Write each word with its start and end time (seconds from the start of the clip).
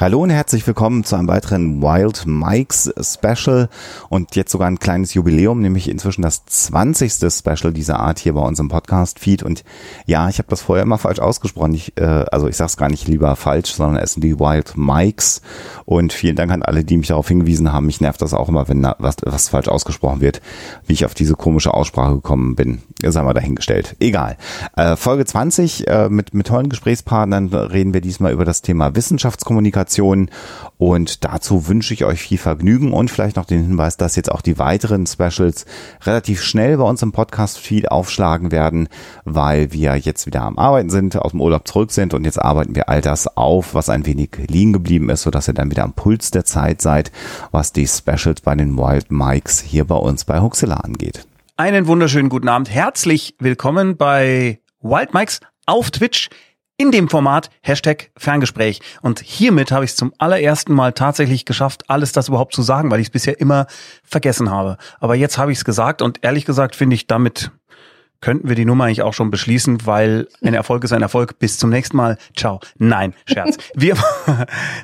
Hallo 0.00 0.22
und 0.22 0.30
herzlich 0.30 0.64
willkommen 0.64 1.02
zu 1.02 1.16
einem 1.16 1.26
weiteren 1.26 1.82
Wild 1.82 2.24
Mikes 2.24 2.92
Special 3.02 3.68
und 4.08 4.36
jetzt 4.36 4.52
sogar 4.52 4.68
ein 4.68 4.78
kleines 4.78 5.12
Jubiläum, 5.14 5.60
nämlich 5.60 5.88
inzwischen 5.88 6.22
das 6.22 6.46
20. 6.46 7.14
Special 7.32 7.72
dieser 7.72 7.98
Art 7.98 8.20
hier 8.20 8.34
bei 8.34 8.40
unserem 8.40 8.68
Podcast 8.68 9.18
Feed 9.18 9.42
und 9.42 9.64
ja, 10.06 10.28
ich 10.28 10.38
habe 10.38 10.48
das 10.50 10.62
vorher 10.62 10.84
immer 10.84 10.98
falsch 10.98 11.18
ausgesprochen. 11.18 11.74
Ich, 11.74 11.98
äh, 11.98 12.04
also 12.30 12.46
ich 12.46 12.56
sage 12.56 12.68
es 12.68 12.76
gar 12.76 12.88
nicht 12.88 13.08
lieber 13.08 13.34
falsch, 13.34 13.72
sondern 13.72 14.00
es 14.00 14.12
sind 14.12 14.22
die 14.22 14.38
Wild 14.38 14.76
Mikes 14.76 15.42
und 15.84 16.12
vielen 16.12 16.36
Dank 16.36 16.52
an 16.52 16.62
alle, 16.62 16.84
die 16.84 16.96
mich 16.96 17.08
darauf 17.08 17.26
hingewiesen 17.26 17.72
haben. 17.72 17.86
Mich 17.86 18.00
nervt 18.00 18.22
das 18.22 18.34
auch 18.34 18.48
immer, 18.48 18.68
wenn 18.68 18.86
was, 19.00 19.16
was 19.24 19.48
falsch 19.48 19.66
ausgesprochen 19.66 20.20
wird, 20.20 20.40
wie 20.86 20.92
ich 20.92 21.06
auf 21.06 21.14
diese 21.14 21.34
komische 21.34 21.74
Aussprache 21.74 22.14
gekommen 22.14 22.54
bin. 22.54 22.82
Sei 23.04 23.20
mal 23.20 23.34
dahingestellt. 23.34 23.96
Egal. 23.98 24.36
Äh, 24.76 24.94
Folge 24.94 25.24
20 25.24 25.88
äh, 25.88 26.08
mit, 26.08 26.34
mit 26.34 26.46
tollen 26.46 26.68
Gesprächspartnern 26.68 27.52
reden 27.52 27.94
wir 27.94 28.00
diesmal 28.00 28.32
über 28.32 28.44
das 28.44 28.62
Thema 28.62 28.94
Wissenschaftskommunikation 28.94 29.87
Informationen. 29.88 30.30
Und 30.76 31.24
dazu 31.24 31.66
wünsche 31.66 31.92
ich 31.92 32.04
euch 32.04 32.20
viel 32.20 32.38
Vergnügen 32.38 32.92
und 32.92 33.10
vielleicht 33.10 33.34
noch 33.34 33.46
den 33.46 33.64
Hinweis, 33.64 33.96
dass 33.96 34.14
jetzt 34.14 34.30
auch 34.30 34.42
die 34.42 34.58
weiteren 34.58 35.06
Specials 35.06 35.66
relativ 36.04 36.40
schnell 36.42 36.76
bei 36.76 36.84
uns 36.84 37.02
im 37.02 37.10
Podcast-Feed 37.10 37.90
aufschlagen 37.90 38.52
werden, 38.52 38.88
weil 39.24 39.72
wir 39.72 39.96
jetzt 39.96 40.26
wieder 40.26 40.42
am 40.42 40.56
Arbeiten 40.56 40.90
sind, 40.90 41.16
aus 41.16 41.32
dem 41.32 41.40
Urlaub 41.40 41.66
zurück 41.66 41.90
sind 41.90 42.14
und 42.14 42.24
jetzt 42.24 42.40
arbeiten 42.40 42.76
wir 42.76 42.88
all 42.88 43.00
das 43.00 43.36
auf, 43.36 43.74
was 43.74 43.88
ein 43.88 44.06
wenig 44.06 44.30
liegen 44.48 44.72
geblieben 44.72 45.10
ist, 45.10 45.22
sodass 45.22 45.48
ihr 45.48 45.54
dann 45.54 45.72
wieder 45.72 45.82
am 45.82 45.94
Puls 45.94 46.30
der 46.30 46.44
Zeit 46.44 46.80
seid, 46.80 47.10
was 47.50 47.72
die 47.72 47.88
Specials 47.88 48.42
bei 48.42 48.54
den 48.54 48.76
Wild 48.76 49.10
Mikes 49.10 49.60
hier 49.60 49.84
bei 49.84 49.96
uns 49.96 50.24
bei 50.24 50.40
Huxilla 50.40 50.76
angeht. 50.76 51.26
Einen 51.56 51.88
wunderschönen 51.88 52.28
guten 52.28 52.48
Abend. 52.48 52.70
Herzlich 52.70 53.34
willkommen 53.40 53.96
bei 53.96 54.60
Wild 54.80 55.12
Mikes 55.12 55.40
auf 55.66 55.90
Twitch 55.90 56.30
in 56.78 56.92
dem 56.92 57.08
Format 57.08 57.50
Hashtag 57.60 58.10
Ferngespräch. 58.16 58.80
Und 59.02 59.20
hiermit 59.20 59.72
habe 59.72 59.84
ich 59.84 59.90
es 59.90 59.96
zum 59.96 60.14
allerersten 60.16 60.72
Mal 60.72 60.92
tatsächlich 60.92 61.44
geschafft, 61.44 61.84
alles 61.88 62.12
das 62.12 62.28
überhaupt 62.28 62.54
zu 62.54 62.62
sagen, 62.62 62.90
weil 62.90 63.00
ich 63.00 63.08
es 63.08 63.12
bisher 63.12 63.40
immer 63.40 63.66
vergessen 64.04 64.50
habe. 64.50 64.78
Aber 65.00 65.16
jetzt 65.16 65.36
habe 65.36 65.52
ich 65.52 65.58
es 65.58 65.64
gesagt 65.64 66.00
und 66.00 66.24
ehrlich 66.24 66.46
gesagt 66.46 66.76
finde 66.76 66.94
ich, 66.94 67.06
damit 67.06 67.50
könnten 68.20 68.48
wir 68.48 68.56
die 68.56 68.64
Nummer 68.64 68.84
eigentlich 68.84 69.02
auch 69.02 69.14
schon 69.14 69.30
beschließen, 69.30 69.86
weil 69.86 70.28
ein 70.42 70.54
Erfolg 70.54 70.84
ist 70.84 70.92
ein 70.92 71.02
Erfolg. 71.02 71.38
Bis 71.38 71.58
zum 71.58 71.70
nächsten 71.70 71.96
Mal. 71.96 72.16
Ciao. 72.36 72.60
Nein, 72.78 73.14
Scherz. 73.26 73.56
Wir, 73.74 73.96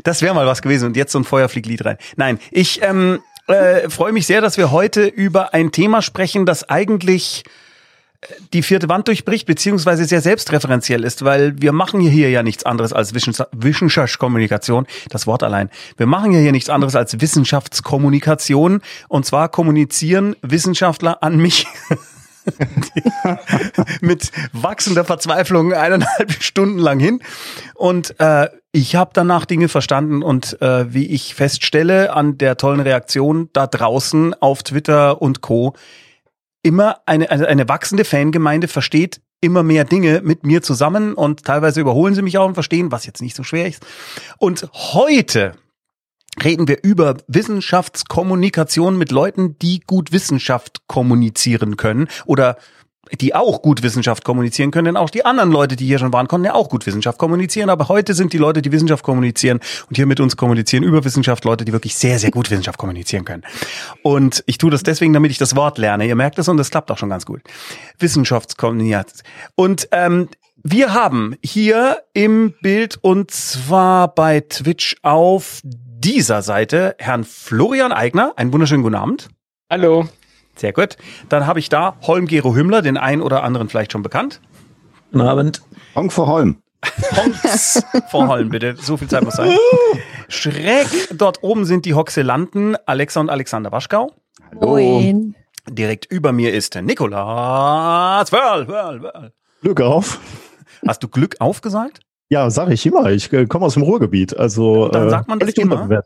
das 0.05 0.23
wäre 0.23 0.35
mal 0.35 0.47
was 0.47 0.63
gewesen 0.63 0.87
und 0.87 0.97
jetzt 0.97 1.13
so 1.13 1.19
ein 1.19 1.25
Feuerflieglied 1.25 1.85
rein. 1.85 1.97
Nein, 2.17 2.39
ich 2.53 2.81
ähm, 2.83 3.21
äh, 3.49 3.89
freue 3.91 4.13
mich 4.13 4.27
sehr, 4.27 4.41
dass 4.41 4.57
wir 4.57 4.71
heute 4.71 5.05
über 5.05 5.53
ein 5.53 5.73
Thema 5.73 6.01
sprechen, 6.01 6.47
das 6.47 6.69
eigentlich 6.69 7.45
die 8.53 8.63
vierte 8.63 8.89
Wand 8.89 9.09
durchbricht, 9.09 9.47
beziehungsweise 9.47 10.05
sehr 10.05 10.21
selbstreferenziell 10.21 11.05
ist, 11.05 11.25
weil 11.25 11.61
wir 11.61 11.73
machen 11.73 12.01
hier 12.01 12.31
ja 12.31 12.43
nichts 12.43 12.65
anderes 12.65 12.93
als 12.93 13.15
Wissenschaftskommunikation, 13.15 14.87
das 15.11 15.27
Wort 15.27 15.43
allein. 15.43 15.71
Wir 15.97 16.07
machen 16.07 16.33
hier 16.33 16.53
nichts 16.53 16.71
anderes 16.71 16.97
als 16.97 17.21
Wissenschaftskommunikation. 17.21 18.81
Und 19.09 19.27
zwar 19.27 19.49
kommunizieren 19.49 20.37
Wissenschaftler 20.43 21.23
an 21.23 21.37
mich 21.37 21.67
mit 24.01 24.31
wachsender 24.53 25.05
Verzweiflung 25.05 25.73
eineinhalb 25.73 26.33
Stunden 26.43 26.79
lang 26.79 26.99
hin. 26.99 27.21
Und 27.75 28.19
äh, 28.21 28.49
ich 28.73 28.97
habe 28.97 29.11
danach 29.15 29.45
Dinge 29.45 29.69
verstanden 29.69 30.23
und 30.23 30.61
äh, 30.61 30.93
wie 30.93 31.07
ich 31.07 31.35
feststelle 31.35 32.13
an 32.13 32.39
der 32.39 32.57
tollen 32.57 32.81
Reaktion 32.81 33.49
da 33.53 33.67
draußen 33.67 34.35
auf 34.35 34.63
Twitter 34.63 35.23
und 35.23 35.41
Co 35.41 35.75
immer 36.65 37.01
eine, 37.07 37.31
eine, 37.31 37.47
eine 37.47 37.69
wachsende 37.69 38.05
Fangemeinde 38.05 38.67
versteht 38.67 39.21
immer 39.41 39.63
mehr 39.63 39.85
Dinge 39.85 40.23
mit 40.25 40.45
mir 40.45 40.63
zusammen 40.63 41.15
und 41.15 41.45
teilweise 41.45 41.81
überholen 41.81 42.15
sie 42.15 42.23
mich 42.23 42.39
auch 42.39 42.47
und 42.47 42.55
verstehen, 42.55 42.91
was 42.91 43.05
jetzt 43.05 43.21
nicht 43.21 43.37
so 43.37 43.43
schwer 43.43 43.69
ist. 43.69 43.85
Und 44.39 44.69
heute 44.73 45.55
reden 46.43 46.67
wir 46.67 46.83
über 46.83 47.19
Wissenschaftskommunikation 47.29 48.97
mit 48.97 49.13
Leuten, 49.13 49.59
die 49.59 49.81
gut 49.81 50.13
Wissenschaft 50.13 50.89
kommunizieren 50.89 51.77
können 51.77 52.09
oder 52.25 52.57
die 53.13 53.35
auch 53.35 53.63
gut 53.63 53.83
Wissenschaft 53.83 54.25
kommunizieren 54.25 54.71
können, 54.71 54.87
denn 54.87 54.97
auch 54.97 55.11
die 55.11 55.25
anderen 55.25 55.51
Leute, 55.51 55.77
die 55.77 55.87
hier 55.87 55.99
schon 55.99 56.13
waren, 56.13 56.29
konnten 56.29 56.47
ja 56.47 56.55
auch 56.55 56.69
gut 56.69 56.87
Wissenschaft 56.87 57.19
kommunizieren, 57.19 57.71
aber 57.71 57.89
heute 57.89 58.15
sind 58.15 58.33
die 58.33 58.39
Leute, 58.39 58.63
die 58.63 58.73
Wissenschaft 58.73 59.05
kommunizieren 59.05 59.61
und 59.89 59.97
hier 59.97 60.07
mit 60.07 60.21
uns 60.21 60.37
kommunizieren 60.37 60.83
über 60.83 61.05
Wissenschaft, 61.05 61.45
Leute, 61.45 61.65
die 61.65 61.73
wirklich 61.73 61.95
sehr, 61.95 62.19
sehr 62.19 62.31
gut 62.31 62.51
Wissenschaft 62.51 62.79
kommunizieren 62.79 63.25
können. 63.25 63.43
Und 64.03 64.43
ich 64.47 64.59
tue 64.59 64.71
das 64.71 64.83
deswegen, 64.83 65.13
damit 65.13 65.31
ich 65.31 65.39
das 65.39 65.57
Wort 65.57 65.79
lerne. 65.79 66.07
Ihr 66.07 66.17
merkt 66.17 66.39
es 66.39 66.49
und 66.49 66.57
das 66.57 66.71
klappt 66.71 66.91
auch 66.91 66.99
schon 66.99 67.11
ganz 67.11 67.27
gut. 67.27 67.41
Wissenschaftskommunikation. 67.99 69.25
Und 69.55 69.89
ähm, 69.93 70.29
wir 70.63 70.95
haben 70.95 71.37
hier 71.45 71.99
im 72.15 72.55
Bild 72.63 72.99
und 73.03 73.31
zwar 73.31 74.15
bei 74.15 74.41
Twitch 74.41 74.97
auf 75.03 75.61
dieser 75.63 76.43
Seite 76.43 76.97
Herrn 76.99 77.25
Florian 77.25 77.93
Eigner. 77.93 78.33
Einen 78.37 78.53
wunderschönen 78.53 78.83
guten 78.83 78.95
Abend. 78.95 79.29
Hallo. 79.71 80.09
Sehr 80.57 80.73
gut. 80.73 80.97
Dann 81.29 81.47
habe 81.47 81.59
ich 81.59 81.69
da 81.69 81.97
Holm-Gero 82.03 82.55
Hümmler, 82.55 82.83
den 82.83 82.97
einen 82.97 83.23
oder 83.23 83.43
anderen 83.43 83.69
vielleicht 83.69 83.93
schon 83.93 84.03
bekannt. 84.03 84.41
Guten 85.13 85.27
Abend. 85.27 85.63
Honk 85.95 86.13
vor 86.13 86.27
Holm. 86.27 86.59
Honks 87.17 87.83
vor 88.11 88.29
Holm, 88.29 88.51
bitte. 88.51 88.77
So 88.77 88.97
viel 88.97 89.09
Zeit 89.09 89.25
muss 89.25 89.35
sein. 89.35 89.57
Schräg 90.29 90.87
dort 91.13 91.43
oben 91.43 91.65
sind 91.65 91.85
die 91.87 91.95
Hoxelanten 91.95 92.77
Alexa 92.87 93.21
und 93.21 93.31
Alexander 93.31 93.73
Waschgau. 93.73 94.13
Hallo. 94.51 94.77
Moin. 94.77 95.35
Direkt 95.69 96.07
über 96.07 96.33
mir 96.33 96.53
ist 96.53 96.75
Nikolas 96.75 98.31
Wörl, 98.33 98.69
Wörl, 98.69 99.03
Wörl. 99.03 99.33
Glück 99.63 99.81
auf. 99.81 100.21
Hast 100.87 101.03
du 101.03 101.09
Glück 101.09 101.37
aufgesagt? 101.41 102.01
Ja, 102.29 102.51
sag 102.51 102.71
ich 102.71 102.85
immer. 102.85 103.11
Ich 103.11 103.33
äh, 103.33 103.47
komme 103.47 103.67
aus 103.67 103.75
dem 103.75 103.83
Ruhrgebiet. 103.83 104.37
Also, 104.37 104.89
Dann 104.89 105.09
sagt 105.09 105.29
man 105.29 105.39
das 105.39 105.51
äh, 105.51 105.63
immer. 105.63 106.03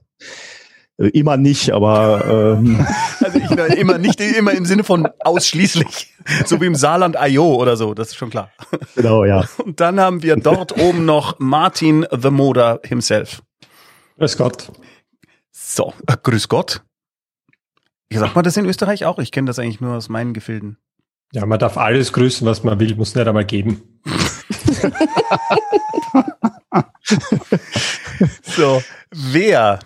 Äh, 0.98 1.08
immer 1.08 1.36
nicht, 1.36 1.70
aber 1.70 2.56
ähm. 2.58 2.84
also 3.20 3.38
ich, 3.38 3.78
immer 3.78 3.98
nicht 3.98 4.20
immer 4.20 4.52
im 4.52 4.66
Sinne 4.66 4.84
von 4.84 5.08
ausschließlich, 5.20 6.14
so 6.44 6.60
wie 6.60 6.66
im 6.66 6.74
Saarland 6.74 7.16
IO 7.20 7.54
oder 7.54 7.76
so, 7.76 7.94
das 7.94 8.08
ist 8.08 8.16
schon 8.16 8.30
klar. 8.30 8.50
Genau, 8.96 9.24
ja. 9.24 9.44
Und 9.64 9.80
dann 9.80 10.00
haben 10.00 10.22
wir 10.22 10.36
dort 10.36 10.78
oben 10.78 11.04
noch 11.04 11.38
Martin 11.38 12.06
the 12.10 12.30
Moder 12.30 12.80
himself. 12.84 13.42
Grüß 14.18 14.36
Gott. 14.36 14.72
So, 15.52 15.94
äh, 16.06 16.16
grüß 16.20 16.48
Gott. 16.48 16.82
Ich 18.08 18.18
sag 18.18 18.34
mal 18.34 18.42
das 18.42 18.56
in 18.56 18.64
Österreich 18.64 19.04
auch. 19.04 19.18
Ich 19.18 19.32
kenne 19.32 19.46
das 19.46 19.58
eigentlich 19.58 19.80
nur 19.80 19.94
aus 19.94 20.08
meinen 20.08 20.32
Gefilden. 20.32 20.78
Ja, 21.32 21.44
man 21.44 21.58
darf 21.58 21.76
alles 21.76 22.14
grüßen, 22.14 22.46
was 22.46 22.64
man 22.64 22.80
will, 22.80 22.96
muss 22.96 23.14
nicht 23.14 23.28
einmal 23.28 23.44
geben. 23.44 24.00
so, 28.42 28.82
wer 29.10 29.80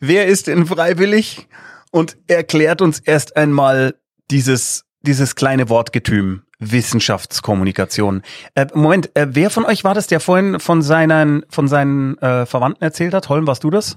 wer 0.00 0.26
ist 0.26 0.48
denn 0.48 0.66
freiwillig? 0.66 1.46
Und 1.92 2.16
erklärt 2.28 2.82
uns 2.82 3.00
erst 3.00 3.36
einmal 3.36 3.96
dieses, 4.30 4.84
dieses 5.02 5.34
kleine 5.34 5.68
Wortgetüm. 5.68 6.42
Wissenschaftskommunikation. 6.60 8.22
Äh, 8.54 8.66
Moment, 8.74 9.16
äh, 9.16 9.28
wer 9.30 9.50
von 9.50 9.64
euch 9.64 9.82
war 9.82 9.94
das, 9.94 10.06
der 10.06 10.20
vorhin 10.20 10.60
von 10.60 10.82
seinen, 10.82 11.44
von 11.48 11.68
seinen 11.68 12.18
äh, 12.18 12.44
Verwandten 12.44 12.84
erzählt 12.84 13.14
hat? 13.14 13.28
Holm, 13.30 13.46
warst 13.46 13.64
du 13.64 13.70
das? 13.70 13.96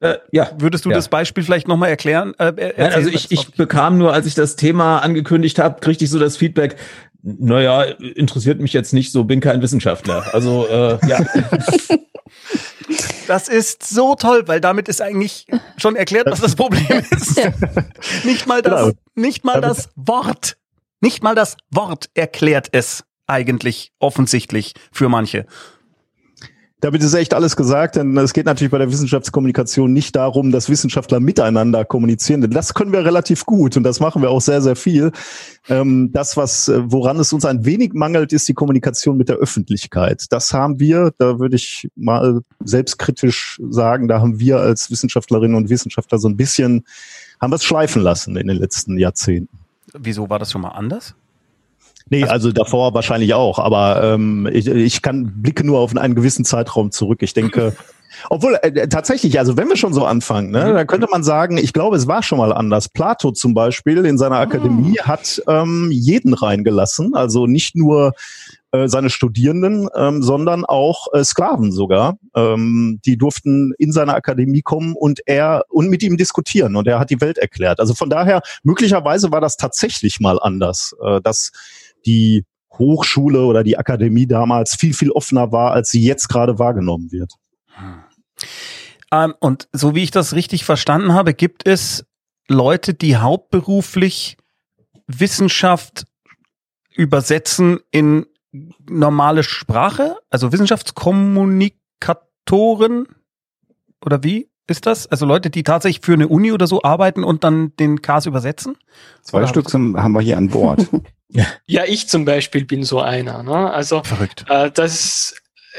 Äh, 0.00 0.16
ja. 0.32 0.50
Würdest 0.58 0.84
du 0.84 0.90
ja. 0.90 0.96
das 0.96 1.08
Beispiel 1.08 1.44
vielleicht 1.44 1.68
nochmal 1.68 1.90
erklären? 1.90 2.34
Äh, 2.38 2.72
Nein, 2.76 2.92
also 2.92 3.08
ich, 3.08 3.30
ich 3.30 3.54
bekam 3.54 3.98
nur, 3.98 4.12
als 4.12 4.26
ich 4.26 4.34
das 4.34 4.56
Thema 4.56 4.98
angekündigt 4.98 5.60
habe, 5.60 5.80
kriegte 5.80 6.04
ich 6.04 6.10
so 6.10 6.18
das 6.18 6.36
Feedback, 6.36 6.74
naja, 7.22 7.82
interessiert 7.82 8.60
mich 8.60 8.72
jetzt 8.72 8.92
nicht 8.92 9.12
so, 9.12 9.22
bin 9.22 9.40
kein 9.40 9.62
Wissenschaftler. 9.62 10.34
Also 10.34 10.66
äh, 10.66 10.98
ja. 11.06 11.20
Das 13.26 13.48
ist 13.48 13.84
so 13.84 14.14
toll, 14.14 14.46
weil 14.46 14.60
damit 14.60 14.88
ist 14.88 15.00
eigentlich 15.00 15.46
schon 15.76 15.96
erklärt, 15.96 16.28
was 16.30 16.40
das 16.40 16.56
Problem 16.56 17.04
ist. 17.10 17.40
nicht 18.24 18.46
mal 18.46 18.62
das, 18.62 18.80
genau. 18.80 18.92
nicht 19.14 19.44
mal 19.44 19.60
das 19.60 19.88
Wort, 19.96 20.56
nicht 21.00 21.22
mal 21.22 21.34
das 21.34 21.56
Wort 21.70 22.10
erklärt 22.14 22.68
es 22.72 23.04
eigentlich 23.26 23.92
offensichtlich 23.98 24.74
für 24.92 25.08
manche. 25.08 25.46
Damit 26.82 27.00
ist 27.04 27.14
echt 27.14 27.32
alles 27.32 27.54
gesagt, 27.54 27.94
denn 27.94 28.16
es 28.16 28.32
geht 28.32 28.44
natürlich 28.44 28.72
bei 28.72 28.78
der 28.78 28.90
Wissenschaftskommunikation 28.90 29.92
nicht 29.92 30.16
darum, 30.16 30.50
dass 30.50 30.68
Wissenschaftler 30.68 31.20
miteinander 31.20 31.84
kommunizieren. 31.84 32.40
Denn 32.40 32.50
das 32.50 32.74
können 32.74 32.90
wir 32.90 33.04
relativ 33.04 33.46
gut 33.46 33.76
und 33.76 33.84
das 33.84 34.00
machen 34.00 34.20
wir 34.20 34.30
auch 34.30 34.40
sehr, 34.40 34.60
sehr 34.60 34.74
viel. 34.74 35.12
Ähm, 35.68 36.10
das, 36.12 36.36
was, 36.36 36.66
äh, 36.66 36.82
woran 36.84 37.20
es 37.20 37.32
uns 37.32 37.44
ein 37.44 37.64
wenig 37.64 37.92
mangelt, 37.92 38.32
ist 38.32 38.48
die 38.48 38.54
Kommunikation 38.54 39.16
mit 39.16 39.28
der 39.28 39.36
Öffentlichkeit. 39.36 40.24
Das 40.30 40.52
haben 40.52 40.80
wir, 40.80 41.12
da 41.18 41.38
würde 41.38 41.54
ich 41.54 41.88
mal 41.94 42.40
selbstkritisch 42.64 43.60
sagen, 43.70 44.08
da 44.08 44.20
haben 44.20 44.40
wir 44.40 44.58
als 44.58 44.90
Wissenschaftlerinnen 44.90 45.56
und 45.56 45.70
Wissenschaftler 45.70 46.18
so 46.18 46.28
ein 46.28 46.36
bisschen, 46.36 46.84
haben 47.40 47.52
wir 47.52 47.56
es 47.56 47.64
schleifen 47.64 48.02
lassen 48.02 48.36
in 48.36 48.48
den 48.48 48.56
letzten 48.56 48.98
Jahrzehnten. 48.98 49.56
Wieso 49.96 50.28
war 50.28 50.40
das 50.40 50.50
schon 50.50 50.62
mal 50.62 50.70
anders? 50.70 51.14
Nee, 52.08 52.22
also, 52.22 52.32
also 52.32 52.52
davor 52.52 52.94
wahrscheinlich 52.94 53.34
auch, 53.34 53.58
aber 53.58 54.02
ähm, 54.02 54.48
ich, 54.52 54.66
ich 54.66 55.02
kann 55.02 55.42
blicke 55.42 55.64
nur 55.64 55.80
auf 55.80 55.96
einen 55.96 56.14
gewissen 56.14 56.44
Zeitraum 56.44 56.90
zurück. 56.90 57.22
Ich 57.22 57.34
denke, 57.34 57.74
Obwohl, 58.30 58.58
äh, 58.62 58.88
tatsächlich, 58.88 59.38
also 59.38 59.56
wenn 59.56 59.68
wir 59.68 59.76
schon 59.76 59.94
so 59.94 60.04
anfangen, 60.04 60.50
ne, 60.50 60.66
mhm. 60.66 60.74
dann 60.74 60.86
könnte 60.86 61.08
man 61.10 61.22
sagen, 61.22 61.56
ich 61.56 61.72
glaube, 61.72 61.96
es 61.96 62.06
war 62.06 62.22
schon 62.22 62.38
mal 62.38 62.52
anders. 62.52 62.88
Plato 62.88 63.32
zum 63.32 63.54
Beispiel 63.54 64.04
in 64.04 64.18
seiner 64.18 64.38
Akademie 64.38 64.96
oh. 65.00 65.06
hat 65.06 65.42
ähm, 65.48 65.88
jeden 65.90 66.34
reingelassen, 66.34 67.14
also 67.14 67.46
nicht 67.46 67.76
nur 67.76 68.12
äh, 68.72 68.88
seine 68.88 69.10
Studierenden, 69.10 69.88
ähm, 69.94 70.22
sondern 70.22 70.64
auch 70.64 71.12
äh, 71.12 71.24
Sklaven 71.24 71.72
sogar. 71.72 72.18
Ähm, 72.34 73.00
die 73.04 73.16
durften 73.16 73.72
in 73.78 73.92
seine 73.92 74.14
Akademie 74.14 74.62
kommen 74.62 74.94
und 74.94 75.20
er 75.26 75.64
und 75.68 75.88
mit 75.88 76.02
ihm 76.02 76.16
diskutieren 76.16 76.76
und 76.76 76.86
er 76.86 76.98
hat 76.98 77.10
die 77.10 77.20
Welt 77.20 77.38
erklärt. 77.38 77.80
Also 77.80 77.94
von 77.94 78.10
daher, 78.10 78.42
möglicherweise 78.62 79.30
war 79.30 79.40
das 79.40 79.56
tatsächlich 79.56 80.20
mal 80.20 80.38
anders, 80.40 80.94
äh, 81.04 81.20
dass 81.20 81.52
die 82.06 82.44
Hochschule 82.78 83.44
oder 83.44 83.64
die 83.64 83.76
Akademie 83.76 84.26
damals 84.26 84.74
viel, 84.74 84.94
viel 84.94 85.10
offener 85.10 85.52
war, 85.52 85.72
als 85.72 85.90
sie 85.90 86.02
jetzt 86.02 86.28
gerade 86.28 86.58
wahrgenommen 86.58 87.12
wird. 87.12 87.32
Ähm, 89.12 89.34
und 89.40 89.68
so 89.72 89.94
wie 89.94 90.02
ich 90.02 90.10
das 90.10 90.34
richtig 90.34 90.64
verstanden 90.64 91.12
habe, 91.12 91.34
gibt 91.34 91.66
es 91.66 92.06
Leute, 92.48 92.94
die 92.94 93.16
hauptberuflich 93.16 94.38
Wissenschaft 95.06 96.06
übersetzen 96.94 97.80
in 97.90 98.26
normale 98.88 99.42
Sprache, 99.42 100.16
also 100.30 100.52
Wissenschaftskommunikatoren? 100.52 103.08
Oder 104.04 104.24
wie 104.24 104.50
ist 104.72 104.86
das? 104.86 105.06
Also 105.06 105.24
Leute, 105.24 105.50
die 105.50 105.62
tatsächlich 105.62 106.04
für 106.04 106.14
eine 106.14 106.26
Uni 106.26 106.50
oder 106.50 106.66
so 106.66 106.82
arbeiten 106.82 107.22
und 107.22 107.44
dann 107.44 107.76
den 107.76 108.02
Cars 108.02 108.26
übersetzen? 108.26 108.76
Zwei 109.22 109.38
oder 109.38 109.48
Stück 109.48 109.70
sind, 109.70 109.96
haben 109.96 110.12
wir 110.12 110.20
hier 110.20 110.36
an 110.36 110.48
Bord. 110.48 110.88
ja, 111.66 111.84
ich 111.86 112.08
zum 112.08 112.24
Beispiel 112.24 112.64
bin 112.64 112.82
so 112.82 113.00
einer. 113.00 113.44
Ne? 113.44 113.70
Also 113.72 114.02
verrückt. 114.02 114.44
Äh, 114.48 114.72
das, 114.72 115.36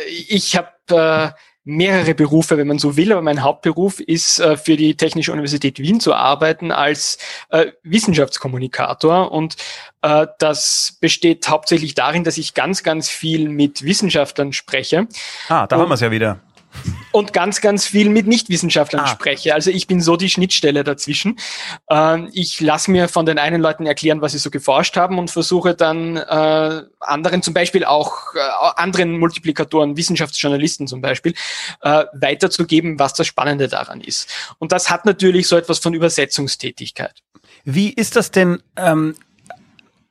ich 0.08 0.56
habe 0.56 0.70
äh, 0.90 1.38
mehrere 1.66 2.14
Berufe, 2.14 2.58
wenn 2.58 2.68
man 2.68 2.80
so 2.80 2.98
will, 2.98 3.12
aber 3.12 3.22
mein 3.22 3.44
Hauptberuf 3.44 4.00
ist 4.00 4.40
äh, 4.40 4.58
für 4.58 4.76
die 4.76 4.96
Technische 4.96 5.32
Universität 5.32 5.80
Wien 5.80 6.00
zu 6.00 6.14
arbeiten 6.14 6.72
als 6.72 7.18
äh, 7.50 7.68
Wissenschaftskommunikator 7.84 9.32
und 9.32 9.56
äh, 10.02 10.28
das 10.40 10.98
besteht 11.00 11.48
hauptsächlich 11.48 11.96
darin, 11.96 12.24
dass 12.24 12.38
ich 12.38 12.54
ganz, 12.54 12.84
ganz 12.84 13.10
viel 13.10 13.50
mit 13.50 13.84
Wissenschaftlern 13.84 14.54
spreche. 14.54 15.08
Ah, 15.48 15.68
da 15.68 15.78
und, 15.78 15.84
haben 15.84 15.90
wir 15.90 15.96
es 15.96 16.02
ja 16.02 16.12
wieder 16.12 16.40
und 17.12 17.32
ganz, 17.32 17.62
ganz 17.62 17.86
viel 17.86 18.10
mit 18.10 18.28
Nichtwissenschaftlern 18.28 19.06
ah. 19.06 19.08
spreche. 19.08 19.54
Also 19.54 19.70
ich 19.70 19.88
bin 19.88 20.02
so 20.02 20.18
die 20.18 20.30
Schnittstelle 20.30 20.84
dazwischen. 20.84 21.38
Ähm, 21.90 22.30
ich 22.34 22.60
lasse 22.60 22.92
mir 22.92 23.08
von 23.08 23.26
den 23.26 23.38
einen 23.38 23.62
Leuten 23.62 23.86
erklären, 23.86 24.22
was 24.22 24.32
sie 24.34 24.40
so 24.40 24.50
geforscht 24.50 24.98
haben 24.98 25.20
und 25.20 25.30
versuche 25.30 25.76
dann 25.76 26.18
äh, 26.18 26.82
anderen, 27.00 27.44
zum 27.44 27.54
Beispiel 27.54 27.86
auch 27.86 28.34
äh, 28.36 28.40
anderen 28.76 29.20
Multiplikatoren, 29.20 29.96
Wissenschaftsjournalisten 29.96 30.88
zum 30.88 31.02
Beispiel, 31.02 31.34
äh, 31.82 32.06
weiterzugeben, 32.14 33.00
was 33.00 33.14
das 33.14 33.28
Spannende 33.28 33.68
daran 33.68 34.02
ist. 34.02 34.30
Und 34.58 34.72
das 34.72 34.90
hat 34.90 35.06
natürlich 35.06 35.48
so 35.48 35.56
etwas 35.56 35.80
von 35.80 35.94
Übersetzungstätigkeit. 35.94 37.24
Wie 37.64 37.94
ist 37.94 38.16
das 38.16 38.32
denn? 38.32 38.62
Ähm 38.76 39.16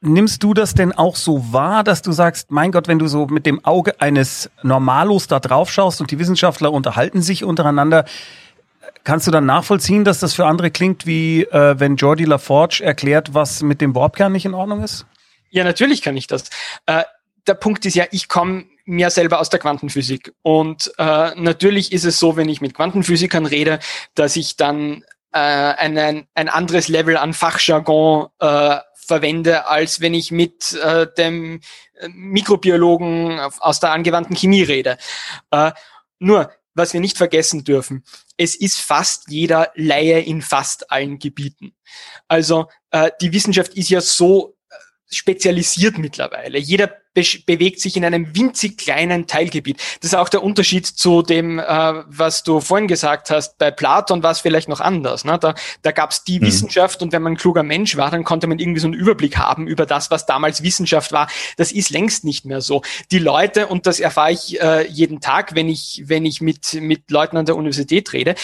Nimmst 0.05 0.43
du 0.43 0.53
das 0.53 0.75
denn 0.75 0.91
auch 0.91 1.15
so 1.15 1.53
wahr, 1.53 1.85
dass 1.85 2.03
du 2.03 2.11
sagst, 2.11 2.51
mein 2.51 2.73
Gott, 2.73 2.89
wenn 2.89 2.99
du 2.99 3.07
so 3.07 3.29
mit 3.29 3.47
dem 3.47 3.65
Auge 3.65 4.01
eines 4.01 4.51
Normalos 4.65 5.29
da 5.29 5.39
drauf 5.39 5.71
schaust 5.71 6.01
und 6.01 6.11
die 6.11 6.19
Wissenschaftler 6.19 6.73
unterhalten 6.73 7.23
sich 7.23 7.45
untereinander, 7.45 8.05
kannst 9.05 9.29
du 9.29 9.31
dann 9.31 9.47
nachvollziehen, 9.47 10.05
dass 10.05 10.19
das 10.19 10.35
für 10.35 10.47
andere 10.47 10.73
klingt, 10.73 11.07
wie 11.07 11.45
äh, 11.45 11.79
wenn 11.79 11.95
Jordi 11.95 12.25
LaForge 12.25 12.83
erklärt, 12.83 13.33
was 13.33 13.63
mit 13.63 13.81
dem 13.81 13.95
Warpkern 13.95 14.33
nicht 14.33 14.45
in 14.45 14.55
Ordnung 14.55 14.83
ist? 14.83 15.07
Ja, 15.51 15.63
natürlich 15.63 16.03
kann 16.03 16.17
ich 16.17 16.27
das. 16.27 16.51
Äh, 16.87 17.05
der 17.47 17.55
Punkt 17.55 17.87
ist 17.87 17.95
ja, 17.95 18.07
ich 18.11 18.27
komme 18.27 18.65
mir 18.85 19.11
selber 19.11 19.41
aus 19.41 19.51
der 19.51 19.61
Quantenphysik. 19.61 20.33
Und 20.43 20.93
äh, 20.99 21.31
natürlich 21.37 21.93
ist 21.93 22.05
es 22.05 22.19
so, 22.19 22.37
wenn 22.37 22.49
ich 22.49 22.61
mit 22.61 22.75
Quantenphysikern 22.75 23.47
rede, 23.47 23.79
dass 24.17 24.35
ich 24.35 24.57
dann 24.57 25.05
äh, 25.33 25.39
ein, 25.39 26.27
ein 26.35 26.49
anderes 26.49 26.89
Level 26.89 27.17
an 27.17 27.35
Fachjargon 27.35 28.29
äh, 28.39 28.79
verwende, 28.95 29.67
als 29.67 30.01
wenn 30.01 30.15
ich 30.15 30.31
mit 30.31 30.73
äh, 30.75 31.07
dem 31.17 31.61
äh, 31.95 32.09
Mikrobiologen 32.09 33.41
aus 33.41 33.81
der 33.81 33.93
angewandten 33.93 34.37
Chemie 34.37 34.63
rede. 34.63 34.99
Äh, 35.51 35.73
nur, 36.19 36.53
was 36.75 36.93
wir 36.93 37.01
nicht 37.01 37.19
vergessen 37.19 37.65
dürfen, 37.65 38.05
es 38.37 38.55
ist 38.55 38.81
fast 38.81 39.29
jeder 39.29 39.73
Laie 39.75 40.21
in 40.21 40.41
fast 40.41 40.91
allen 40.91 41.19
Gebieten. 41.19 41.75
Also 42.29 42.69
äh, 42.91 43.11
die 43.21 43.33
Wissenschaft 43.33 43.75
ist 43.75 43.91
ja 43.91 44.01
so 44.01 44.57
spezialisiert 45.11 45.99
mittlerweile. 45.99 46.59
Jeder 46.59 47.02
be 47.15 47.23
bewegt 47.47 47.81
sich 47.81 47.97
in 47.97 48.05
einem 48.05 48.35
winzig 48.35 48.79
kleinen 48.79 49.27
Teilgebiet. 49.27 49.79
Das 50.01 50.13
ist 50.13 50.15
auch 50.15 50.29
der 50.29 50.43
Unterschied 50.43 50.87
zu 50.87 51.23
dem, 51.23 51.59
äh, 51.59 51.65
was 52.07 52.43
du 52.43 52.61
vorhin 52.61 52.89
gesagt 52.89 53.31
hast. 53.31 53.59
Bei 53.59 53.71
Platon 53.71 54.23
war 54.23 54.33
es 54.33 54.41
vielleicht 54.41 54.69
noch 54.69 54.81
anders. 54.81 55.25
Ne? 55.25 55.39
Da, 55.39 55.55
da 55.83 55.93
gab 55.93 56.11
es 56.11 56.25
die 56.25 56.41
mhm. 56.41 56.47
Wissenschaft 56.47 57.03
und 57.03 57.13
wenn 57.13 57.23
man 57.23 57.35
ein 57.35 57.37
kluger 57.37 57.63
Mensch 57.63 57.97
war, 57.97 58.11
dann 58.11 58.25
konnte 58.25 58.47
man 58.47 58.59
irgendwie 58.59 58.81
so 58.81 58.87
einen 58.87 58.95
Überblick 58.95 59.37
haben 59.37 59.67
über 59.67 59.87
das, 59.87 60.11
was 60.11 60.27
damals 60.27 60.63
Wissenschaft 60.63 61.13
war. 61.13 61.29
Das 61.57 61.73
ist 61.73 61.91
längst 61.91 62.25
nicht 62.25 62.45
mehr 62.45 62.61
so. 62.61 62.83
Die 63.11 63.19
Leute, 63.19 63.67
und 63.67 63.87
das 63.87 64.01
erfahre 64.01 64.33
ich 64.33 64.61
äh, 64.61 64.87
jeden 64.89 65.21
Tag, 65.21 65.55
wenn 65.55 65.69
ich, 65.69 66.03
wenn 66.07 66.25
ich 66.25 66.41
mit, 66.41 66.75
mit 66.75 67.11
Leuten 67.11 67.37
an 67.37 67.47
der 67.47 67.57
Universität 67.57 68.13
rede, 68.13 68.35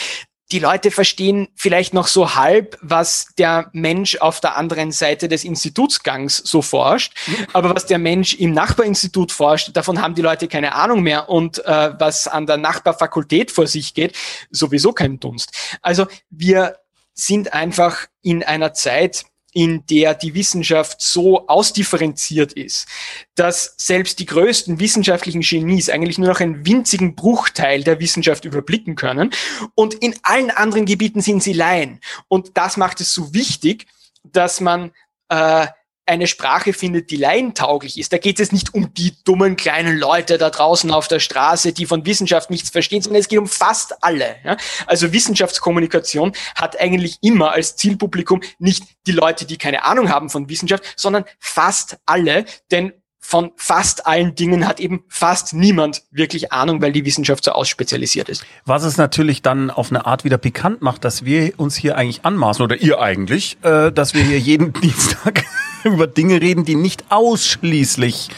die 0.51 0.59
Leute 0.59 0.91
verstehen 0.91 1.49
vielleicht 1.55 1.93
noch 1.93 2.07
so 2.07 2.35
halb, 2.35 2.79
was 2.81 3.29
der 3.37 3.69
Mensch 3.73 4.17
auf 4.17 4.41
der 4.41 4.57
anderen 4.57 4.93
Seite 4.93 5.29
des 5.29 5.45
Institutsgangs 5.45 6.39
so 6.39 6.63
forscht. 6.63 7.13
Aber 7.53 7.75
was 7.75 7.87
der 7.87 7.99
Mensch 7.99 8.35
im 8.35 8.53
Nachbarinstitut 8.53 9.31
forscht, 9.31 9.77
davon 9.77 10.01
haben 10.01 10.15
die 10.15 10.23
Leute 10.23 10.49
keine 10.49 10.75
Ahnung 10.75 11.03
mehr. 11.03 11.29
Und 11.29 11.65
äh, 11.67 11.93
was 11.99 12.29
an 12.29 12.47
der 12.47 12.57
Nachbarfakultät 12.57 13.51
vor 13.51 13.67
sich 13.67 13.93
geht, 13.93 14.17
sowieso 14.51 14.93
kein 14.93 15.21
Dunst. 15.21 15.53
Also 15.83 16.07
wir 16.31 16.79
sind 17.13 17.53
einfach 17.53 18.07
in 18.23 18.43
einer 18.43 18.73
Zeit, 18.73 19.27
in 19.59 19.85
der 19.87 20.15
die 20.15 20.35
Wissenschaft 20.35 21.03
so 21.03 21.49
ausdifferenziert 21.49 22.53
ist, 22.53 22.87
dass 23.35 23.75
selbst 23.77 24.21
die 24.21 24.25
größten 24.25 24.79
wissenschaftlichen 24.79 25.41
Genies 25.41 25.91
eigentlich 25.91 26.17
nur 26.17 26.29
noch 26.29 26.39
einen 26.39 26.65
winzigen 26.65 27.17
Bruchteil 27.17 27.83
der 27.83 27.99
Wissenschaft 27.99 28.45
überblicken 28.45 28.95
können. 28.95 29.31
Und 29.75 29.95
in 29.95 30.15
allen 30.23 30.53
anderen 30.53 30.87
Gebieten 30.87 31.23
sind 31.23 31.43
sie 31.43 31.55
Laien. 31.55 31.99
Und 32.29 32.57
das 32.57 32.77
macht 32.77 33.01
es 33.01 33.13
so 33.13 33.35
wichtig, 33.35 33.87
dass 34.23 34.61
man 34.61 34.93
äh, 35.29 35.67
eine 36.09 36.27
Sprache 36.27 36.73
findet, 36.73 37.11
die 37.11 37.17
laientauglich 37.17 37.99
ist. 37.99 38.13
Da 38.13 38.19
geht 38.19 38.41
es 38.41 38.53
nicht 38.53 38.75
um 38.75 38.93
die 38.95 39.15
dummen 39.25 39.57
kleinen 39.57 39.99
Leute 39.99 40.39
da 40.39 40.51
draußen 40.51 40.91
auf 40.91 41.09
der 41.09 41.21
Straße, 41.21 41.73
die 41.73 41.87
von 41.87 42.07
Wissenschaft 42.07 42.51
nichts 42.51 42.71
verstehen, 42.71 43.03
sondern 43.03 43.21
es 43.21 43.29
geht 43.29 43.39
um 43.39 43.47
fast 43.47 44.03
alle. 44.03 44.37
Ja? 44.45 44.57
Also 44.87 45.13
Wissenschaftskommunikation 45.13 46.33
hat 46.55 46.81
eigentlich 46.81 47.19
immer 47.23 47.53
als 47.53 47.77
Zielpublikum 47.77 48.41
nicht 48.59 48.85
die 49.07 49.13
Leute, 49.13 49.45
die 49.45 49.59
keine 49.59 49.85
Ahnung 49.85 50.09
haben 50.11 50.31
von 50.31 50.49
Wissenschaft, 50.49 50.95
sondern 50.97 51.25
fast 51.39 51.99
alle, 52.07 52.45
denn 52.71 52.93
von 53.21 53.51
fast 53.57 54.07
allen 54.07 54.35
Dingen 54.35 54.67
hat 54.67 54.81
eben 54.81 55.05
fast 55.09 55.53
niemand 55.53 56.03
wirklich 56.11 56.51
Ahnung, 56.51 56.81
weil 56.81 56.93
die 56.93 57.05
Wissenschaft 57.05 57.45
so 57.45 57.51
ausspezialisiert 57.51 58.31
ist. 58.31 58.47
Was 58.65 58.85
es 58.85 58.97
natürlich 58.97 59.43
dann 59.43 59.71
auf 59.71 59.91
eine 59.91 60.07
Art 60.07 60.25
wieder 60.25 60.39
pikant 60.39 60.81
macht, 60.81 61.05
dass 61.05 61.27
wir 61.27 61.53
uns 61.59 61.77
hier 61.77 61.99
eigentlich 61.99 62.25
anmaßen, 62.25 62.65
oder 62.65 62.77
ihr 62.77 63.01
eigentlich, 63.01 63.59
äh, 63.63 63.93
dass 63.93 64.15
wir 64.15 64.23
hier 64.23 64.39
jeden 64.39 64.73
Dienstag 64.81 65.45
über 65.85 66.07
Dinge 66.07 66.41
reden, 66.41 66.65
die 66.65 66.75
nicht 66.75 67.05
ausschließlich 67.11 68.31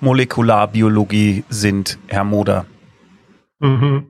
Molekularbiologie 0.00 1.44
sind, 1.48 1.98
Herr 2.06 2.24
Moder. 2.24 2.66
Mhm. 3.60 4.06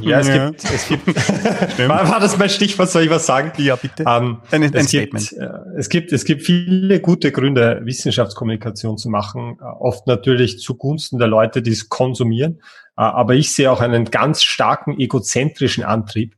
ja, 0.00 0.18
es 0.18 0.28
ja. 0.28 0.50
gibt, 0.50 0.64
es 0.64 0.88
gibt 0.88 1.06
war, 1.88 2.10
war 2.10 2.18
das 2.18 2.36
mein 2.36 2.48
Stichwort, 2.48 2.90
soll 2.90 3.04
ich 3.04 3.10
was 3.10 3.24
sagen? 3.24 3.52
Ja, 3.58 3.76
bitte. 3.76 4.02
Ähm, 4.02 4.38
ein, 4.50 4.64
ein 4.64 4.74
es 4.74 4.88
Statement. 4.88 5.28
Gibt, 5.28 5.40
äh, 5.40 5.48
es 5.78 5.88
gibt, 5.88 6.12
es 6.12 6.24
gibt 6.24 6.42
viele 6.42 7.00
gute 7.00 7.30
Gründe, 7.30 7.80
Wissenschaftskommunikation 7.84 8.98
zu 8.98 9.10
machen, 9.10 9.58
äh, 9.60 9.64
oft 9.64 10.08
natürlich 10.08 10.58
zugunsten 10.58 11.18
der 11.18 11.28
Leute, 11.28 11.62
die 11.62 11.70
es 11.70 11.88
konsumieren. 11.88 12.60
Äh, 12.96 13.02
aber 13.02 13.34
ich 13.34 13.52
sehe 13.52 13.70
auch 13.70 13.80
einen 13.80 14.06
ganz 14.06 14.42
starken 14.42 14.98
egozentrischen 14.98 15.84
Antrieb. 15.84 16.34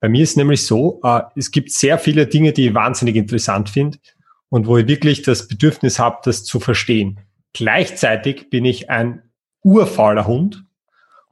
Bei 0.00 0.08
mir 0.08 0.22
ist 0.22 0.36
nämlich 0.36 0.64
so, 0.64 1.00
es 1.34 1.50
gibt 1.50 1.72
sehr 1.72 1.98
viele 1.98 2.28
Dinge, 2.28 2.52
die 2.52 2.68
ich 2.68 2.74
wahnsinnig 2.74 3.16
interessant 3.16 3.68
finde 3.68 3.98
und 4.50 4.66
wo 4.66 4.76
ich 4.78 4.88
wirklich 4.88 5.22
das 5.22 5.48
Bedürfnis 5.48 5.98
habe, 5.98 6.18
das 6.24 6.44
zu 6.44 6.60
verstehen. 6.60 7.20
Gleichzeitig 7.52 8.50
bin 8.50 8.64
ich 8.64 8.90
ein 8.90 9.22
urfauler 9.62 10.26
Hund 10.26 10.64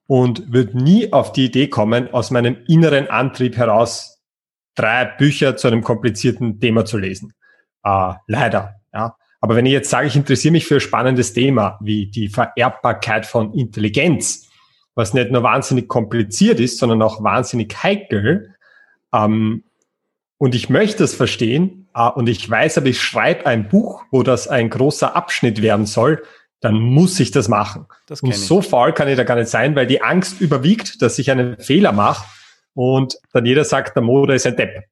und 0.07 0.53
würde 0.53 0.79
nie 0.79 1.13
auf 1.13 1.33
die 1.33 1.47
Idee 1.47 1.69
kommen, 1.69 2.13
aus 2.13 2.31
meinem 2.31 2.59
inneren 2.69 3.09
Antrieb 3.09 3.57
heraus 3.57 4.23
drei 4.75 5.05
Bücher 5.05 5.57
zu 5.57 5.69
einem 5.69 5.83
komplizierten 5.83 6.61
Thema 6.61 6.85
zu 6.85 6.99
lesen. 6.99 7.33
Äh, 7.83 8.15
leider, 8.27 8.77
ja. 8.93 9.17
Aber 9.41 9.55
wenn 9.55 9.67
ich 9.67 9.73
jetzt 9.73 9.91
sage, 9.91 10.07
ich 10.07 10.17
interessiere 10.17 10.53
mich 10.53 10.67
für 10.67 10.77
ein 10.77 10.81
spannendes 10.81 11.33
Thema 11.33 11.79
wie 11.81 12.07
die 12.07 12.29
Vererbbarkeit 12.29 13.27
von 13.27 13.53
Intelligenz, 13.55 14.49
was 14.95 15.15
nicht 15.15 15.31
nur 15.31 15.43
wahnsinnig 15.43 15.89
kompliziert 15.89 16.59
ist, 16.59 16.79
sondern 16.79 17.03
auch 17.03 17.23
wahnsinnig 17.23 17.83
heikel, 17.83 18.55
ähm, 19.13 19.65
und 20.39 20.55
ich 20.55 20.69
möchte 20.69 21.05
es 21.05 21.15
verstehen, 21.15 21.86
äh, 21.97 22.09
und 22.11 22.29
ich 22.29 22.49
weiß 22.49 22.79
aber, 22.79 22.87
ich 22.87 23.01
schreibe 23.01 23.47
ein 23.47 23.69
Buch, 23.69 24.05
wo 24.11 24.23
das 24.23 24.47
ein 24.49 24.71
großer 24.71 25.17
Abschnitt 25.17 25.63
werden 25.63 25.87
soll, 25.87 26.23
dann 26.61 26.75
muss 26.81 27.19
ich 27.21 27.31
das 27.33 27.49
machen. 27.49 27.87
Das 28.07 28.23
und 28.23 28.35
so 28.35 28.63
faul 28.63 28.93
kann 28.93 29.09
ich 29.09 29.17
da 29.17 29.25
gar 29.25 29.37
nicht 29.37 29.49
sein, 29.49 29.75
weil 29.77 29.87
die 29.87 30.03
Angst 30.03 30.41
überwiegt, 30.41 31.03
dass 31.03 31.19
ich 31.19 31.31
einen 31.31 31.59
Fehler 31.59 31.93
mache 31.93 32.25
und 32.75 33.17
dann 33.33 33.45
jeder 33.45 33.65
sagt, 33.65 33.95
der 33.97 34.03
Moder 34.03 34.35
ist 34.35 34.47
ein 34.47 34.57
Depp. 34.57 34.85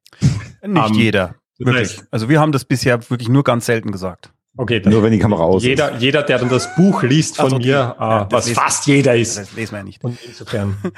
Nicht 0.62 0.90
Ähm, 0.90 0.94
jeder. 0.94 1.34
Wirklich. 1.58 1.88
heißt- 1.98 2.06
Also 2.10 2.28
wir 2.28 2.40
haben 2.40 2.52
das 2.52 2.64
bisher 2.64 2.98
wirklich 3.10 3.28
nur 3.28 3.44
ganz 3.44 3.66
selten 3.66 3.92
gesagt. 3.92 4.32
Okay, 4.56 4.78
dann 4.80 4.92
Nur 4.92 5.02
wenn 5.02 5.10
die 5.12 5.18
Kamera 5.18 5.42
aus 5.42 5.62
ist. 5.62 5.68
jeder, 5.68 5.96
jeder, 5.98 6.22
der 6.22 6.38
dann 6.38 6.48
das 6.48 6.72
Buch 6.76 7.02
liest 7.02 7.36
von 7.36 7.46
Ach, 7.46 7.52
okay. 7.54 7.64
mir, 7.66 7.70
Ja, 7.72 8.22
äh, 8.22 8.26
das 8.28 8.32
was 8.32 8.46
lesen- 8.46 8.54
fast 8.54 8.86
jeder 8.86 9.16
ist. 9.16 9.36
Das 9.38 9.52
lesen 9.54 9.72
wir 9.72 9.78
ja 9.78 9.84
nicht. 9.84 10.04
Und 10.04 10.18
insofern. 10.26 10.76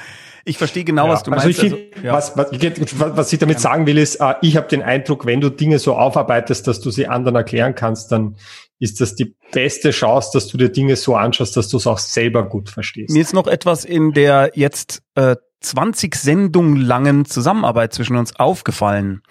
Ich 0.49 0.59
verstehe 0.59 0.85
genau, 0.85 1.07
Ja, 1.09 1.13
was 1.15 1.25
du 1.25 1.33
also 1.33 1.45
meinst. 1.49 1.61
ich 1.61 1.71
find, 1.73 2.05
ja. 2.05 2.13
was, 2.13 2.37
was, 2.37 2.53
ich- 2.53 3.01
was 3.01 3.33
ich 3.33 3.39
damit 3.41 3.59
sagen 3.59 3.85
will, 3.87 3.99
ist, 3.99 4.17
äh, 4.21 4.35
ich 4.43 4.57
habe 4.57 4.69
den 4.69 4.81
Eindruck, 4.81 5.27
wenn 5.27 5.41
du 5.41 5.49
Dinge 5.51 5.81
so 5.81 5.97
aufarbeitest, 5.97 6.69
dass 6.69 6.81
du 6.81 6.91
sie 6.93 7.09
anderen 7.09 7.35
erklären 7.35 7.75
kannst, 7.75 8.13
dann 8.13 8.37
ist 8.79 9.01
das 9.01 9.17
die 9.17 9.35
beste 9.51 9.91
Chance, 9.91 10.31
dass 10.35 10.47
du 10.47 10.57
dir 10.57 10.69
Dinge 10.69 10.95
so 10.95 11.17
anschaust, 11.17 11.57
dass 11.57 11.67
du 11.69 11.79
es 11.79 11.87
auch 11.89 11.99
selber 11.99 12.45
gut 12.49 12.71
verstehst. 12.71 13.13
Mir 13.13 13.23
ist 13.23 13.35
noch 13.35 13.49
etwas 13.49 13.85
in 13.85 14.13
der 14.13 14.53
jetzt 14.55 15.03
äh, 15.17 15.35
20 15.63 16.15
Sendungen 16.15 16.77
langen 16.77 17.25
Zusammenarbeit 17.25 17.93
zwischen 17.93 18.15
uns 18.17 18.37
aufgefallen. 18.39 19.23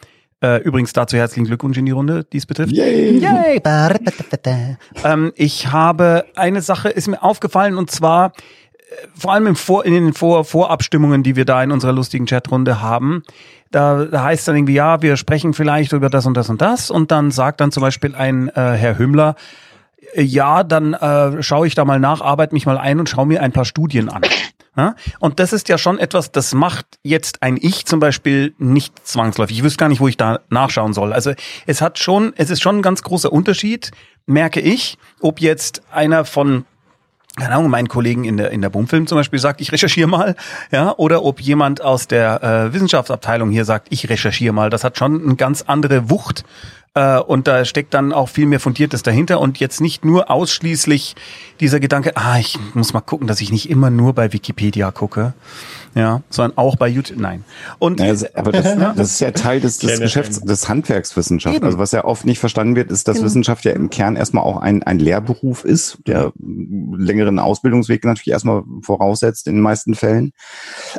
Äh, 0.41 0.61
übrigens 0.63 0.91
dazu 0.93 1.17
herzlichen 1.17 1.45
Glückwunsch 1.45 1.77
in 1.77 1.85
die 1.85 1.91
Runde, 1.91 2.25
die 2.25 2.37
es 2.37 2.45
betrifft. 2.45 2.73
Yay. 2.73 3.19
Yay. 3.19 3.59
Ähm, 5.03 5.31
ich 5.35 5.71
habe 5.71 6.25
eine 6.35 6.61
Sache 6.61 6.89
ist 6.89 7.07
mir 7.07 7.23
aufgefallen 7.23 7.77
und 7.77 7.89
zwar 7.89 8.27
äh, 8.27 9.07
vor 9.17 9.33
allem 9.33 9.47
im 9.47 9.55
Vor, 9.55 9.85
in 9.85 9.93
den 9.93 10.13
Vor 10.13 10.43
Vorabstimmungen, 10.43 11.23
die 11.23 11.35
wir 11.35 11.45
da 11.45 11.63
in 11.63 11.71
unserer 11.71 11.93
lustigen 11.93 12.25
Chatrunde 12.27 12.81
haben. 12.81 13.23
Da, 13.71 14.05
da 14.05 14.23
heißt 14.23 14.47
dann 14.47 14.55
irgendwie, 14.55 14.73
ja, 14.73 15.01
wir 15.01 15.17
sprechen 15.17 15.53
vielleicht 15.53 15.93
über 15.93 16.09
das 16.09 16.25
und 16.25 16.35
das 16.35 16.49
und 16.49 16.61
das 16.61 16.91
und 16.91 17.11
dann 17.11 17.31
sagt 17.31 17.61
dann 17.61 17.71
zum 17.71 17.81
Beispiel 17.81 18.13
ein 18.13 18.49
äh, 18.49 18.53
Herr 18.53 18.97
Hümmler, 18.97 19.35
äh, 20.13 20.21
ja, 20.21 20.63
dann 20.63 20.93
äh, 20.93 21.41
schaue 21.43 21.67
ich 21.67 21.75
da 21.75 21.85
mal 21.85 21.99
nach, 21.99 22.21
arbeite 22.21 22.53
mich 22.53 22.65
mal 22.65 22.77
ein 22.77 22.99
und 22.99 23.09
schaue 23.09 23.25
mir 23.25 23.41
ein 23.41 23.51
paar 23.51 23.65
Studien 23.65 24.09
an. 24.09 24.21
Und 25.19 25.39
das 25.39 25.53
ist 25.53 25.69
ja 25.69 25.77
schon 25.77 25.99
etwas, 25.99 26.31
das 26.31 26.53
macht 26.53 26.85
jetzt 27.03 27.41
ein 27.41 27.57
Ich 27.59 27.85
zum 27.85 27.99
Beispiel 27.99 28.53
nicht 28.57 29.07
zwangsläufig. 29.07 29.57
Ich 29.57 29.63
wüsste 29.63 29.77
gar 29.77 29.89
nicht, 29.89 30.01
wo 30.01 30.07
ich 30.07 30.17
da 30.17 30.39
nachschauen 30.49 30.93
soll. 30.93 31.13
Also 31.13 31.33
es 31.65 31.81
hat 31.81 31.99
schon, 31.99 32.33
es 32.35 32.49
ist 32.49 32.61
schon 32.61 32.77
ein 32.77 32.81
ganz 32.81 33.01
großer 33.01 33.31
Unterschied, 33.31 33.91
merke 34.25 34.59
ich, 34.59 34.97
ob 35.21 35.39
jetzt 35.39 35.81
einer 35.91 36.25
von 36.25 36.65
keine 37.37 37.55
Ahnung, 37.55 37.69
meinen 37.69 37.89
Kollegen 37.89 38.23
in 38.23 38.37
der 38.37 38.51
in 38.51 38.61
der 38.61 38.69
Bumfilm 38.69 39.07
zum 39.07 39.17
Beispiel 39.17 39.39
sagt, 39.39 39.59
ich 39.59 39.71
recherchiere 39.73 40.07
mal, 40.07 40.35
ja, 40.71 40.95
oder 40.95 41.23
ob 41.23 41.41
jemand 41.41 41.81
aus 41.81 42.07
der 42.07 42.41
äh, 42.41 42.73
Wissenschaftsabteilung 42.73 43.49
hier 43.51 43.65
sagt, 43.65 43.87
ich 43.89 44.09
recherchiere 44.09 44.53
mal. 44.53 44.69
Das 44.69 44.85
hat 44.85 44.97
schon 44.97 45.21
eine 45.21 45.35
ganz 45.35 45.61
andere 45.63 46.09
Wucht 46.09 46.45
äh, 46.95 47.19
und 47.19 47.47
da 47.47 47.65
steckt 47.65 47.93
dann 47.93 48.13
auch 48.13 48.29
viel 48.29 48.45
mehr 48.45 48.59
Fundiertes 48.59 49.03
dahinter. 49.03 49.39
Und 49.39 49.59
jetzt 49.59 49.81
nicht 49.81 50.03
nur 50.03 50.31
ausschließlich 50.31 51.15
dieser 51.59 51.79
Gedanke, 51.79 52.15
ah, 52.15 52.39
ich 52.39 52.57
muss 52.73 52.93
mal 52.93 53.01
gucken, 53.01 53.27
dass 53.27 53.41
ich 53.41 53.51
nicht 53.51 53.69
immer 53.69 53.89
nur 53.89 54.13
bei 54.13 54.33
Wikipedia 54.33 54.91
gucke, 54.91 55.33
ja, 55.95 56.21
sondern 56.29 56.57
auch 56.57 56.75
bei 56.75 56.89
YouTube. 56.89 57.17
Nein. 57.17 57.45
Und 57.79 58.01
Ja, 58.01 58.07
das, 58.07 58.35
aber 58.35 58.51
das, 58.51 58.63
das 58.95 59.11
ist 59.13 59.19
ja 59.21 59.31
Teil 59.31 59.61
des, 59.61 59.79
des 59.79 59.99
Geschäfts, 59.99 60.41
des 60.41 60.67
Handwerkswissenschaft. 60.67 61.55
Eben. 61.55 61.65
Also 61.65 61.77
was 61.77 61.93
ja 61.93 62.03
oft 62.03 62.25
nicht 62.25 62.39
verstanden 62.39 62.75
wird, 62.75 62.91
ist, 62.91 63.07
dass 63.07 63.15
Genau. 63.15 63.27
Wissenschaft 63.27 63.63
ja 63.63 63.71
im 63.71 63.89
Kern 63.89 64.17
erstmal 64.17 64.43
auch 64.43 64.57
ein, 64.57 64.83
ein 64.83 64.99
Lehrberuf 64.99 65.63
ist, 65.63 65.99
der 66.05 66.33
längeren 66.37 67.39
Ausbildungsweg 67.39 68.03
natürlich 68.03 68.33
erstmal 68.33 68.63
voraussetzt 68.81 69.47
in 69.47 69.55
den 69.55 69.61
meisten 69.61 69.95
Fällen. 69.95 70.33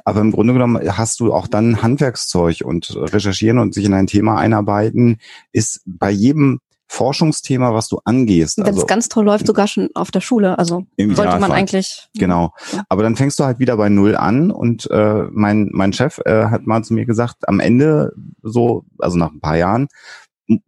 Aber 0.06 0.20
im 0.20 0.32
Grunde 0.32 0.54
genommen 0.54 0.80
hast 0.96 1.20
du 1.20 1.32
auch 1.32 1.46
dann 1.46 1.82
Handwerkszeug 1.82 2.62
und 2.64 2.96
recherchieren 2.96 3.58
und 3.58 3.74
sich 3.74 3.84
in 3.84 3.92
ein 3.92 4.06
Thema 4.06 4.38
einarbeiten, 4.38 5.18
ist 5.52 5.82
bei 5.84 6.10
jedem 6.10 6.60
Forschungsthema, 6.88 7.74
was 7.74 7.88
du 7.88 8.00
angehst. 8.04 8.58
Wenn 8.58 8.76
es 8.76 8.86
ganz 8.86 9.08
toll 9.08 9.24
läuft, 9.24 9.46
sogar 9.46 9.66
schon 9.66 9.88
auf 9.94 10.10
der 10.10 10.20
Schule. 10.20 10.58
Also 10.58 10.86
sollte 10.98 11.38
man 11.38 11.52
eigentlich. 11.52 12.08
Genau. 12.14 12.52
Aber 12.88 13.02
dann 13.02 13.16
fängst 13.16 13.38
du 13.38 13.44
halt 13.44 13.58
wieder 13.58 13.76
bei 13.76 13.88
Null 13.88 14.16
an 14.16 14.50
und 14.50 14.88
äh, 14.90 15.24
mein, 15.30 15.70
mein 15.72 15.92
Chef 15.92 16.20
äh, 16.24 16.46
hat 16.46 16.66
mal 16.66 16.82
zu 16.84 16.94
mir 16.94 17.04
gesagt, 17.04 17.48
am 17.48 17.60
Ende 17.60 18.12
so, 18.42 18.84
also 18.98 19.18
nach 19.18 19.32
ein 19.32 19.40
paar 19.40 19.56
Jahren, 19.56 19.88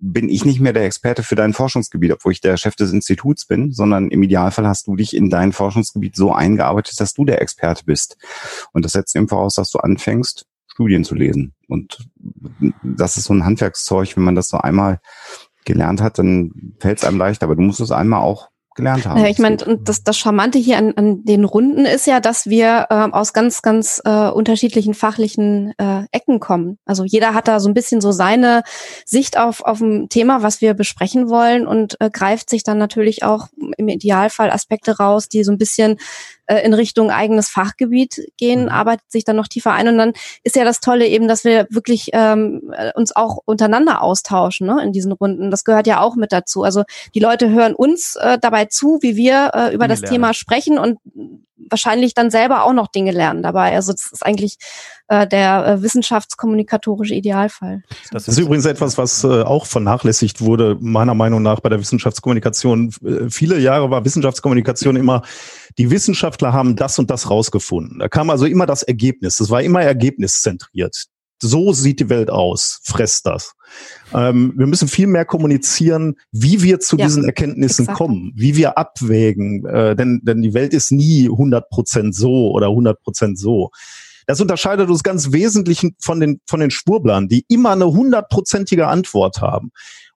bin 0.00 0.28
ich 0.28 0.44
nicht 0.44 0.60
mehr 0.60 0.72
der 0.72 0.84
Experte 0.84 1.22
für 1.22 1.36
dein 1.36 1.52
Forschungsgebiet, 1.52 2.12
obwohl 2.12 2.32
ich 2.32 2.40
der 2.40 2.56
Chef 2.56 2.74
des 2.74 2.92
Instituts 2.92 3.46
bin, 3.46 3.72
sondern 3.72 4.10
im 4.10 4.22
Idealfall 4.22 4.66
hast 4.66 4.88
du 4.88 4.96
dich 4.96 5.14
in 5.14 5.30
dein 5.30 5.52
Forschungsgebiet 5.52 6.16
so 6.16 6.32
eingearbeitet, 6.32 6.98
dass 7.00 7.14
du 7.14 7.24
der 7.24 7.40
Experte 7.40 7.84
bist. 7.84 8.16
Und 8.72 8.84
das 8.84 8.92
setzt 8.92 9.14
eben 9.14 9.28
voraus, 9.28 9.54
dass 9.54 9.70
du 9.70 9.78
anfängst, 9.78 10.46
Studien 10.66 11.04
zu 11.04 11.14
lesen. 11.14 11.54
Und 11.68 12.08
das 12.82 13.16
ist 13.16 13.24
so 13.24 13.34
ein 13.34 13.44
Handwerkszeug, 13.44 14.16
wenn 14.16 14.24
man 14.24 14.34
das 14.34 14.48
so 14.48 14.58
einmal 14.58 15.00
gelernt 15.68 16.02
hat, 16.02 16.18
dann 16.18 16.74
fällt 16.80 16.98
es 16.98 17.04
einem 17.04 17.18
leicht, 17.18 17.44
aber 17.44 17.54
du 17.54 17.62
musst 17.62 17.80
es 17.80 17.92
einmal 17.92 18.22
auch 18.22 18.48
gelernt 18.78 19.06
haben. 19.06 19.20
Ja, 19.20 19.28
ich 19.28 19.38
meine, 19.38 19.62
und 19.64 19.88
das, 19.88 20.02
das 20.02 20.16
Charmante 20.16 20.58
hier 20.58 20.78
an, 20.78 20.94
an 20.96 21.24
den 21.24 21.44
Runden 21.44 21.84
ist 21.84 22.06
ja, 22.06 22.20
dass 22.20 22.46
wir 22.46 22.86
äh, 22.88 22.94
aus 23.10 23.34
ganz, 23.34 23.60
ganz 23.60 24.00
äh, 24.04 24.30
unterschiedlichen 24.30 24.94
fachlichen 24.94 25.74
äh, 25.78 26.04
Ecken 26.12 26.40
kommen. 26.40 26.78
Also 26.86 27.04
jeder 27.04 27.34
hat 27.34 27.48
da 27.48 27.60
so 27.60 27.68
ein 27.68 27.74
bisschen 27.74 28.00
so 28.00 28.12
seine 28.12 28.62
Sicht 29.04 29.36
auf, 29.36 29.62
auf 29.62 29.80
ein 29.80 30.08
Thema, 30.08 30.42
was 30.42 30.60
wir 30.60 30.74
besprechen 30.74 31.28
wollen 31.28 31.66
und 31.66 32.00
äh, 32.00 32.08
greift 32.08 32.48
sich 32.48 32.62
dann 32.62 32.78
natürlich 32.78 33.24
auch 33.24 33.48
im 33.76 33.88
Idealfall 33.88 34.50
Aspekte 34.50 34.96
raus, 34.96 35.28
die 35.28 35.44
so 35.44 35.52
ein 35.52 35.58
bisschen 35.58 35.98
äh, 36.48 36.64
in 36.64 36.74
Richtung 36.74 37.10
eigenes 37.10 37.48
Fachgebiet 37.48 38.32
gehen, 38.36 38.64
Mhm. 38.64 38.68
arbeitet 38.68 39.10
sich 39.10 39.24
dann 39.24 39.36
noch 39.36 39.48
tiefer 39.48 39.72
ein 39.72 39.86
und 39.88 39.98
dann 39.98 40.12
ist 40.42 40.56
ja 40.56 40.64
das 40.64 40.80
Tolle 40.80 41.06
eben, 41.06 41.28
dass 41.28 41.44
wir 41.44 41.66
wirklich 41.70 42.10
ähm, 42.12 42.72
äh, 42.76 42.92
uns 42.94 43.14
auch 43.14 43.38
untereinander 43.44 44.02
austauschen 44.02 44.66
ne, 44.66 44.82
in 44.82 44.92
diesen 44.92 45.12
Runden. 45.12 45.50
Das 45.50 45.62
gehört 45.62 45.86
ja 45.86 46.00
auch 46.00 46.16
mit 46.16 46.32
dazu. 46.32 46.64
Also 46.64 46.82
die 47.14 47.20
Leute 47.20 47.50
hören 47.50 47.74
uns 47.74 48.16
äh, 48.16 48.38
dabei 48.40 48.64
zu, 48.64 48.98
wie 49.02 49.16
wir 49.16 49.52
äh, 49.54 49.74
über 49.74 49.86
das. 49.86 50.00
Thema 50.08 50.32
sprechen 50.32 50.78
und 50.78 50.98
wahrscheinlich 51.70 52.14
dann 52.14 52.30
selber 52.30 52.64
auch 52.64 52.72
noch 52.72 52.88
Dinge 52.88 53.12
lernen 53.12 53.42
dabei. 53.42 53.74
Also 53.74 53.92
das 53.92 54.10
ist 54.12 54.24
eigentlich 54.24 54.56
äh, 55.08 55.26
der 55.26 55.66
äh, 55.66 55.82
wissenschaftskommunikatorische 55.82 57.14
Idealfall. 57.14 57.82
das 58.10 58.28
ist 58.28 58.38
übrigens 58.38 58.66
etwas, 58.66 58.98
was 58.98 59.24
äh, 59.24 59.42
auch 59.42 59.66
vernachlässigt 59.66 60.40
wurde, 60.40 60.76
meiner 60.80 61.14
Meinung 61.14 61.42
nach 61.42 61.60
bei 61.60 61.68
der 61.68 61.80
Wissenschaftskommunikation. 61.80 62.92
Äh, 63.04 63.30
viele 63.30 63.58
Jahre 63.58 63.90
war 63.90 64.04
Wissenschaftskommunikation 64.04 64.96
immer, 64.96 65.22
die 65.78 65.90
Wissenschaftler 65.90 66.52
haben 66.52 66.76
das 66.76 66.98
und 66.98 67.10
das 67.10 67.30
rausgefunden. 67.30 67.98
Da 67.98 68.08
kam 68.08 68.30
also 68.30 68.46
immer 68.46 68.66
das 68.66 68.82
Ergebnis. 68.82 69.38
Das 69.38 69.50
war 69.50 69.62
immer 69.62 69.82
ergebniszentriert. 69.82 71.08
So 71.40 71.72
sieht 71.72 72.00
die 72.00 72.08
Welt 72.08 72.30
aus. 72.30 72.80
Fresst 72.84 73.26
das. 73.26 73.54
Ähm, 74.12 74.54
wir 74.56 74.66
müssen 74.66 74.88
viel 74.88 75.06
mehr 75.06 75.24
kommunizieren, 75.24 76.16
wie 76.32 76.62
wir 76.62 76.80
zu 76.80 76.96
Ja, 76.96 77.06
diesen 77.06 77.24
Erkenntnissen 77.24 77.82
exakt. 77.84 77.98
kommen, 77.98 78.32
wie 78.34 78.56
wir 78.56 78.78
abwägen. 78.78 79.64
Äh, 79.66 79.94
denn, 79.96 80.20
denn 80.22 80.42
die 80.42 80.54
Welt 80.54 80.74
ist 80.74 80.90
nie 80.90 81.28
100 81.28 81.68
Prozent 81.68 82.14
so 82.14 82.50
oder 82.50 82.68
100 82.68 83.00
Prozent 83.02 83.38
so. 83.38 83.70
Das 84.26 84.40
unterscheidet 84.40 84.90
uns 84.90 85.02
ganz 85.02 85.32
wesentlich 85.32 85.86
von 86.00 86.20
den, 86.20 86.40
von 86.46 86.60
den 86.60 86.70
Spurblanen, 86.70 87.28
die 87.28 87.44
immer 87.48 87.70
eine 87.70 87.86
hundertprozentige 87.86 88.86
Antwort 88.86 89.40
haben. 89.40 89.70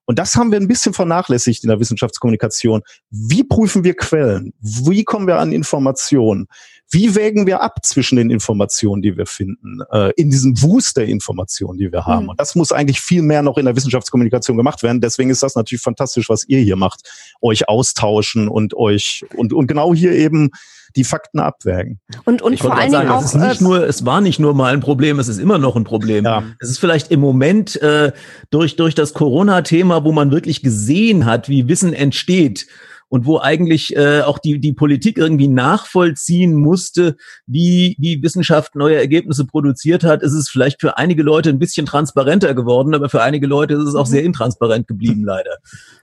Und 0.05 0.19
das 0.19 0.35
haben 0.35 0.51
wir 0.51 0.59
ein 0.59 0.67
bisschen 0.67 0.93
vernachlässigt 0.93 1.63
in 1.63 1.69
der 1.69 1.79
Wissenschaftskommunikation. 1.79 2.81
Wie 3.09 3.43
prüfen 3.43 3.83
wir 3.83 3.95
Quellen? 3.95 4.53
Wie 4.59 5.03
kommen 5.03 5.27
wir 5.27 5.39
an 5.39 5.51
Informationen? 5.51 6.47
Wie 6.93 7.15
wägen 7.15 7.47
wir 7.47 7.61
ab 7.61 7.83
zwischen 7.83 8.17
den 8.17 8.29
Informationen, 8.29 9.01
die 9.01 9.17
wir 9.17 9.25
finden, 9.25 9.79
äh, 9.91 10.11
in 10.15 10.29
diesem 10.29 10.61
Wust 10.61 10.95
der 10.95 11.07
Informationen, 11.07 11.79
die 11.79 11.91
wir 11.91 12.05
haben? 12.05 12.23
Mhm. 12.23 12.29
Und 12.29 12.39
das 12.39 12.53
muss 12.53 12.71
eigentlich 12.71 13.01
viel 13.01 13.23
mehr 13.23 13.41
noch 13.41 13.57
in 13.57 13.65
der 13.65 13.75
Wissenschaftskommunikation 13.75 14.57
gemacht 14.57 14.83
werden. 14.83 15.01
Deswegen 15.01 15.31
ist 15.31 15.41
das 15.41 15.55
natürlich 15.55 15.81
fantastisch, 15.81 16.29
was 16.29 16.47
ihr 16.47 16.59
hier 16.59 16.75
macht. 16.75 17.01
Euch 17.41 17.67
austauschen 17.67 18.47
und 18.47 18.75
euch, 18.75 19.25
und, 19.35 19.53
und 19.53 19.65
genau 19.65 19.95
hier 19.95 20.11
eben 20.11 20.51
die 20.95 21.03
Fakten 21.03 21.39
abwägen. 21.39 21.99
Und, 22.25 22.43
und 22.43 22.53
Ich 22.53 22.59
vor 22.59 22.69
wollte 22.69 22.83
allen 22.83 22.91
Dingen 22.91 23.07
sagen, 23.07 23.11
auch 23.11 23.23
es 23.23 23.33
ist 23.33 23.41
nicht 23.41 23.61
äh, 23.61 23.63
nur, 23.63 23.87
es 23.87 24.05
war 24.05 24.21
nicht 24.21 24.39
nur 24.39 24.53
mal 24.53 24.73
ein 24.73 24.79
Problem, 24.79 25.17
es 25.17 25.27
ist 25.27 25.39
immer 25.39 25.57
noch 25.57 25.75
ein 25.75 25.85
Problem. 25.85 26.25
Ja. 26.25 26.43
Es 26.59 26.69
ist 26.69 26.77
vielleicht 26.77 27.09
im 27.09 27.19
Moment 27.19 27.81
äh, 27.81 28.11
durch 28.51 28.75
durch 28.75 28.93
das 28.93 29.13
Corona-Thema, 29.13 30.03
wo 30.03 30.11
man 30.11 30.29
wirklich 30.29 30.61
gesehen 30.61 31.25
hat, 31.25 31.49
wie 31.49 31.67
Wissen 31.67 31.93
entsteht 31.93 32.67
und 33.13 33.27
wo 33.27 33.37
eigentlich 33.37 33.95
äh, 33.95 34.21
auch 34.21 34.39
die 34.39 34.59
die 34.59 34.73
Politik 34.73 35.19
irgendwie 35.19 35.47
nachvollziehen 35.47 36.55
musste, 36.55 37.15
wie 37.45 37.95
wie 37.99 38.23
Wissenschaft 38.23 38.73
neue 38.73 38.95
Ergebnisse 38.95 39.45
produziert 39.45 40.03
hat, 40.03 40.23
ist 40.23 40.33
es 40.33 40.49
vielleicht 40.49 40.81
für 40.81 40.97
einige 40.97 41.21
Leute 41.21 41.51
ein 41.51 41.59
bisschen 41.59 41.85
transparenter 41.85 42.55
geworden, 42.55 42.95
aber 42.95 43.09
für 43.09 43.21
einige 43.21 43.45
Leute 43.45 43.75
ist 43.75 43.83
es 43.83 43.93
auch 43.93 44.07
Mhm. 44.07 44.11
sehr 44.11 44.23
intransparent 44.23 44.87
geblieben 44.87 45.23
leider. 45.25 45.57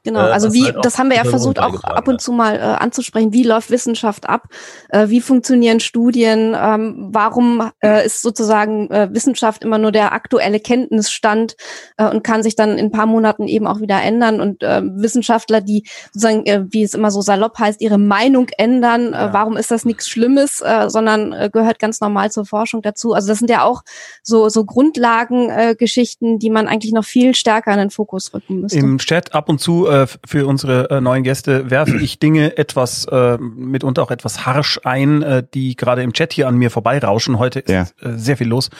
Genau, 0.05 0.21
äh, 0.21 0.31
also 0.31 0.53
wie, 0.53 0.67
halt 0.67 0.85
das 0.85 0.99
haben 0.99 1.11
wir 1.11 1.17
ja 1.17 1.25
versucht 1.25 1.59
auch 1.59 1.83
ab 1.83 2.07
und 2.07 2.21
zu 2.21 2.31
mal 2.31 2.55
äh, 2.55 2.61
anzusprechen. 2.61 3.33
Wie 3.33 3.43
läuft 3.43 3.73
Wissenschaft 3.73 4.29
ab? 4.29 4.47
Äh, 4.91 5.09
wie 5.09 5.21
funktionieren 5.21 5.81
Studien? 5.81 6.57
Ähm, 6.57 7.09
warum 7.11 7.73
äh, 7.83 8.07
ist 8.07 8.23
sozusagen 8.23 8.89
äh, 8.93 9.09
Wissenschaft 9.13 9.65
immer 9.65 9.79
nur 9.79 9.91
der 9.91 10.13
aktuelle 10.13 10.61
Kenntnisstand 10.61 11.57
äh, 11.97 12.09
und 12.09 12.23
kann 12.23 12.45
sich 12.45 12.55
dann 12.55 12.79
in 12.79 12.87
ein 12.87 12.93
paar 12.93 13.07
Monaten 13.07 13.49
eben 13.49 13.67
auch 13.67 13.81
wieder 13.81 14.01
ändern? 14.01 14.41
Und 14.41 14.63
äh, 14.63 14.81
Wissenschaftler, 14.85 15.61
die 15.61 15.89
sozusagen, 16.13 16.47
äh, 16.47 16.65
wie 16.71 16.85
es 16.85 17.00
immer 17.01 17.11
so 17.11 17.21
salopp 17.21 17.59
heißt, 17.59 17.81
ihre 17.81 17.99
Meinung 17.99 18.49
ändern. 18.57 19.13
Äh, 19.13 19.17
ja. 19.17 19.31
Äh, 19.31 19.33
warum 19.33 19.57
ist 19.57 19.71
das 19.71 19.85
nichts 19.85 20.09
Schlimmes, 20.09 20.61
äh, 20.61 20.89
sondern 20.89 21.33
äh, 21.33 21.51
gehört 21.53 21.79
ganz 21.79 22.01
normal 22.01 22.31
zur 22.31 22.45
Forschung 22.45 22.83
dazu. 22.83 23.15
Also 23.15 23.29
das 23.29 23.39
sind 23.39 23.51
ja 23.51 23.65
auch 23.65 23.83
so, 24.23 24.49
so 24.49 24.65
Grundlagengeschichten, 24.65 26.37
äh, 26.37 26.39
die 26.39 26.51
man 26.51 26.69
eigentlich 26.69 26.93
noch 26.93 27.05
viel 27.05 27.35
stärker 27.35 27.73
in 27.73 27.79
den 27.79 27.91
Fokus 27.91 28.33
rücken 28.35 28.61
müsste. 28.61 28.79
Im 28.79 28.99
Chat 28.99 29.35
ab 29.35 29.49
und 29.49 29.61
zu 29.61 29.89
äh, 29.89 30.07
für 30.27 30.47
unsere 30.47 30.91
äh, 30.91 31.01
neuen 31.01 31.25
Gäste 31.25 31.71
werfe 31.71 31.97
ich 31.97 32.19
Dinge 32.19 32.57
etwas, 32.59 33.07
äh, 33.07 33.39
mitunter 33.39 34.03
auch 34.03 34.11
etwas 34.11 34.47
harsch 34.47 34.81
ein, 34.85 35.23
äh, 35.23 35.43
die 35.55 35.77
gerade 35.77 36.03
im 36.03 36.13
Chat 36.13 36.33
hier 36.33 36.49
an 36.49 36.57
mir 36.57 36.71
vorbeirauschen. 36.71 37.39
Heute 37.39 37.61
ist 37.61 37.71
ja. 37.71 37.87
äh, 38.03 38.17
sehr 38.17 38.37
viel 38.37 38.49
los. 38.49 38.71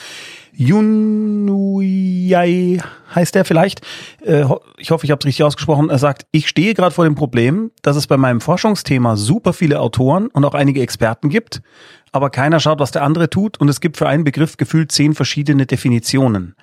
Yunuyai 0.53 2.31
heißt 3.13 3.35
er 3.35 3.45
vielleicht. 3.45 3.81
Äh, 4.21 4.45
ich 4.77 4.91
hoffe, 4.91 5.05
ich 5.05 5.11
habe 5.11 5.19
es 5.19 5.25
richtig 5.25 5.43
ausgesprochen. 5.43 5.89
Er 5.89 5.97
sagt, 5.97 6.25
ich 6.31 6.47
stehe 6.47 6.73
gerade 6.73 6.93
vor 6.93 7.05
dem 7.05 7.15
Problem, 7.15 7.71
dass 7.81 7.95
es 7.95 8.07
bei 8.07 8.17
meinem 8.17 8.41
Forschungsthema 8.41 9.15
super 9.15 9.53
viele 9.53 9.79
Autoren 9.79 10.27
und 10.27 10.45
auch 10.45 10.53
einige 10.53 10.81
Experten 10.81 11.29
gibt, 11.29 11.61
aber 12.11 12.29
keiner 12.29 12.59
schaut, 12.59 12.79
was 12.79 12.91
der 12.91 13.03
andere 13.03 13.29
tut 13.29 13.59
und 13.59 13.69
es 13.69 13.81
gibt 13.81 13.97
für 13.97 14.07
einen 14.07 14.23
Begriff 14.23 14.57
gefühlt 14.57 14.91
zehn 14.91 15.15
verschiedene 15.15 15.65
Definitionen. 15.65 16.55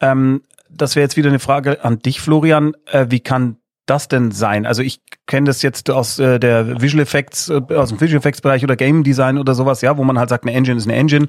Ähm, 0.00 0.42
das 0.68 0.96
wäre 0.96 1.04
jetzt 1.04 1.16
wieder 1.16 1.28
eine 1.28 1.38
Frage 1.38 1.84
an 1.84 1.98
dich, 1.98 2.20
Florian. 2.20 2.74
Äh, 2.86 3.06
wie 3.10 3.20
kann 3.20 3.56
das 3.86 4.08
denn 4.08 4.30
sein? 4.30 4.66
Also 4.66 4.82
ich 4.82 5.00
kenne 5.26 5.46
das 5.46 5.62
jetzt 5.62 5.90
aus 5.90 6.18
äh, 6.18 6.38
der 6.38 6.80
Visual 6.80 7.02
Effects, 7.02 7.48
äh, 7.48 7.60
aus 7.74 7.90
dem 7.90 8.00
Visual 8.00 8.18
Effects 8.18 8.40
Bereich 8.40 8.64
oder 8.64 8.76
Game 8.76 9.04
Design 9.04 9.38
oder 9.38 9.54
sowas, 9.54 9.80
ja, 9.82 9.96
wo 9.96 10.04
man 10.04 10.18
halt 10.18 10.28
sagt, 10.28 10.44
eine 10.44 10.54
Engine 10.56 10.76
ist 10.76 10.84
eine 10.84 10.96
Engine 10.96 11.28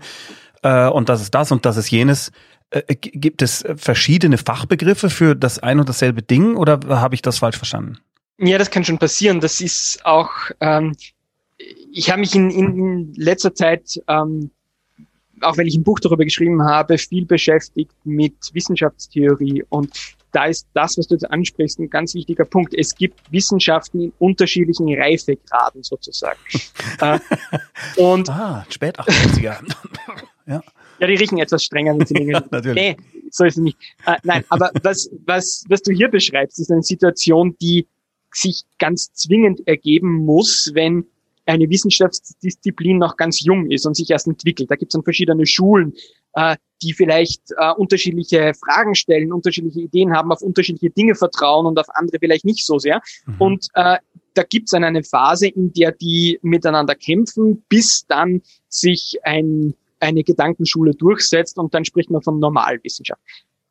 äh, 0.64 0.88
und 0.88 1.10
das 1.10 1.22
ist 1.22 1.34
das 1.36 1.52
und 1.52 1.66
das 1.66 1.78
ist 1.78 1.92
jenes. 1.92 2.32
Äh, 2.70 2.96
gibt 2.96 3.42
es 3.42 3.64
verschiedene 3.76 4.38
Fachbegriffe 4.38 5.10
für 5.10 5.36
das 5.36 5.60
ein 5.60 5.80
und 5.80 5.88
dasselbe 5.88 6.24
Ding 6.24 6.56
oder 6.56 6.80
habe 6.88 7.16
ich 7.16 7.22
das 7.22 7.38
falsch 7.38 7.58
verstanden? 7.58 8.00
Ja, 8.40 8.58
das 8.58 8.72
kann 8.72 8.84
schon 8.84 8.98
passieren. 8.98 9.40
Das 9.40 9.62
ist 9.62 10.04
auch, 10.06 10.32
ähm, 10.60 10.96
ich 11.92 12.10
habe 12.10 12.22
mich 12.22 12.34
in, 12.34 12.50
in 12.50 13.14
letzter 13.14 13.54
Zeit, 13.54 14.02
ähm, 14.08 14.50
auch 15.42 15.58
wenn 15.58 15.68
ich 15.68 15.76
ein 15.76 15.84
Buch 15.84 16.00
darüber 16.00 16.24
geschrieben 16.24 16.64
habe, 16.64 16.98
viel 16.98 17.26
beschäftigt 17.26 17.94
mit 18.04 18.34
Wissenschaftstheorie 18.54 19.64
und 19.70 19.92
da 20.32 20.46
ist 20.46 20.68
das, 20.74 20.98
was 20.98 21.08
du 21.08 21.14
jetzt 21.14 21.30
ansprichst, 21.30 21.80
ein 21.80 21.92
ganz 21.92 22.16
wichtiger 22.16 22.44
Punkt. 22.44 22.74
Es 22.74 22.96
gibt 22.96 23.32
Wissenschaften 23.32 24.02
in 24.02 24.14
unterschiedlichen 24.18 24.92
Reifegraden 24.94 25.84
sozusagen. 25.84 26.40
äh, 27.02 27.20
und 27.98 28.30
ah, 28.30 28.66
spät 28.70 29.00
80er. 29.00 29.60
ja. 30.48 30.62
ja, 31.00 31.08
die 31.08 31.16
riechen 31.16 31.40
etwas 31.40 31.64
strenger, 31.64 31.98
Dinge. 31.98 32.44
natürlich. 32.52 32.76
Nee, 32.76 32.98
so 33.30 33.46
ist 33.46 33.58
es 33.58 33.64
nicht. 33.64 33.78
Äh, 34.06 34.18
nein, 34.24 34.44
aber 34.50 34.72
was, 34.84 35.10
was, 35.26 35.64
was 35.70 35.82
du 35.82 35.92
hier 35.92 36.10
beschreibst, 36.10 36.60
ist 36.60 36.72
eine 36.72 36.84
Situation, 36.84 37.56
die 37.62 37.88
sich 38.34 38.64
ganz 38.80 39.14
zwingend 39.14 39.66
ergeben 39.68 40.26
muss, 40.26 40.72
wenn 40.74 41.06
eine 41.46 41.70
Wissenschaftsdisziplin 41.70 42.98
noch 42.98 43.18
ganz 43.18 43.42
jung 43.42 43.70
ist 43.70 43.86
und 43.86 43.96
sich 43.96 44.10
erst 44.10 44.28
entwickelt. 44.28 44.72
Da 44.72 44.76
gibt 44.76 44.92
es 44.92 44.94
dann 44.94 45.04
verschiedene 45.04 45.46
Schulen, 45.46 45.94
äh, 46.34 46.56
die 46.82 46.94
vielleicht 46.94 47.42
äh, 47.58 47.72
unterschiedliche 47.74 48.54
Fragen 48.54 48.96
stellen, 48.96 49.34
unterschiedliche 49.34 49.82
Ideen 49.82 50.16
haben, 50.16 50.32
auf 50.32 50.42
unterschiedliche 50.42 50.90
Dinge 50.90 51.16
vertrauen 51.16 51.66
und 51.66 51.78
auf 51.80 51.88
andere 51.94 52.18
vielleicht 52.20 52.46
nicht 52.46 52.66
so 52.66 52.80
sehr. 52.80 53.02
Mhm. 53.26 53.36
Und 53.40 53.68
äh, 53.74 53.98
da 54.34 54.44
gibt 54.44 54.66
es 54.66 54.72
dann 54.72 54.84
eine 54.84 55.04
Phase, 55.04 55.48
in 55.48 55.72
der 55.74 55.92
die 55.92 56.40
miteinander 56.42 56.96
kämpfen, 56.96 57.64
bis 57.70 58.06
dann 58.08 58.42
sich 58.68 59.18
ein, 59.24 59.76
eine 60.04 60.24
Gedankenschule 60.24 60.94
durchsetzt 60.94 61.58
und 61.58 61.74
dann 61.74 61.86
spricht 61.86 62.12
man 62.12 62.22
von 62.22 62.40
Normalwissenschaft. 62.40 63.22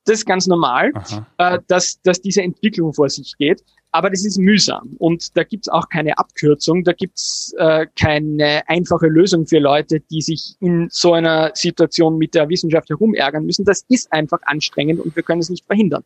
Das 0.04 0.18
ist 0.18 0.26
ganz 0.26 0.46
normal, 0.46 0.92
äh, 1.38 1.58
dass, 1.68 2.00
dass 2.02 2.20
diese 2.20 2.42
Entwicklung 2.42 2.92
vor 2.92 3.08
sich 3.08 3.34
geht. 3.38 3.62
Aber 3.94 4.08
das 4.08 4.24
ist 4.24 4.38
mühsam 4.38 4.96
und 4.98 5.36
da 5.36 5.44
gibt's 5.44 5.68
auch 5.68 5.86
keine 5.90 6.16
Abkürzung, 6.16 6.82
da 6.82 6.94
gibt's 6.94 7.52
äh, 7.58 7.86
keine 7.94 8.66
einfache 8.66 9.06
Lösung 9.06 9.46
für 9.46 9.58
Leute, 9.58 10.00
die 10.10 10.22
sich 10.22 10.56
in 10.60 10.88
so 10.90 11.12
einer 11.12 11.52
Situation 11.54 12.16
mit 12.16 12.34
der 12.34 12.48
Wissenschaft 12.48 12.88
herumärgern 12.88 13.44
müssen. 13.44 13.66
Das 13.66 13.84
ist 13.90 14.10
einfach 14.10 14.38
anstrengend 14.46 14.98
und 14.98 15.14
wir 15.14 15.22
können 15.22 15.42
es 15.42 15.50
nicht 15.50 15.66
verhindern. 15.66 16.02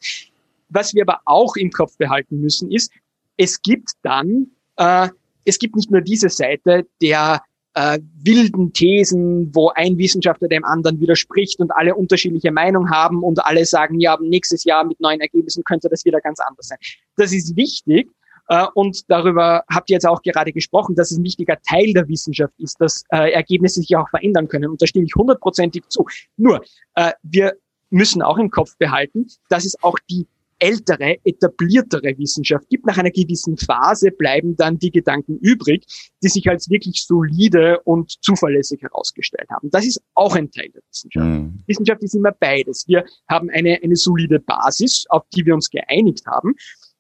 Was 0.69 0.95
wir 0.95 1.03
aber 1.03 1.21
auch 1.27 1.55
im 1.55 1.71
Kopf 1.71 1.97
behalten 1.97 2.41
müssen, 2.41 2.73
ist, 2.73 2.91
es 3.37 3.63
gibt 3.63 3.93
dann, 4.03 4.49
äh, 4.79 5.09
es 5.45 5.61
gibt 5.61 5.77
nicht 5.77 5.93
nur 5.93 6.01
diese 6.01 6.29
Seite 6.29 6.89
der 7.01 7.41
äh, 7.77 7.99
wilden 8.23 8.73
Thesen, 8.73 9.55
wo 9.55 9.69
ein 9.75 9.99
Wissenschaftler 9.99 10.49
dem 10.49 10.65
anderen 10.65 10.99
widerspricht 10.99 11.61
und 11.61 11.71
alle 11.73 11.95
unterschiedliche 11.95 12.51
Meinung 12.51 12.91
haben 12.91 13.23
und 13.23 13.45
alle 13.45 13.67
sagen, 13.67 14.01
ja, 14.01 14.19
nächstes 14.21 14.65
Jahr 14.65 14.83
mit 14.85 14.99
neuen 14.99 15.21
Ergebnissen 15.21 15.63
könnte 15.63 15.91
das 15.91 16.05
wieder 16.07 16.21
ganz 16.21 16.41
anders 16.41 16.69
sein. 16.69 16.79
Das 17.17 17.33
ist 17.33 17.55
wichtig. 17.57 18.11
Uh, 18.49 18.69
und 18.75 19.11
darüber 19.11 19.65
habt 19.69 19.91
ihr 19.91 19.95
jetzt 19.95 20.07
auch 20.07 20.23
gerade 20.23 20.53
gesprochen, 20.53 20.95
dass 20.95 21.11
es 21.11 21.19
ein 21.19 21.25
wichtiger 21.25 21.59
Teil 21.69 21.93
der 21.93 22.07
Wissenschaft 22.07 22.55
ist, 22.59 22.81
dass 22.81 23.03
äh, 23.11 23.33
Ergebnisse 23.33 23.81
sich 23.81 23.97
auch 23.97 24.09
verändern 24.09 24.47
können. 24.47 24.71
Und 24.71 24.81
da 24.81 24.87
stimme 24.87 25.05
ich 25.05 25.17
hundertprozentig 25.17 25.83
zu. 25.89 26.07
Nur, 26.37 26.65
äh, 26.95 27.11
wir 27.25 27.57
müssen 27.91 28.23
auch 28.23 28.39
im 28.39 28.51
Kopf 28.51 28.77
behalten, 28.79 29.27
dass 29.49 29.65
es 29.65 29.75
auch 29.83 29.99
die 30.09 30.29
ältere, 30.59 31.17
etabliertere 31.25 32.17
Wissenschaft 32.19 32.69
gibt. 32.69 32.87
Nach 32.87 32.99
einer 32.99 33.11
gewissen 33.11 33.57
Phase 33.57 34.11
bleiben 34.11 34.57
dann 34.57 34.79
die 34.79 34.91
Gedanken 34.91 35.39
übrig, 35.39 35.85
die 36.23 36.29
sich 36.29 36.49
als 36.49 36.71
wirklich 36.71 37.05
solide 37.05 37.81
und 37.81 38.17
zuverlässig 38.23 38.83
herausgestellt 38.83 39.49
haben. 39.51 39.71
Das 39.71 39.87
ist 39.87 40.01
auch 40.15 40.35
ein 40.35 40.51
Teil 40.51 40.71
der 40.71 40.83
Wissenschaft. 40.89 41.27
Mhm. 41.27 41.63
Wissenschaft 41.67 42.03
ist 42.03 42.15
immer 42.15 42.33
beides. 42.33 42.87
Wir 42.87 43.05
haben 43.29 43.51
eine, 43.51 43.81
eine 43.83 43.97
solide 43.97 44.41
Basis, 44.41 45.05
auf 45.09 45.25
die 45.35 45.45
wir 45.45 45.55
uns 45.55 45.71
geeinigt 45.71 46.27
haben. 46.27 46.55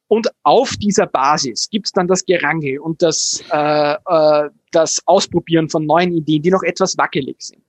Und 0.09 0.29
auf 0.45 0.77
dieser 0.77 1.07
Basis 1.07 1.69
gibt 1.69 1.87
es 1.87 1.93
dann 1.93 2.07
das 2.07 2.25
Gerangel 2.25 2.79
und 2.79 3.03
das, 3.03 3.43
äh, 3.51 3.95
äh, 3.95 4.51
das 4.71 5.03
Ausprobieren 5.07 5.69
von 5.69 5.85
neuen 5.85 6.13
Ideen, 6.13 6.43
die 6.43 6.51
noch 6.51 6.63
etwas 6.63 6.97
wackelig 6.97 7.37
sind. 7.41 7.63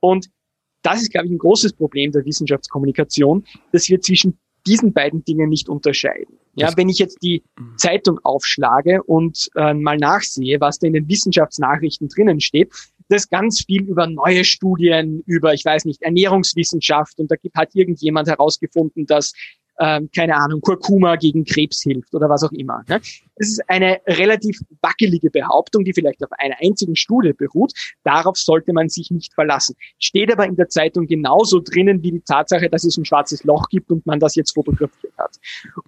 Und 0.00 0.30
das 0.82 1.02
ist, 1.02 1.10
glaube 1.10 1.26
ich, 1.26 1.32
ein 1.32 1.38
großes 1.38 1.74
Problem 1.74 2.12
der 2.12 2.24
Wissenschaftskommunikation, 2.24 3.44
dass 3.72 3.88
wir 3.88 4.00
zwischen 4.00 4.38
diesen 4.66 4.92
beiden 4.92 5.24
Dingen 5.24 5.48
nicht 5.48 5.68
unterscheiden. 5.68 6.38
Ja, 6.56 6.70
wenn 6.76 6.88
ich 6.88 6.98
jetzt 6.98 7.18
die 7.22 7.42
mhm. 7.58 7.76
Zeitung 7.76 8.20
aufschlage 8.22 9.02
und 9.02 9.48
äh, 9.56 9.74
mal 9.74 9.96
nachsehe, 9.96 10.60
was 10.60 10.78
da 10.78 10.86
in 10.86 10.92
den 10.92 11.08
Wissenschaftsnachrichten 11.08 12.08
drinnen 12.08 12.40
steht, 12.40 12.72
das 13.08 13.28
ganz 13.28 13.64
viel 13.64 13.82
über 13.82 14.06
neue 14.06 14.44
Studien, 14.44 15.22
über, 15.26 15.52
ich 15.52 15.64
weiß 15.64 15.84
nicht, 15.84 16.02
Ernährungswissenschaft 16.02 17.18
und 17.18 17.30
da 17.30 17.36
gibt, 17.36 17.56
hat 17.56 17.74
irgendjemand 17.74 18.28
herausgefunden, 18.28 19.06
dass 19.06 19.32
ähm, 19.80 20.08
keine 20.14 20.36
Ahnung, 20.36 20.60
Kurkuma 20.60 21.16
gegen 21.16 21.44
Krebs 21.44 21.82
hilft 21.82 22.14
oder 22.14 22.28
was 22.28 22.44
auch 22.44 22.52
immer. 22.52 22.84
Ne? 22.88 23.00
Das 23.36 23.48
ist 23.48 23.62
eine 23.68 24.00
relativ 24.06 24.60
wackelige 24.80 25.30
Behauptung, 25.30 25.84
die 25.84 25.92
vielleicht 25.92 26.22
auf 26.22 26.30
einer 26.38 26.54
einzigen 26.60 26.94
Studie 26.94 27.32
beruht. 27.32 27.72
Darauf 28.04 28.36
sollte 28.36 28.72
man 28.72 28.88
sich 28.88 29.10
nicht 29.10 29.34
verlassen. 29.34 29.74
Steht 29.98 30.32
aber 30.32 30.46
in 30.46 30.56
der 30.56 30.68
Zeitung 30.68 31.06
genauso 31.06 31.60
drinnen 31.60 32.02
wie 32.02 32.12
die 32.12 32.20
Tatsache, 32.20 32.70
dass 32.70 32.84
es 32.84 32.96
ein 32.96 33.04
schwarzes 33.04 33.42
Loch 33.44 33.68
gibt 33.68 33.90
und 33.90 34.06
man 34.06 34.20
das 34.20 34.36
jetzt 34.36 34.52
fotografiert 34.54 35.14
hat. 35.18 35.36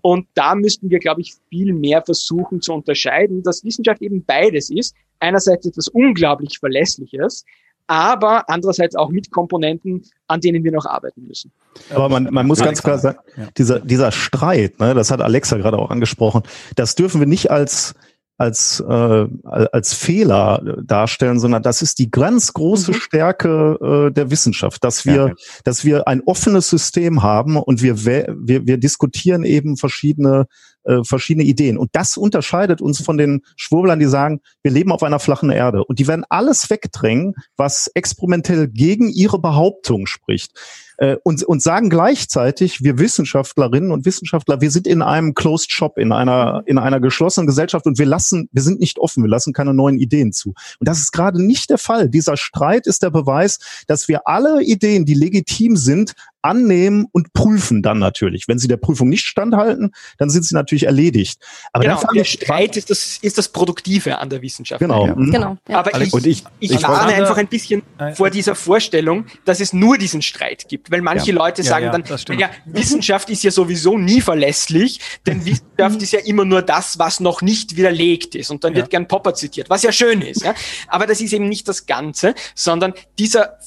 Und 0.01 0.27
da 0.35 0.55
müssten 0.55 0.90
wir, 0.90 0.99
glaube 0.99 1.20
ich, 1.20 1.35
viel 1.49 1.72
mehr 1.72 2.03
versuchen 2.03 2.61
zu 2.61 2.72
unterscheiden, 2.72 3.42
dass 3.42 3.62
Wissenschaft 3.64 4.03
eben 4.03 4.25
beides 4.25 4.70
ist. 4.70 4.94
Einerseits 5.20 5.66
etwas 5.66 5.88
unglaublich 5.88 6.59
Verlässliches, 6.59 7.44
aber 7.87 8.49
andererseits 8.49 8.96
auch 8.96 9.11
mit 9.11 9.31
Komponenten, 9.31 10.05
an 10.27 10.40
denen 10.40 10.64
wir 10.64 10.72
noch 10.72 10.87
arbeiten 10.87 11.27
müssen. 11.27 11.53
Aber 11.90 12.09
man, 12.09 12.29
man 12.31 12.46
muss 12.46 12.61
ganz 12.61 12.83
klar 12.83 12.99
sagen, 12.99 13.18
dieser, 13.57 13.81
dieser 13.81 14.12
Streit, 14.12 14.81
ne, 14.81 14.94
das 14.94 15.11
hat 15.11 15.20
Alexa 15.20 15.57
gerade 15.57 15.79
auch 15.79 15.90
angesprochen, 15.90 16.42
das 16.75 16.94
dürfen 16.94 17.20
wir 17.20 17.27
nicht 17.27 17.51
als 17.51 17.94
als 18.38 18.81
äh, 18.81 19.27
als 19.44 19.94
Fehler 19.94 20.62
darstellen, 20.85 21.40
sondern 21.40 21.62
das 21.62 21.81
ist 21.81 21.99
die 21.99 22.11
ganz 22.11 22.53
große 22.53 22.90
mhm. 22.90 22.96
Stärke 22.96 24.09
äh, 24.09 24.12
der 24.12 24.31
Wissenschaft, 24.31 24.85
dass 24.85 25.07
wir 25.07 25.14
ja, 25.14 25.27
ja. 25.29 25.35
dass 25.64 25.87
wir 25.87 26.07
ein 26.07 26.20
offenes 26.27 26.68
System 26.68 27.22
haben 27.22 27.57
und 27.57 27.83
wir 27.83 28.05
wir 28.05 28.27
wir 28.66 28.77
diskutieren 28.77 29.42
eben 29.44 29.79
verschiedene 29.79 30.49
äh, 30.87 31.05
verschiedene 31.05 31.44
Ideen. 31.44 31.79
Und 31.79 31.90
das 31.92 32.16
unterscheidet 32.16 32.81
uns 32.81 33.03
von 33.03 33.18
den 33.18 33.42
Schwurblern, 33.57 33.99
die 33.99 34.07
sagen, 34.07 34.40
wir 34.62 34.70
leben 34.70 34.92
auf 34.92 35.03
einer 35.03 35.18
flachen 35.18 35.51
Erde. 35.51 35.85
Und 35.85 35.99
die 35.99 36.07
werden 36.07 36.25
alles 36.29 36.70
wegdrängen, 36.70 37.35
was 37.57 37.88
experimentell 37.94 38.68
gegen 38.68 39.09
ihre 39.09 39.38
Behauptung 39.38 40.07
spricht 40.07 40.53
äh, 40.99 41.16
und, 41.22 41.42
und 41.44 41.62
sagen 41.62 41.90
gleichzeitig, 41.90 42.83
wir 42.83 42.99
Wissenschaftlerinnen 42.99 43.90
und 43.90 44.05
Wissenschaftler, 44.05 44.61
wir 44.61 44.70
sind 44.70 44.87
in 44.87 45.03
einem 45.03 45.35
Closed 45.35 45.72
Shop, 45.72 45.99
in 45.99 46.12
einer, 46.12 46.62
in 46.66 46.79
einer 46.79 47.01
geschlossenen 47.01 47.46
Gesellschaft 47.46 47.87
und 47.87 47.99
wir 47.99 48.07
lassen, 48.07 48.49
wir 48.53 48.62
sind 48.62 48.81
nicht 48.81 48.99
offen, 48.99 49.22
wir 49.22 49.31
lassen 49.31 49.53
keine 49.53 49.75
neuen 49.75 49.99
Ideen 49.99 50.33
zu. 50.33 50.51
Und 50.51 50.88
das 50.88 50.99
ist 50.99 51.12
gerade 51.12 51.44
nicht 51.44 51.70
der 51.70 51.79
Fall. 51.79 52.09
Dieser 52.09 52.37
Streit 52.37 52.87
ist 52.87 53.03
der 53.03 53.11
Beweis, 53.11 53.59
dass 53.87 54.09
wir 54.09 54.27
alle 54.27 54.62
Ideen, 54.62 55.05
die 55.05 55.14
legitim 55.14 55.77
sind, 55.77 56.14
annehmen 56.46 57.06
und 57.12 57.32
prüfen 57.32 57.82
dann 57.82 57.98
natürlich. 57.98 58.48
Wenn 58.48 58.59
sie 58.59 58.68
der 58.68 58.76
Prüfung 58.76 59.09
nicht 59.09 59.26
standhalten, 59.26 59.92
dann 60.18 60.30
sind 60.30 60.44
sie 60.44 60.54
natürlich 60.54 60.85
erledigt. 60.85 61.40
Aber 61.72 61.85
genau, 61.85 62.00
der 62.14 62.24
Streit 62.24 62.76
ist 62.76 62.88
das, 62.90 63.18
ist 63.20 63.37
das 63.38 63.48
Produktive 63.48 64.18
an 64.18 64.30
der 64.30 64.40
Wissenschaft. 64.42 64.80
Genau. 64.80 65.06
Mhm. 65.06 65.32
Genau. 65.32 65.56
Ja. 65.68 65.78
Aber 65.80 66.00
ich, 66.00 66.12
Und 66.12 66.26
ich- 66.26 66.44
ich, 66.61 66.70
ich 66.72 66.82
warne 66.82 67.12
einfach 67.14 67.37
ein 67.37 67.48
bisschen 67.48 67.82
Äh, 67.98 68.14
vor 68.14 68.30
dieser 68.30 68.54
Vorstellung, 68.54 69.26
dass 69.44 69.61
es 69.61 69.72
nur 69.72 69.98
diesen 69.98 70.22
Streit 70.22 70.68
gibt. 70.68 70.90
Weil 70.90 71.02
manche 71.02 71.32
Leute 71.32 71.62
Ja, 71.62 71.68
sagen 71.68 71.87
ja, 71.87 71.92
dann, 71.92 72.38
ja, 72.38 72.50
Wissenschaft 72.66 73.28
ist 73.30 73.42
ja 73.42 73.50
sowieso 73.50 73.98
nie 73.98 74.20
verlässlich, 74.20 75.00
denn 75.26 75.44
Wissenschaft 75.46 76.02
ist 76.02 76.12
ja 76.12 76.20
immer 76.20 76.44
nur 76.44 76.62
das, 76.62 76.98
was 76.98 77.20
noch 77.20 77.42
nicht 77.42 77.76
widerlegt 77.76 78.35
ist. 78.35 78.50
Und 78.50 78.64
dann 78.64 78.72
Ja. 78.72 78.78
wird 78.78 78.90
gern 78.90 79.09
Popper 79.09 79.35
zitiert, 79.35 79.68
was 79.70 79.82
ja 79.82 79.92
schön 79.92 80.22
ist. 80.22 80.42
Ja? 80.44 80.54
Aber 80.88 81.06
das 81.06 81.20
ist 81.20 81.32
eben 81.32 81.48
nicht 81.48 81.66
das 81.68 81.87
Ganze, 81.87 82.35
sondern 82.54 82.92
dieser 83.18 83.59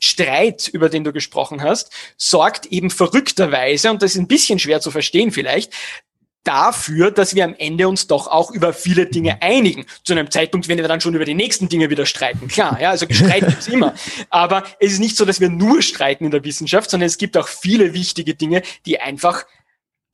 Streit, 0.00 0.68
über 0.68 0.88
den 0.88 1.04
du 1.04 1.12
gesprochen 1.12 1.62
hast, 1.62 1.90
sorgt 2.16 2.66
eben 2.66 2.90
verrückterweise, 2.90 3.90
und 3.90 4.02
das 4.02 4.12
ist 4.12 4.18
ein 4.18 4.28
bisschen 4.28 4.58
schwer 4.58 4.80
zu 4.80 4.90
verstehen 4.90 5.30
vielleicht, 5.30 5.72
dafür, 6.46 7.10
dass 7.10 7.34
wir 7.34 7.44
am 7.44 7.54
Ende 7.58 7.88
uns 7.88 8.06
doch 8.06 8.28
auch 8.28 8.50
über 8.52 8.72
viele 8.72 9.06
Dinge 9.06 9.42
einigen. 9.42 9.84
Zu 10.04 10.12
einem 10.12 10.30
Zeitpunkt, 10.30 10.68
wenn 10.68 10.78
wir 10.78 10.86
dann 10.86 11.00
schon 11.00 11.14
über 11.14 11.24
die 11.24 11.34
nächsten 11.34 11.68
Dinge 11.68 11.90
wieder 11.90 12.06
streiten. 12.06 12.46
Klar, 12.48 12.80
ja, 12.80 12.90
also 12.90 13.06
Streit 13.10 13.46
gibt's 13.48 13.66
immer. 13.66 13.94
Aber 14.30 14.62
es 14.78 14.92
ist 14.92 15.00
nicht 15.00 15.16
so, 15.16 15.24
dass 15.24 15.40
wir 15.40 15.48
nur 15.48 15.82
streiten 15.82 16.24
in 16.24 16.30
der 16.30 16.44
Wissenschaft, 16.44 16.90
sondern 16.90 17.08
es 17.08 17.18
gibt 17.18 17.36
auch 17.36 17.48
viele 17.48 17.94
wichtige 17.94 18.34
Dinge, 18.34 18.62
die 18.86 19.00
einfach 19.00 19.44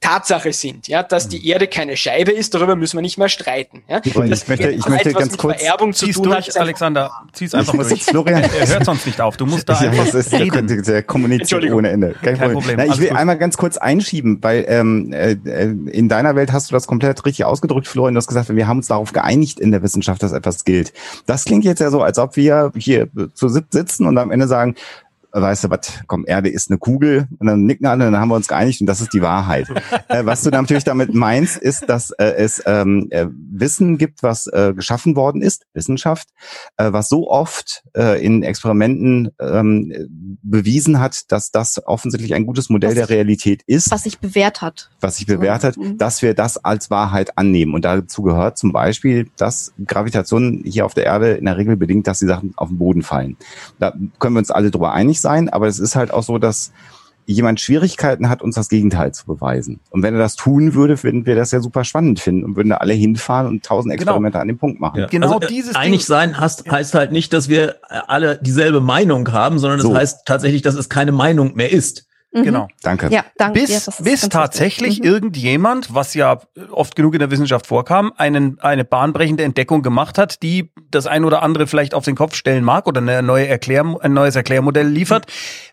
Tatsache 0.03 0.53
sind, 0.53 0.89
ja, 0.89 1.03
dass 1.03 1.29
die 1.29 1.49
Erde 1.49 1.67
keine 1.69 1.97
Scheibe 1.97 2.33
ist, 2.33 2.53
darüber 2.55 2.77
müssen 2.77 2.99
wir 2.99 3.03
nicht 3.03 3.17
mehr 3.17 3.31
streiten. 3.31 3.83
Ja. 3.89 4.01
Ich 4.05 4.15
möchte- 4.15 4.71
ich 4.71 4.87
möchte 4.89 5.09
etwas 5.11 5.21
ganz 5.21 5.33
mit 5.33 5.41
kurz- 5.41 5.61
Vererbung 5.63 5.93
zu 5.95 6.05
Zieh's 6.05 6.17
tun 6.17 6.29
hat, 6.31 6.39
durch, 6.39 6.49
einfach- 6.49 6.61
Alexander. 6.61 7.11
Zieh's 7.33 7.55
einfach 7.55 7.73
Ich 7.75 7.89
durch. 7.89 8.05
Florian. 8.05 8.43
Er 8.43 8.69
hört 8.69 8.85
sonst 8.85 9.07
nicht 9.07 9.21
auf. 9.21 9.37
Du 9.37 9.47
musst 9.47 9.67
da 9.69 9.75
Ja, 9.81 9.91
einfach 9.91 10.05
das 10.05 10.15
ist, 10.15 10.33
der, 10.33 10.41
reden. 10.41 10.67
der, 10.67 10.83
der 10.83 11.03
kommuniziert 11.05 11.65
ohne 11.71 11.91
Ende. 11.91 12.15
Kein, 12.21 12.37
Kein 12.37 12.53
Problem. 12.53 12.77
Problem, 12.77 12.77
Na, 12.79 12.85
ich 12.95 13.01
will 13.01 13.09
gut. 13.09 13.17
einmal 13.17 13.39
ganz 13.39 13.57
kurz 13.57 13.77
einschieben, 13.79 14.39
weil 14.43 14.65
ähm, 14.69 15.13
äh, 15.13 15.37
in 15.93 16.09
deiner 16.09 16.35
Welt 16.37 16.53
hast 16.53 16.71
du 16.71 16.75
das 16.75 16.87
komplett 16.87 17.25
richtig 17.25 17.45
ausgedrückt, 17.45 17.87
Florian. 17.87 18.15
Du 18.15 18.19
hast 18.19 18.27
gesagt, 18.27 18.55
wir 18.55 18.67
haben 18.67 18.79
uns 18.79 18.89
darauf 18.89 19.13
geeinigt 19.13 19.61
in 19.61 19.71
der 19.71 19.83
Wissenschaft, 19.83 20.23
dass 20.23 20.33
etwas 20.33 20.65
gilt. 20.65 20.93
Das 21.27 21.45
klingt 21.45 21.65
jetzt 21.65 21.79
ja 21.81 21.91
so, 21.91 22.03
als 22.03 22.19
ob 22.19 22.37
wir 22.37 22.73
hier 22.77 23.09
zu 23.35 23.49
sit- 23.49 23.73
sitzen 23.73 24.07
und 24.07 24.19
am 24.19 24.31
Ende 24.33 24.49
sagen, 24.49 24.75
weißt 25.33 25.65
du 25.65 25.71
was, 25.71 25.81
komm, 26.07 26.25
Erde 26.27 26.49
ist 26.51 26.71
eine 26.71 26.79
Kugel 26.79 27.27
und 27.39 27.47
dann 27.47 27.65
nicken 27.65 27.87
alle 27.87 28.07
und 28.07 28.13
dann 28.13 28.21
haben 28.21 28.29
wir 28.29 28.37
uns 28.37 28.49
geeinigt 28.49 28.81
und 28.81 28.87
das 28.87 29.01
ist 29.01 29.13
die 29.13 29.23
Wahrheit. 29.23 29.67
äh, 30.09 30.25
was 30.25 30.43
du 30.43 30.51
natürlich 30.51 30.85
damit 30.85 31.15
meinst, 31.15 31.57
ist, 31.57 31.89
dass 31.89 32.11
äh, 32.13 32.25
es 32.37 32.63
ähm, 32.67 33.09
äh, 33.11 33.27
Wissen 33.31 33.99
gibt, 33.99 34.23
was 34.23 34.47
äh, 34.47 34.73
geschaffen 34.75 35.17
worden 35.17 35.43
ist, 35.43 35.65
Wissenschaft, 35.75 36.29
äh, 36.77 36.93
was 36.93 37.09
so 37.09 37.31
oft 37.31 37.83
äh, 37.97 38.25
in 38.25 38.43
Experimenten 38.43 39.31
ähm, 39.41 39.91
äh, 39.91 40.05
bewiesen 40.43 41.01
hat, 41.01 41.31
dass 41.33 41.51
das 41.51 41.81
offensichtlich 41.87 42.35
ein 42.35 42.47
gutes 42.47 42.69
Modell 42.71 42.91
Was 42.91 42.97
der 42.97 43.09
Realität 43.09 43.63
ist, 43.67 43.91
Was 43.91 44.03
sich 44.05 44.19
bewährt 44.19 44.61
hat. 44.63 44.91
was 45.01 45.17
sich 45.17 45.27
bewährt 45.27 45.65
hat, 45.65 45.77
Mhm. 45.77 45.97
dass 45.99 46.21
wir 46.23 46.35
das 46.35 46.63
als 46.63 46.91
Wahrheit 46.91 47.39
annehmen. 47.39 47.75
Und 47.75 47.85
dazu 47.85 48.23
gehört 48.23 48.59
zum 48.59 48.73
Beispiel, 48.73 49.31
dass 49.37 49.73
Gravitation 49.87 50.63
hier 50.65 50.85
auf 50.85 50.95
der 50.95 51.05
Erde 51.07 51.33
in 51.33 51.47
der 51.47 51.57
Regel 51.57 51.77
bedingt, 51.77 52.07
dass 52.07 52.19
die 52.19 52.27
Sachen 52.27 52.53
auf 52.57 52.69
den 52.69 52.79
Boden 52.79 53.03
fallen. 53.03 53.37
Da 53.79 53.95
können 54.19 54.35
wir 54.35 54.39
uns 54.41 54.51
alle 54.51 54.71
drüber 54.71 54.93
einig 54.93 55.21
sein, 55.23 55.49
aber 55.49 55.67
es 55.69 55.79
ist 55.79 55.97
halt 55.97 56.13
auch 56.13 56.23
so, 56.23 56.39
dass 56.39 56.73
jemand 57.25 57.61
Schwierigkeiten 57.61 58.29
hat, 58.29 58.43
uns 58.43 58.57
das 58.57 58.69
Gegenteil 58.69 59.13
zu 59.15 59.27
beweisen. 59.27 59.79
Und 59.91 60.03
wenn 60.03 60.13
er 60.15 60.19
das 60.19 60.35
tun 60.35 60.75
würde, 60.75 61.01
würden 61.05 61.25
wir 61.25 61.37
das 61.37 61.53
ja 61.53 61.61
super 61.61 61.85
spannend 61.85 62.19
finden 62.19 62.45
und 62.45 62.57
würden 62.57 62.71
da 62.71 62.79
alle 62.79 62.95
hinfahren 62.95 63.47
und 63.47 63.65
tausend 63.65 63.95
Experimente 63.95 64.41
an 64.41 64.49
dem 64.49 64.59
Punkt 64.59 64.81
machen. 64.81 65.01
Ja. 65.01 65.07
Genau 65.07 65.35
also, 65.35 65.47
äh, 65.47 65.47
dieses 65.47 65.77
Einig 65.77 66.01
Ding- 66.01 66.07
sein 66.07 66.41
heißt, 66.41 66.69
heißt 66.69 66.95
halt 66.95 67.13
nicht, 67.13 67.33
dass 67.33 67.49
wir 67.49 67.77
alle 67.89 68.39
dieselbe 68.43 68.81
Meinung 68.81 69.31
haben, 69.31 69.61
sondern 69.61 69.79
es 69.79 69.85
So. 69.85 69.95
heißt 69.95 70.27
tatsächlich, 70.27 70.63
dass 70.63 70.75
es 70.75 70.89
keine 70.89 71.13
Meinung 71.13 71.55
mehr 71.55 71.71
ist. 71.71 72.07
Mhm. 72.35 72.43
Genau. 72.45 72.69
Danke. 72.83 73.09
Ja, 73.11 73.25
danke. 73.37 73.61
bis, 73.61 73.87
ja, 73.87 73.93
bis 74.03 74.29
tatsächlich. 74.29 75.01
Mhm. 75.01 75.05
irgendjemand, 75.05 75.95
was 75.95 76.15
ja 76.15 76.39
oft 76.71 76.97
genug 76.97 77.13
in 77.15 77.19
der 77.21 77.31
Wissenschaft 77.31 77.67
vorkam, 77.67 78.13
einen, 78.17 78.59
eine 78.61 78.85
bahnbrechende 78.85 79.43
Entdeckung 79.45 79.83
gemacht 79.83 80.17
hat, 80.17 80.43
die 80.43 80.71
das 80.91 81.07
ein 81.07 81.25
oder 81.25 81.43
andere 81.43 81.67
vielleicht 81.67 81.95
auf 81.95 82.05
den 82.05 82.15
Kopf 82.17 82.35
stellen 82.35 82.65
mag 82.65 82.87
oder 82.87 83.01
eine 83.03 83.23
neue 83.23 83.47
Erklär, 83.49 83.85
ein 84.01 84.15
neues 84.15 84.35
Erklärmodell 84.37 84.87
liefert, 84.89 85.27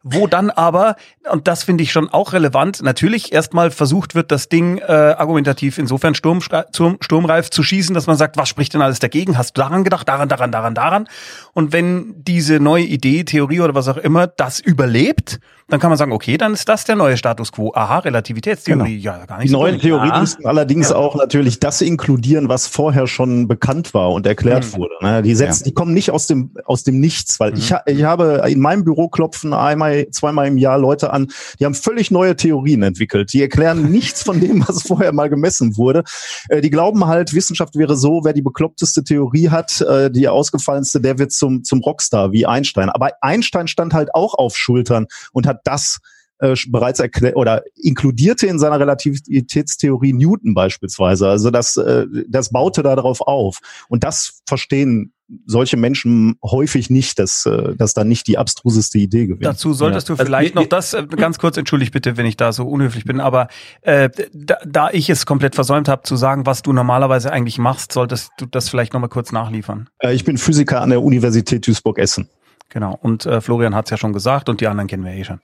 wo 0.03 0.27
dann 0.27 0.49
aber, 0.49 0.95
und 1.31 1.47
das 1.47 1.63
finde 1.63 1.83
ich 1.83 1.91
schon 1.93 2.09
auch 2.09 2.33
relevant, 2.33 2.81
natürlich 2.81 3.31
erstmal 3.31 3.71
versucht 3.71 4.15
wird, 4.15 4.31
das 4.31 4.49
Ding 4.49 4.79
äh, 4.79 4.83
argumentativ 4.91 5.77
insofern 5.77 6.13
sturm, 6.15 6.39
zum- 6.71 6.97
sturmreif 7.01 7.49
zu 7.49 7.63
schießen, 7.63 7.93
dass 7.93 8.07
man 8.07 8.17
sagt, 8.17 8.37
was 8.37 8.49
spricht 8.49 8.73
denn 8.73 8.81
alles 8.81 8.99
dagegen? 8.99 9.37
Hast 9.37 9.57
du 9.57 9.61
daran 9.61 9.83
gedacht? 9.83 10.07
Daran, 10.09 10.27
daran, 10.27 10.51
daran, 10.51 10.75
daran? 10.75 11.07
Und 11.53 11.71
wenn 11.71 12.15
diese 12.17 12.59
neue 12.59 12.83
Idee, 12.83 13.23
Theorie 13.23 13.61
oder 13.61 13.75
was 13.75 13.87
auch 13.87 13.97
immer 13.97 14.27
das 14.27 14.59
überlebt, 14.59 15.39
dann 15.67 15.79
kann 15.79 15.89
man 15.91 15.97
sagen, 15.97 16.11
okay, 16.11 16.37
dann 16.37 16.48
ist 16.53 16.67
das 16.69 16.83
der 16.85 16.95
neue 16.95 17.17
Status 17.17 17.51
quo. 17.51 17.71
Aha, 17.73 17.99
Relativitätstheorie, 17.99 18.97
ja, 18.97 19.25
gar 19.25 19.37
nicht 19.37 19.45
Die 19.47 19.51
so 19.51 19.59
neuen. 19.59 19.79
Theorien 19.79 20.11
Ja. 20.13 20.19
müssen 20.19 20.45
allerdings 20.45 20.91
auch 20.91 21.15
natürlich 21.15 21.59
das 21.59 21.81
inkludieren, 21.81 22.49
was 22.49 22.67
vorher 22.67 23.07
schon 23.07 23.47
bekannt 23.47 23.93
war 23.93 24.11
und 24.11 24.25
erklärt 24.27 24.65
Mhm. 24.65 24.77
wurde. 24.77 24.93
ne? 25.01 25.21
Die 25.21 25.35
setzen, 25.35 25.63
die 25.63 25.73
kommen 25.73 25.93
nicht 25.93 26.11
aus 26.11 26.27
dem 26.27 26.51
aus 26.65 26.83
dem 26.83 26.99
Nichts, 26.99 27.39
weil 27.39 27.51
Mhm. 27.51 27.57
ich, 27.57 27.73
ha- 27.73 27.83
ich 27.85 28.03
habe 28.03 28.43
in 28.47 28.59
meinem 28.59 28.83
Büro 28.83 29.07
klopfen 29.09 29.53
einmal, 29.53 30.07
zweimal 30.11 30.47
im 30.47 30.57
Jahr 30.57 30.77
Leute 30.77 31.11
an, 31.13 31.27
die 31.59 31.65
haben 31.65 31.73
völlig 31.75 32.11
neue 32.11 32.35
Theorien 32.35 32.83
entwickelt. 32.83 33.33
Die 33.33 33.41
erklären 33.41 33.83
nichts 33.91 34.23
von 34.23 34.39
dem, 34.39 34.67
was 34.67 34.83
vorher 34.83 35.13
mal 35.13 35.29
gemessen 35.29 35.77
wurde. 35.77 36.03
Äh, 36.49 36.61
Die 36.61 36.69
glauben 36.69 37.05
halt, 37.07 37.33
Wissenschaft 37.33 37.75
wäre 37.75 37.95
so, 37.95 38.21
wer 38.23 38.33
die 38.33 38.41
bekloppteste 38.41 39.03
Theorie 39.03 39.49
hat, 39.49 39.81
äh, 39.81 40.11
die 40.11 40.27
ausgefallenste, 40.27 41.01
der 41.01 41.17
wird 41.19 41.31
zum 41.31 41.63
zum 41.63 41.79
Rockstar 41.81 42.31
wie 42.31 42.45
Einstein. 42.45 42.89
Aber 42.89 43.11
Einstein 43.21 43.67
stand 43.67 43.93
halt 43.93 44.13
auch 44.15 44.33
auf 44.33 44.55
Schultern 44.57 45.07
und 45.31 45.47
hat 45.47 45.61
das 45.63 45.99
äh, 46.39 46.55
bereits 46.69 46.99
erklärt 46.99 47.35
oder 47.35 47.63
inkludierte 47.75 48.47
in 48.47 48.59
seiner 48.59 48.79
Relativitätstheorie 48.79 50.13
Newton 50.13 50.53
beispielsweise. 50.53 51.27
Also 51.29 51.51
das, 51.51 51.77
äh, 51.77 52.05
das 52.27 52.49
baute 52.49 52.83
da 52.83 52.95
darauf 52.95 53.21
auf. 53.21 53.59
Und 53.89 54.03
das 54.03 54.41
verstehen 54.47 55.13
solche 55.45 55.77
Menschen 55.77 56.37
häufig 56.43 56.89
nicht, 56.89 57.19
dass, 57.19 57.45
äh, 57.45 57.75
dass 57.75 57.93
da 57.93 58.03
nicht 58.03 58.25
die 58.25 58.39
abstruseste 58.39 58.97
Idee 58.97 59.27
gewinnt. 59.27 59.45
Dazu 59.45 59.73
solltest 59.73 60.09
Ja. 60.09 60.15
du 60.15 60.19
Also 60.19 60.25
vielleicht 60.25 60.55
wir- 60.55 60.61
noch 60.63 60.67
das, 60.67 60.93
äh, 60.95 61.05
ganz 61.05 61.37
kurz, 61.37 61.55
entschuldigt 61.55 61.93
bitte, 61.93 62.17
wenn 62.17 62.25
ich 62.25 62.35
da 62.35 62.51
so 62.51 62.65
unhöflich 62.67 63.05
bin, 63.05 63.19
aber 63.19 63.47
äh, 63.81 64.09
da, 64.33 64.57
da 64.65 64.89
ich 64.91 65.07
es 65.11 65.27
komplett 65.27 65.53
versäumt 65.53 65.87
habe 65.87 66.01
zu 66.01 66.15
sagen, 66.15 66.47
was 66.47 66.63
du 66.63 66.73
normalerweise 66.73 67.31
eigentlich 67.31 67.59
machst, 67.59 67.91
solltest 67.91 68.31
du 68.39 68.47
das 68.47 68.69
vielleicht 68.69 68.93
nochmal 68.93 69.09
kurz 69.09 69.31
nachliefern. 69.31 69.87
Äh, 69.99 70.15
ich 70.15 70.23
bin 70.23 70.39
Physiker 70.39 70.81
an 70.81 70.89
der 70.89 71.03
Universität 71.03 71.67
Duisburg-Essen. 71.67 72.27
Genau. 72.69 72.97
Und 73.01 73.25
äh, 73.25 73.41
Florian 73.41 73.75
hat 73.75 73.85
es 73.85 73.91
ja 73.91 73.97
schon 73.97 74.13
gesagt 74.13 74.47
und 74.49 74.61
die 74.61 74.67
anderen 74.67 74.87
kennen 74.87 75.03
wir 75.03 75.13
eh 75.13 75.23
schon. 75.23 75.39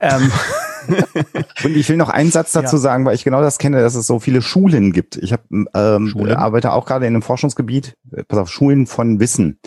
Ähm, 0.00 0.30
Und 1.64 1.76
ich 1.76 1.88
will 1.88 1.96
noch 1.96 2.08
einen 2.08 2.30
Satz 2.30 2.52
dazu 2.52 2.76
Ja. 2.76 2.80
sagen, 2.82 3.04
weil 3.04 3.14
ich 3.14 3.24
genau 3.24 3.40
das 3.40 3.58
kenne, 3.58 3.80
dass 3.80 3.94
es 3.94 4.06
so 4.06 4.18
viele 4.18 4.42
Schulen 4.42 4.92
gibt. 4.92 5.16
Ich 5.16 5.32
hab, 5.32 5.42
ähm, 5.50 6.08
Schulen? 6.08 6.36
arbeite 6.36 6.72
auch 6.72 6.86
gerade 6.86 7.06
in 7.06 7.14
einem 7.14 7.22
Forschungsgebiet, 7.22 7.96
äh, 8.12 8.24
pass 8.24 8.38
auf, 8.38 8.50
Schulen 8.50 8.86
von 8.86 9.20
Wissen. 9.20 9.58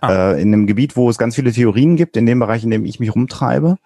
Ah. 0.00 0.32
Äh, 0.32 0.42
in 0.42 0.52
einem 0.52 0.66
Gebiet, 0.66 0.96
wo 0.96 1.08
es 1.10 1.18
ganz 1.18 1.34
viele 1.36 1.52
Theorien 1.52 1.96
gibt, 1.96 2.16
in 2.16 2.26
dem 2.26 2.38
Bereich, 2.38 2.64
in 2.64 2.70
dem 2.70 2.84
ich 2.84 3.00
mich 3.00 3.14
rumtreibe. 3.14 3.76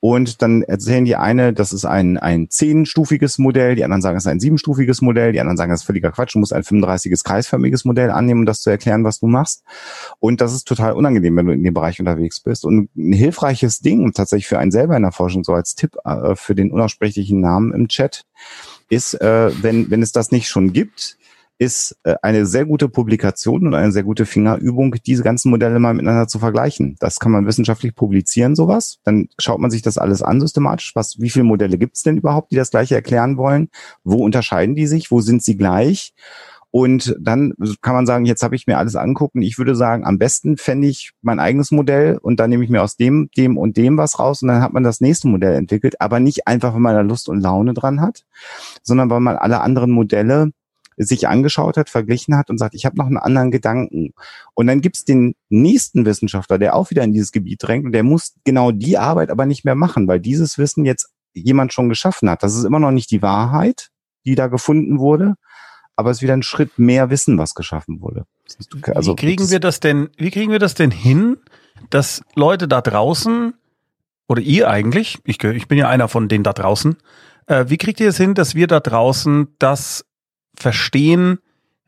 Und 0.00 0.42
dann 0.42 0.62
erzählen 0.62 1.04
die 1.04 1.16
eine, 1.16 1.52
das 1.52 1.72
ist 1.72 1.84
ein, 1.84 2.18
ein 2.18 2.48
zehnstufiges 2.50 3.38
Modell, 3.38 3.74
die 3.74 3.84
anderen 3.84 4.02
sagen, 4.02 4.16
es 4.16 4.24
ist 4.24 4.30
ein 4.30 4.40
siebenstufiges 4.40 5.02
Modell, 5.02 5.32
die 5.32 5.40
anderen 5.40 5.56
sagen, 5.56 5.70
das 5.70 5.80
ist 5.80 5.86
völliger 5.86 6.12
Quatsch, 6.12 6.34
du 6.34 6.38
musst 6.38 6.52
ein 6.52 6.62
35-iges 6.62 7.24
kreisförmiges 7.24 7.84
Modell 7.84 8.10
annehmen, 8.10 8.40
um 8.40 8.46
das 8.46 8.60
zu 8.60 8.70
erklären, 8.70 9.04
was 9.04 9.20
du 9.20 9.26
machst. 9.26 9.64
Und 10.20 10.40
das 10.40 10.52
ist 10.54 10.68
total 10.68 10.92
unangenehm, 10.92 11.36
wenn 11.36 11.46
du 11.46 11.52
in 11.52 11.62
dem 11.64 11.74
Bereich 11.74 11.98
unterwegs 11.98 12.40
bist. 12.40 12.64
Und 12.64 12.88
ein 12.96 13.12
hilfreiches 13.12 13.80
Ding, 13.80 14.12
tatsächlich 14.12 14.46
für 14.46 14.58
einen 14.58 14.70
selber 14.70 14.96
in 14.96 15.02
der 15.02 15.12
Forschung, 15.12 15.44
so 15.44 15.52
als 15.54 15.74
Tipp 15.74 15.96
äh, 16.04 16.35
für 16.36 16.54
den 16.54 16.70
unaussprechlichen 16.70 17.40
Namen 17.40 17.72
im 17.72 17.88
Chat, 17.88 18.24
ist, 18.88 19.14
äh, 19.14 19.50
wenn, 19.62 19.90
wenn 19.90 20.02
es 20.02 20.12
das 20.12 20.30
nicht 20.30 20.48
schon 20.48 20.72
gibt, 20.72 21.18
ist 21.58 21.96
äh, 22.04 22.16
eine 22.22 22.44
sehr 22.46 22.66
gute 22.66 22.88
Publikation 22.88 23.66
und 23.66 23.74
eine 23.74 23.92
sehr 23.92 24.02
gute 24.02 24.26
Fingerübung, 24.26 24.94
diese 25.06 25.22
ganzen 25.22 25.50
Modelle 25.50 25.78
mal 25.78 25.94
miteinander 25.94 26.28
zu 26.28 26.38
vergleichen. 26.38 26.96
Das 27.00 27.18
kann 27.18 27.32
man 27.32 27.46
wissenschaftlich 27.46 27.94
publizieren, 27.94 28.54
sowas. 28.54 28.98
Dann 29.04 29.28
schaut 29.38 29.58
man 29.58 29.70
sich 29.70 29.82
das 29.82 29.96
alles 29.96 30.22
an 30.22 30.40
systematisch. 30.40 30.94
Was, 30.94 31.18
wie 31.18 31.30
viele 31.30 31.44
Modelle 31.44 31.78
gibt 31.78 31.96
es 31.96 32.02
denn 32.02 32.18
überhaupt, 32.18 32.52
die 32.52 32.56
das 32.56 32.70
gleiche 32.70 32.94
erklären 32.94 33.38
wollen? 33.38 33.70
Wo 34.04 34.22
unterscheiden 34.22 34.74
die 34.74 34.86
sich? 34.86 35.10
Wo 35.10 35.20
sind 35.20 35.42
sie 35.42 35.56
gleich? 35.56 36.12
Und 36.78 37.16
dann 37.18 37.54
kann 37.80 37.94
man 37.94 38.04
sagen, 38.04 38.26
jetzt 38.26 38.42
habe 38.42 38.54
ich 38.54 38.66
mir 38.66 38.76
alles 38.76 38.96
angucken. 38.96 39.40
Ich 39.40 39.56
würde 39.56 39.74
sagen, 39.74 40.04
am 40.04 40.18
besten 40.18 40.58
fände 40.58 40.88
ich 40.88 41.12
mein 41.22 41.40
eigenes 41.40 41.70
Modell 41.70 42.18
und 42.20 42.38
dann 42.38 42.50
nehme 42.50 42.64
ich 42.64 42.68
mir 42.68 42.82
aus 42.82 42.98
dem, 42.98 43.30
dem 43.34 43.56
und 43.56 43.78
dem 43.78 43.96
was 43.96 44.18
raus 44.18 44.42
und 44.42 44.48
dann 44.48 44.60
hat 44.60 44.74
man 44.74 44.82
das 44.82 45.00
nächste 45.00 45.26
Modell 45.26 45.54
entwickelt. 45.54 45.98
Aber 46.02 46.20
nicht 46.20 46.46
einfach, 46.46 46.74
weil 46.74 46.80
man 46.80 46.94
da 46.94 47.00
Lust 47.00 47.30
und 47.30 47.40
Laune 47.40 47.72
dran 47.72 48.02
hat, 48.02 48.26
sondern 48.82 49.08
weil 49.08 49.20
man 49.20 49.36
alle 49.36 49.62
anderen 49.62 49.90
Modelle 49.90 50.50
sich 50.98 51.26
angeschaut 51.28 51.78
hat, 51.78 51.88
verglichen 51.88 52.36
hat 52.36 52.50
und 52.50 52.58
sagt, 52.58 52.74
ich 52.74 52.84
habe 52.84 52.98
noch 52.98 53.06
einen 53.06 53.16
anderen 53.16 53.50
Gedanken. 53.50 54.12
Und 54.52 54.66
dann 54.66 54.82
gibt's 54.82 55.06
den 55.06 55.34
nächsten 55.48 56.04
Wissenschaftler, 56.04 56.58
der 56.58 56.76
auch 56.76 56.90
wieder 56.90 57.04
in 57.04 57.14
dieses 57.14 57.32
Gebiet 57.32 57.62
drängt 57.62 57.86
und 57.86 57.92
der 57.92 58.02
muss 58.02 58.34
genau 58.44 58.70
die 58.70 58.98
Arbeit 58.98 59.30
aber 59.30 59.46
nicht 59.46 59.64
mehr 59.64 59.76
machen, 59.76 60.08
weil 60.08 60.20
dieses 60.20 60.58
Wissen 60.58 60.84
jetzt 60.84 61.08
jemand 61.32 61.72
schon 61.72 61.88
geschaffen 61.88 62.28
hat. 62.28 62.42
Das 62.42 62.54
ist 62.54 62.64
immer 62.64 62.80
noch 62.80 62.90
nicht 62.90 63.10
die 63.10 63.22
Wahrheit, 63.22 63.88
die 64.26 64.34
da 64.34 64.48
gefunden 64.48 64.98
wurde, 64.98 65.36
aber 65.96 66.10
es 66.10 66.18
ist 66.18 66.22
wieder 66.22 66.34
ein 66.34 66.42
Schritt 66.42 66.78
mehr 66.78 67.10
Wissen, 67.10 67.38
was 67.38 67.54
geschaffen 67.54 68.00
wurde. 68.00 68.26
Also, 68.94 69.12
wie 69.12 69.16
kriegen 69.16 69.50
wir 69.50 69.60
das 69.60 69.80
denn, 69.80 70.10
wie 70.16 70.30
kriegen 70.30 70.52
wir 70.52 70.58
das 70.58 70.74
denn 70.74 70.90
hin, 70.90 71.38
dass 71.90 72.22
Leute 72.34 72.68
da 72.68 72.80
draußen 72.82 73.54
oder 74.28 74.42
ihr 74.42 74.68
eigentlich, 74.68 75.18
ich, 75.24 75.42
ich 75.42 75.68
bin 75.68 75.78
ja 75.78 75.88
einer 75.88 76.08
von 76.08 76.28
denen 76.28 76.44
da 76.44 76.52
draußen, 76.52 76.96
äh, 77.46 77.64
wie 77.68 77.78
kriegt 77.78 78.00
ihr 78.00 78.08
es 78.08 78.16
hin, 78.16 78.34
dass 78.34 78.54
wir 78.54 78.66
da 78.66 78.80
draußen 78.80 79.48
das 79.58 80.04
verstehen, 80.54 81.38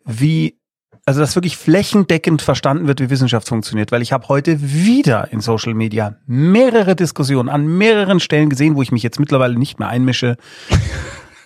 wie 0.04 0.58
also 1.04 1.20
dass 1.20 1.36
wirklich 1.36 1.56
flächendeckend 1.56 2.42
verstanden 2.42 2.86
wird, 2.86 3.00
wie 3.00 3.08
Wissenschaft 3.08 3.48
funktioniert, 3.48 3.92
weil 3.92 4.02
ich 4.02 4.12
habe 4.12 4.28
heute 4.28 4.60
wieder 4.60 5.32
in 5.32 5.40
Social 5.40 5.72
Media 5.72 6.16
mehrere 6.26 6.94
Diskussionen 6.94 7.48
an 7.48 7.66
mehreren 7.66 8.20
Stellen 8.20 8.50
gesehen, 8.50 8.76
wo 8.76 8.82
ich 8.82 8.92
mich 8.92 9.02
jetzt 9.02 9.18
mittlerweile 9.18 9.58
nicht 9.58 9.78
mehr 9.78 9.88
einmische, 9.88 10.36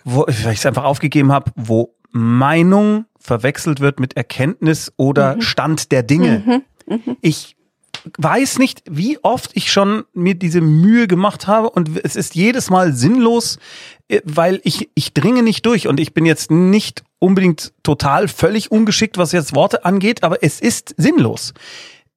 wo 0.05 0.27
ich 0.27 0.45
es 0.45 0.67
einfach 0.67 0.83
aufgegeben 0.83 1.31
habe, 1.31 1.53
wo 1.55 1.95
Meinung 2.13 3.07
verwechselt 3.19 3.81
wird 3.81 4.01
mit 4.01 4.17
Erkenntnis 4.17 4.93
oder 4.97 5.37
mhm. 5.37 5.41
Stand 5.43 5.93
der 5.93 6.03
Dinge. 6.03 6.63
Mhm. 6.87 6.95
Mhm. 6.95 7.17
Ich 7.21 7.57
weiß 8.19 8.59
nicht, 8.59 8.83
wie 8.91 9.19
oft 9.23 9.53
ich 9.55 9.71
schon 9.71 10.05
mir 10.13 10.35
diese 10.35 10.61
Mühe 10.61 11.07
gemacht 11.07 11.47
habe 11.47 11.71
und 11.71 12.05
es 12.05 12.17
ist 12.17 12.35
jedes 12.35 12.71
Mal 12.71 12.93
sinnlos, 12.93 13.59
äh, 14.09 14.21
weil 14.25 14.61
ich, 14.65 14.91
ich 14.95 15.15
dringe 15.15 15.43
nicht 15.43 15.65
durch 15.67 15.89
und 15.89 16.01
ich 16.01 16.15
bin 16.15 16.27
jetzt 16.27 16.51
nicht 16.51 17.05
unbedingt 17.19 17.73
total 17.83 18.29
völlig 18.29 18.71
ungeschickt, 18.71 19.19
was 19.19 19.33
jetzt 19.33 19.55
Worte 19.55 19.85
angeht, 19.85 20.25
aber 20.25 20.43
es 20.43 20.61
ist 20.61 20.95
sinnlos. 20.97 21.55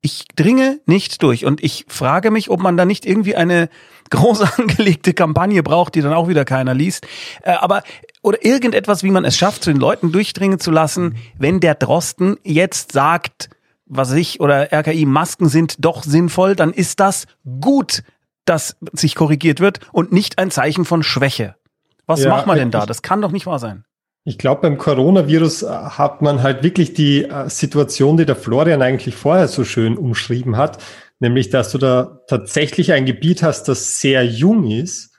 Ich 0.02 0.26
dringe 0.36 0.80
nicht 0.86 1.22
durch 1.24 1.46
und 1.46 1.64
ich 1.64 1.86
frage 1.88 2.32
mich, 2.32 2.50
ob 2.50 2.62
man 2.62 2.78
da 2.78 2.86
nicht 2.86 3.06
irgendwie 3.06 3.36
eine 3.36 3.70
groß 4.10 4.42
angelegte 4.58 5.14
Kampagne 5.14 5.64
braucht, 5.64 5.96
die 5.96 6.02
dann 6.02 6.14
auch 6.14 6.28
wieder 6.28 6.46
keiner 6.46 6.74
liest. 6.74 7.08
Äh, 7.44 7.52
aber 7.52 7.84
oder 8.22 8.44
irgendetwas, 8.44 9.04
wie 9.04 9.12
man 9.12 9.26
es 9.26 9.38
schafft, 9.38 9.64
zu 9.64 9.72
den 9.72 9.80
Leuten 9.80 10.12
durchdringen 10.12 10.60
zu 10.60 10.72
lassen, 10.72 11.16
wenn 11.38 11.60
der 11.60 11.76
Drosten 11.76 12.38
jetzt 12.44 12.92
sagt, 12.92 13.50
was 13.86 14.12
ich 14.14 14.40
oder 14.40 14.72
RKI 14.74 15.06
Masken 15.06 15.48
sind 15.48 15.86
doch 15.86 16.04
sinnvoll, 16.04 16.56
dann 16.56 16.74
ist 16.74 17.00
das 17.00 17.28
gut, 17.62 18.04
dass 18.46 18.78
sich 18.94 19.16
korrigiert 19.16 19.60
wird 19.60 19.80
und 19.92 20.12
nicht 20.12 20.40
ein 20.40 20.52
Zeichen 20.52 20.86
von 20.86 21.04
Schwäche. 21.04 21.56
Was 22.06 22.24
ja, 22.24 22.30
macht 22.30 22.48
man 22.48 22.58
denn 22.58 22.72
da? 22.72 22.86
Das 22.86 23.02
kann 23.02 23.22
doch 23.22 23.32
nicht 23.32 23.46
wahr 23.46 23.60
sein. 23.60 23.84
Ich 24.28 24.40
glaube, 24.40 24.62
beim 24.62 24.80
Coronavirus 24.80 25.64
äh, 25.64 25.68
hat 25.68 26.24
man 26.24 26.42
halt 26.42 26.64
wirklich 26.64 26.96
die 26.96 27.26
äh, 27.26 27.48
Situation, 27.48 28.18
die 28.18 28.26
der 28.26 28.36
Florian 28.36 28.82
eigentlich 28.82 29.16
vorher 29.16 29.48
so 29.48 29.64
schön 29.64 29.98
umschrieben 29.98 30.58
hat, 30.58 30.80
nämlich, 31.20 31.50
dass 31.50 31.72
du 31.72 31.78
da 31.78 32.20
tatsächlich 32.28 32.92
ein 32.94 33.06
Gebiet 33.06 33.44
hast, 33.44 33.64
das 33.66 34.00
sehr 34.00 34.26
jung 34.26 34.70
ist 34.70 35.12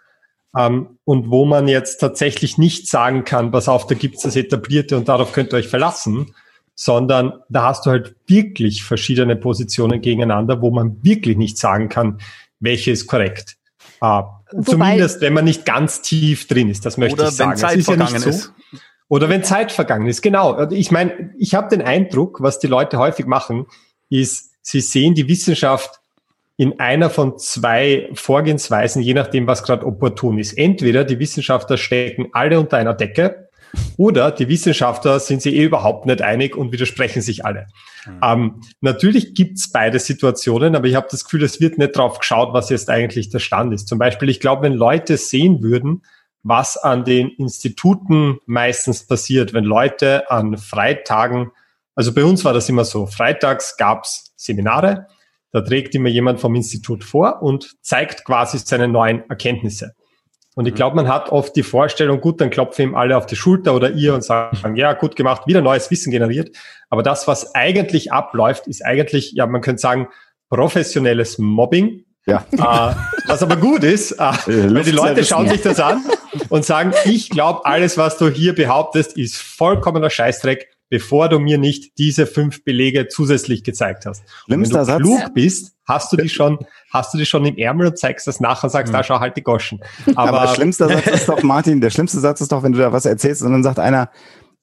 ähm, 0.56 0.98
und 1.04 1.30
wo 1.30 1.44
man 1.44 1.68
jetzt 1.68 1.98
tatsächlich 1.98 2.58
nicht 2.58 2.88
sagen 2.88 3.24
kann, 3.24 3.50
pass 3.50 3.68
auf, 3.68 3.86
da 3.86 3.94
gibt's 3.94 4.22
das 4.22 4.36
Etablierte 4.36 4.96
und 4.96 5.08
darauf 5.08 5.32
könnt 5.32 5.52
ihr 5.52 5.58
euch 5.58 5.68
verlassen, 5.68 6.34
sondern 6.74 7.40
da 7.48 7.64
hast 7.64 7.86
du 7.86 7.90
halt 7.90 8.16
wirklich 8.26 8.84
verschiedene 8.84 9.36
Positionen 9.36 10.00
gegeneinander, 10.00 10.60
wo 10.60 10.70
man 10.70 11.02
wirklich 11.02 11.36
nicht 11.36 11.58
sagen 11.58 11.88
kann, 11.88 12.18
welche 12.60 12.90
ist 12.90 13.06
korrekt. 13.06 13.56
Äh, 14.00 14.22
zumindest, 14.62 15.20
wenn 15.20 15.32
man 15.32 15.44
nicht 15.44 15.64
ganz 15.64 16.02
tief 16.02 16.46
drin 16.46 16.68
ist, 16.68 16.84
das 16.84 16.96
möchte 16.96 17.22
ich 17.22 17.30
sagen. 17.30 17.52
Wenn 17.52 17.58
Zeit 17.58 17.82
vergangen 17.82 18.12
ja 18.14 18.20
so. 18.20 18.30
ist. 18.30 18.52
Oder 19.08 19.28
wenn 19.28 19.44
Zeit 19.44 19.72
vergangen 19.72 20.08
ist, 20.08 20.20
genau. 20.20 20.68
Ich 20.70 20.90
meine, 20.90 21.32
ich 21.38 21.54
habe 21.54 21.68
den 21.68 21.80
Eindruck, 21.80 22.42
was 22.42 22.58
die 22.58 22.66
Leute 22.66 22.98
häufig 22.98 23.26
machen, 23.26 23.66
ist, 24.10 24.45
sie 24.66 24.80
sehen 24.80 25.14
die 25.14 25.28
Wissenschaft 25.28 26.00
in 26.56 26.80
einer 26.80 27.08
von 27.08 27.38
zwei 27.38 28.08
Vorgehensweisen, 28.14 29.00
je 29.00 29.14
nachdem, 29.14 29.46
was 29.46 29.62
gerade 29.62 29.86
opportun 29.86 30.38
ist. 30.38 30.54
Entweder 30.54 31.04
die 31.04 31.20
Wissenschaftler 31.20 31.76
stecken 31.76 32.28
alle 32.32 32.58
unter 32.58 32.76
einer 32.76 32.94
Decke 32.94 33.48
oder 33.96 34.32
die 34.32 34.48
Wissenschaftler 34.48 35.20
sind 35.20 35.40
sich 35.42 35.54
eh 35.54 35.64
überhaupt 35.64 36.06
nicht 36.06 36.20
einig 36.20 36.56
und 36.56 36.72
widersprechen 36.72 37.22
sich 37.22 37.44
alle. 37.44 37.66
Mhm. 38.06 38.20
Ähm, 38.24 38.60
natürlich 38.80 39.34
gibt's 39.34 39.70
beide 39.70 40.00
Situationen, 40.00 40.74
aber 40.74 40.86
ich 40.88 40.96
habe 40.96 41.06
das 41.10 41.24
Gefühl, 41.24 41.44
es 41.44 41.60
wird 41.60 41.78
nicht 41.78 41.96
drauf 41.96 42.18
geschaut, 42.18 42.52
was 42.52 42.70
jetzt 42.70 42.90
eigentlich 42.90 43.30
der 43.30 43.38
Stand 43.38 43.72
ist. 43.72 43.86
Zum 43.86 44.00
Beispiel, 44.00 44.30
ich 44.30 44.40
glaube, 44.40 44.62
wenn 44.62 44.72
Leute 44.72 45.16
sehen 45.16 45.62
würden, 45.62 46.02
was 46.42 46.76
an 46.76 47.04
den 47.04 47.28
Instituten 47.28 48.38
meistens 48.46 49.06
passiert, 49.06 49.52
wenn 49.52 49.64
Leute 49.64 50.28
an 50.30 50.56
Freitagen, 50.56 51.52
also 51.94 52.12
bei 52.12 52.24
uns 52.24 52.44
war 52.44 52.52
das 52.52 52.68
immer 52.68 52.84
so, 52.84 53.06
freitags 53.06 53.76
gab's 53.76 54.25
Seminare, 54.36 55.06
da 55.52 55.62
trägt 55.62 55.94
immer 55.94 56.08
jemand 56.08 56.40
vom 56.40 56.54
Institut 56.54 57.02
vor 57.02 57.42
und 57.42 57.76
zeigt 57.82 58.24
quasi 58.24 58.58
seine 58.58 58.88
neuen 58.88 59.28
Erkenntnisse. 59.30 59.94
Und 60.54 60.66
ich 60.66 60.72
mhm. 60.72 60.76
glaube, 60.76 60.96
man 60.96 61.08
hat 61.08 61.30
oft 61.30 61.54
die 61.54 61.62
Vorstellung, 61.62 62.20
gut, 62.20 62.40
dann 62.40 62.50
klopfen 62.50 62.90
ihm 62.90 62.94
alle 62.94 63.16
auf 63.16 63.26
die 63.26 63.36
Schulter 63.36 63.74
oder 63.74 63.90
ihr 63.90 64.14
und 64.14 64.24
sagen, 64.24 64.74
ja, 64.74 64.94
gut 64.94 65.14
gemacht, 65.14 65.46
wieder 65.46 65.60
neues 65.60 65.90
Wissen 65.90 66.10
generiert. 66.10 66.56
Aber 66.88 67.02
das, 67.02 67.28
was 67.28 67.54
eigentlich 67.54 68.12
abläuft, 68.12 68.66
ist 68.66 68.84
eigentlich, 68.84 69.32
ja, 69.32 69.46
man 69.46 69.60
könnte 69.60 69.80
sagen, 69.80 70.08
professionelles 70.48 71.38
Mobbing. 71.38 72.04
Ja. 72.26 72.44
Äh, 72.52 72.94
was 73.28 73.42
aber 73.42 73.56
gut 73.56 73.84
ist, 73.84 74.12
äh, 74.12 74.16
weil 74.46 74.82
die 74.82 74.90
Leute 74.90 75.24
schauen 75.24 75.48
sich 75.48 75.62
das 75.62 75.78
an 75.78 76.02
und 76.48 76.64
sagen, 76.64 76.92
ich 77.04 77.30
glaube, 77.30 77.64
alles, 77.64 77.98
was 77.98 78.18
du 78.18 78.28
hier 78.28 78.54
behauptest, 78.54 79.16
ist 79.16 79.36
vollkommener 79.36 80.10
Scheißdreck 80.10 80.68
bevor 80.88 81.28
du 81.28 81.38
mir 81.38 81.58
nicht 81.58 81.98
diese 81.98 82.26
fünf 82.26 82.64
Belege 82.64 83.08
zusätzlich 83.08 83.64
gezeigt 83.64 84.06
hast. 84.06 84.22
Wenn 84.46 84.62
du 84.62 84.68
Satz. 84.68 85.02
klug 85.02 85.34
bist, 85.34 85.74
hast 85.86 86.12
du 86.12 86.16
die 86.16 86.28
schon, 86.28 86.58
hast 86.92 87.12
du 87.12 87.18
die 87.18 87.26
schon 87.26 87.44
im 87.44 87.56
Ärmel 87.56 87.88
und 87.88 87.98
zeigst 87.98 88.26
das 88.26 88.40
nach 88.40 88.62
und 88.62 88.70
sagst, 88.70 88.92
mhm. 88.92 88.96
da 88.96 89.04
schau 89.04 89.20
halt 89.20 89.36
die 89.36 89.42
Goschen. 89.42 89.80
Aber, 90.14 90.40
Aber 90.40 90.54
schlimmster 90.54 90.88
Satz 90.92 91.06
ist 91.06 91.28
doch, 91.28 91.42
Martin, 91.42 91.80
der 91.80 91.90
schlimmste 91.90 92.20
Satz 92.20 92.40
ist 92.40 92.52
doch, 92.52 92.62
wenn 92.62 92.72
du 92.72 92.78
da 92.78 92.92
was 92.92 93.06
erzählst 93.06 93.42
und 93.42 93.52
dann 93.52 93.62
sagt 93.62 93.78
einer, 93.78 94.10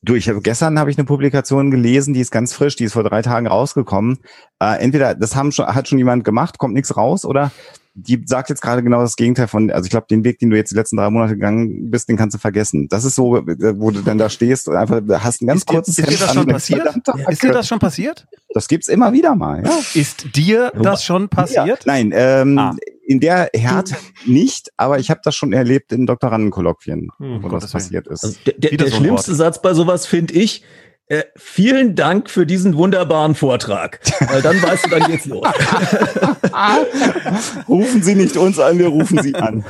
Du, 0.06 0.16
ich 0.16 0.28
habe 0.28 0.42
gestern 0.42 0.78
habe 0.80 0.92
ich 0.92 0.98
eine 0.98 1.06
Publikation 1.06 1.72
gelesen, 1.72 2.14
die 2.14 2.20
ist 2.20 2.30
ganz 2.30 2.54
frisch, 2.54 2.76
die 2.76 2.84
ist 2.84 2.92
vor 2.92 3.06
drei 3.06 3.22
Tagen 3.22 3.48
rausgekommen. 3.48 4.20
Äh, 4.63 4.78
entweder 4.78 5.15
das 5.15 5.36
haben 5.36 5.52
schon, 5.52 5.67
hat 5.67 5.88
schon 5.88 5.97
jemand 5.97 6.23
gemacht, 6.23 6.58
kommt 6.58 6.73
nichts 6.73 6.95
raus, 6.95 7.26
oder 7.26 7.52
die 7.95 8.23
sagt 8.26 8.49
jetzt 8.49 8.62
gerade 8.62 8.82
genau 8.82 9.02
das 9.02 9.15
Gegenteil 9.15 9.47
von, 9.47 9.69
also 9.69 9.86
ich 9.86 9.91
glaube, 9.91 10.08
den 10.10 10.23
Weg, 10.23 10.39
den 10.39 10.49
du 10.49 10.56
jetzt 10.56 10.71
die 10.71 10.76
letzten 10.76 10.97
drei 10.97 11.10
Monate 11.12 11.34
gegangen 11.34 11.91
bist, 11.91 12.10
den 12.10 12.17
kannst 12.17 12.34
du 12.34 12.39
vergessen. 12.39 12.88
Das 12.88 13.06
ist 13.06 13.15
so, 13.15 13.34
wo 13.34 13.91
du 13.91 14.02
dann 14.02 14.17
da 14.17 14.30
stehst 14.30 14.67
und 14.67 14.76
einfach 14.76 15.02
hast 15.19 15.41
ein 15.41 15.47
ganz 15.47 15.62
ist 15.62 15.67
kurzes 15.67 15.95
dir, 15.95 16.08
ist 16.08 16.19
dir 16.19 16.26
das 16.26 16.34
schon 16.34 16.47
passiert? 16.47 16.95
Ist 17.30 17.43
dir 17.43 17.52
das 17.52 17.67
schon 17.67 17.80
passiert? 17.80 18.28
Das 18.56 18.67
gibt's 18.67 18.88
immer 18.88 19.13
wieder 19.13 19.36
mal, 19.36 19.63
ja. 19.63 19.71
Ist 19.93 20.36
dir 20.36 20.71
das 20.82 21.04
schon 21.04 21.30
passiert? 21.30 21.67
Ja. 21.67 21.76
Nein, 21.86 22.12
ähm, 22.15 22.58
ah. 22.58 22.76
in 23.06 23.19
der 23.19 23.49
Härte 23.54 23.95
nicht, 24.26 24.71
aber 24.76 24.97
ich 24.97 25.12
habe 25.12 25.21
das 25.23 25.36
schon 25.36 25.54
erlebt 25.54 25.91
in 25.91 26.08
Doktorandenkolloquien, 26.08 27.12
hm, 27.17 27.43
wo 27.43 27.47
Gott 27.47 27.62
das 27.62 27.71
passiert 27.71 28.08
ist. 28.08 28.23
Also 28.23 28.38
der, 28.47 28.54
der, 28.54 28.78
der 28.78 28.91
schlimmste 28.91 29.36
Satz 29.36 29.62
bei 29.62 29.76
sowas 29.76 30.08
finde 30.08 30.34
ich, 30.34 30.63
äh, 31.08 31.24
vielen 31.36 31.96
Dank 31.96 32.30
für 32.30 32.46
diesen 32.46 32.78
wunderbaren 32.78 33.36
Vortrag. 33.36 34.00
Weil 34.22 34.42
dann 34.42 34.62
weißt 34.62 34.86
du, 34.86 34.89
dann 34.89 35.12
geht's 35.12 35.26
los. 35.26 35.46
rufen 37.68 38.02
Sie 38.02 38.16
nicht 38.16 38.38
uns 38.38 38.58
an, 38.58 38.80
wir 38.80 38.88
rufen 38.88 39.22
Sie 39.22 39.36
an. 39.36 39.66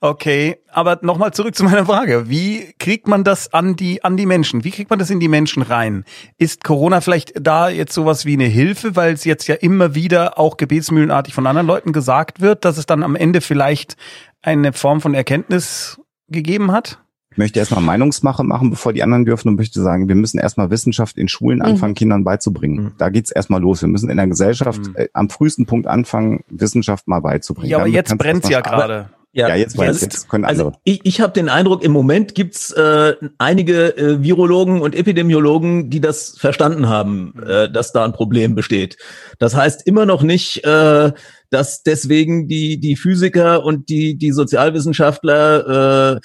okay, 0.00 0.56
aber 0.72 0.98
nochmal 1.02 1.32
zurück 1.32 1.54
zu 1.54 1.62
meiner 1.62 1.86
Frage. 1.86 2.28
Wie 2.28 2.74
kriegt 2.80 3.06
man 3.06 3.22
das 3.22 3.52
an 3.52 3.76
die, 3.76 4.02
an 4.02 4.16
die 4.16 4.26
Menschen? 4.26 4.64
Wie 4.64 4.72
kriegt 4.72 4.90
man 4.90 4.98
das 4.98 5.08
in 5.08 5.20
die 5.20 5.28
Menschen 5.28 5.62
rein? 5.62 6.04
Ist 6.36 6.64
Corona 6.64 7.00
vielleicht 7.00 7.34
da 7.40 7.68
jetzt 7.68 7.92
sowas 7.92 8.26
wie 8.26 8.34
eine 8.34 8.46
Hilfe, 8.46 8.96
weil 8.96 9.14
es 9.14 9.24
jetzt 9.24 9.46
ja 9.46 9.54
immer 9.54 9.94
wieder 9.94 10.36
auch 10.38 10.56
gebetsmühlenartig 10.56 11.32
von 11.32 11.46
anderen 11.46 11.68
Leuten 11.68 11.92
gesagt 11.92 12.40
wird, 12.40 12.64
dass 12.64 12.76
es 12.76 12.86
dann 12.86 13.04
am 13.04 13.14
Ende 13.14 13.40
vielleicht 13.40 13.96
eine 14.42 14.72
Form 14.72 15.00
von 15.00 15.14
Erkenntnis 15.14 16.00
gegeben 16.28 16.72
hat? 16.72 16.98
Ich 17.40 17.42
möchte 17.42 17.58
erstmal 17.58 17.80
Meinungsmache 17.80 18.44
machen, 18.44 18.68
bevor 18.68 18.92
die 18.92 19.02
anderen 19.02 19.24
dürfen 19.24 19.48
und 19.48 19.56
möchte 19.56 19.80
sagen, 19.80 20.08
wir 20.08 20.14
müssen 20.14 20.38
erstmal 20.38 20.68
Wissenschaft 20.68 21.16
in 21.16 21.26
Schulen 21.26 21.60
mhm. 21.60 21.64
anfangen, 21.64 21.92
mhm. 21.92 21.94
Kindern 21.94 22.22
beizubringen. 22.22 22.84
Mhm. 22.84 22.92
Da 22.98 23.08
geht's 23.08 23.30
erstmal 23.30 23.62
los. 23.62 23.80
Wir 23.80 23.88
müssen 23.88 24.10
in 24.10 24.18
der 24.18 24.26
Gesellschaft 24.26 24.80
mhm. 24.80 24.94
äh, 24.94 25.08
am 25.14 25.30
frühesten 25.30 25.64
Punkt 25.64 25.86
anfangen, 25.86 26.44
Wissenschaft 26.50 27.08
mal 27.08 27.20
beizubringen. 27.20 27.70
Ja, 27.70 27.78
aber 27.78 27.86
Damit 27.86 27.96
jetzt 27.96 28.18
brennt's 28.18 28.50
ja 28.50 28.60
gerade. 28.60 29.08
Ja, 29.32 29.48
ja, 29.48 29.54
jetzt, 29.54 29.78
weiß, 29.78 30.02
jetzt 30.02 30.28
können 30.28 30.44
also 30.44 30.64
andere. 30.64 30.74
Also 30.74 30.80
ich, 30.84 31.00
ich 31.04 31.20
habe 31.22 31.32
den 31.32 31.48
Eindruck, 31.48 31.82
im 31.82 31.92
Moment 31.92 32.34
gibt's 32.34 32.72
äh, 32.72 33.14
einige 33.38 33.96
äh, 33.96 34.22
Virologen 34.22 34.82
und 34.82 34.94
Epidemiologen, 34.94 35.88
die 35.88 36.02
das 36.02 36.36
verstanden 36.36 36.90
haben, 36.90 37.32
äh, 37.46 37.70
dass 37.70 37.92
da 37.92 38.04
ein 38.04 38.12
Problem 38.12 38.54
besteht. 38.54 38.98
Das 39.38 39.56
heißt 39.56 39.86
immer 39.86 40.04
noch 40.04 40.22
nicht, 40.22 40.64
äh, 40.64 41.12
dass 41.48 41.84
deswegen 41.84 42.48
die 42.48 42.80
die 42.80 42.96
Physiker 42.96 43.64
und 43.64 43.88
die 43.88 44.18
die 44.18 44.32
Sozialwissenschaftler 44.32 46.16
äh, 46.16 46.20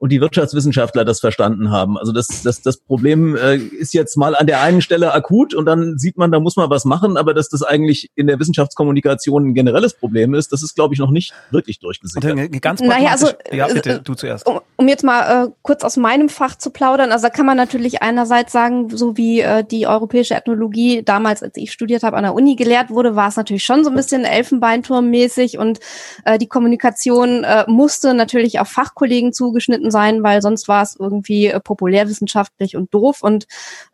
und 0.00 0.10
die 0.10 0.20
Wirtschaftswissenschaftler 0.22 1.04
das 1.04 1.20
verstanden 1.20 1.70
haben. 1.70 1.98
Also 1.98 2.12
das, 2.12 2.26
das, 2.42 2.62
das 2.62 2.78
Problem 2.78 3.36
äh, 3.36 3.56
ist 3.56 3.92
jetzt 3.92 4.16
mal 4.16 4.34
an 4.34 4.46
der 4.46 4.62
einen 4.62 4.80
Stelle 4.80 5.12
akut 5.12 5.54
und 5.54 5.66
dann 5.66 5.98
sieht 5.98 6.16
man, 6.16 6.32
da 6.32 6.40
muss 6.40 6.56
man 6.56 6.70
was 6.70 6.86
machen, 6.86 7.18
aber 7.18 7.34
dass 7.34 7.50
das 7.50 7.62
eigentlich 7.62 8.10
in 8.14 8.26
der 8.26 8.40
Wissenschaftskommunikation 8.40 9.50
ein 9.50 9.54
generelles 9.54 9.92
Problem 9.92 10.32
ist, 10.32 10.52
das 10.52 10.62
ist, 10.62 10.74
glaube 10.74 10.94
ich, 10.94 11.00
noch 11.00 11.10
nicht 11.10 11.34
wirklich 11.50 11.80
durchgesickert. 11.80 12.50
Ganz 12.62 12.80
naja, 12.80 13.10
also, 13.10 13.28
ja, 13.52 13.66
bitte, 13.66 13.90
äh, 13.90 14.00
du 14.00 14.14
zuerst. 14.14 14.46
Um, 14.46 14.60
um 14.76 14.88
jetzt 14.88 15.04
mal 15.04 15.48
äh, 15.48 15.50
kurz 15.60 15.84
aus 15.84 15.98
meinem 15.98 16.30
Fach 16.30 16.56
zu 16.56 16.70
plaudern, 16.70 17.12
also 17.12 17.26
da 17.26 17.30
kann 17.30 17.44
man 17.44 17.58
natürlich 17.58 18.00
einerseits 18.00 18.52
sagen, 18.52 18.88
so 18.96 19.18
wie 19.18 19.40
äh, 19.40 19.62
die 19.64 19.86
europäische 19.86 20.34
Ethnologie 20.34 21.02
damals, 21.02 21.42
als 21.42 21.58
ich 21.58 21.72
studiert 21.72 22.04
habe, 22.04 22.16
an 22.16 22.22
der 22.22 22.32
Uni 22.32 22.56
gelehrt 22.56 22.88
wurde, 22.88 23.16
war 23.16 23.28
es 23.28 23.36
natürlich 23.36 23.64
schon 23.64 23.84
so 23.84 23.90
ein 23.90 23.96
bisschen 23.96 24.24
Elfenbeinturmmäßig 24.24 25.58
und 25.58 25.78
äh, 26.24 26.38
die 26.38 26.48
Kommunikation 26.48 27.44
äh, 27.44 27.64
musste 27.66 28.14
natürlich 28.14 28.60
auf 28.60 28.68
Fachkollegen 28.68 29.34
zugeschnitten 29.34 29.89
Sein, 29.90 30.22
weil 30.22 30.42
sonst 30.42 30.68
war 30.68 30.82
es 30.82 30.96
irgendwie 30.98 31.46
äh, 31.46 31.60
populärwissenschaftlich 31.60 32.76
und 32.76 32.92
doof 32.92 33.22
und 33.22 33.46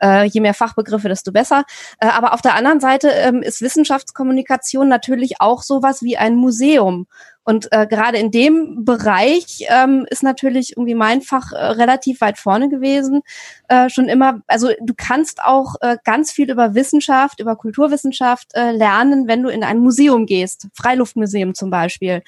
äh, 0.02 0.24
je 0.24 0.40
mehr 0.40 0.54
Fachbegriffe, 0.54 1.08
desto 1.08 1.32
besser. 1.32 1.64
Äh, 2.00 2.08
aber 2.08 2.34
auf 2.34 2.42
der 2.42 2.54
anderen 2.54 2.80
Seite 2.80 3.08
ähm, 3.08 3.42
ist 3.42 3.62
Wissenschaftskommunikation 3.62 4.88
natürlich 4.88 5.40
auch 5.40 5.62
sowas 5.62 6.02
wie 6.02 6.16
ein 6.16 6.36
Museum. 6.36 7.06
Und 7.48 7.68
äh, 7.70 7.86
gerade 7.86 8.18
in 8.18 8.32
dem 8.32 8.84
Bereich 8.84 9.66
ähm, 9.68 10.04
ist 10.10 10.24
natürlich 10.24 10.72
irgendwie 10.72 10.96
mein 10.96 11.22
Fach 11.22 11.52
äh, 11.52 11.56
relativ 11.56 12.20
weit 12.20 12.38
vorne 12.38 12.68
gewesen. 12.68 13.22
Äh, 13.68 13.88
schon 13.88 14.08
immer, 14.08 14.40
also 14.48 14.70
du 14.80 14.94
kannst 14.96 15.44
auch 15.44 15.76
äh, 15.80 15.96
ganz 16.02 16.32
viel 16.32 16.50
über 16.50 16.74
Wissenschaft, 16.74 17.38
über 17.38 17.54
Kulturwissenschaft 17.54 18.48
äh, 18.54 18.72
lernen, 18.72 19.28
wenn 19.28 19.44
du 19.44 19.48
in 19.48 19.62
ein 19.62 19.78
Museum 19.78 20.26
gehst, 20.26 20.66
Freiluftmuseum 20.74 21.54
zum 21.54 21.70
Beispiel. 21.70 22.24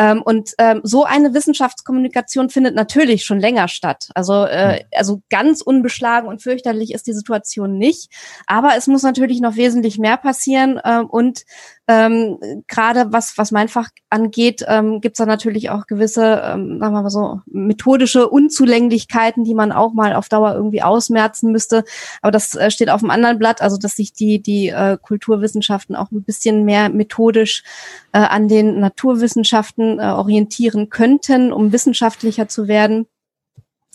Ähm, 0.00 0.22
und 0.22 0.54
ähm, 0.56 0.80
so 0.82 1.04
eine 1.04 1.34
Wissenschaftskommunikation 1.34 2.48
findet 2.48 2.74
natürlich 2.74 3.26
schon 3.26 3.38
länger 3.38 3.68
statt. 3.68 4.08
Also, 4.14 4.46
äh, 4.46 4.78
hm. 4.78 4.86
also 4.96 5.20
ganz 5.28 5.60
unbeschlagen 5.60 6.26
und 6.26 6.42
fürchterlich 6.42 6.94
ist 6.94 7.06
die 7.06 7.12
Situation 7.12 7.76
nicht. 7.76 8.10
Aber 8.46 8.70
es 8.78 8.86
muss 8.86 9.02
natürlich 9.02 9.42
noch 9.42 9.56
wesentlich 9.56 9.98
mehr 9.98 10.16
passieren. 10.16 10.80
Äh, 10.82 11.02
und 11.02 11.44
ähm, 11.86 12.38
gerade 12.66 13.12
was, 13.12 13.36
was 13.36 13.50
mein 13.50 13.68
Fach 13.68 13.88
angeht, 14.08 14.64
ähm, 14.68 15.02
gibt 15.02 15.16
es 15.16 15.18
da 15.18 15.26
natürlich 15.26 15.68
auch 15.68 15.86
gewisse, 15.86 16.40
ähm, 16.44 16.78
sagen 16.78 16.94
wir 16.94 17.02
mal 17.02 17.10
so, 17.10 17.40
methodische 17.46 18.28
Unzulänglichkeiten, 18.28 19.44
die 19.44 19.54
man 19.54 19.70
auch 19.70 19.92
mal 19.92 20.14
auf 20.14 20.30
Dauer 20.30 20.54
irgendwie 20.54 20.82
ausmerzen 20.82 21.52
müsste. 21.52 21.84
Aber 22.22 22.30
das 22.30 22.54
äh, 22.54 22.70
steht 22.70 22.88
auf 22.88 23.00
dem 23.00 23.10
anderen 23.10 23.38
Blatt, 23.38 23.60
also 23.60 23.76
dass 23.76 23.96
sich 23.96 24.14
die, 24.14 24.40
die 24.40 24.68
äh, 24.68 24.96
Kulturwissenschaften 25.02 25.94
auch 25.94 26.10
ein 26.10 26.22
bisschen 26.22 26.64
mehr 26.64 26.88
methodisch 26.88 27.64
äh, 28.12 28.18
an 28.18 28.48
den 28.48 28.80
Naturwissenschaften 28.80 29.89
äh, 29.98 30.04
orientieren 30.04 30.88
könnten, 30.88 31.52
um 31.52 31.72
wissenschaftlicher 31.72 32.48
zu 32.48 32.68
werden 32.68 33.06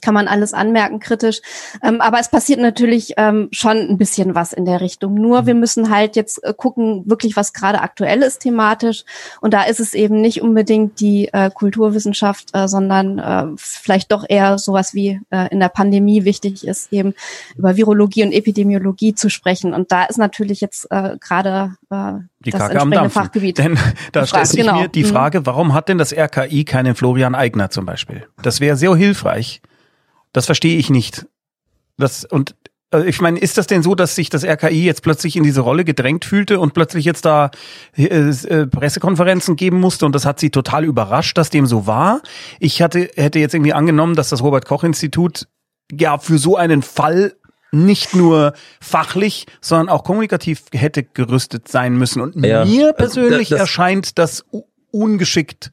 kann 0.06 0.13
man 0.13 0.28
alles 0.28 0.54
anmerken, 0.54 1.00
kritisch. 1.00 1.41
Ähm, 1.82 2.00
aber 2.00 2.20
es 2.20 2.30
passiert 2.30 2.60
natürlich 2.60 3.15
ähm, 3.18 3.50
schon 3.52 3.78
ein 3.78 3.98
bisschen 3.98 4.36
was 4.36 4.54
in 4.54 4.63
der 4.63 4.80
Richtung. 4.80 5.15
Nur 5.15 5.41
mhm. 5.41 5.46
wir 5.48 5.54
müssen 5.56 5.89
halt 5.89 6.15
jetzt 6.15 6.44
äh, 6.44 6.54
gucken, 6.56 7.02
wirklich, 7.08 7.36
was 7.36 7.54
gerade 7.54 7.82
aktuell 7.82 8.22
ist 8.22 8.41
thematisch. 8.41 9.04
Und 9.41 9.56
da 9.56 9.63
ist 9.63 9.80
es 9.80 9.96
eben 9.96 10.22
nicht 10.22 10.44
unbedingt 10.44 11.00
die 11.00 11.30
äh, 11.34 11.50
Kulturwissenschaft, 11.50 12.50
äh, 12.54 12.68
sondern 12.68 13.18
äh, 13.18 13.46
vielleicht 13.58 14.12
doch 14.12 14.26
eher 14.30 14.60
sowas 14.60 14.94
wie 14.94 15.20
äh, 15.32 15.50
in 15.50 15.60
der 15.60 15.70
Pandemie 15.70 16.24
wichtig 16.24 16.68
ist, 16.68 16.94
eben 16.94 17.15
über 17.58 17.76
Virologie 17.76 18.24
und 18.24 18.32
Epidemiologie 18.32 19.15
zu 19.15 19.32
sprechen. 19.32 19.74
Und 19.74 19.91
da 19.91 20.04
ist 20.04 20.18
natürlich 20.18 20.62
jetzt 20.62 20.86
äh, 20.91 21.18
gerade 21.20 21.72
die 22.46 22.52
das 22.52 22.62
Kacke 22.62 22.80
am 22.80 22.91
Dampfen. 22.91 23.24
Fachgebiet. 23.24 23.58
Denn 23.58 23.80
da 24.12 24.28
stellt 24.28 24.48
sich 24.48 24.60
genau. 24.60 24.82
mir 24.82 24.88
die 24.88 25.04
mhm. 25.04 25.08
Frage, 25.08 25.46
warum 25.46 25.74
hat 25.74 25.89
denn 25.89 25.98
das 25.98 26.13
RKI 26.13 26.65
keinen 26.65 26.94
Florian 26.94 27.34
Eigner 27.34 27.70
zum 27.70 27.86
Beispiel? 27.86 28.28
Das 28.41 28.60
wäre 28.60 28.76
sehr 28.76 28.96
hilfreich. 28.96 29.62
Das 30.36 30.48
verstehe 30.48 30.78
ich 30.78 30.89
nicht. 30.89 31.28
Das, 31.98 32.26
und 32.26 32.56
also 32.91 33.08
ich 33.08 33.21
meine, 33.21 33.39
ist 33.39 33.58
das 33.58 33.67
denn 33.67 33.84
so, 33.84 33.95
dass 33.95 34.15
sich 34.15 34.30
das 34.30 34.43
RKI 34.43 34.84
jetzt 34.84 35.02
plötzlich 35.02 35.38
in 35.38 35.43
diese 35.43 35.62
Rolle 35.62 35.86
gedrängt 35.86 36.26
fühlte 36.26 36.60
und 36.60 36.74
plötzlich 36.74 37.06
jetzt 37.06 37.24
da 37.24 37.52
äh, 37.95 38.04
äh, 38.04 38.67
Pressekonferenzen 38.67 39.56
geben 39.56 39.80
musste 39.80 40.06
und 40.06 40.13
das 40.13 40.26
hat 40.26 40.41
sie 40.41 40.50
total 40.50 40.84
überrascht, 40.84 41.38
dass 41.38 41.52
dem 41.52 41.67
so 41.67 41.88
war? 41.88 42.21
Ich 42.60 42.82
hatte, 42.82 43.10
hätte 43.15 43.39
jetzt 43.39 43.56
irgendwie 43.56 43.71
angenommen, 43.71 44.17
dass 44.17 44.28
das 44.28 44.43
Robert 44.43 44.65
Koch 44.65 44.84
Institut 44.84 45.48
ja 45.89 46.17
für 46.17 46.38
so 46.38 46.58
einen 46.58 46.82
Fall 46.82 47.36
nicht 47.71 48.13
nur 48.13 48.56
fachlich, 48.82 49.45
sondern 49.62 49.88
auch 49.88 50.04
kommunikativ 50.04 50.63
hätte 50.74 51.04
gerüstet 51.04 51.69
sein 51.69 51.95
müssen. 51.95 52.21
Und 52.21 52.45
ja, 52.45 52.65
mir 52.65 52.88
also 52.88 52.98
persönlich 52.98 53.50
das, 53.50 53.60
das 53.60 53.60
erscheint 53.62 54.19
das 54.19 54.43
ungeschickt, 54.91 55.71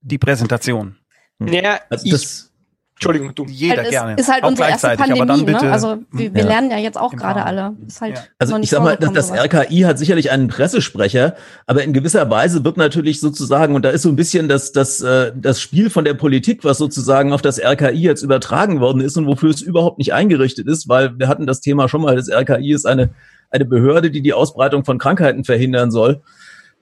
die 0.00 0.18
Präsentation. 0.18 0.96
Ja, 1.38 1.78
also 1.88 2.10
das, 2.10 2.50
Entschuldigung, 2.96 3.34
du. 3.34 3.44
Jeder 3.44 3.82
halt 3.82 3.90
gerne. 3.90 4.14
Ist 4.14 4.32
halt 4.32 4.42
auch 4.42 4.48
unsere 4.48 4.70
erste 4.70 4.88
Pandemie, 4.96 5.20
aber 5.20 5.26
dann 5.26 5.44
bitte. 5.44 5.66
Ne? 5.66 5.72
Also 5.72 5.98
wir, 6.12 6.32
wir 6.32 6.42
ja. 6.42 6.48
lernen 6.48 6.70
ja 6.70 6.78
jetzt 6.78 6.96
auch 6.96 7.14
gerade 7.14 7.44
alle. 7.44 7.76
Ist 7.86 8.00
halt 8.00 8.16
ja. 8.16 8.24
Also 8.38 8.56
ich 8.56 8.70
sag 8.70 8.82
mal, 8.82 8.96
das, 8.96 9.12
das 9.12 9.32
RKI 9.32 9.80
hat 9.80 9.98
sicherlich 9.98 10.30
einen 10.30 10.48
Pressesprecher, 10.48 11.36
aber 11.66 11.84
in 11.84 11.92
gewisser 11.92 12.30
Weise 12.30 12.64
wird 12.64 12.78
natürlich 12.78 13.20
sozusagen, 13.20 13.74
und 13.74 13.84
da 13.84 13.90
ist 13.90 14.00
so 14.00 14.08
ein 14.08 14.16
bisschen 14.16 14.48
das, 14.48 14.72
das, 14.72 15.02
äh, 15.02 15.30
das 15.36 15.60
Spiel 15.60 15.90
von 15.90 16.06
der 16.06 16.14
Politik, 16.14 16.64
was 16.64 16.78
sozusagen 16.78 17.34
auf 17.34 17.42
das 17.42 17.60
RKI 17.62 18.00
jetzt 18.00 18.22
übertragen 18.22 18.80
worden 18.80 19.02
ist 19.02 19.18
und 19.18 19.26
wofür 19.26 19.50
es 19.50 19.60
überhaupt 19.60 19.98
nicht 19.98 20.14
eingerichtet 20.14 20.66
ist, 20.66 20.88
weil 20.88 21.18
wir 21.18 21.28
hatten 21.28 21.46
das 21.46 21.60
Thema 21.60 21.90
schon 21.90 22.00
mal, 22.00 22.16
das 22.16 22.30
RKI 22.30 22.72
ist 22.72 22.86
eine, 22.86 23.10
eine 23.50 23.66
Behörde, 23.66 24.10
die 24.10 24.22
die 24.22 24.32
Ausbreitung 24.32 24.86
von 24.86 24.96
Krankheiten 24.96 25.44
verhindern 25.44 25.90
soll 25.90 26.22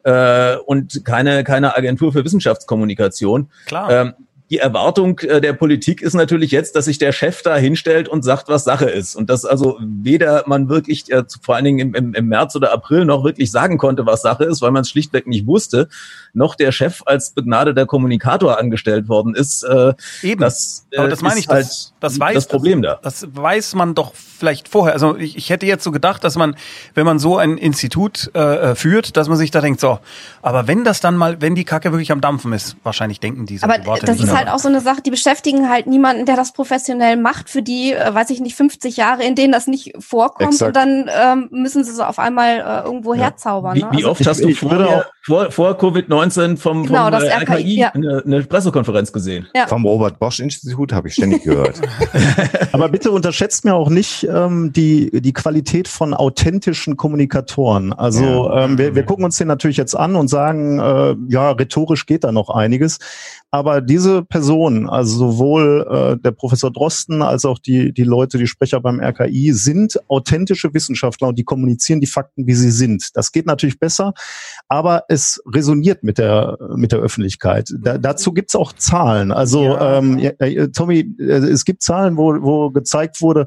äh, 0.04 0.54
und 0.58 1.04
keine, 1.04 1.42
keine 1.42 1.76
Agentur 1.76 2.12
für 2.12 2.24
Wissenschaftskommunikation. 2.24 3.50
Klar. 3.66 3.90
Ähm, 3.90 4.12
die 4.54 4.60
Erwartung 4.60 5.18
äh, 5.18 5.40
der 5.40 5.52
Politik 5.52 6.00
ist 6.00 6.14
natürlich 6.14 6.52
jetzt, 6.52 6.76
dass 6.76 6.84
sich 6.84 6.98
der 6.98 7.10
Chef 7.10 7.42
da 7.42 7.56
hinstellt 7.56 8.08
und 8.08 8.22
sagt, 8.22 8.48
was 8.48 8.62
Sache 8.62 8.84
ist. 8.84 9.16
Und 9.16 9.28
dass 9.28 9.44
also 9.44 9.80
weder 9.80 10.44
man 10.46 10.68
wirklich, 10.68 11.10
äh, 11.10 11.24
vor 11.42 11.56
allen 11.56 11.64
Dingen 11.64 11.80
im, 11.80 11.94
im, 11.96 12.14
im 12.14 12.28
März 12.28 12.54
oder 12.54 12.72
April 12.72 13.04
noch 13.04 13.24
wirklich 13.24 13.50
sagen 13.50 13.78
konnte, 13.78 14.06
was 14.06 14.22
Sache 14.22 14.44
ist, 14.44 14.62
weil 14.62 14.70
man 14.70 14.82
es 14.82 14.90
schlichtweg 14.90 15.26
nicht 15.26 15.48
wusste, 15.48 15.88
noch 16.34 16.54
der 16.54 16.72
Chef 16.72 17.02
als 17.06 17.30
begnadeter 17.30 17.86
Kommunikator 17.86 18.58
angestellt 18.58 19.08
worden 19.08 19.34
ist. 19.34 19.62
Äh, 19.62 19.94
Eben. 20.22 20.40
Das, 20.40 20.86
äh, 20.90 20.98
Aber 20.98 21.08
das 21.08 21.22
meine 21.22 21.38
ich, 21.38 21.48
halt 21.48 21.64
das, 21.64 21.94
das 22.00 22.18
weiß 22.18 22.34
das 22.34 22.46
Problem 22.46 22.82
da. 22.82 22.98
Das 23.02 23.26
weiß 23.32 23.74
man 23.74 23.94
doch 23.94 24.12
vielleicht 24.14 24.68
vorher. 24.68 24.94
Also 24.94 25.16
ich, 25.16 25.36
ich 25.36 25.50
hätte 25.50 25.66
jetzt 25.66 25.84
so 25.84 25.92
gedacht, 25.92 26.24
dass 26.24 26.36
man, 26.36 26.56
wenn 26.94 27.06
man 27.06 27.18
so 27.18 27.38
ein 27.38 27.56
Institut 27.56 28.30
äh, 28.34 28.40
äh 28.40 28.74
führt, 28.74 29.16
dass 29.16 29.28
man 29.28 29.36
sich 29.36 29.50
da 29.50 29.60
denkt, 29.60 29.80
so, 29.80 29.98
aber 30.42 30.66
wenn 30.66 30.84
das 30.84 31.00
dann 31.00 31.16
mal, 31.16 31.40
wenn 31.40 31.54
die 31.54 31.64
Kacke 31.64 31.92
wirklich 31.92 32.12
am 32.12 32.20
Dampfen 32.20 32.52
ist, 32.52 32.76
wahrscheinlich 32.82 33.20
denken 33.20 33.46
diese 33.46 33.64
aber 33.64 33.84
Worte 33.86 34.06
das 34.06 34.16
nicht. 34.16 34.26
ist 34.26 34.36
halt 34.36 34.48
auch 34.48 34.58
so 34.58 34.68
eine 34.68 34.80
Sache, 34.80 35.02
die 35.02 35.10
beschäftigen 35.10 35.70
halt 35.70 35.86
niemanden, 35.86 36.26
der 36.26 36.36
das 36.36 36.52
professionell 36.52 37.16
macht, 37.16 37.48
für 37.48 37.62
die, 37.62 37.92
äh, 37.92 38.14
weiß 38.14 38.30
ich 38.30 38.40
nicht, 38.40 38.56
50 38.56 38.96
Jahre, 38.96 39.22
in 39.22 39.34
denen 39.34 39.52
das 39.52 39.66
nicht 39.66 39.92
vorkommt 39.98 40.52
Exakt. 40.52 40.68
und 40.68 40.76
dann 40.76 41.10
ähm, 41.12 41.48
müssen 41.50 41.84
sie 41.84 41.92
so 41.92 42.02
auf 42.02 42.18
einmal 42.18 42.58
äh, 42.58 42.86
irgendwo 42.86 43.14
ja. 43.14 43.24
herzaubern. 43.24 43.76
Wie, 43.76 43.82
ne? 43.82 43.88
wie 43.92 43.96
also 43.98 44.10
oft 44.10 44.26
hast 44.26 44.42
du 44.42 44.54
vorher, 44.54 45.06
vor, 45.22 45.50
vor 45.50 45.78
Covid-19 45.78 46.23
vom, 46.30 46.86
genau, 46.86 47.04
vom 47.10 47.14
äh, 47.14 47.28
RKI, 47.28 47.54
RKI 47.54 47.78
ja. 47.78 47.88
eine, 47.90 48.22
eine, 48.24 48.42
Pressekonferenz 48.42 49.12
gesehen? 49.12 49.46
Ja. 49.54 49.66
Vom 49.66 49.84
Robert 49.84 50.18
Bosch 50.18 50.40
Institut 50.40 50.92
habe 50.92 51.08
ich 51.08 51.14
ständig 51.14 51.44
gehört. 51.44 51.80
Aber 52.72 52.88
bitte 52.88 53.10
unterschätzt 53.10 53.64
mir 53.64 53.74
auch 53.74 53.88
nicht 53.88 54.24
ähm, 54.24 54.72
die, 54.72 55.20
die 55.20 55.32
Qualität 55.32 55.88
von 55.88 56.14
authentischen 56.14 56.96
Kommunikatoren. 56.96 57.92
Also 57.92 58.50
ähm, 58.52 58.78
wir, 58.78 58.94
wir 58.94 59.02
gucken 59.04 59.24
uns 59.24 59.36
den 59.36 59.48
natürlich 59.48 59.76
jetzt 59.76 59.94
an 59.94 60.16
und 60.16 60.28
sagen, 60.28 60.78
äh, 60.78 61.16
ja, 61.28 61.50
rhetorisch 61.50 62.06
geht 62.06 62.24
da 62.24 62.32
noch 62.32 62.50
einiges. 62.50 62.98
Aber 63.54 63.80
diese 63.80 64.24
Personen, 64.24 64.88
also 64.88 65.16
sowohl 65.16 65.86
äh, 65.88 66.20
der 66.20 66.32
Professor 66.32 66.72
Drosten 66.72 67.22
als 67.22 67.44
auch 67.44 67.60
die, 67.60 67.92
die 67.94 68.02
Leute, 68.02 68.36
die 68.36 68.48
Sprecher 68.48 68.80
beim 68.80 68.98
RKI, 68.98 69.52
sind 69.52 69.96
authentische 70.08 70.74
Wissenschaftler 70.74 71.28
und 71.28 71.38
die 71.38 71.44
kommunizieren 71.44 72.00
die 72.00 72.08
Fakten, 72.08 72.48
wie 72.48 72.54
sie 72.54 72.72
sind. 72.72 73.10
Das 73.14 73.30
geht 73.30 73.46
natürlich 73.46 73.78
besser, 73.78 74.12
aber 74.66 75.04
es 75.06 75.40
resoniert 75.46 76.02
mit 76.02 76.18
der, 76.18 76.58
mit 76.74 76.90
der 76.90 76.98
Öffentlichkeit. 76.98 77.68
Da, 77.78 77.96
dazu 77.96 78.32
gibt's 78.32 78.56
auch 78.56 78.72
Zahlen. 78.72 79.30
Also 79.30 79.62
ja. 79.62 79.98
ähm, 79.98 80.18
ja, 80.18 80.32
Tommy, 80.66 81.14
äh, 81.20 81.34
es 81.34 81.64
gibt 81.64 81.80
Zahlen, 81.80 82.16
wo, 82.16 82.34
wo 82.42 82.70
gezeigt 82.72 83.22
wurde, 83.22 83.46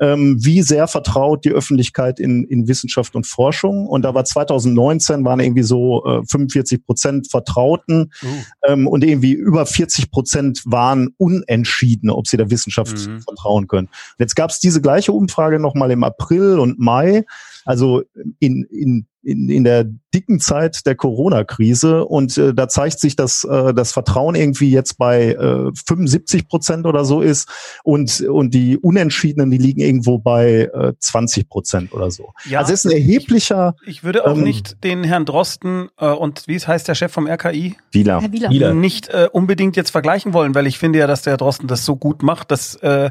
ähm, 0.00 0.36
wie 0.44 0.62
sehr 0.62 0.88
vertraut 0.88 1.44
die 1.44 1.50
Öffentlichkeit 1.50 2.18
in, 2.18 2.44
in 2.44 2.66
Wissenschaft 2.66 3.14
und 3.14 3.26
Forschung. 3.26 3.86
Und 3.86 4.02
da 4.02 4.14
war 4.14 4.24
2019 4.24 5.24
waren 5.24 5.40
irgendwie 5.40 5.62
so 5.62 6.04
äh, 6.04 6.22
45 6.26 6.84
Prozent 6.84 7.30
Vertrauten 7.30 8.12
uh. 8.22 8.26
ähm, 8.66 8.86
und 8.86 9.04
irgendwie 9.04 9.32
über 9.32 9.66
40 9.66 10.10
Prozent 10.10 10.62
waren 10.64 11.14
unentschieden, 11.16 12.10
ob 12.10 12.26
sie 12.26 12.36
der 12.36 12.50
Wissenschaft 12.50 13.06
mhm. 13.06 13.20
vertrauen 13.20 13.68
können. 13.68 13.88
Jetzt 14.18 14.34
gab 14.34 14.50
es 14.50 14.58
diese 14.58 14.80
gleiche 14.80 15.12
Umfrage 15.12 15.60
nochmal 15.60 15.90
im 15.90 16.02
April 16.04 16.58
und 16.58 16.78
Mai. 16.78 17.24
Also 17.64 18.02
in, 18.38 18.64
in 18.64 19.06
in, 19.24 19.48
in 19.48 19.64
der 19.64 19.84
dicken 20.14 20.38
Zeit 20.38 20.86
der 20.86 20.94
Corona-Krise 20.94 22.04
und 22.04 22.36
äh, 22.38 22.54
da 22.54 22.68
zeigt 22.68 23.00
sich, 23.00 23.16
dass 23.16 23.44
äh, 23.44 23.74
das 23.74 23.92
Vertrauen 23.92 24.34
irgendwie 24.34 24.70
jetzt 24.70 24.98
bei 24.98 25.32
äh, 25.32 25.70
75 25.86 26.46
Prozent 26.46 26.86
oder 26.86 27.04
so 27.04 27.20
ist 27.20 27.48
und 27.82 28.20
und 28.20 28.54
die 28.54 28.78
Unentschiedenen, 28.78 29.50
die 29.50 29.58
liegen 29.58 29.80
irgendwo 29.80 30.18
bei 30.18 30.70
äh, 30.72 30.92
20 30.98 31.48
Prozent 31.48 31.92
oder 31.92 32.10
so. 32.10 32.32
Ja, 32.44 32.60
also 32.60 32.72
ist 32.72 32.84
ein 32.84 32.92
erheblicher. 32.92 33.74
Ich, 33.82 33.88
ich 33.88 34.04
würde 34.04 34.26
auch 34.26 34.36
ähm, 34.36 34.44
nicht 34.44 34.84
den 34.84 35.04
Herrn 35.04 35.24
Drosten 35.24 35.88
äh, 35.98 36.06
und 36.06 36.44
wie 36.46 36.54
es 36.54 36.68
heißt 36.68 36.86
der 36.86 36.94
Chef 36.94 37.12
vom 37.12 37.26
RKI 37.26 37.76
Wieler, 37.92 38.20
Herr 38.20 38.32
Wieler. 38.32 38.50
Wieler. 38.50 38.74
nicht 38.74 39.08
äh, 39.08 39.28
unbedingt 39.32 39.76
jetzt 39.76 39.90
vergleichen 39.90 40.32
wollen, 40.32 40.54
weil 40.54 40.66
ich 40.66 40.78
finde 40.78 40.98
ja, 40.98 41.06
dass 41.06 41.22
der 41.22 41.36
Drosten 41.36 41.66
das 41.66 41.84
so 41.84 41.96
gut 41.96 42.22
macht, 42.22 42.50
dass 42.50 42.76
äh, 42.76 43.10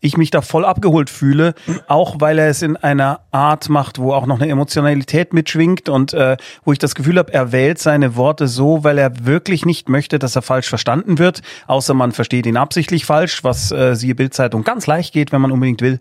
ich 0.00 0.16
mich 0.16 0.30
da 0.30 0.42
voll 0.42 0.64
abgeholt 0.64 1.10
fühle, 1.10 1.54
auch 1.86 2.16
weil 2.18 2.38
er 2.38 2.48
es 2.48 2.62
in 2.62 2.76
einer 2.76 3.20
Art 3.30 3.68
macht, 3.68 3.98
wo 3.98 4.12
auch 4.12 4.26
noch 4.26 4.40
eine 4.40 4.50
Emotionalität 4.50 5.32
mitschwingt 5.32 5.88
und 5.88 6.12
äh, 6.12 6.36
wo 6.64 6.72
ich 6.72 6.78
das 6.78 6.94
Gefühl 6.94 7.18
habe, 7.18 7.32
er 7.32 7.52
wählt 7.52 7.78
seine 7.78 8.16
Worte 8.16 8.46
so, 8.46 8.84
weil 8.84 8.98
er 8.98 9.26
wirklich 9.26 9.64
nicht 9.64 9.88
möchte, 9.88 10.18
dass 10.18 10.36
er 10.36 10.42
falsch 10.42 10.68
verstanden 10.68 11.18
wird, 11.18 11.42
außer 11.66 11.94
man 11.94 12.12
versteht 12.12 12.46
ihn 12.46 12.56
absichtlich 12.56 13.04
falsch, 13.04 13.44
was 13.44 13.72
äh, 13.72 13.94
siehe 13.94 14.14
Bildzeitung 14.14 14.64
ganz 14.64 14.86
leicht 14.86 15.12
geht, 15.12 15.32
wenn 15.32 15.40
man 15.40 15.52
unbedingt 15.52 15.82
will. 15.82 16.00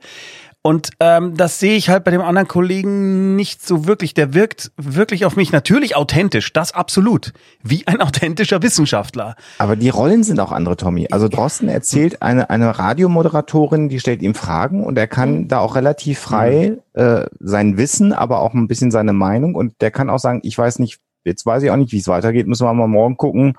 Und 0.68 0.90
ähm, 1.00 1.38
das 1.38 1.62
sehe 1.62 1.78
ich 1.78 1.88
halt 1.88 2.04
bei 2.04 2.12
dem 2.12 2.20
anderen 2.20 2.50
Kollegen 2.50 3.38
nicht 3.38 3.66
so 3.66 3.88
wirklich. 3.88 4.14
Der 4.14 4.34
wirkt 4.34 4.74
wirklich 4.76 5.24
auf 5.24 5.38
mich 5.38 5.54
natürlich 5.54 5.96
authentisch, 5.96 6.52
das 6.52 6.74
absolut, 6.74 7.32
wie 7.64 7.88
ein 7.88 8.02
authentischer 8.02 8.62
Wissenschaftler. 8.62 9.38
Aber 9.60 9.78
die 9.78 9.88
Rollen 9.88 10.26
sind 10.26 10.42
auch 10.42 10.52
andere, 10.52 10.76
Tommy. 10.76 11.08
Also 11.10 11.30
Drosten 11.30 11.70
erzählt 11.70 12.22
eine, 12.22 12.50
eine 12.50 12.78
Radiomoderatorin, 12.78 13.88
die 13.88 14.02
stellt 14.02 14.22
ihm 14.22 14.36
Fragen 14.36 14.84
und 14.84 14.98
er 14.98 15.08
kann 15.08 15.48
da 15.48 15.60
auch 15.60 15.76
relativ 15.76 16.20
frei 16.20 16.74
äh, 16.96 17.28
sein 17.40 17.78
Wissen, 17.78 18.12
aber 18.12 18.42
auch 18.42 18.54
ein 18.54 18.68
bisschen 18.68 18.92
seine 18.92 19.14
Meinung 19.14 19.56
und 19.56 19.72
der 19.80 19.92
kann 19.92 20.10
auch 20.10 20.20
sagen, 20.20 20.42
ich 20.44 20.58
weiß 20.58 20.80
nicht, 20.80 21.00
jetzt 21.28 21.46
weiß 21.46 21.62
ich 21.64 21.70
auch 21.72 21.76
nicht, 21.76 21.92
wie 21.92 22.00
es 22.00 22.08
weitergeht, 22.08 22.48
müssen 22.48 22.66
wir 22.66 22.74
mal 22.74 22.88
morgen 22.88 23.18
gucken. 23.18 23.54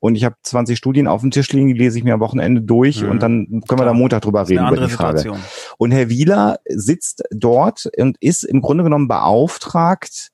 Und 0.00 0.16
ich 0.16 0.24
habe 0.24 0.34
20 0.42 0.76
Studien 0.76 1.06
auf 1.06 1.20
dem 1.20 1.30
Tisch 1.30 1.52
liegen, 1.52 1.68
die 1.68 1.74
lese 1.74 1.98
ich 1.98 2.04
mir 2.04 2.14
am 2.14 2.20
Wochenende 2.20 2.62
durch 2.62 3.02
Mhm. 3.02 3.10
und 3.10 3.22
dann 3.22 3.62
können 3.68 3.80
wir 3.80 3.84
da 3.84 3.92
Montag 3.92 4.22
drüber 4.22 4.48
reden 4.48 4.66
über 4.66 4.76
die 4.86 4.92
Frage. 4.92 5.18
Situation. 5.18 5.44
Und 5.78 5.92
Herr 5.92 6.08
Wieler 6.08 6.58
sitzt 6.68 7.22
dort 7.30 7.88
und 7.96 8.16
ist 8.20 8.42
im 8.44 8.60
Grunde 8.60 8.82
genommen 8.84 9.08
beauftragt, 9.08 10.30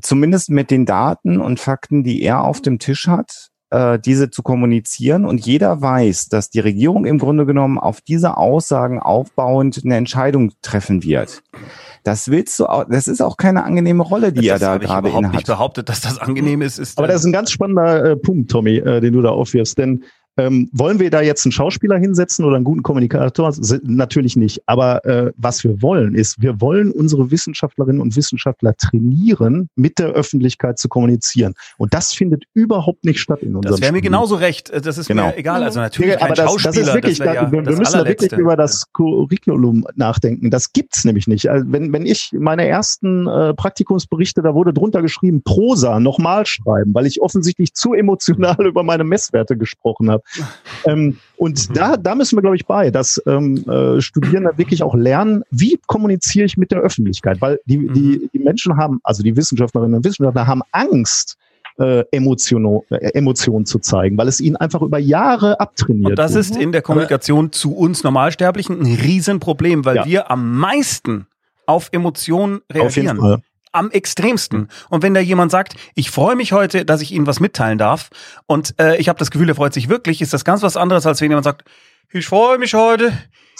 zumindest 0.00 0.50
mit 0.50 0.70
den 0.70 0.86
Daten 0.86 1.40
und 1.40 1.60
Fakten, 1.60 2.02
die 2.02 2.22
er 2.22 2.42
auf 2.44 2.60
dem 2.60 2.78
Tisch 2.78 3.06
hat, 3.06 3.50
äh, 3.70 3.98
diese 3.98 4.30
zu 4.30 4.42
kommunizieren. 4.42 5.24
Und 5.24 5.46
jeder 5.46 5.80
weiß, 5.80 6.28
dass 6.28 6.50
die 6.50 6.60
Regierung 6.60 7.04
im 7.04 7.18
Grunde 7.18 7.46
genommen 7.46 7.78
auf 7.78 8.00
diese 8.00 8.36
Aussagen 8.36 8.98
aufbauend 9.00 9.82
eine 9.84 9.96
Entscheidung 9.96 10.52
treffen 10.62 11.02
wird. 11.04 11.42
Das 12.04 12.30
willst 12.30 12.60
du 12.60 12.66
auch, 12.66 12.84
das 12.88 13.08
ist 13.08 13.22
auch 13.22 13.38
keine 13.38 13.64
angenehme 13.64 14.02
Rolle, 14.02 14.32
die 14.32 14.46
er 14.46 14.54
das 14.54 14.60
da 14.60 14.72
habe 14.72 14.84
ich 14.84 14.90
gerade 14.90 15.08
überhaupt 15.08 15.22
nicht 15.22 15.30
innehat. 15.32 15.46
behauptet, 15.46 15.88
dass 15.88 16.02
das 16.02 16.18
angenehm 16.18 16.60
ist. 16.60 16.78
ist 16.78 16.98
Aber 16.98 17.08
das 17.08 17.20
ist 17.20 17.26
ein 17.26 17.32
ganz 17.32 17.50
spannender 17.50 18.04
äh, 18.04 18.16
Punkt, 18.16 18.50
Tommy, 18.50 18.76
äh, 18.76 19.00
den 19.00 19.14
du 19.14 19.22
da 19.22 19.30
aufwirfst. 19.30 19.78
Denn 19.78 20.04
ähm, 20.36 20.68
wollen 20.72 20.98
wir 20.98 21.10
da 21.10 21.20
jetzt 21.22 21.44
einen 21.46 21.52
Schauspieler 21.52 21.96
hinsetzen 21.98 22.44
oder 22.44 22.56
einen 22.56 22.64
guten 22.64 22.82
Kommunikator? 22.82 23.52
Natürlich 23.82 24.36
nicht. 24.36 24.62
Aber 24.66 25.04
äh, 25.04 25.32
was 25.36 25.62
wir 25.64 25.80
wollen, 25.82 26.14
ist, 26.14 26.40
wir 26.42 26.60
wollen 26.60 26.90
unsere 26.90 27.30
Wissenschaftlerinnen 27.30 28.00
und 28.00 28.16
Wissenschaftler 28.16 28.74
trainieren, 28.76 29.68
mit 29.76 29.98
der 29.98 30.08
Öffentlichkeit 30.08 30.78
zu 30.78 30.88
kommunizieren. 30.88 31.54
Und 31.78 31.94
das 31.94 32.12
findet 32.12 32.44
überhaupt 32.52 33.04
nicht 33.04 33.20
statt 33.20 33.40
in 33.42 33.54
unserem 33.56 33.72
das 33.72 33.80
wäre 33.80 33.92
mir 33.92 33.98
Studium. 33.98 34.12
genauso 34.12 34.34
recht. 34.36 34.70
Äh, 34.70 34.80
Das 34.80 34.98
ist 34.98 35.06
Genau. 35.06 35.26
mir 35.28 35.36
egal. 35.38 35.62
Also 35.62 35.80
natürlich 35.80 36.20
aber 36.20 36.34
das, 36.34 36.50
Schauspieler. 36.50 36.72
das 36.72 36.88
ist 36.88 36.94
wirklich, 36.94 37.20
wär 37.20 37.34
ja 37.34 37.44
da, 37.44 37.52
wir, 37.52 37.58
wir 37.58 37.62
das 37.70 37.78
müssen 37.78 37.98
da 37.98 38.04
wirklich 38.06 38.32
über 38.32 38.56
das 38.56 38.84
Curriculum 38.92 39.86
nachdenken. 39.94 40.50
Das 40.50 40.72
gibt's 40.72 41.04
nämlich 41.04 41.26
nicht. 41.26 41.48
Also 41.48 41.64
wenn, 41.70 41.92
wenn 41.92 42.06
ich 42.06 42.30
meine 42.32 42.66
ersten 42.66 43.26
äh, 43.28 43.54
Praktikumsberichte, 43.54 44.42
da 44.42 44.54
wurde 44.54 44.72
drunter 44.72 45.00
geschrieben, 45.02 45.42
Prosa 45.44 46.00
nochmal 46.00 46.44
schreiben, 46.46 46.92
weil 46.94 47.06
ich 47.06 47.22
offensichtlich 47.22 47.74
zu 47.74 47.94
emotional 47.94 48.56
über 48.66 48.82
meine 48.82 49.04
Messwerte 49.04 49.56
gesprochen 49.56 50.10
habe. 50.10 50.23
Ähm, 50.86 51.18
und 51.36 51.76
da, 51.76 51.96
da 51.96 52.14
müssen 52.14 52.36
wir, 52.36 52.42
glaube 52.42 52.56
ich, 52.56 52.66
bei, 52.66 52.90
dass 52.90 53.20
ähm, 53.26 53.56
äh, 53.68 54.00
Studierende 54.00 54.52
wirklich 54.56 54.82
auch 54.82 54.94
lernen, 54.94 55.42
wie 55.50 55.78
kommuniziere 55.86 56.46
ich 56.46 56.56
mit 56.56 56.70
der 56.72 56.80
Öffentlichkeit, 56.80 57.40
weil 57.40 57.58
die, 57.66 57.88
die, 57.92 58.28
die 58.32 58.38
Menschen 58.38 58.76
haben, 58.76 59.00
also 59.04 59.22
die 59.22 59.36
Wissenschaftlerinnen 59.36 59.96
und 59.96 60.04
Wissenschaftler 60.04 60.46
haben 60.46 60.62
Angst, 60.72 61.36
äh, 61.78 62.04
Emotionen, 62.12 62.80
äh, 62.90 63.10
Emotionen 63.14 63.66
zu 63.66 63.78
zeigen, 63.80 64.16
weil 64.16 64.28
es 64.28 64.40
ihnen 64.40 64.56
einfach 64.56 64.82
über 64.82 64.98
Jahre 64.98 65.58
abtrainiert 65.60 66.10
Und 66.10 66.18
das 66.18 66.32
wurde. 66.32 66.40
ist 66.40 66.56
in 66.56 66.72
der 66.72 66.82
Kommunikation 66.82 67.50
zu 67.52 67.74
uns 67.76 68.04
Normalsterblichen 68.04 68.80
ein 68.80 68.94
Riesenproblem, 68.94 69.84
weil 69.84 69.96
Ja. 69.96 70.04
wir 70.06 70.30
am 70.30 70.56
meisten 70.56 71.26
auf 71.66 71.88
Emotionen 71.92 72.60
Auf 72.68 72.76
reagieren. 72.76 73.18
Fall. 73.18 73.38
Am 73.74 73.90
extremsten. 73.90 74.68
Und 74.88 75.02
wenn 75.02 75.14
da 75.14 75.20
jemand 75.20 75.50
sagt, 75.50 75.74
ich 75.94 76.10
freue 76.10 76.36
mich 76.36 76.52
heute, 76.52 76.84
dass 76.84 77.00
ich 77.00 77.12
Ihnen 77.12 77.26
was 77.26 77.40
mitteilen 77.40 77.76
darf, 77.78 78.10
und 78.46 78.74
äh, 78.80 78.96
ich 78.96 79.08
habe 79.08 79.18
das 79.18 79.30
Gefühl, 79.30 79.48
er 79.48 79.54
freut 79.56 79.74
sich 79.74 79.88
wirklich, 79.88 80.22
ist 80.22 80.32
das 80.32 80.44
ganz 80.44 80.62
was 80.62 80.76
anderes, 80.76 81.06
als 81.06 81.20
wenn 81.20 81.30
jemand 81.30 81.44
sagt, 81.44 81.64
ich 82.12 82.26
freue 82.26 82.58
mich 82.58 82.74
heute, 82.74 83.12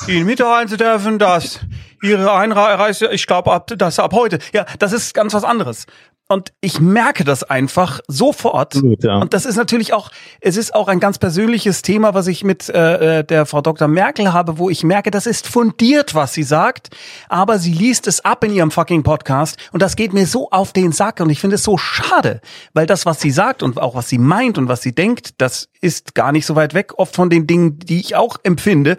Ihnen 0.06 0.26
mitteilen 0.26 0.68
zu 0.68 0.76
dürfen, 0.76 1.18
dass 1.18 1.60
Ihre 2.02 2.32
Einreise, 2.32 3.08
ich 3.12 3.26
glaube, 3.26 3.52
ab, 3.52 3.70
das 3.76 3.98
ab 3.98 4.12
heute. 4.12 4.38
Ja, 4.52 4.66
das 4.78 4.92
ist 4.92 5.14
ganz 5.14 5.34
was 5.34 5.44
anderes. 5.44 5.86
Und 6.26 6.54
ich 6.62 6.80
merke 6.80 7.22
das 7.22 7.44
einfach 7.44 8.00
sofort. 8.08 8.80
Ja. 9.02 9.18
Und 9.18 9.34
das 9.34 9.44
ist 9.44 9.56
natürlich 9.56 9.92
auch, 9.92 10.10
es 10.40 10.56
ist 10.56 10.74
auch 10.74 10.88
ein 10.88 10.98
ganz 10.98 11.18
persönliches 11.18 11.82
Thema, 11.82 12.14
was 12.14 12.28
ich 12.28 12.42
mit 12.44 12.70
äh, 12.70 13.18
äh, 13.18 13.24
der 13.24 13.44
Frau 13.44 13.60
Dr. 13.60 13.88
Merkel 13.88 14.32
habe, 14.32 14.56
wo 14.56 14.70
ich 14.70 14.84
merke, 14.84 15.10
das 15.10 15.26
ist 15.26 15.46
fundiert, 15.46 16.14
was 16.14 16.32
sie 16.32 16.42
sagt, 16.42 16.88
aber 17.28 17.58
sie 17.58 17.74
liest 17.74 18.06
es 18.06 18.24
ab 18.24 18.42
in 18.42 18.54
ihrem 18.54 18.70
fucking 18.70 19.02
Podcast 19.02 19.58
und 19.72 19.82
das 19.82 19.96
geht 19.96 20.14
mir 20.14 20.26
so 20.26 20.48
auf 20.50 20.72
den 20.72 20.92
Sack 20.92 21.20
und 21.20 21.28
ich 21.28 21.40
finde 21.40 21.56
es 21.56 21.62
so 21.62 21.76
schade, 21.76 22.40
weil 22.72 22.86
das, 22.86 23.04
was 23.04 23.20
sie 23.20 23.30
sagt 23.30 23.62
und 23.62 23.78
auch 23.78 23.94
was 23.94 24.08
sie 24.08 24.18
meint 24.18 24.56
und 24.56 24.66
was 24.66 24.80
sie 24.80 24.94
denkt, 24.94 25.42
das 25.42 25.68
ist 25.82 26.14
gar 26.14 26.32
nicht 26.32 26.46
so 26.46 26.56
weit 26.56 26.72
weg, 26.72 26.94
oft 26.96 27.14
von 27.14 27.28
den 27.28 27.46
Dingen, 27.46 27.78
die 27.80 28.00
ich 28.00 28.16
auch 28.16 28.38
empfinde, 28.44 28.96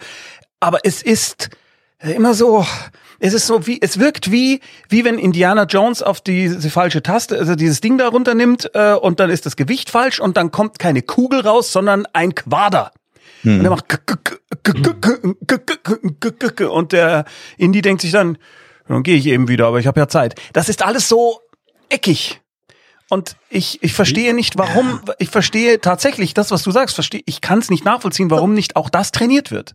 aber 0.60 0.80
es 0.84 1.02
ist 1.02 1.50
immer 2.00 2.36
so, 2.36 2.64
es 3.26 3.34
ist 3.34 3.48
so 3.48 3.66
wie, 3.66 3.82
es 3.82 4.00
wirkt 4.00 4.32
wie, 4.32 4.62
wie 4.88 5.04
wenn 5.04 5.18
Indiana 5.18 5.64
Jones 5.64 6.04
auf 6.04 6.22
die, 6.22 6.48
die 6.48 6.70
falsche 6.70 7.02
Taste, 7.02 7.40
also 7.40 7.56
dieses 7.56 7.82
Ding 7.82 7.98
da 7.98 8.08
runternimmt 8.08 8.70
äh, 8.76 8.94
und 8.94 9.20
dann 9.20 9.32
ist 9.32 9.48
das 9.48 9.56
Gewicht 9.56 9.90
falsch 9.90 10.20
und 10.20 10.38
dann 10.38 10.52
kommt 10.52 10.78
keine 10.78 11.02
Kugel 11.02 11.42
raus, 11.42 11.72
sondern 11.72 12.06
ein 12.14 12.36
Quader. 12.36 12.92
Und 13.60 13.66
er 13.66 13.70
macht 13.72 13.86
und 16.70 16.92
der 16.92 17.26
Indie 17.58 17.82
denkt 17.82 18.02
sich 18.02 18.12
dann, 18.12 18.38
dann 18.88 19.02
gehe 19.02 19.18
ich 19.18 19.26
eben 19.26 19.48
wieder, 19.48 19.68
aber 19.68 19.80
ich 19.80 19.88
habe 19.88 20.00
ja 20.00 20.08
Zeit. 20.08 20.36
Das 20.54 20.70
ist 20.70 20.84
alles 20.84 21.10
so 21.10 21.40
eckig. 21.90 22.42
Und 23.10 23.38
ich, 23.50 23.84
ich 23.84 23.94
verstehe 23.94 24.34
nicht, 24.34 24.58
warum, 24.58 25.02
ich 25.20 25.30
verstehe 25.30 25.80
tatsächlich 25.80 26.34
das, 26.34 26.52
was 26.52 26.64
du 26.64 26.72
sagst, 26.72 26.96
verstehe, 26.96 27.22
ich 27.26 27.42
kann 27.42 27.60
es 27.60 27.70
nicht 27.70 27.86
nachvollziehen, 27.86 28.32
warum 28.32 28.54
nicht 28.54 28.76
auch 28.76 28.90
das 28.90 29.12
trainiert 29.12 29.52
wird. 29.52 29.74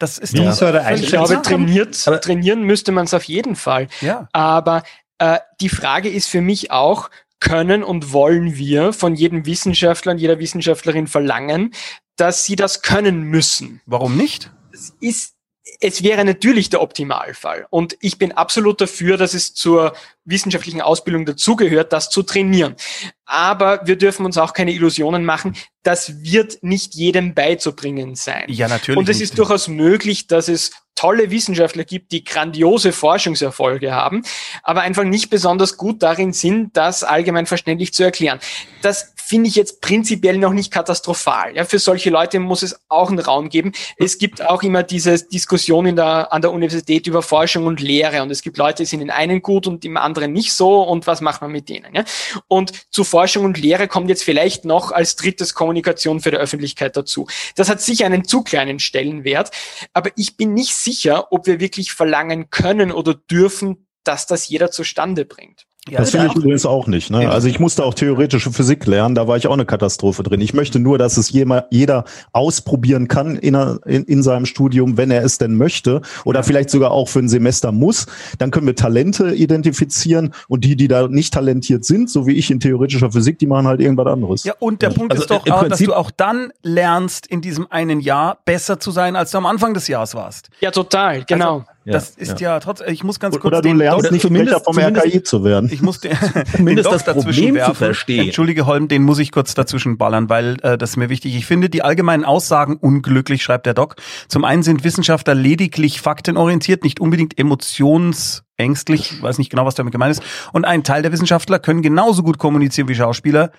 Das 0.00 0.16
ist 0.16 0.32
Wie 0.32 0.38
doch 0.38 0.56
völlig 0.56 1.02
Ich 1.02 1.08
glaube, 1.10 1.42
trainiert, 1.42 1.94
trainieren 2.22 2.62
müsste 2.62 2.90
man 2.90 3.04
es 3.04 3.12
auf 3.12 3.24
jeden 3.24 3.54
Fall. 3.54 3.86
Ja. 4.00 4.28
Aber 4.32 4.82
äh, 5.18 5.38
die 5.60 5.68
Frage 5.68 6.08
ist 6.08 6.26
für 6.26 6.40
mich 6.40 6.70
auch, 6.70 7.10
können 7.38 7.82
und 7.82 8.12
wollen 8.12 8.56
wir 8.56 8.92
von 8.92 9.14
jedem 9.14 9.46
Wissenschaftler 9.46 10.12
und 10.12 10.18
jeder 10.18 10.38
Wissenschaftlerin 10.38 11.06
verlangen, 11.06 11.72
dass 12.16 12.44
sie 12.46 12.56
das 12.56 12.82
können 12.82 13.22
müssen? 13.22 13.82
Warum 13.86 14.16
nicht? 14.16 14.50
Es 14.72 14.94
ist 15.00 15.34
es 15.80 16.02
wäre 16.02 16.24
natürlich 16.24 16.68
der 16.68 16.82
Optimalfall. 16.82 17.66
Und 17.70 17.96
ich 18.00 18.18
bin 18.18 18.32
absolut 18.32 18.80
dafür, 18.80 19.16
dass 19.16 19.32
es 19.32 19.54
zur 19.54 19.94
wissenschaftlichen 20.24 20.82
Ausbildung 20.82 21.24
dazugehört, 21.24 21.92
das 21.92 22.10
zu 22.10 22.22
trainieren. 22.22 22.76
Aber 23.24 23.80
wir 23.86 23.96
dürfen 23.96 24.26
uns 24.26 24.36
auch 24.36 24.52
keine 24.52 24.72
Illusionen 24.72 25.24
machen. 25.24 25.56
Das 25.82 26.22
wird 26.22 26.62
nicht 26.62 26.94
jedem 26.94 27.34
beizubringen 27.34 28.14
sein. 28.14 28.44
Ja, 28.48 28.68
natürlich. 28.68 28.98
Und 28.98 29.08
es 29.08 29.22
ist 29.22 29.38
durchaus 29.38 29.68
möglich, 29.68 30.26
dass 30.26 30.48
es 30.48 30.72
tolle 31.00 31.30
Wissenschaftler 31.30 31.84
gibt, 31.84 32.12
die 32.12 32.24
grandiose 32.24 32.92
Forschungserfolge 32.92 33.92
haben, 33.92 34.22
aber 34.62 34.82
einfach 34.82 35.04
nicht 35.04 35.30
besonders 35.30 35.78
gut 35.78 36.02
darin 36.02 36.34
sind, 36.34 36.76
das 36.76 37.04
allgemein 37.04 37.46
verständlich 37.46 37.94
zu 37.94 38.02
erklären. 38.02 38.38
Das 38.82 39.14
finde 39.30 39.48
ich 39.48 39.54
jetzt 39.54 39.80
prinzipiell 39.80 40.38
noch 40.38 40.52
nicht 40.52 40.72
katastrophal. 40.72 41.54
Ja, 41.54 41.64
für 41.64 41.78
solche 41.78 42.10
Leute 42.10 42.40
muss 42.40 42.64
es 42.64 42.80
auch 42.88 43.10
einen 43.10 43.20
Raum 43.20 43.48
geben. 43.48 43.70
Es 43.96 44.18
gibt 44.18 44.44
auch 44.44 44.64
immer 44.64 44.82
diese 44.82 45.24
Diskussion 45.24 45.86
in 45.86 45.94
der, 45.94 46.32
an 46.32 46.42
der 46.42 46.50
Universität 46.50 47.06
über 47.06 47.22
Forschung 47.22 47.66
und 47.66 47.78
Lehre 47.80 48.22
und 48.22 48.30
es 48.32 48.42
gibt 48.42 48.56
Leute, 48.56 48.82
die 48.82 48.86
sind 48.86 49.00
in 49.00 49.10
einen 49.10 49.40
gut 49.40 49.68
und 49.68 49.84
im 49.84 49.96
anderen 49.96 50.32
nicht 50.32 50.52
so 50.52 50.82
und 50.82 51.06
was 51.06 51.20
macht 51.20 51.42
man 51.42 51.52
mit 51.52 51.68
denen? 51.68 51.94
Ja? 51.94 52.04
Und 52.48 52.72
zu 52.92 53.04
Forschung 53.04 53.44
und 53.44 53.56
Lehre 53.56 53.86
kommt 53.86 54.08
jetzt 54.08 54.24
vielleicht 54.24 54.64
noch 54.64 54.90
als 54.90 55.14
drittes 55.14 55.54
Kommunikation 55.54 56.18
für 56.18 56.32
die 56.32 56.36
Öffentlichkeit 56.36 56.96
dazu. 56.96 57.28
Das 57.54 57.68
hat 57.68 57.80
sicher 57.80 58.06
einen 58.06 58.24
zu 58.24 58.42
kleinen 58.42 58.80
Stellenwert, 58.80 59.52
aber 59.92 60.10
ich 60.16 60.36
bin 60.36 60.54
nicht 60.54 60.74
sicher, 60.74 60.89
ob 61.30 61.46
wir 61.46 61.60
wirklich 61.60 61.92
verlangen 61.92 62.50
können 62.50 62.92
oder 62.92 63.14
dürfen, 63.14 63.86
dass 64.04 64.26
das 64.26 64.48
jeder 64.48 64.70
zustande 64.70 65.24
bringt. 65.24 65.66
Ja, 65.88 65.98
Das 66.00 66.10
finde 66.10 66.26
ja. 66.26 66.32
ich 66.32 66.36
übrigens 66.36 66.66
auch 66.66 66.86
nicht. 66.86 67.10
Ne? 67.10 67.30
Also 67.30 67.48
ich 67.48 67.58
musste 67.58 67.84
auch 67.84 67.94
theoretische 67.94 68.52
Physik 68.52 68.84
lernen, 68.86 69.14
da 69.14 69.26
war 69.26 69.38
ich 69.38 69.46
auch 69.46 69.54
eine 69.54 69.64
Katastrophe 69.64 70.22
drin. 70.22 70.40
Ich 70.42 70.52
möchte 70.52 70.78
nur, 70.78 70.98
dass 70.98 71.16
es 71.16 71.32
jema- 71.32 71.64
jeder 71.70 72.04
ausprobieren 72.32 73.08
kann 73.08 73.36
in, 73.36 73.54
einer- 73.56 73.78
in, 73.86 74.04
in 74.04 74.22
seinem 74.22 74.44
Studium, 74.44 74.98
wenn 74.98 75.10
er 75.10 75.24
es 75.24 75.38
denn 75.38 75.56
möchte 75.56 76.02
oder 76.24 76.42
vielleicht 76.42 76.68
sogar 76.70 76.90
auch 76.90 77.08
für 77.08 77.20
ein 77.20 77.28
Semester 77.30 77.72
muss. 77.72 78.06
Dann 78.38 78.50
können 78.50 78.66
wir 78.66 78.76
Talente 78.76 79.34
identifizieren 79.34 80.34
und 80.48 80.64
die, 80.64 80.76
die 80.76 80.86
da 80.88 81.08
nicht 81.08 81.32
talentiert 81.32 81.84
sind, 81.84 82.10
so 82.10 82.26
wie 82.26 82.32
ich 82.34 82.50
in 82.50 82.60
theoretischer 82.60 83.10
Physik, 83.10 83.38
die 83.38 83.46
machen 83.46 83.66
halt 83.66 83.80
irgendwas 83.80 84.06
anderes. 84.06 84.44
Ja, 84.44 84.54
und 84.58 84.82
der 84.82 84.90
Punkt 84.90 85.12
Also 85.12 85.22
ist 85.24 85.30
doch, 85.30 85.46
auch, 85.50 85.66
dass 85.66 85.78
du 85.78 85.94
auch 85.94 86.10
dann 86.10 86.52
lernst, 86.62 87.26
in 87.26 87.40
diesem 87.40 87.66
einen 87.70 88.00
Jahr 88.00 88.38
besser 88.44 88.80
zu 88.80 88.90
sein, 88.90 89.16
als 89.16 89.30
du 89.30 89.38
am 89.38 89.46
Anfang 89.46 89.74
des 89.74 89.88
Jahres 89.88 90.14
warst. 90.14 90.50
Ja, 90.60 90.70
total, 90.70 91.24
genau. 91.24 91.64
Ja, 91.84 91.94
das 91.94 92.10
ist 92.10 92.40
ja, 92.40 92.60
trotzdem, 92.60 92.92
ich 92.92 93.02
muss 93.04 93.18
ganz 93.18 93.34
kurz 93.38 93.44
Oder 93.46 93.62
du 93.62 93.68
den 93.68 93.78
lernst 93.78 94.00
oder 94.00 94.10
nicht 94.12 94.20
zumindest- 94.20 94.64
vom 94.66 94.74
zumindest- 94.74 95.06
RKI 95.06 95.22
zu 95.22 95.44
werden. 95.44 95.70
Ich 95.72 95.80
muss 95.80 95.98
den, 96.00 96.12
Zumindest 96.56 96.86
den 96.88 96.92
das 96.92 97.04
dazwischen 97.04 97.48
zu 97.48 97.54
werfen. 97.54 97.74
verstehen. 97.74 98.24
Entschuldige, 98.26 98.66
Holm, 98.66 98.88
den 98.88 99.02
muss 99.02 99.18
ich 99.18 99.32
kurz 99.32 99.54
dazwischen 99.54 99.96
ballern, 99.96 100.28
weil 100.28 100.58
äh, 100.62 100.76
das 100.76 100.90
ist 100.90 100.96
mir 100.98 101.08
wichtig. 101.08 101.34
Ich 101.36 101.46
finde 101.46 101.70
die 101.70 101.80
allgemeinen 101.82 102.24
Aussagen 102.26 102.76
unglücklich, 102.76 103.42
schreibt 103.42 103.64
der 103.64 103.72
Doc. 103.74 103.96
Zum 104.28 104.44
einen 104.44 104.62
sind 104.62 104.84
Wissenschaftler 104.84 105.34
lediglich 105.34 106.02
faktenorientiert, 106.02 106.84
nicht 106.84 107.00
unbedingt 107.00 107.38
emotionsängstlich. 107.38 109.12
Ich 109.12 109.22
weiß 109.22 109.38
nicht 109.38 109.50
genau, 109.50 109.64
was 109.64 109.74
damit 109.74 109.92
gemeint 109.92 110.12
ist. 110.12 110.22
Und 110.52 110.64
ein 110.66 110.84
Teil 110.84 111.00
der 111.02 111.12
Wissenschaftler 111.12 111.58
können 111.58 111.82
genauso 111.82 112.22
gut 112.22 112.38
kommunizieren 112.38 112.88
wie 112.88 112.94
Schauspieler. 112.94 113.52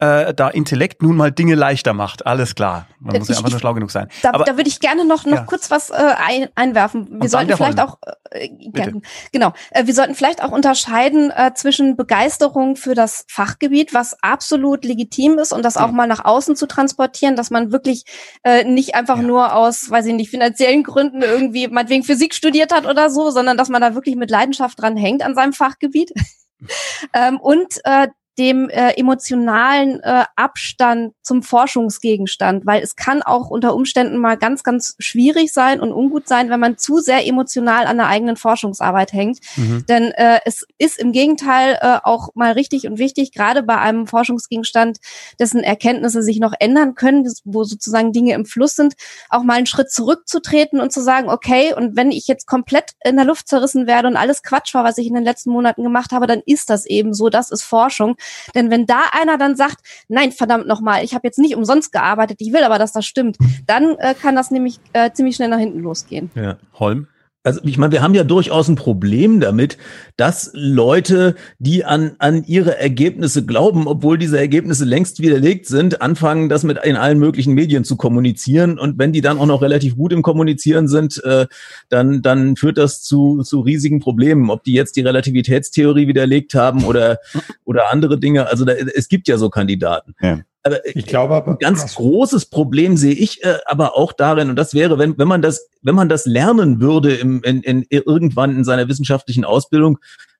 Äh, 0.00 0.32
da 0.32 0.48
Intellekt 0.48 1.02
nun 1.02 1.16
mal 1.16 1.32
Dinge 1.32 1.54
leichter 1.56 1.92
macht. 1.92 2.24
Alles 2.26 2.54
klar. 2.54 2.86
Man 3.00 3.16
Äh, 3.16 3.18
muss 3.18 3.28
ja 3.28 3.32
ich- 3.32 3.38
einfach 3.38 3.50
nur 3.50 3.58
schlau 3.60 3.74
genug 3.74 3.90
sein. 3.90 4.08
Da, 4.22 4.30
Aber 4.32 4.44
da 4.44 4.56
würde 4.56 4.68
ich 4.68 4.78
gerne 4.80 5.04
noch, 5.04 5.24
noch 5.26 5.38
Ja. 5.38 5.42
kurz 5.44 5.70
was 5.70 5.90
äh, 5.90 5.94
ein, 5.94 6.48
einwerfen. 6.54 7.08
Wir 7.10 7.22
Und 7.22 7.28
sollten 7.28 7.56
vielleicht 7.56 7.80
auch, 7.80 7.98
äh, 8.30 8.48
gerne, 8.72 9.00
genau, 9.32 9.52
äh, 9.70 9.86
wir 9.86 9.94
sollten 9.94 10.14
vielleicht 10.14 10.42
auch 10.44 10.52
unterscheiden 10.52 11.30
äh, 11.30 11.52
zwischen 11.54 11.96
Begeisterung 11.96 12.76
für 12.76 12.94
das 12.94 13.24
Fachgebiet, 13.28 13.92
was 13.92 14.16
absolut 14.22 14.84
legitim 14.84 15.38
ist 15.38 15.52
und 15.52 15.64
das 15.64 15.76
auch 15.76 15.90
mal 15.90 16.06
nach 16.06 16.24
außen 16.24 16.54
zu 16.54 16.66
transportieren, 16.66 17.34
dass 17.36 17.50
man 17.50 17.72
wirklich 17.72 18.04
äh, 18.44 18.64
nicht 18.64 18.94
einfach 18.94 19.16
Ja. 19.16 19.22
nur 19.22 19.54
aus, 19.54 19.90
weiß 19.90 20.06
ich 20.06 20.14
nicht, 20.14 20.30
finanziellen 20.30 20.84
Gründen 20.84 21.22
irgendwie 21.22 21.66
meinetwegen 21.68 22.04
Physik 22.04 22.34
studiert 22.34 22.72
hat 22.72 22.86
oder 22.86 23.10
so, 23.10 23.30
sondern 23.30 23.56
dass 23.56 23.68
man 23.68 23.80
da 23.82 23.94
wirklich 23.94 24.14
mit 24.16 24.30
Leidenschaft 24.30 24.80
dran 24.80 24.96
hängt 24.96 25.22
an 25.22 25.34
seinem 25.34 25.52
Fachgebiet. 25.52 26.12
ähm, 27.14 27.38
und 27.40 27.66
äh, 27.84 28.08
dem 28.38 28.68
äh, 28.68 28.92
emotionalen 28.92 30.00
äh, 30.00 30.24
Abstand 30.36 31.14
zum 31.22 31.42
Forschungsgegenstand, 31.42 32.66
weil 32.66 32.82
es 32.82 32.96
kann 32.96 33.22
auch 33.22 33.50
unter 33.50 33.74
Umständen 33.74 34.18
mal 34.18 34.36
ganz, 34.36 34.62
ganz 34.62 34.94
schwierig 34.98 35.52
sein 35.52 35.80
und 35.80 35.92
ungut 35.92 36.28
sein, 36.28 36.48
wenn 36.50 36.60
man 36.60 36.78
zu 36.78 36.98
sehr 36.98 37.26
emotional 37.26 37.86
an 37.86 37.96
der 37.96 38.06
eigenen 38.06 38.36
Forschungsarbeit 38.36 39.12
hängt. 39.12 39.40
Mhm. 39.56 39.84
Denn 39.88 40.12
äh, 40.12 40.40
es 40.44 40.66
ist 40.78 40.98
im 40.98 41.12
Gegenteil 41.12 41.78
äh, 41.80 41.98
auch 42.04 42.30
mal 42.34 42.52
richtig 42.52 42.86
und 42.86 42.98
wichtig, 42.98 43.32
gerade 43.32 43.62
bei 43.62 43.78
einem 43.78 44.06
Forschungsgegenstand, 44.06 44.98
dessen 45.38 45.62
Erkenntnisse 45.62 46.22
sich 46.22 46.38
noch 46.38 46.54
ändern 46.58 46.94
können, 46.94 47.30
wo 47.44 47.64
sozusagen 47.64 48.12
Dinge 48.12 48.34
im 48.34 48.46
Fluss 48.46 48.76
sind, 48.76 48.94
auch 49.28 49.42
mal 49.42 49.54
einen 49.54 49.66
Schritt 49.66 49.90
zurückzutreten 49.90 50.80
und 50.80 50.92
zu 50.92 51.00
sagen, 51.00 51.28
okay, 51.28 51.74
und 51.74 51.96
wenn 51.96 52.10
ich 52.10 52.28
jetzt 52.28 52.46
komplett 52.46 52.92
in 53.04 53.16
der 53.16 53.24
Luft 53.24 53.48
zerrissen 53.48 53.86
werde 53.86 54.08
und 54.08 54.16
alles 54.16 54.42
Quatsch 54.42 54.74
war, 54.74 54.84
was 54.84 54.98
ich 54.98 55.06
in 55.06 55.14
den 55.14 55.24
letzten 55.24 55.50
Monaten 55.50 55.82
gemacht 55.82 56.12
habe, 56.12 56.26
dann 56.26 56.42
ist 56.46 56.70
das 56.70 56.86
eben 56.86 57.14
so, 57.14 57.28
das 57.28 57.50
ist 57.50 57.62
Forschung. 57.62 58.16
Denn 58.54 58.70
wenn 58.70 58.86
da 58.86 59.02
einer 59.12 59.38
dann 59.38 59.56
sagt, 59.56 59.78
nein, 60.08 60.32
verdammt 60.32 60.66
nochmal, 60.66 61.04
ich 61.04 61.14
habe 61.14 61.26
jetzt 61.26 61.38
nicht 61.38 61.56
umsonst 61.56 61.92
gearbeitet, 61.92 62.38
ich 62.40 62.52
will 62.52 62.62
aber, 62.62 62.78
dass 62.78 62.92
das 62.92 63.06
stimmt, 63.06 63.36
dann 63.66 63.96
äh, 63.98 64.14
kann 64.14 64.36
das 64.36 64.50
nämlich 64.50 64.78
äh, 64.92 65.10
ziemlich 65.12 65.36
schnell 65.36 65.48
nach 65.48 65.58
hinten 65.58 65.80
losgehen. 65.80 66.30
Ja. 66.34 66.56
Holm. 66.78 67.08
Also 67.48 67.60
ich 67.64 67.78
meine, 67.78 67.92
wir 67.92 68.02
haben 68.02 68.12
ja 68.12 68.24
durchaus 68.24 68.68
ein 68.68 68.74
Problem 68.74 69.40
damit, 69.40 69.78
dass 70.18 70.50
Leute, 70.52 71.34
die 71.58 71.82
an, 71.82 72.12
an 72.18 72.44
ihre 72.44 72.78
Ergebnisse 72.78 73.46
glauben, 73.46 73.86
obwohl 73.86 74.18
diese 74.18 74.38
Ergebnisse 74.38 74.84
längst 74.84 75.22
widerlegt 75.22 75.64
sind, 75.64 76.02
anfangen, 76.02 76.50
das 76.50 76.62
mit 76.62 76.76
in 76.84 76.96
allen 76.96 77.18
möglichen 77.18 77.54
Medien 77.54 77.84
zu 77.84 77.96
kommunizieren. 77.96 78.78
Und 78.78 78.98
wenn 78.98 79.14
die 79.14 79.22
dann 79.22 79.38
auch 79.38 79.46
noch 79.46 79.62
relativ 79.62 79.96
gut 79.96 80.12
im 80.12 80.20
Kommunizieren 80.20 80.88
sind, 80.88 81.24
äh, 81.24 81.46
dann, 81.88 82.20
dann 82.20 82.56
führt 82.56 82.76
das 82.76 83.00
zu, 83.00 83.42
zu 83.42 83.60
riesigen 83.60 84.00
Problemen. 84.00 84.50
Ob 84.50 84.62
die 84.62 84.74
jetzt 84.74 84.96
die 84.96 85.00
Relativitätstheorie 85.00 86.06
widerlegt 86.06 86.54
haben 86.54 86.84
oder, 86.84 87.18
oder 87.64 87.90
andere 87.90 88.18
Dinge. 88.18 88.46
Also 88.46 88.66
da, 88.66 88.74
es 88.74 89.08
gibt 89.08 89.26
ja 89.26 89.38
so 89.38 89.48
Kandidaten. 89.48 90.14
Ja. 90.20 90.40
Aber 90.68 90.86
Ich 90.86 91.06
glaube 91.06 91.34
aber, 91.34 91.52
ein 91.52 91.58
ganz 91.58 91.94
großes 91.94 92.46
Problem 92.46 92.96
sehe 92.96 93.14
ich 93.14 93.44
äh, 93.44 93.58
aber 93.66 93.96
auch 93.96 94.12
darin, 94.12 94.50
und 94.50 94.56
das 94.56 94.74
wäre, 94.74 94.98
wenn, 94.98 95.18
wenn 95.18 95.28
man 95.28 95.42
das, 95.42 95.68
wenn 95.82 95.94
man 95.94 96.08
das 96.08 96.26
lernen 96.26 96.80
würde 96.80 97.14
im, 97.14 97.42
in, 97.42 97.62
in, 97.62 97.84
irgendwann 97.90 98.56
in 98.56 98.64
seiner 98.64 98.88
wissenschaftlichen 98.88 99.44
Ausbildung, 99.44 99.98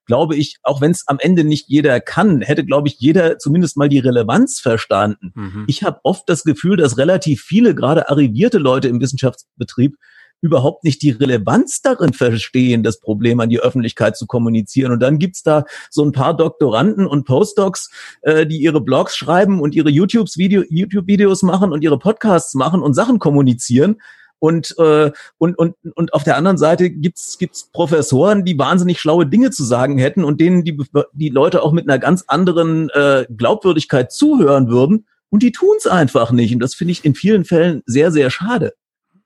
glaube 0.08 0.36
ich, 0.36 0.56
auch 0.62 0.80
wenn 0.80 0.90
es 0.90 1.06
am 1.06 1.18
Ende 1.20 1.44
nicht 1.44 1.68
jeder 1.68 2.00
kann, 2.00 2.40
hätte, 2.40 2.64
glaube 2.64 2.88
ich, 2.88 2.96
jeder 2.98 3.38
zumindest 3.38 3.76
mal 3.76 3.90
die 3.90 3.98
Relevanz 3.98 4.58
verstanden. 4.58 5.32
Mhm. 5.34 5.64
Ich 5.68 5.82
habe 5.84 6.00
oft 6.02 6.28
das 6.28 6.44
Gefühl, 6.44 6.76
dass 6.76 6.98
relativ 6.98 7.42
viele, 7.42 7.74
gerade 7.74 8.08
arrivierte 8.08 8.58
Leute 8.58 8.88
im 8.88 9.00
Wissenschaftsbetrieb, 9.00 9.96
überhaupt 10.40 10.84
nicht 10.84 11.02
die 11.02 11.10
Relevanz 11.10 11.82
darin 11.82 12.12
verstehen, 12.12 12.82
das 12.82 13.00
Problem 13.00 13.40
an 13.40 13.50
die 13.50 13.60
Öffentlichkeit 13.60 14.16
zu 14.16 14.26
kommunizieren. 14.26 14.92
Und 14.92 15.00
dann 15.00 15.18
gibt's 15.18 15.42
da 15.42 15.64
so 15.90 16.04
ein 16.04 16.12
paar 16.12 16.36
Doktoranden 16.36 17.06
und 17.06 17.24
Postdocs, 17.24 17.90
äh, 18.22 18.46
die 18.46 18.58
ihre 18.58 18.80
Blogs 18.80 19.16
schreiben 19.16 19.60
und 19.60 19.74
ihre 19.74 19.90
YouTube-Video, 19.90 20.62
YouTube-Videos 20.68 21.42
machen 21.42 21.72
und 21.72 21.82
ihre 21.82 21.98
Podcasts 21.98 22.54
machen 22.54 22.82
und 22.82 22.94
Sachen 22.94 23.18
kommunizieren. 23.18 23.96
Und, 24.40 24.76
äh, 24.78 25.10
und, 25.38 25.58
und, 25.58 25.74
und 25.96 26.14
auf 26.14 26.22
der 26.22 26.36
anderen 26.36 26.58
Seite 26.58 26.90
gibt's 26.90 27.38
gibt's 27.38 27.70
Professoren, 27.72 28.44
die 28.44 28.56
wahnsinnig 28.56 29.00
schlaue 29.00 29.26
Dinge 29.26 29.50
zu 29.50 29.64
sagen 29.64 29.98
hätten 29.98 30.22
und 30.22 30.40
denen 30.40 30.62
die, 30.62 30.78
die 31.12 31.28
Leute 31.28 31.62
auch 31.62 31.72
mit 31.72 31.88
einer 31.88 31.98
ganz 31.98 32.24
anderen 32.28 32.88
äh, 32.90 33.26
Glaubwürdigkeit 33.36 34.12
zuhören 34.12 34.68
würden. 34.68 35.06
Und 35.30 35.42
die 35.42 35.52
tun's 35.52 35.86
einfach 35.86 36.30
nicht. 36.30 36.54
Und 36.54 36.60
das 36.60 36.74
finde 36.74 36.92
ich 36.92 37.04
in 37.04 37.14
vielen 37.14 37.44
Fällen 37.44 37.82
sehr, 37.84 38.12
sehr 38.12 38.30
schade. 38.30 38.74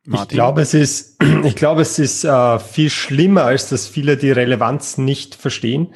Ich 0.04 0.28
glaube, 0.28 0.62
es 0.62 0.74
ist, 0.74 1.22
ich 1.44 1.54
glaube, 1.54 1.82
es 1.82 1.98
ist 1.98 2.24
äh, 2.24 2.58
viel 2.58 2.90
schlimmer, 2.90 3.44
als 3.44 3.68
dass 3.68 3.86
viele 3.86 4.16
die 4.16 4.32
Relevanz 4.32 4.98
nicht 4.98 5.34
verstehen. 5.34 5.94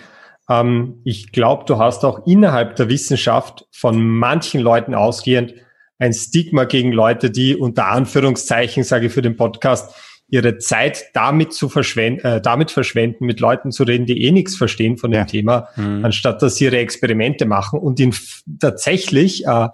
Ähm, 0.48 1.00
ich 1.04 1.32
glaube, 1.32 1.64
du 1.66 1.78
hast 1.78 2.04
auch 2.04 2.26
innerhalb 2.26 2.76
der 2.76 2.88
Wissenschaft 2.88 3.66
von 3.72 4.00
manchen 4.06 4.60
Leuten 4.60 4.94
ausgehend 4.94 5.54
ein 5.98 6.12
Stigma 6.12 6.64
gegen 6.64 6.92
Leute, 6.92 7.30
die 7.30 7.56
unter 7.56 7.86
Anführungszeichen, 7.88 8.84
sage 8.84 9.06
ich 9.06 9.12
für 9.12 9.22
den 9.22 9.36
Podcast, 9.36 9.94
ihre 10.28 10.58
Zeit 10.58 11.04
damit 11.14 11.52
zu 11.52 11.68
verschwenden, 11.68 12.24
äh, 12.26 12.40
damit 12.40 12.70
verschwenden, 12.70 13.26
mit 13.26 13.40
Leuten 13.40 13.70
zu 13.72 13.84
reden, 13.84 14.06
die 14.06 14.24
eh 14.24 14.32
nichts 14.32 14.56
verstehen 14.56 14.98
von 14.98 15.10
dem 15.12 15.20
Ja. 15.20 15.24
Thema, 15.24 15.68
Mhm. 15.76 16.04
anstatt 16.04 16.42
dass 16.42 16.56
sie 16.56 16.64
ihre 16.64 16.78
Experimente 16.78 17.46
machen 17.46 17.78
und 17.78 17.98
in 18.00 18.14
tatsächlich 18.60 19.46
äh, 19.46 19.68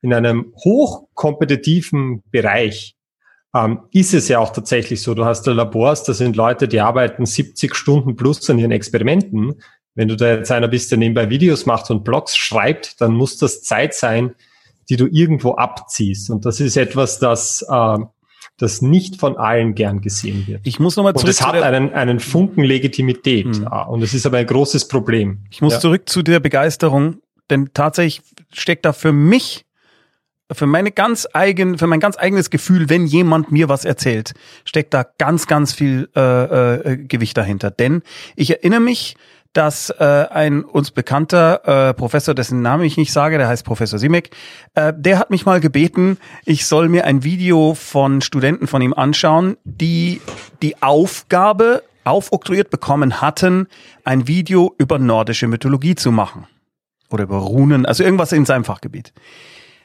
in 0.00 0.12
einem 0.14 0.52
hochkompetitiven 0.64 2.22
Bereich 2.30 2.94
ähm, 3.54 3.80
ist 3.92 4.14
es 4.14 4.28
ja 4.28 4.38
auch 4.38 4.50
tatsächlich 4.50 5.02
so. 5.02 5.14
Du 5.14 5.24
hast 5.24 5.42
da 5.42 5.52
Labors, 5.52 6.04
da 6.04 6.12
sind 6.12 6.36
Leute, 6.36 6.68
die 6.68 6.80
arbeiten 6.80 7.24
70 7.26 7.74
Stunden 7.74 8.16
plus 8.16 8.48
an 8.50 8.58
ihren 8.58 8.72
Experimenten. 8.72 9.54
Wenn 9.94 10.08
du 10.08 10.16
da 10.16 10.28
jetzt 10.34 10.50
einer 10.52 10.68
bist, 10.68 10.90
der 10.90 10.98
nebenbei 10.98 11.30
Videos 11.30 11.66
macht 11.66 11.90
und 11.90 12.04
Blogs 12.04 12.36
schreibt, 12.36 13.00
dann 13.00 13.12
muss 13.14 13.36
das 13.38 13.62
Zeit 13.62 13.94
sein, 13.94 14.34
die 14.88 14.96
du 14.96 15.06
irgendwo 15.06 15.54
abziehst. 15.54 16.30
Und 16.30 16.44
das 16.44 16.60
ist 16.60 16.76
etwas, 16.76 17.18
das, 17.18 17.66
äh, 17.68 17.98
das 18.58 18.82
nicht 18.82 19.16
von 19.16 19.36
allen 19.36 19.74
gern 19.74 20.00
gesehen 20.00 20.46
wird. 20.46 20.60
Ich 20.64 20.78
muss 20.78 20.96
nochmal 20.96 21.12
Und 21.12 21.20
zurück 21.20 21.30
es 21.30 21.38
zu 21.38 21.46
hat 21.46 21.62
einen, 21.62 21.92
einen 21.92 22.20
Funken 22.20 22.62
Legitimität. 22.64 23.46
Mhm. 23.46 23.66
Und 23.88 24.02
es 24.02 24.14
ist 24.14 24.26
aber 24.26 24.38
ein 24.38 24.46
großes 24.46 24.88
Problem. 24.88 25.44
ich 25.50 25.60
muss 25.62 25.74
Ja. 25.74 25.80
zurück 25.80 26.08
zu 26.08 26.22
der 26.22 26.40
Begeisterung, 26.40 27.16
denn 27.50 27.70
tatsächlich 27.72 28.22
steckt 28.52 28.84
da 28.84 28.92
für 28.92 29.12
mich, 29.12 29.64
für 30.52 30.66
meine 30.66 30.90
ganz 30.90 31.26
eigen, 31.32 31.78
für 31.78 31.86
mein 31.86 32.00
ganz 32.00 32.16
eigenes 32.18 32.50
Gefühl, 32.50 32.88
wenn 32.88 33.06
jemand 33.06 33.52
mir 33.52 33.68
was 33.68 33.84
erzählt, 33.84 34.32
steckt 34.64 34.94
da 34.94 35.04
ganz, 35.18 35.46
ganz 35.46 35.72
viel 35.72 36.08
äh, 36.16 36.74
äh, 36.74 36.96
Gewicht 36.96 37.36
dahinter. 37.36 37.70
Denn 37.70 38.02
ich 38.34 38.50
erinnere 38.50 38.80
mich, 38.80 39.16
dass 39.52 39.90
äh, 39.90 40.26
ein 40.30 40.62
uns 40.62 40.90
bekannter 40.90 41.88
äh, 41.88 41.94
Professor, 41.94 42.34
dessen 42.34 42.62
Namen 42.62 42.84
ich 42.84 42.96
nicht 42.96 43.12
sage, 43.12 43.38
der 43.38 43.48
heißt 43.48 43.64
Professor 43.64 43.98
Simek, 43.98 44.30
äh, 44.74 44.92
der 44.96 45.18
hat 45.18 45.30
mich 45.30 45.46
mal 45.46 45.60
gebeten, 45.60 46.18
ich 46.44 46.66
soll 46.66 46.88
mir 46.88 47.04
ein 47.04 47.24
Video 47.24 47.74
von 47.74 48.20
Studenten 48.20 48.66
von 48.66 48.82
ihm 48.82 48.94
anschauen, 48.94 49.56
die 49.64 50.20
die 50.62 50.80
Aufgabe 50.82 51.82
aufoktroyiert 52.04 52.70
bekommen 52.70 53.20
hatten, 53.20 53.66
ein 54.04 54.28
Video 54.28 54.74
über 54.78 54.98
nordische 54.98 55.46
Mythologie 55.46 55.94
zu 55.94 56.12
machen. 56.12 56.46
Oder 57.10 57.24
über 57.24 57.38
Runen, 57.38 57.86
also 57.86 58.04
irgendwas 58.04 58.32
in 58.32 58.44
seinem 58.44 58.64
Fachgebiet. 58.64 59.12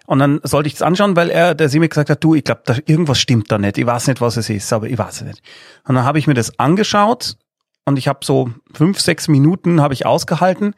Und 0.06 0.20
dann 0.20 0.42
sollte 0.44 0.68
ich 0.68 0.74
das 0.74 0.82
anschauen, 0.82 1.16
weil 1.16 1.30
er, 1.30 1.56
der 1.56 1.70
Simek 1.70 1.92
gesagt 1.92 2.10
hat, 2.10 2.24
du, 2.24 2.36
ich 2.36 2.44
glaube, 2.44 2.62
da, 2.66 2.76
irgendwas 2.86 3.20
stimmt 3.20 3.52
da 3.52 3.58
nicht. 3.58 3.78
Ich 3.78 3.86
weiß 3.86 4.08
nicht, 4.08 4.20
was 4.20 4.38
es 4.38 4.50
ist, 4.50 4.72
aber 4.74 4.88
ich 4.88 4.98
weiß 4.98 5.22
es 5.22 5.22
nicht. 5.22 5.42
Und 5.88 5.96
dann 5.96 6.04
habe 6.04 6.20
ich 6.20 6.28
mir 6.28 6.34
das 6.34 6.60
angeschaut 6.60 7.38
und 7.86 7.98
ich 7.98 8.08
habe 8.08 8.20
so 8.24 8.52
fünf, 8.74 9.00
sechs 9.00 9.28
Minuten 9.28 9.82
habe 9.82 9.94
ich 9.94 10.06
ausgehalten. 10.06 10.76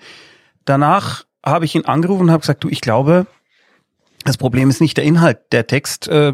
Danach 0.65 1.25
habe 1.43 1.65
ich 1.65 1.75
ihn 1.75 1.85
angerufen 1.85 2.23
und 2.23 2.31
habe 2.31 2.41
gesagt, 2.41 2.63
du, 2.63 2.69
ich 2.69 2.81
glaube, 2.81 3.25
das 4.25 4.37
Problem 4.37 4.69
ist 4.69 4.81
nicht 4.81 4.97
der 4.97 5.03
Inhalt. 5.03 5.39
Der 5.51 5.67
Text, 5.67 6.07
äh, 6.07 6.33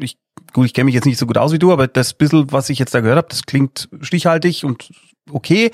ich, 0.00 0.18
gut, 0.52 0.66
ich 0.66 0.74
kenne 0.74 0.86
mich 0.86 0.94
jetzt 0.94 1.06
nicht 1.06 1.18
so 1.18 1.26
gut 1.26 1.38
aus 1.38 1.52
wie 1.52 1.58
du, 1.58 1.72
aber 1.72 1.86
das 1.86 2.14
bisschen, 2.14 2.50
was 2.50 2.70
ich 2.70 2.78
jetzt 2.78 2.94
da 2.94 3.00
gehört 3.00 3.18
habe, 3.18 3.28
das 3.28 3.42
klingt 3.42 3.88
stichhaltig 4.00 4.64
und 4.64 4.90
okay. 5.32 5.70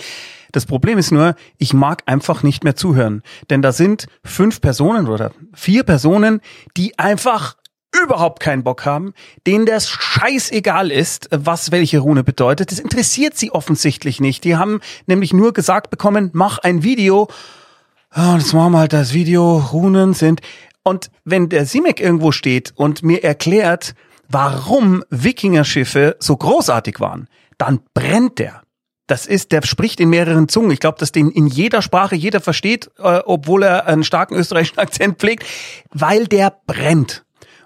Das 0.53 0.67
Problem 0.67 0.99
ist 0.99 1.11
nur, 1.11 1.35
ich 1.59 1.75
mag 1.75 2.03
einfach 2.07 2.43
nicht 2.43 2.65
mehr 2.65 2.75
zuhören. 2.75 3.23
Denn 3.51 3.63
da 3.63 3.73
sind 3.73 4.07
fünf 4.25 4.61
Personen 4.61 5.09
oder 5.09 5.33
vier 5.55 5.83
Personen, 5.83 6.41
die 6.77 6.99
einfach 6.99 7.57
überhaupt 8.03 8.41
keinen 8.41 8.65
Bock 8.65 8.85
haben, 8.85 9.13
denen 9.47 9.67
das 9.67 9.89
scheißegal 9.89 10.91
ist, 10.91 11.29
was 11.33 11.71
welche 11.73 11.99
Rune 12.01 12.25
bedeutet. 12.25 12.71
Das 12.71 12.79
interessiert 12.79 13.37
sie 13.37 13.51
offensichtlich 13.51 14.21
nicht. 14.21 14.45
Die 14.45 14.57
haben 14.57 14.81
nämlich 15.07 15.33
nur 15.33 15.53
gesagt 15.53 15.91
bekommen, 15.91 16.31
mach 16.33 16.59
ein 16.59 16.83
Video. 16.83 17.29
Ja, 18.15 18.37
das 18.37 18.53
machen 18.53 18.73
wir 18.73 18.79
halt 18.81 18.93
das 18.93 19.15
Video, 19.15 19.59
Runen 19.59 20.15
sind. 20.15 20.41
Und 20.83 21.11
wenn 21.25 21.49
der 21.49 21.67
Simek 21.67 22.01
irgendwo 22.01 22.33
steht 22.33 22.73
und 22.77 23.03
mir 23.03 23.25
erklärt, 23.25 23.95
warum 24.29 25.03
Wikingerschiffe 25.11 26.17
so 26.19 26.37
großartig 26.37 27.01
waren, 27.01 27.29
dann 27.59 27.81
brennt 27.95 28.39
der. 28.39 28.63
Das 29.09 29.27
ist, 29.27 29.53
der 29.53 29.63
spricht 29.63 30.01
in 30.01 30.11
mehreren 30.11 30.49
Zungen. 30.49 30.71
Ich 30.71 30.81
glaube, 30.81 30.99
dass 30.99 31.13
den 31.13 31.31
in 31.31 31.47
jeder 31.47 31.83
Sprache 31.83 32.15
jeder 32.15 32.41
versteht, 32.41 32.91
äh, 32.99 33.21
obwohl 33.25 33.65
er 33.65 33.87
einen 33.87 34.05
starken 34.05 34.35
österreichischen 34.37 34.79
Akzent 34.79 35.19
pflegt, 35.19 35.45
weil 35.91 36.29
der 36.29 36.55
brennt. 36.67 37.25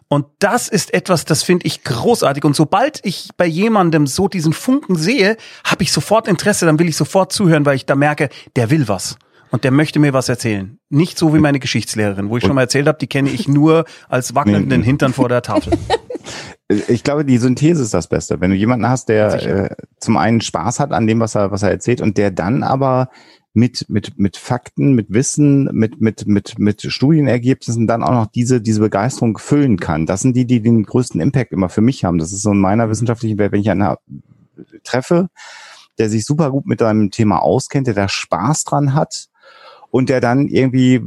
Und 0.08 0.26
das 0.38 0.68
ist 0.68 0.94
etwas, 0.94 1.24
das 1.24 1.42
finde 1.42 1.66
ich 1.66 1.84
großartig. 1.84 2.44
Und 2.44 2.54
sobald 2.54 3.00
ich 3.02 3.30
bei 3.36 3.46
jemandem 3.46 4.06
so 4.06 4.28
diesen 4.28 4.52
Funken 4.52 4.94
sehe, 4.94 5.36
habe 5.64 5.82
ich 5.82 5.90
sofort 5.90 6.28
Interesse, 6.28 6.64
dann 6.64 6.78
will 6.78 6.88
ich 6.88 6.96
sofort 6.96 7.32
zuhören, 7.32 7.66
weil 7.66 7.76
ich 7.76 7.86
da 7.86 7.96
merke, 7.96 8.28
der 8.54 8.70
will 8.70 8.88
was. 8.88 9.16
und 9.50 9.64
der 9.64 9.70
möchte 9.70 9.98
mir 9.98 10.12
was 10.12 10.28
erzählen. 10.28 10.78
Nicht 10.90 11.18
so 11.18 11.34
wie 11.34 11.38
meine 11.38 11.60
Geschichtslehrerin, 11.60 12.30
wo 12.30 12.36
ich 12.36 12.44
schon 12.44 12.54
mal 12.54 12.62
erzählt 12.62 12.88
habe, 12.88 12.98
die 12.98 13.06
kenne 13.06 13.30
ich 13.30 13.48
nur 13.48 13.84
als 14.08 14.34
wackelnden 14.34 14.82
Hintern 14.82 15.12
vor 15.12 15.28
der 15.28 15.42
Tafel. 15.42 15.72
Ich 16.88 17.04
glaube, 17.04 17.24
die 17.24 17.38
Synthese 17.38 17.82
ist 17.82 17.94
das 17.94 18.08
Beste. 18.08 18.40
Wenn 18.40 18.50
du 18.50 18.56
jemanden 18.56 18.88
hast, 18.88 19.08
der 19.08 19.42
äh, 19.42 19.76
zum 19.98 20.16
einen 20.16 20.40
Spaß 20.40 20.80
hat 20.80 20.92
an 20.92 21.06
dem, 21.06 21.20
was 21.20 21.34
er, 21.34 21.50
was 21.50 21.62
er 21.62 21.70
erzählt 21.70 22.00
und 22.00 22.18
der 22.18 22.30
dann 22.30 22.62
aber 22.62 23.08
mit, 23.54 23.88
mit, 23.88 24.18
mit 24.18 24.36
Fakten, 24.36 24.94
mit 24.94 25.12
Wissen, 25.12 25.64
mit, 25.72 26.00
mit, 26.00 26.26
mit, 26.26 26.58
mit 26.58 26.82
Studienergebnissen 26.82 27.86
dann 27.86 28.02
auch 28.02 28.12
noch 28.12 28.26
diese, 28.26 28.60
diese 28.60 28.80
Begeisterung 28.80 29.36
füllen 29.38 29.78
kann. 29.78 30.06
Das 30.06 30.20
sind 30.20 30.34
die, 30.36 30.46
die 30.46 30.62
den 30.62 30.84
größten 30.84 31.20
Impact 31.20 31.52
immer 31.52 31.68
für 31.68 31.82
mich 31.82 32.04
haben. 32.04 32.18
Das 32.18 32.32
ist 32.32 32.42
so 32.42 32.52
in 32.52 32.60
meiner 32.60 32.88
wissenschaftlichen 32.88 33.38
Welt, 33.38 33.52
wenn 33.52 33.60
ich 33.60 33.70
einen 33.70 33.96
treffe, 34.84 35.28
der 35.98 36.08
sich 36.08 36.24
super 36.24 36.50
gut 36.50 36.66
mit 36.66 36.80
einem 36.82 37.10
Thema 37.10 37.40
auskennt, 37.40 37.86
der 37.86 37.94
da 37.94 38.08
Spaß 38.08 38.64
dran 38.64 38.94
hat 38.94 39.28
und 39.90 40.08
der 40.08 40.20
dann 40.20 40.48
irgendwie 40.48 41.02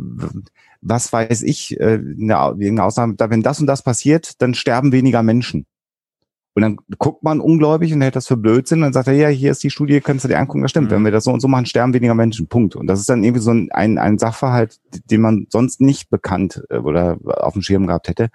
was 0.86 1.12
weiß 1.12 1.42
ich, 1.42 1.80
äh, 1.80 2.00
eine 2.20 2.84
Ausnahme, 2.84 3.16
wenn 3.18 3.42
das 3.42 3.60
und 3.60 3.68
das 3.68 3.84
passiert, 3.84 4.42
dann 4.42 4.54
sterben 4.54 4.92
weniger 4.92 5.24
Menschen. 5.24 5.66
Und 6.54 6.62
dann 6.62 6.78
guckt 7.00 7.22
man 7.22 7.42
ungläubig 7.42 7.92
und 7.92 8.00
hält 8.00 8.16
das 8.16 8.28
für 8.28 8.38
Blödsinn 8.38 8.78
und 8.78 8.84
dann 8.84 8.94
sagt 8.94 9.10
er, 9.10 9.14
ja, 9.14 9.28
hier 9.28 9.52
ist 9.52 9.62
die 9.62 9.70
Studie, 9.70 10.00
kannst 10.00 10.24
du 10.24 10.30
dir 10.30 10.40
angucken, 10.40 10.62
das 10.62 10.72
stimmt. 10.72 10.90
Mhm. 10.90 10.96
Wenn 10.96 11.04
wir 11.06 11.12
das 11.12 11.26
so 11.26 11.32
und 11.32 11.42
so 11.42 11.50
machen, 11.50 11.66
sterben 11.66 11.94
weniger 11.94 12.14
Menschen. 12.14 12.48
Punkt. 12.48 12.78
Und 12.78 12.88
das 12.88 13.02
ist 13.02 13.10
dann 13.10 13.26
irgendwie 13.26 13.42
so 13.42 13.52
ein, 13.52 13.70
ein, 13.74 13.98
ein 13.98 14.18
Sachverhalt, 14.18 14.80
den 15.12 15.20
man 15.20 15.48
sonst 15.50 15.82
nicht 15.82 16.10
bekannt 16.10 16.64
äh, 16.70 16.78
oder 16.78 17.18
auf 17.26 17.54
dem 17.54 17.62
Schirm 17.62 17.88
gehabt 17.88 18.08
hätte. 18.08 18.30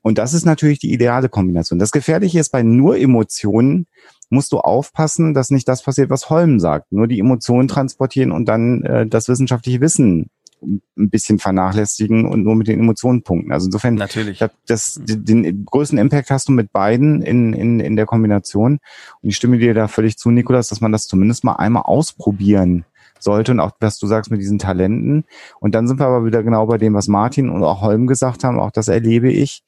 Und 0.00 0.16
das 0.16 0.32
ist 0.32 0.46
natürlich 0.46 0.78
die 0.78 0.90
ideale 0.90 1.28
Kombination. 1.28 1.78
Das 1.78 1.92
Gefährliche 1.92 2.40
ist 2.40 2.50
bei 2.50 2.62
nur 2.62 2.96
Emotionen, 2.96 3.86
musst 4.30 4.52
du 4.52 4.58
aufpassen, 4.58 5.34
dass 5.34 5.50
nicht 5.50 5.68
das 5.68 5.82
passiert, 5.82 6.08
was 6.08 6.30
Holm 6.30 6.60
sagt. 6.60 6.92
Nur 6.92 7.08
die 7.08 7.18
Emotionen 7.18 7.68
transportieren 7.68 8.32
und 8.32 8.46
dann 8.46 8.84
äh, 8.84 9.06
das 9.06 9.28
wissenschaftliche 9.28 9.82
Wissen 9.82 10.30
ein 10.62 11.10
bisschen 11.10 11.38
vernachlässigen 11.38 12.26
und 12.26 12.42
nur 12.42 12.54
mit 12.54 12.68
den 12.68 12.78
Emotionen 12.78 13.22
punkten. 13.22 13.52
Also 13.52 13.66
insofern, 13.66 13.94
natürlich. 13.94 14.38
Das, 14.38 14.50
das, 14.66 15.00
den 15.04 15.64
größten 15.64 15.98
Impact 15.98 16.30
hast 16.30 16.48
du 16.48 16.52
mit 16.52 16.72
beiden 16.72 17.22
in, 17.22 17.52
in, 17.52 17.80
in 17.80 17.96
der 17.96 18.06
Kombination. 18.06 18.78
Und 19.22 19.28
ich 19.28 19.36
stimme 19.36 19.58
dir 19.58 19.74
da 19.74 19.88
völlig 19.88 20.16
zu, 20.18 20.30
Nikolas, 20.30 20.68
dass 20.68 20.80
man 20.80 20.92
das 20.92 21.06
zumindest 21.06 21.44
mal 21.44 21.54
einmal 21.54 21.82
ausprobieren 21.82 22.84
sollte 23.18 23.52
und 23.52 23.60
auch, 23.60 23.72
was 23.80 23.98
du 23.98 24.06
sagst 24.06 24.30
mit 24.30 24.40
diesen 24.40 24.58
Talenten. 24.58 25.24
Und 25.60 25.74
dann 25.74 25.86
sind 25.86 26.00
wir 26.00 26.06
aber 26.06 26.24
wieder 26.24 26.42
genau 26.42 26.66
bei 26.66 26.78
dem, 26.78 26.94
was 26.94 27.08
Martin 27.08 27.50
und 27.50 27.62
auch 27.64 27.80
Holm 27.80 28.06
gesagt 28.06 28.44
haben, 28.44 28.58
auch 28.58 28.70
das 28.70 28.88
erlebe 28.88 29.30
ich. 29.30 29.62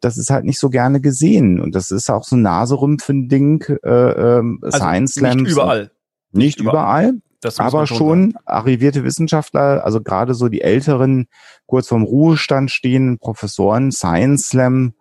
Das 0.00 0.18
ist 0.18 0.30
halt 0.30 0.44
nicht 0.44 0.58
so 0.58 0.68
gerne 0.68 1.00
gesehen. 1.00 1.60
Und 1.60 1.74
das 1.74 1.90
ist 1.90 2.10
auch 2.10 2.24
so 2.24 2.36
ein 2.36 2.42
Naserümpfen-Ding, 2.42 3.64
äh, 3.84 3.88
äh, 3.88 4.42
Science 4.70 5.14
Slams. 5.14 5.42
Nicht 5.42 5.52
überall. 5.52 5.90
Nicht 6.32 6.60
überall. 6.60 7.14
Aber 7.58 7.86
schon, 7.86 7.96
schon 7.96 8.34
arrivierte 8.44 9.04
Wissenschaftler, 9.04 9.84
also 9.84 10.00
gerade 10.00 10.34
so 10.34 10.48
die 10.48 10.60
älteren, 10.60 11.26
kurz 11.66 11.88
vorm 11.88 12.02
Ruhestand 12.02 12.70
stehenden 12.70 13.18
Professoren, 13.18 13.92
Science 13.92 14.48
Slam, 14.48 14.94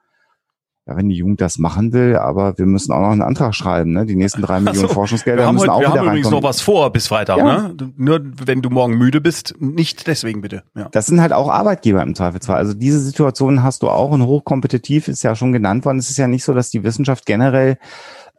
ja, 0.88 0.98
wenn 0.98 1.10
die 1.10 1.16
Jugend 1.16 1.40
das 1.42 1.60
machen 1.60 1.94
will, 1.94 2.16
aber 2.16 2.58
wir 2.58 2.66
müssen 2.66 2.92
auch 2.92 3.02
noch 3.02 3.12
einen 3.12 3.22
Antrag 3.22 3.54
schreiben, 3.54 3.94
ne? 3.94 4.08
Die 4.08 4.16
nächsten 4.16 4.42
drei 4.42 4.60
Millionen 4.62 4.88
so, 4.88 4.94
Forschungsgelder 4.94 5.52
müssen 5.54 5.62
heute, 5.62 5.74
auch 5.74 5.80
wir 5.80 5.88
wieder 5.90 6.00
haben 6.00 6.08
übrigens 6.08 6.32
noch 6.32 6.42
was 6.42 6.62
vor 6.62 6.92
bis 6.92 7.08
Freitag, 7.08 7.38
ja. 7.38 7.70
ne? 7.70 7.94
Nur 7.98 8.20
wenn 8.46 8.64
du 8.64 8.72
morgen 8.72 8.98
müde 8.98 9.22
bist, 9.22 9.56
nicht 9.60 10.08
deswegen 10.08 10.42
bitte. 10.42 10.64
Ja. 10.76 10.90
Das 10.92 11.06
sind 11.06 11.22
halt 11.22 11.34
auch 11.34 11.50
Arbeitgeber 11.50 12.02
im 12.02 12.16
Zweifelsfall. 12.16 12.58
Also 12.58 12.74
diese 12.74 13.00
Situation 13.00 13.62
hast 13.62 13.84
du 13.84 13.90
auch 13.90 14.10
und 14.10 14.26
hochkompetitiv 14.26 15.08
ist 15.08 15.22
ja 15.24 15.36
schon 15.36 15.54
genannt 15.54 15.86
worden. 15.86 16.00
Es 16.00 16.10
ist 16.10 16.18
ja 16.18 16.28
nicht 16.28 16.44
so, 16.44 16.54
dass 16.54 16.72
die 16.72 16.84
Wissenschaft 16.84 17.28
generell 17.28 17.78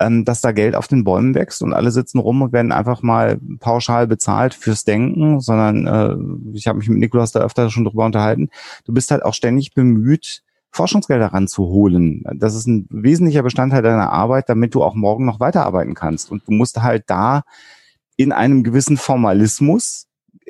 ähm, 0.01 0.25
dass 0.25 0.41
da 0.41 0.53
Geld 0.53 0.75
auf 0.75 0.89
den 0.89 1.05
Bäumen 1.05 1.35
wächst 1.35 1.63
und 1.63 1.73
alle 1.73 1.91
sitzen 1.91 2.19
rum 2.19 2.43
und 2.43 2.53
werden 2.53 2.73
einfach 2.73 3.03
mal 3.03 3.39
pauschal 3.61 4.07
bezahlt 4.07 4.55
fürs 4.55 4.85
Denken, 4.85 5.41
sondern 5.41 5.87
äh, 5.87 6.57
ich 6.57 6.67
habe 6.67 6.79
mich 6.79 6.89
mit 6.89 6.99
Nikolaus 6.99 7.33
da 7.33 7.41
öfter 7.41 7.71
schon 7.71 7.85
drüber 7.85 8.05
unterhalten. 8.05 8.49
Du 8.85 8.93
bist 8.93 9.11
halt 9.11 9.25
auch 9.25 9.35
ständig 9.35 9.75
bemüht, 9.75 10.43
Forschungsgelder 10.71 11.27
ranzuholen. 11.27 12.25
Das 12.35 12.55
ist 12.55 12.67
ein 12.67 12.87
wesentlicher 12.91 13.43
Bestandteil 13.43 13.83
deiner 13.83 14.11
Arbeit, 14.11 14.49
damit 14.49 14.75
du 14.75 14.83
auch 14.83 14.95
morgen 14.95 15.27
noch 15.27 15.39
weiterarbeiten 15.39 15.95
kannst. 15.95 16.31
Und 16.31 16.49
du 16.49 16.53
musst 16.53 16.83
halt 16.83 17.05
da 17.09 17.43
in 18.17 18.33
einem 18.33 18.63
gewissen 18.63 18.97
Formalismus 18.97 20.07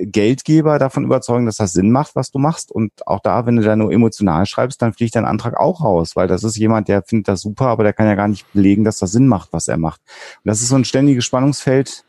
Geldgeber 0.06 0.78
davon 0.78 1.04
überzeugen, 1.04 1.46
dass 1.46 1.56
das 1.56 1.72
Sinn 1.72 1.90
macht, 1.90 2.14
was 2.14 2.30
du 2.30 2.38
machst. 2.38 2.70
Und 2.72 2.92
auch 3.06 3.20
da, 3.20 3.46
wenn 3.46 3.56
du 3.56 3.62
da 3.62 3.76
nur 3.76 3.92
emotional 3.92 4.46
schreibst, 4.46 4.82
dann 4.82 4.92
fliegt 4.92 5.14
dein 5.14 5.24
Antrag 5.24 5.58
auch 5.58 5.82
raus, 5.82 6.16
weil 6.16 6.28
das 6.28 6.44
ist 6.44 6.56
jemand, 6.56 6.88
der 6.88 7.02
findet 7.02 7.28
das 7.28 7.40
super, 7.40 7.66
aber 7.66 7.84
der 7.84 7.92
kann 7.92 8.06
ja 8.06 8.14
gar 8.14 8.28
nicht 8.28 8.50
belegen, 8.52 8.84
dass 8.84 8.98
das 8.98 9.12
Sinn 9.12 9.26
macht, 9.26 9.52
was 9.52 9.68
er 9.68 9.78
macht. 9.78 10.00
Und 10.44 10.48
das 10.48 10.60
ist 10.60 10.68
so 10.68 10.76
ein 10.76 10.84
ständiges 10.84 11.24
Spannungsfeld, 11.24 12.04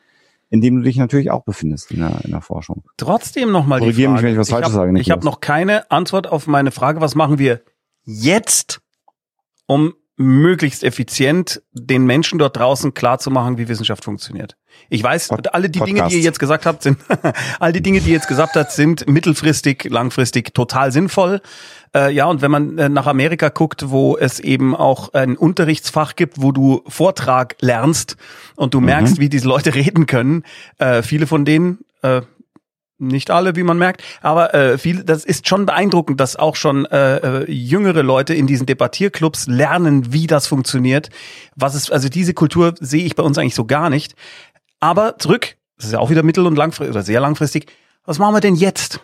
in 0.50 0.62
dem 0.62 0.78
du 0.78 0.82
dich 0.84 0.98
natürlich 0.98 1.32
auch 1.32 1.44
befindest 1.44 1.92
in 1.92 2.00
der, 2.00 2.24
in 2.24 2.32
der 2.32 2.42
Forschung. 2.42 2.84
Trotzdem 2.98 3.52
nochmal 3.52 3.80
die 3.80 3.92
Frage. 3.92 4.10
mich, 4.10 4.22
wenn 4.22 4.34
ich 4.34 4.40
was 4.40 4.50
Falsches 4.50 4.74
sage. 4.74 5.00
Ich 5.00 5.12
habe 5.12 5.26
noch 5.26 5.40
keine 5.40 5.90
Antwort 5.92 6.28
auf 6.28 6.48
meine 6.48 6.72
Frage, 6.72 7.02
was 7.02 7.16
machen 7.16 7.40
wir 7.40 7.62
jetzt, 8.04 8.82
um 9.66 9.94
möglichst 10.16 10.84
effizient 10.84 11.62
den 11.72 12.06
Menschen 12.06 12.38
dort 12.38 12.58
draußen 12.58 12.94
klar 12.94 13.18
zu 13.18 13.32
machen, 13.32 13.58
wie 13.58 13.68
Wissenschaft 13.68 14.04
funktioniert. 14.04 14.56
Ich 14.90 15.02
weiß, 15.02 15.32
alle 15.52 15.70
die 15.70 15.80
Podcast. 15.80 15.98
Dinge, 15.98 16.08
die 16.10 16.16
ihr 16.18 16.22
jetzt 16.22 16.40
gesagt 16.40 16.66
habt, 16.66 16.84
sind 16.84 17.00
all 17.60 17.74
die 17.74 17.82
Dinge, 17.82 18.00
die 18.00 18.10
ihr 18.10 18.16
jetzt 18.16 18.28
gesagt 18.28 18.56
habt, 18.56 18.72
sind 18.72 19.08
mittelfristig, 19.08 19.86
langfristig 19.90 20.54
total 20.54 20.92
sinnvoll. 20.92 21.42
Äh, 21.96 22.12
ja, 22.14 22.26
und 22.26 22.42
wenn 22.42 22.52
man 22.52 22.78
äh, 22.78 22.90
nach 22.90 23.08
Amerika 23.08 23.50
guckt, 23.50 23.90
wo 23.90 24.18
es 24.18 24.40
eben 24.40 24.76
auch 24.76 25.14
ein 25.14 25.36
Unterrichtsfach 25.36 26.16
gibt, 26.16 26.42
wo 26.42 26.52
du 26.52 26.84
Vortrag 26.88 27.56
lernst 27.60 28.18
und 28.56 28.74
du 28.74 28.82
merkst, 28.82 29.18
mhm. 29.18 29.22
wie 29.22 29.30
diese 29.30 29.48
Leute 29.48 29.74
reden 29.74 30.06
können, 30.06 30.44
äh, 30.78 31.02
viele 31.02 31.28
von 31.28 31.46
denen 31.46 31.80
äh, 32.04 32.22
nicht 32.98 33.32
alle, 33.32 33.56
wie 33.56 33.64
man 33.64 33.78
merkt, 33.78 34.04
aber 34.22 34.54
äh, 34.54 34.78
viel, 34.78 35.04
das 35.04 35.26
ist 35.26 35.48
schon 35.48 35.66
beeindruckend, 35.66 36.20
dass 36.20 36.36
auch 36.36 36.56
schon 36.56 36.86
äh, 36.86 37.18
äh, 37.18 37.52
jüngere 37.52 38.04
Leute 38.04 38.34
in 38.34 38.48
diesen 38.48 38.66
Debattierclubs 38.66 39.48
lernen, 39.48 40.14
wie 40.14 40.28
das 40.28 40.48
funktioniert. 40.48 41.10
Was 41.56 41.76
ist, 41.76 41.92
also 41.92 42.10
diese 42.10 42.34
Kultur 42.34 42.76
sehe 42.80 43.04
ich 43.04 43.16
bei 43.16 43.24
uns 43.24 43.38
eigentlich 43.38 43.56
so 43.56 43.66
gar 43.66 43.90
nicht. 43.90 44.16
Aber 44.80 45.18
zurück, 45.18 45.56
das 45.78 45.88
ist 45.88 45.92
ja 45.94 46.00
auch 46.00 46.10
wieder 46.10 46.24
mittel- 46.24 46.46
und 46.46 46.56
langfristig 46.56 46.94
oder 46.96 47.04
sehr 47.04 47.20
langfristig. 47.20 47.72
Was 48.06 48.20
machen 48.20 48.36
wir 48.36 48.42
denn 48.42 48.56
jetzt? 48.56 49.00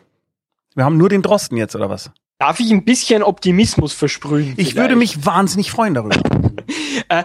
Wir 0.76 0.86
haben 0.86 0.98
nur 0.98 1.10
den 1.10 1.22
Drosten 1.22 1.58
jetzt, 1.58 1.76
oder 1.76 1.90
was? 1.90 2.12
Darf 2.38 2.60
ich 2.60 2.72
ein 2.72 2.86
bisschen 2.86 3.24
Optimismus 3.24 3.94
versprühen? 3.94 4.50
Ich 4.52 4.70
vielleicht? 4.70 4.78
würde 4.78 4.96
mich 4.96 5.26
wahnsinnig 5.26 5.72
freuen 5.72 5.94
darüber. 5.94 6.16
äh, 7.10 7.24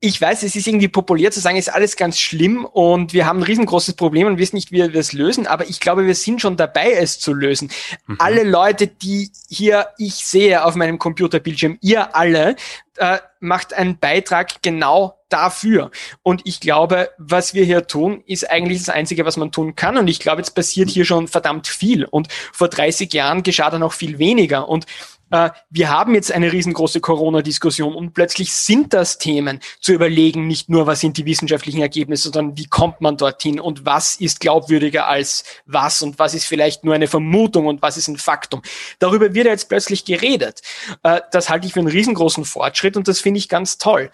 ich 0.00 0.20
weiß, 0.20 0.42
es 0.42 0.54
ist 0.54 0.66
irgendwie 0.66 0.88
populär 0.88 1.30
zu 1.30 1.40
sagen, 1.40 1.56
es 1.56 1.68
ist 1.68 1.74
alles 1.74 1.96
ganz 1.96 2.18
schlimm 2.20 2.66
und 2.66 3.14
wir 3.14 3.26
haben 3.26 3.38
ein 3.38 3.44
riesengroßes 3.44 3.94
Problem 3.94 4.26
und 4.26 4.38
wissen 4.38 4.56
nicht, 4.56 4.70
wie 4.70 4.92
wir 4.92 4.94
es 4.94 5.12
lösen, 5.14 5.46
aber 5.46 5.66
ich 5.68 5.80
glaube, 5.80 6.06
wir 6.06 6.14
sind 6.14 6.42
schon 6.42 6.56
dabei, 6.58 6.92
es 6.92 7.18
zu 7.18 7.32
lösen. 7.32 7.70
Mhm. 8.06 8.16
Alle 8.18 8.42
Leute, 8.42 8.86
die 8.86 9.30
hier 9.48 9.88
ich 9.96 10.16
sehe 10.26 10.64
auf 10.64 10.74
meinem 10.74 10.98
Computerbildschirm, 10.98 11.78
ihr 11.80 12.14
alle, 12.14 12.56
äh, 12.96 13.18
macht 13.40 13.74
einen 13.74 13.98
Beitrag 13.98 14.62
genau 14.62 15.18
dafür. 15.28 15.90
Und 16.22 16.42
ich 16.44 16.60
glaube, 16.60 17.10
was 17.18 17.54
wir 17.54 17.64
hier 17.64 17.86
tun, 17.86 18.22
ist 18.26 18.48
eigentlich 18.48 18.78
das 18.78 18.88
Einzige, 18.88 19.24
was 19.24 19.36
man 19.36 19.50
tun 19.50 19.74
kann. 19.74 19.96
Und 19.96 20.08
ich 20.08 20.20
glaube, 20.20 20.40
jetzt 20.40 20.54
passiert 20.54 20.90
hier 20.90 21.04
schon 21.04 21.28
verdammt 21.28 21.66
viel. 21.66 22.04
Und 22.04 22.28
vor 22.52 22.68
30 22.68 23.12
Jahren 23.12 23.42
geschah 23.42 23.70
da 23.70 23.78
noch 23.78 23.92
viel 23.92 24.18
weniger. 24.18 24.68
Und 24.68 24.86
äh, 25.34 25.50
wir 25.68 25.90
haben 25.90 26.14
jetzt 26.14 26.30
eine 26.30 26.52
riesengroße 26.52 27.00
Corona-Diskussion 27.00 27.96
und 27.96 28.14
plötzlich 28.14 28.52
sind 28.52 28.94
das 28.94 29.18
Themen 29.18 29.58
zu 29.80 29.92
überlegen, 29.92 30.46
nicht 30.46 30.68
nur, 30.68 30.86
was 30.86 31.00
sind 31.00 31.16
die 31.16 31.26
wissenschaftlichen 31.26 31.80
Ergebnisse, 31.80 32.30
sondern 32.30 32.56
wie 32.56 32.66
kommt 32.66 33.00
man 33.00 33.16
dorthin 33.16 33.58
und 33.58 33.84
was 33.84 34.14
ist 34.14 34.38
glaubwürdiger 34.38 35.08
als 35.08 35.42
was 35.66 36.02
und 36.02 36.20
was 36.20 36.34
ist 36.34 36.44
vielleicht 36.44 36.84
nur 36.84 36.94
eine 36.94 37.08
Vermutung 37.08 37.66
und 37.66 37.82
was 37.82 37.96
ist 37.96 38.06
ein 38.06 38.16
Faktum. 38.16 38.62
Darüber 39.00 39.34
wird 39.34 39.46
jetzt 39.46 39.68
plötzlich 39.68 40.04
geredet. 40.04 40.62
Äh, 41.02 41.20
das 41.32 41.50
halte 41.50 41.66
ich 41.66 41.72
für 41.72 41.80
einen 41.80 41.88
riesengroßen 41.88 42.44
Fortschritt 42.44 42.96
und 42.96 43.08
das 43.08 43.18
finde 43.18 43.38
ich 43.38 43.48
ganz 43.48 43.76
toll. 43.76 44.12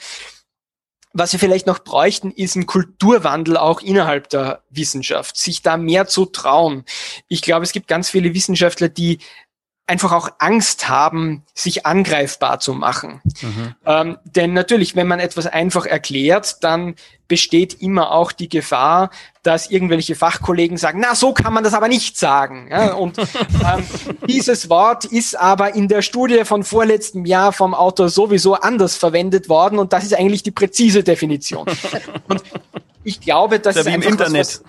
Was 1.12 1.32
wir 1.32 1.40
vielleicht 1.40 1.66
noch 1.66 1.80
bräuchten, 1.80 2.30
ist 2.30 2.54
ein 2.54 2.66
Kulturwandel 2.66 3.58
auch 3.58 3.82
innerhalb 3.82 4.30
der 4.30 4.62
Wissenschaft, 4.70 5.36
sich 5.36 5.60
da 5.60 5.76
mehr 5.76 6.06
zu 6.06 6.24
trauen. 6.24 6.84
Ich 7.28 7.42
glaube, 7.42 7.64
es 7.64 7.72
gibt 7.72 7.88
ganz 7.88 8.08
viele 8.08 8.32
Wissenschaftler, 8.32 8.88
die 8.88 9.18
einfach 9.91 10.12
auch 10.12 10.30
Angst 10.38 10.88
haben, 10.88 11.43
sich 11.53 11.84
angreifbar 11.84 12.61
zu 12.61 12.74
machen. 12.74 13.20
Mhm. 13.43 13.74
Ähm, 13.84 14.18
denn 14.24 14.53
natürlich, 14.53 14.95
wenn 14.95 15.09
man 15.09 15.18
etwas 15.18 15.47
einfach 15.47 15.84
erklärt, 15.84 16.62
dann 16.62 16.95
besteht 17.26 17.74
immer 17.82 18.12
auch 18.12 18.30
die 18.30 18.49
Gefahr, 18.49 19.11
dass 19.43 19.70
irgendwelche 19.70 20.14
Fachkollegen 20.14 20.76
sagen, 20.76 21.01
na, 21.03 21.14
so 21.14 21.32
kann 21.32 21.53
man 21.53 21.64
das 21.64 21.74
aber 21.74 21.88
nicht 21.88 22.16
sagen. 22.16 22.68
Ja, 22.70 22.95
und 22.95 23.18
ähm, 23.18 23.84
dieses 24.28 24.70
Wort 24.70 25.05
ist 25.05 25.38
aber 25.38 25.74
in 25.74 25.88
der 25.88 26.03
Studie 26.03 26.45
von 26.45 26.62
vorletztem 26.62 27.24
Jahr 27.24 27.53
vom 27.53 27.74
Autor 27.74 28.11
sowieso 28.11 28.55
anders 28.55 28.97
verwendet 28.97 29.49
worden 29.49 29.78
und 29.78 29.93
das 29.93 30.05
ist 30.05 30.14
eigentlich 30.14 30.45
die 30.45 30.53
präzise 30.53 31.03
Definition. 31.03 31.66
Und 32.28 32.43
ich 33.03 33.20
glaube, 33.20 33.61
dass 33.61 33.76
ja 33.76 33.86
wie 33.86 33.94
im 33.94 34.03
Internet. 34.03 34.38
Was, 34.38 34.62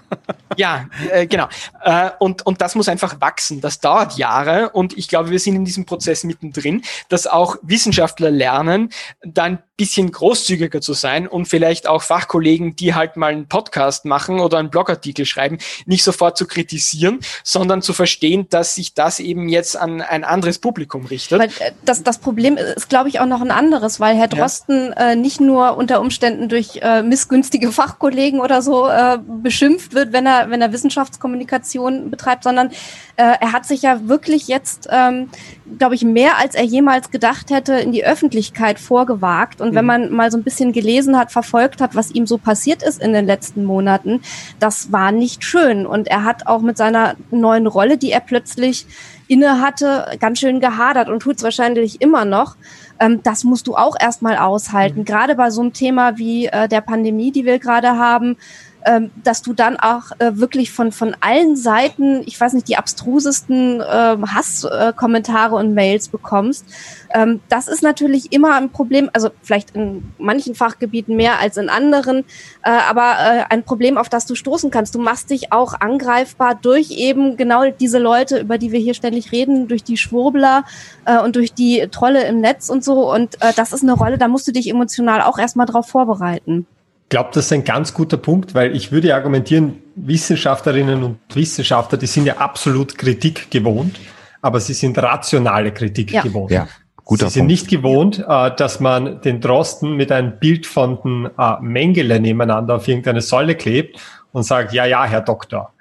ja, 0.57 0.87
äh, 1.11 1.27
genau. 1.27 1.47
Äh, 1.83 2.11
und, 2.19 2.45
und 2.45 2.61
das 2.61 2.75
muss 2.75 2.87
einfach 2.87 3.19
wachsen. 3.19 3.61
Das 3.61 3.79
dauert 3.79 4.17
Jahre 4.17 4.69
und 4.69 4.97
ich 4.97 5.07
glaube, 5.07 5.31
wir 5.31 5.39
sind 5.39 5.55
in 5.55 5.65
diesem 5.65 5.85
Prozess 5.85 6.23
mittendrin, 6.23 6.81
dass 7.09 7.27
auch 7.27 7.57
Wissenschaftler 7.61 8.31
lernen, 8.31 8.89
dann 9.21 9.59
bisschen 9.77 10.11
großzügiger 10.11 10.79
zu 10.79 10.93
sein 10.93 11.27
und 11.27 11.47
vielleicht 11.47 11.87
auch 11.87 12.03
Fachkollegen, 12.03 12.75
die 12.75 12.93
halt 12.93 13.17
mal 13.17 13.31
einen 13.31 13.47
Podcast 13.47 14.05
machen 14.05 14.39
oder 14.39 14.59
einen 14.59 14.69
Blogartikel 14.69 15.25
schreiben, 15.25 15.57
nicht 15.87 16.03
sofort 16.03 16.37
zu 16.37 16.45
kritisieren, 16.45 17.19
sondern 17.43 17.81
zu 17.81 17.93
verstehen, 17.93 18.45
dass 18.49 18.75
sich 18.75 18.93
das 18.93 19.19
eben 19.19 19.49
jetzt 19.49 19.75
an 19.75 20.01
ein 20.01 20.23
anderes 20.23 20.59
Publikum 20.59 21.07
richtet. 21.07 21.39
Weil 21.39 21.49
äh, 21.59 21.71
das, 21.83 22.03
das 22.03 22.19
Problem 22.19 22.57
ist, 22.57 22.89
glaube 22.89 23.09
ich, 23.09 23.19
auch 23.19 23.25
noch 23.25 23.41
ein 23.41 23.49
anderes, 23.49 23.99
weil 23.99 24.15
Herr 24.15 24.27
Drosten 24.27 24.93
ja. 24.95 25.13
äh, 25.13 25.15
nicht 25.15 25.41
nur 25.41 25.75
unter 25.77 25.99
Umständen 25.99 26.47
durch 26.47 26.77
äh, 26.83 27.01
missgünstige 27.01 27.71
Fachkollegen 27.71 28.20
oder 28.39 28.61
so 28.61 28.87
äh, 28.87 29.17
beschimpft 29.25 29.93
wird, 29.93 30.13
wenn 30.13 30.25
er, 30.25 30.49
wenn 30.49 30.61
er 30.61 30.71
Wissenschaftskommunikation 30.71 32.11
betreibt, 32.11 32.43
sondern 32.43 32.69
äh, 33.17 33.33
er 33.39 33.51
hat 33.51 33.65
sich 33.65 33.81
ja 33.81 34.07
wirklich 34.07 34.47
jetzt, 34.47 34.87
ähm, 34.91 35.29
glaube 35.77 35.95
ich, 35.95 36.03
mehr 36.03 36.37
als 36.37 36.55
er 36.55 36.63
jemals 36.63 37.11
gedacht 37.11 37.49
hätte, 37.49 37.73
in 37.73 37.91
die 37.91 38.05
Öffentlichkeit 38.05 38.79
vorgewagt. 38.79 39.61
Und 39.61 39.71
mhm. 39.71 39.75
wenn 39.75 39.85
man 39.85 40.11
mal 40.11 40.31
so 40.31 40.37
ein 40.37 40.43
bisschen 40.43 40.71
gelesen 40.71 41.17
hat, 41.17 41.31
verfolgt 41.31 41.81
hat, 41.81 41.95
was 41.95 42.11
ihm 42.11 42.27
so 42.27 42.37
passiert 42.37 42.83
ist 42.83 43.01
in 43.01 43.13
den 43.13 43.25
letzten 43.25 43.63
Monaten, 43.65 44.21
das 44.59 44.91
war 44.91 45.11
nicht 45.11 45.43
schön. 45.43 45.85
Und 45.85 46.07
er 46.07 46.23
hat 46.23 46.47
auch 46.47 46.61
mit 46.61 46.77
seiner 46.77 47.15
neuen 47.31 47.67
Rolle, 47.67 47.97
die 47.97 48.11
er 48.11 48.21
plötzlich 48.21 48.85
inne 49.27 49.61
hatte, 49.61 50.17
ganz 50.19 50.39
schön 50.39 50.59
gehadert 50.59 51.07
und 51.07 51.21
tut 51.21 51.37
es 51.37 51.43
wahrscheinlich 51.43 52.01
immer 52.01 52.25
noch. 52.25 52.57
Ähm, 53.01 53.21
das 53.23 53.43
musst 53.43 53.67
du 53.67 53.75
auch 53.75 53.95
erstmal 53.99 54.37
aushalten. 54.37 54.99
Mhm. 54.99 55.05
Gerade 55.05 55.35
bei 55.35 55.49
so 55.49 55.61
einem 55.61 55.73
Thema 55.73 56.17
wie 56.17 56.45
äh, 56.45 56.69
der 56.69 56.81
Pandemie, 56.81 57.31
die 57.31 57.43
wir 57.43 57.59
gerade 57.59 57.97
haben, 57.97 58.37
ähm, 58.85 59.11
dass 59.23 59.41
du 59.41 59.53
dann 59.53 59.77
auch 59.77 60.11
äh, 60.19 60.37
wirklich 60.37 60.71
von, 60.71 60.91
von 60.91 61.15
allen 61.21 61.55
Seiten, 61.55 62.21
ich 62.25 62.39
weiß 62.39 62.53
nicht, 62.53 62.67
die 62.67 62.77
abstrusesten 62.77 63.81
äh, 63.81 64.17
Hasskommentare 64.27 65.55
äh, 65.55 65.59
und 65.59 65.73
Mails 65.73 66.07
bekommst. 66.07 66.65
Ähm, 67.13 67.41
das 67.49 67.67
ist 67.67 67.83
natürlich 67.83 68.31
immer 68.31 68.55
ein 68.55 68.69
Problem, 68.69 69.09
also 69.13 69.29
vielleicht 69.41 69.75
in 69.75 70.11
manchen 70.17 70.55
Fachgebieten 70.55 71.15
mehr 71.15 71.39
als 71.39 71.57
in 71.57 71.69
anderen, 71.69 72.25
äh, 72.63 72.69
aber 72.69 73.15
äh, 73.19 73.43
ein 73.49 73.63
Problem, 73.63 73.97
auf 73.97 74.09
das 74.09 74.25
du 74.25 74.35
stoßen 74.35 74.71
kannst. 74.71 74.95
Du 74.95 74.99
machst 74.99 75.29
dich 75.29 75.51
auch 75.51 75.73
angreifbar 75.79 76.55
durch 76.55 76.91
eben 76.91 77.37
genau 77.37 77.69
diese 77.71 77.99
Leute, 77.99 78.39
über 78.39 78.57
die 78.57 78.71
wir 78.71 78.79
hier 78.79 78.93
ständig 78.93 79.31
reden, 79.31 79.67
durch 79.67 79.83
die 79.83 79.97
Schwurbler 79.97 80.63
äh, 81.05 81.19
und 81.19 81.35
durch 81.35 81.53
die 81.53 81.87
Trolle 81.91 82.25
im 82.25 82.41
Netz 82.41 82.69
und 82.69 82.83
so. 82.83 83.11
Und 83.11 83.41
äh, 83.41 83.53
das 83.55 83.73
ist 83.73 83.83
eine 83.83 83.93
Rolle, 83.93 84.17
da 84.17 84.27
musst 84.27 84.47
du 84.47 84.51
dich 84.51 84.69
emotional 84.69 85.21
auch 85.21 85.37
erstmal 85.37 85.65
drauf 85.65 85.87
vorbereiten 85.87 86.65
glaube, 87.11 87.29
das 87.33 87.45
ist 87.45 87.53
ein 87.53 87.63
ganz 87.63 87.93
guter 87.93 88.17
Punkt, 88.17 88.55
weil 88.55 88.75
ich 88.75 88.91
würde 88.91 89.13
argumentieren, 89.13 89.83
Wissenschaftlerinnen 89.95 91.03
und 91.03 91.19
Wissenschaftler, 91.33 91.99
die 91.99 92.07
sind 92.07 92.25
ja 92.25 92.37
absolut 92.37 92.97
Kritik 92.97 93.51
gewohnt, 93.51 93.99
aber 94.41 94.59
sie 94.59 94.73
sind 94.73 94.97
rationale 94.97 95.71
Kritik 95.71 96.11
ja. 96.11 96.23
gewohnt. 96.23 96.51
Ja. 96.51 96.67
Guter 97.03 97.27
Sie 97.27 97.33
sind 97.33 97.41
Punkt. 97.41 97.51
nicht 97.51 97.69
gewohnt, 97.69 98.25
äh, 98.27 98.55
dass 98.55 98.79
man 98.79 99.21
den 99.21 99.41
Drosten 99.41 99.95
mit 99.95 100.11
einem 100.11 100.39
Bild 100.39 100.65
von 100.65 100.99
den 101.03 101.29
äh, 101.37 101.59
Mengele 101.61 102.19
nebeneinander 102.19 102.75
auf 102.75 102.87
irgendeine 102.87 103.21
Säule 103.21 103.55
klebt 103.55 103.99
und 104.31 104.43
sagt, 104.43 104.71
ja, 104.71 104.85
ja, 104.85 105.03
Herr 105.03 105.21
Doktor. 105.21 105.73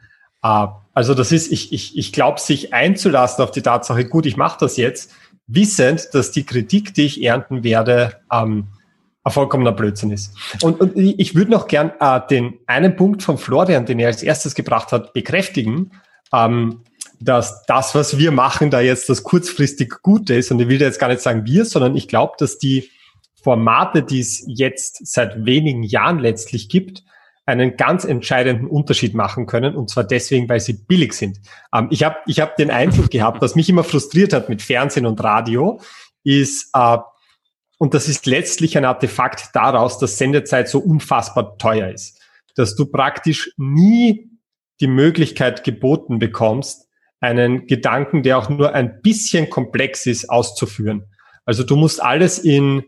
Äh, 0.43 0.67
also 0.93 1.15
das 1.15 1.31
ist, 1.31 1.53
ich, 1.53 1.73
ich, 1.73 1.97
ich 1.97 2.13
glaube, 2.13 2.41
sich 2.41 2.75
einzulassen 2.75 3.45
auf 3.45 3.53
die 3.53 3.63
Tatsache, 3.63 4.05
gut, 4.05 4.27
ich 4.27 4.37
mache 4.37 4.59
das 4.61 4.77
jetzt, 4.77 5.13
wissend, 5.47 6.09
dass 6.13 6.33
die 6.33 6.45
Kritik, 6.45 6.95
die 6.95 7.07
ich 7.07 7.23
ernten 7.23 7.63
werde, 7.63 8.17
ähm, 8.33 8.69
ein 9.23 9.33
vollkommener 9.33 9.73
Blödsinn 9.73 10.11
ist. 10.11 10.35
Und, 10.63 10.81
und 10.81 10.97
ich 10.97 11.35
würde 11.35 11.51
noch 11.51 11.69
gern 11.69 11.93
äh, 12.01 12.21
den 12.31 12.59
einen 12.67 12.97
Punkt 12.97 13.23
von 13.23 13.39
Florian, 13.39 13.87
den 13.87 13.99
er 13.99 14.09
als 14.09 14.23
erstes 14.23 14.55
gebracht 14.55 14.93
hat, 14.93 15.13
bekräftigen, 15.13 15.93
ähm, 16.33 16.83
dass 17.21 17.65
das, 17.67 17.95
was 17.95 18.17
wir 18.17 18.33
machen, 18.33 18.71
da 18.71 18.81
jetzt 18.81 19.11
das 19.11 19.23
kurzfristig 19.23 20.03
Gute 20.03 20.35
ist. 20.35 20.51
Und 20.51 20.61
ich 20.61 20.69
will 20.69 20.79
da 20.79 20.87
jetzt 20.87 20.99
gar 20.99 21.09
nicht 21.09 21.21
sagen 21.21 21.45
wir, 21.45 21.67
sondern 21.67 21.97
ich 21.97 22.09
glaube, 22.09 22.33
dass 22.39 22.59
die 22.59 22.91
Formate, 23.43 24.03
die 24.03 24.21
es 24.21 24.43
jetzt 24.47 25.07
seit 25.07 25.45
wenigen 25.45 25.83
Jahren 25.83 26.19
letztlich 26.19 26.69
gibt, 26.69 27.03
einen 27.45 27.77
ganz 27.77 28.05
entscheidenden 28.05 28.67
Unterschied 28.67 29.15
machen 29.15 29.47
können. 29.47 29.75
Und 29.77 29.91
zwar 29.91 30.05
deswegen, 30.05 30.49
weil 30.49 30.61
sie 30.61 30.75
billig 30.75 31.13
sind. 31.13 31.41
Ähm, 31.75 31.89
ich 31.91 32.05
habe 32.05 32.17
ich 32.27 32.41
hab 32.41 32.57
den 32.57 32.71
Eindruck 32.71 33.11
gehabt, 33.11 33.43
was 33.43 33.55
mich 33.55 33.69
immer 33.69 33.85
frustriert 33.85 34.33
hat 34.33 34.49
mit 34.49 34.63
Fernsehen 34.63 35.05
und 35.05 35.23
Radio, 35.23 35.81
ist, 36.25 36.71
äh, 36.75 36.99
und 37.81 37.95
das 37.95 38.09
ist 38.09 38.27
letztlich 38.27 38.77
ein 38.77 38.85
Artefakt 38.85 39.51
daraus, 39.55 39.99
dass 39.99 40.19
Sendezeit 40.19 40.69
so 40.69 40.81
unfassbar 40.81 41.57
teuer 41.57 41.89
ist, 41.89 42.21
dass 42.55 42.77
du 42.77 42.85
praktisch 42.85 43.55
nie 43.57 44.29
die 44.81 44.87
Möglichkeit 44.87 45.65
geboten 45.65 46.19
bekommst, 46.19 46.89
einen 47.21 47.67
Gedanken, 47.67 48.23
der 48.23 48.37
auch 48.37 48.51
nur 48.51 48.75
ein 48.75 49.01
bisschen 49.01 49.49
komplex 49.49 50.05
ist, 50.05 50.29
auszuführen. 50.29 51.07
Also 51.47 51.65
du 51.65 51.75
musst 51.75 52.03
alles 52.03 52.39
in, 52.39 52.85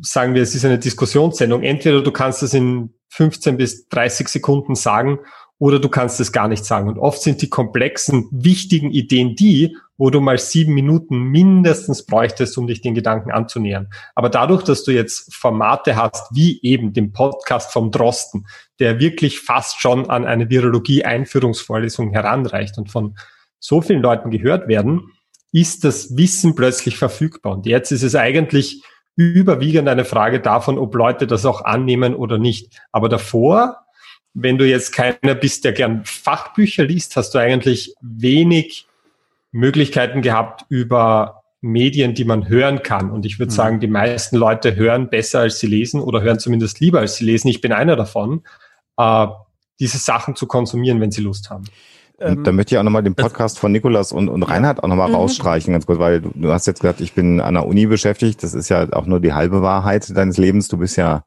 sagen 0.00 0.34
wir, 0.34 0.42
es 0.42 0.56
ist 0.56 0.64
eine 0.64 0.80
Diskussionssendung, 0.80 1.62
entweder 1.62 2.02
du 2.02 2.10
kannst 2.10 2.42
es 2.42 2.54
in 2.54 2.94
15 3.10 3.56
bis 3.56 3.86
30 3.86 4.26
Sekunden 4.26 4.74
sagen 4.74 5.20
oder 5.58 5.80
du 5.80 5.88
kannst 5.88 6.20
es 6.20 6.32
gar 6.32 6.48
nicht 6.48 6.64
sagen. 6.64 6.88
Und 6.88 6.98
oft 6.98 7.20
sind 7.20 7.42
die 7.42 7.48
komplexen, 7.48 8.28
wichtigen 8.30 8.90
Ideen 8.90 9.34
die, 9.34 9.76
wo 9.96 10.10
du 10.10 10.20
mal 10.20 10.38
sieben 10.38 10.74
Minuten 10.74 11.18
mindestens 11.18 12.06
bräuchtest, 12.06 12.56
um 12.56 12.68
dich 12.68 12.80
den 12.80 12.94
Gedanken 12.94 13.32
anzunähern. 13.32 13.88
Aber 14.14 14.28
dadurch, 14.28 14.62
dass 14.62 14.84
du 14.84 14.92
jetzt 14.92 15.34
Formate 15.34 15.96
hast, 15.96 16.28
wie 16.32 16.60
eben 16.62 16.92
den 16.92 17.12
Podcast 17.12 17.72
vom 17.72 17.90
Drosten, 17.90 18.46
der 18.78 19.00
wirklich 19.00 19.40
fast 19.40 19.80
schon 19.80 20.08
an 20.08 20.24
eine 20.24 20.48
Virologie-Einführungsvorlesung 20.48 22.12
heranreicht 22.12 22.78
und 22.78 22.90
von 22.90 23.16
so 23.58 23.80
vielen 23.80 24.02
Leuten 24.02 24.30
gehört 24.30 24.68
werden, 24.68 25.10
ist 25.50 25.82
das 25.82 26.16
Wissen 26.16 26.54
plötzlich 26.54 26.96
verfügbar. 26.96 27.54
Und 27.54 27.66
jetzt 27.66 27.90
ist 27.90 28.04
es 28.04 28.14
eigentlich 28.14 28.84
überwiegend 29.16 29.88
eine 29.88 30.04
Frage 30.04 30.38
davon, 30.38 30.78
ob 30.78 30.94
Leute 30.94 31.26
das 31.26 31.44
auch 31.44 31.64
annehmen 31.64 32.14
oder 32.14 32.38
nicht. 32.38 32.80
Aber 32.92 33.08
davor, 33.08 33.78
wenn 34.42 34.58
du 34.58 34.66
jetzt 34.66 34.92
keiner 34.92 35.34
bist, 35.34 35.64
der 35.64 35.72
gern 35.72 36.02
Fachbücher 36.04 36.84
liest, 36.84 37.16
hast 37.16 37.34
du 37.34 37.38
eigentlich 37.38 37.94
wenig 38.00 38.86
Möglichkeiten 39.50 40.22
gehabt 40.22 40.64
über 40.68 41.42
Medien, 41.60 42.14
die 42.14 42.24
man 42.24 42.48
hören 42.48 42.82
kann. 42.82 43.10
Und 43.10 43.26
ich 43.26 43.38
würde 43.38 43.50
mhm. 43.50 43.56
sagen, 43.56 43.80
die 43.80 43.88
meisten 43.88 44.36
Leute 44.36 44.76
hören 44.76 45.10
besser, 45.10 45.40
als 45.40 45.58
sie 45.58 45.66
lesen 45.66 46.00
oder 46.00 46.22
hören 46.22 46.38
zumindest 46.38 46.78
lieber, 46.80 47.00
als 47.00 47.16
sie 47.16 47.24
lesen. 47.24 47.48
Ich 47.48 47.60
bin 47.60 47.72
einer 47.72 47.96
davon, 47.96 48.42
äh, 48.96 49.26
diese 49.80 49.98
Sachen 49.98 50.36
zu 50.36 50.46
konsumieren, 50.46 51.00
wenn 51.00 51.10
sie 51.10 51.22
Lust 51.22 51.50
haben. 51.50 51.64
Und 52.20 52.44
da 52.44 52.50
möchte 52.50 52.74
ich 52.74 52.78
auch 52.78 52.84
nochmal 52.84 53.04
den 53.04 53.14
Podcast 53.14 53.60
von 53.60 53.70
Nikolas 53.70 54.10
und, 54.10 54.28
und 54.28 54.42
Reinhard 54.42 54.82
auch 54.82 54.88
nochmal 54.88 55.08
mhm. 55.08 55.14
rausstreichen, 55.14 55.72
ganz 55.72 55.86
kurz, 55.86 56.00
weil 56.00 56.20
du, 56.20 56.32
du 56.34 56.52
hast 56.52 56.66
jetzt 56.66 56.80
gesagt, 56.80 57.00
ich 57.00 57.12
bin 57.12 57.40
an 57.40 57.54
der 57.54 57.64
Uni 57.64 57.86
beschäftigt. 57.86 58.42
Das 58.42 58.54
ist 58.54 58.68
ja 58.68 58.92
auch 58.92 59.06
nur 59.06 59.20
die 59.20 59.32
halbe 59.32 59.62
Wahrheit 59.62 60.16
deines 60.16 60.36
Lebens. 60.36 60.66
Du 60.66 60.78
bist 60.78 60.96
ja 60.96 61.24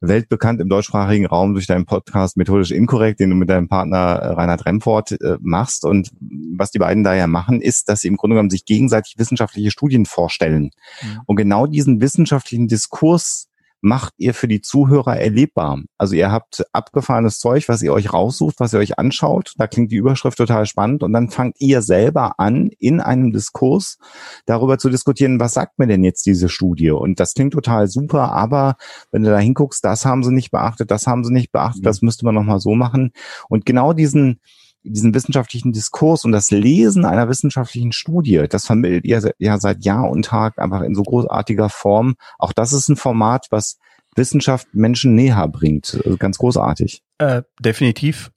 weltbekannt 0.00 0.60
im 0.60 0.68
deutschsprachigen 0.68 1.26
Raum 1.26 1.52
durch 1.52 1.66
deinen 1.66 1.84
Podcast 1.84 2.36
Methodisch 2.36 2.70
Inkorrekt, 2.70 3.20
den 3.20 3.30
du 3.30 3.36
mit 3.36 3.50
deinem 3.50 3.68
Partner 3.68 3.98
äh, 3.98 4.28
Reinhard 4.32 4.64
Remfort 4.64 5.12
äh, 5.12 5.36
machst. 5.40 5.84
Und 5.84 6.10
was 6.20 6.70
die 6.70 6.78
beiden 6.78 7.04
da 7.04 7.14
ja 7.14 7.26
machen, 7.26 7.60
ist, 7.60 7.88
dass 7.88 8.00
sie 8.00 8.08
im 8.08 8.16
Grunde 8.16 8.34
genommen 8.34 8.50
sich 8.50 8.64
gegenseitig 8.64 9.14
wissenschaftliche 9.18 9.70
Studien 9.70 10.06
vorstellen. 10.06 10.70
Mhm. 11.02 11.20
Und 11.26 11.36
genau 11.36 11.66
diesen 11.66 12.00
wissenschaftlichen 12.00 12.68
Diskurs 12.68 13.49
macht 13.80 14.14
ihr 14.18 14.34
für 14.34 14.48
die 14.48 14.60
Zuhörer 14.60 15.16
erlebbar. 15.16 15.80
Also 15.98 16.14
ihr 16.14 16.30
habt 16.30 16.64
abgefahrenes 16.72 17.38
Zeug, 17.38 17.68
was 17.68 17.82
ihr 17.82 17.92
euch 17.92 18.12
raussucht, 18.12 18.56
was 18.58 18.72
ihr 18.72 18.78
euch 18.78 18.98
anschaut. 18.98 19.54
Da 19.56 19.66
klingt 19.66 19.90
die 19.92 19.96
Überschrift 19.96 20.38
total 20.38 20.66
spannend 20.66 21.02
und 21.02 21.12
dann 21.12 21.30
fangt 21.30 21.56
ihr 21.58 21.82
selber 21.82 22.38
an, 22.38 22.70
in 22.78 23.00
einem 23.00 23.32
Diskurs 23.32 23.98
darüber 24.46 24.78
zu 24.78 24.90
diskutieren, 24.90 25.40
was 25.40 25.54
sagt 25.54 25.78
mir 25.78 25.86
denn 25.86 26.04
jetzt 26.04 26.26
diese 26.26 26.48
Studie? 26.48 26.90
Und 26.90 27.20
das 27.20 27.34
klingt 27.34 27.52
total 27.52 27.88
super, 27.88 28.32
aber 28.32 28.76
wenn 29.10 29.22
du 29.22 29.30
da 29.30 29.38
hinguckst, 29.38 29.84
das 29.84 30.04
haben 30.04 30.22
sie 30.22 30.32
nicht 30.32 30.50
beachtet, 30.50 30.90
das 30.90 31.06
haben 31.06 31.24
sie 31.24 31.32
nicht 31.32 31.52
beachtet, 31.52 31.86
das 31.86 32.02
müsste 32.02 32.24
man 32.24 32.34
nochmal 32.34 32.60
so 32.60 32.74
machen. 32.74 33.12
Und 33.48 33.64
genau 33.64 33.92
diesen, 33.92 34.40
diesen 34.82 35.14
wissenschaftlichen 35.14 35.72
Diskurs 35.72 36.24
und 36.24 36.32
das 36.32 36.50
Lesen 36.50 37.04
einer 37.04 37.28
wissenschaftlichen 37.28 37.92
Studie, 37.92 38.46
das 38.48 38.66
vermittelt 38.66 39.04
ihr 39.04 39.32
ja 39.38 39.58
seit 39.58 39.84
Jahr 39.84 40.08
und 40.10 40.24
Tag 40.24 40.58
einfach 40.58 40.82
in 40.82 40.94
so 40.94 41.02
großartiger 41.02 41.68
Form. 41.68 42.16
Auch 42.38 42.52
das 42.52 42.72
ist 42.72 42.88
ein 42.88 42.96
Format, 42.96 43.46
was 43.50 43.78
Wissenschaft 44.16 44.68
Menschen 44.72 45.14
näher 45.14 45.46
bringt. 45.48 46.00
Also 46.04 46.16
ganz 46.16 46.38
großartig. 46.38 47.02
Äh, 47.18 47.42
definitiv. 47.60 48.30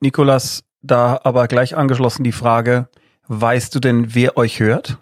Nikolas, 0.00 0.64
da 0.82 1.20
aber 1.24 1.46
gleich 1.46 1.76
angeschlossen 1.76 2.24
die 2.24 2.32
Frage, 2.32 2.88
weißt 3.28 3.74
du 3.74 3.80
denn, 3.80 4.14
wer 4.14 4.36
euch 4.36 4.60
hört? 4.60 4.98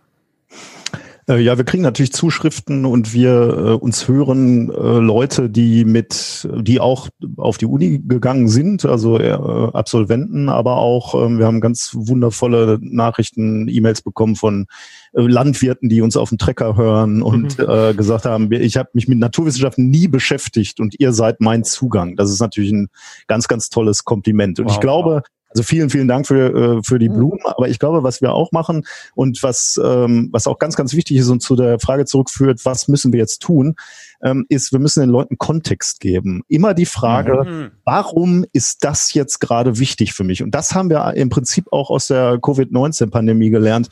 Äh, 1.28 1.40
ja, 1.40 1.58
wir 1.58 1.64
kriegen 1.64 1.82
natürlich 1.82 2.12
Zuschriften 2.12 2.86
und 2.86 3.12
wir 3.12 3.30
äh, 3.30 3.72
uns 3.74 4.08
hören 4.08 4.70
äh, 4.70 4.98
Leute, 4.98 5.50
die 5.50 5.84
mit, 5.84 6.48
die 6.56 6.80
auch 6.80 7.08
auf 7.36 7.58
die 7.58 7.66
Uni 7.66 8.02
gegangen 8.06 8.48
sind, 8.48 8.84
also 8.86 9.18
äh, 9.18 9.32
Absolventen, 9.32 10.48
aber 10.48 10.78
auch 10.78 11.14
äh, 11.14 11.38
wir 11.38 11.46
haben 11.46 11.60
ganz 11.60 11.92
wundervolle 11.94 12.78
Nachrichten, 12.80 13.68
E-Mails 13.68 14.00
bekommen 14.00 14.36
von 14.36 14.66
äh, 15.12 15.20
Landwirten, 15.20 15.90
die 15.90 16.00
uns 16.00 16.16
auf 16.16 16.30
dem 16.30 16.38
Trecker 16.38 16.76
hören 16.76 17.20
und 17.20 17.58
mhm. 17.58 17.64
äh, 17.68 17.94
gesagt 17.94 18.24
haben, 18.24 18.50
ich 18.50 18.78
habe 18.78 18.88
mich 18.94 19.06
mit 19.06 19.18
Naturwissenschaften 19.18 19.90
nie 19.90 20.08
beschäftigt 20.08 20.80
und 20.80 20.98
ihr 20.98 21.12
seid 21.12 21.40
mein 21.40 21.62
Zugang. 21.62 22.16
Das 22.16 22.30
ist 22.30 22.40
natürlich 22.40 22.72
ein 22.72 22.88
ganz, 23.26 23.48
ganz 23.48 23.68
tolles 23.68 24.04
Kompliment. 24.04 24.58
Und 24.60 24.66
wow, 24.66 24.72
ich 24.72 24.80
glaube, 24.80 25.10
wow. 25.16 25.22
Also 25.50 25.62
vielen, 25.62 25.90
vielen 25.90 26.08
Dank 26.08 26.26
für, 26.26 26.78
äh, 26.78 26.82
für 26.82 26.98
die. 26.98 27.08
Blumen. 27.08 27.40
Aber 27.44 27.68
ich 27.68 27.78
glaube, 27.78 28.02
was 28.02 28.20
wir 28.20 28.32
auch 28.32 28.52
machen 28.52 28.86
und 29.14 29.42
was, 29.42 29.80
ähm, 29.82 30.28
was 30.30 30.46
auch 30.46 30.58
ganz, 30.58 30.76
ganz 30.76 30.94
wichtig 30.94 31.16
ist 31.16 31.28
und 31.28 31.40
zu 31.40 31.56
der 31.56 31.78
Frage 31.78 32.04
zurückführt, 32.04 32.64
was 32.64 32.88
müssen 32.88 33.12
wir 33.12 33.18
jetzt 33.18 33.40
tun, 33.40 33.74
ähm, 34.22 34.46
ist, 34.48 34.72
wir 34.72 34.78
müssen 34.78 35.00
den 35.00 35.10
Leuten 35.10 35.38
Kontext 35.38 36.00
geben. 36.00 36.42
Immer 36.48 36.74
die 36.74 36.86
Frage, 36.86 37.44
mhm. 37.44 37.70
warum 37.84 38.44
ist 38.52 38.84
das 38.84 39.14
jetzt 39.14 39.40
gerade 39.40 39.78
wichtig 39.78 40.12
für 40.12 40.24
mich? 40.24 40.42
Und 40.42 40.54
das 40.54 40.74
haben 40.74 40.90
wir 40.90 41.14
im 41.14 41.28
Prinzip 41.28 41.66
auch 41.72 41.90
aus 41.90 42.08
der 42.08 42.38
Covid-19-Pandemie 42.40 43.50
gelernt 43.50 43.88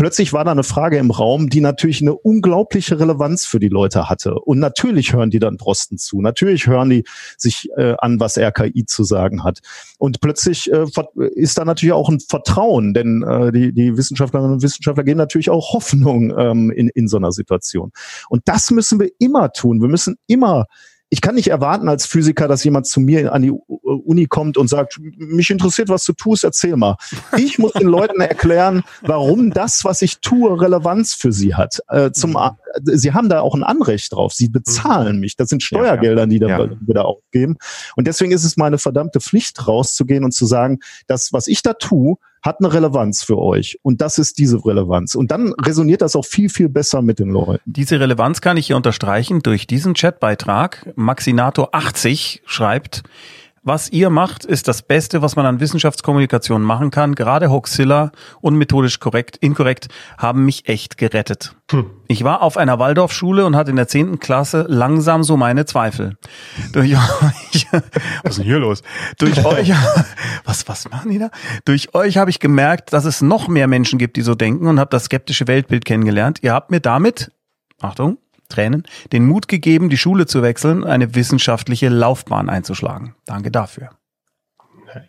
plötzlich 0.00 0.32
war 0.32 0.44
da 0.44 0.52
eine 0.52 0.62
Frage 0.62 0.96
im 0.96 1.10
Raum, 1.10 1.50
die 1.50 1.60
natürlich 1.60 2.00
eine 2.00 2.14
unglaubliche 2.14 2.98
Relevanz 2.98 3.44
für 3.44 3.60
die 3.60 3.68
Leute 3.68 4.08
hatte. 4.08 4.34
Und 4.34 4.58
natürlich 4.58 5.12
hören 5.12 5.28
die 5.28 5.38
dann 5.38 5.58
Drosten 5.58 5.98
zu. 5.98 6.22
Natürlich 6.22 6.66
hören 6.66 6.88
die 6.88 7.04
sich 7.36 7.68
äh, 7.76 7.94
an, 7.98 8.18
was 8.18 8.38
RKI 8.38 8.86
zu 8.86 9.04
sagen 9.04 9.44
hat. 9.44 9.58
Und 9.98 10.22
plötzlich 10.22 10.72
äh, 10.72 10.86
ist 11.34 11.58
da 11.58 11.66
natürlich 11.66 11.92
auch 11.92 12.08
ein 12.08 12.18
Vertrauen, 12.18 12.94
denn 12.94 13.22
äh, 13.22 13.52
die, 13.52 13.74
die 13.74 13.98
Wissenschaftlerinnen 13.98 14.54
und 14.54 14.62
Wissenschaftler 14.62 15.04
gehen 15.04 15.18
natürlich 15.18 15.50
auch 15.50 15.74
Hoffnung 15.74 16.32
ähm, 16.34 16.70
in, 16.70 16.88
in 16.88 17.06
so 17.06 17.18
einer 17.18 17.32
Situation. 17.32 17.92
Und 18.30 18.40
das 18.46 18.70
müssen 18.70 19.00
wir 19.00 19.10
immer 19.18 19.52
tun. 19.60 19.80
Wir 19.80 19.88
müssen 19.88 20.16
immer 20.26 20.66
ich 21.12 21.20
kann 21.20 21.34
nicht 21.34 21.48
erwarten 21.48 21.88
als 21.88 22.06
Physiker, 22.06 22.46
dass 22.46 22.62
jemand 22.62 22.86
zu 22.86 23.00
mir 23.00 23.32
an 23.32 23.42
die 23.42 23.50
Uni 23.50 24.26
kommt 24.26 24.56
und 24.56 24.68
sagt, 24.68 24.98
mich 25.00 25.50
interessiert, 25.50 25.88
was 25.88 26.04
du 26.04 26.12
tust, 26.12 26.44
erzähl 26.44 26.76
mal. 26.76 26.96
Ich 27.36 27.58
muss 27.58 27.72
den 27.72 27.88
Leuten 27.88 28.20
erklären, 28.20 28.84
warum 29.02 29.50
das, 29.50 29.84
was 29.84 30.02
ich 30.02 30.20
tue, 30.20 30.60
Relevanz 30.60 31.14
für 31.14 31.32
sie 31.32 31.54
hat. 31.56 31.80
Äh, 31.88 32.12
zum. 32.12 32.38
Sie 32.82 33.12
haben 33.12 33.28
da 33.28 33.40
auch 33.40 33.54
ein 33.54 33.62
Anrecht 33.62 34.12
drauf. 34.12 34.32
Sie 34.32 34.48
bezahlen 34.48 35.16
mhm. 35.16 35.20
mich. 35.20 35.36
Das 35.36 35.48
sind 35.48 35.62
Steuergelder, 35.62 36.26
die 36.26 36.38
da 36.38 36.48
ja. 36.48 36.70
wieder 36.80 37.04
aufgeben. 37.06 37.56
Und 37.96 38.06
deswegen 38.06 38.32
ist 38.32 38.44
es 38.44 38.56
meine 38.56 38.78
verdammte 38.78 39.20
Pflicht, 39.20 39.66
rauszugehen 39.66 40.24
und 40.24 40.32
zu 40.32 40.46
sagen, 40.46 40.80
das, 41.06 41.32
was 41.32 41.46
ich 41.46 41.62
da 41.62 41.74
tue, 41.74 42.16
hat 42.42 42.56
eine 42.60 42.72
Relevanz 42.72 43.22
für 43.22 43.38
euch. 43.38 43.78
Und 43.82 44.00
das 44.00 44.18
ist 44.18 44.38
diese 44.38 44.64
Relevanz. 44.64 45.14
Und 45.14 45.30
dann 45.30 45.52
resoniert 45.60 46.00
das 46.00 46.16
auch 46.16 46.24
viel, 46.24 46.48
viel 46.48 46.68
besser 46.68 47.02
mit 47.02 47.18
den 47.18 47.28
Leuten. 47.28 47.62
Diese 47.66 48.00
Relevanz 48.00 48.40
kann 48.40 48.56
ich 48.56 48.68
hier 48.68 48.76
unterstreichen 48.76 49.40
durch 49.40 49.66
diesen 49.66 49.94
Chatbeitrag. 49.94 50.94
Maxinator80 50.96 52.40
schreibt, 52.46 53.02
was 53.62 53.90
ihr 53.90 54.08
macht, 54.08 54.46
ist 54.46 54.68
das 54.68 54.82
Beste, 54.82 55.20
was 55.20 55.36
man 55.36 55.44
an 55.44 55.60
Wissenschaftskommunikation 55.60 56.62
machen 56.62 56.90
kann. 56.90 57.14
Gerade 57.14 57.50
Hoaxilla 57.50 58.10
und 58.40 58.56
methodisch 58.56 59.00
korrekt, 59.00 59.36
inkorrekt 59.36 59.88
haben 60.16 60.46
mich 60.46 60.66
echt 60.66 60.96
gerettet. 60.96 61.54
Hm. 61.70 61.90
Ich 62.08 62.24
war 62.24 62.40
auf 62.40 62.56
einer 62.56 62.78
Waldorfschule 62.78 63.44
und 63.44 63.56
hatte 63.56 63.70
in 63.70 63.76
der 63.76 63.86
zehnten 63.86 64.18
Klasse 64.18 64.64
langsam 64.66 65.22
so 65.22 65.36
meine 65.36 65.66
Zweifel. 65.66 66.16
Durch 66.72 66.96
euch, 66.96 67.66
was 68.22 68.30
ist 68.30 68.38
denn 68.38 68.44
hier 68.46 68.58
los? 68.58 68.82
Durch 69.18 69.44
euch, 69.44 69.70
was, 70.44 70.66
was 70.66 70.88
machen 70.88 71.10
die 71.10 71.18
da? 71.18 71.30
Durch 71.66 71.94
euch 71.94 72.16
habe 72.16 72.30
ich 72.30 72.40
gemerkt, 72.40 72.94
dass 72.94 73.04
es 73.04 73.20
noch 73.20 73.46
mehr 73.46 73.66
Menschen 73.66 73.98
gibt, 73.98 74.16
die 74.16 74.22
so 74.22 74.34
denken 74.34 74.68
und 74.68 74.80
habe 74.80 74.90
das 74.90 75.04
skeptische 75.04 75.46
Weltbild 75.46 75.84
kennengelernt. 75.84 76.38
Ihr 76.40 76.54
habt 76.54 76.70
mir 76.70 76.80
damit, 76.80 77.30
Achtung, 77.80 78.16
Tränen, 78.50 78.84
den 79.12 79.26
Mut 79.26 79.48
gegeben, 79.48 79.88
die 79.88 79.96
Schule 79.96 80.26
zu 80.26 80.42
wechseln, 80.42 80.84
eine 80.84 81.14
wissenschaftliche 81.14 81.88
Laufbahn 81.88 82.50
einzuschlagen. 82.50 83.14
Danke 83.24 83.50
dafür. 83.50 83.90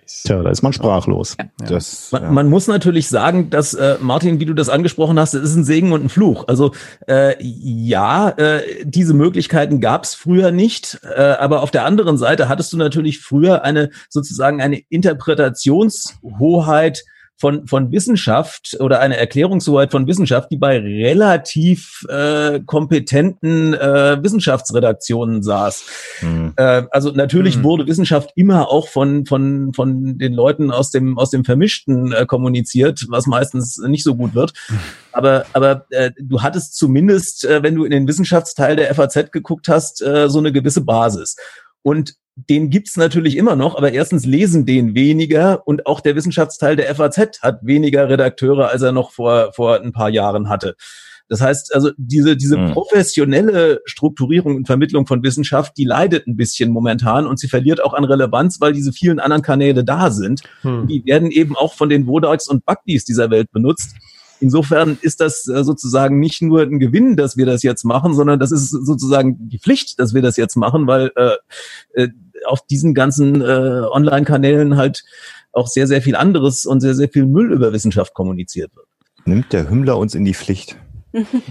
Tja, 0.06 0.44
da 0.44 0.50
ist 0.50 0.62
man 0.62 0.74
sprachlos. 0.74 1.38
Ja. 1.40 1.46
Das, 1.68 2.12
man, 2.12 2.24
ja. 2.24 2.32
man, 2.32 2.50
muss 2.50 2.68
natürlich 2.68 3.08
sagen, 3.08 3.50
dass 3.50 3.74
äh, 3.74 3.96
Martin, 4.00 4.40
wie 4.40 4.46
du 4.46 4.54
das 4.54 4.70
angesprochen 4.70 5.18
hast, 5.20 5.34
das 5.34 5.42
ist 5.42 5.56
ein 5.56 5.64
Segen 5.64 5.92
und 5.92 6.04
ein 6.04 6.10
Fluch. 6.10 6.48
Also 6.48 6.74
äh, 7.08 7.34
ja, 7.42 8.30
äh, 8.30 8.62
diese 8.84 9.14
Möglichkeiten 9.14 9.82
gab 9.82 10.04
es 10.04 10.14
früher 10.14 10.52
nicht, 10.52 11.00
äh, 11.16 11.22
aber 11.22 11.64
auf 11.64 11.72
der 11.72 11.86
anderen 11.86 12.18
Seite 12.18 12.50
hattest 12.50 12.74
du 12.74 12.78
natürlich 12.78 13.20
früher 13.20 13.64
eine 13.64 13.90
sozusagen 14.10 14.62
eine 14.62 14.80
Interpretationshoheit 14.90 17.04
von, 17.42 17.66
von 17.66 17.92
Wissenschaft 17.92 18.78
oder 18.80 19.00
eine 19.00 19.18
Erklärungshoheit 19.18 19.90
von 19.90 20.06
Wissenschaft, 20.06 20.52
die 20.52 20.58
bei 20.58 20.78
relativ 20.78 22.06
äh, 22.08 22.60
kompetenten 22.60 23.74
äh, 23.74 24.24
Wissenschaftsredaktionen 24.24 25.42
saß. 25.42 25.86
Mhm. 26.22 26.54
Äh, 26.56 26.84
also 26.92 27.10
natürlich 27.10 27.58
mhm. 27.58 27.64
wurde 27.64 27.88
Wissenschaft 27.88 28.30
immer 28.36 28.70
auch 28.70 28.88
von, 28.88 29.26
von, 29.26 29.74
von 29.74 30.20
den 30.20 30.34
Leuten 30.34 30.70
aus 30.70 30.92
dem, 30.92 31.18
aus 31.18 31.32
dem 31.32 31.44
Vermischten 31.44 32.12
äh, 32.12 32.28
kommuniziert, 32.28 33.08
was 33.10 33.26
meistens 33.26 33.80
nicht 33.80 34.04
so 34.04 34.16
gut 34.16 34.36
wird. 34.36 34.54
Mhm. 34.70 34.80
Aber, 35.14 35.46
aber 35.52 35.88
äh, 35.90 36.12
du 36.22 36.42
hattest 36.42 36.78
zumindest, 36.78 37.44
äh, 37.44 37.62
wenn 37.62 37.76
du 37.76 37.84
in 37.84 37.92
den 37.92 38.08
Wissenschaftsteil 38.08 38.78
der 38.78 38.96
FAZ 38.96 39.34
geguckt 39.34 39.68
hast, 39.68 40.02
äh, 40.02 40.30
so 40.30 40.40
eine 40.40 40.54
gewisse 40.54 40.80
Basis. 40.86 41.36
Und 41.84 42.14
den 42.36 42.70
gibt's 42.70 42.98
natürlich 42.98 43.36
immer 43.36 43.56
noch, 43.56 43.76
aber 43.76 43.92
erstens 43.92 44.26
lesen 44.26 44.66
den 44.66 44.96
weniger 44.96 45.68
und 45.68 45.86
auch 45.86 46.00
der 46.00 46.16
Wissenschaftsteil 46.16 46.76
der 46.76 46.94
FAZ 46.96 47.42
hat 47.42 47.60
weniger 47.62 48.10
Redakteure, 48.10 48.70
als 48.70 48.82
er 48.82 48.92
noch 48.92 49.12
vor, 49.12 49.52
vor 49.54 49.82
ein 49.82 49.92
paar 49.92 50.10
Jahren 50.10 50.50
hatte. 50.50 50.76
Das 51.32 51.40
heißt, 51.40 51.74
also 51.74 51.92
diese, 51.96 52.36
diese 52.36 52.58
mhm. 52.58 52.72
professionelle 52.74 53.82
Strukturierung 53.86 54.58
und 54.58 54.68
Vermittlung 54.68 55.08
von 55.08 55.24
Wissenschaft, 55.24 55.78
die 55.78 55.86
leidet 55.86 56.28
ein 56.28 56.36
bisschen 56.36 56.72
momentan 56.72 57.26
und 57.26 57.40
sie 57.40 57.48
verliert 57.48 57.82
auch 57.82 57.94
an 57.94 58.04
Relevanz, 58.04 58.60
weil 58.60 58.74
diese 58.74 58.92
vielen 58.92 59.22
anderen 59.22 59.42
Kanäle 59.42 59.86
da 59.86 60.12
sind. 60.12 60.42
Mhm. 60.64 60.88
Die 60.88 61.06
werden 61.06 61.32
eben 61.32 61.56
auch 61.56 61.74
von 61.74 61.88
den 61.88 62.06
Wodaks 62.06 62.50
und 62.50 62.66
Bugbees 62.66 63.06
dieser 63.06 63.30
Welt 63.30 63.50
benutzt. 63.52 63.96
Insofern 64.42 64.98
ist 65.02 65.22
das 65.22 65.48
äh, 65.48 65.64
sozusagen 65.64 66.20
nicht 66.20 66.42
nur 66.42 66.62
ein 66.62 66.80
Gewinn, 66.80 67.16
dass 67.16 67.38
wir 67.38 67.46
das 67.46 67.62
jetzt 67.62 67.86
machen, 67.86 68.16
sondern 68.16 68.40
das 68.40 68.52
ist 68.52 68.72
sozusagen 68.72 69.38
die 69.50 69.60
Pflicht, 69.60 70.00
dass 70.00 70.14
wir 70.14 70.22
das 70.22 70.36
jetzt 70.36 70.58
machen, 70.58 70.88
weil 70.88 71.12
äh, 71.16 71.36
äh, 71.94 72.10
auf 72.46 72.66
diesen 72.66 72.96
ganzen 72.96 73.42
äh, 73.42 73.46
Online-Kanälen 73.46 74.78
halt 74.78 75.04
auch 75.52 75.68
sehr, 75.68 75.86
sehr 75.86 76.02
viel 76.02 76.16
anderes 76.16 76.66
und 76.66 76.82
sehr, 76.82 76.96
sehr 76.96 77.08
viel 77.08 77.28
Müll 77.28 77.54
über 77.54 77.72
Wissenschaft 77.72 78.16
kommuniziert 78.16 78.76
wird. 78.76 78.88
Nimmt 79.26 79.54
der 79.54 79.70
Hümmler 79.70 79.98
uns 79.98 80.16
in 80.16 80.26
die 80.26 80.34
Pflicht? 80.34 80.76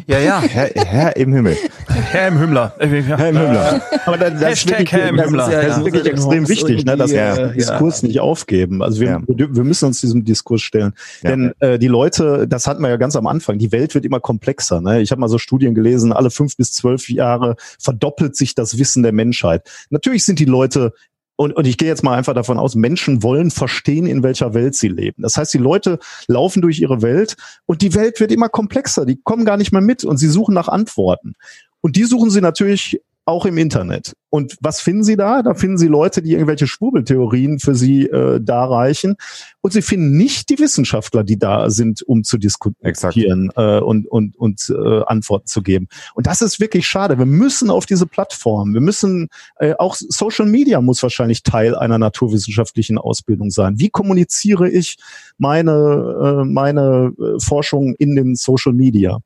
Ja, 0.07 0.19
ja. 0.19 0.41
Herr, 0.41 0.71
Herr 0.75 1.17
im 1.17 1.33
Himmel. 1.35 1.57
Herr 1.87 2.29
im 2.29 2.39
Himmler. 2.39 2.75
Herr 2.79 3.29
im 3.29 3.37
Himmler. 3.37 3.83
Aber 4.07 4.17
das, 4.17 4.41
das 4.41 4.53
ist 4.53 4.71
wirklich, 4.71 4.93
Herr 4.93 5.09
im 5.09 5.17
das 5.17 5.27
Himmler. 5.27 5.47
Ist, 5.47 5.53
ja, 5.53 5.63
das 5.63 5.79
ist 5.79 5.85
wirklich 5.85 6.07
extrem 6.07 6.49
wichtig, 6.49 6.85
ne, 6.85 6.97
dass 6.97 7.11
wir 7.11 7.17
ja, 7.17 7.37
den 7.37 7.53
Diskurs 7.55 8.03
ja. 8.03 8.09
nicht 8.09 8.21
aufgeben. 8.21 8.83
Also 8.83 9.01
wir, 9.01 9.09
ja. 9.09 9.23
wir 9.27 9.65
müssen 9.65 9.87
uns 9.87 10.01
diesem 10.01 10.25
Diskurs 10.25 10.63
stellen. 10.63 10.95
Denn 11.23 11.53
äh, 11.61 11.79
die 11.79 11.89
Leute, 11.89 12.47
das 12.49 12.67
hatten 12.67 12.83
wir 12.83 12.89
ja 12.89 12.97
ganz 12.97 13.17
am 13.17 13.27
Anfang, 13.27 13.59
die 13.59 13.71
Welt 13.73 13.95
wird 13.95 14.05
immer 14.05 14.21
komplexer. 14.21 14.81
Ne? 14.81 15.03
Ich 15.03 15.11
habe 15.11 15.21
mal 15.21 15.29
so 15.29 15.39
Studien 15.39 15.75
gelesen, 15.75 16.13
alle 16.13 16.31
fünf 16.31 16.57
bis 16.57 16.73
zwölf 16.73 17.09
Jahre 17.11 17.57
verdoppelt 17.79 18.37
sich 18.37 18.55
das 18.55 18.79
Wissen 18.79 19.03
der 19.03 19.13
Menschheit. 19.13 19.69
Natürlich 19.91 20.25
sind 20.25 20.39
die 20.39 20.47
Leute 20.47 20.93
und, 21.41 21.57
und 21.57 21.67
ich 21.67 21.79
gehe 21.79 21.89
jetzt 21.89 22.03
mal 22.03 22.19
einfach 22.19 22.35
davon 22.35 22.59
aus, 22.59 22.75
Menschen 22.75 23.23
wollen 23.23 23.51
verstehen, 23.51 24.05
in 24.05 24.23
welcher 24.23 24.53
Welt 24.53 24.75
sie 24.75 24.89
leben. 24.89 25.23
Das 25.23 25.39
heißt, 25.39 25.55
die 25.55 25.59
Leute 25.59 25.99
laufen 26.27 26.61
durch 26.61 26.81
ihre 26.81 27.01
Welt 27.01 27.35
und 27.65 27.81
die 27.81 27.95
Welt 27.95 28.21
wird 28.21 28.31
immer 28.31 28.51
komplexer. 28.51 29.07
Die 29.07 29.19
kommen 29.25 29.47
gar 29.47 29.57
nicht 29.57 29.73
mehr 29.73 29.81
mit 29.81 30.05
und 30.05 30.19
sie 30.19 30.29
suchen 30.29 30.53
nach 30.53 30.69
Antworten. 30.69 31.37
Und 31.81 31.97
die 31.97 32.05
suchen 32.05 32.29
sie 32.29 32.43
natürlich 32.43 33.01
auch 33.25 33.47
im 33.47 33.59
Internet. 33.59 34.15
Und 34.29 34.57
was 34.61 34.81
finden 34.81 35.03
Sie 35.03 35.17
da? 35.17 35.43
Da 35.43 35.55
finden 35.55 35.77
Sie 35.77 35.89
Leute, 35.89 36.23
die 36.23 36.33
irgendwelche 36.33 36.67
Schwurbeltheorien 36.67 37.59
für 37.59 37.75
Sie 37.75 38.07
äh, 38.07 38.41
darreichen. 38.41 39.17
Und 39.61 39.73
Sie 39.73 39.83
finden 39.83 40.17
nicht 40.17 40.51
die 40.51 40.59
Wissenschaftler, 40.59 41.25
die 41.25 41.39
da 41.39 41.69
sind, 41.71 42.03
um 42.03 42.23
zu 42.23 42.39
diskutieren 42.39 43.51
äh, 43.57 43.81
und, 43.81 44.07
und, 44.07 44.37
und 44.37 44.71
äh, 44.71 45.03
Antworten 45.07 45.47
zu 45.47 45.63
geben. 45.63 45.89
Und 46.15 46.27
das 46.27 46.43
ist 46.43 46.61
wirklich 46.61 46.87
schade. 46.87 47.19
Wir 47.19 47.27
müssen 47.27 47.71
auf 47.71 47.87
diese 47.87 48.07
Plattform. 48.07 48.73
Wir 48.73 48.81
müssen, 48.81 49.29
äh, 49.59 49.75
auch 49.79 49.97
Social 49.97 50.47
Media 50.47 50.81
muss 50.81 51.03
wahrscheinlich 51.03 51.43
Teil 51.43 51.75
einer 51.75 51.99
naturwissenschaftlichen 51.99 52.99
Ausbildung 52.99 53.51
sein. 53.51 53.79
Wie 53.79 53.91
kommuniziere 53.91 54.69
ich 54.69 54.97
meine, 55.39 56.43
äh, 56.43 56.45
meine 56.45 57.13
äh, 57.19 57.41
Forschung 57.41 57.95
in 57.99 58.15
den 58.15 58.37
Social 58.37 58.73
Media? 58.73 59.21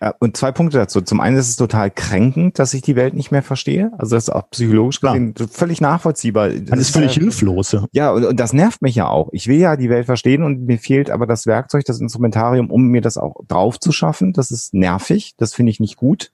Äh, 0.00 0.12
und 0.18 0.36
zwei 0.36 0.52
Punkte 0.52 0.78
dazu. 0.78 1.00
Zum 1.00 1.20
einen 1.20 1.36
ist 1.36 1.48
es 1.48 1.56
total 1.56 1.90
kränkend, 1.90 2.58
dass 2.58 2.74
ich 2.74 2.82
die 2.82 2.96
Welt 2.96 3.14
nicht 3.14 3.30
mehr 3.30 3.42
verstehe. 3.42 3.92
Also 3.98 4.16
das 4.16 4.24
ist 4.24 4.30
auch 4.30 4.50
psychologisch 4.50 5.00
gesehen 5.00 5.34
Klar. 5.34 5.48
völlig 5.50 5.80
nachvollziehbar. 5.80 6.50
Das, 6.50 6.64
das 6.64 6.78
ist 6.80 6.90
völlig 6.90 7.16
äh, 7.16 7.20
hilflos. 7.20 7.76
Ja, 7.92 8.12
und, 8.12 8.24
und, 8.24 8.40
das 8.40 8.52
nervt 8.52 8.82
mich 8.82 8.94
ja 8.94 9.08
auch. 9.08 9.28
Ich 9.32 9.48
will 9.48 9.58
ja 9.58 9.76
die 9.76 9.90
Welt 9.90 10.06
verstehen 10.06 10.42
und 10.42 10.66
mir 10.66 10.78
fehlt 10.78 11.10
aber 11.10 11.26
das 11.26 11.46
Werkzeug, 11.46 11.84
das 11.84 12.00
Instrumentarium, 12.00 12.70
um 12.70 12.88
mir 12.88 13.00
das 13.00 13.18
auch 13.18 13.36
drauf 13.48 13.80
zu 13.80 13.92
schaffen. 13.92 14.32
Das 14.32 14.50
ist 14.50 14.74
nervig. 14.74 15.34
Das 15.36 15.54
finde 15.54 15.70
ich 15.70 15.80
nicht 15.80 15.96
gut. 15.96 16.32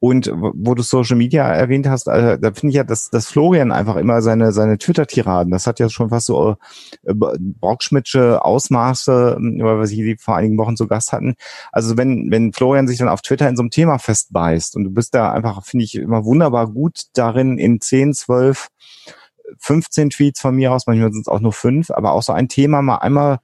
Und 0.00 0.30
wo 0.34 0.74
du 0.74 0.82
Social 0.82 1.16
Media 1.16 1.46
erwähnt 1.48 1.88
hast, 1.88 2.08
äh, 2.08 2.38
da 2.38 2.52
finde 2.52 2.70
ich 2.70 2.76
ja, 2.76 2.84
dass, 2.84 3.10
dass 3.10 3.26
Florian 3.26 3.72
einfach 3.72 3.96
immer 3.96 4.22
seine, 4.22 4.52
seine 4.52 4.78
Twitter-Tiraden, 4.78 5.50
das 5.50 5.66
hat 5.66 5.78
ja 5.80 5.88
schon 5.88 6.10
fast 6.10 6.26
so 6.26 6.56
äh, 7.04 7.14
Brockschmidtsche 7.14 8.44
Ausmaße, 8.44 9.36
was 9.38 9.90
ich 9.90 10.20
vor 10.20 10.36
einigen 10.36 10.58
Wochen 10.58 10.76
zu 10.76 10.86
Gast 10.86 11.12
hatten. 11.12 11.34
Also 11.72 11.96
wenn, 11.96 12.30
wenn 12.30 12.47
wenn 12.48 12.52
Florian 12.52 12.88
sich 12.88 12.98
dann 12.98 13.08
auf 13.08 13.22
Twitter 13.22 13.48
in 13.48 13.56
so 13.56 13.62
einem 13.62 13.70
Thema 13.70 13.98
festbeißt 13.98 14.76
und 14.76 14.84
du 14.84 14.90
bist 14.90 15.14
da 15.14 15.32
einfach, 15.32 15.64
finde 15.64 15.84
ich, 15.84 15.94
immer 15.96 16.24
wunderbar 16.24 16.68
gut 16.68 17.02
darin, 17.12 17.58
in 17.58 17.80
10, 17.80 18.14
12, 18.14 18.68
15 19.58 20.10
Tweets 20.10 20.40
von 20.40 20.54
mir 20.54 20.72
aus, 20.72 20.86
manchmal 20.86 21.12
sind 21.12 21.22
es 21.22 21.28
auch 21.28 21.40
nur 21.40 21.52
fünf, 21.52 21.90
aber 21.90 22.12
auch 22.12 22.22
so 22.22 22.32
ein 22.32 22.48
Thema 22.48 22.82
mal 22.82 22.96
einmal 22.96 23.40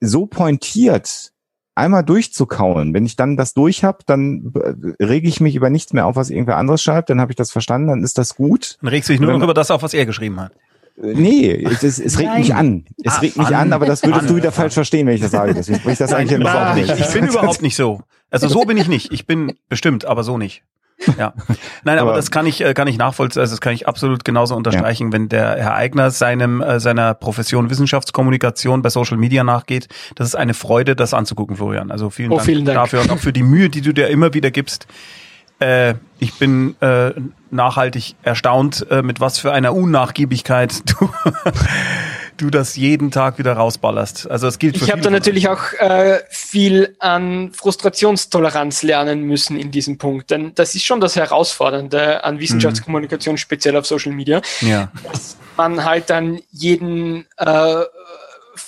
so 0.00 0.26
pointiert 0.26 1.32
einmal 1.74 2.02
durchzukauen. 2.02 2.92
Wenn 2.92 3.06
ich 3.06 3.14
dann 3.14 3.36
das 3.36 3.54
durch 3.54 3.84
habe, 3.84 3.98
dann 4.04 4.52
äh, 4.54 5.04
rege 5.04 5.28
ich 5.28 5.40
mich 5.40 5.54
über 5.54 5.70
nichts 5.70 5.92
mehr 5.92 6.06
auf, 6.06 6.16
was 6.16 6.30
irgendwer 6.30 6.56
anderes 6.56 6.82
schreibt, 6.82 7.08
dann 7.08 7.20
habe 7.20 7.30
ich 7.30 7.36
das 7.36 7.52
verstanden, 7.52 7.88
dann 7.88 8.02
ist 8.02 8.18
das 8.18 8.34
gut. 8.34 8.78
Dann 8.80 8.88
regst 8.88 9.08
du 9.08 9.12
dich 9.12 9.20
nur 9.20 9.32
noch 9.32 9.42
über 9.42 9.54
das 9.54 9.70
auf, 9.70 9.82
was 9.82 9.94
er 9.94 10.04
geschrieben 10.04 10.40
hat. 10.40 10.52
Nee, 11.00 11.64
es, 11.64 11.82
es, 11.82 11.98
es 11.98 12.18
regt 12.18 12.38
mich 12.38 12.54
an. 12.54 12.84
Es 13.04 13.14
Ach, 13.14 13.22
regt 13.22 13.36
mich 13.36 13.46
an, 13.48 13.54
an, 13.54 13.72
aber 13.72 13.86
das 13.86 14.02
würdest 14.02 14.22
an. 14.22 14.26
du 14.28 14.36
wieder 14.36 14.50
falsch 14.50 14.74
verstehen, 14.74 15.06
wenn 15.06 15.14
ich 15.14 15.20
das 15.20 15.30
sage. 15.30 15.54
Deswegen 15.54 15.78
spricht 15.78 16.00
das 16.00 16.12
eigentlich 16.12 16.40
überhaupt 16.40 16.76
nicht. 16.76 16.98
Ich 16.98 17.12
bin 17.12 17.26
überhaupt 17.28 17.62
nicht 17.62 17.76
so. 17.76 18.00
Also 18.30 18.48
so 18.48 18.64
bin 18.64 18.76
ich 18.76 18.88
nicht. 18.88 19.12
Ich 19.12 19.26
bin 19.26 19.54
bestimmt, 19.68 20.04
aber 20.04 20.24
so 20.24 20.38
nicht. 20.38 20.62
Ja. 21.16 21.32
Nein, 21.84 21.98
aber, 21.98 22.10
aber, 22.10 22.16
das 22.16 22.30
kann 22.30 22.46
ich, 22.46 22.60
äh, 22.60 22.74
kann 22.74 22.88
ich 22.88 22.98
nachvollziehen, 22.98 23.40
also 23.40 23.52
das 23.52 23.60
kann 23.60 23.72
ich 23.72 23.86
absolut 23.86 24.24
genauso 24.24 24.56
unterstreichen, 24.56 25.08
ja. 25.08 25.12
wenn 25.12 25.28
der 25.28 25.56
Herr 25.56 25.74
Eigner 25.74 26.10
seinem, 26.10 26.60
äh, 26.60 26.80
seiner 26.80 27.14
Profession 27.14 27.70
Wissenschaftskommunikation 27.70 28.82
bei 28.82 28.90
Social 28.90 29.16
Media 29.16 29.44
nachgeht. 29.44 29.88
Das 30.16 30.26
ist 30.26 30.34
eine 30.34 30.54
Freude, 30.54 30.96
das 30.96 31.14
anzugucken, 31.14 31.56
Florian. 31.56 31.92
Also 31.92 32.10
vielen, 32.10 32.32
oh, 32.32 32.36
Dank, 32.36 32.46
vielen 32.46 32.64
Dank 32.64 32.76
dafür 32.76 33.02
und 33.02 33.10
auch 33.12 33.18
für 33.18 33.32
die 33.32 33.44
Mühe, 33.44 33.70
die 33.70 33.80
du 33.80 33.92
dir 33.92 34.08
immer 34.08 34.34
wieder 34.34 34.50
gibst. 34.50 34.88
Äh, 35.60 35.94
ich 36.18 36.34
bin 36.34 36.76
äh, 36.80 37.12
nachhaltig 37.50 38.14
erstaunt, 38.22 38.86
äh, 38.90 39.02
mit 39.02 39.20
was 39.20 39.38
für 39.38 39.52
einer 39.52 39.74
Unnachgiebigkeit 39.74 40.82
du 41.00 41.10
du 42.38 42.50
das 42.50 42.76
jeden 42.76 43.10
Tag 43.10 43.38
wieder 43.38 43.52
rausballerst. 43.52 44.30
Also 44.30 44.46
es 44.46 44.58
gilt 44.58 44.78
für 44.78 44.84
Ich 44.84 44.90
habe 44.90 45.02
da 45.02 45.10
natürlich 45.10 45.48
auch 45.48 45.72
äh, 45.74 46.20
viel 46.30 46.96
an 47.00 47.52
Frustrationstoleranz 47.52 48.82
lernen 48.82 49.22
müssen 49.22 49.58
in 49.58 49.70
diesem 49.70 49.98
Punkt, 49.98 50.30
denn 50.30 50.54
das 50.54 50.74
ist 50.74 50.84
schon 50.84 51.00
das 51.00 51.16
Herausfordernde 51.16 52.24
an 52.24 52.38
Wissenschaftskommunikation, 52.38 53.34
mhm. 53.34 53.38
speziell 53.38 53.76
auf 53.76 53.86
Social 53.86 54.12
Media, 54.12 54.40
ja. 54.60 54.90
dass 55.04 55.36
man 55.56 55.84
halt 55.84 56.10
dann 56.10 56.40
jeden 56.50 57.26
äh, 57.36 57.82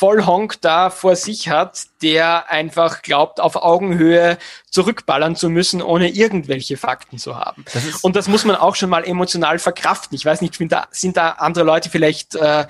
Vollhonk 0.01 0.63
da 0.63 0.89
vor 0.89 1.15
sich 1.15 1.51
hat, 1.51 1.83
der 2.01 2.51
einfach 2.51 3.03
glaubt, 3.03 3.39
auf 3.39 3.57
Augenhöhe 3.57 4.39
zurückballern 4.71 5.37
zu 5.37 5.51
müssen, 5.51 5.83
ohne 5.83 6.09
irgendwelche 6.09 6.79
Fakten 6.79 7.19
zu 7.19 7.37
haben. 7.37 7.67
Das 7.75 7.97
und 7.97 8.17
das 8.17 8.27
muss 8.27 8.47
man 8.47 8.57
auch 8.57 8.77
schon 8.77 8.89
mal 8.89 9.05
emotional 9.05 9.59
verkraften. 9.59 10.17
Ich 10.17 10.25
weiß 10.25 10.41
nicht, 10.41 10.57
da, 10.73 10.87
sind 10.91 11.19
da 11.19 11.33
andere 11.33 11.67
Leute 11.67 11.91
vielleicht 11.91 12.35
äh, 12.35 12.65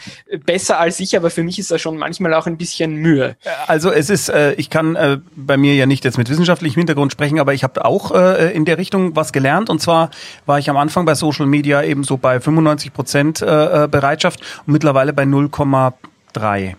besser 0.45 0.81
als 0.81 0.99
ich, 0.99 1.16
aber 1.16 1.31
für 1.31 1.45
mich 1.45 1.61
ist 1.61 1.70
das 1.70 1.81
schon 1.81 1.99
manchmal 1.99 2.35
auch 2.35 2.49
ein 2.49 2.57
bisschen 2.57 2.97
Mühe. 2.97 3.37
Also 3.68 3.93
es 3.93 4.11
ist, 4.11 4.28
äh, 4.28 4.55
ich 4.55 4.68
kann 4.68 4.97
äh, 4.97 5.18
bei 5.37 5.57
mir 5.57 5.76
ja 5.76 5.87
nicht 5.87 6.05
jetzt 6.05 6.18
mit 6.18 6.28
wissenschaftlichem 6.28 6.81
Hintergrund 6.81 7.12
sprechen, 7.12 7.39
aber 7.39 7.55
ich 7.55 7.62
habe 7.62 7.85
auch 7.85 8.11
äh, 8.11 8.51
in 8.53 8.64
der 8.64 8.76
Richtung 8.76 9.14
was 9.14 9.33
gelernt. 9.33 9.70
Und 9.70 9.81
zwar 9.81 10.11
war 10.47 10.59
ich 10.59 10.68
am 10.68 10.76
Anfang 10.76 11.05
bei 11.05 11.14
Social 11.14 11.47
Media 11.47 11.81
eben 11.85 12.03
so 12.03 12.16
bei 12.16 12.41
95 12.41 12.93
Prozent 12.93 13.41
äh, 13.41 13.85
äh, 13.85 13.87
Bereitschaft 13.87 14.41
und 14.66 14.72
mittlerweile 14.72 15.12
bei 15.12 15.22
0,3 15.22 16.74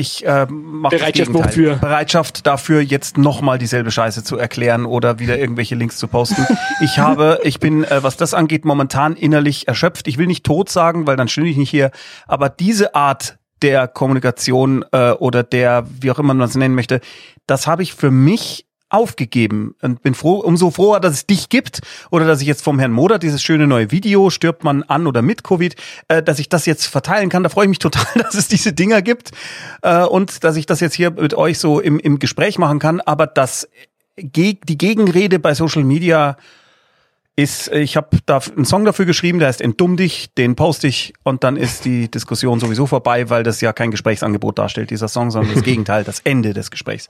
ich 0.00 0.24
äh, 0.24 0.46
mache 0.48 0.96
Bereitschaft 0.96 1.34
wofür? 1.34 1.74
Bereitschaft 1.74 2.46
dafür, 2.46 2.80
jetzt 2.80 3.18
nochmal 3.18 3.58
dieselbe 3.58 3.90
Scheiße 3.90 4.22
zu 4.22 4.38
erklären 4.38 4.86
oder 4.86 5.18
wieder 5.18 5.36
irgendwelche 5.38 5.74
Links 5.74 5.96
zu 5.96 6.06
posten. 6.06 6.46
ich 6.80 7.00
habe, 7.00 7.40
ich 7.42 7.58
bin, 7.58 7.82
äh, 7.82 8.00
was 8.00 8.16
das 8.16 8.32
angeht, 8.32 8.64
momentan 8.64 9.16
innerlich 9.16 9.66
erschöpft. 9.66 10.06
Ich 10.06 10.16
will 10.16 10.28
nicht 10.28 10.44
tot 10.46 10.68
sagen, 10.68 11.08
weil 11.08 11.16
dann 11.16 11.26
stünde 11.26 11.50
ich 11.50 11.56
nicht 11.56 11.70
hier. 11.70 11.90
Aber 12.28 12.48
diese 12.48 12.94
Art 12.94 13.38
der 13.60 13.88
Kommunikation 13.88 14.84
äh, 14.92 15.10
oder 15.10 15.42
der, 15.42 15.84
wie 16.00 16.12
auch 16.12 16.20
immer 16.20 16.32
man 16.32 16.46
es 16.46 16.54
nennen 16.54 16.76
möchte, 16.76 17.00
das 17.48 17.66
habe 17.66 17.82
ich 17.82 17.92
für 17.92 18.12
mich 18.12 18.67
aufgegeben 18.90 19.74
und 19.82 20.02
bin 20.02 20.14
froh, 20.14 20.36
umso 20.36 20.70
froher, 20.70 21.00
dass 21.00 21.14
es 21.14 21.26
dich 21.26 21.48
gibt 21.48 21.80
oder 22.10 22.26
dass 22.26 22.40
ich 22.40 22.46
jetzt 22.46 22.62
vom 22.62 22.78
Herrn 22.78 22.92
Moder 22.92 23.18
dieses 23.18 23.42
schöne 23.42 23.66
neue 23.66 23.90
Video, 23.90 24.30
stirbt 24.30 24.64
man 24.64 24.82
an 24.84 25.06
oder 25.06 25.22
mit 25.22 25.44
Covid, 25.44 25.76
äh, 26.08 26.22
dass 26.22 26.38
ich 26.38 26.48
das 26.48 26.66
jetzt 26.66 26.86
verteilen 26.86 27.28
kann. 27.28 27.42
Da 27.42 27.48
freue 27.48 27.66
ich 27.66 27.70
mich 27.70 27.78
total, 27.78 28.06
dass 28.14 28.34
es 28.34 28.48
diese 28.48 28.72
Dinger 28.72 29.02
gibt 29.02 29.32
äh, 29.82 30.04
und 30.04 30.44
dass 30.44 30.56
ich 30.56 30.66
das 30.66 30.80
jetzt 30.80 30.94
hier 30.94 31.10
mit 31.10 31.34
euch 31.34 31.58
so 31.58 31.80
im, 31.80 31.98
im 31.98 32.18
Gespräch 32.18 32.58
machen 32.58 32.78
kann. 32.78 33.00
Aber 33.00 33.26
das, 33.26 33.68
die 34.16 34.58
Gegenrede 34.58 35.38
bei 35.38 35.54
Social 35.54 35.84
Media 35.84 36.36
ist, 37.38 37.72
ich 37.72 37.96
habe 37.96 38.18
da 38.26 38.40
einen 38.56 38.64
Song 38.64 38.84
dafür 38.84 39.06
geschrieben, 39.06 39.38
der 39.38 39.46
heißt 39.46 39.60
Entdumm 39.60 39.96
dich, 39.96 40.34
den 40.34 40.56
poste 40.56 40.88
ich 40.88 41.14
und 41.22 41.44
dann 41.44 41.56
ist 41.56 41.84
die 41.84 42.10
Diskussion 42.10 42.58
sowieso 42.58 42.86
vorbei, 42.86 43.30
weil 43.30 43.44
das 43.44 43.60
ja 43.60 43.72
kein 43.72 43.92
Gesprächsangebot 43.92 44.58
darstellt, 44.58 44.90
dieser 44.90 45.06
Song, 45.06 45.30
sondern 45.30 45.54
das 45.54 45.62
Gegenteil, 45.64 46.02
das 46.02 46.18
Ende 46.18 46.52
des 46.52 46.72
Gesprächs. 46.72 47.06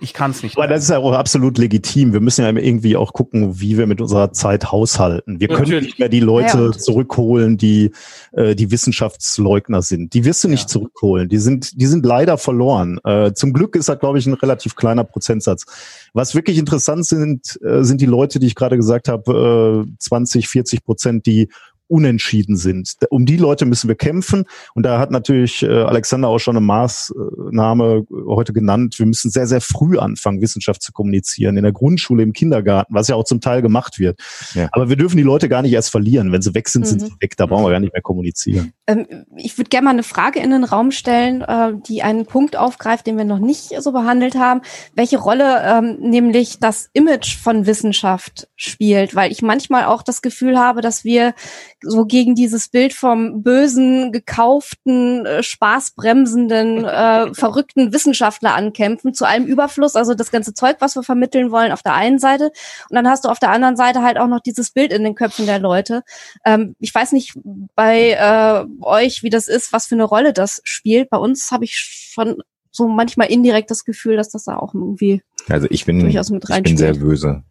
Ich 0.00 0.12
kann 0.12 0.30
es 0.30 0.42
nicht. 0.42 0.56
Aber 0.56 0.66
das 0.66 0.84
ist 0.84 0.90
ja 0.90 0.98
auch 0.98 1.12
absolut 1.12 1.58
legitim. 1.58 2.12
Wir 2.12 2.20
müssen 2.20 2.42
ja 2.42 2.50
irgendwie 2.50 2.96
auch 2.96 3.12
gucken, 3.12 3.60
wie 3.60 3.78
wir 3.78 3.86
mit 3.86 4.00
unserer 4.00 4.32
Zeit 4.32 4.70
haushalten. 4.70 5.40
Wir 5.40 5.48
können 5.48 5.82
nicht 5.82 5.98
mehr 5.98 6.08
die 6.08 6.20
Leute 6.20 6.70
ja, 6.72 6.72
zurückholen, 6.72 7.56
die 7.56 7.92
äh, 8.32 8.54
die 8.54 8.70
Wissenschaftsleugner 8.70 9.82
sind. 9.82 10.14
Die 10.14 10.24
wirst 10.24 10.44
du 10.44 10.48
nicht 10.48 10.64
ja. 10.64 10.68
zurückholen. 10.68 11.28
Die 11.28 11.38
sind, 11.38 11.80
die 11.80 11.86
sind 11.86 12.04
leider 12.04 12.38
verloren. 12.38 12.98
Äh, 13.04 13.32
zum 13.32 13.52
Glück 13.52 13.76
ist 13.76 13.88
das, 13.88 13.98
glaube 13.98 14.18
ich, 14.18 14.26
ein 14.26 14.34
relativ 14.34 14.76
kleiner 14.76 15.04
Prozentsatz. 15.04 15.64
Was 16.12 16.34
wirklich 16.34 16.58
interessant 16.58 17.06
sind, 17.06 17.58
äh, 17.62 17.82
sind 17.82 18.00
die 18.00 18.06
Leute, 18.06 18.38
die 18.38 18.46
ich 18.46 18.54
gerade 18.54 18.76
gesagt 18.76 19.08
habe, 19.08 19.86
äh, 19.86 19.96
20, 19.98 20.48
40 20.48 20.84
Prozent, 20.84 21.26
die 21.26 21.48
unentschieden 21.88 22.56
sind. 22.56 22.96
Um 23.10 23.26
die 23.26 23.36
Leute 23.36 23.64
müssen 23.66 23.88
wir 23.88 23.94
kämpfen. 23.94 24.44
Und 24.74 24.84
da 24.84 24.98
hat 24.98 25.10
natürlich 25.10 25.62
äh, 25.62 25.68
Alexander 25.68 26.28
auch 26.28 26.38
schon 26.38 26.56
eine 26.56 26.64
Maßnahme 26.64 28.06
heute 28.26 28.52
genannt. 28.52 28.98
Wir 28.98 29.06
müssen 29.06 29.30
sehr, 29.30 29.46
sehr 29.46 29.60
früh 29.60 29.98
anfangen, 29.98 30.40
Wissenschaft 30.40 30.82
zu 30.82 30.92
kommunizieren. 30.92 31.56
In 31.56 31.62
der 31.62 31.72
Grundschule, 31.72 32.22
im 32.22 32.32
Kindergarten, 32.32 32.94
was 32.94 33.08
ja 33.08 33.14
auch 33.14 33.24
zum 33.24 33.40
Teil 33.40 33.62
gemacht 33.62 33.98
wird. 33.98 34.20
Ja. 34.54 34.68
Aber 34.72 34.88
wir 34.88 34.96
dürfen 34.96 35.16
die 35.16 35.22
Leute 35.22 35.48
gar 35.48 35.62
nicht 35.62 35.72
erst 35.72 35.90
verlieren. 35.90 36.32
Wenn 36.32 36.42
sie 36.42 36.54
weg 36.54 36.68
sind, 36.68 36.82
mhm. 36.82 36.86
sind 36.86 37.00
sie 37.00 37.12
weg. 37.20 37.36
Da 37.36 37.46
brauchen 37.46 37.64
wir 37.64 37.70
gar 37.70 37.80
nicht 37.80 37.92
mehr 37.92 38.02
kommunizieren. 38.02 38.72
Ähm, 38.86 39.06
ich 39.36 39.56
würde 39.58 39.68
gerne 39.68 39.84
mal 39.86 39.90
eine 39.90 40.02
Frage 40.02 40.40
in 40.40 40.50
den 40.50 40.64
Raum 40.64 40.90
stellen, 40.90 41.42
äh, 41.42 41.72
die 41.88 42.02
einen 42.02 42.26
Punkt 42.26 42.56
aufgreift, 42.56 43.06
den 43.06 43.16
wir 43.16 43.24
noch 43.24 43.38
nicht 43.38 43.72
so 43.80 43.92
behandelt 43.92 44.36
haben. 44.36 44.62
Welche 44.94 45.18
Rolle 45.18 45.62
ähm, 45.64 45.96
nämlich 46.00 46.58
das 46.58 46.90
Image 46.92 47.36
von 47.36 47.66
Wissenschaft 47.66 48.48
spielt? 48.56 49.14
Weil 49.14 49.32
ich 49.32 49.42
manchmal 49.42 49.84
auch 49.84 50.02
das 50.02 50.22
Gefühl 50.22 50.58
habe, 50.58 50.80
dass 50.80 51.04
wir 51.04 51.34
so 51.82 52.06
gegen 52.06 52.34
dieses 52.34 52.68
Bild 52.68 52.92
vom 52.92 53.42
bösen, 53.42 54.12
gekauften, 54.12 55.26
äh, 55.26 55.42
spaßbremsenden, 55.42 56.84
äh, 56.84 57.34
verrückten 57.34 57.92
Wissenschaftler 57.92 58.54
ankämpfen, 58.54 59.14
zu 59.14 59.24
einem 59.24 59.46
Überfluss, 59.46 59.96
also 59.96 60.14
das 60.14 60.30
ganze 60.30 60.54
Zeug, 60.54 60.76
was 60.80 60.96
wir 60.96 61.02
vermitteln 61.02 61.50
wollen, 61.50 61.72
auf 61.72 61.82
der 61.82 61.94
einen 61.94 62.18
Seite. 62.18 62.52
Und 62.88 62.96
dann 62.96 63.08
hast 63.08 63.24
du 63.24 63.28
auf 63.28 63.38
der 63.38 63.50
anderen 63.50 63.76
Seite 63.76 64.02
halt 64.02 64.18
auch 64.18 64.28
noch 64.28 64.40
dieses 64.40 64.70
Bild 64.70 64.92
in 64.92 65.04
den 65.04 65.14
Köpfen 65.14 65.46
der 65.46 65.58
Leute. 65.58 66.02
Ähm, 66.44 66.76
ich 66.78 66.94
weiß 66.94 67.12
nicht 67.12 67.34
bei 67.74 68.12
äh, 68.12 68.64
euch, 68.82 69.22
wie 69.22 69.30
das 69.30 69.48
ist, 69.48 69.72
was 69.72 69.86
für 69.86 69.94
eine 69.94 70.04
Rolle 70.04 70.32
das 70.32 70.60
spielt. 70.64 71.10
Bei 71.10 71.18
uns 71.18 71.50
habe 71.50 71.64
ich 71.64 71.76
schon 71.76 72.42
so 72.70 72.88
manchmal 72.88 73.30
indirekt 73.30 73.70
das 73.70 73.84
Gefühl, 73.84 74.16
dass 74.16 74.28
das 74.30 74.44
da 74.44 74.56
auch 74.56 74.74
irgendwie 74.74 75.22
also 75.48 75.66
ich 75.70 75.84
bin, 75.84 76.00
durchaus 76.00 76.30
mit 76.30 76.44
Ich 76.48 76.62
bin 76.62 76.76
sehr 76.76 76.94
böse. 76.94 77.42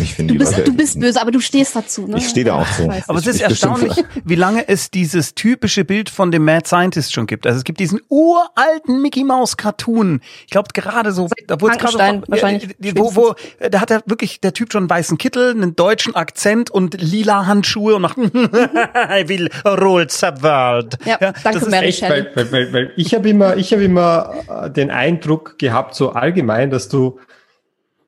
Ich 0.00 0.14
finde 0.14 0.32
du, 0.34 0.38
bist, 0.38 0.52
Leute, 0.52 0.64
du 0.64 0.76
bist 0.76 0.98
böse, 0.98 1.20
aber 1.20 1.30
du 1.30 1.40
stehst 1.40 1.76
dazu. 1.76 2.06
Ne? 2.06 2.16
Ich 2.16 2.28
stehe 2.28 2.46
da 2.46 2.54
auch 2.54 2.66
so. 2.66 2.90
Aber 3.06 3.18
es 3.18 3.26
ist 3.26 3.40
erstaunlich, 3.40 4.02
wie 4.24 4.34
lange 4.34 4.66
es 4.66 4.90
dieses 4.90 5.34
typische 5.34 5.84
Bild 5.84 6.08
von 6.08 6.30
dem 6.30 6.44
Mad 6.44 6.66
Scientist 6.66 7.12
schon 7.12 7.26
gibt. 7.26 7.46
Also 7.46 7.58
es 7.58 7.64
gibt 7.64 7.80
diesen 7.80 8.00
uralten 8.08 9.02
Mickey 9.02 9.24
Mouse 9.24 9.56
Cartoon. 9.56 10.20
Ich 10.46 10.50
glaube 10.50 10.68
gerade 10.72 11.12
so, 11.12 11.28
da 11.46 11.60
wurde 11.60 11.76
gerade 11.76 11.92
so, 11.92 12.22
wahrscheinlich 12.28 12.74
wo, 12.96 13.14
wo, 13.14 13.34
da 13.70 13.80
hat 13.80 13.90
er 13.90 14.02
wirklich 14.06 14.40
der 14.40 14.54
Typ 14.54 14.72
schon 14.72 14.84
einen 14.84 14.90
weißen 14.90 15.18
Kittel, 15.18 15.50
einen 15.50 15.76
deutschen 15.76 16.14
Akzent 16.14 16.70
und 16.70 17.00
lila 17.00 17.46
Handschuhe 17.46 17.96
und 17.96 18.02
macht 18.02 18.16
I 18.18 19.28
will 19.28 19.50
rule 19.64 20.06
the 20.08 20.26
world. 20.40 20.96
Ja, 21.04 21.18
ja 21.20 21.32
danke 21.42 21.68
Mary 21.68 21.86
echt, 21.86 22.02
weil, 22.02 22.30
weil, 22.34 22.52
weil, 22.52 22.72
weil 22.72 22.92
ich 22.96 23.14
habe 23.14 23.28
immer, 23.28 23.56
ich 23.56 23.72
habe 23.72 23.84
immer 23.84 24.34
äh, 24.48 24.70
den 24.70 24.90
Eindruck 24.90 25.58
gehabt, 25.58 25.94
so 25.94 26.10
allgemein, 26.10 26.70
dass 26.70 26.88
du 26.88 27.18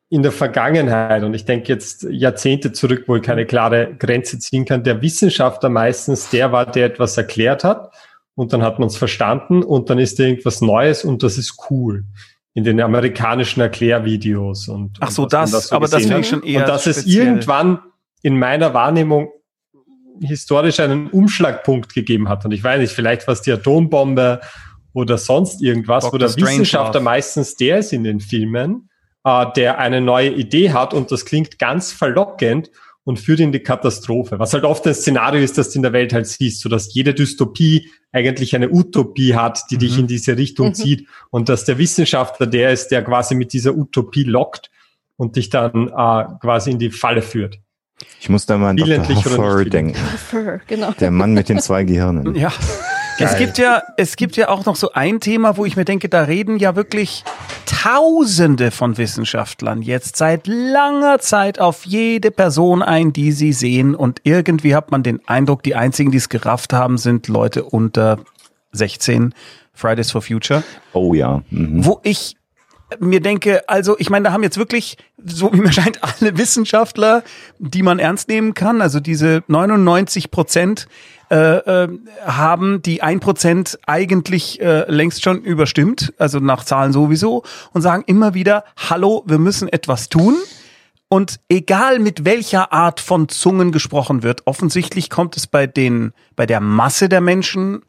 in 0.09 0.23
der 0.23 0.33
Vergangenheit, 0.33 1.25
und 1.25 1.35
ich 1.35 1.45
denke 1.45 1.73
jetzt 1.73 2.07
Jahrzehnte 2.09 2.73
zurück, 2.73 3.05
wo 3.07 3.17
ich 3.17 3.23
keine 3.23 3.45
klare 3.45 3.95
Grenze 3.99 4.39
ziehen 4.39 4.65
kann, 4.65 4.85
der 4.85 5.03
Wissenschaftler 5.03 5.69
meistens 5.69 6.31
der 6.31 6.53
war, 6.53 6.71
der 6.71 6.87
etwas 6.87 7.17
erklärt 7.17 7.65
hat 7.65 7.93
und 8.37 8.53
dann 8.53 8.63
hat 8.63 8.79
man 8.79 8.89
es 8.89 8.97
verstanden 8.97 9.65
und 9.65 9.91
dann 9.91 9.99
ist 9.99 10.21
irgendwas 10.21 10.61
Neues 10.61 11.05
und 11.05 11.23
das 11.23 11.39
ist 11.39 11.57
cool 11.71 12.05
in 12.55 12.65
den 12.65 12.81
amerikanischen 12.81 13.61
Erklärvideos 13.61 14.69
und 14.69 14.97
ach 15.01 15.11
so 15.11 15.27
das, 15.27 15.51
das 15.51 15.69
so 15.69 15.77
aber 15.77 15.89
das 15.89 16.03
finde 16.03 16.21
ich 16.21 16.29
schon 16.29 16.43
eher 16.43 16.61
und 16.61 16.69
dass 16.69 16.87
es 16.87 17.05
irgendwann 17.05 17.81
in 18.23 18.39
meiner 18.39 18.73
Wahrnehmung 18.75 19.31
historisch 20.21 20.81
einen 20.81 21.09
Umschlagpunkt 21.11 21.95
gegeben 21.95 22.29
hat. 22.29 22.45
Und 22.45 22.53
ich 22.53 22.65
weiß 22.65 22.81
nicht 22.81 22.93
vielleicht 22.93 23.29
was 23.29 23.43
die 23.43 23.53
Atombombe 23.53 24.41
oder 24.93 25.19
sonst 25.19 25.63
irgendwas 25.63 26.05
Dr. 26.05 26.15
wo 26.15 26.19
der 26.19 26.29
Strange 26.29 26.51
Wissenschaftler 26.51 27.01
meistens 27.01 27.57
der 27.57 27.79
ist 27.81 27.93
in 27.93 28.05
den 28.05 28.21
Filmen 28.21 28.89
äh, 29.27 29.47
der 29.57 29.79
eine 29.79 30.01
neue 30.01 30.31
Idee 30.31 30.73
hat 30.73 30.95
und 30.95 31.11
das 31.11 31.25
klingt 31.25 31.59
ganz 31.59 31.91
verlockend 31.91 32.71
und 33.03 33.19
führt 33.19 33.41
in 33.41 33.51
die 33.51 33.61
Katastrophe. 33.61 34.39
Was 34.39 34.53
halt 34.53 34.65
oft 34.65 34.87
ein 34.87 34.95
Szenario 34.95 35.43
ist, 35.43 35.59
das 35.59 35.71
du 35.71 35.79
in 35.79 35.83
der 35.83 35.93
Welt 35.93 36.13
halt 36.13 36.29
siehst, 36.29 36.61
so 36.61 36.69
dass 36.69 36.95
jede 36.95 37.13
Dystopie 37.13 37.91
eigentlich 38.13 38.55
eine 38.55 38.71
Utopie 38.71 39.35
hat, 39.35 39.65
die 39.71 39.75
mhm. 39.75 39.81
dich 39.81 39.99
in 39.99 40.07
diese 40.07 40.37
Richtung 40.37 40.69
mhm. 40.69 40.75
zieht 40.75 41.09
und 41.31 41.49
dass 41.49 41.65
der 41.65 41.77
Wissenschaftler 41.77 42.47
der 42.47 42.71
ist, 42.71 42.89
der 42.89 43.03
quasi 43.03 43.35
mit 43.35 43.53
dieser 43.53 43.77
Utopie 43.77 44.23
lockt. 44.25 44.71
und 45.17 45.37
dich 45.37 45.51
dann 45.51 45.89
äh, 45.89 46.25
quasi 46.41 46.71
in 46.71 46.79
die 46.79 46.91
Falle 46.91 47.23
führt. 47.23 47.59
Ich 48.21 48.29
muss 48.29 48.47
da 48.47 48.59
mal 48.59 48.71
an 48.71 48.77
Dr. 48.77 49.09
Hoffer 49.09 49.65
denken. 49.65 49.95
Fur, 50.19 50.61
genau. 50.67 50.93
Der 51.01 51.11
Mann 51.11 51.33
mit 51.33 51.49
den 51.49 51.59
zwei 51.59 51.85
Gehirnen. 51.85 52.35
Ja. 52.35 52.53
Es 53.19 53.39
gibt 53.39 53.59
ja, 53.59 53.83
es 53.97 54.17
gibt 54.17 54.37
ja 54.37 54.49
auch 54.49 54.65
noch 54.67 54.77
so 54.77 54.93
ein 54.93 55.21
Thema, 55.21 55.57
wo 55.57 55.65
ich 55.65 55.77
mir 55.77 55.85
denke, 55.85 56.09
da 56.09 56.23
reden 56.23 56.59
ja 56.59 56.77
wirklich 56.77 57.25
Tausende 57.67 58.71
von 58.71 58.99
Wissenschaftlern 58.99 59.81
jetzt 59.83 60.17
seit 60.17 60.47
langer 60.47 61.19
Zeit 61.21 61.61
auf 61.61 61.85
jede 61.85 62.31
Person 62.31 62.83
ein, 62.83 63.13
die 63.13 63.33
sie 63.33 63.53
sehen. 63.53 63.95
Und 63.95 64.21
irgendwie 64.25 64.75
hat 64.75 64.91
man 64.91 65.03
den 65.03 65.21
Eindruck, 65.29 65.63
die 65.63 65.75
einzigen, 65.75 66.11
die 66.11 66.17
es 66.19 66.29
gerafft 66.29 66.73
haben, 66.73 66.99
sind 66.99 67.29
Leute 67.29 67.65
unter 67.65 68.19
16. 68.73 69.35
Fridays 69.73 70.11
for 70.11 70.23
Future. 70.23 70.63
Oh 70.93 71.15
ja. 71.15 71.43
Mhm. 71.51 71.85
Wo 71.85 72.01
ich 72.03 72.37
mir 72.99 73.21
denke, 73.21 73.69
also 73.69 73.97
ich 73.99 74.11
meine, 74.11 74.25
da 74.25 74.33
haben 74.33 74.43
jetzt 74.43 74.59
wirklich, 74.59 74.97
so 75.25 75.53
wie 75.53 75.61
mir 75.61 75.73
scheint, 75.73 76.01
alle 76.03 76.39
Wissenschaftler, 76.39 77.23
die 77.59 77.83
man 77.83 77.99
ernst 77.99 78.29
nehmen 78.29 78.55
kann, 78.55 78.81
also 78.81 79.01
diese 79.01 79.43
99 79.49 80.31
Prozent, 80.31 80.89
äh, 81.31 81.85
äh, 81.85 81.89
haben 82.25 82.83
die 82.83 83.03
1 83.03 83.21
Prozent 83.21 83.79
eigentlich 83.87 84.61
äh, 84.61 84.91
längst 84.91 85.25
schon 85.25 85.43
überstimmt, 85.43 86.15
also 86.19 86.39
nach 86.39 86.65
Zahlen 86.65 86.93
sowieso, 86.93 87.43
und 87.73 87.83
sagen 87.83 88.05
immer 88.07 88.35
wieder, 88.35 88.65
hallo, 88.77 89.25
wir 89.27 89.39
müssen 89.39 89.69
etwas 89.69 90.09
tun. 90.09 90.37
Und 91.09 91.41
egal 91.49 91.99
mit 91.99 92.25
welcher 92.25 92.73
Art 92.73 93.01
von 93.01 93.29
Zungen 93.29 93.71
gesprochen 93.71 94.23
wird, 94.23 94.47
offensichtlich 94.47 95.09
kommt 95.11 95.37
es 95.37 95.47
bei 95.47 95.67
den, 95.67 96.13
bei 96.35 96.47
der 96.47 96.61
Masse 96.61 97.09
der 97.09 97.21
Menschen 97.21 97.83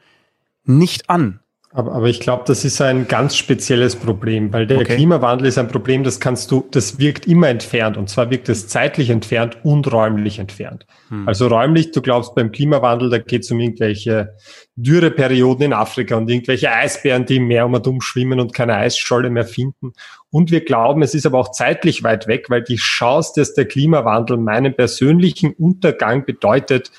nicht 0.63 1.09
an. 1.09 1.39
Aber, 1.71 1.91
aber 1.91 2.07
ich 2.07 2.21
glaube, 2.21 2.43
das 2.47 2.63
ist 2.63 2.81
ein 2.81 3.07
ganz 3.07 3.35
spezielles 3.35 3.95
Problem, 3.95 4.53
weil 4.53 4.65
der 4.65 4.77
Okay. 4.77 4.95
Klimawandel 4.95 5.47
ist 5.47 5.57
ein 5.57 5.67
Problem, 5.67 6.03
das 6.03 6.19
kannst 6.19 6.49
du, 6.49 6.65
das 6.71 6.97
wirkt 6.97 7.27
immer 7.27 7.49
entfernt 7.49 7.97
und 7.97 8.09
zwar 8.09 8.31
wirkt 8.31 8.47
es 8.47 8.67
zeitlich 8.67 9.09
entfernt 9.09 9.57
und 9.63 9.91
räumlich 9.91 10.39
entfernt. 10.39 10.85
Also 11.25 11.47
räumlich, 11.47 11.91
du 11.91 12.01
glaubst 12.01 12.35
beim 12.35 12.51
Klimawandel, 12.51 13.09
da 13.09 13.17
geht 13.17 13.43
es 13.43 13.51
um 13.51 13.59
irgendwelche 13.59 14.35
Dürreperioden 14.75 15.65
in 15.65 15.73
Afrika 15.73 16.15
und 16.15 16.29
irgendwelche 16.29 16.71
Eisbären, 16.71 17.25
die 17.25 17.37
im 17.37 17.47
Meer 17.47 17.65
um 17.65 17.73
und 17.73 17.87
um 17.87 18.01
schwimmen 18.01 18.39
und 18.39 18.53
keine 18.53 18.75
Eisscholle 18.75 19.29
mehr 19.29 19.45
finden. 19.45 19.93
Und 20.29 20.51
wir 20.51 20.63
glauben, 20.63 21.01
es 21.01 21.15
ist 21.15 21.25
aber 21.25 21.39
auch 21.39 21.51
zeitlich 21.51 22.03
weit 22.03 22.27
weg, 22.27 22.49
weil 22.49 22.61
die 22.61 22.75
Chance, 22.75 23.33
dass 23.35 23.53
der 23.53 23.65
Klimawandel 23.65 24.37
meinen 24.37 24.75
persönlichen 24.75 25.53
Untergang 25.53 26.25
bedeutet, 26.25 26.91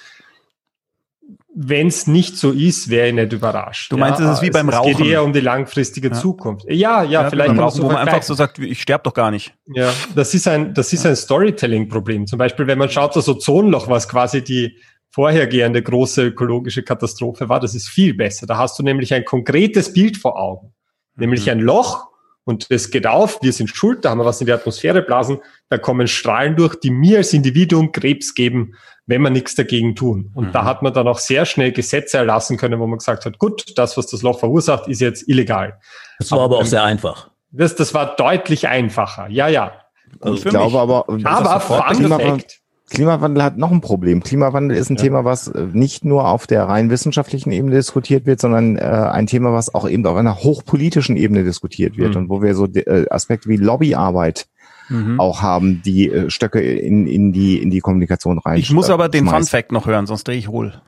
wenn 1.60 1.88
es 1.88 2.06
nicht 2.06 2.36
so 2.36 2.52
ist, 2.52 2.88
wäre 2.88 3.08
ich 3.08 3.14
nicht 3.14 3.32
überrascht. 3.32 3.90
Du 3.90 3.96
meinst, 3.96 4.20
es 4.20 4.30
ist 4.30 4.42
wie 4.42 4.50
beim 4.50 4.68
Es 4.68 4.76
Rauchen? 4.76 4.96
geht 4.96 5.06
eher 5.06 5.24
um 5.24 5.32
die 5.32 5.40
langfristige 5.40 6.08
Ja. 6.08 6.14
Zukunft. 6.14 6.64
Ja, 6.68 7.02
ja, 7.02 7.22
Ja, 7.22 7.30
vielleicht 7.30 7.48
beim 7.48 7.58
Rauchen, 7.58 7.76
so 7.78 7.82
wo 7.82 7.88
man 7.88 7.96
einfach 7.96 8.22
so 8.22 8.34
sagt, 8.34 8.60
ich 8.60 8.80
sterbe 8.80 9.02
doch 9.02 9.12
gar 9.14 9.32
nicht. 9.32 9.54
Ja, 9.74 9.92
das 10.14 10.34
ist 10.34 10.46
ein, 10.46 10.72
das 10.72 10.92
ist 10.92 11.04
ein 11.04 11.16
Storytelling-Problem. 11.16 12.28
Zum 12.28 12.38
Beispiel, 12.38 12.68
wenn 12.68 12.78
man 12.78 12.88
schaut, 12.90 13.16
das 13.16 13.28
Ozonloch, 13.28 13.88
was 13.88 14.08
quasi 14.08 14.44
die 14.44 14.76
vorhergehende 15.10 15.82
große 15.82 16.26
ökologische 16.26 16.84
Katastrophe 16.84 17.48
war, 17.48 17.58
das 17.58 17.74
ist 17.74 17.88
viel 17.88 18.14
besser. 18.14 18.46
Da 18.46 18.56
hast 18.56 18.78
du 18.78 18.84
nämlich 18.84 19.12
ein 19.12 19.24
konkretes 19.24 19.92
Bild 19.92 20.16
vor 20.16 20.38
Augen. 20.38 20.74
Nämlich 21.16 21.50
ein 21.50 21.58
Loch 21.58 22.06
und 22.44 22.66
es 22.70 22.90
geht 22.92 23.08
auf, 23.08 23.42
wir 23.42 23.52
sind 23.52 23.68
schuld, 23.70 24.04
da 24.04 24.10
haben 24.10 24.18
wir 24.18 24.24
was 24.24 24.40
in 24.40 24.46
die 24.46 24.52
Atmosphäre 24.52 25.02
blasen, 25.02 25.38
da 25.70 25.76
kommen 25.76 26.06
Strahlen 26.06 26.54
durch, 26.54 26.76
die 26.76 26.90
mir 26.90 27.18
als 27.18 27.32
Individuum 27.32 27.90
Krebs 27.90 28.34
geben, 28.34 28.74
wenn 29.08 29.22
wir 29.22 29.30
nichts 29.30 29.56
dagegen 29.56 29.96
tun. 29.96 30.30
Und 30.34 30.54
da 30.54 30.64
hat 30.64 30.82
man 30.82 30.92
dann 30.92 31.08
auch 31.08 31.18
sehr 31.18 31.44
schnell 31.46 31.72
Gesetze 31.72 32.18
erlassen 32.18 32.56
können, 32.58 32.78
wo 32.78 32.86
man 32.86 32.98
gesagt 32.98 33.24
hat, 33.24 33.38
gut, 33.38 33.64
das, 33.76 33.96
was 33.96 34.06
das 34.06 34.22
Loch 34.22 34.38
verursacht, 34.38 34.86
ist 34.86 35.00
jetzt 35.00 35.28
illegal. 35.28 35.80
Das 36.20 36.30
war 36.30 36.40
aber 36.40 36.58
auch 36.58 36.64
sehr 36.66 36.84
einfach. 36.84 37.30
Das, 37.50 37.74
das 37.74 37.94
war 37.94 38.14
deutlich 38.16 38.68
einfacher. 38.68 39.28
Ja, 39.28 39.48
ja. 39.48 39.72
Gut 40.20 40.34
ich 40.38 40.44
glaube 40.44 40.66
mich. 40.66 40.74
aber, 40.76 41.04
Aber 41.24 41.60
Fun 41.60 42.08
Fact. 42.08 42.60
Klimawandel 42.90 43.42
hat 43.42 43.58
noch 43.58 43.70
ein 43.70 43.80
Problem. 43.82 44.22
Klimawandel 44.22 44.76
ist 44.76 44.88
ein 44.90 44.96
Ja. 44.96 45.02
Thema, 45.02 45.24
was 45.24 45.48
äh, 45.48 45.66
nicht 45.72 46.04
nur 46.04 46.26
auf 46.26 46.46
der 46.46 46.64
rein 46.64 46.88
wissenschaftlichen 46.90 47.50
Ebene 47.52 47.74
diskutiert 47.76 48.24
wird, 48.26 48.40
sondern 48.40 48.76
äh, 48.76 48.80
ein 48.80 49.26
Thema, 49.26 49.52
was 49.52 49.74
auch 49.74 49.86
eben 49.88 50.06
auf 50.06 50.16
einer 50.16 50.36
hochpolitischen 50.42 51.16
Ebene 51.16 51.44
diskutiert 51.44 51.96
wird 51.98 52.12
Mhm. 52.14 52.16
und 52.22 52.28
wo 52.30 52.40
wir 52.42 52.54
so 52.54 52.64
äh, 52.66 53.06
Aspekte 53.10 53.48
wie 53.50 53.56
Lobbyarbeit 53.56 54.46
Mhm. 54.88 55.20
auch 55.20 55.42
haben, 55.42 55.82
die 55.82 56.10
äh, 56.10 56.30
Stöcke 56.30 56.60
in, 56.60 57.06
in 57.06 57.32
die 57.32 57.60
in 57.62 57.70
die 57.70 57.80
Kommunikation 57.80 58.38
rein. 58.38 58.58
Ich 58.58 58.72
muss 58.72 58.88
aber 58.90 59.08
den 59.08 59.26
Fun. 59.28 59.44
Fact 59.44 59.72
noch 59.72 59.86
hören, 59.86 60.06
sonst 60.06 60.26
drehe 60.28 60.36
ich 60.38 60.48
hohl. 60.48 60.80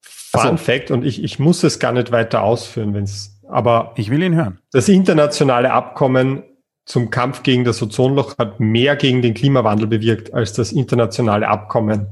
Fun 0.00 0.40
Ach 0.42 0.50
so. 0.50 0.56
Fact, 0.58 0.90
und 0.90 1.04
ich, 1.04 1.22
ich 1.24 1.38
muss 1.38 1.64
es 1.64 1.78
gar 1.78 1.92
nicht 1.92 2.12
weiter 2.12 2.42
ausführen, 2.42 2.94
wenn's, 2.94 3.40
aber 3.48 3.92
Ich 3.96 4.10
will 4.10 4.22
ihn 4.22 4.34
hören. 4.34 4.58
das 4.72 4.88
internationale 4.88 5.72
Abkommen 5.72 6.42
zum 6.84 7.10
Kampf 7.10 7.42
gegen 7.42 7.64
das 7.64 7.82
Ozonloch 7.82 8.38
hat 8.38 8.60
mehr 8.60 8.96
gegen 8.96 9.20
den 9.22 9.34
Klimawandel 9.34 9.86
bewirkt 9.88 10.32
als 10.32 10.52
das 10.54 10.72
internationale 10.72 11.48
Abkommen 11.48 12.06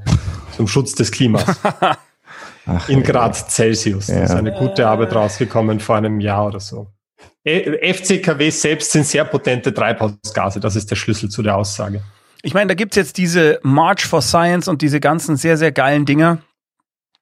zum 0.57 0.66
Schutz 0.68 0.94
des 0.94 1.11
Klimas 1.12 1.44
Ach, 2.66 2.88
in 2.88 2.98
ey. 2.98 3.04
Grad 3.04 3.36
Celsius. 3.36 4.09
Da 4.09 4.24
ist 4.24 4.30
Ja. 4.32 4.36
eine 4.38 4.52
gute 4.52 4.86
Arbeit 4.88 5.14
rausgekommen 5.14 5.78
vor 5.80 5.96
einem 5.96 6.20
Jahr 6.20 6.46
oder 6.48 6.61
so. 6.61 6.88
Äh, 7.44 7.92
FCKW 7.94 8.50
selbst 8.50 8.92
sind 8.92 9.06
sehr 9.06 9.24
potente 9.24 9.72
Treibhausgase. 9.72 10.60
Das 10.60 10.76
ist 10.76 10.90
der 10.90 10.96
Schlüssel 10.96 11.28
zu 11.28 11.42
der 11.42 11.56
Aussage. 11.56 12.02
Ich 12.42 12.54
meine, 12.54 12.68
da 12.68 12.74
gibt's 12.74 12.96
jetzt 12.96 13.18
diese 13.18 13.58
March 13.62 14.04
for 14.04 14.22
Science 14.22 14.68
und 14.68 14.82
diese 14.82 15.00
ganzen 15.00 15.36
sehr, 15.36 15.56
sehr 15.56 15.72
geilen 15.72 16.04
Dinger. 16.06 16.38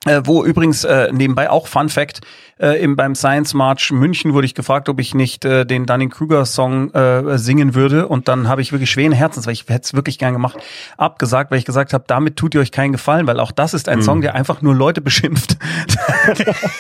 Äh, 0.05 0.23
wo 0.25 0.45
übrigens 0.45 0.85
äh, 0.85 1.11
nebenbei 1.13 1.51
auch 1.51 1.67
Fun 1.67 1.89
Fact, 1.89 2.21
äh, 2.61 2.81
im, 2.81 2.95
beim 2.95 3.15
Science 3.15 3.53
March 3.55 3.91
München 3.91 4.33
wurde 4.33 4.45
ich 4.47 4.55
gefragt, 4.55 4.89
ob 4.89 5.01
ich 5.01 5.15
nicht 5.15 5.45
äh, 5.45 5.67
den 5.67 5.87
Dunning-Kruger-Song 5.87 6.93
äh, 6.93 7.39
singen 7.39 7.75
würde. 7.75 8.07
Und 8.07 8.29
dann 8.29 8.49
habe 8.49 8.63
ich 8.63 8.71
wirklich 8.71 8.91
schweren 8.91 9.13
Herzens, 9.13 9.47
weil 9.47 9.55
ich 9.55 9.65
hätte 9.67 9.83
es 9.83 9.95
wirklich 9.95 10.19
gern 10.19 10.33
gemacht, 10.33 10.57
abgesagt, 10.97 11.51
weil 11.51 11.59
ich 11.59 11.65
gesagt 11.65 11.93
habe, 11.93 12.05
damit 12.07 12.37
tut 12.37 12.55
ihr 12.55 12.61
euch 12.61 12.71
keinen 12.71 12.93
Gefallen, 12.93 13.27
weil 13.27 13.41
auch 13.41 13.51
das 13.51 13.75
ist 13.75 13.89
ein 13.89 14.03
Song, 14.03 14.21
der 14.21 14.35
einfach 14.35 14.63
nur 14.63 14.75
Leute 14.75 15.01
beschimpft. 15.01 15.57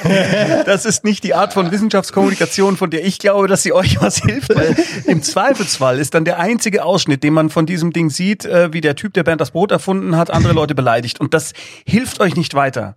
das 0.66 0.84
ist 0.84 1.04
nicht 1.04 1.24
die 1.24 1.34
Art 1.34 1.52
von 1.52 1.72
Wissenschaftskommunikation, 1.72 2.76
von 2.76 2.90
der 2.90 3.04
ich 3.04 3.18
glaube, 3.18 3.48
dass 3.48 3.62
sie 3.62 3.72
euch 3.72 4.00
was 4.00 4.18
hilft. 4.18 4.54
Weil 4.54 4.76
Im 5.06 5.22
Zweifelsfall 5.22 5.98
ist 5.98 6.14
dann 6.14 6.24
der 6.24 6.38
einzige 6.38 6.84
Ausschnitt, 6.84 7.24
den 7.24 7.34
man 7.34 7.50
von 7.50 7.66
diesem 7.66 7.92
Ding 7.92 8.10
sieht, 8.10 8.44
äh, 8.44 8.72
wie 8.72 8.80
der 8.80 8.94
Typ, 8.94 9.12
der 9.14 9.24
Bernd 9.24 9.40
das 9.40 9.50
Brot 9.50 9.72
erfunden 9.72 10.16
hat, 10.16 10.30
andere 10.30 10.52
Leute 10.52 10.76
beleidigt. 10.76 11.20
Und 11.20 11.34
das 11.34 11.52
hilft 11.84 12.20
euch 12.20 12.36
nicht 12.36 12.54
weiter. 12.54 12.94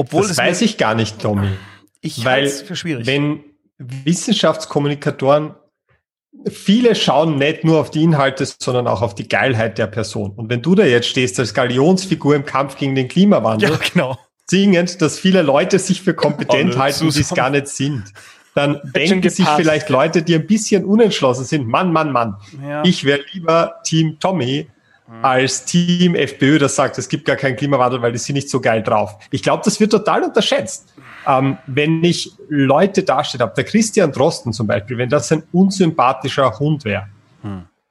Obwohl 0.00 0.26
das 0.26 0.38
weiß 0.38 0.62
ich 0.62 0.76
gar 0.78 0.94
nicht, 0.94 1.18
Tommy. 1.20 1.48
ich 2.00 2.24
Weil 2.24 2.48
für 2.48 2.74
schwierig. 2.76 3.06
wenn 3.06 3.44
Wissenschaftskommunikatoren 3.78 5.54
viele 6.50 6.94
schauen 6.94 7.36
nicht 7.38 7.64
nur 7.64 7.80
auf 7.80 7.90
die 7.90 8.02
Inhalte, 8.02 8.46
sondern 8.58 8.86
auch 8.86 9.02
auf 9.02 9.14
die 9.14 9.28
Geilheit 9.28 9.78
der 9.78 9.86
Person. 9.86 10.30
Und 10.30 10.48
wenn 10.48 10.62
du 10.62 10.74
da 10.74 10.84
jetzt 10.84 11.08
stehst 11.08 11.38
als 11.38 11.54
Galionsfigur 11.54 12.34
im 12.34 12.44
Kampf 12.44 12.76
gegen 12.76 12.94
den 12.94 13.08
Klimawandel, 13.08 13.70
ja, 13.70 13.76
genau. 13.92 14.18
singend, 14.48 15.02
dass 15.02 15.18
viele 15.18 15.42
Leute 15.42 15.78
sich 15.78 16.02
für 16.02 16.14
kompetent 16.14 16.78
halten, 16.78 17.10
die 17.10 17.20
es 17.20 17.34
gar 17.34 17.50
nicht 17.50 17.68
sind, 17.68 18.04
dann 18.54 18.80
denken 18.96 19.28
sich 19.28 19.46
vielleicht 19.48 19.88
Leute, 19.90 20.22
die 20.22 20.34
ein 20.34 20.46
bisschen 20.46 20.84
unentschlossen 20.84 21.44
sind, 21.44 21.66
Mann, 21.68 21.92
Mann, 21.92 22.10
Mann, 22.10 22.36
Ja. 22.66 22.82
ich 22.84 23.04
wäre 23.04 23.20
lieber 23.32 23.76
Team 23.84 24.18
Tommy 24.18 24.68
als 25.22 25.64
Team 25.64 26.14
FPÖ, 26.14 26.58
das 26.58 26.76
sagt, 26.76 26.98
es 26.98 27.08
gibt 27.08 27.24
gar 27.24 27.36
keinen 27.36 27.56
Klimawandel, 27.56 28.00
weil 28.00 28.12
die 28.12 28.18
sind 28.18 28.34
nicht 28.34 28.48
so 28.48 28.60
geil 28.60 28.82
drauf. 28.82 29.16
Ich 29.30 29.42
glaube, 29.42 29.62
das 29.64 29.80
wird 29.80 29.90
total 29.90 30.22
unterschätzt. 30.22 30.94
Ähm, 31.26 31.58
wenn 31.66 32.02
ich 32.04 32.32
Leute 32.48 33.02
dasteht 33.02 33.40
habe, 33.40 33.52
der 33.54 33.64
Christian 33.64 34.12
Drosten 34.12 34.52
zum 34.52 34.66
Beispiel, 34.66 34.96
wenn 34.98 35.08
das 35.08 35.30
ein 35.32 35.42
unsympathischer 35.52 36.58
Hund 36.58 36.84
wäre, 36.84 37.08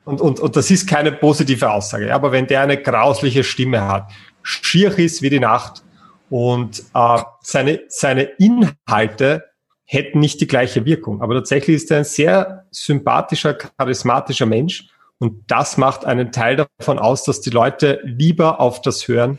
und, 0.06 0.22
und, 0.22 0.40
und 0.40 0.56
das 0.56 0.72
ist 0.72 0.88
keine 0.88 1.12
positive 1.12 1.70
Aussage, 1.70 2.14
aber 2.14 2.32
wenn 2.32 2.48
der 2.48 2.62
eine 2.62 2.82
grausliche 2.82 3.44
Stimme 3.44 3.88
hat, 3.88 4.10
schier 4.42 4.98
ist 4.98 5.22
wie 5.22 5.30
die 5.30 5.40
Nacht 5.40 5.84
und 6.32 6.84
äh, 6.96 7.20
seine, 7.42 7.82
seine 7.90 8.24
Inhalte 8.24 9.46
hätten 9.86 10.20
nicht 10.20 10.42
die 10.42 10.48
gleiche 10.48 10.86
Wirkung. 10.86 11.22
Aber 11.22 11.36
tatsächlich 11.36 11.76
ist 11.76 11.92
er 11.92 12.00
ein 12.00 12.04
sehr 12.06 12.66
sympathischer, 12.72 13.54
charismatischer 13.56 14.46
Mensch 14.46 14.88
und 15.20 15.44
das 15.48 15.78
macht 15.78 16.06
einen 16.06 16.32
Teil 16.32 16.56
davon 16.56 16.98
aus, 16.98 17.24
dass 17.24 17.42
die 17.42 17.50
Leute 17.50 18.00
lieber 18.04 18.60
auf 18.60 18.82
das 18.82 19.08
hören, 19.08 19.38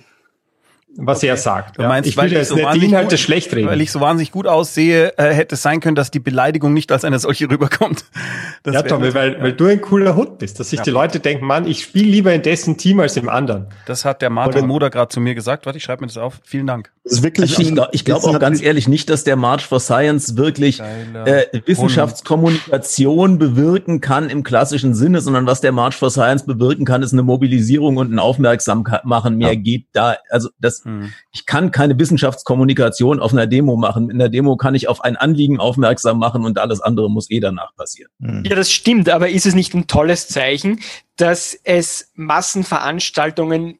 was 0.96 1.18
Okay. 1.18 1.28
er 1.28 1.36
sagt. 1.36 1.78
Du 1.78 1.82
meinst, 1.82 2.08
ich 2.08 2.16
will 2.16 2.22
weil 2.24 2.32
ich 2.32 2.38
jetzt 2.38 2.48
so 2.48 2.54
nicht 2.56 2.62
die 2.62 2.66
wahnsinnig 2.66 2.88
Inhalte 2.90 3.10
gut- 3.16 3.18
schlecht 3.20 3.54
reden. 3.54 3.68
Weil 3.68 3.80
ich 3.80 3.92
so 3.92 4.00
wahnsinnig 4.00 4.32
gut 4.32 4.46
aussehe, 4.46 5.16
äh, 5.18 5.32
hätte 5.32 5.54
es 5.54 5.62
sein 5.62 5.80
können, 5.80 5.94
dass 5.94 6.10
die 6.10 6.18
Beleidigung 6.18 6.74
nicht 6.74 6.90
als 6.92 7.04
eine 7.04 7.18
solche 7.18 7.48
rüberkommt. 7.50 8.04
Das 8.62 8.74
ja, 8.74 8.82
Tommy, 8.82 9.14
weil, 9.14 9.28
natürlich- 9.30 9.42
weil 9.42 9.52
du 9.54 9.66
ein 9.68 9.80
cooler 9.80 10.16
Hund 10.16 10.38
bist, 10.38 10.60
dass 10.60 10.68
sich 10.68 10.80
Ja. 10.80 10.84
die 10.84 10.90
Leute 10.90 11.18
denken, 11.18 11.46
Mann, 11.46 11.66
ich 11.66 11.82
spiele 11.82 12.10
lieber 12.10 12.34
in 12.34 12.42
dessen 12.42 12.76
Team 12.76 13.00
als 13.00 13.16
im 13.16 13.30
anderen. 13.30 13.68
Das 13.86 14.04
hat 14.04 14.20
der 14.20 14.28
Martin 14.28 14.58
Oder- 14.58 14.66
Moder 14.66 14.90
gerade 14.90 15.08
zu 15.08 15.18
mir 15.20 15.34
gesagt. 15.34 15.64
Warte, 15.64 15.78
ich 15.78 15.84
schreibe 15.84 16.02
mir 16.02 16.08
das 16.08 16.18
auf. 16.18 16.40
Vielen 16.44 16.66
Dank. 16.66 16.90
Das 17.04 17.14
ist 17.14 17.22
wirklich 17.22 17.52
Also 17.56 17.62
ich 17.62 17.74
glaube 17.74 17.88
ich 17.92 18.04
glaub 18.04 18.22
auch 18.24 18.38
ganz 18.38 18.60
ehrlich 18.60 18.86
nicht, 18.86 19.08
dass 19.08 19.24
der 19.24 19.36
March 19.36 19.64
for 19.66 19.80
Science 19.80 20.36
wirklich 20.36 20.80
äh, 20.80 21.46
Wissenschaftskommunikation 21.64 23.38
bewirken 23.38 24.00
kann 24.00 24.28
im 24.28 24.42
klassischen 24.42 24.94
Sinne, 24.94 25.20
sondern 25.20 25.46
was 25.46 25.60
der 25.60 25.72
March 25.72 25.96
for 25.96 26.10
Science 26.10 26.44
bewirken 26.44 26.84
kann, 26.84 27.02
ist 27.02 27.12
eine 27.12 27.22
Mobilisierung 27.22 27.96
und 27.96 28.12
ein 28.12 28.18
Aufmerksamkeit 28.18 29.04
machen. 29.04 29.36
Mehr 29.38 29.54
Ja. 29.54 29.60
geht 29.60 29.86
da, 29.92 30.16
also 30.30 30.50
das 30.60 30.79
Das, 30.80 30.92
mhm. 30.92 31.12
Ich 31.32 31.46
kann 31.46 31.70
keine 31.70 31.98
Wissenschaftskommunikation 31.98 33.20
auf 33.20 33.32
einer 33.32 33.46
Demo 33.46 33.76
machen. 33.76 34.10
In 34.10 34.18
der 34.18 34.28
Demo 34.28 34.56
kann 34.56 34.74
ich 34.74 34.88
auf 34.88 35.02
ein 35.02 35.16
Anliegen 35.16 35.58
aufmerksam 35.58 36.18
machen 36.18 36.44
und 36.44 36.58
alles 36.58 36.80
andere 36.80 37.10
muss 37.10 37.30
eh 37.30 37.40
danach 37.40 37.74
passieren. 37.74 38.10
Mhm. 38.18 38.44
Ja, 38.44 38.56
das 38.56 38.70
stimmt, 38.70 39.08
aber 39.08 39.28
ist 39.28 39.46
es 39.46 39.54
nicht 39.54 39.74
ein 39.74 39.86
tolles 39.86 40.28
Zeichen, 40.28 40.80
dass 41.16 41.58
es 41.64 42.12
Massenveranstaltungen 42.14 43.79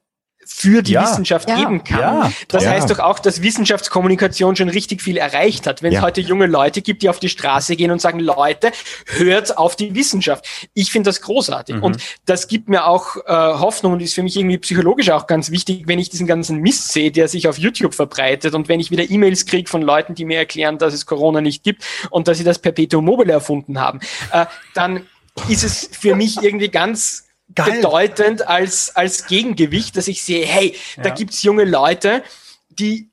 für 0.52 0.82
die 0.82 0.92
ja. 0.92 1.02
Wissenschaft 1.04 1.48
ja. 1.48 1.56
geben 1.56 1.84
kann. 1.84 2.00
Ja. 2.00 2.32
Das 2.48 2.64
ja. 2.64 2.70
heißt 2.70 2.90
doch 2.90 2.98
auch, 2.98 3.18
dass 3.18 3.40
Wissenschaftskommunikation 3.40 4.56
schon 4.56 4.68
richtig 4.68 5.00
viel 5.00 5.16
erreicht 5.16 5.66
hat. 5.66 5.82
Wenn 5.82 5.94
es 5.94 6.02
heute 6.02 6.20
junge 6.20 6.46
Leute 6.46 6.82
gibt, 6.82 7.02
die 7.02 7.08
auf 7.08 7.20
die 7.20 7.28
Straße 7.28 7.76
gehen 7.76 7.90
und 7.90 8.00
sagen, 8.00 8.18
Leute, 8.18 8.72
hört 9.06 9.56
auf 9.56 9.76
die 9.76 9.94
Wissenschaft. 9.94 10.44
Ich 10.74 10.90
finde 10.90 11.08
das 11.08 11.22
großartig. 11.22 11.76
Mhm. 11.76 11.82
Und 11.82 12.02
das 12.26 12.48
gibt 12.48 12.68
mir 12.68 12.86
auch 12.86 13.16
äh, 13.16 13.32
Hoffnung 13.32 13.94
und 13.94 14.02
ist 14.02 14.14
für 14.14 14.22
mich 14.22 14.36
irgendwie 14.36 14.58
psychologisch 14.58 15.10
auch 15.10 15.26
ganz 15.26 15.50
wichtig, 15.50 15.84
wenn 15.86 15.98
ich 15.98 16.10
diesen 16.10 16.26
ganzen 16.26 16.58
Mist 16.58 16.92
sehe, 16.92 17.10
der 17.10 17.28
sich 17.28 17.48
auf 17.48 17.56
YouTube 17.56 17.94
verbreitet 17.94 18.54
und 18.54 18.68
wenn 18.68 18.80
ich 18.80 18.90
wieder 18.90 19.08
E-Mails 19.08 19.46
kriege 19.46 19.70
von 19.70 19.82
Leuten, 19.82 20.14
die 20.14 20.24
mir 20.24 20.38
erklären, 20.38 20.78
dass 20.78 20.92
es 20.92 21.06
Corona 21.06 21.40
nicht 21.40 21.62
gibt 21.62 21.84
und 22.10 22.28
dass 22.28 22.38
sie 22.38 22.44
das 22.44 22.58
Perpetuum 22.58 23.04
mobile 23.04 23.32
erfunden 23.32 23.80
haben, 23.80 24.00
äh, 24.32 24.46
dann 24.74 25.06
ist 25.48 25.64
es 25.64 25.88
für 25.92 26.16
mich 26.16 26.42
irgendwie 26.42 26.68
ganz 26.68 27.29
Geil. 27.54 27.76
bedeutend 27.76 28.46
als, 28.46 28.94
als 28.94 29.26
Gegengewicht, 29.26 29.96
dass 29.96 30.08
ich 30.08 30.22
sehe, 30.22 30.46
hey, 30.46 30.76
ja. 30.96 31.02
da 31.02 31.10
gibt's 31.10 31.42
junge 31.42 31.64
Leute, 31.64 32.22
die 32.68 33.09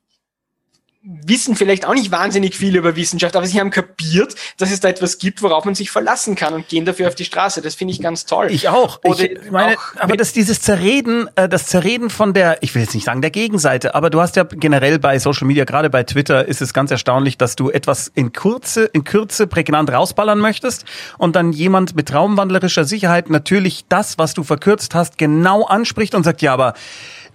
wissen 1.25 1.55
vielleicht 1.55 1.85
auch 1.85 1.93
nicht 1.93 2.11
wahnsinnig 2.11 2.55
viel 2.55 2.75
über 2.75 2.95
Wissenschaft, 2.97 3.35
aber 3.35 3.45
sie 3.45 3.59
haben 3.59 3.71
kapiert, 3.71 4.35
dass 4.57 4.71
es 4.71 4.81
da 4.81 4.89
etwas 4.89 5.17
gibt, 5.17 5.41
worauf 5.41 5.63
man 5.63 5.73
sich 5.73 5.89
verlassen 5.89 6.35
kann 6.35 6.53
und 6.53 6.67
gehen 6.67 6.85
dafür 6.85 7.07
auf 7.07 7.15
die 7.15 7.23
Straße. 7.23 7.61
Das 7.61 7.75
finde 7.75 7.93
ich 7.93 8.01
ganz 8.01 8.25
toll. 8.25 8.47
Ich 8.51 8.67
auch. 8.67 8.99
Oder 9.03 9.31
ich 9.31 9.51
meine, 9.51 9.77
auch 9.77 9.95
aber 9.99 10.17
das 10.17 10.33
dieses 10.33 10.59
Zerreden, 10.59 11.29
äh, 11.35 11.47
das 11.47 11.67
Zerreden 11.67 12.09
von 12.09 12.33
der, 12.33 12.61
ich 12.61 12.75
will 12.75 12.81
jetzt 12.81 12.93
nicht 12.93 13.05
sagen 13.05 13.21
der 13.21 13.31
Gegenseite, 13.31 13.95
aber 13.95 14.09
du 14.09 14.19
hast 14.19 14.35
ja 14.35 14.43
generell 14.43 14.99
bei 14.99 15.17
Social 15.19 15.47
Media, 15.47 15.63
gerade 15.63 15.89
bei 15.89 16.03
Twitter, 16.03 16.45
ist 16.45 16.61
es 16.61 16.73
ganz 16.73 16.91
erstaunlich, 16.91 17.37
dass 17.37 17.55
du 17.55 17.69
etwas 17.69 18.11
in 18.13 18.33
Kürze, 18.33 18.85
in 18.85 19.05
Kürze 19.05 19.47
prägnant 19.47 19.89
rausballern 19.89 20.39
möchtest 20.39 20.83
und 21.17 21.37
dann 21.37 21.53
jemand 21.53 21.95
mit 21.95 22.09
traumwandlerischer 22.09 22.83
Sicherheit 22.83 23.29
natürlich 23.29 23.85
das, 23.87 24.17
was 24.17 24.33
du 24.33 24.43
verkürzt 24.43 24.93
hast, 24.93 25.17
genau 25.17 25.63
anspricht 25.63 26.15
und 26.15 26.23
sagt, 26.23 26.41
ja, 26.41 26.53
aber 26.53 26.73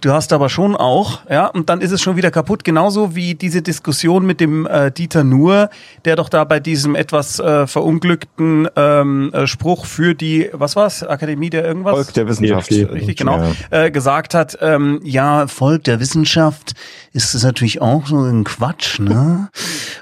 Du 0.03 0.11
hast 0.11 0.33
aber 0.33 0.49
schon 0.49 0.75
auch, 0.75 1.21
ja, 1.29 1.47
und 1.47 1.69
dann 1.69 1.79
ist 1.79 1.91
es 1.91 2.01
schon 2.01 2.17
wieder 2.17 2.29
kaputt. 2.29 2.65
Genauso 2.65 3.15
wie 3.15 3.35
diese 3.35 3.61
Diskussion 3.61 4.25
mit 4.25 4.41
dem 4.41 4.67
äh, 4.67 4.91
Dieter 4.91 5.23
Nuhr, 5.23 5.69
der 6.03 6.17
doch 6.17 6.27
da 6.27 6.43
bei 6.43 6.59
diesem 6.59 6.93
etwas 6.95 7.39
äh, 7.39 7.67
verunglückten 7.67 8.67
ähm, 8.75 9.31
äh, 9.33 9.47
Spruch 9.47 9.85
für 9.85 10.13
die, 10.13 10.49
was 10.51 10.75
war's, 10.75 11.03
Akademie 11.03 11.49
der 11.49 11.63
irgendwas? 11.63 11.93
Volk 11.93 12.13
der 12.15 12.27
Wissenschaft. 12.27 12.69
Richtig, 12.69 13.15
genau. 13.15 13.37
Ja. 13.71 13.85
Äh, 13.85 13.91
gesagt 13.91 14.33
hat, 14.33 14.57
ähm, 14.59 14.99
ja, 15.05 15.47
Volk 15.47 15.85
der 15.85 16.01
Wissenschaft 16.01 16.73
ist 17.13 17.33
es 17.33 17.45
natürlich 17.45 17.81
auch 17.81 18.05
so 18.05 18.19
ein 18.23 18.43
Quatsch, 18.43 18.99
ne? 18.99 19.47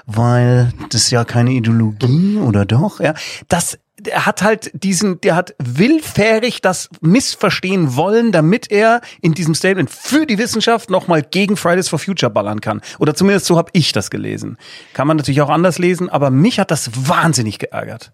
Weil 0.06 0.72
das 0.90 1.02
ist 1.02 1.10
ja 1.12 1.24
keine 1.24 1.52
Ideologie, 1.52 2.38
oder 2.38 2.64
doch? 2.64 2.98
Ja, 2.98 3.14
das 3.46 3.78
der 4.02 4.26
hat 4.26 4.42
halt 4.42 4.70
diesen, 4.74 5.20
der 5.20 5.36
hat 5.36 5.54
willfährig 5.58 6.60
das 6.60 6.88
missverstehen 7.00 7.96
wollen, 7.96 8.32
damit 8.32 8.70
er 8.70 9.00
in 9.20 9.32
diesem 9.32 9.54
Statement 9.54 9.90
für 9.90 10.26
die 10.26 10.38
Wissenschaft 10.38 10.90
nochmal 10.90 11.22
gegen 11.22 11.56
Fridays 11.56 11.88
for 11.88 11.98
Future 11.98 12.30
ballern 12.30 12.60
kann. 12.60 12.80
Oder 12.98 13.14
zumindest 13.14 13.46
so 13.46 13.56
habe 13.56 13.70
ich 13.72 13.92
das 13.92 14.10
gelesen. 14.10 14.58
Kann 14.94 15.06
man 15.06 15.16
natürlich 15.16 15.40
auch 15.42 15.50
anders 15.50 15.78
lesen, 15.78 16.08
aber 16.08 16.30
mich 16.30 16.58
hat 16.58 16.70
das 16.70 16.90
wahnsinnig 17.08 17.58
geärgert. 17.58 18.12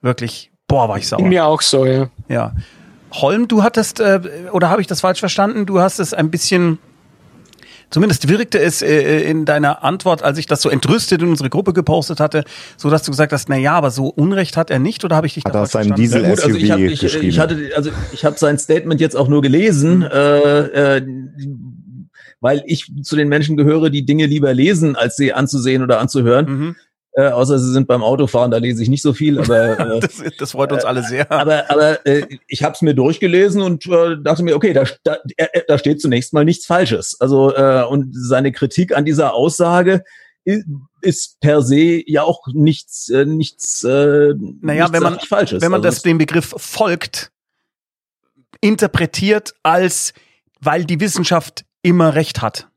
Wirklich, 0.00 0.50
boah, 0.66 0.88
war 0.88 0.98
ich 0.98 1.08
sauer. 1.08 1.22
Mir 1.22 1.44
auch 1.44 1.60
so, 1.62 1.84
ja. 1.84 2.08
Ja. 2.28 2.52
Holm, 3.12 3.48
du 3.48 3.62
hattest, 3.62 4.00
äh, 4.00 4.20
oder 4.52 4.70
habe 4.70 4.80
ich 4.80 4.86
das 4.86 5.00
falsch 5.00 5.20
verstanden? 5.20 5.66
Du 5.66 5.80
hast 5.80 5.98
es 5.98 6.14
ein 6.14 6.30
bisschen 6.30 6.78
Zumindest 7.90 8.28
wirkte 8.28 8.58
es 8.58 8.82
äh, 8.82 9.22
in 9.22 9.44
deiner 9.44 9.82
Antwort, 9.82 10.22
als 10.22 10.38
ich 10.38 10.46
das 10.46 10.60
so 10.60 10.68
entrüstet 10.68 11.22
in 11.22 11.28
unsere 11.28 11.48
Gruppe 11.48 11.72
gepostet 11.72 12.20
hatte, 12.20 12.44
so 12.76 12.90
dass 12.90 13.02
du 13.02 13.10
gesagt 13.10 13.32
hast, 13.32 13.48
na 13.48 13.56
ja, 13.56 13.72
aber 13.72 13.90
so 13.90 14.08
Unrecht 14.08 14.56
hat 14.56 14.70
er 14.70 14.78
nicht, 14.78 15.04
oder 15.04 15.16
habe 15.16 15.26
ich 15.26 15.34
dich 15.34 15.44
hat 15.44 15.54
da 15.54 15.66
seinen 15.66 15.94
Diesel 15.94 16.22
ja, 16.22 16.30
gut, 16.30 16.44
also 16.44 16.56
ich, 16.56 16.70
hab, 16.70 16.78
ich, 16.78 17.02
ich 17.02 17.38
hatte, 17.38 17.70
also 17.74 17.90
ich 18.12 18.24
habe 18.24 18.38
sein 18.38 18.58
Statement 18.58 19.00
jetzt 19.00 19.16
auch 19.16 19.28
nur 19.28 19.40
gelesen, 19.40 20.02
äh, 20.02 20.96
äh, 20.96 21.06
weil 22.40 22.62
ich 22.66 22.92
zu 23.02 23.16
den 23.16 23.28
Menschen 23.28 23.56
gehöre, 23.56 23.90
die 23.90 24.04
Dinge 24.04 24.26
lieber 24.26 24.52
lesen, 24.54 24.94
als 24.94 25.16
sie 25.16 25.32
anzusehen 25.32 25.82
oder 25.82 25.98
anzuhören. 25.98 26.46
Mhm. 26.46 26.76
Äh, 27.18 27.30
außer 27.30 27.58
sie 27.58 27.72
sind 27.72 27.88
beim 27.88 28.04
Autofahren, 28.04 28.52
da 28.52 28.58
lese 28.58 28.80
ich 28.80 28.88
nicht 28.88 29.02
so 29.02 29.12
viel, 29.12 29.40
aber 29.40 29.76
äh, 29.96 29.98
das, 29.98 30.22
das, 30.38 30.52
freut 30.52 30.70
uns 30.70 30.84
äh, 30.84 30.86
alle 30.86 31.02
sehr. 31.02 31.32
Aber, 31.32 31.68
aber 31.68 32.06
äh, 32.06 32.38
ich 32.46 32.62
habe 32.62 32.74
es 32.74 32.80
mir 32.80 32.94
durchgelesen 32.94 33.60
und 33.60 33.86
äh, 33.86 34.16
dachte 34.22 34.44
mir, 34.44 34.54
okay, 34.54 34.72
da, 34.72 34.84
da, 35.02 35.16
da 35.66 35.78
steht 35.78 36.00
zunächst 36.00 36.32
mal 36.32 36.44
nichts 36.44 36.64
Falsches. 36.64 37.16
Also 37.18 37.52
äh, 37.56 37.82
und 37.82 38.14
seine 38.14 38.52
Kritik 38.52 38.96
an 38.96 39.04
dieser 39.04 39.34
Aussage 39.34 40.04
ist, 40.44 41.40
per 41.40 41.60
se 41.62 42.02
ja 42.06 42.22
auch 42.22 42.46
nichts 42.52 43.08
äh, 43.08 43.24
nichts 43.24 43.82
äh, 43.82 44.34
naja, 44.60 44.84
nichts 44.84 44.92
wenn 44.92 45.02
man 45.02 45.18
Falsches. 45.18 45.60
Wenn 45.60 45.72
man 45.72 45.80
also 45.80 45.88
das 45.88 46.02
dem 46.02 46.18
Begriff 46.18 46.54
folgt, 46.56 47.32
interpretiert 48.60 49.54
als 49.64 50.12
weil 50.60 50.84
die 50.84 51.00
Wissenschaft 51.00 51.64
immer 51.82 52.14
recht 52.14 52.42
hat. 52.42 52.68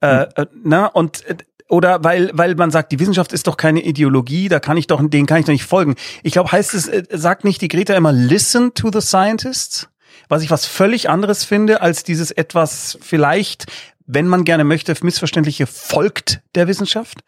Äh, 0.00 0.20
hm. 0.20 0.28
Äh, 0.36 0.46
na, 0.62 0.86
und 0.86 1.24
äh, 1.26 1.36
oder 1.70 2.02
weil, 2.02 2.30
weil 2.34 2.54
man 2.56 2.70
sagt, 2.70 2.92
die 2.92 2.98
Wissenschaft 2.98 3.32
ist 3.32 3.46
doch 3.46 3.56
keine 3.56 3.82
Ideologie, 3.82 4.48
da 4.48 4.60
kann 4.60 4.76
ich 4.76 4.86
doch, 4.86 5.00
denen 5.02 5.26
kann 5.26 5.38
ich 5.38 5.46
doch 5.46 5.52
nicht 5.52 5.64
folgen. 5.64 5.94
Ich 6.22 6.32
glaube, 6.32 6.50
heißt 6.52 6.74
es, 6.74 6.88
äh, 6.88 7.04
sagt 7.10 7.44
nicht 7.44 7.62
die 7.62 7.68
Greta 7.68 7.94
immer, 7.94 8.12
listen 8.12 8.74
to 8.74 8.90
the 8.92 9.00
scientists? 9.00 9.88
Was 10.28 10.42
ich 10.42 10.50
was 10.50 10.66
völlig 10.66 11.08
anderes 11.08 11.44
finde, 11.44 11.80
als 11.80 12.04
dieses 12.04 12.30
etwas 12.30 12.98
vielleicht, 13.00 13.66
wenn 14.06 14.26
man 14.26 14.44
gerne 14.44 14.64
möchte, 14.64 14.94
missverständliche 15.02 15.66
folgt 15.66 16.42
der 16.54 16.68
Wissenschaft? 16.68 17.24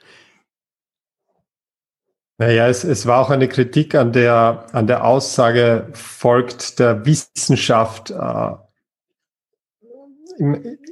Naja, 2.39 2.67
es, 2.67 2.83
es 2.83 3.07
war 3.07 3.21
auch 3.21 3.31
eine 3.31 3.49
Kritik 3.49 3.95
an 3.95 4.13
der, 4.13 4.67
an 4.73 4.89
der 4.89 5.05
Aussage 5.05 5.89
folgt 5.93 6.81
der 6.81 7.07
Wissenschaft. 7.07 8.11
Äh, 8.11 8.51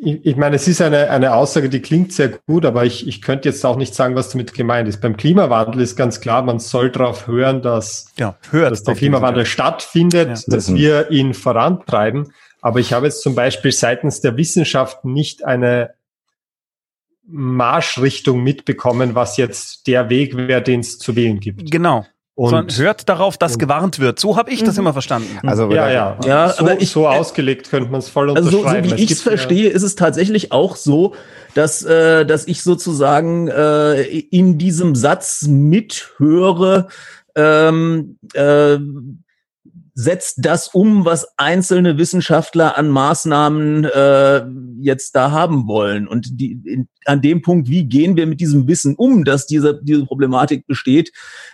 ich 0.00 0.36
meine, 0.36 0.56
es 0.56 0.68
ist 0.68 0.80
eine, 0.80 1.10
eine 1.10 1.34
Aussage, 1.34 1.68
die 1.68 1.80
klingt 1.80 2.12
sehr 2.12 2.28
gut, 2.28 2.64
aber 2.64 2.84
ich, 2.84 3.08
ich 3.08 3.20
könnte 3.20 3.48
jetzt 3.48 3.64
auch 3.64 3.76
nicht 3.76 3.94
sagen, 3.94 4.14
was 4.14 4.30
damit 4.30 4.54
gemeint 4.54 4.88
ist. 4.88 5.00
Beim 5.00 5.16
Klimawandel 5.16 5.80
ist 5.80 5.96
ganz 5.96 6.20
klar, 6.20 6.42
man 6.42 6.60
soll 6.60 6.90
darauf 6.90 7.26
hören, 7.26 7.60
dass, 7.60 8.12
ja, 8.16 8.36
hört 8.50 8.70
dass 8.70 8.84
der 8.84 8.94
Klimawandel 8.94 9.46
stattfindet, 9.46 10.28
ja. 10.28 10.44
dass 10.46 10.72
wir 10.72 11.10
ihn 11.10 11.34
vorantreiben. 11.34 12.32
Aber 12.60 12.78
ich 12.78 12.92
habe 12.92 13.06
jetzt 13.06 13.22
zum 13.22 13.34
Beispiel 13.34 13.72
seitens 13.72 14.20
der 14.20 14.36
Wissenschaft 14.36 15.04
nicht 15.04 15.44
eine 15.44 15.94
Marschrichtung 17.26 18.42
mitbekommen, 18.42 19.14
was 19.14 19.36
jetzt 19.36 19.86
der 19.86 20.10
Weg 20.10 20.36
wäre, 20.36 20.62
den 20.62 20.80
es 20.80 20.98
zu 20.98 21.16
wählen 21.16 21.40
gibt. 21.40 21.70
Genau. 21.70 22.04
Und 22.40 22.50
sondern 22.52 22.78
hört 22.78 23.06
darauf, 23.06 23.36
dass 23.36 23.58
gewarnt 23.58 23.98
wird. 23.98 24.18
So 24.18 24.38
habe 24.38 24.50
ich 24.50 24.64
das 24.64 24.76
mhm. 24.76 24.80
immer 24.80 24.92
verstanden. 24.94 25.46
Also 25.46 25.70
ja, 25.70 25.90
ja, 25.90 26.16
ja, 26.24 26.48
so, 26.48 26.60
aber 26.60 26.80
ich, 26.80 26.90
so 26.90 27.06
ausgelegt 27.06 27.68
könnte 27.68 27.90
man 27.90 27.98
es 27.98 28.08
voll 28.08 28.30
unterschreiben. 28.30 28.56
Also 28.56 28.82
so, 28.82 28.88
so 28.88 28.96
wie 28.96 29.02
ich 29.02 29.10
es 29.10 29.20
verstehe, 29.20 29.68
ist 29.68 29.82
es 29.82 29.94
tatsächlich 29.94 30.50
auch 30.50 30.76
so, 30.76 31.14
dass 31.52 31.82
äh, 31.82 32.24
dass 32.24 32.48
ich 32.48 32.62
sozusagen 32.62 33.48
äh, 33.48 34.04
in 34.04 34.56
diesem 34.56 34.94
Satz 34.94 35.48
mithöre. 35.48 36.88
Ähm, 37.36 38.16
äh, 38.32 38.78
setzt 39.94 40.38
das 40.38 40.68
um, 40.68 41.04
was 41.04 41.26
einzelne 41.36 41.98
Wissenschaftler 41.98 42.76
an 42.78 42.88
Maßnahmen 42.88 43.84
äh, 43.84 44.44
jetzt 44.80 45.16
da 45.16 45.30
haben 45.30 45.66
wollen. 45.66 46.06
Und 46.06 46.40
die, 46.40 46.60
in, 46.64 46.88
an 47.04 47.22
dem 47.22 47.42
Punkt, 47.42 47.68
wie 47.68 47.84
gehen 47.84 48.16
wir 48.16 48.26
mit 48.26 48.40
diesem 48.40 48.68
Wissen 48.68 48.94
um, 48.96 49.24
dass 49.24 49.46
diese, 49.46 49.80
diese 49.82 50.06
Problematik 50.06 50.66
besteht, 50.66 51.12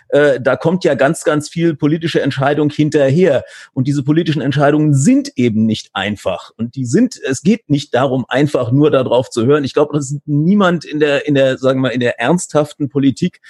äh, 0.09 0.39
da 0.39 0.55
kommt 0.55 0.83
ja 0.83 0.95
ganz, 0.95 1.23
ganz 1.23 1.49
viel 1.49 1.75
politische 1.75 2.21
Entscheidung 2.21 2.69
hinterher. 2.69 3.43
Und 3.73 3.87
diese 3.87 4.03
politischen 4.03 4.41
Entscheidungen 4.41 4.93
sind 4.93 5.31
eben 5.35 5.65
nicht 5.65 5.89
einfach. 5.93 6.51
Und 6.57 6.75
die 6.75 6.85
sind, 6.85 7.19
es 7.23 7.41
geht 7.41 7.69
nicht 7.69 7.93
darum, 7.93 8.25
einfach 8.27 8.71
nur 8.71 8.91
darauf 8.91 9.29
zu 9.29 9.45
hören. 9.45 9.63
Ich 9.63 9.73
glaube, 9.73 9.93
dass 9.95 10.15
niemand 10.25 10.85
in 10.85 10.99
der, 10.99 11.27
in 11.27 11.35
der, 11.35 11.57
sagen 11.57 11.79
wir 11.79 11.89
mal, 11.89 11.93
in 11.93 11.99
der 11.99 12.19
ernsthaften 12.19 12.89
Politik 12.89 13.41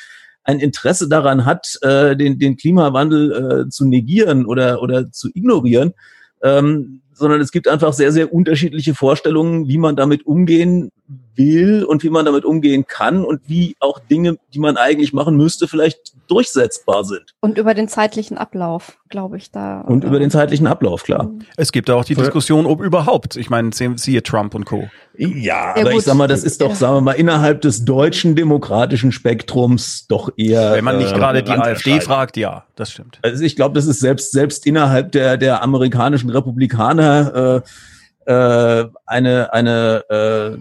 ein 0.47 0.59
Interesse 0.59 1.09
daran 1.09 1.45
hat, 1.45 1.77
äh, 1.81 2.15
den, 2.15 2.39
den 2.39 2.55
Klimawandel 2.55 3.65
äh, 3.65 3.69
zu 3.69 3.85
negieren 3.85 4.45
oder, 4.45 4.81
oder 4.81 5.11
zu 5.11 5.29
ignorieren, 5.33 5.93
ähm, 6.41 7.01
sondern 7.13 7.41
es 7.41 7.51
gibt 7.51 7.67
einfach 7.67 7.93
sehr, 7.93 8.11
sehr 8.11 8.33
unterschiedliche 8.33 8.95
Vorstellungen, 8.95 9.67
wie 9.67 9.77
man 9.77 9.95
damit 9.95 10.25
umgehen 10.25 10.89
will 11.37 11.83
und 11.83 12.03
wie 12.03 12.09
man 12.09 12.25
damit 12.25 12.45
umgehen 12.45 12.85
kann 12.87 13.23
und 13.23 13.41
wie 13.47 13.75
auch 13.79 13.99
Dinge, 13.99 14.37
die 14.53 14.59
man 14.59 14.77
eigentlich 14.77 15.13
machen 15.13 15.37
müsste, 15.37 15.67
vielleicht 15.67 16.13
durchsetzbar 16.27 17.03
sind. 17.03 17.33
Und 17.39 17.57
über 17.57 17.73
den 17.73 17.87
zeitlichen 17.87 18.37
Ablauf, 18.37 18.97
glaube 19.09 19.37
ich, 19.37 19.51
da. 19.51 19.81
Und 19.81 20.03
über 20.03 20.19
den 20.19 20.29
zeitlichen 20.29 20.67
Ablauf, 20.67 21.03
klar. 21.03 21.23
Mhm. 21.23 21.39
Es 21.55 21.71
gibt 21.71 21.89
auch 21.89 22.03
die 22.03 22.15
Diskussion, 22.15 22.65
ob 22.65 22.81
überhaupt. 22.81 23.35
Ich 23.37 23.49
meine, 23.49 23.71
siehe 23.71 24.23
Trump 24.23 24.55
und 24.55 24.65
Co. 24.65 24.89
Ja, 25.17 25.27
ja 25.27 25.75
aber 25.75 25.91
gut. 25.91 25.99
ich 25.99 26.05
sag 26.05 26.15
mal, 26.15 26.27
das 26.27 26.43
ist 26.43 26.61
doch, 26.61 26.69
ja. 26.69 26.75
sagen 26.75 26.95
wir 26.95 27.01
mal, 27.01 27.13
innerhalb 27.13 27.61
des 27.61 27.85
deutschen 27.85 28.35
demokratischen 28.35 29.11
Spektrums 29.11 30.07
doch 30.07 30.29
eher. 30.37 30.73
Wenn 30.73 30.83
man 30.83 30.97
nicht 30.97 31.13
äh, 31.13 31.15
gerade 31.15 31.43
die 31.43 31.51
AfD 31.51 32.01
fragt, 32.01 32.37
ja, 32.37 32.65
das 32.75 32.91
stimmt. 32.91 33.19
Also 33.21 33.43
ich 33.43 33.55
glaube, 33.55 33.75
das 33.75 33.87
ist 33.87 33.99
selbst, 33.99 34.31
selbst 34.31 34.65
innerhalb 34.65 35.11
der, 35.11 35.37
der 35.37 35.63
amerikanischen 35.63 36.29
Republikaner, 36.29 37.63
äh, 37.63 37.69
äh, 38.27 38.89
eine 39.05 39.53
eine 39.53 40.03
äh, 40.09 40.57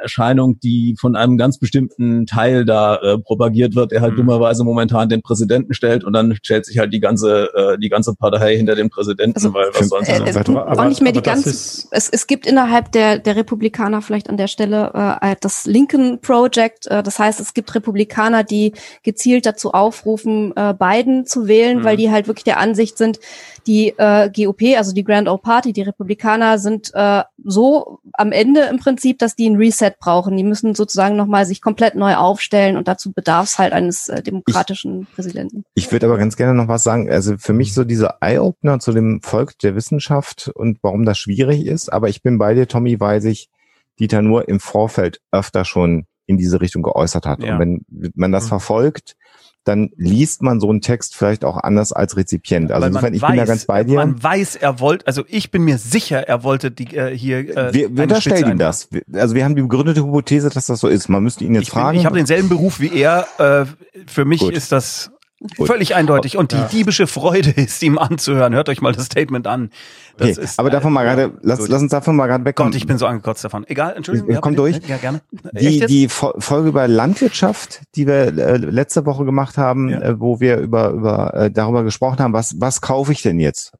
Erscheinung, 0.00 0.58
die 0.60 0.96
von 0.98 1.16
einem 1.16 1.38
ganz 1.38 1.58
bestimmten 1.58 2.26
Teil 2.26 2.64
da 2.64 2.96
äh, 2.96 3.18
propagiert 3.18 3.74
wird, 3.74 3.92
der 3.92 4.00
halt 4.00 4.12
mhm. 4.12 4.18
dummerweise 4.18 4.64
momentan 4.64 5.08
den 5.08 5.22
Präsidenten 5.22 5.74
stellt 5.74 6.04
und 6.04 6.12
dann 6.12 6.36
stellt 6.42 6.66
sich 6.66 6.78
halt 6.78 6.92
die 6.92 7.00
ganze 7.00 7.50
äh, 7.54 7.78
die 7.78 7.88
ganze 7.88 8.14
Partei 8.14 8.56
hinter 8.56 8.74
dem 8.74 8.90
Präsidenten, 8.90 9.36
also, 9.36 9.54
weil 9.54 9.70
was 9.72 9.88
sonst 9.88 10.08
äh, 10.08 10.30
äh, 10.30 10.56
auch 10.56 10.88
nicht 10.88 11.02
mehr 11.02 11.12
die 11.12 11.22
ganz 11.22 11.88
es, 11.90 12.08
es 12.08 12.26
gibt 12.26 12.46
innerhalb 12.46 12.92
der 12.92 13.18
der 13.18 13.36
Republikaner 13.36 14.02
vielleicht 14.02 14.28
an 14.28 14.36
der 14.36 14.48
Stelle 14.48 15.18
äh, 15.20 15.36
das 15.40 15.66
Lincoln 15.66 16.20
Project, 16.20 16.86
äh, 16.86 17.02
das 17.02 17.18
heißt, 17.18 17.40
es 17.40 17.54
gibt 17.54 17.74
Republikaner, 17.74 18.44
die 18.44 18.72
gezielt 19.02 19.46
dazu 19.46 19.72
aufrufen, 19.72 20.52
äh, 20.56 20.74
Biden 20.74 21.26
zu 21.26 21.48
wählen, 21.48 21.78
mhm. 21.78 21.84
weil 21.84 21.96
die 21.96 22.10
halt 22.10 22.26
wirklich 22.26 22.44
der 22.44 22.58
Ansicht 22.58 22.98
sind, 22.98 23.20
die 23.66 23.94
äh, 23.96 24.30
GOP, 24.30 24.76
also 24.76 24.92
die 24.92 25.04
Grand 25.04 25.28
Old 25.28 25.42
Party, 25.42 25.72
die 25.72 25.82
Republikaner 25.82 26.58
sind 26.58 26.90
äh, 26.94 27.22
so 27.44 28.00
am 28.12 28.32
Ende 28.32 28.62
im 28.62 28.78
Prinzip, 28.78 29.18
dass 29.18 29.36
die 29.36 29.48
ein 29.48 29.56
Reset 29.56 29.92
brauchen. 29.98 30.36
Die 30.36 30.44
müssen 30.44 30.74
sozusagen 30.74 31.16
nochmal 31.16 31.46
sich 31.46 31.60
komplett 31.60 31.94
neu 31.94 32.14
aufstellen 32.14 32.76
und 32.76 32.88
dazu 32.88 33.12
bedarf 33.12 33.46
es 33.46 33.58
halt 33.58 33.72
eines 33.72 34.08
äh, 34.08 34.22
demokratischen 34.22 35.02
ich, 35.02 35.14
Präsidenten. 35.14 35.64
Ich 35.74 35.90
würde 35.92 36.06
aber 36.06 36.18
ganz 36.18 36.36
gerne 36.36 36.54
noch 36.54 36.68
was 36.68 36.82
sagen. 36.82 37.10
Also 37.10 37.36
für 37.38 37.52
mich 37.52 37.74
so 37.74 37.84
diese 37.84 38.14
Eye-Opener 38.20 38.80
zu 38.80 38.92
dem 38.92 39.20
Volk 39.22 39.58
der 39.58 39.74
Wissenschaft 39.74 40.50
und 40.54 40.78
warum 40.82 41.04
das 41.04 41.18
schwierig 41.18 41.66
ist. 41.66 41.92
Aber 41.92 42.08
ich 42.08 42.22
bin 42.22 42.38
bei 42.38 42.54
dir, 42.54 42.68
Tommy, 42.68 43.00
weil 43.00 43.20
sich 43.20 43.48
Dieter 43.98 44.22
nur 44.22 44.48
im 44.48 44.60
Vorfeld 44.60 45.20
öfter 45.30 45.64
schon 45.64 46.06
in 46.26 46.38
diese 46.38 46.60
Richtung 46.60 46.82
geäußert 46.82 47.26
hat. 47.26 47.42
Ja. 47.42 47.54
Und 47.54 47.60
wenn 47.88 48.12
man 48.14 48.32
das 48.32 48.44
mhm. 48.44 48.48
verfolgt, 48.48 49.16
dann 49.64 49.90
liest 49.96 50.42
man 50.42 50.58
so 50.60 50.70
einen 50.70 50.80
Text 50.80 51.14
vielleicht 51.14 51.44
auch 51.44 51.56
anders 51.56 51.92
als 51.92 52.16
Rezipient. 52.16 52.72
Also 52.72 52.86
insofern, 52.86 53.14
ich 53.14 53.22
weiß, 53.22 53.30
bin 53.30 53.38
da 53.38 53.44
ganz 53.44 53.66
bei 53.66 53.84
dir. 53.84 53.96
Man 53.96 54.22
weiß, 54.22 54.56
er 54.56 54.80
wollte, 54.80 55.06
also 55.06 55.24
ich 55.28 55.50
bin 55.50 55.62
mir 55.62 55.78
sicher, 55.78 56.26
er 56.26 56.42
wollte 56.44 56.70
die 56.70 56.96
äh, 56.96 57.16
hier. 57.16 57.56
Äh, 57.56 57.74
wir 57.74 57.96
wir 57.96 58.02
unterstellen 58.04 58.52
ihm 58.52 58.58
das. 58.58 58.88
Also 59.12 59.34
wir 59.34 59.44
haben 59.44 59.56
die 59.56 59.62
begründete 59.62 60.04
Hypothese, 60.04 60.50
dass 60.50 60.66
das 60.66 60.80
so 60.80 60.88
ist. 60.88 61.08
Man 61.08 61.22
müsste 61.22 61.44
ihn 61.44 61.54
jetzt 61.54 61.64
ich 61.64 61.70
fragen. 61.70 61.90
Bin, 61.90 62.00
ich 62.00 62.06
habe 62.06 62.16
denselben 62.16 62.48
Beruf 62.48 62.80
wie 62.80 62.92
er. 62.98 63.26
Äh, 63.38 63.66
für 64.06 64.24
mich 64.24 64.40
Gut. 64.40 64.54
ist 64.54 64.72
das 64.72 65.10
Gut. 65.56 65.68
Völlig 65.68 65.94
eindeutig. 65.94 66.36
Und 66.36 66.52
die 66.52 66.56
ja. 66.56 66.68
diebische 66.68 67.06
Freude 67.06 67.50
ist, 67.50 67.82
ihm 67.82 67.96
anzuhören. 67.96 68.54
Hört 68.54 68.68
euch 68.68 68.82
mal 68.82 68.92
das 68.92 69.06
Statement 69.06 69.46
an. 69.46 69.70
Das 70.18 70.38
okay. 70.38 70.48
aber 70.58 70.68
davon 70.68 70.92
mal 70.92 71.04
gerade, 71.04 71.32
lass, 71.40 71.66
lass 71.66 71.80
uns 71.80 71.90
davon 71.90 72.14
mal 72.14 72.26
gerade 72.26 72.44
wegkommen. 72.44 72.72
Gott, 72.72 72.76
ich 72.76 72.86
bin 72.86 72.98
so 72.98 73.06
angekotzt 73.06 73.42
davon. 73.42 73.66
Egal, 73.66 73.94
Entschuldigung. 73.96 74.30
Ja, 74.30 74.40
komm 74.40 74.54
durch. 74.54 74.78
Ja, 74.86 74.98
gerne. 74.98 75.22
Die, 75.58 75.80
die 75.86 76.08
Folge 76.08 76.68
über 76.68 76.86
Landwirtschaft, 76.88 77.80
die 77.94 78.06
wir 78.06 78.36
äh, 78.36 78.56
letzte 78.58 79.06
Woche 79.06 79.24
gemacht 79.24 79.56
haben, 79.56 79.88
ja. 79.88 80.02
äh, 80.02 80.20
wo 80.20 80.40
wir 80.40 80.58
über, 80.58 80.90
über 80.90 81.32
äh, 81.34 81.50
darüber 81.50 81.84
gesprochen 81.84 82.18
haben, 82.18 82.34
was, 82.34 82.60
was 82.60 82.82
kaufe 82.82 83.12
ich 83.12 83.22
denn 83.22 83.40
jetzt? 83.40 83.72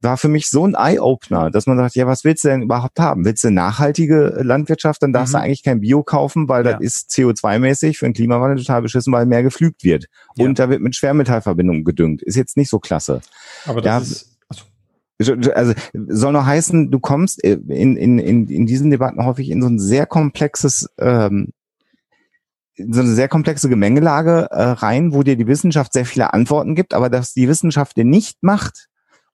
War 0.00 0.16
für 0.16 0.28
mich 0.28 0.48
so 0.48 0.64
ein 0.64 0.74
Eye-Opener, 0.74 1.50
dass 1.50 1.66
man 1.66 1.76
sagt, 1.76 1.96
ja, 1.96 2.06
was 2.06 2.24
willst 2.24 2.44
du 2.44 2.48
denn 2.48 2.62
überhaupt 2.62 3.00
haben? 3.00 3.24
Willst 3.24 3.42
du 3.42 3.50
nachhaltige 3.50 4.40
Landwirtschaft, 4.42 5.02
dann 5.02 5.12
darfst 5.12 5.34
mhm. 5.34 5.38
du 5.38 5.44
eigentlich 5.44 5.64
kein 5.64 5.80
Bio 5.80 6.02
kaufen, 6.02 6.48
weil 6.48 6.64
ja. 6.64 6.72
das 6.72 6.80
ist 6.80 7.10
CO2-mäßig 7.10 7.98
für 7.98 8.06
den 8.06 8.14
Klimawandel 8.14 8.58
total 8.58 8.82
beschissen, 8.82 9.12
weil 9.12 9.26
mehr 9.26 9.42
geflügt 9.42 9.82
wird. 9.82 10.06
Ja. 10.36 10.46
Und 10.46 10.58
da 10.58 10.70
wird 10.70 10.82
mit 10.82 10.94
Schwermetallverbindungen 10.94 11.84
gedüngt. 11.84 12.22
Ist 12.22 12.36
jetzt 12.36 12.56
nicht 12.56 12.70
so 12.70 12.78
klasse. 12.78 13.20
Aber 13.66 13.80
das 13.80 13.84
ja, 13.84 13.98
ist 13.98 14.38
also 15.54 15.72
soll 15.92 16.32
noch 16.32 16.46
heißen, 16.46 16.92
du 16.92 17.00
kommst 17.00 17.42
in, 17.42 17.96
in, 17.96 18.18
in, 18.18 18.46
in 18.46 18.66
diesen 18.66 18.90
Debatten 18.92 19.24
häufig 19.24 19.50
in 19.50 19.60
so 19.60 19.68
ein 19.68 19.80
sehr 19.80 20.06
komplexes 20.06 20.88
ähm, 20.98 21.48
so 22.76 23.00
eine 23.00 23.12
sehr 23.12 23.26
komplexe 23.26 23.68
Gemengelage 23.68 24.48
äh, 24.52 24.62
rein, 24.62 25.12
wo 25.12 25.24
dir 25.24 25.34
die 25.34 25.48
Wissenschaft 25.48 25.92
sehr 25.92 26.06
viele 26.06 26.32
Antworten 26.32 26.76
gibt, 26.76 26.94
aber 26.94 27.10
dass 27.10 27.34
die 27.34 27.48
Wissenschaft 27.48 27.96
dir 27.96 28.04
nicht 28.04 28.38
macht, 28.42 28.88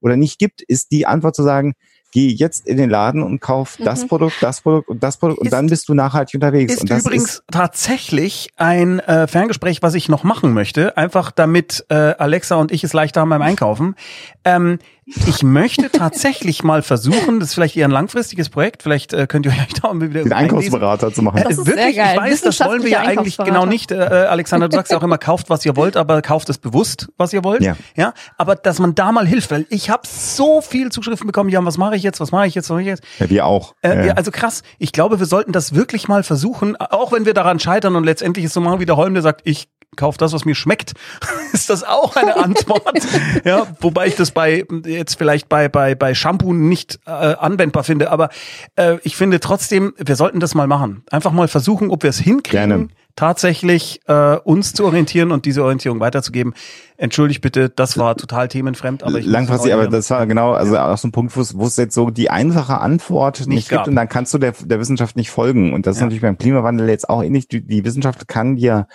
oder 0.04 0.16
nicht 0.16 0.38
gibt, 0.38 0.62
ist 0.62 0.92
die 0.92 1.06
Antwort 1.06 1.34
zu 1.34 1.42
sagen, 1.42 1.74
geh 2.14 2.28
jetzt 2.28 2.66
in 2.66 2.76
den 2.76 2.88
Laden 2.90 3.22
und 3.24 3.40
kauf 3.40 3.78
mhm. 3.78 3.84
das 3.84 4.06
Produkt, 4.06 4.36
das 4.40 4.60
Produkt 4.60 4.88
und 4.88 5.02
das 5.02 5.16
Produkt 5.16 5.40
und 5.40 5.46
ist, 5.46 5.52
dann 5.52 5.66
bist 5.66 5.88
du 5.88 5.94
nachhaltig 5.94 6.34
unterwegs. 6.34 6.74
Ist 6.74 6.82
und 6.82 6.90
das 6.90 7.00
übrigens 7.04 7.24
ist 7.24 7.42
tatsächlich 7.50 8.50
ein 8.56 9.00
äh, 9.00 9.26
Ferngespräch, 9.26 9.82
was 9.82 9.94
ich 9.94 10.08
noch 10.08 10.22
machen 10.22 10.52
möchte, 10.52 10.96
einfach 10.96 11.32
damit 11.32 11.84
äh, 11.88 11.94
Alexa 11.94 12.54
und 12.54 12.70
ich 12.70 12.84
es 12.84 12.92
leichter 12.92 13.20
haben 13.20 13.30
beim 13.30 13.42
Einkaufen. 13.42 13.96
Ähm, 14.44 14.78
ich 15.06 15.42
möchte 15.42 15.90
tatsächlich 15.90 16.62
mal 16.62 16.82
versuchen, 16.82 17.40
das 17.40 17.50
ist 17.50 17.54
vielleicht 17.54 17.76
eher 17.76 17.86
ein 17.86 17.90
langfristiges 17.90 18.48
Projekt, 18.48 18.82
vielleicht 18.82 19.12
äh, 19.12 19.26
könnt 19.26 19.44
ihr 19.44 19.52
euch 19.52 19.74
da 19.80 19.92
mal 19.92 20.08
wieder 20.08 20.22
den 20.22 20.32
Einkaufsberater 20.32 21.12
zu 21.12 21.22
machen. 21.22 21.42
Das 21.42 21.58
ist 21.58 21.66
wirklich, 21.66 21.94
sehr 21.94 22.04
geil. 22.04 22.14
ich 22.14 22.20
weiß, 22.32 22.40
das 22.40 22.60
wollen 22.60 22.82
wir 22.82 22.90
ja 22.90 23.00
eigentlich 23.00 23.36
genau 23.36 23.66
nicht. 23.66 23.92
Äh, 23.92 23.96
Alexander, 23.96 24.68
du 24.68 24.76
sagst 24.76 24.92
ja 24.92 24.98
auch 24.98 25.02
immer, 25.02 25.18
kauft 25.18 25.50
was 25.50 25.64
ihr 25.66 25.76
wollt, 25.76 25.96
aber 25.96 26.22
kauft 26.22 26.48
es 26.48 26.58
bewusst, 26.58 27.08
was 27.18 27.32
ihr 27.32 27.44
wollt. 27.44 27.62
Ja. 27.62 27.76
ja. 27.96 28.14
Aber 28.38 28.54
dass 28.56 28.78
man 28.78 28.94
da 28.94 29.12
mal 29.12 29.26
hilft, 29.26 29.50
weil 29.50 29.66
ich 29.68 29.90
habe 29.90 30.02
so 30.06 30.60
viel 30.60 30.90
Zuschriften 30.90 31.26
bekommen, 31.26 31.50
ja, 31.50 31.62
was 31.64 31.76
mache 31.76 31.96
ich 31.96 32.02
jetzt, 32.02 32.20
was 32.20 32.32
mache 32.32 32.46
ich 32.46 32.54
jetzt, 32.54 32.70
was 32.70 32.74
mache 32.74 32.82
ich 32.82 32.88
jetzt? 32.88 33.02
Ja, 33.18 33.28
wir 33.28 33.46
auch. 33.46 33.74
Äh, 33.82 34.08
ja. 34.08 34.14
Also 34.14 34.30
krass. 34.30 34.62
Ich 34.78 34.92
glaube, 34.92 35.18
wir 35.18 35.26
sollten 35.26 35.52
das 35.52 35.74
wirklich 35.74 36.08
mal 36.08 36.22
versuchen, 36.22 36.76
auch 36.76 37.12
wenn 37.12 37.26
wir 37.26 37.34
daran 37.34 37.58
scheitern 37.58 37.96
und 37.96 38.04
letztendlich 38.04 38.46
ist 38.46 38.54
so 38.54 38.60
mal 38.60 38.80
wieder 38.80 38.96
Holm, 38.96 39.14
der 39.14 39.22
sagt, 39.22 39.42
ich 39.44 39.68
kauf 39.96 40.16
das, 40.16 40.32
was 40.32 40.44
mir 40.44 40.54
schmeckt, 40.54 40.92
ist 41.52 41.70
das 41.70 41.84
auch 41.84 42.16
eine 42.16 42.36
Antwort. 42.36 43.00
ja, 43.44 43.66
wobei 43.80 44.06
ich 44.08 44.16
das 44.16 44.30
bei 44.30 44.64
jetzt 44.96 45.16
vielleicht 45.16 45.48
bei 45.48 45.68
bei 45.68 45.94
bei 45.94 46.14
Shampoo 46.14 46.52
nicht 46.52 47.00
äh, 47.06 47.10
anwendbar 47.10 47.84
finde, 47.84 48.10
aber 48.10 48.30
äh, 48.76 48.98
ich 49.02 49.16
finde 49.16 49.40
trotzdem, 49.40 49.94
wir 49.98 50.16
sollten 50.16 50.40
das 50.40 50.54
mal 50.54 50.66
machen. 50.66 51.04
Einfach 51.10 51.32
mal 51.32 51.48
versuchen, 51.48 51.90
ob 51.90 52.02
wir 52.02 52.10
es 52.10 52.18
hinkriegen, 52.18 52.68
Gerne. 52.68 52.88
tatsächlich 53.16 54.00
äh, 54.06 54.36
uns 54.36 54.72
zu 54.72 54.84
orientieren 54.84 55.30
und 55.30 55.46
diese 55.46 55.62
Orientierung 55.62 56.00
weiterzugeben. 56.00 56.54
Entschuldigt 56.96 57.40
bitte, 57.40 57.68
das 57.68 57.98
war 57.98 58.16
total 58.16 58.48
themenfremd, 58.48 59.02
aber 59.02 59.18
ich 59.18 59.26
langfristig, 59.26 59.72
aber 59.74 59.88
das 59.88 60.10
war 60.10 60.26
genau 60.26 60.52
also 60.52 60.78
auch 60.78 60.98
so 60.98 61.08
ein 61.08 61.12
Punkt, 61.12 61.36
wo 61.36 61.66
es, 61.66 61.76
jetzt 61.76 61.94
so 61.94 62.10
die 62.10 62.30
einfache 62.30 62.80
Antwort 62.80 63.40
nicht, 63.40 63.48
nicht 63.48 63.68
gibt 63.68 63.88
und 63.88 63.96
dann 63.96 64.08
kannst 64.08 64.32
du 64.32 64.38
der 64.38 64.52
der 64.52 64.80
Wissenschaft 64.80 65.16
nicht 65.16 65.30
folgen 65.30 65.72
und 65.72 65.86
das 65.86 65.96
ist 65.96 66.00
ja. 66.00 66.06
natürlich 66.06 66.22
beim 66.22 66.38
Klimawandel 66.38 66.88
jetzt 66.88 67.08
auch 67.08 67.22
ähnlich. 67.22 67.48
Die, 67.48 67.66
die 67.66 67.84
Wissenschaft 67.84 68.28
kann 68.28 68.56
dir 68.56 68.86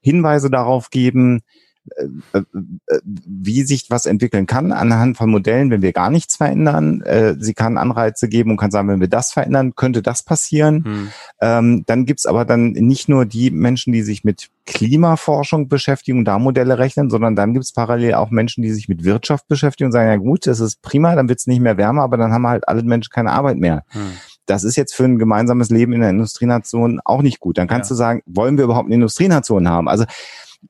Hinweise 0.00 0.50
darauf 0.50 0.90
geben, 0.90 1.42
wie 3.26 3.62
sich 3.62 3.86
was 3.90 4.06
entwickeln 4.06 4.46
kann 4.46 4.72
anhand 4.72 5.16
von 5.16 5.30
Modellen, 5.30 5.70
wenn 5.70 5.82
wir 5.82 5.92
gar 5.92 6.10
nichts 6.10 6.36
verändern. 6.36 7.02
Sie 7.38 7.54
kann 7.54 7.78
Anreize 7.78 8.28
geben 8.28 8.50
und 8.50 8.56
kann 8.56 8.70
sagen, 8.70 8.88
wenn 8.88 9.00
wir 9.00 9.08
das 9.08 9.32
verändern, 9.32 9.74
könnte 9.74 10.02
das 10.02 10.22
passieren. 10.22 10.84
Hm. 10.84 11.08
Ähm, 11.40 11.84
dann 11.86 12.06
gibt's 12.06 12.26
aber 12.26 12.44
dann 12.44 12.72
nicht 12.72 13.08
nur 13.08 13.26
die 13.26 13.50
Menschen, 13.50 13.92
die 13.92 14.02
sich 14.02 14.24
mit 14.24 14.48
Klimaforschung 14.66 15.68
beschäftigen 15.68 16.18
und 16.18 16.24
da 16.24 16.38
Modelle 16.38 16.78
rechnen, 16.78 17.10
sondern 17.10 17.36
dann 17.36 17.54
gibt's 17.54 17.72
parallel 17.72 18.14
auch 18.14 18.30
Menschen, 18.30 18.62
die 18.62 18.72
sich 18.72 18.88
mit 18.88 19.04
Wirtschaft 19.04 19.46
beschäftigen 19.48 19.86
und 19.86 19.92
sagen, 19.92 20.08
ja 20.08 20.16
gut, 20.16 20.46
das 20.46 20.60
ist 20.60 20.82
prima, 20.82 21.14
dann 21.14 21.28
wird's 21.28 21.46
nicht 21.46 21.60
mehr 21.60 21.76
wärmer, 21.76 22.02
aber 22.02 22.16
dann 22.16 22.32
haben 22.32 22.46
halt 22.46 22.68
alle 22.68 22.82
Menschen 22.82 23.10
keine 23.12 23.32
Arbeit 23.32 23.58
mehr. 23.58 23.84
Hm 23.88 24.12
das 24.46 24.64
ist 24.64 24.76
jetzt 24.76 24.94
für 24.94 25.04
ein 25.04 25.18
gemeinsames 25.18 25.70
Leben 25.70 25.92
in 25.92 26.00
der 26.00 26.10
Industrienation 26.10 27.00
auch 27.04 27.22
nicht 27.22 27.40
gut. 27.40 27.58
Dann 27.58 27.68
kannst 27.68 27.90
ja. 27.90 27.94
du 27.94 27.98
sagen, 27.98 28.22
wollen 28.26 28.56
wir 28.56 28.64
überhaupt 28.64 28.86
eine 28.86 28.94
Industrienation 28.94 29.68
haben? 29.68 29.88
Also 29.88 30.04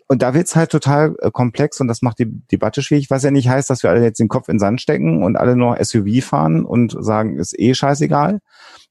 und 0.09 0.23
da 0.23 0.35
wird's 0.35 0.57
halt 0.57 0.71
total 0.71 1.15
äh, 1.21 1.31
komplex 1.31 1.81
und 1.81 1.89
das 1.89 2.03
macht 2.03 2.19
die 2.19 2.27
Debatte 2.27 2.83
schwierig, 2.83 3.11
was 3.11 3.23
ja 3.23 3.31
nicht 3.31 3.49
heißt, 3.49 3.71
dass 3.71 3.83
wir 3.83 3.91
alle 3.91 4.03
jetzt 4.03 4.21
den 4.21 4.29
Kopf 4.29 4.49
in 4.49 4.55
den 4.55 4.61
Sand 4.61 4.81
stecken 4.81 5.23
und 5.23 5.37
alle 5.37 5.57
nur 5.57 5.83
SUV 5.83 6.25
fahren 6.25 6.65
und 6.65 6.97
sagen, 6.99 7.39
ist 7.39 7.59
eh 7.59 7.75
scheißegal. 7.75 8.41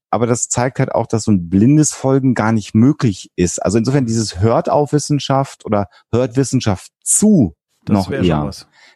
Aber 0.09 0.27
das 0.27 0.47
zeigt 0.47 0.79
halt 0.79 0.93
auch, 0.93 1.07
dass 1.07 1.23
so 1.23 1.31
ein 1.31 1.49
blindes 1.49 1.91
Folgen 1.91 2.35
gar 2.35 2.51
nicht 2.51 2.73
möglich 2.73 3.31
ist. 3.35 3.59
Also 3.63 3.77
insofern 3.77 4.05
dieses 4.05 4.39
hört 4.39 4.69
auf 4.69 4.93
Wissenschaft 4.93 5.65
oder 5.65 5.87
hört 6.11 6.37
Wissenschaft 6.37 6.91
zu 7.03 7.55
das 7.83 7.93
noch 7.93 8.11
eher. 8.11 8.49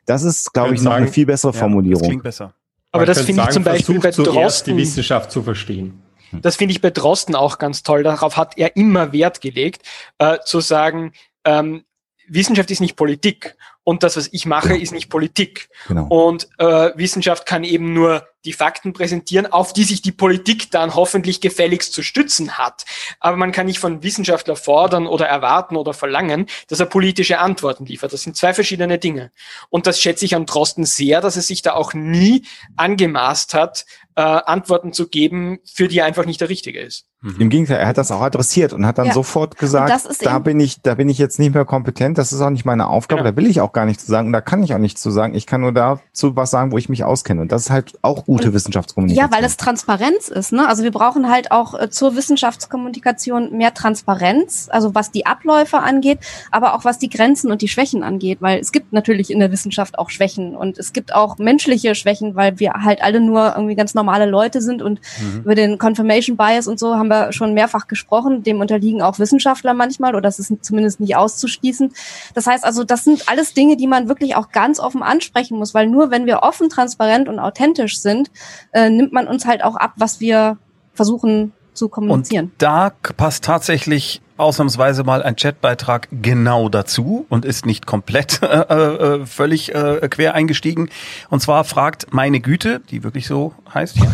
Das 0.05 0.23
ist, 0.23 0.53
glaube 0.53 0.75
ich, 0.75 0.81
noch 0.81 0.91
sagen, 0.91 1.03
eine 1.03 1.11
viel 1.11 1.25
bessere 1.25 1.53
Formulierung. 1.53 2.03
Ja, 2.03 2.07
das 2.07 2.09
klingt 2.09 2.23
besser. 2.23 2.53
Aber 2.91 3.05
das 3.05 3.21
finde 3.21 3.43
ich 3.43 3.49
zum 3.49 3.63
Beispiel 3.63 3.99
bei 3.99 4.11
Drosten. 4.11 4.75
die 4.77 4.81
Wissenschaft 4.81 5.31
zu 5.31 5.43
verstehen. 5.43 6.01
Das 6.31 6.55
finde 6.55 6.73
ich 6.73 6.81
bei 6.81 6.89
Drosten 6.89 7.35
auch 7.35 7.57
ganz 7.57 7.83
toll. 7.83 8.03
Darauf 8.03 8.37
hat 8.37 8.57
er 8.57 8.75
immer 8.75 9.13
Wert 9.13 9.41
gelegt, 9.41 9.83
äh, 10.19 10.37
zu 10.45 10.59
sagen, 10.59 11.13
ähm, 11.45 11.83
Wissenschaft 12.29 12.71
ist 12.71 12.79
nicht 12.79 12.95
Politik 12.95 13.55
und 13.83 14.03
das, 14.03 14.17
was 14.17 14.29
ich 14.31 14.45
mache, 14.45 14.69
genau. 14.69 14.81
ist 14.81 14.91
nicht 14.91 15.09
Politik. 15.09 15.69
Genau. 15.87 16.05
Und 16.05 16.47
äh, 16.59 16.91
Wissenschaft 16.95 17.45
kann 17.45 17.63
eben 17.63 17.93
nur 17.93 18.27
die 18.45 18.53
Fakten 18.53 18.93
präsentieren, 18.93 19.47
auf 19.47 19.73
die 19.73 19.83
sich 19.83 20.01
die 20.01 20.11
Politik 20.11 20.71
dann 20.71 20.95
hoffentlich 20.95 21.41
gefälligst 21.41 21.91
zu 21.93 22.03
stützen 22.03 22.57
hat. 22.57 22.85
Aber 23.19 23.35
man 23.35 23.51
kann 23.51 23.65
nicht 23.65 23.79
von 23.79 24.03
Wissenschaftler 24.03 24.55
fordern 24.55 25.07
oder 25.07 25.27
erwarten 25.27 25.75
oder 25.75 25.93
verlangen, 25.93 26.45
dass 26.67 26.79
er 26.79 26.85
politische 26.85 27.39
Antworten 27.39 27.85
liefert. 27.85 28.13
Das 28.13 28.21
sind 28.21 28.37
zwei 28.37 28.53
verschiedene 28.53 28.99
Dinge. 28.99 29.31
Und 29.69 29.87
das 29.87 29.99
schätze 29.99 30.23
ich 30.23 30.35
an 30.35 30.45
Drosten 30.45 30.85
sehr, 30.85 31.19
dass 31.19 31.35
er 31.35 31.41
sich 31.41 31.63
da 31.63 31.73
auch 31.73 31.93
nie 31.93 32.45
angemaßt 32.77 33.55
hat, 33.55 33.85
äh, 34.15 34.21
Antworten 34.21 34.93
zu 34.93 35.07
geben, 35.07 35.59
für 35.65 35.87
die 35.87 35.99
er 35.99 36.05
einfach 36.05 36.25
nicht 36.25 36.41
der 36.41 36.49
Richtige 36.49 36.79
ist. 36.79 37.07
Im 37.21 37.49
Gegenteil, 37.49 37.79
er 37.79 37.87
hat 37.87 37.97
das 37.97 38.11
auch 38.11 38.21
adressiert 38.21 38.71
und 38.71 38.85
hat 38.85 38.97
dann 38.97 39.07
Ja. 39.07 39.13
sofort 39.13 39.51
Und 39.55 39.59
gesagt, 39.59 39.89
das 39.89 40.07
da 40.19 40.39
bin 40.39 40.57
ich, 40.61 40.81
da 40.81 40.95
bin 40.95 41.09
ich 41.09 41.17
jetzt 41.17 41.37
nicht 41.37 41.53
mehr 41.53 41.65
kompetent, 41.65 42.17
das 42.17 42.31
ist 42.31 42.39
auch 42.39 42.49
nicht 42.49 42.63
meine 42.63 42.87
Aufgabe, 42.87 43.23
Genau. 43.23 43.31
da 43.31 43.37
will 43.37 43.45
ich 43.49 43.59
auch 43.59 43.73
gar 43.73 43.85
nichts 43.85 44.05
zu 44.05 44.11
sagen 44.11 44.27
und 44.27 44.33
da 44.33 44.39
kann 44.39 44.63
ich 44.63 44.73
auch 44.73 44.77
nichts 44.77 45.01
zu 45.01 45.11
sagen. 45.11 45.35
Ich 45.35 45.45
kann 45.45 45.59
nur 45.59 45.73
dazu 45.73 46.37
was 46.37 46.49
sagen, 46.49 46.71
wo 46.71 46.77
ich 46.77 46.87
mich 46.87 47.03
auskenne. 47.03 47.41
Und 47.41 47.51
das 47.51 47.63
ist 47.63 47.69
halt 47.71 47.99
auch 48.03 48.25
gute 48.25 48.53
Wissenschaftskommunikation. 48.53 49.29
Ja, 49.31 49.35
weil 49.35 49.43
es 49.43 49.57
Transparenz 49.57 50.29
ist. 50.29 50.53
Ne? 50.53 50.65
Also 50.67 50.83
wir 50.83 50.91
brauchen 50.91 51.29
halt 51.29 51.51
auch 51.51 51.77
äh, 51.77 51.89
zur 51.89 52.15
Wissenschaftskommunikation 52.15 53.51
mehr 53.57 53.73
Transparenz, 53.73 54.69
also 54.71 54.95
was 54.95 55.11
die 55.11 55.25
Abläufe 55.25 55.79
angeht, 55.79 56.19
aber 56.51 56.73
auch 56.75 56.85
was 56.85 56.99
die 56.99 57.09
Grenzen 57.09 57.51
und 57.51 57.61
die 57.61 57.67
Schwächen 57.67 58.03
angeht, 58.03 58.37
weil 58.41 58.59
es 58.59 58.71
gibt 58.71 58.93
natürlich 58.93 59.31
in 59.31 59.39
der 59.39 59.51
Wissenschaft 59.51 59.97
auch 59.99 60.09
Schwächen 60.09 60.55
und 60.55 60.77
es 60.77 60.93
gibt 60.93 61.13
auch 61.13 61.37
menschliche 61.37 61.95
Schwächen, 61.95 62.35
weil 62.35 62.59
wir 62.59 62.73
halt 62.73 63.01
alle 63.01 63.19
nur 63.19 63.53
irgendwie 63.55 63.75
ganz 63.75 63.93
normale 63.93 64.25
Leute 64.25 64.61
sind 64.61 64.81
und 64.81 65.01
über 65.43 65.55
den 65.55 65.77
Confirmation 65.77 66.37
Bias 66.37 66.67
und 66.67 66.79
so 66.79 66.95
haben 66.95 67.08
wir 67.09 67.33
schon 67.33 67.53
mehrfach 67.53 67.87
gesprochen. 67.87 68.43
Dem 68.43 68.59
unterliegen 68.59 69.01
auch 69.01 69.19
Wissenschaftler 69.19 69.73
manchmal 69.73 70.11
oder 70.15 70.21
das 70.21 70.39
ist 70.39 70.53
zumindest 70.61 70.99
nicht 70.99 71.15
auszuschließen. 71.15 71.93
Das 72.33 72.47
heißt 72.47 72.63
also, 72.63 72.83
das 72.83 73.03
sind 73.03 73.27
alles 73.27 73.53
Dinge, 73.53 73.77
die 73.77 73.87
man 73.87 74.07
wirklich 74.07 74.35
auch 74.35 74.51
ganz 74.51 74.79
offen 74.79 75.03
ansprechen 75.03 75.57
muss, 75.57 75.73
weil 75.73 75.87
nur 75.87 76.11
wenn 76.11 76.25
wir 76.25 76.43
offen, 76.43 76.69
transparent 76.69 77.27
und 77.27 77.39
authentisch 77.39 77.99
sind, 77.99 78.31
äh, 78.71 78.89
nimmt 78.89 79.13
man 79.13 79.27
uns 79.27 79.45
halt 79.45 79.63
auch 79.63 79.75
ab, 79.75 79.93
was 79.97 80.19
wir 80.19 80.57
versuchen 80.93 81.53
zu 81.73 81.89
kommunizieren. 81.89 82.45
Und 82.45 82.53
da 82.57 82.91
passt 83.15 83.45
tatsächlich 83.45 84.21
ausnahmsweise 84.39 85.03
mal 85.03 85.21
ein 85.21 85.35
Chatbeitrag 85.35 86.07
genau 86.11 86.69
dazu 86.69 87.25
und 87.29 87.45
ist 87.45 87.65
nicht 87.65 87.85
komplett 87.85 88.41
äh, 88.43 88.45
äh, 88.47 89.25
völlig 89.25 89.73
äh, 89.75 90.07
quer 90.09 90.33
eingestiegen. 90.33 90.89
Und 91.29 91.41
zwar 91.41 91.63
fragt 91.63 92.13
meine 92.13 92.39
Güte, 92.39 92.81
die 92.89 93.03
wirklich 93.03 93.27
so 93.27 93.53
heißt 93.73 93.97
hier, 93.97 94.11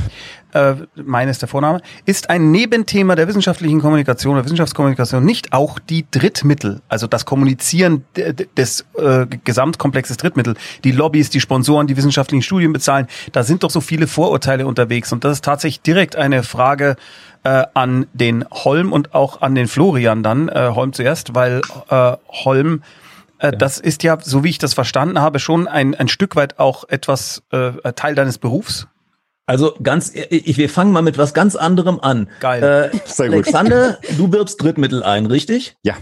äh, 0.56 0.76
meine 0.96 1.32
ist 1.32 1.42
der 1.42 1.50
Vorname, 1.50 1.82
ist 2.06 2.30
ein 2.30 2.50
Nebenthema 2.50 3.16
der 3.16 3.28
wissenschaftlichen 3.28 3.82
Kommunikation 3.82 4.36
oder 4.36 4.46
Wissenschaftskommunikation 4.46 5.24
nicht 5.24 5.52
auch 5.52 5.80
die 5.80 6.06
Drittmittel, 6.10 6.82
also 6.88 7.08
das 7.08 7.26
Kommunizieren 7.26 8.06
des 8.58 8.86
äh, 8.98 9.26
Gesamtkomplexes 9.44 10.18
Drittmittel, 10.18 10.56
die 10.84 10.92
Lobbys, 10.92 11.30
die 11.30 11.42
Sponsoren, 11.42 11.88
die 11.88 11.98
wissenschaftlichen 11.98 12.42
Studien 12.42 12.72
bezahlen, 12.72 13.08
da 13.34 13.44
sind 13.44 13.64
doch 13.64 13.70
so 13.70 13.82
viele 13.82 14.08
Vorurteile 14.08 14.66
unterwegs. 14.66 15.12
Und 15.12 15.26
das 15.26 15.34
ist 15.34 15.44
tatsächlich 15.44 15.82
direkt 15.82 16.16
eine 16.16 16.44
Frage 16.44 16.96
äh, 17.44 17.64
an 17.74 18.08
den 18.14 18.46
Holm 18.50 18.94
und 18.94 19.14
auch 19.14 19.42
an 19.42 19.56
den 19.56 19.68
Florian 19.68 20.24
dann, 20.24 20.48
äh, 20.48 20.72
Holm 20.74 20.94
zuerst, 20.94 21.36
weil 21.36 21.62
äh, 21.90 22.14
Holm 22.30 22.82
äh, 23.40 23.52
das 23.52 23.80
ist 23.80 24.04
ja, 24.04 24.18
so 24.22 24.46
wie 24.46 24.50
ich 24.50 24.58
das 24.58 24.74
verstanden 24.74 25.20
habe, 25.20 25.40
schon 25.40 25.68
ein, 25.68 25.96
ein 25.96 26.08
Stück 26.08 26.38
weit 26.38 26.60
auch 26.60 26.88
etwas 26.88 27.44
äh, 27.52 27.72
Teil 27.94 28.16
deines 28.16 28.38
Berufs. 28.38 28.88
Also 29.48 29.76
ganz, 29.82 30.12
ich, 30.14 30.58
wir 30.58 30.70
fangen 30.70 30.92
mal 30.92 31.04
mit 31.04 31.18
was 31.18 31.34
ganz 31.34 31.56
anderem 31.56 32.00
an. 32.00 32.30
Geil. 32.40 32.64
Äh, 32.64 32.98
Sehr 33.06 33.28
gut. 33.28 33.36
Alexander, 33.36 34.00
du 34.18 34.32
wirbst 34.32 34.62
Drittmittel 34.62 35.04
ein, 35.04 35.28
richtig? 35.28 35.76
Ja. 35.84 35.96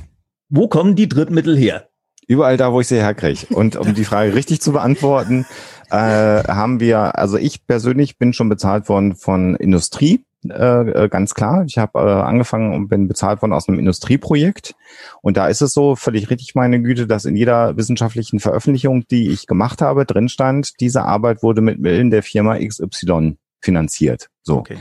Wo 0.50 0.68
kommen 0.68 0.96
die 0.96 1.10
Drittmittel 1.10 1.58
her? 1.58 1.90
Überall 2.28 2.56
da, 2.56 2.72
wo 2.72 2.80
ich 2.80 2.88
sie 2.88 3.02
herkriege. 3.02 3.48
Und 3.54 3.76
um 3.76 3.94
die 3.94 4.06
Frage 4.06 4.34
richtig 4.34 4.62
zu 4.62 4.72
beantworten, 4.72 5.46
äh, 5.90 5.96
haben 5.96 6.80
wir, 6.80 7.18
also 7.18 7.38
ich 7.38 7.68
persönlich 7.68 8.18
bin 8.18 8.32
schon 8.32 8.48
bezahlt 8.48 8.88
worden 8.88 9.16
von 9.16 9.56
Industrie, 9.56 10.24
äh, 10.50 11.06
äh, 11.06 11.10
ganz 11.10 11.34
klar. 11.34 11.64
Ich 11.66 11.78
habe 11.78 12.00
äh, 12.00 12.22
angefangen 12.22 12.74
und 12.74 12.88
bin 12.88 13.08
bezahlt 13.08 13.42
worden 13.42 13.54
aus 13.54 13.68
einem 13.68 13.80
Industrieprojekt. 13.80 14.76
Und 15.22 15.38
da 15.38 15.48
ist 15.48 15.62
es 15.62 15.74
so, 15.74 15.96
völlig 15.96 16.30
richtig 16.30 16.56
meine 16.56 16.82
Güte, 16.82 17.08
dass 17.08 17.26
in 17.26 17.36
jeder 17.36 17.78
wissenschaftlichen 17.78 18.40
Veröffentlichung, 18.40 19.08
die 19.08 19.30
ich 19.30 19.48
gemacht 19.48 19.82
habe, 19.82 20.06
drin 20.06 20.30
stand, 20.30 20.80
diese 20.80 21.04
Arbeit 21.04 21.44
wurde 21.44 21.62
mit 21.62 21.80
Mitteln 21.80 22.10
der 22.10 22.24
Firma 22.24 22.58
XY 22.58 23.38
finanziert. 23.64 24.30
So. 24.44 24.58
Okay. 24.58 24.78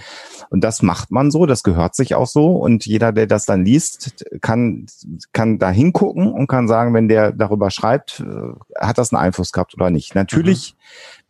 Und 0.50 0.62
das 0.64 0.82
macht 0.82 1.10
man 1.10 1.30
so, 1.30 1.46
das 1.46 1.62
gehört 1.62 1.94
sich 1.94 2.14
auch 2.14 2.26
so. 2.26 2.56
Und 2.56 2.84
jeder, 2.84 3.12
der 3.12 3.26
das 3.26 3.46
dann 3.46 3.64
liest, 3.64 4.26
kann, 4.40 4.86
kann 5.32 5.58
da 5.58 5.70
hingucken 5.70 6.30
und 6.30 6.48
kann 6.48 6.68
sagen, 6.68 6.92
wenn 6.92 7.08
der 7.08 7.32
darüber 7.32 7.70
schreibt, 7.70 8.20
äh, 8.20 8.52
hat 8.78 8.98
das 8.98 9.12
einen 9.12 9.22
Einfluss 9.22 9.52
gehabt 9.52 9.74
oder 9.74 9.90
nicht. 9.90 10.14
Natürlich 10.14 10.74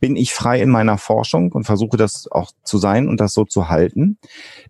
bin 0.02 0.16
ich 0.16 0.34
frei 0.34 0.60
in 0.60 0.68
meiner 0.68 0.98
Forschung 0.98 1.52
und 1.52 1.62
versuche 1.62 1.96
das 1.96 2.26
auch 2.28 2.50
zu 2.64 2.78
sein 2.78 3.08
und 3.08 3.20
das 3.20 3.34
so 3.34 3.44
zu 3.44 3.68
halten. 3.68 4.18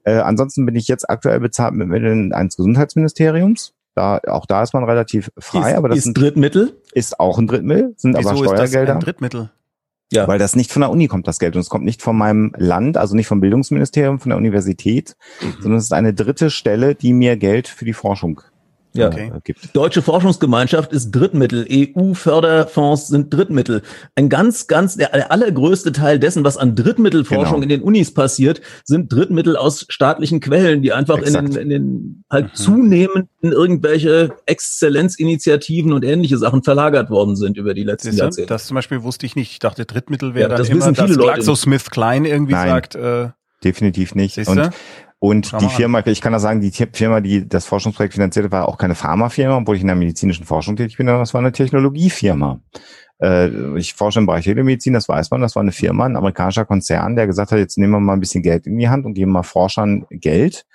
Äh, 0.04 0.18
ansonsten 0.18 0.66
bin 0.66 0.74
ich 0.74 0.88
jetzt 0.88 1.08
aktuell 1.08 1.40
bezahlt 1.40 1.72
mit 1.72 1.88
Mitteln 1.88 2.34
eines 2.34 2.54
Gesundheitsministeriums. 2.58 3.72
Da, 3.94 4.20
auch 4.28 4.44
da 4.44 4.62
ist 4.62 4.74
man 4.74 4.84
relativ 4.84 5.32
frei, 5.38 5.70
ist, 5.70 5.76
aber 5.78 5.88
das 5.88 5.98
ist 5.98 6.04
sind, 6.04 6.18
Drittmittel? 6.18 6.78
ist 6.92 7.18
auch 7.18 7.38
ein 7.38 7.46
Drittmittel, 7.46 7.94
sind 7.96 8.14
aber 8.14 8.32
Wieso 8.32 8.44
ist 8.44 8.50
das 8.50 8.68
Steuergelder. 8.68 8.92
ein 8.92 9.00
Drittmittel? 9.00 9.50
Ja. 10.12 10.28
Weil 10.28 10.38
das 10.38 10.54
nicht 10.54 10.70
von 10.70 10.80
der 10.82 10.90
Uni 10.90 11.08
kommt, 11.08 11.26
das 11.26 11.38
Geld. 11.38 11.56
Und 11.56 11.62
es 11.62 11.70
kommt 11.70 11.86
nicht 11.86 12.02
von 12.02 12.14
meinem 12.14 12.52
Land, 12.58 12.98
also 12.98 13.16
nicht 13.16 13.26
vom 13.26 13.40
Bildungsministerium, 13.40 14.20
von 14.20 14.28
der 14.28 14.36
Universität, 14.36 15.16
sondern 15.62 15.78
es 15.78 15.84
ist 15.84 15.94
eine 15.94 16.12
dritte 16.12 16.50
Stelle, 16.50 16.94
die 16.94 17.14
mir 17.14 17.38
Geld 17.38 17.68
für 17.68 17.86
die 17.86 17.94
Forschung 17.94 18.42
Ja. 18.94 19.08
Okay. 19.08 19.32
äh, 19.34 19.40
gibt. 19.44 19.74
Deutsche 19.74 20.02
Forschungsgemeinschaft 20.02 20.92
ist 20.92 21.10
Drittmittel. 21.10 21.66
EU-Förderfonds 21.70 23.08
sind 23.08 23.32
Drittmittel. 23.32 23.82
Ein 24.16 24.28
ganz, 24.28 24.66
ganz, 24.66 24.96
der, 24.96 25.30
allergrößte 25.30 25.92
Teil 25.92 26.18
dessen, 26.18 26.44
was 26.44 26.56
an 26.56 26.76
Drittmittelforschung 26.76 27.60
Genau. 27.60 27.62
in 27.62 27.68
den 27.68 27.82
Unis 27.82 28.12
passiert, 28.12 28.60
sind 28.84 29.12
Drittmittel 29.12 29.56
aus 29.56 29.86
staatlichen 29.88 30.40
Quellen, 30.40 30.82
die 30.82 30.92
einfach 30.92 31.18
in 31.18 31.32
den, 31.34 31.56
in 31.56 31.68
den 31.70 32.24
halt 32.30 32.44
Mhm. 32.46 32.54
zunehmend 32.54 33.28
in 33.40 33.52
irgendwelche 33.52 34.34
Exzellenzinitiativen 34.46 35.92
und 35.92 36.04
ähnliche 36.04 36.38
Sachen 36.38 36.62
verlagert 36.62 37.10
worden 37.10 37.36
sind 37.36 37.56
über 37.56 37.74
die 37.74 37.84
letzten 37.84 38.08
Siehst 38.10 38.20
du? 38.20 38.24
Jahrzehnte. 38.24 38.48
Das 38.48 38.66
zum 38.66 38.74
Beispiel 38.74 39.02
wusste 39.02 39.26
ich 39.26 39.36
nicht. 39.36 39.52
Ich 39.52 39.58
dachte, 39.58 39.84
Drittmittel 39.84 40.34
wäre 40.34 40.42
Ja, 40.42 40.48
dann 40.48 40.58
das 40.58 40.68
immer, 40.68 40.78
wissen 40.80 40.94
dass 40.94 41.04
viele 41.06 41.16
Leute 41.16 41.34
GlaxoSmithKline 41.34 42.28
irgendwie 42.28 42.52
Nein. 42.52 42.68
sagt, 42.68 42.94
äh, 42.94 43.28
Definitiv 43.64 44.14
nicht. 44.14 44.34
siehst 44.34 44.48
Und? 44.48 44.70
Und 45.22 45.46
Schau 45.46 45.58
die 45.58 45.66
mal 45.66 45.70
an. 45.70 45.76
Firma, 45.76 46.06
ich 46.06 46.20
kann 46.20 46.32
das 46.32 46.42
sagen, 46.42 46.60
die 46.60 46.72
Firma, 46.72 47.20
die 47.20 47.48
das 47.48 47.64
Forschungsprojekt 47.64 48.14
finanzierte, 48.14 48.50
war 48.50 48.68
auch 48.68 48.76
keine 48.76 48.96
Pharmafirma, 48.96 49.58
obwohl 49.58 49.76
ich 49.76 49.82
in 49.82 49.86
der 49.86 49.94
medizinischen 49.94 50.44
Forschung 50.44 50.74
tätig 50.74 50.96
bin, 50.96 51.06
sondern 51.06 51.22
das 51.22 51.32
war 51.32 51.40
eine 51.40 51.52
Technologiefirma. 51.52 52.58
Äh, 53.22 53.78
Ich 53.78 53.94
forsche 53.94 54.18
im 54.18 54.26
Bereich 54.26 54.42
Telemedizin, 54.42 54.94
das 54.94 55.08
weiß 55.08 55.30
man, 55.30 55.40
das 55.40 55.54
war 55.54 55.62
eine 55.62 55.70
Firma, 55.70 56.06
ein 56.06 56.16
amerikanischer 56.16 56.64
Konzern, 56.64 57.14
der 57.14 57.28
gesagt 57.28 57.52
hat, 57.52 57.60
jetzt 57.60 57.78
nehmen 57.78 57.92
wir 57.92 58.00
mal 58.00 58.14
ein 58.14 58.20
bisschen 58.20 58.42
Geld 58.42 58.66
in 58.66 58.76
die 58.76 58.88
Hand 58.88 59.06
und 59.06 59.14
geben 59.14 59.30
mal 59.30 59.44
Forschern 59.44 60.06
Geld. 60.10 60.66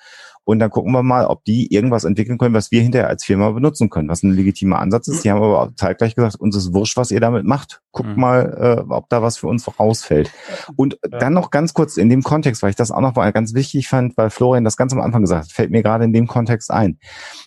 Und 0.47 0.59
dann 0.59 0.69
gucken 0.69 0.93
wir 0.93 1.03
mal, 1.03 1.25
ob 1.25 1.43
die 1.43 1.73
irgendwas 1.73 2.05
entwickeln 2.05 2.37
können, 2.37 2.55
was 2.55 2.71
wir 2.71 2.81
hinterher 2.81 3.09
als 3.09 3.25
Firma 3.25 3.51
benutzen 3.51 3.89
können, 3.89 4.07
was 4.07 4.23
ein 4.23 4.31
legitimer 4.31 4.79
Ansatz 4.79 5.09
ist. 5.09 5.25
Die 5.25 5.29
haben 5.29 5.43
aber 5.43 5.61
auch 5.61 5.71
zeitgleich 5.75 6.15
gesagt, 6.15 6.37
uns 6.37 6.55
ist 6.55 6.73
wurscht, 6.73 6.95
was 6.95 7.11
ihr 7.11 7.19
damit 7.19 7.43
macht. 7.43 7.81
Guckt 7.91 8.15
Mhm. 8.15 8.21
mal, 8.21 8.57
äh, 8.57 8.79
ob 8.89 9.09
da 9.09 9.21
was 9.21 9.37
für 9.37 9.47
uns 9.47 9.67
rausfällt. 9.77 10.31
Und 10.77 10.97
dann 11.11 11.33
noch 11.33 11.51
ganz 11.51 11.73
kurz 11.73 11.97
in 11.97 12.07
dem 12.07 12.23
Kontext, 12.23 12.63
weil 12.63 12.69
ich 12.69 12.77
das 12.77 12.91
auch 12.91 13.01
noch 13.01 13.13
mal 13.15 13.29
ganz 13.33 13.55
wichtig 13.55 13.89
fand, 13.89 14.15
weil 14.15 14.29
Florian 14.29 14.63
das 14.63 14.77
ganz 14.77 14.93
am 14.93 15.01
Anfang 15.01 15.23
gesagt 15.23 15.43
hat, 15.43 15.51
fällt 15.51 15.69
mir 15.69 15.83
gerade 15.83 16.05
in 16.05 16.13
dem 16.13 16.27
Kontext 16.27 16.71
ein. 16.71 16.97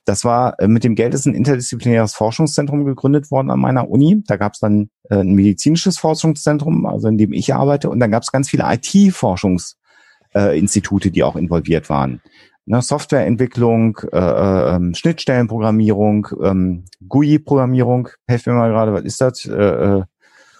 Das 0.04 0.26
war, 0.26 0.60
äh, 0.60 0.68
mit 0.68 0.84
dem 0.84 0.94
Geld 0.94 1.14
ist 1.14 1.24
ein 1.24 1.34
interdisziplinäres 1.34 2.12
Forschungszentrum 2.12 2.84
gegründet 2.84 3.30
worden 3.30 3.50
an 3.50 3.60
meiner 3.60 3.88
Uni. 3.88 4.22
Da 4.26 4.36
gab 4.36 4.52
es 4.52 4.60
dann 4.60 4.90
äh, 5.08 5.20
ein 5.20 5.32
medizinisches 5.32 5.96
Forschungszentrum, 5.96 6.84
also 6.84 7.08
in 7.08 7.16
dem 7.16 7.32
ich 7.32 7.54
arbeite. 7.54 7.88
Und 7.88 7.98
dann 7.98 8.10
gab 8.10 8.24
es 8.24 8.30
ganz 8.30 8.50
viele 8.50 8.64
IT-Forschungsinstitute, 8.70 11.10
die 11.10 11.22
auch 11.22 11.36
involviert 11.36 11.88
waren. 11.88 12.20
Ne, 12.70 12.82
Softwareentwicklung, 12.82 13.98
äh, 14.12 14.16
äh, 14.16 14.76
ähm, 14.76 14.94
Schnittstellenprogrammierung, 14.94 16.28
ähm, 16.40 16.84
GUI-Programmierung. 17.08 18.10
Helft 18.28 18.46
mir 18.46 18.52
mal 18.52 18.70
gerade, 18.70 18.92
was 18.92 19.02
ist 19.02 19.20
das? 19.20 19.44
Äh, 19.44 19.54
äh, 19.54 20.02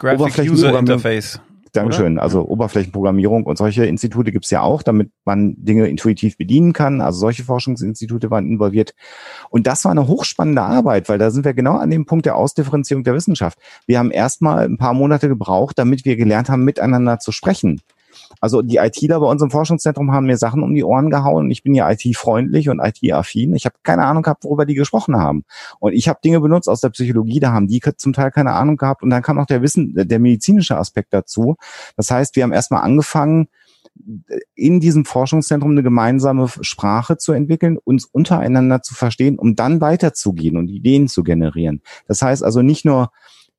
Graphic 0.01 0.51
User 0.51 0.77
Interface. 0.77 1.41
Dankeschön. 1.71 2.19
Also 2.19 2.45
Oberflächenprogrammierung 2.49 3.45
und 3.45 3.57
solche 3.57 3.87
Institute 3.87 4.33
gibt's 4.33 4.51
ja 4.51 4.63
auch, 4.63 4.83
damit 4.83 5.13
man 5.25 5.55
Dinge 5.57 5.87
intuitiv 5.87 6.37
bedienen 6.37 6.73
kann. 6.73 7.01
Also 7.01 7.21
solche 7.21 7.45
Forschungsinstitute 7.45 8.29
waren 8.29 8.45
involviert. 8.45 8.93
Und 9.49 9.69
das 9.69 9.85
war 9.85 9.93
eine 9.93 10.09
hochspannende 10.09 10.63
Arbeit, 10.63 11.09
weil 11.09 11.19
da 11.19 11.31
sind 11.31 11.45
wir 11.45 11.55
genau 11.55 11.77
an 11.77 11.91
dem 11.91 12.07
Punkt 12.07 12.27
der 12.27 12.35
Ausdifferenzierung 12.35 13.05
der 13.05 13.15
Wissenschaft. 13.15 13.57
Wir 13.87 14.01
haben 14.01 14.11
erstmal 14.11 14.65
ein 14.65 14.79
paar 14.79 14.95
Monate 14.95 15.29
gebraucht, 15.29 15.79
damit 15.79 16.05
wir 16.05 16.17
gelernt 16.17 16.49
haben, 16.49 16.65
miteinander 16.65 17.21
zu 17.21 17.31
sprechen. 17.31 17.81
Also 18.41 18.63
die 18.63 18.77
ITler 18.77 19.21
bei 19.21 19.27
uns 19.27 19.43
im 19.43 19.51
Forschungszentrum 19.51 20.13
haben 20.13 20.27
mir 20.27 20.37
Sachen 20.37 20.63
um 20.63 20.75
die 20.75 20.85
Ohren 20.85 21.11
gehauen. 21.11 21.51
Ich 21.51 21.63
bin 21.63 21.75
ja 21.75 21.91
IT-freundlich 21.91 22.69
und 22.69 22.81
IT-affin. 22.81 23.55
Ich 23.55 23.65
habe 23.65 23.77
keine 23.83 24.05
Ahnung 24.05 24.23
gehabt, 24.23 24.45
worüber 24.45 24.67
die 24.67 24.75
gesprochen 24.75 25.17
haben. 25.17 25.45
Und 25.79 25.93
ich 25.93 26.09
habe 26.09 26.21
Dinge 26.25 26.41
benutzt 26.41 26.69
aus 26.69 26.81
der 26.81 26.91
Psychologie, 26.91 27.41
da 27.41 27.53
haben 27.53 27.69
die 27.69 27.81
zum 27.97 28.13
Teil 28.13 28.31
keine 28.31 28.53
Ahnung 28.53 28.77
gehabt. 28.77 29.03
Und 29.03 29.11
dann 29.11 29.23
kam 29.23 29.37
noch 29.37 29.47
der 29.47 29.63
Wissen, 29.63 29.95
der 29.95 30.19
medizinische 30.19 30.77
Aspekt 30.77 31.13
dazu. 31.13 31.57
Das 31.97 32.11
heißt, 32.11 32.37
wir 32.37 32.43
haben 32.43 32.53
erstmal 32.53 32.83
angefangen, 32.83 33.49
in 34.55 34.81
diesem 34.81 35.05
Forschungszentrum 35.05 35.73
eine 35.73 35.83
gemeinsame 35.83 36.49
Sprache 36.49 37.17
zu 37.17 37.33
entwickeln, 37.33 37.77
uns 37.77 38.05
untereinander 38.05 38.83
zu 38.83 38.95
verstehen, 38.95 39.39
um 39.39 39.57
dann 39.57 39.81
weiterzugehen 39.81 40.57
und 40.57 40.69
Ideen 40.69 41.09
zu 41.09 41.23
generieren. 41.23 41.83
Das 42.07 42.23
heißt 42.23 42.43
also 42.43 42.63
nicht 42.63 42.85
nur 42.85 43.11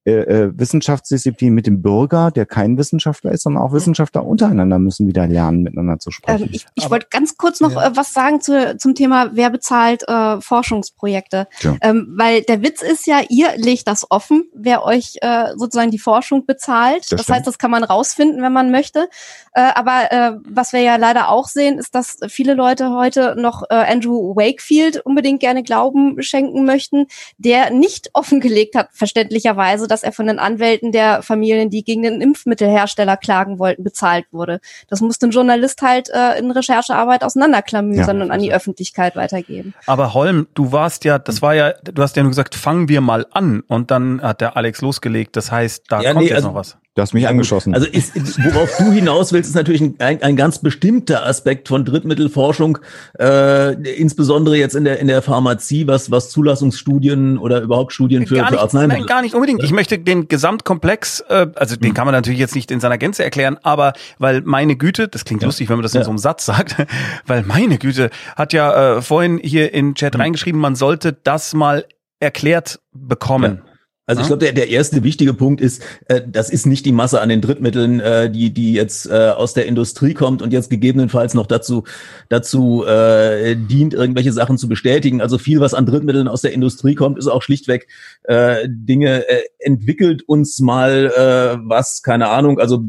äh, 0.03 0.13
äh, 0.13 0.51
Wissenschaftsdisziplin 0.55 1.53
mit 1.53 1.67
dem 1.67 1.81
Bürger, 1.81 2.31
der 2.31 2.47
kein 2.47 2.77
Wissenschaftler 2.77 3.31
ist, 3.31 3.43
sondern 3.43 3.61
auch 3.61 3.71
Wissenschaftler 3.71 4.25
untereinander 4.25 4.79
müssen 4.79 5.07
wieder 5.07 5.27
lernen, 5.27 5.61
miteinander 5.61 5.99
zu 5.99 6.09
sprechen. 6.09 6.45
Ähm, 6.45 6.49
ich 6.51 6.65
ich 6.73 6.89
wollte 6.89 7.07
ganz 7.11 7.37
kurz 7.37 7.59
noch 7.59 7.73
ja. 7.73 7.87
äh, 7.87 7.95
was 7.95 8.11
sagen 8.11 8.41
zu, 8.41 8.77
zum 8.77 8.95
Thema, 8.95 9.29
wer 9.33 9.51
bezahlt 9.51 10.07
äh, 10.07 10.41
Forschungsprojekte. 10.41 11.47
Ja. 11.59 11.77
Ähm, 11.81 12.15
weil 12.17 12.41
der 12.41 12.63
Witz 12.63 12.81
ist 12.81 13.05
ja, 13.05 13.21
ihr 13.29 13.55
legt 13.57 13.87
das 13.87 14.09
offen, 14.09 14.45
wer 14.55 14.83
euch 14.83 15.17
äh, 15.21 15.53
sozusagen 15.55 15.91
die 15.91 15.99
Forschung 15.99 16.47
bezahlt. 16.47 17.11
Das, 17.11 17.25
das 17.25 17.29
heißt, 17.29 17.45
das 17.45 17.59
kann 17.59 17.69
man 17.69 17.83
rausfinden, 17.83 18.41
wenn 18.41 18.53
man 18.53 18.71
möchte. 18.71 19.07
Äh, 19.53 19.71
aber 19.75 20.11
äh, 20.11 20.31
was 20.49 20.73
wir 20.73 20.81
ja 20.81 20.95
leider 20.95 21.29
auch 21.29 21.47
sehen, 21.47 21.77
ist, 21.77 21.93
dass 21.93 22.17
viele 22.27 22.53
Leute 22.53 22.91
heute 22.91 23.35
noch 23.37 23.63
äh, 23.69 23.75
Andrew 23.75 24.35
Wakefield 24.35 24.97
unbedingt 25.05 25.41
gerne 25.41 25.61
Glauben 25.61 26.21
schenken 26.23 26.65
möchten, 26.65 27.05
der 27.37 27.69
nicht 27.69 28.09
offengelegt 28.13 28.75
hat, 28.75 28.89
verständlicherweise, 28.93 29.87
dass 29.91 30.03
er 30.03 30.11
von 30.11 30.27
den 30.27 30.39
Anwälten 30.39 30.91
der 30.91 31.21
Familien, 31.21 31.69
die 31.69 31.83
gegen 31.83 32.03
den 32.03 32.21
Impfmittelhersteller 32.21 33.17
klagen 33.17 33.59
wollten, 33.59 33.83
bezahlt 33.83 34.25
wurde. 34.31 34.59
Das 34.87 35.01
musste 35.01 35.27
ein 35.27 35.31
Journalist 35.31 35.81
halt 35.81 36.09
äh, 36.09 36.39
in 36.39 36.49
Recherchearbeit 36.51 37.23
auseinanderklamüsern 37.23 38.17
ja, 38.17 38.23
und 38.23 38.31
an 38.31 38.41
die 38.41 38.53
Öffentlichkeit 38.53 39.15
weitergeben. 39.15 39.73
Aber 39.85 40.13
Holm, 40.13 40.47
du 40.53 40.71
warst 40.71 41.03
ja, 41.03 41.19
das 41.19 41.41
war 41.41 41.53
ja, 41.53 41.73
du 41.83 42.01
hast 42.01 42.15
ja 42.15 42.23
nur 42.23 42.31
gesagt, 42.31 42.55
fangen 42.55 42.89
wir 42.89 43.01
mal 43.01 43.25
an 43.31 43.61
und 43.67 43.91
dann 43.91 44.21
hat 44.21 44.41
der 44.41 44.57
Alex 44.57 44.81
losgelegt. 44.81 45.35
Das 45.35 45.51
heißt, 45.51 45.85
da 45.89 46.01
ja, 46.01 46.13
kommt 46.13 46.23
nee, 46.23 46.29
jetzt 46.29 46.37
also, 46.37 46.49
noch 46.49 46.55
was. 46.55 46.77
Du 46.93 47.01
hast 47.01 47.13
mich 47.13 47.25
angeschossen. 47.25 47.73
Also 47.73 47.87
ist, 47.87 48.17
worauf 48.43 48.75
du 48.77 48.91
hinaus 48.91 49.31
willst, 49.31 49.49
ist 49.49 49.55
natürlich 49.55 49.81
ein, 49.81 49.95
ein, 50.21 50.35
ganz 50.35 50.59
bestimmter 50.59 51.25
Aspekt 51.25 51.69
von 51.69 51.85
Drittmittelforschung, 51.85 52.79
äh, 53.17 53.75
insbesondere 53.93 54.57
jetzt 54.57 54.75
in 54.75 54.83
der 54.83 54.99
in 54.99 55.07
der 55.07 55.21
Pharmazie, 55.21 55.87
was 55.87 56.11
was 56.11 56.29
Zulassungsstudien 56.31 57.37
oder 57.37 57.61
überhaupt 57.61 57.93
Studien 57.93 58.27
für, 58.27 58.35
gar 58.35 58.49
für 58.49 58.59
Arzneimittel. 58.59 58.99
Nein, 58.99 59.07
gar 59.07 59.21
nicht 59.21 59.35
unbedingt. 59.35 59.63
Ich 59.63 59.71
möchte 59.71 59.99
den 59.99 60.27
Gesamtkomplex, 60.27 61.21
äh, 61.29 61.47
also 61.55 61.77
den 61.77 61.89
hm. 61.89 61.93
kann 61.93 62.07
man 62.07 62.13
natürlich 62.13 62.41
jetzt 62.41 62.55
nicht 62.55 62.71
in 62.71 62.81
seiner 62.81 62.97
Gänze 62.97 63.23
erklären, 63.23 63.57
aber 63.63 63.93
weil 64.19 64.41
meine 64.41 64.75
Güte, 64.75 65.07
das 65.07 65.23
klingt 65.23 65.43
ja. 65.43 65.47
lustig, 65.47 65.69
wenn 65.69 65.77
man 65.77 65.83
das 65.83 65.95
in 65.95 66.03
so 66.03 66.09
einem 66.09 66.17
Satz 66.17 66.45
sagt, 66.45 66.75
weil 67.25 67.43
meine 67.43 67.77
Güte 67.77 68.09
hat 68.35 68.51
ja 68.51 68.97
äh, 68.97 69.01
vorhin 69.01 69.39
hier 69.41 69.73
in 69.73 69.95
Chat 69.95 70.15
hm. 70.15 70.21
reingeschrieben, 70.21 70.59
man 70.59 70.75
sollte 70.75 71.13
das 71.13 71.53
mal 71.53 71.85
erklärt 72.19 72.81
bekommen. 72.91 73.61
Ja. 73.63 73.70
Also 74.11 74.21
ich 74.21 74.27
glaube, 74.27 74.43
der, 74.43 74.51
der 74.51 74.69
erste 74.69 75.03
wichtige 75.03 75.33
Punkt 75.33 75.61
ist, 75.61 75.81
äh, 76.07 76.21
das 76.27 76.49
ist 76.49 76.65
nicht 76.65 76.85
die 76.85 76.91
Masse 76.91 77.21
an 77.21 77.29
den 77.29 77.39
Drittmitteln, 77.39 78.01
äh, 78.01 78.29
die, 78.29 78.53
die 78.53 78.73
jetzt 78.73 79.09
äh, 79.09 79.29
aus 79.29 79.53
der 79.53 79.67
Industrie 79.67 80.13
kommt 80.13 80.41
und 80.41 80.51
jetzt 80.51 80.69
gegebenenfalls 80.69 81.33
noch 81.33 81.47
dazu, 81.47 81.85
dazu 82.27 82.85
äh, 82.85 83.55
dient, 83.55 83.93
irgendwelche 83.93 84.33
Sachen 84.33 84.57
zu 84.57 84.67
bestätigen. 84.67 85.21
Also 85.21 85.37
viel, 85.37 85.61
was 85.61 85.73
an 85.73 85.85
Drittmitteln 85.85 86.27
aus 86.27 86.41
der 86.41 86.51
Industrie 86.51 86.93
kommt, 86.93 87.17
ist 87.17 87.27
auch 87.27 87.41
schlichtweg 87.41 87.87
äh, 88.23 88.67
Dinge, 88.67 89.29
äh, 89.29 89.43
entwickelt 89.59 90.23
uns 90.23 90.59
mal 90.59 91.05
äh, 91.15 91.57
was, 91.63 92.03
keine 92.03 92.27
Ahnung, 92.27 92.59
also 92.59 92.83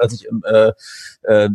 als 0.00 0.14
ich 0.14 0.26
äh, 0.44 0.72
äh, 1.24 1.48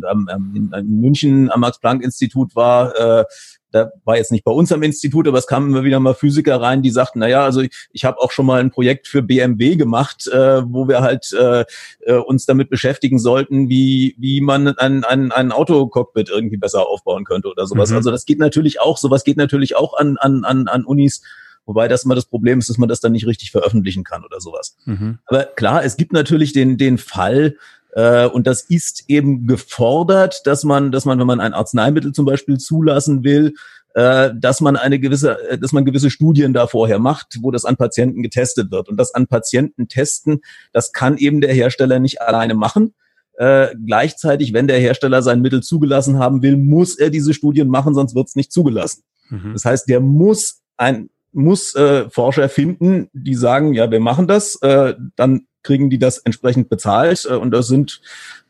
in, 0.54 0.72
in 0.72 1.00
München 1.00 1.50
am 1.50 1.60
Max-Planck-Institut 1.60 2.54
war, 2.54 3.20
äh, 3.20 3.24
da 3.70 3.90
war 4.04 4.16
jetzt 4.16 4.32
nicht 4.32 4.44
bei 4.44 4.52
uns 4.52 4.72
am 4.72 4.82
Institut, 4.82 5.28
aber 5.28 5.38
es 5.38 5.46
kamen 5.46 5.70
immer 5.70 5.84
wieder 5.84 6.00
mal 6.00 6.14
Physiker 6.14 6.60
rein, 6.60 6.82
die 6.82 6.90
sagten, 6.90 7.18
na 7.18 7.28
ja, 7.28 7.44
also 7.44 7.60
ich, 7.60 7.88
ich 7.92 8.04
habe 8.04 8.18
auch 8.18 8.30
schon 8.30 8.46
mal 8.46 8.60
ein 8.60 8.70
Projekt 8.70 9.06
für 9.08 9.22
BMW 9.22 9.76
gemacht, 9.76 10.26
äh, 10.28 10.62
wo 10.64 10.88
wir 10.88 11.00
halt 11.00 11.32
äh, 11.32 11.64
äh, 12.00 12.14
uns 12.14 12.46
damit 12.46 12.70
beschäftigen 12.70 13.18
sollten, 13.18 13.68
wie 13.68 14.16
wie 14.18 14.40
man 14.40 14.68
ein, 14.68 15.04
ein, 15.04 15.32
ein 15.32 15.52
Autocockpit 15.52 16.30
irgendwie 16.30 16.56
besser 16.56 16.86
aufbauen 16.86 17.24
könnte 17.24 17.48
oder 17.48 17.66
sowas. 17.66 17.90
Mhm. 17.90 17.96
Also 17.96 18.10
das 18.10 18.24
geht 18.24 18.38
natürlich 18.38 18.80
auch, 18.80 18.96
sowas 18.96 19.24
geht 19.24 19.36
natürlich 19.36 19.76
auch 19.76 19.96
an 19.98 20.16
an 20.16 20.44
an, 20.44 20.68
an 20.68 20.84
Unis. 20.84 21.22
Wobei 21.66 21.86
das 21.86 22.06
immer 22.06 22.14
das 22.14 22.24
Problem 22.24 22.60
ist, 22.60 22.70
dass 22.70 22.78
man 22.78 22.88
das 22.88 23.00
dann 23.00 23.12
nicht 23.12 23.26
richtig 23.26 23.50
veröffentlichen 23.50 24.02
kann 24.02 24.24
oder 24.24 24.40
sowas. 24.40 24.78
Mhm. 24.86 25.18
Aber 25.26 25.44
klar, 25.44 25.84
es 25.84 25.98
gibt 25.98 26.14
natürlich 26.14 26.54
den, 26.54 26.78
den 26.78 26.96
Fall, 26.96 27.58
und 27.94 28.46
das 28.46 28.62
ist 28.62 29.04
eben 29.08 29.46
gefordert, 29.46 30.42
dass 30.46 30.62
man, 30.62 30.92
dass 30.92 31.04
man, 31.04 31.18
wenn 31.18 31.26
man 31.26 31.40
ein 31.40 31.54
Arzneimittel 31.54 32.12
zum 32.12 32.26
Beispiel 32.26 32.58
zulassen 32.58 33.24
will, 33.24 33.54
äh, 33.98 34.30
dass 34.32 34.60
man 34.60 34.76
eine 34.76 35.00
gewisse, 35.00 35.36
äh, 35.48 35.58
dass 35.58 35.72
man 35.72 35.84
gewisse 35.84 36.10
Studien 36.10 36.52
da 36.52 36.68
vorher 36.68 37.00
macht, 37.00 37.38
wo 37.40 37.50
das 37.50 37.64
an 37.64 37.76
Patienten 37.76 38.22
getestet 38.22 38.70
wird. 38.70 38.88
Und 38.88 38.96
das 38.96 39.12
an 39.12 39.26
Patienten 39.26 39.88
testen, 39.88 40.40
das 40.72 40.92
kann 40.92 41.16
eben 41.16 41.40
der 41.40 41.52
Hersteller 41.52 41.98
nicht 41.98 42.22
alleine 42.22 42.54
machen. 42.54 42.94
Äh, 43.38 43.74
gleichzeitig, 43.84 44.52
wenn 44.52 44.68
der 44.68 44.78
Hersteller 44.78 45.20
sein 45.20 45.40
Mittel 45.40 45.64
zugelassen 45.64 46.20
haben 46.20 46.42
will, 46.42 46.56
muss 46.56 46.96
er 46.96 47.10
diese 47.10 47.34
Studien 47.34 47.66
machen, 47.66 47.92
sonst 47.92 48.14
wird 48.14 48.28
es 48.28 48.36
nicht 48.36 48.52
zugelassen. 48.52 49.02
Mhm. 49.30 49.54
Das 49.54 49.64
heißt, 49.64 49.88
der 49.88 49.98
muss 49.98 50.60
ein 50.76 51.10
muss 51.32 51.74
äh, 51.74 52.08
Forscher 52.08 52.48
finden, 52.48 53.08
die 53.12 53.34
sagen, 53.34 53.74
ja, 53.74 53.90
wir 53.90 54.00
machen 54.00 54.28
das, 54.28 54.62
äh, 54.62 54.94
dann 55.16 55.47
kriegen 55.62 55.90
die 55.90 55.98
das 55.98 56.18
entsprechend 56.18 56.68
bezahlt. 56.68 57.26
Äh, 57.28 57.34
und 57.34 57.50
das 57.50 57.68
sind, 57.68 58.00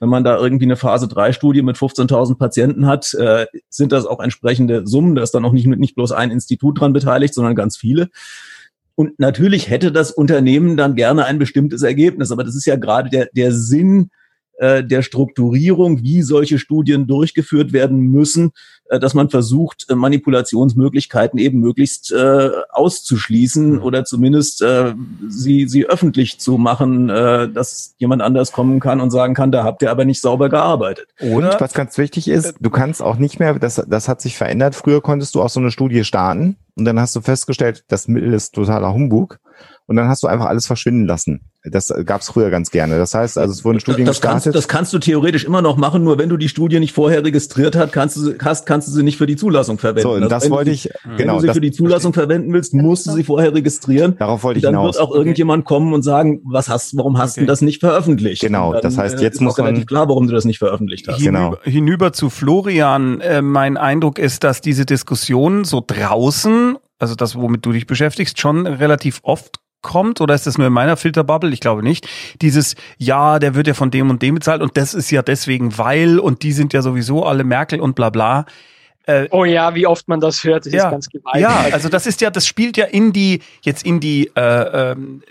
wenn 0.01 0.09
man 0.09 0.25
da 0.25 0.39
irgendwie 0.39 0.67
eine 0.67 0.77
Phase 0.77 1.09
3 1.09 1.33
Studie 1.33 1.63
mit 1.63 1.77
15.000 1.77 2.37
Patienten 2.37 2.87
hat, 2.87 3.15
äh, 3.15 3.47
sind 3.69 3.93
das 3.93 4.07
auch 4.07 4.21
entsprechende 4.21 4.87
Summen. 4.87 5.15
Da 5.15 5.23
ist 5.23 5.33
dann 5.33 5.45
auch 5.45 5.53
nicht, 5.53 5.67
nicht 5.67 5.95
bloß 5.95 6.13
ein 6.13 6.31
Institut 6.31 6.81
dran 6.81 6.93
beteiligt, 6.93 7.35
sondern 7.35 7.55
ganz 7.55 7.77
viele. 7.77 8.09
Und 8.95 9.21
natürlich 9.21 9.71
hätte 9.71 9.93
das 9.93 10.11
Unternehmen 10.11 10.77
dann 10.77 10.97
gerne 10.97 11.25
ein 11.25 11.39
bestimmtes 11.39 11.83
Ergebnis, 11.83 12.33
aber 12.33 12.43
das 12.43 12.57
ist 12.57 12.67
ja 12.67 12.75
gerade 12.75 13.09
der, 13.11 13.29
der 13.33 13.53
Sinn 13.53 14.11
äh, 14.59 14.83
der 14.83 15.03
Strukturierung, 15.03 16.03
wie 16.03 16.23
solche 16.23 16.59
Studien 16.59 17.07
durchgeführt 17.07 17.73
werden 17.73 17.99
müssen, 18.11 18.51
äh, 18.89 18.99
dass 18.99 19.15
man 19.15 19.31
versucht, 19.31 19.87
äh, 19.89 19.95
Manipulationsmöglichkeiten 19.95 21.39
eben 21.39 21.61
möglichst 21.61 22.11
äh, 22.13 22.51
auszuschließen 22.71 23.75
mhm. 23.75 23.83
oder 23.83 24.05
zumindest 24.05 24.63
äh, 24.63 24.95
sie, 25.29 25.69
sie 25.69 25.87
öffentlich 25.87 26.41
zu 26.41 26.59
machen, 26.59 27.09
äh, 27.09 27.49
dass 27.49 27.95
jemand 27.99 28.21
anders 28.23 28.51
kommen 28.51 28.81
kann 28.81 29.01
und 29.01 29.11
sagen 29.11 29.35
kann, 29.35 29.53
da 29.53 29.63
habt 29.63 29.83
ihr 29.83 29.91
aber 29.93 30.05
nicht 30.05 30.21
sauber 30.21 30.49
gearbeitet. 30.49 31.07
Und 31.21 31.61
was 31.61 31.73
ganz 31.73 31.97
wichtig 31.97 32.27
ist, 32.27 32.57
du 32.61 32.71
kannst 32.71 33.01
auch 33.01 33.17
nicht 33.17 33.39
mehr, 33.39 33.59
das, 33.59 33.77
das 33.89 34.09
hat 34.09 34.21
sich 34.21 34.37
verändert, 34.37 34.75
früher 34.75 35.01
konntest 35.01 35.35
du 35.35 35.43
auch 35.43 35.51
so 35.51 35.61
eine 35.61 35.71
Studie 35.71 36.03
starten 36.03 36.57
und 36.75 36.85
dann 36.85 36.99
hast 36.99 37.15
du 37.15 37.21
festgestellt, 37.21 37.85
das 37.89 38.09
Mittel 38.09 38.33
ist 38.33 38.57
totaler 38.57 38.93
Humbug 38.93 39.39
und 39.89 39.97
dann 39.97 40.07
hast 40.07 40.23
du 40.23 40.27
einfach 40.27 40.47
alles 40.47 40.67
verschwinden 40.67 41.07
lassen. 41.07 41.41
Das 41.65 41.93
gab 42.05 42.21
es 42.21 42.29
früher 42.29 42.51
ganz 42.51 42.71
gerne. 42.71 42.99
Das 42.99 43.15
heißt, 43.15 43.39
also 43.39 43.53
es 43.53 43.65
wurden 43.65 43.81
Studien 43.81 44.05
das 44.05 44.17
gestartet. 44.17 44.45
Kannst, 44.45 44.57
das 44.57 44.69
kannst 44.69 44.93
du 44.93 44.99
theoretisch 44.99 45.45
immer 45.45 45.63
noch 45.63 45.79
machen, 45.79 46.05
nur 46.05 46.19
wenn 46.19 46.29
du 46.29 46.37
die 46.37 46.51
Studie 46.51 46.79
nicht 46.79 46.93
vorher 46.93 47.25
registriert 47.25 47.75
hast, 47.75 47.93
kannst 47.93 48.17
du, 48.19 48.35
hast, 48.39 48.67
kannst 48.67 48.89
du 48.89 48.93
sie 48.93 49.03
nicht 49.03 49.17
für 49.17 49.27
die 49.27 49.37
Zulassung 49.37 49.79
verwenden. 49.79 50.03
So, 50.03 50.11
und 50.11 50.23
also 50.23 50.29
das 50.29 50.51
wollte 50.51 50.71
ich, 50.71 50.91
wenn 51.05 51.17
genau. 51.17 51.37
Wenn 51.37 51.41
du 51.41 51.47
sie 51.49 51.55
für 51.55 51.61
die 51.63 51.73
Zulassung 51.73 52.13
verwenden 52.13 52.53
willst, 52.53 52.75
musst 52.75 53.07
du 53.07 53.13
sie 53.13 53.25
vorher 53.25 53.55
registrieren. 53.55 54.17
Darauf 54.19 54.43
wollte 54.43 54.59
ich 54.59 54.63
dann 54.63 54.75
hinaus. 54.75 54.97
Dann 54.97 55.07
wird 55.07 55.11
auch 55.11 55.15
irgendjemand 55.15 55.65
kommen 55.65 55.95
und 55.95 56.03
sagen, 56.03 56.43
was 56.45 56.69
hast, 56.69 56.95
warum 56.95 57.17
hast 57.17 57.33
okay. 57.33 57.41
du 57.41 57.47
das 57.47 57.63
nicht 57.63 57.81
veröffentlicht? 57.81 58.43
Genau, 58.43 58.75
dann, 58.75 58.83
das 58.83 58.99
heißt, 58.99 59.23
jetzt 59.23 59.41
äh, 59.41 59.45
muss 59.45 59.57
man 59.57 59.69
relativ 59.69 59.87
klar, 59.87 60.07
warum 60.07 60.27
du 60.27 60.35
das 60.35 60.45
nicht 60.45 60.59
veröffentlicht 60.59 61.09
hast. 61.09 61.17
Hinüber, 61.17 61.39
genau. 61.39 61.57
hinüber 61.65 62.13
zu 62.13 62.29
Florian. 62.29 63.23
Äh, 63.23 63.41
mein 63.41 63.79
Eindruck 63.79 64.19
ist, 64.19 64.45
dass 64.45 64.61
diese 64.61 64.85
Diskussion 64.85 65.65
so 65.65 65.83
draußen 65.85 66.77
also 66.99 67.15
das, 67.15 67.37
womit 67.37 67.65
du 67.65 67.73
dich 67.73 67.87
beschäftigst, 67.87 68.41
schon 68.41 68.67
relativ 68.67 69.21
oft 69.23 69.61
kommt 69.83 70.21
oder 70.21 70.35
ist 70.35 70.47
das 70.47 70.59
nur 70.59 70.67
in 70.67 70.73
meiner 70.73 70.97
Filterbubble? 70.97 71.53
Ich 71.53 71.61
glaube 71.61 71.83
nicht. 71.83 72.09
Dieses, 72.43 72.75
ja, 72.97 73.39
der 73.39 73.55
wird 73.55 73.67
ja 73.67 73.75
von 73.75 73.91
dem 73.91 74.11
und 74.11 74.23
dem 74.23 74.35
bezahlt 74.35 74.63
und 74.63 74.77
das 74.77 74.95
ist 74.95 75.11
ja 75.11 75.23
deswegen, 75.23 75.79
weil 75.79 76.19
und 76.19 76.43
die 76.43 76.53
sind 76.53 76.73
ja 76.73 76.83
sowieso 76.83 77.25
alle 77.25 77.45
Merkel 77.45 77.81
und 77.81 77.95
bla 77.95 78.11
bla. 78.11 78.47
Äh, 79.07 79.29
oh 79.31 79.45
ja, 79.45 79.75
wie 79.75 79.87
oft 79.87 80.07
man 80.09 80.21
das 80.21 80.45
hört, 80.45 80.67
das 80.67 80.73
ja, 80.73 80.85
ist 80.87 80.91
ganz 80.91 81.09
gewaltig. 81.09 81.41
Ja, 81.41 81.67
also 81.73 81.89
das 81.89 82.07
ist 82.07 82.21
ja, 82.21 82.31
das 82.31 82.47
spielt 82.47 82.77
ja 82.77 82.85
in 82.85 83.13
die, 83.13 83.41
jetzt 83.63 83.87
in 83.87 84.01
die, 84.01 84.31
äh, 84.37 84.91
ähm, 84.91 85.23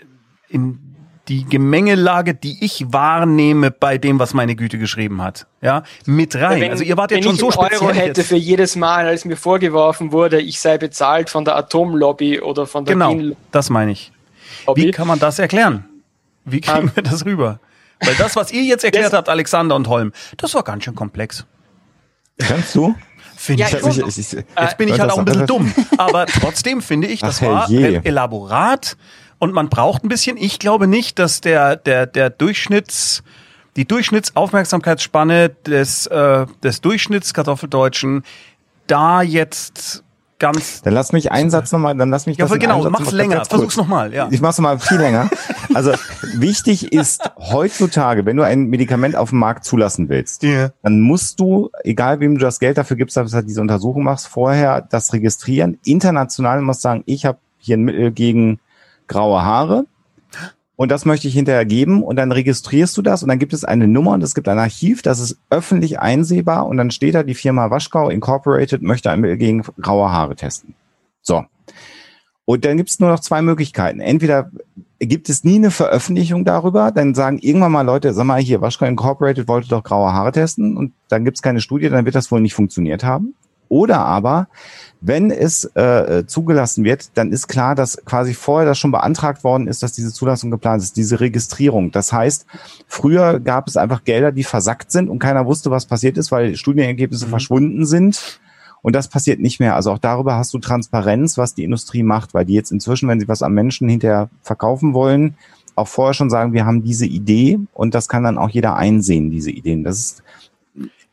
in 0.48 0.80
die 1.28 1.44
Gemengelage, 1.44 2.34
die 2.34 2.64
ich 2.64 2.86
wahrnehme 2.88 3.70
bei 3.70 3.98
dem, 3.98 4.18
was 4.18 4.34
meine 4.34 4.56
Güte 4.56 4.78
geschrieben 4.78 5.22
hat. 5.22 5.46
Ja, 5.60 5.82
mit 6.06 6.34
rein. 6.34 6.60
Wenn, 6.60 6.70
also 6.70 6.82
ihr 6.82 6.96
wart 6.96 7.10
jetzt 7.10 7.24
schon 7.24 7.36
so 7.36 7.50
speziell. 7.50 7.80
Euro 7.82 7.92
hätte 7.92 8.20
jetzt. 8.22 8.28
für 8.28 8.36
jedes 8.36 8.76
Mal, 8.76 9.06
als 9.06 9.24
mir 9.24 9.36
vorgeworfen 9.36 10.10
wurde, 10.10 10.40
ich 10.40 10.58
sei 10.58 10.78
bezahlt 10.78 11.30
von 11.30 11.44
der 11.44 11.56
Atomlobby 11.56 12.40
oder 12.40 12.66
von 12.66 12.84
der 12.84 12.94
Genau, 12.94 13.36
das 13.52 13.70
meine 13.70 13.92
ich. 13.92 14.10
Hobby. 14.68 14.82
Wie 14.82 14.90
kann 14.90 15.08
man 15.08 15.18
das 15.18 15.38
erklären? 15.38 15.84
Wie 16.44 16.60
kriegen 16.60 16.88
um, 16.88 16.96
wir 16.96 17.02
das 17.02 17.24
rüber? 17.24 17.60
Weil 18.00 18.14
das, 18.14 18.36
was 18.36 18.52
ihr 18.52 18.62
jetzt 18.62 18.84
erklärt 18.84 19.12
habt, 19.12 19.28
Alexander 19.28 19.74
und 19.74 19.88
Holm, 19.88 20.12
das 20.36 20.54
war 20.54 20.62
ganz 20.62 20.84
schön 20.84 20.94
komplex. 20.94 21.44
Kannst 22.38 22.74
du? 22.74 22.94
Finde 23.36 23.62
ja, 23.62 23.68
ich, 23.68 24.18
ich, 24.18 24.18
ich, 24.18 24.32
Jetzt 24.32 24.78
bin 24.78 24.88
ich 24.88 24.98
halt 24.98 25.10
auch 25.10 25.18
ein 25.18 25.24
bisschen 25.24 25.46
dumm. 25.46 25.72
Aber 25.96 26.26
trotzdem 26.26 26.82
finde 26.82 27.06
ich, 27.06 27.20
das 27.20 27.38
Ach, 27.40 27.46
war 27.46 27.70
je. 27.70 28.00
elaborat 28.04 28.96
und 29.38 29.52
man 29.52 29.68
braucht 29.68 30.04
ein 30.04 30.08
bisschen. 30.08 30.36
Ich 30.36 30.58
glaube 30.58 30.86
nicht, 30.86 31.18
dass 31.18 31.40
der, 31.40 31.76
der, 31.76 32.06
der 32.06 32.30
Durchschnitts, 32.30 33.22
die 33.76 33.86
Durchschnittsaufmerksamkeitsspanne 33.86 35.50
des, 35.50 36.06
äh, 36.06 36.46
des 36.62 36.80
Durchschnittskartoffeldeutschen 36.80 38.24
da 38.86 39.22
jetzt 39.22 40.02
ganz. 40.38 40.82
Dann 40.82 40.94
lass 40.94 41.12
mich 41.12 41.32
einen 41.32 41.50
Satz 41.50 41.72
nochmal, 41.72 41.96
dann 41.96 42.10
lass 42.10 42.26
mich 42.26 42.36
ja, 42.36 42.46
das 42.46 42.58
genau, 42.58 42.88
mach's 42.90 43.12
länger, 43.12 43.44
versuch's 43.44 43.76
nochmal, 43.76 44.12
ja. 44.14 44.28
Ich 44.30 44.40
mach's 44.40 44.58
nochmal 44.58 44.78
viel 44.78 44.98
länger. 44.98 45.30
Also 45.74 45.92
wichtig 46.34 46.92
ist 46.92 47.22
heutzutage, 47.38 48.24
wenn 48.24 48.36
du 48.36 48.42
ein 48.42 48.64
Medikament 48.64 49.16
auf 49.16 49.30
dem 49.30 49.38
Markt 49.38 49.64
zulassen 49.64 50.08
willst, 50.08 50.42
yeah. 50.42 50.72
dann 50.82 51.00
musst 51.00 51.40
du, 51.40 51.70
egal 51.84 52.20
wem 52.20 52.36
du 52.36 52.40
das 52.40 52.58
Geld 52.58 52.78
dafür 52.78 52.96
gibst, 52.96 53.16
dass 53.16 53.30
du 53.30 53.42
diese 53.42 53.60
Untersuchung 53.60 54.02
machst, 54.02 54.28
vorher 54.28 54.80
das 54.80 55.12
registrieren. 55.12 55.78
International 55.84 56.62
musst 56.62 56.80
du 56.80 56.82
sagen, 56.82 57.02
ich 57.06 57.26
habe 57.26 57.38
hier 57.58 57.76
ein 57.76 57.82
Mittel 57.82 58.12
gegen 58.12 58.60
graue 59.06 59.42
Haare. 59.42 59.86
Und 60.78 60.92
das 60.92 61.04
möchte 61.04 61.26
ich 61.26 61.34
hinterher 61.34 61.64
geben 61.64 62.04
und 62.04 62.14
dann 62.14 62.30
registrierst 62.30 62.96
du 62.96 63.02
das 63.02 63.24
und 63.24 63.28
dann 63.28 63.40
gibt 63.40 63.52
es 63.52 63.64
eine 63.64 63.88
Nummer 63.88 64.12
und 64.12 64.22
es 64.22 64.36
gibt 64.36 64.46
ein 64.46 64.60
Archiv, 64.60 65.02
das 65.02 65.18
ist 65.18 65.40
öffentlich 65.50 65.98
einsehbar 65.98 66.68
und 66.68 66.76
dann 66.76 66.92
steht 66.92 67.16
da 67.16 67.24
die 67.24 67.34
Firma 67.34 67.68
Waschkau 67.68 68.10
Incorporated 68.10 68.80
möchte 68.80 69.10
gegen 69.36 69.62
graue 69.80 70.12
Haare 70.12 70.36
testen. 70.36 70.74
So. 71.20 71.44
Und 72.44 72.64
dann 72.64 72.76
gibt 72.76 72.90
es 72.90 73.00
nur 73.00 73.10
noch 73.10 73.18
zwei 73.18 73.42
Möglichkeiten. 73.42 73.98
Entweder 73.98 74.52
gibt 75.00 75.28
es 75.28 75.42
nie 75.42 75.56
eine 75.56 75.72
Veröffentlichung 75.72 76.44
darüber, 76.44 76.92
dann 76.92 77.12
sagen 77.12 77.38
irgendwann 77.40 77.72
mal 77.72 77.82
Leute, 77.82 78.14
sag 78.14 78.26
mal 78.26 78.40
hier, 78.40 78.60
Waschkau 78.60 78.86
Incorporated 78.86 79.48
wollte 79.48 79.68
doch 79.68 79.82
graue 79.82 80.12
Haare 80.12 80.30
testen 80.30 80.76
und 80.76 80.92
dann 81.08 81.24
gibt 81.24 81.38
es 81.38 81.42
keine 81.42 81.60
Studie, 81.60 81.88
dann 81.88 82.04
wird 82.04 82.14
das 82.14 82.30
wohl 82.30 82.40
nicht 82.40 82.54
funktioniert 82.54 83.02
haben. 83.02 83.34
Oder 83.68 83.98
aber, 83.98 84.48
wenn 85.00 85.30
es 85.30 85.64
äh, 85.76 86.24
zugelassen 86.26 86.84
wird, 86.84 87.16
dann 87.16 87.32
ist 87.32 87.48
klar, 87.48 87.74
dass 87.74 87.98
quasi 88.04 88.34
vorher 88.34 88.66
das 88.66 88.78
schon 88.78 88.90
beantragt 88.90 89.44
worden 89.44 89.68
ist, 89.68 89.82
dass 89.82 89.92
diese 89.92 90.12
Zulassung 90.12 90.50
geplant 90.50 90.82
ist, 90.82 90.96
diese 90.96 91.20
Registrierung. 91.20 91.90
Das 91.92 92.12
heißt, 92.12 92.46
früher 92.86 93.40
gab 93.40 93.68
es 93.68 93.76
einfach 93.76 94.04
Gelder, 94.04 94.32
die 94.32 94.44
versackt 94.44 94.90
sind 94.90 95.08
und 95.08 95.18
keiner 95.18 95.46
wusste, 95.46 95.70
was 95.70 95.86
passiert 95.86 96.18
ist, 96.18 96.32
weil 96.32 96.56
Studienergebnisse 96.56 97.26
mhm. 97.26 97.30
verschwunden 97.30 97.86
sind. 97.86 98.40
Und 98.80 98.94
das 98.94 99.08
passiert 99.08 99.40
nicht 99.40 99.60
mehr. 99.60 99.74
Also 99.74 99.92
auch 99.92 99.98
darüber 99.98 100.36
hast 100.36 100.54
du 100.54 100.58
Transparenz, 100.58 101.36
was 101.36 101.54
die 101.54 101.64
Industrie 101.64 102.02
macht, 102.02 102.32
weil 102.32 102.44
die 102.44 102.54
jetzt 102.54 102.70
inzwischen, 102.70 103.08
wenn 103.08 103.20
sie 103.20 103.28
was 103.28 103.42
am 103.42 103.52
Menschen 103.52 103.88
hinterher 103.88 104.30
verkaufen 104.42 104.94
wollen, 104.94 105.34
auch 105.74 105.88
vorher 105.88 106.14
schon 106.14 106.30
sagen, 106.30 106.52
wir 106.52 106.66
haben 106.66 106.82
diese 106.82 107.06
Idee 107.06 107.58
und 107.72 107.94
das 107.94 108.08
kann 108.08 108.24
dann 108.24 108.38
auch 108.38 108.50
jeder 108.50 108.76
einsehen, 108.76 109.30
diese 109.30 109.50
Ideen. 109.50 109.84
Das 109.84 109.98
ist 109.98 110.22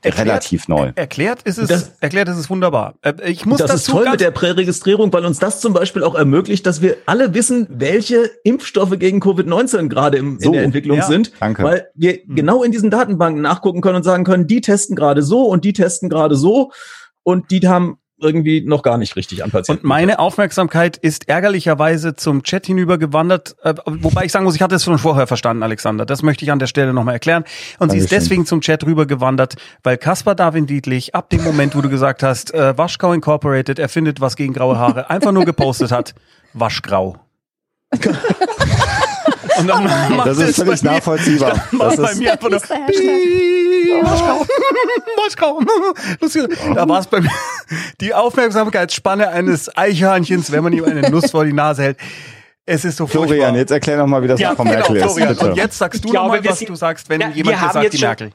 erklärt, 0.05 0.27
relativ 0.27 0.67
neu. 0.67 0.91
Erklärt 0.95 1.41
ist 1.43 1.57
es, 1.57 1.67
das, 1.67 1.91
erklärt 1.99 2.29
ist 2.29 2.37
es 2.37 2.49
wunderbar. 2.49 2.95
Äh, 3.01 3.13
ich 3.29 3.45
muss 3.45 3.59
das 3.59 3.73
ist 3.73 3.89
toll 3.89 4.09
mit 4.09 4.21
der 4.21 4.31
Präregistrierung, 4.31 5.11
weil 5.11 5.25
uns 5.25 5.39
das 5.39 5.61
zum 5.61 5.73
Beispiel 5.73 6.03
auch 6.03 6.15
ermöglicht, 6.15 6.65
dass 6.65 6.81
wir 6.81 6.97
alle 7.05 7.33
wissen, 7.33 7.67
welche 7.69 8.29
Impfstoffe 8.43 8.97
gegen 8.99 9.21
Covid-19 9.21 9.89
gerade 9.89 10.17
im, 10.17 10.39
so, 10.39 10.47
in 10.47 10.53
der 10.53 10.63
Entwicklung 10.63 10.97
ja, 10.97 11.05
sind. 11.05 11.31
Danke. 11.39 11.63
Weil 11.63 11.87
wir 11.95 12.13
hm. 12.13 12.35
genau 12.35 12.63
in 12.63 12.71
diesen 12.71 12.89
Datenbanken 12.89 13.41
nachgucken 13.41 13.81
können 13.81 13.97
und 13.97 14.03
sagen 14.03 14.23
können, 14.23 14.47
die 14.47 14.61
testen 14.61 14.95
gerade 14.95 15.21
so 15.21 15.43
und 15.43 15.65
die 15.65 15.73
testen 15.73 16.09
gerade 16.09 16.35
so 16.35 16.71
und 17.23 17.51
die 17.51 17.67
haben 17.67 17.97
irgendwie 18.17 18.61
noch 18.61 18.81
gar 18.81 18.97
nicht 18.97 19.15
richtig 19.15 19.43
an 19.43 19.51
Patienten. 19.51 19.83
Und 19.83 19.89
meine 19.89 20.19
Aufmerksamkeit 20.19 20.97
ist 20.97 21.27
ärgerlicherweise 21.27 22.15
zum 22.15 22.43
Chat 22.43 22.65
hinübergewandert, 22.65 23.55
äh, 23.63 23.73
wobei 23.85 24.25
ich 24.25 24.31
sagen 24.31 24.45
muss, 24.45 24.55
ich 24.55 24.61
hatte 24.61 24.75
es 24.75 24.83
schon 24.83 24.97
vorher 24.97 25.27
verstanden, 25.27 25.63
Alexander. 25.63 26.05
Das 26.05 26.21
möchte 26.21 26.45
ich 26.45 26.51
an 26.51 26.59
der 26.59 26.67
Stelle 26.67 26.93
nochmal 26.93 27.15
erklären. 27.15 27.43
Und 27.43 27.89
Dankeschön. 27.89 27.99
sie 27.99 28.03
ist 28.03 28.11
deswegen 28.11 28.45
zum 28.45 28.61
Chat 28.61 28.85
rübergewandert, 28.85 29.55
weil 29.83 29.97
Caspar 29.97 30.35
Darwin 30.35 30.65
Dietlich 30.65 31.13
ab 31.13 31.29
dem 31.29 31.43
Moment, 31.43 31.75
wo 31.75 31.81
du 31.81 31.89
gesagt 31.89 32.23
hast, 32.23 32.53
äh, 32.53 32.77
Waschkau 32.77 33.11
Incorporated 33.13 33.79
erfindet 33.79 34.21
was 34.21 34.35
gegen 34.35 34.53
graue 34.53 34.77
Haare, 34.77 35.09
einfach 35.09 35.31
nur 35.31 35.45
gepostet 35.45 35.91
hat, 35.91 36.15
Waschgrau. 36.53 37.17
Und 39.57 39.67
dann 39.67 39.87
oh 40.17 40.23
das 40.23 40.37
ist 40.37 40.55
völlig 40.55 40.83
nachvollziehbar. 40.83 41.63
Das 41.77 41.95
bei 41.97 42.15
mir 42.15 42.33
einfach 42.33 42.49
nur 42.49 42.61
Moskau. 44.03 44.45
Moskau. 45.17 45.61
Da 46.75 46.87
war 46.87 46.99
es 46.99 47.07
bei 47.07 47.21
mir 47.21 47.29
die 48.01 48.13
Aufmerksamkeitsspanne 48.13 49.29
eines 49.29 49.75
Eichhörnchens, 49.75 50.51
wenn 50.51 50.63
man 50.63 50.73
ihm 50.73 50.83
eine 50.83 51.09
Nuss 51.09 51.31
vor 51.31 51.45
die 51.45 51.53
Nase 51.53 51.83
hält. 51.83 51.97
Es 52.65 52.83
ist 52.83 52.97
so 52.97 53.05
Florian, 53.05 53.29
furchtbar. 53.37 53.57
jetzt 53.57 53.71
erklär 53.71 53.97
noch 53.97 54.07
mal, 54.07 54.23
wie 54.23 54.27
das 54.27 54.39
ja, 54.39 54.55
Frau 54.55 54.63
Merkel 54.63 54.95
genau, 54.95 55.05
ist. 55.07 55.13
Florian. 55.13 55.51
Und 55.51 55.57
jetzt 55.57 55.77
sagst 55.77 56.03
du 56.03 56.09
glaube, 56.09 56.37
noch 56.37 56.43
mal, 56.43 56.49
was 56.49 56.59
du 56.59 56.75
sagst, 56.75 57.09
wenn 57.09 57.21
ja, 57.21 57.29
jemand 57.29 57.61
dir 57.61 57.71
sagt, 57.71 57.93
die 57.93 57.97
Merkel. 57.99 58.31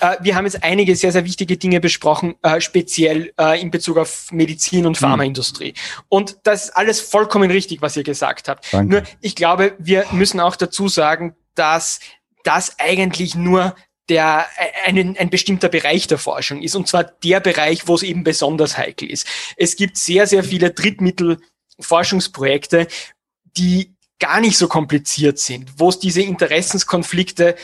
Äh, 0.00 0.16
wir 0.20 0.34
haben 0.34 0.44
jetzt 0.44 0.62
einige 0.62 0.94
sehr, 0.96 1.12
sehr 1.12 1.24
wichtige 1.24 1.56
Dinge 1.56 1.80
besprochen, 1.80 2.34
äh, 2.42 2.60
speziell 2.60 3.32
äh, 3.38 3.60
in 3.60 3.70
Bezug 3.70 3.98
auf 3.98 4.30
Medizin 4.32 4.86
und 4.86 4.96
hm. 4.96 5.00
Pharmaindustrie. 5.00 5.74
Und 6.08 6.38
das 6.44 6.64
ist 6.64 6.76
alles 6.76 7.00
vollkommen 7.00 7.50
richtig, 7.50 7.82
was 7.82 7.96
ihr 7.96 8.04
gesagt 8.04 8.48
habt. 8.48 8.72
Danke. 8.72 8.94
Nur, 8.94 9.02
ich 9.20 9.34
glaube, 9.34 9.74
wir 9.78 10.06
müssen 10.12 10.40
auch 10.40 10.56
dazu 10.56 10.88
sagen, 10.88 11.34
dass 11.54 12.00
das 12.44 12.78
eigentlich 12.78 13.34
nur 13.34 13.74
der 14.08 14.46
ein, 14.86 15.16
ein 15.18 15.30
bestimmter 15.30 15.68
Bereich 15.68 16.06
der 16.06 16.18
Forschung 16.18 16.62
ist, 16.62 16.74
und 16.74 16.88
zwar 16.88 17.04
der 17.04 17.40
Bereich, 17.40 17.88
wo 17.88 17.94
es 17.94 18.02
eben 18.02 18.24
besonders 18.24 18.78
heikel 18.78 19.10
ist. 19.10 19.26
Es 19.56 19.76
gibt 19.76 19.98
sehr, 19.98 20.26
sehr 20.26 20.44
viele 20.44 20.70
Drittmittelforschungsprojekte, 20.70 22.88
die 23.56 23.94
gar 24.18 24.40
nicht 24.40 24.56
so 24.56 24.66
kompliziert 24.66 25.38
sind, 25.38 25.78
wo 25.78 25.90
es 25.90 25.98
diese 25.98 26.22
Interessenskonflikte 26.22 27.54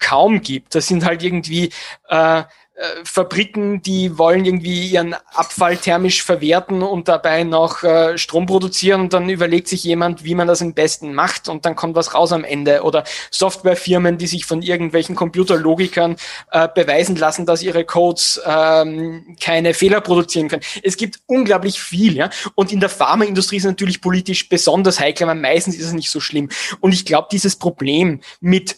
kaum 0.00 0.40
gibt. 0.40 0.74
Das 0.74 0.88
sind 0.88 1.04
halt 1.04 1.22
irgendwie 1.22 1.70
äh, 2.08 2.42
äh, 2.80 3.04
Fabriken, 3.04 3.82
die 3.82 4.16
wollen 4.16 4.46
irgendwie 4.46 4.86
ihren 4.86 5.14
Abfall 5.34 5.76
thermisch 5.76 6.22
verwerten 6.22 6.80
und 6.82 7.08
dabei 7.08 7.44
noch 7.44 7.82
äh, 7.82 8.16
Strom 8.16 8.46
produzieren 8.46 9.02
und 9.02 9.12
dann 9.12 9.28
überlegt 9.28 9.68
sich 9.68 9.84
jemand, 9.84 10.24
wie 10.24 10.34
man 10.34 10.48
das 10.48 10.62
am 10.62 10.72
besten 10.72 11.12
macht 11.12 11.50
und 11.50 11.66
dann 11.66 11.76
kommt 11.76 11.94
was 11.94 12.14
raus 12.14 12.32
am 12.32 12.42
Ende. 12.42 12.82
Oder 12.82 13.04
Softwarefirmen, 13.30 14.16
die 14.16 14.26
sich 14.26 14.46
von 14.46 14.62
irgendwelchen 14.62 15.14
Computerlogikern 15.14 16.16
äh, 16.52 16.68
beweisen 16.74 17.16
lassen, 17.16 17.44
dass 17.44 17.62
ihre 17.62 17.84
Codes 17.84 18.40
ähm, 18.46 19.36
keine 19.38 19.74
Fehler 19.74 20.00
produzieren 20.00 20.48
können. 20.48 20.62
Es 20.82 20.96
gibt 20.96 21.20
unglaublich 21.26 21.82
viel, 21.82 22.16
ja. 22.16 22.30
Und 22.54 22.72
in 22.72 22.80
der 22.80 22.88
Pharmaindustrie 22.88 23.56
ist 23.56 23.64
es 23.64 23.70
natürlich 23.70 24.00
politisch 24.00 24.48
besonders 24.48 24.98
heikel, 24.98 25.24
aber 25.24 25.38
meistens 25.38 25.76
ist 25.76 25.88
es 25.88 25.92
nicht 25.92 26.08
so 26.08 26.20
schlimm. 26.20 26.48
Und 26.80 26.94
ich 26.94 27.04
glaube, 27.04 27.28
dieses 27.30 27.56
Problem 27.56 28.22
mit 28.40 28.76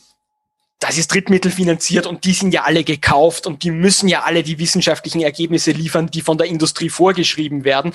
das 0.82 0.98
ist 0.98 1.12
Drittmittel 1.12 1.52
finanziert 1.52 2.06
und 2.06 2.24
die 2.24 2.32
sind 2.32 2.52
ja 2.52 2.64
alle 2.64 2.82
gekauft 2.82 3.46
und 3.46 3.62
die 3.62 3.70
müssen 3.70 4.08
ja 4.08 4.22
alle 4.22 4.42
die 4.42 4.58
wissenschaftlichen 4.58 5.20
Ergebnisse 5.20 5.70
liefern, 5.70 6.08
die 6.08 6.22
von 6.22 6.38
der 6.38 6.48
Industrie 6.48 6.88
vorgeschrieben 6.88 7.64
werden. 7.64 7.92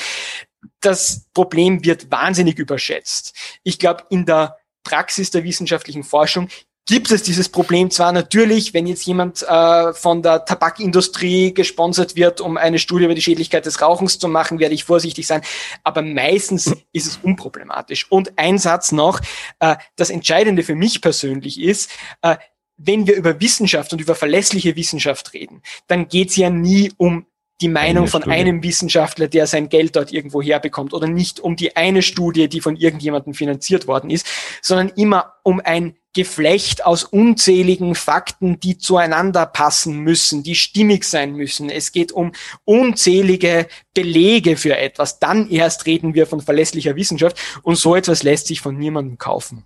Das 0.79 1.25
Problem 1.33 1.83
wird 1.83 2.09
wahnsinnig 2.11 2.57
überschätzt. 2.57 3.35
Ich 3.63 3.77
glaube, 3.77 4.05
in 4.09 4.25
der 4.25 4.57
Praxis 4.83 5.31
der 5.31 5.43
wissenschaftlichen 5.43 6.03
Forschung 6.03 6.47
gibt 6.85 7.11
es 7.11 7.23
dieses 7.23 7.49
Problem 7.49 7.91
zwar 7.91 8.13
natürlich, 8.13 8.73
wenn 8.73 8.87
jetzt 8.87 9.05
jemand 9.05 9.43
äh, 9.43 9.91
von 9.91 10.21
der 10.21 10.45
Tabakindustrie 10.45 11.53
gesponsert 11.53 12.15
wird, 12.15 12.39
um 12.39 12.55
eine 12.55 12.79
Studie 12.79 13.03
über 13.03 13.15
die 13.15 13.21
Schädlichkeit 13.21 13.65
des 13.65 13.81
Rauchens 13.81 14.17
zu 14.17 14.29
machen, 14.29 14.59
werde 14.59 14.73
ich 14.73 14.85
vorsichtig 14.85 15.27
sein, 15.27 15.41
aber 15.83 16.01
meistens 16.01 16.73
ist 16.93 17.07
es 17.07 17.17
unproblematisch. 17.21 18.09
Und 18.09 18.39
ein 18.39 18.57
Satz 18.57 18.93
noch, 18.93 19.19
äh, 19.59 19.75
das 19.97 20.09
Entscheidende 20.09 20.63
für 20.63 20.75
mich 20.75 21.01
persönlich 21.01 21.59
ist, 21.59 21.91
äh, 22.21 22.37
wenn 22.77 23.07
wir 23.07 23.15
über 23.15 23.39
Wissenschaft 23.41 23.91
und 23.91 24.01
über 24.01 24.15
verlässliche 24.15 24.75
Wissenschaft 24.75 25.33
reden, 25.33 25.61
dann 25.87 26.07
geht 26.07 26.29
es 26.29 26.35
ja 26.35 26.49
nie 26.49 26.91
um 26.97 27.25
die 27.59 27.69
Meinung 27.69 28.05
von 28.05 28.23
einem 28.23 28.61
Wissenschaftler, 28.61 29.27
der 29.27 29.47
sein 29.47 29.69
Geld 29.69 29.95
dort 29.95 30.13
irgendwo 30.13 30.43
herbekommt 30.43 30.93
oder 30.93 31.07
nicht 31.07 31.39
um 31.39 31.55
die 31.55 31.75
eine 31.75 32.03
Studie, 32.03 32.47
die 32.47 32.61
von 32.61 32.75
irgendjemandem 32.75 33.33
finanziert 33.33 33.87
worden 33.87 34.11
ist, 34.11 34.27
sondern 34.61 34.89
immer 34.89 35.33
um 35.43 35.59
ein 35.63 35.95
Geflecht 36.13 36.85
aus 36.85 37.03
unzähligen 37.03 37.95
Fakten, 37.95 38.59
die 38.59 38.77
zueinander 38.77 39.45
passen 39.45 39.99
müssen, 39.99 40.43
die 40.43 40.55
stimmig 40.55 41.03
sein 41.03 41.33
müssen. 41.33 41.69
Es 41.69 41.91
geht 41.91 42.11
um 42.11 42.31
unzählige 42.63 43.67
Belege 43.93 44.57
für 44.57 44.77
etwas. 44.77 45.19
Dann 45.19 45.49
erst 45.49 45.85
reden 45.85 46.13
wir 46.13 46.27
von 46.27 46.41
verlässlicher 46.41 46.95
Wissenschaft 46.95 47.37
und 47.63 47.75
so 47.75 47.95
etwas 47.95 48.23
lässt 48.23 48.47
sich 48.47 48.61
von 48.61 48.77
niemandem 48.77 49.17
kaufen. 49.17 49.65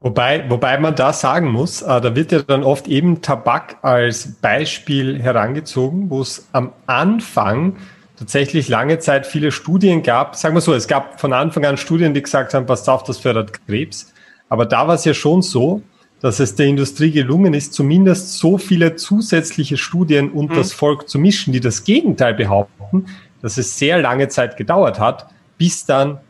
Wobei, 0.00 0.48
wobei 0.50 0.78
man 0.78 0.94
da 0.94 1.12
sagen 1.12 1.50
muss, 1.50 1.80
äh, 1.82 2.00
da 2.00 2.14
wird 2.14 2.30
ja 2.32 2.42
dann 2.42 2.62
oft 2.62 2.88
eben 2.88 3.22
Tabak 3.22 3.78
als 3.82 4.34
Beispiel 4.40 5.22
herangezogen, 5.22 6.10
wo 6.10 6.20
es 6.20 6.48
am 6.52 6.72
Anfang 6.86 7.76
tatsächlich 8.16 8.68
lange 8.68 8.98
Zeit 8.98 9.26
viele 9.26 9.50
Studien 9.50 10.02
gab. 10.02 10.36
Sagen 10.36 10.54
wir 10.54 10.60
so, 10.60 10.74
es 10.74 10.88
gab 10.88 11.20
von 11.20 11.32
Anfang 11.32 11.64
an 11.64 11.76
Studien, 11.76 12.14
die 12.14 12.22
gesagt 12.22 12.54
haben, 12.54 12.66
passt 12.66 12.88
auf, 12.88 13.02
das 13.02 13.18
fördert 13.18 13.66
Krebs. 13.66 14.12
Aber 14.48 14.66
da 14.66 14.86
war 14.86 14.94
es 14.94 15.04
ja 15.04 15.14
schon 15.14 15.42
so, 15.42 15.82
dass 16.20 16.40
es 16.40 16.54
der 16.54 16.66
Industrie 16.66 17.10
gelungen 17.10 17.54
ist, 17.54 17.74
zumindest 17.74 18.38
so 18.38 18.56
viele 18.56 18.96
zusätzliche 18.96 19.76
Studien 19.76 20.30
und 20.30 20.50
mhm. 20.50 20.54
das 20.54 20.72
Volk 20.72 21.08
zu 21.08 21.18
mischen, 21.18 21.52
die 21.52 21.60
das 21.60 21.84
Gegenteil 21.84 22.34
behaupten, 22.34 23.06
dass 23.42 23.58
es 23.58 23.78
sehr 23.78 24.00
lange 24.00 24.28
Zeit 24.28 24.56
gedauert 24.56 24.98
hat, 24.98 25.26
bis 25.58 25.84
dann 25.84 26.20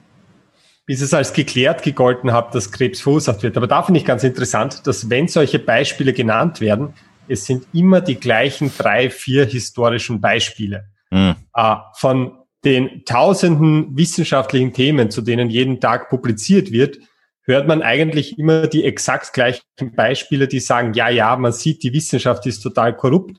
bis 0.86 1.00
es 1.00 1.14
als 1.14 1.32
geklärt 1.32 1.82
gegolten 1.82 2.32
hat, 2.32 2.54
dass 2.54 2.70
Krebs 2.70 3.00
verursacht 3.00 3.42
wird. 3.42 3.56
Aber 3.56 3.66
da 3.66 3.82
finde 3.82 4.00
ich 4.00 4.06
ganz 4.06 4.22
interessant, 4.22 4.86
dass 4.86 5.08
wenn 5.08 5.28
solche 5.28 5.58
Beispiele 5.58 6.12
genannt 6.12 6.60
werden, 6.60 6.94
es 7.26 7.46
sind 7.46 7.66
immer 7.72 8.00
die 8.00 8.16
gleichen 8.16 8.70
drei, 8.76 9.08
vier 9.08 9.46
historischen 9.46 10.20
Beispiele. 10.20 10.84
Mhm. 11.10 11.36
Äh, 11.54 11.76
von 11.94 12.38
den 12.64 13.04
tausenden 13.04 13.96
wissenschaftlichen 13.96 14.72
Themen, 14.72 15.10
zu 15.10 15.22
denen 15.22 15.50
jeden 15.50 15.80
Tag 15.80 16.10
publiziert 16.10 16.70
wird, 16.70 16.98
hört 17.42 17.66
man 17.66 17.82
eigentlich 17.82 18.38
immer 18.38 18.66
die 18.66 18.84
exakt 18.84 19.32
gleichen 19.32 19.62
Beispiele, 19.94 20.48
die 20.48 20.60
sagen, 20.60 20.94
ja, 20.94 21.08
ja, 21.08 21.36
man 21.36 21.52
sieht, 21.52 21.82
die 21.82 21.92
Wissenschaft 21.92 22.46
ist 22.46 22.60
total 22.60 22.96
korrupt 22.96 23.38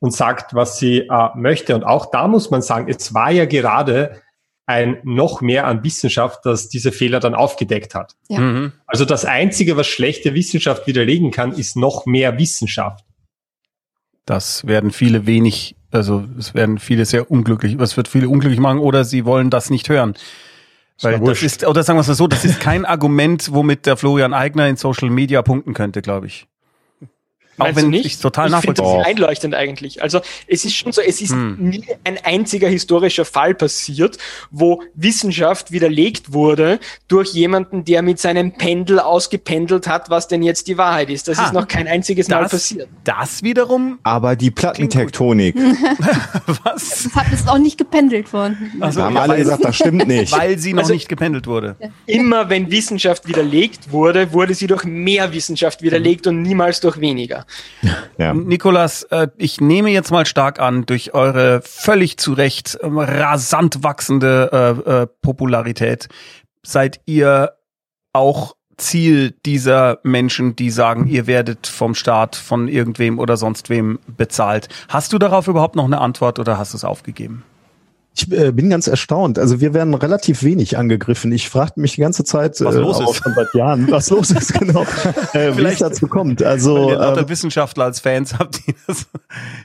und 0.00 0.12
sagt, 0.12 0.54
was 0.54 0.78
sie 0.78 1.00
äh, 1.00 1.28
möchte. 1.34 1.74
Und 1.74 1.84
auch 1.84 2.10
da 2.10 2.28
muss 2.28 2.50
man 2.50 2.62
sagen, 2.62 2.88
es 2.88 3.14
war 3.14 3.30
ja 3.30 3.46
gerade 3.46 4.22
ein 4.66 4.98
noch 5.04 5.40
mehr 5.40 5.66
an 5.66 5.84
Wissenschaft, 5.84 6.44
das 6.44 6.68
diese 6.68 6.90
Fehler 6.92 7.20
dann 7.20 7.34
aufgedeckt 7.34 7.94
hat. 7.94 8.16
Ja. 8.28 8.40
Mhm. 8.40 8.72
Also 8.86 9.04
das 9.04 9.24
Einzige, 9.24 9.76
was 9.76 9.86
schlechte 9.86 10.34
Wissenschaft 10.34 10.86
widerlegen 10.86 11.30
kann, 11.30 11.52
ist 11.52 11.76
noch 11.76 12.04
mehr 12.06 12.38
Wissenschaft. 12.38 13.04
Das 14.26 14.66
werden 14.66 14.90
viele 14.90 15.26
wenig, 15.26 15.76
also 15.92 16.24
es 16.36 16.52
werden 16.52 16.78
viele 16.78 17.04
sehr 17.04 17.30
unglücklich, 17.30 17.78
es 17.78 17.96
wird 17.96 18.08
viele 18.08 18.28
unglücklich 18.28 18.58
machen 18.58 18.80
oder 18.80 19.04
sie 19.04 19.24
wollen 19.24 19.50
das 19.50 19.70
nicht 19.70 19.88
hören. 19.88 20.14
Weil 21.00 21.20
das 21.20 21.42
ist, 21.42 21.64
oder 21.64 21.82
sagen 21.82 21.96
wir 21.98 22.00
es 22.00 22.08
mal 22.08 22.14
so, 22.14 22.26
das 22.26 22.44
ist 22.44 22.58
kein 22.58 22.84
Argument, 22.84 23.52
womit 23.52 23.86
der 23.86 23.96
Florian 23.96 24.34
Eigner 24.34 24.66
in 24.66 24.76
Social 24.76 25.10
Media 25.10 25.42
punkten 25.42 25.74
könnte, 25.74 26.02
glaube 26.02 26.26
ich. 26.26 26.48
Auch 27.58 27.74
wenn 27.74 27.90
nicht? 27.90 28.06
ich 28.06 28.18
total 28.18 28.48
ich 28.50 28.56
finde 28.56 28.82
das 28.82 29.06
einleuchtend 29.06 29.54
eigentlich. 29.54 30.02
Also 30.02 30.20
es 30.46 30.64
ist 30.64 30.74
schon 30.74 30.92
so, 30.92 31.00
es 31.00 31.20
ist 31.20 31.32
hm. 31.32 31.56
nie 31.58 31.84
ein 32.04 32.18
einziger 32.22 32.68
historischer 32.68 33.24
Fall 33.24 33.54
passiert, 33.54 34.18
wo 34.50 34.82
Wissenschaft 34.94 35.72
widerlegt 35.72 36.32
wurde 36.32 36.78
durch 37.08 37.32
jemanden, 37.32 37.84
der 37.84 38.02
mit 38.02 38.18
seinem 38.18 38.52
Pendel 38.52 39.00
ausgependelt 39.00 39.86
hat, 39.86 40.10
was 40.10 40.28
denn 40.28 40.42
jetzt 40.42 40.68
die 40.68 40.78
Wahrheit 40.78 41.10
ist. 41.10 41.28
Das 41.28 41.38
ha, 41.38 41.46
ist 41.46 41.52
noch 41.52 41.66
kein 41.68 41.88
einziges 41.88 42.26
das, 42.26 42.34
Mal 42.34 42.48
passiert. 42.48 42.88
Das 43.04 43.42
wiederum. 43.42 43.98
Aber 44.02 44.36
die 44.36 44.50
Plattentektonik. 44.50 45.56
was? 46.64 47.08
Das 47.14 47.32
ist 47.32 47.48
auch 47.48 47.58
nicht 47.58 47.78
gependelt 47.78 48.32
worden. 48.32 48.72
Also, 48.80 49.02
haben 49.02 49.14
ja, 49.14 49.22
alle 49.22 49.36
gesagt, 49.36 49.64
das 49.64 49.76
stimmt 49.76 50.06
nicht. 50.06 50.32
Weil 50.36 50.58
sie 50.58 50.72
noch 50.72 50.82
also, 50.82 50.92
nicht 50.92 51.08
gependelt 51.08 51.46
wurde. 51.46 51.76
Immer 52.06 52.50
wenn 52.50 52.70
Wissenschaft 52.70 53.26
widerlegt 53.26 53.90
wurde, 53.90 54.32
wurde 54.32 54.54
sie 54.54 54.66
durch 54.66 54.84
mehr 54.84 55.32
Wissenschaft 55.32 55.82
widerlegt 55.82 56.26
und 56.26 56.42
niemals 56.42 56.80
durch 56.80 57.00
weniger. 57.00 57.45
Ja. 58.18 58.32
Nikolas, 58.34 59.02
äh, 59.04 59.28
ich 59.36 59.60
nehme 59.60 59.90
jetzt 59.90 60.10
mal 60.10 60.26
stark 60.26 60.58
an, 60.58 60.86
durch 60.86 61.14
eure 61.14 61.60
völlig 61.62 62.18
zu 62.18 62.32
Recht 62.32 62.78
ähm, 62.82 62.98
rasant 62.98 63.82
wachsende 63.82 64.84
äh, 64.86 64.90
äh, 64.90 65.06
Popularität 65.22 66.08
seid 66.62 67.00
ihr 67.06 67.52
auch 68.12 68.56
Ziel 68.76 69.34
dieser 69.46 69.98
Menschen, 70.02 70.54
die 70.56 70.70
sagen, 70.70 71.06
ihr 71.06 71.26
werdet 71.26 71.66
vom 71.66 71.94
Staat, 71.94 72.36
von 72.36 72.68
irgendwem 72.68 73.18
oder 73.18 73.36
sonst 73.36 73.70
wem 73.70 73.98
bezahlt. 74.06 74.68
Hast 74.88 75.12
du 75.12 75.18
darauf 75.18 75.48
überhaupt 75.48 75.76
noch 75.76 75.84
eine 75.84 76.00
Antwort 76.00 76.38
oder 76.38 76.58
hast 76.58 76.74
du 76.74 76.76
es 76.76 76.84
aufgegeben? 76.84 77.44
Ich 78.16 78.32
äh, 78.32 78.50
bin 78.50 78.70
ganz 78.70 78.86
erstaunt. 78.86 79.38
Also 79.38 79.60
wir 79.60 79.74
werden 79.74 79.92
relativ 79.92 80.42
wenig 80.42 80.78
angegriffen. 80.78 81.32
Ich 81.32 81.50
fragte 81.50 81.80
mich 81.80 81.96
die 81.96 82.00
ganze 82.00 82.24
Zeit, 82.24 82.58
was 82.62 82.74
äh, 82.74 82.78
los 82.78 82.98
ist. 82.98 83.16
schon 83.16 83.34
seit 83.34 83.54
Jahren, 83.54 83.90
was 83.90 84.08
los 84.08 84.30
ist, 84.30 84.54
genau, 84.54 84.82
äh, 85.34 85.54
wie 85.54 85.64
es 85.64 85.78
dazu 85.78 86.06
kommt. 86.06 86.42
Also 86.42 86.74
weil 86.76 87.16
ihr 87.16 87.18
ähm, 87.18 87.28
Wissenschaftler 87.28 87.84
als 87.84 88.00
Fans 88.00 88.38
habt, 88.38 88.66
die 88.66 88.74
das. 88.86 89.06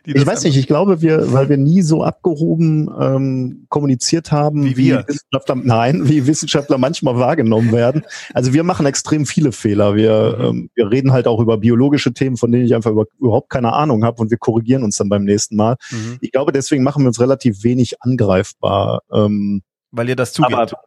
Die 0.06 0.14
das 0.14 0.22
ich 0.22 0.28
weiß 0.28 0.44
nicht. 0.44 0.58
Ich 0.58 0.68
glaube, 0.68 1.02
wir, 1.02 1.32
weil 1.32 1.48
wir 1.48 1.56
nie 1.56 1.82
so 1.82 2.04
abgehoben 2.04 2.90
ähm, 3.00 3.68
kommuniziert 3.70 4.34
haben, 4.34 4.66
wie 4.66 4.76
wir 4.76 5.06
wie 5.08 5.14
Wissenschaftler, 5.14 5.56
nein, 5.56 6.10
wie 6.10 6.28
Wissenschaftler 6.28 6.78
manchmal 6.78 7.18
wahrgenommen 7.18 7.72
werden. 7.72 8.04
Also 8.34 8.52
wir 8.52 8.64
machen 8.64 8.86
extrem 8.86 9.26
viele 9.26 9.54
Fehler. 9.54 9.96
Wir 9.96 10.36
mhm. 10.38 10.46
ähm, 10.46 10.70
wir 10.76 10.92
reden 10.92 11.14
halt 11.14 11.26
auch 11.26 11.40
über 11.40 11.58
biologische 11.58 12.12
Themen, 12.12 12.36
von 12.36 12.52
denen 12.52 12.66
ich 12.66 12.76
einfach 12.76 12.92
über, 12.92 13.06
überhaupt 13.18 13.50
keine 13.50 13.72
Ahnung 13.72 14.04
habe, 14.04 14.22
und 14.22 14.30
wir 14.30 14.38
korrigieren 14.38 14.84
uns 14.84 14.98
dann 14.98 15.08
beim 15.08 15.24
nächsten 15.24 15.56
Mal. 15.56 15.78
Mhm. 15.90 16.18
Ich 16.20 16.34
glaube, 16.34 16.52
deswegen 16.52 16.84
machen 16.84 17.04
wir 17.04 17.08
uns 17.08 17.22
relativ 17.22 17.64
wenig 17.64 18.02
angreifen 18.02 18.41
angreifbar. 18.42 19.02
Ähm, 19.12 19.62
weil 19.92 20.10
ihr 20.10 20.16
das 20.16 20.34
zugebt. 20.34 20.54
Aber, 20.54 20.84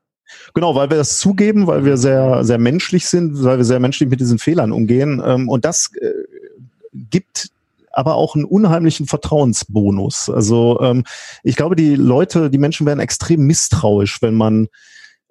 Genau, 0.54 0.74
weil 0.74 0.88
wir 0.88 0.96
das 0.96 1.18
zugeben, 1.18 1.66
weil 1.66 1.84
wir 1.84 1.98
sehr, 1.98 2.44
sehr 2.44 2.58
menschlich 2.58 3.06
sind, 3.06 3.44
weil 3.44 3.58
wir 3.58 3.64
sehr 3.64 3.78
menschlich 3.78 4.08
mit 4.08 4.20
diesen 4.20 4.38
Fehlern 4.38 4.72
umgehen. 4.72 5.22
Ähm, 5.24 5.50
und 5.50 5.66
das 5.66 5.90
äh, 6.00 6.10
gibt 6.92 7.50
aber 7.92 8.14
auch 8.14 8.34
einen 8.34 8.46
unheimlichen 8.46 9.06
Vertrauensbonus. 9.06 10.30
Also 10.30 10.80
ähm, 10.80 11.04
ich 11.42 11.56
glaube, 11.56 11.76
die 11.76 11.94
Leute, 11.94 12.50
die 12.50 12.58
Menschen 12.58 12.86
werden 12.86 13.00
extrem 13.00 13.46
misstrauisch, 13.46 14.22
wenn 14.22 14.34
man 14.34 14.68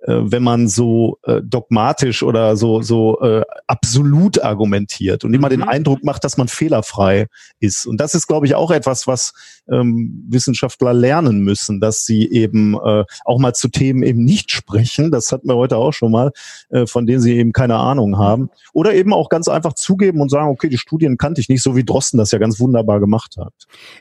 äh, 0.04 0.20
wenn 0.22 0.44
man 0.44 0.68
so 0.68 1.18
äh, 1.24 1.42
dogmatisch 1.44 2.22
oder 2.22 2.56
so 2.56 2.84
so 2.84 3.44
absolut 3.68 4.42
argumentiert 4.44 5.26
und 5.26 5.34
immer 5.34 5.48
mhm. 5.48 5.52
den 5.52 5.64
Eindruck 5.64 6.04
macht, 6.04 6.24
dass 6.24 6.38
man 6.38 6.48
fehlerfrei 6.48 7.28
ist. 7.60 7.88
Und 7.88 8.00
das 8.00 8.14
ist, 8.14 8.28
glaube 8.28 8.46
ich, 8.46 8.54
auch 8.54 8.70
etwas, 8.70 9.08
was 9.08 9.34
ähm, 9.72 10.26
Wissenschaftler 10.30 10.94
lernen 10.94 11.42
müssen, 11.42 11.80
dass 11.80 12.06
sie 12.06 12.30
eben 12.30 12.76
äh, 12.76 13.04
auch 13.26 13.40
mal 13.40 13.54
zu 13.54 13.68
Themen 13.68 14.04
eben 14.04 14.24
nicht 14.24 14.52
sprechen. 14.52 15.12
Das 15.12 15.32
hatten 15.32 15.48
wir 15.48 15.56
heute 15.56 15.78
auch 15.78 15.92
schon 15.92 16.12
mal, 16.12 16.32
äh, 16.70 16.86
von 16.86 17.06
denen 17.06 17.22
sie 17.22 17.38
eben 17.38 17.54
keine 17.54 17.76
Ahnung 17.76 18.18
haben. 18.18 18.50
Oder 18.74 18.94
eben 18.94 19.14
auch 19.14 19.30
ganz 19.30 19.48
einfach 19.48 19.74
zugeben 19.74 20.22
und 20.22 20.30
sagen, 20.30 20.50
okay, 20.50 20.70
die 20.70 20.78
Studien 20.78 21.18
kannte 21.18 21.42
ich 21.42 21.50
nicht, 21.50 21.64
so 21.64 21.76
wie 21.76 21.84
Drosten 21.84 22.18
das 22.18 22.32
ja 22.32 22.40
ganz 22.40 22.60
wunderbar 22.60 23.00
gemacht 23.00 23.36
hat. 23.38 23.54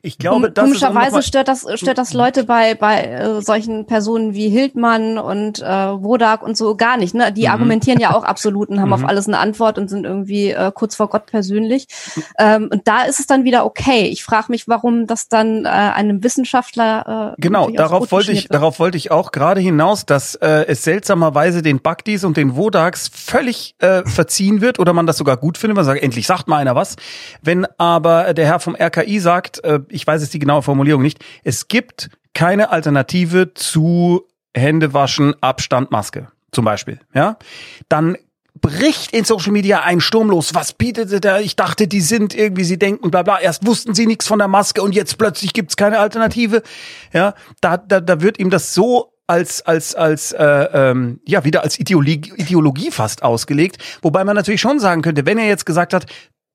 Ich 0.03 0.19
glaube, 0.19 0.51
das 0.51 0.65
komischerweise 0.65 1.23
stört 1.23 1.49
das 1.49 1.67
stört 1.75 1.99
das 1.99 2.13
Leute 2.13 2.45
bei 2.45 2.75
bei 2.75 3.05
äh, 3.05 3.43
solchen 3.43 3.87
Personen 3.87 4.35
wie 4.35 4.49
Hildmann 4.49 5.19
und 5.19 5.61
äh, 5.61 5.65
Wodak 5.65 6.43
und 6.43 6.57
so 6.57 6.77
gar 6.77 6.97
nicht. 6.97 7.15
Ne? 7.15 7.33
Die 7.33 7.43
mhm. 7.43 7.53
argumentieren 7.53 8.01
ja 8.01 8.15
auch 8.15 8.25
absolut 8.25 8.69
und 8.69 8.81
haben 8.81 8.89
mhm. 8.89 8.95
auf 8.95 9.05
alles 9.05 9.29
eine 9.29 9.39
Antwort 9.39 9.79
und 9.79 9.89
sind 9.89 10.05
irgendwie 10.05 10.51
äh, 10.51 10.73
kurz 10.75 10.97
vor 10.97 11.09
Gott 11.09 11.27
persönlich. 11.27 11.87
Ähm, 12.39 12.69
und 12.73 12.87
da 12.89 13.03
ist 13.03 13.21
es 13.21 13.27
dann 13.27 13.45
wieder 13.45 13.65
okay. 13.65 14.07
Ich 14.07 14.25
frage 14.25 14.47
mich, 14.49 14.69
warum 14.69 15.07
das 15.07 15.29
dann 15.29 15.52
äh, 15.65 15.69
einem 15.69 16.23
Wissenschaftler. 16.24 17.35
Äh, 17.37 17.41
genau, 17.41 17.70
darauf 17.70 18.11
wollte 18.12 18.33
ich, 18.33 18.49
darauf 18.49 18.79
wollte 18.79 18.97
ich 18.97 19.11
auch 19.11 19.33
gerade 19.33 19.61
hinaus, 19.61 20.07
dass 20.07 20.35
äh, 20.37 20.66
es 20.66 20.83
seltsamerweise 20.83 21.62
den 21.62 21.81
Bagdis 21.81 22.24
und 22.24 22.37
den 22.37 22.57
Wodaks 22.57 23.11
völlig 23.12 23.74
äh, 23.79 24.03
verziehen 24.05 24.61
wird 24.61 24.79
oder 24.79 24.93
man 24.93 25.07
das 25.07 25.16
sogar 25.19 25.37
gut 25.37 25.59
findet. 25.59 25.77
Man 25.77 25.85
sagt, 25.85 26.03
endlich 26.03 26.27
sagt 26.27 26.49
mal 26.49 26.59
einer 26.59 26.74
was. 26.74 26.97
Wenn 27.43 27.66
aber 27.79 28.35
der 28.35 28.47
Herr 28.47 28.61
vom 28.61 28.74
RKI 28.74 29.20
sagt, 29.20 29.62
äh, 29.65 29.81
ich 29.89 30.07
weiß 30.07 30.23
jetzt 30.23 30.35
die 30.35 30.39
genaue 30.39 30.62
Formulierung 30.62 31.03
nicht, 31.03 31.24
es 31.45 31.69
gibt 31.69 32.11
keine 32.35 32.70
Alternative 32.70 33.55
zu 33.55 34.27
Händewaschen, 34.55 35.35
Abstand, 35.41 35.91
Maske 35.91 36.29
zum 36.51 36.65
Beispiel, 36.65 37.01
ja, 37.15 37.39
dann 37.89 38.16
bricht 38.61 39.12
in 39.12 39.24
Social 39.24 39.53
Media 39.53 39.83
ein 39.83 40.01
Sturm 40.01 40.31
los. 40.31 40.55
Was 40.55 40.73
bietet 40.73 41.24
der? 41.24 41.41
Ich 41.41 41.57
dachte, 41.57 41.89
die 41.89 42.01
sind 42.01 42.35
irgendwie, 42.35 42.65
sie 42.65 42.79
denken, 42.79 43.11
bla 43.11 43.23
bla. 43.23 43.41
Erst 43.41 43.66
wussten 43.66 43.95
sie 43.95 44.07
nichts 44.07 44.27
von 44.27 44.39
der 44.39 44.49
Maske 44.49 44.83
und 44.83 44.95
jetzt 44.95 45.19
plötzlich 45.19 45.53
gibt's 45.53 45.77
keine 45.77 45.99
Alternative. 45.99 46.62
Ja, 47.12 47.35
da, 47.61 47.77
da, 47.77 48.01
da 48.01 48.20
wird 48.20 48.39
ihm 48.39 48.51
das 48.51 48.74
so 48.74 49.12
als 49.27 49.62
als 49.62 49.95
als 49.95 50.33
äh, 50.33 50.45
ähm, 50.45 51.20
ja 51.24 51.45
wieder 51.45 51.62
als 51.62 51.79
Ideologie, 51.79 52.33
Ideologie 52.37 52.91
fast 52.91 53.23
ausgelegt, 53.23 53.79
wobei 54.03 54.24
man 54.24 54.37
natürlich 54.37 54.61
schon 54.61 54.81
sagen 54.81 55.01
könnte, 55.01 55.27
wenn 55.27 55.39
er 55.39 55.47
jetzt 55.47 55.65
gesagt 55.66 55.95
hat, 55.95 56.07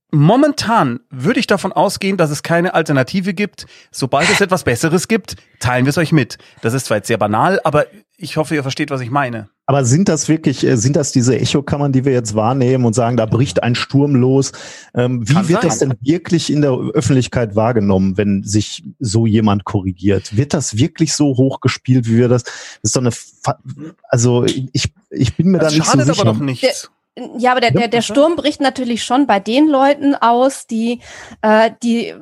Momentan 0.10 1.02
würde 1.10 1.42
ich 1.42 1.48
davon 1.48 1.74
ausgehen, 1.74 2.16
dass 2.16 2.30
es 2.32 2.42
keine 2.42 2.74
Alternative 2.74 3.34
gibt. 3.34 3.66
Sobald 3.92 4.30
es 4.30 4.40
etwas 4.40 4.64
Besseres 4.64 5.10
gibt, 5.10 5.36
teilen 5.60 5.86
wir 5.86 5.90
es 5.90 5.98
euch 5.98 6.14
mit. 6.14 6.38
Das 6.62 6.74
ist 6.74 6.86
zwar 6.86 6.98
jetzt 6.98 7.08
sehr 7.08 7.18
banal, 7.18 7.60
aber 7.66 7.88
ich 8.20 8.36
hoffe, 8.36 8.56
ihr 8.56 8.64
versteht, 8.64 8.90
was 8.90 9.02
ich 9.02 9.12
meine. 9.12 9.50
Aber 9.68 9.86
sind 9.86 10.10
das 10.10 10.28
wirklich, 10.28 10.66
äh, 10.66 10.76
sind 10.76 10.96
das 10.96 11.12
diese 11.12 11.40
Echokammern, 11.40 11.92
die 11.92 12.04
wir 12.04 12.14
jetzt 12.14 12.34
wahrnehmen 12.34 12.86
und 12.86 12.94
sagen, 12.94 13.16
da 13.16 13.28
bricht 13.28 13.62
ein 13.62 13.76
Sturm 13.76 14.16
los? 14.16 14.54
Ähm, 14.96 15.28
wie 15.30 15.34
Kann 15.34 15.48
wird 15.48 15.62
sein. 15.62 15.70
das 15.70 15.80
denn 15.80 15.94
wirklich 16.02 16.52
in 16.52 16.62
der 16.62 16.72
Öffentlichkeit 16.72 17.56
wahrgenommen, 17.56 18.18
wenn 18.18 18.44
sich 18.44 18.84
so 19.00 19.28
jemand 19.28 19.66
korrigiert? 19.66 20.36
Wird 20.36 20.56
das 20.56 20.78
wirklich 20.78 21.14
so 21.14 21.38
hoch 21.38 21.60
gespielt, 21.62 22.08
wie 22.08 22.18
wir 22.18 22.28
das? 22.28 22.44
Das 22.44 22.54
ist 22.82 22.96
doch 22.96 23.02
eine, 23.02 23.12
Fa 23.12 23.60
also 24.10 24.46
ich, 24.46 24.94
ich 25.12 25.36
bin 25.36 25.50
mir 25.50 25.60
das 25.60 25.74
da 25.74 25.78
nicht 25.78 25.92
so 25.92 26.00
sicher. 26.00 26.22
aber 26.22 26.34
doch 26.34 26.40
nichts. 26.40 26.90
Ja, 27.38 27.52
aber 27.52 27.62
der, 27.62 27.72
der, 27.72 27.88
der 27.88 28.02
Sturm 28.02 28.36
bricht 28.36 28.62
natürlich 28.62 29.04
schon 29.04 29.26
bei 29.26 29.40
den 29.40 29.68
Leuten 29.68 30.14
aus, 30.14 30.68
die, 30.68 31.02
äh, 31.42 31.72
die, 31.82 32.14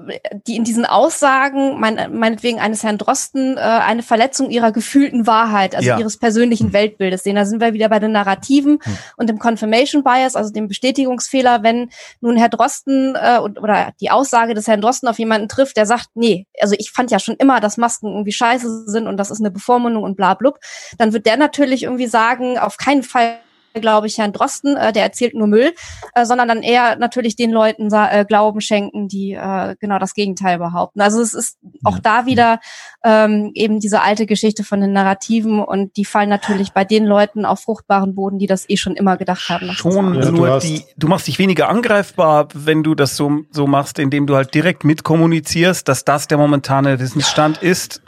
die 0.47 0.55
in 0.55 0.63
diesen 0.63 0.85
Aussagen, 0.85 1.79
mein, 1.79 2.17
meinetwegen 2.17 2.59
eines 2.59 2.83
Herrn 2.83 2.97
Drosten, 2.97 3.57
äh, 3.57 3.59
eine 3.59 4.03
Verletzung 4.03 4.49
ihrer 4.49 4.71
gefühlten 4.71 5.27
Wahrheit, 5.27 5.75
also 5.75 5.89
ja. 5.89 5.99
ihres 5.99 6.17
persönlichen 6.17 6.67
hm. 6.67 6.73
Weltbildes 6.73 7.23
sehen. 7.23 7.35
Da 7.35 7.45
sind 7.45 7.59
wir 7.59 7.73
wieder 7.73 7.89
bei 7.89 7.99
den 7.99 8.13
Narrativen 8.13 8.79
hm. 8.81 8.97
und 9.17 9.27
dem 9.27 9.37
Confirmation 9.37 10.03
Bias, 10.03 10.37
also 10.37 10.53
dem 10.53 10.69
Bestätigungsfehler, 10.69 11.61
wenn 11.61 11.89
nun 12.21 12.37
Herr 12.37 12.49
Drosten 12.49 13.15
äh, 13.15 13.39
oder 13.39 13.91
die 13.99 14.11
Aussage 14.11 14.53
des 14.53 14.67
Herrn 14.67 14.81
Drosten 14.81 15.09
auf 15.09 15.19
jemanden 15.19 15.49
trifft, 15.49 15.75
der 15.75 15.85
sagt, 15.85 16.07
nee, 16.13 16.47
also 16.61 16.75
ich 16.77 16.91
fand 16.91 17.11
ja 17.11 17.19
schon 17.19 17.35
immer, 17.35 17.59
dass 17.59 17.75
Masken 17.75 18.07
irgendwie 18.07 18.31
scheiße 18.31 18.85
sind 18.87 19.07
und 19.07 19.17
das 19.17 19.29
ist 19.29 19.41
eine 19.41 19.51
Bevormundung 19.51 20.03
und 20.03 20.15
bla 20.15 20.35
blub, 20.35 20.59
dann 20.97 21.11
wird 21.11 21.25
der 21.25 21.35
natürlich 21.35 21.83
irgendwie 21.83 22.07
sagen, 22.07 22.57
auf 22.57 22.77
keinen 22.77 23.03
Fall 23.03 23.39
glaube 23.81 24.07
ich, 24.07 24.17
Herrn 24.17 24.33
Drosten, 24.33 24.75
äh, 24.75 24.91
der 24.93 25.03
erzählt 25.03 25.33
nur 25.33 25.47
Müll, 25.47 25.73
äh, 26.13 26.25
sondern 26.25 26.47
dann 26.47 26.63
eher 26.63 26.95
natürlich 26.95 27.35
den 27.35 27.51
Leuten 27.51 27.89
äh, 27.93 28.25
Glauben 28.27 28.61
schenken, 28.61 29.07
die 29.07 29.33
äh, 29.33 29.75
genau 29.79 29.99
das 29.99 30.13
Gegenteil 30.13 30.57
behaupten. 30.57 31.01
Also 31.01 31.21
es 31.21 31.33
ist 31.33 31.57
auch 31.83 31.95
ja. 31.95 32.01
da 32.01 32.25
wieder 32.25 32.59
ähm, 33.03 33.51
eben 33.53 33.79
diese 33.79 34.01
alte 34.01 34.25
Geschichte 34.25 34.63
von 34.63 34.81
den 34.81 34.93
Narrativen 34.93 35.59
und 35.59 35.97
die 35.97 36.05
fallen 36.05 36.29
natürlich 36.29 36.71
bei 36.71 36.85
den 36.85 37.05
Leuten 37.05 37.45
auf 37.45 37.61
fruchtbaren 37.61 38.15
Boden, 38.15 38.39
die 38.39 38.47
das 38.47 38.69
eh 38.69 38.77
schon 38.77 38.95
immer 38.95 39.17
gedacht 39.17 39.49
haben. 39.49 39.71
Schon 39.71 40.15
ja, 40.15 40.31
nur 40.31 40.59
du 40.59 40.59
die, 40.59 40.83
du 40.97 41.07
machst 41.07 41.27
dich 41.27 41.39
weniger 41.39 41.69
angreifbar, 41.69 42.47
wenn 42.53 42.83
du 42.83 42.95
das 42.95 43.17
so, 43.17 43.41
so 43.51 43.67
machst, 43.67 43.99
indem 43.99 44.27
du 44.27 44.35
halt 44.35 44.53
direkt 44.53 44.83
mitkommunizierst, 44.83 45.87
dass 45.87 46.05
das 46.05 46.27
der 46.27 46.37
momentane 46.37 46.99
Wissensstand 46.99 47.61
ist 47.61 48.01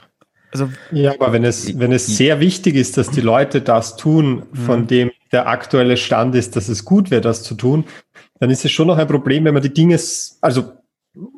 also, 0.52 0.69
ja, 0.91 1.11
aber 1.11 1.34
wenn 1.34 1.44
es, 1.44 1.78
wenn 1.78 1.91
es 1.91 2.07
sehr 2.07 2.40
wichtig 2.40 2.76
ist, 2.76 2.98
dass 2.98 3.10
die 3.10 3.22
Leute 3.22 3.61
das 3.61 3.98
tun, 3.98 4.44
von 4.53 4.82
mhm. 4.82 4.88
dem 4.88 5.11
der 5.32 5.48
aktuelle 5.48 5.98
Stand 5.98 6.36
ist, 6.36 6.56
dass 6.56 6.69
es 6.69 6.86
gut 6.86 7.11
wäre, 7.11 7.22
das 7.22 7.44
zu 7.44 7.56
tun, 7.56 7.86
dann 8.40 8.49
ist 8.49 8.64
es 8.64 8.72
schon 8.72 8.88
noch 8.88 8.98
ein 8.98 9.07
Problem, 9.07 9.45
wenn 9.45 9.53
man 9.53 9.64
die 9.64 9.74
Dinge, 9.74 9.99
also 10.41 10.72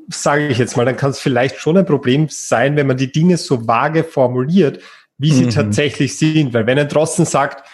sage 0.09 0.47
ich 0.47 0.57
jetzt 0.57 0.77
mal, 0.77 0.85
dann 0.85 0.97
kann 0.97 1.11
es 1.11 1.19
vielleicht 1.19 1.57
schon 1.57 1.77
ein 1.77 1.85
Problem 1.85 2.27
sein, 2.29 2.75
wenn 2.75 2.87
man 2.87 2.97
die 2.97 3.11
Dinge 3.11 3.37
so 3.37 3.67
vage 3.67 4.03
formuliert, 4.03 4.79
wie 5.17 5.31
sie 5.31 5.45
mhm. 5.45 5.51
tatsächlich 5.51 6.17
sind. 6.17 6.53
Weil 6.53 6.67
wenn 6.67 6.77
ein 6.77 6.87
Drosten 6.87 7.25
sagt, 7.25 7.67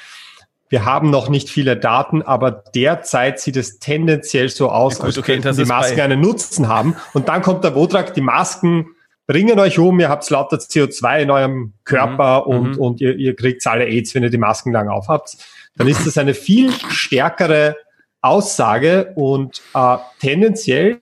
wir 0.70 0.86
haben 0.86 1.10
noch 1.10 1.30
nicht 1.30 1.50
viele 1.50 1.78
Daten, 1.78 2.22
aber 2.22 2.52
derzeit 2.52 3.40
sieht 3.40 3.56
es 3.56 3.80
tendenziell 3.80 4.50
so 4.50 4.70
aus, 4.70 4.94
ja, 4.94 5.00
gut, 5.00 5.06
als 5.06 5.18
okay, 5.18 5.40
die 5.40 5.66
Masken 5.66 6.00
einen 6.00 6.22
Nutzen 6.22 6.68
haben. 6.68 6.96
Und 7.14 7.28
dann 7.28 7.42
kommt 7.42 7.64
der 7.64 7.76
Wodrak, 7.76 8.14
die 8.14 8.22
Masken 8.22 8.95
bringen 9.28 9.60
euch 9.60 9.80
um, 9.80 10.00
ihr 10.00 10.10
habt 10.10 10.30
lauter 10.30 10.58
CO2 10.58 11.22
in 11.24 11.32
eurem 11.32 11.74
Körper 11.84 12.44
Mhm. 12.46 12.52
und, 12.54 12.70
Mhm. 12.72 12.80
und 12.80 13.02
ihr, 13.02 13.16
ihr 13.16 13.36
kriegt 13.36 13.66
alle 13.68 13.86
AIDS, 13.86 14.14
wenn 14.16 14.24
ihr 14.24 14.30
die 14.30 14.38
Masken 14.38 14.72
lang 14.72 14.88
aufhabt, 14.90 15.38
dann 15.76 15.88
ist 15.88 16.06
das 16.06 16.18
eine 16.18 16.34
viel 16.34 16.72
stärkere 16.90 17.76
Aussage 18.22 19.14
und 19.16 19.62
äh, 19.74 19.98
tendenziell 20.20 21.02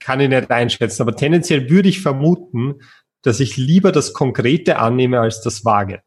kann 0.00 0.20
ich 0.20 0.28
nicht 0.28 0.50
einschätzen, 0.50 1.02
aber 1.02 1.14
tendenziell 1.16 1.68
würde 1.70 1.88
ich 1.88 2.00
vermuten, 2.00 2.76
dass 3.22 3.40
ich 3.40 3.56
lieber 3.56 3.90
das 3.92 4.12
Konkrete 4.12 4.78
annehme 4.78 5.20
als 5.20 5.40
das 5.42 5.64
Vage. 5.64 6.02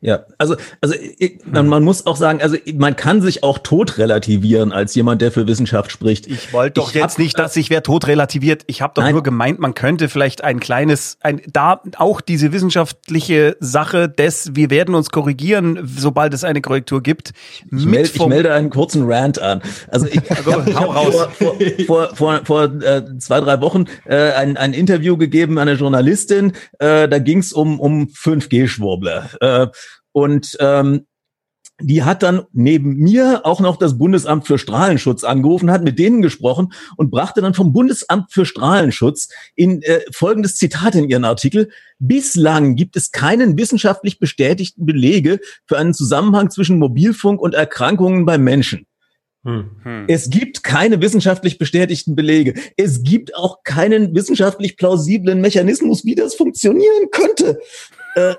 Ja, 0.00 0.24
also, 0.38 0.56
also 0.80 0.94
ich, 1.18 1.38
man, 1.44 1.66
man 1.68 1.82
muss 1.84 2.06
auch 2.06 2.16
sagen, 2.16 2.40
also 2.42 2.56
man 2.74 2.96
kann 2.96 3.20
sich 3.22 3.42
auch 3.42 3.58
tot 3.58 3.98
relativieren 3.98 4.72
als 4.72 4.94
jemand, 4.94 5.22
der 5.22 5.32
für 5.32 5.46
Wissenschaft 5.46 5.92
spricht. 5.92 6.26
Ich 6.26 6.52
wollte 6.52 6.74
doch 6.80 6.88
Ich 6.88 6.94
jetzt 6.94 7.12
hab- 7.14 7.18
nicht, 7.18 7.38
dass 7.38 7.54
sich 7.54 7.70
wer 7.70 7.82
tot 7.82 8.06
relativiert. 8.06 8.62
Ich 8.66 8.82
habe 8.82 8.92
doch 8.94 9.02
Nein. 9.02 9.12
nur 9.14 9.22
gemeint, 9.22 9.58
man 9.58 9.74
könnte 9.74 10.08
vielleicht 10.08 10.44
ein 10.44 10.60
kleines, 10.60 11.18
ein, 11.20 11.40
da 11.52 11.80
auch 11.96 12.20
diese 12.20 12.52
wissenschaftliche 12.52 13.56
Sache 13.60 14.08
des, 14.08 14.54
wir 14.54 14.70
werden 14.70 14.94
uns 14.94 15.10
korrigieren, 15.10 15.88
sobald 15.96 16.34
es 16.34 16.44
eine 16.44 16.60
Korrektur 16.60 17.02
gibt. 17.02 17.32
Ich 17.76 17.84
melde, 17.86 18.10
ich 18.12 18.26
melde 18.26 18.52
einen 18.52 18.70
kurzen 18.70 19.04
Rant 19.10 19.40
an. 19.40 19.62
Also 19.88 20.06
ich, 20.06 20.16
ich 20.30 20.30
habe 20.46 20.64
ich 20.70 20.76
hau 20.76 20.94
hab 20.94 20.96
raus. 20.96 21.14
vor, 21.38 21.56
vor, 21.86 22.16
vor, 22.16 22.16
vor, 22.16 22.40
vor 22.44 22.64
äh, 22.82 23.18
zwei, 23.18 23.40
drei 23.40 23.60
Wochen 23.60 23.84
äh, 24.04 24.32
ein, 24.32 24.56
ein 24.56 24.72
Interview 24.72 25.16
gegeben 25.16 25.58
an 25.58 25.68
eine 25.68 25.78
Journalistin. 25.78 26.52
Äh, 26.78 27.08
da 27.08 27.18
ging 27.18 27.38
es 27.38 27.52
um, 27.52 27.78
um 27.80 28.08
5G-Schwurbler. 28.08 29.30
Äh, 29.40 29.66
und 30.12 30.56
ähm, 30.60 31.06
die 31.80 32.02
hat 32.02 32.22
dann 32.22 32.44
neben 32.52 32.96
mir 32.96 33.40
auch 33.44 33.60
noch 33.60 33.76
das 33.76 33.98
Bundesamt 33.98 34.46
für 34.46 34.58
Strahlenschutz 34.58 35.24
angerufen, 35.24 35.70
hat 35.70 35.82
mit 35.82 35.98
denen 35.98 36.22
gesprochen 36.22 36.72
und 36.96 37.10
brachte 37.10 37.40
dann 37.40 37.54
vom 37.54 37.72
Bundesamt 37.72 38.32
für 38.32 38.44
Strahlenschutz 38.44 39.28
in 39.54 39.82
äh, 39.82 40.00
folgendes 40.12 40.56
Zitat 40.56 40.94
in 40.94 41.08
ihren 41.08 41.24
Artikel. 41.24 41.70
Bislang 41.98 42.76
gibt 42.76 42.96
es 42.96 43.10
keinen 43.10 43.58
wissenschaftlich 43.58 44.18
bestätigten 44.18 44.86
Belege 44.86 45.40
für 45.66 45.78
einen 45.78 45.94
Zusammenhang 45.94 46.50
zwischen 46.50 46.78
Mobilfunk 46.78 47.40
und 47.40 47.54
Erkrankungen 47.54 48.24
beim 48.26 48.42
Menschen. 48.42 48.86
Hm. 49.44 50.04
Es 50.06 50.30
gibt 50.30 50.62
keine 50.62 51.00
wissenschaftlich 51.00 51.58
bestätigten 51.58 52.14
Belege. 52.14 52.54
Es 52.76 53.02
gibt 53.02 53.34
auch 53.34 53.64
keinen 53.64 54.14
wissenschaftlich 54.14 54.76
plausiblen 54.76 55.40
Mechanismus, 55.40 56.04
wie 56.04 56.14
das 56.14 56.34
funktionieren 56.36 57.10
könnte. 57.10 57.58
Äh, 58.14 58.34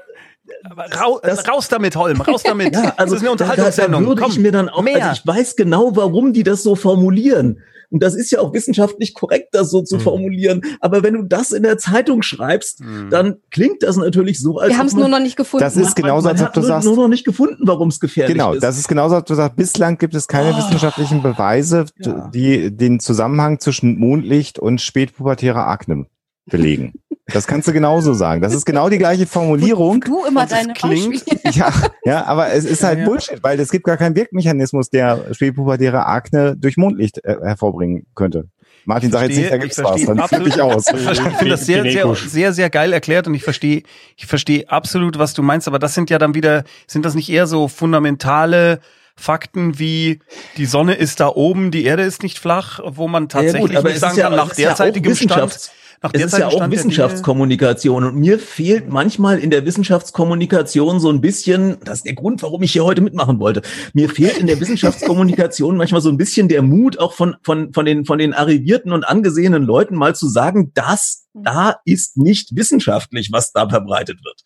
Rau, 1.00 1.20
Das- 1.22 1.48
raus 1.48 1.68
damit, 1.68 1.96
Holm, 1.96 2.22
raus 2.22 2.44
damit. 2.46 2.74
ja, 2.76 2.94
also 2.98 3.16
das 3.16 3.24
ist 3.24 3.28
eine 3.28 3.36
da, 3.38 3.46
da, 3.46 3.46
da 3.46 3.52
Unterhaltungssendung. 3.54 4.06
würde 4.08 4.22
ich 4.28 4.34
Komm, 4.36 4.42
mir 4.42 4.52
dann 4.52 4.70
auch, 4.70 4.82
mehr. 4.82 4.96
also 5.06 5.22
ich 5.22 5.28
weiß 5.28 5.56
genau, 5.56 5.96
warum 5.96 6.34
die 6.34 6.44
das 6.44 6.64
so 6.64 6.76
formulieren. 6.76 7.60
Und 7.90 8.02
das 8.02 8.16
ist 8.16 8.32
ja 8.32 8.40
auch 8.40 8.54
wissenschaftlich 8.54 9.14
korrekt, 9.14 9.50
das 9.52 9.70
so 9.70 9.84
zu 9.84 9.98
Mhm. 9.98 10.02
formulieren. 10.02 10.62
Aber 10.80 11.04
wenn 11.04 11.14
du 11.14 11.22
das 11.22 11.52
in 11.52 11.62
der 11.62 11.78
Zeitung 11.78 12.24
schreibst, 12.24 12.80
Hm. 12.80 13.12
dann 13.12 13.36
klingt 13.52 13.84
das 13.84 13.98
natürlich 13.98 14.40
so, 14.42 14.58
als 14.58 14.72
Wir 14.72 14.80
haben 14.80 14.88
es 14.88 14.94
ob 14.94 15.00
nur 15.02 15.10
noch 15.10 15.20
nicht 15.20 15.36
gefunden. 15.36 15.64
Das 15.64 15.78
ist 15.78 15.96
genauso, 15.96 16.28
als 16.28 16.42
ob 16.42 16.54
du 16.54 16.62
nur, 16.62 16.68
sagst, 16.70 16.86
nur 16.88 16.96
noch 16.96 17.08
nicht 17.08 17.24
gefunden, 17.24 17.60
warum 17.68 17.90
es 17.90 18.00
gefährlich 18.00 18.34
Genau, 18.36 18.54
ist. 18.54 18.64
das 18.64 18.80
ist 18.80 18.88
genauso, 18.88 19.14
als 19.18 19.26
du 19.26 19.36
sagst, 19.36 19.56
bislang 19.58 20.00
gibt 20.00 20.16
es 20.16 20.28
keine 20.28 20.56
Oh. 20.56 20.58
wissenschaftlichen 20.58 21.22
Beweise, 21.22 21.86
Ja. 22.00 22.32
die 22.34 22.76
den 22.76 23.00
Zusammenhang 23.00 23.60
zwischen 23.60 24.00
Mondlicht 24.00 24.58
und 24.58 24.82
spätpubertärer 24.82 25.68
Akne 25.68 26.08
belegen. 26.50 26.94
Das 27.28 27.48
kannst 27.48 27.68
du 27.68 27.74
genauso 27.74 28.14
sagen. 28.14 28.42
Das 28.42 28.54
ist 28.54 28.66
genau 28.66 28.90
die 28.90 28.98
gleiche 28.98 29.26
Formulierung. 29.26 30.02
du 30.02 30.26
immer 30.26 30.46
deine 30.46 30.74
klingt-. 30.74 31.24
Ja, 31.54 31.72
ja, 32.04 32.26
aber 32.26 32.52
es 32.52 32.66
ist 32.66 32.84
halt 32.84 33.00
Ja. 33.00 33.06
Bullshit, 33.06 33.42
weil 33.44 33.60
es 33.60 33.72
gibt 33.72 33.86
gar 33.86 33.98
keinen 33.98 34.16
Wirkmechanismus, 34.16 34.90
der 34.90 35.34
spätpubertäre 35.34 36.06
Akne 36.06 36.56
durch 36.58 36.78
Mondlicht 36.78 37.24
äh, 37.24 37.38
hervorbringen 37.42 38.06
könnte. 38.16 38.50
Martin, 38.86 39.12
sag 39.12 39.24
jetzt 39.24 39.38
nicht, 39.38 39.52
da 39.52 39.56
ich 39.56 39.62
gibt's 39.62 39.82
was, 39.82 40.04
dann 40.04 40.20
flipp 40.28 40.48
ich 40.48 40.62
aus. 40.62 40.86
Ich 40.88 41.00
finde 41.00 41.50
das 41.50 41.66
sehr, 41.66 41.84
sehr, 41.84 42.16
sehr, 42.16 42.54
sehr 42.54 42.70
geil 42.70 42.92
erklärt 42.92 43.28
und 43.28 43.34
ich 43.34 43.44
verstehe, 43.44 43.84
ich 44.18 44.26
verstehe 44.26 44.70
absolut, 44.70 45.18
was 45.18 45.34
du 45.34 45.42
meinst, 45.42 45.68
aber 45.68 45.80
das 45.80 45.94
sind 45.94 46.10
ja 46.10 46.18
dann 46.18 46.36
wieder, 46.36 46.64
sind 46.88 47.06
das 47.06 47.16
nicht 47.16 47.30
eher 47.30 47.48
so 47.48 47.70
fundamentale 47.70 48.80
Fakten 49.16 49.78
wie 49.80 50.20
die 50.58 50.66
Sonne 50.66 50.96
ist 50.96 51.20
da 51.20 51.28
oben, 51.28 51.72
die 51.72 51.86
Erde 51.86 52.04
ist 52.04 52.24
nicht 52.24 52.40
flach, 52.40 52.80
wo 52.84 53.08
man 53.08 53.30
tatsächlich 53.30 53.62
ja, 53.62 53.68
gut, 53.68 53.76
aber 53.78 53.90
nicht 53.90 54.00
sagen 54.00 54.18
ja, 54.18 54.28
kann, 54.28 54.36
nach 54.36 54.52
ist 54.52 54.58
ja 54.58 54.70
derzeitigem 54.70 55.16
Stand, 55.16 55.72
nach 56.04 56.14
Es 56.14 56.26
ist 56.26 56.38
ja 56.38 56.48
auch 56.48 56.70
Wissenschaftskommunikation 56.70 58.04
und 58.04 58.16
mir 58.16 58.38
fehlt 58.38 58.90
manchmal 58.90 59.40
in 59.40 59.50
der 59.50 59.66
Wissenschaftskommunikation 59.66 61.00
so 61.00 61.10
ein 61.10 61.22
bisschen, 61.22 61.78
das 61.84 62.00
ist 62.00 62.06
der 62.06 62.14
Grund, 62.14 62.44
warum 62.44 62.62
ich 62.64 62.74
hier 62.74 62.84
heute 62.84 63.02
mitmachen 63.02 63.40
wollte. 63.40 63.62
Mir 63.94 64.10
fehlt 64.10 64.38
in 64.38 64.48
der 64.48 64.60
Wissenschaftskommunikation 64.60 65.78
manchmal 65.78 66.02
so 66.02 66.10
ein 66.10 66.18
bisschen 66.18 66.48
der 66.50 66.62
Mut, 66.62 67.00
auch 67.00 67.14
von, 67.14 67.36
von, 67.44 67.74
von 67.74 67.86
den, 67.86 68.06
von 68.06 68.18
den 68.20 68.34
arrivierten 68.34 68.92
und 68.92 69.08
angesehenen 69.08 69.64
Leuten 69.64 69.96
mal 69.96 70.16
zu 70.16 70.28
sagen, 70.28 70.72
das 70.74 71.22
da 71.34 71.78
ist 71.86 72.18
nicht 72.18 72.56
wissenschaftlich, 72.56 73.30
was 73.32 73.52
da 73.52 73.68
verbreitet 73.68 74.20
wird. 74.24 74.42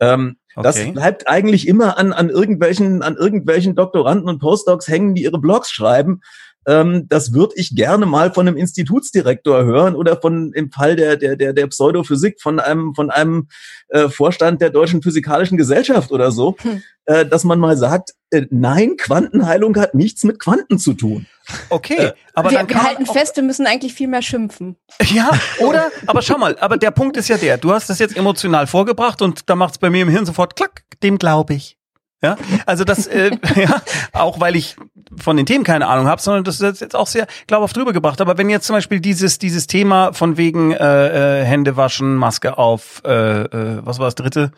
Ähm, 0.00 0.36
Das 0.56 0.76
Okay. 0.76 0.92
bleibt 0.92 1.28
eigentlich 1.28 1.66
immer 1.66 1.96
an, 1.96 2.12
an 2.12 2.28
irgendwelchen, 2.28 3.02
an 3.02 3.16
irgendwelchen 3.16 3.74
Doktoranden 3.74 4.28
und 4.28 4.38
Postdocs 4.38 4.88
hängen, 4.88 5.14
die 5.14 5.22
ihre 5.22 5.40
Blogs 5.40 5.70
schreiben. 5.70 6.20
Ähm, 6.66 7.06
das 7.08 7.32
würde 7.32 7.54
ich 7.56 7.74
gerne 7.74 8.06
mal 8.06 8.32
von 8.32 8.46
einem 8.46 8.56
Institutsdirektor 8.56 9.64
hören 9.64 9.94
oder 9.94 10.20
von 10.20 10.52
im 10.52 10.70
Fall 10.70 10.96
der 10.96 11.16
der 11.16 11.36
der 11.36 11.52
der 11.52 11.66
Pseudophysik 11.66 12.40
von 12.40 12.60
einem 12.60 12.94
von 12.94 13.10
einem 13.10 13.48
äh, 13.88 14.08
Vorstand 14.08 14.60
der 14.60 14.70
deutschen 14.70 15.02
physikalischen 15.02 15.58
Gesellschaft 15.58 16.12
oder 16.12 16.30
so, 16.30 16.56
Hm. 16.62 16.82
äh, 17.06 17.26
dass 17.26 17.44
man 17.44 17.58
mal 17.58 17.76
sagt, 17.76 18.14
äh, 18.30 18.46
nein, 18.50 18.96
Quantenheilung 18.96 19.76
hat 19.76 19.94
nichts 19.94 20.24
mit 20.24 20.38
Quanten 20.38 20.78
zu 20.78 20.94
tun. 20.94 21.26
Okay, 21.70 22.12
aber 22.34 22.50
wir 22.50 22.58
dann 22.58 22.68
wir 22.68 22.82
halten 22.82 23.06
fest, 23.06 23.36
wir 23.36 23.42
müssen 23.42 23.66
eigentlich 23.66 23.92
viel 23.94 24.08
mehr 24.08 24.22
schimpfen. 24.22 24.76
Ja, 25.12 25.30
oder? 25.58 25.90
Aber 26.06 26.22
schau 26.22 26.38
mal, 26.38 26.56
aber 26.58 26.76
der 26.76 26.92
Punkt 26.92 27.16
ist 27.16 27.28
ja 27.28 27.36
der, 27.36 27.58
du 27.58 27.72
hast 27.72 27.90
das 27.90 27.98
jetzt 27.98 28.16
emotional 28.16 28.66
vorgebracht 28.66 29.20
und 29.20 29.50
da 29.50 29.56
macht's 29.56 29.78
bei 29.78 29.90
mir 29.90 30.02
im 30.02 30.08
Hirn 30.08 30.24
sofort 30.24 30.54
klack, 30.56 30.84
dem 31.02 31.18
glaube 31.18 31.54
ich. 31.54 31.76
Ja, 32.22 32.36
also 32.66 32.84
das, 32.84 33.08
äh, 33.08 33.32
ja, 33.56 33.82
auch 34.12 34.38
weil 34.38 34.54
ich 34.54 34.76
von 35.20 35.36
den 35.36 35.44
Themen 35.44 35.64
keine 35.64 35.88
Ahnung 35.88 36.06
habe, 36.06 36.22
sondern 36.22 36.44
das 36.44 36.60
ist 36.60 36.80
jetzt 36.80 36.94
auch 36.94 37.08
sehr 37.08 37.26
glaubhaft 37.48 37.76
drüber 37.76 37.92
gebracht. 37.92 38.20
Aber 38.20 38.38
wenn 38.38 38.48
jetzt 38.48 38.66
zum 38.66 38.76
Beispiel 38.76 39.00
dieses 39.00 39.38
dieses 39.38 39.66
Thema 39.66 40.12
von 40.12 40.36
wegen 40.36 40.72
äh, 40.72 41.40
äh, 41.40 41.44
Hände 41.44 41.76
waschen, 41.76 42.14
Maske 42.14 42.58
auf, 42.58 43.02
äh, 43.04 43.42
äh, 43.42 43.80
was 43.84 43.98
war 43.98 44.06
das 44.06 44.14
dritte? 44.14 44.52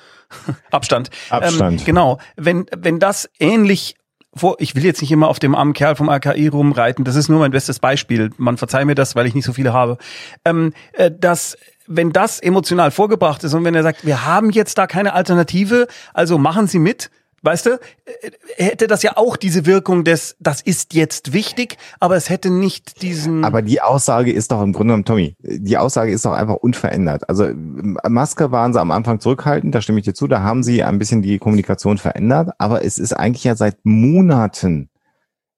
Abstand. 0.71 1.11
Abstand. 1.31 1.81
Ähm, 1.81 1.87
genau. 1.87 2.19
Wenn 2.37 2.67
wenn 2.77 2.99
das 2.99 3.31
ähnlich 3.39 3.97
vor, 4.35 4.57
ich 4.59 4.75
will 4.75 4.85
jetzt 4.85 5.01
nicht 5.01 5.13
immer 5.13 5.29
auf 5.29 5.39
dem 5.39 5.55
armen 5.55 5.73
Kerl 5.73 5.97
vom 5.97 6.09
AKI 6.09 6.49
rumreiten, 6.49 7.05
das 7.05 7.17
ist 7.17 7.29
nur 7.29 7.39
mein 7.39 7.53
bestes 7.53 7.79
Beispiel. 7.79 8.31
Man 8.37 8.57
verzeiht 8.57 8.85
mir 8.85 8.95
das, 8.95 9.15
weil 9.17 9.27
ich 9.27 9.35
nicht 9.35 9.45
so 9.45 9.53
viele 9.53 9.73
habe. 9.73 9.97
Ähm, 10.45 10.73
äh, 10.93 11.11
dass, 11.11 11.57
wenn 11.87 12.13
das 12.13 12.41
emotional 12.41 12.91
vorgebracht 12.91 13.45
ist 13.45 13.55
und 13.55 13.65
wenn 13.65 13.75
er 13.75 13.83
sagt, 13.83 14.05
wir 14.05 14.27
haben 14.27 14.51
jetzt 14.51 14.77
da 14.77 14.87
keine 14.87 15.15
Alternative, 15.15 15.87
also 16.13 16.37
machen 16.37 16.67
Sie 16.67 16.79
mit, 16.79 17.11
weißt 17.45 17.67
du, 17.67 17.71
äh, 17.71 18.31
hätte 18.57 18.87
das 18.87 19.03
ja 19.03 19.17
auch 19.17 19.37
diese 19.37 19.67
Wirkung 19.67 20.03
des, 20.05 20.37
das 20.41 20.61
ist 20.61 20.95
jetzt 20.95 21.33
wichtig, 21.33 21.77
aber 22.01 22.17
es 22.17 22.31
hätte 22.31 22.51
nicht 22.51 23.03
diesen. 23.03 23.45
Aber 23.45 23.63
die 23.63 23.81
Aussage 23.81 24.33
ist 24.33 24.51
doch 24.51 24.63
im 24.63 24.73
Grunde 24.73 24.93
genommen, 24.93 25.05
Tommy, 25.05 25.37
die 25.41 25.77
Aussage 25.79 26.11
ist 26.13 26.25
doch 26.25 26.33
einfach 26.33 26.57
unverändert. 26.57 27.29
Also 27.29 27.45
m- 27.45 27.99
Maske 28.09 28.51
waren 28.51 28.73
sie 28.73 28.81
am 28.81 28.91
Anfang 28.91 29.21
zurückhaltend, 29.21 29.75
da 29.75 29.81
stimme 29.81 29.99
ich 30.01 30.05
dir 30.05 30.15
zu, 30.15 30.27
da 30.27 30.41
haben 30.41 30.63
sie 30.63 30.83
ein 30.83 30.99
bisschen 30.99 31.23
die 31.23 31.39
Kommunikation 31.39 31.99
verändert, 31.99 32.51
aber 32.59 32.85
es 32.85 32.99
ist 32.99 33.13
eigentlich 33.13 33.45
ja 33.45 33.55
seit 33.55 33.77
Monaten 33.85 34.89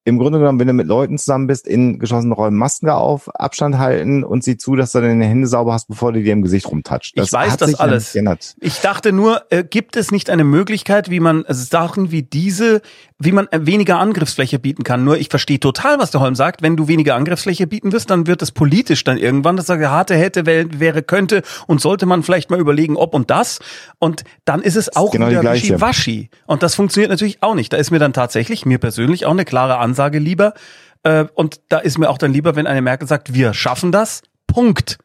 im 0.06 0.18
Grunde 0.18 0.38
genommen, 0.38 0.60
wenn 0.60 0.68
du 0.68 0.72
mit 0.72 0.86
Leuten 0.86 1.18
zusammen 1.18 1.48
bist, 1.48 1.66
in 1.66 1.98
geschlossenen 1.98 2.32
Räumen 2.32 2.56
Maske 2.56 2.94
auf, 2.94 3.28
Abstand 3.34 3.76
halten 3.76 4.22
und 4.22 4.44
sieh 4.44 4.56
zu, 4.56 4.76
dass 4.76 4.92
du 4.92 5.00
deine 5.00 5.24
Hände 5.26 5.48
sauber 5.48 5.72
hast, 5.72 5.88
bevor 5.88 6.12
du 6.12 6.22
dir 6.22 6.32
im 6.32 6.42
Gesicht 6.42 6.66
rumtatscht. 6.70 7.14
Ich 7.16 7.32
weiß 7.32 7.56
das 7.56 7.74
alles. 7.74 8.12
geändert. 8.12 8.54
Ich 8.60 8.80
dachte 8.80 9.12
nur, 9.12 9.42
äh, 9.50 9.64
gibt 9.64 9.96
es 9.96 10.12
nicht 10.12 10.30
eine 10.30 10.44
Möglichkeit, 10.44 11.10
wie 11.10 11.18
man 11.18 11.44
also 11.44 11.64
Sachen 11.64 12.12
wie 12.12 12.22
diese, 12.22 12.82
wie 13.18 13.32
man 13.32 13.48
äh, 13.50 13.66
weniger 13.66 13.98
Angriffsfläche 13.98 14.60
bieten 14.60 14.84
kann? 14.84 15.02
Nur 15.02 15.18
ich 15.18 15.28
verstehe 15.28 15.58
total, 15.58 15.98
was 15.98 16.12
der 16.12 16.20
Holm 16.20 16.36
sagt. 16.36 16.62
Wenn 16.62 16.76
du 16.76 16.86
weniger 16.86 17.16
Angriffsfläche 17.16 17.66
bieten 17.66 17.90
wirst, 17.90 18.08
dann 18.08 18.28
wird 18.28 18.42
es 18.42 18.52
politisch 18.52 19.02
dann 19.02 19.18
irgendwann, 19.18 19.56
das 19.56 19.66
sagt, 19.66 19.84
harte 19.84 20.14
hätte, 20.14 20.46
wär- 20.46 20.78
wäre, 20.78 21.02
könnte 21.02 21.42
und 21.66 21.80
sollte 21.80 22.06
man 22.06 22.22
vielleicht 22.22 22.48
mal 22.50 22.60
überlegen, 22.60 22.96
ob 22.96 23.12
und 23.12 23.28
das. 23.28 23.58
Und 23.98 24.22
dann 24.44 24.62
ist 24.62 24.76
es 24.76 24.94
auch 24.94 25.10
genau 25.10 25.30
die 25.30 25.40
wieder 25.40 25.52
wischiwaschi. 25.52 26.30
Und 26.46 26.62
das 26.62 26.76
funktioniert 26.76 27.10
natürlich 27.10 27.42
auch 27.42 27.56
nicht. 27.56 27.72
Da 27.72 27.76
ist 27.76 27.90
mir 27.90 27.98
dann 27.98 28.12
tatsächlich, 28.12 28.64
mir 28.64 28.78
persönlich 28.78 29.26
auch 29.26 29.32
eine 29.32 29.44
klare 29.44 29.78
Ansage 29.78 29.95
lieber. 30.18 30.54
Äh, 31.02 31.26
und 31.34 31.60
da 31.68 31.78
ist 31.78 31.98
mir 31.98 32.08
auch 32.10 32.18
dann 32.18 32.32
lieber, 32.32 32.56
wenn 32.56 32.66
eine 32.66 32.82
Merkel 32.82 33.06
sagt, 33.08 33.34
wir 33.34 33.54
schaffen 33.54 33.92
das. 33.92 34.22
Punkt. 34.46 34.98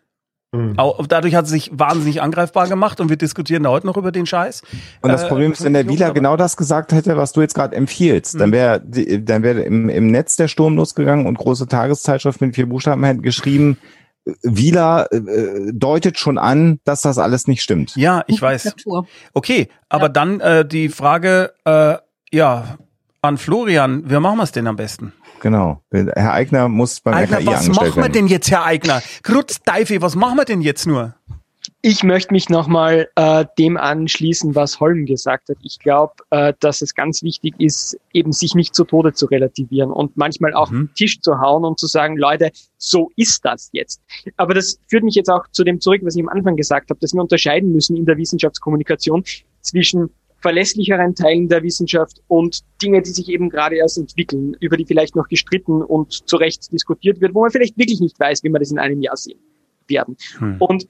Mhm. 0.53 0.75
Dadurch 1.07 1.35
hat 1.35 1.47
sie 1.47 1.53
sich 1.53 1.71
wahnsinnig 1.73 2.21
angreifbar 2.21 2.67
gemacht 2.67 2.99
und 2.99 3.09
wir 3.09 3.15
diskutieren 3.15 3.63
da 3.63 3.69
heute 3.69 3.87
noch 3.87 3.95
über 3.95 4.11
den 4.11 4.25
Scheiß. 4.25 4.63
Und 5.01 5.09
das 5.09 5.23
Äh, 5.23 5.27
Problem 5.29 5.53
ist, 5.53 5.63
wenn 5.63 5.71
der 5.73 5.87
Wieler 5.87 6.11
genau 6.11 6.35
das 6.35 6.57
gesagt 6.57 6.91
hätte, 6.91 7.15
was 7.15 7.31
du 7.31 7.39
jetzt 7.39 7.55
gerade 7.55 7.73
empfiehlst, 7.75 8.37
dann 8.39 8.49
Mhm. 8.49 8.53
wäre 8.53 8.81
dann 9.21 9.43
wäre 9.43 9.61
im, 9.61 9.87
im 9.87 10.07
Netz 10.07 10.35
der 10.35 10.49
Sturm 10.49 10.75
losgegangen 10.75 11.25
und 11.25 11.37
große 11.37 11.67
Tageszeitschriften 11.67 12.47
mit 12.47 12.55
vier 12.55 12.67
Buchstaben 12.67 13.01
hätten 13.05 13.21
geschrieben, 13.21 13.77
äh, 14.25 14.33
Wieler 14.43 15.07
äh, 15.11 15.17
äh, 15.17 15.71
deutet 15.73 16.19
schon 16.19 16.37
an, 16.37 16.81
dass 16.83 17.01
das 17.01 17.17
alles 17.17 17.47
nicht 17.47 17.61
stimmt. 17.61 17.95
Ja, 17.95 18.23
ich 18.27 18.41
weiß. 18.41 18.75
Okay, 19.33 19.69
aber 19.87 20.03
Ja. 20.07 20.09
dann 20.09 20.41
äh, 20.41 20.65
die 20.67 20.89
Frage, 20.89 21.53
äh, 21.63 21.95
ja, 22.33 22.77
an 23.21 23.37
Florian, 23.37 24.09
wie 24.09 24.19
machen 24.19 24.37
wir 24.37 24.43
es 24.43 24.51
denn 24.51 24.67
am 24.67 24.75
besten? 24.75 25.13
Genau. 25.41 25.81
Herr 25.91 26.33
Eigner 26.33 26.69
muss 26.69 26.99
beim 26.99 27.13
Eigner, 27.13 27.37
RKI 27.37 27.47
was 27.47 27.53
angestellt 27.61 27.95
machen 27.95 28.03
wir 28.03 28.09
denn 28.09 28.27
jetzt, 28.27 28.51
Herr 28.51 28.65
Eigner? 28.65 29.01
Krutz, 29.23 29.61
Deife, 29.63 30.01
was 30.01 30.15
machen 30.15 30.37
wir 30.37 30.45
denn 30.45 30.61
jetzt 30.61 30.85
nur? 30.85 31.15
Ich 31.83 32.03
möchte 32.03 32.33
mich 32.33 32.49
nochmal 32.49 33.09
äh, 33.15 33.45
dem 33.57 33.77
anschließen, 33.77 34.55
was 34.55 34.79
Holm 34.79 35.05
gesagt 35.05 35.49
hat. 35.49 35.57
Ich 35.63 35.79
glaube, 35.79 36.13
äh, 36.29 36.53
dass 36.59 36.81
es 36.81 36.93
ganz 36.95 37.23
wichtig 37.23 37.55
ist, 37.59 37.97
eben 38.13 38.31
sich 38.31 38.55
nicht 38.55 38.75
zu 38.75 38.83
Tode 38.83 39.13
zu 39.13 39.27
relativieren 39.27 39.91
und 39.91 40.15
manchmal 40.17 40.53
auch 40.53 40.69
mhm. 40.69 40.87
den 40.87 40.93
Tisch 40.95 41.21
zu 41.21 41.39
hauen 41.39 41.65
und 41.65 41.79
zu 41.79 41.87
sagen, 41.87 42.17
Leute, 42.17 42.51
so 42.77 43.09
ist 43.15 43.45
das 43.45 43.69
jetzt. 43.73 44.01
Aber 44.37 44.53
das 44.53 44.79
führt 44.87 45.03
mich 45.03 45.15
jetzt 45.15 45.29
auch 45.29 45.45
zu 45.51 45.63
dem 45.63 45.81
zurück, 45.81 46.01
was 46.03 46.15
ich 46.15 46.21
am 46.21 46.29
Anfang 46.29 46.55
gesagt 46.55 46.89
habe, 46.89 46.99
dass 46.99 47.13
wir 47.13 47.21
unterscheiden 47.21 47.71
müssen 47.71 47.95
in 47.95 48.05
der 48.05 48.17
Wissenschaftskommunikation 48.17 49.23
zwischen 49.61 50.09
verlässlicheren 50.41 51.15
Teilen 51.15 51.47
der 51.47 51.63
Wissenschaft 51.63 52.21
und 52.27 52.61
Dinge, 52.81 53.01
die 53.01 53.11
sich 53.11 53.29
eben 53.29 53.49
gerade 53.49 53.77
erst 53.77 53.97
entwickeln, 53.97 54.55
über 54.59 54.77
die 54.77 54.85
vielleicht 54.85 55.15
noch 55.15 55.27
gestritten 55.27 55.81
und 55.81 56.27
zu 56.27 56.35
Recht 56.35 56.71
diskutiert 56.71 57.21
wird, 57.21 57.33
wo 57.33 57.41
man 57.41 57.51
vielleicht 57.51 57.77
wirklich 57.77 57.99
nicht 57.99 58.19
weiß, 58.19 58.43
wie 58.43 58.49
wir 58.49 58.59
das 58.59 58.71
in 58.71 58.79
einem 58.79 59.01
Jahr 59.01 59.17
sehen 59.17 59.39
werden. 59.87 60.17
Hm. 60.39 60.57
Und 60.59 60.87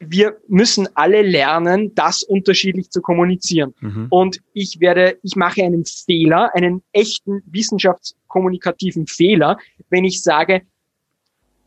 wir 0.00 0.38
müssen 0.48 0.88
alle 0.94 1.22
lernen, 1.22 1.94
das 1.94 2.22
unterschiedlich 2.22 2.90
zu 2.90 3.02
kommunizieren. 3.02 3.74
Mhm. 3.80 4.06
Und 4.08 4.40
ich 4.54 4.80
werde, 4.80 5.18
ich 5.22 5.36
mache 5.36 5.62
einen 5.62 5.84
Fehler, 5.84 6.54
einen 6.54 6.82
echten 6.92 7.42
wissenschaftskommunikativen 7.44 9.06
Fehler, 9.06 9.58
wenn 9.90 10.06
ich 10.06 10.22
sage, 10.22 10.62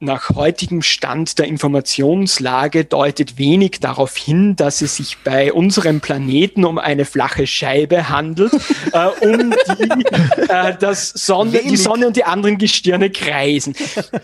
nach 0.04 0.36
heutigem 0.36 0.82
Stand 0.82 1.40
der 1.40 1.48
Informationslage 1.48 2.86
deutet 2.86 3.38
wenig 3.38 3.80
darauf 3.80 4.16
hin, 4.16 4.56
dass 4.56 4.82
es 4.82 4.98
sich 4.98 5.18
bei 5.24 5.54
unserem 5.54 6.02
Planeten 6.02 6.66
um 6.66 6.78
eine 6.78 7.06
flache 7.06 7.48
Scheibe 7.48 8.10
handelt, 8.10 8.54
äh, 8.92 9.08
um 9.22 9.52
die 9.52 10.50
äh, 10.50 10.76
das 10.80 11.10
Sonne, 11.10 11.62
die 11.64 11.78
Sonne 11.78 12.08
und 12.08 12.16
die 12.16 12.24
anderen 12.24 12.58
Gestirne 12.58 13.10
kreisen. 13.10 13.76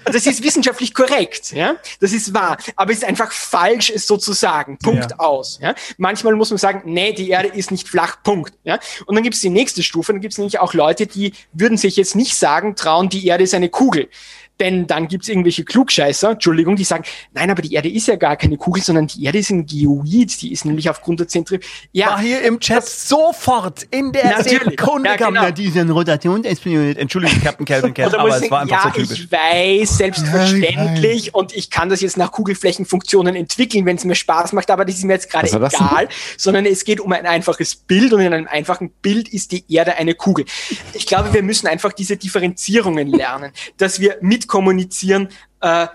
Das 0.06 0.26
ist 0.26 0.44
wissenschaftlich 0.44 0.94
korrekt, 0.94 1.52
ja, 1.54 1.76
das 2.00 2.14
ist 2.14 2.34
wahr, 2.34 2.58
aber 2.76 2.92
es 2.92 3.00
ist 3.00 3.06
einfach 3.06 3.32
falsch, 3.32 3.90
es 3.90 4.08
so 4.08 4.18
zu 4.18 4.34
sagen. 4.34 4.78
Punkt 4.78 5.12
ja. 5.12 5.20
aus. 5.20 5.60
Ja? 5.62 5.76
Manchmal 5.98 6.36
muss 6.36 6.50
man 6.50 6.58
sagen, 6.58 6.82
nee, 6.86 7.14
die 7.14 7.30
Erde 7.30 7.50
ist 7.50 7.72
nicht 7.72 7.88
flach. 7.88 8.18
Punkt. 8.24 8.54
Ja? 8.64 8.80
Und 9.06 9.16
dann 9.16 9.24
gibt 9.24 9.36
es 9.36 9.42
die 9.42 9.50
nächste 9.50 9.84
Stufe, 9.84 10.12
dann 10.12 10.22
gibt 10.22 10.34
es 10.34 10.38
nämlich 10.38 10.60
auch 10.60 10.74
Leute, 10.74 11.08
die 11.08 11.34
würden 11.54 11.78
sich 11.78 11.96
jetzt 11.96 12.16
nicht 12.16 12.36
sagen 12.36 12.76
trauen, 12.76 13.10
die 13.10 13.26
Erde 13.26 13.44
ist 13.44 13.54
eine 13.54 13.70
Kugel. 13.70 14.10
Denn 14.60 14.88
dann 14.88 15.08
gibt's 15.08 15.30
irgendwelche 15.30 15.64
Klugscheißer, 15.64 16.32
Entschuldigung, 16.32 16.76
die 16.76 16.84
sagen, 16.84 17.04
nein, 17.34 17.50
aber 17.50 17.62
die 17.62 17.74
Erde 17.74 17.90
ist 17.90 18.08
ja 18.08 18.18
gar 18.18 18.36
keine 18.36 18.58
Kugel, 18.58 18.84
sondern 18.84 19.08
die 19.08 19.24
Erde 19.24 19.38
ist 19.38 19.52
ein 19.52 19.66
Geoid, 19.66 20.42
die 20.42 20.52
ist 20.52 20.66
nämlich 20.66 20.90
aufgrund 20.90 21.22
der 21.22 21.28
Zentri... 21.28 21.60
Ja, 21.92 22.12
War 22.12 22.20
hier 22.20 22.42
im 22.42 22.60
Chat 22.60 22.86
sofort 22.86 23.84
in 23.92 24.12
der. 24.12 24.44
Sekunde 24.44 25.10
ja, 25.10 25.18
kam 25.18 25.34
genau. 25.34 25.52
diesen 25.52 25.90
Rotationsexperiment. 25.90 26.98
Entschuldigung, 26.98 27.42
Captain 27.42 27.66
Calvin 27.66 27.94
Cat, 27.94 28.14
aber 28.20 28.36
es 28.36 28.52
war 28.52 28.62
einfach 28.62 28.86
ja, 28.86 28.92
so 28.94 29.02
typisch. 29.02 29.20
ich 29.20 29.32
weiß, 29.32 29.98
selbstverständlich, 29.98 31.28
ja, 31.28 31.34
und 31.34 31.56
ich 31.56 31.70
kann 31.70 31.90
das 31.90 32.02
jetzt 32.02 32.18
nach 32.18 32.32
Kugelflächenfunktionen 32.32 33.36
entwickeln, 33.36 33.86
wenn 33.86 33.96
es 33.96 34.04
mir 34.04 34.16
Spaß 34.16 34.54
macht, 34.54 34.70
aber 34.72 34.84
das 34.84 34.96
ist 34.96 35.06
mir 35.06 35.14
jetzt 35.14 35.30
gerade 35.30 35.48
egal, 35.48 36.10
sondern 36.38 36.66
es 36.66 36.84
geht 36.84 37.00
um 37.00 37.12
ein 37.14 37.26
einfaches 37.26 37.76
Bild 37.76 38.12
und 38.12 38.20
in 38.20 38.34
einem 38.34 38.48
einfachen 38.48 38.90
Bild 39.02 39.30
ist 39.30 39.54
die 39.54 39.64
Erde 39.70 39.96
eine 39.96 40.16
Kugel. 40.16 40.46
Ich 40.94 41.08
glaube, 41.08 41.34
wir 41.34 41.44
müssen 41.44 41.68
einfach 41.68 41.94
diese 41.94 42.18
Differenzierungen 42.18 43.08
lernen, 43.08 43.52
dass 43.78 44.00
wir 44.00 44.18
mit 44.22 44.49
kommunizieren, 44.50 45.30
äh, 45.62 45.88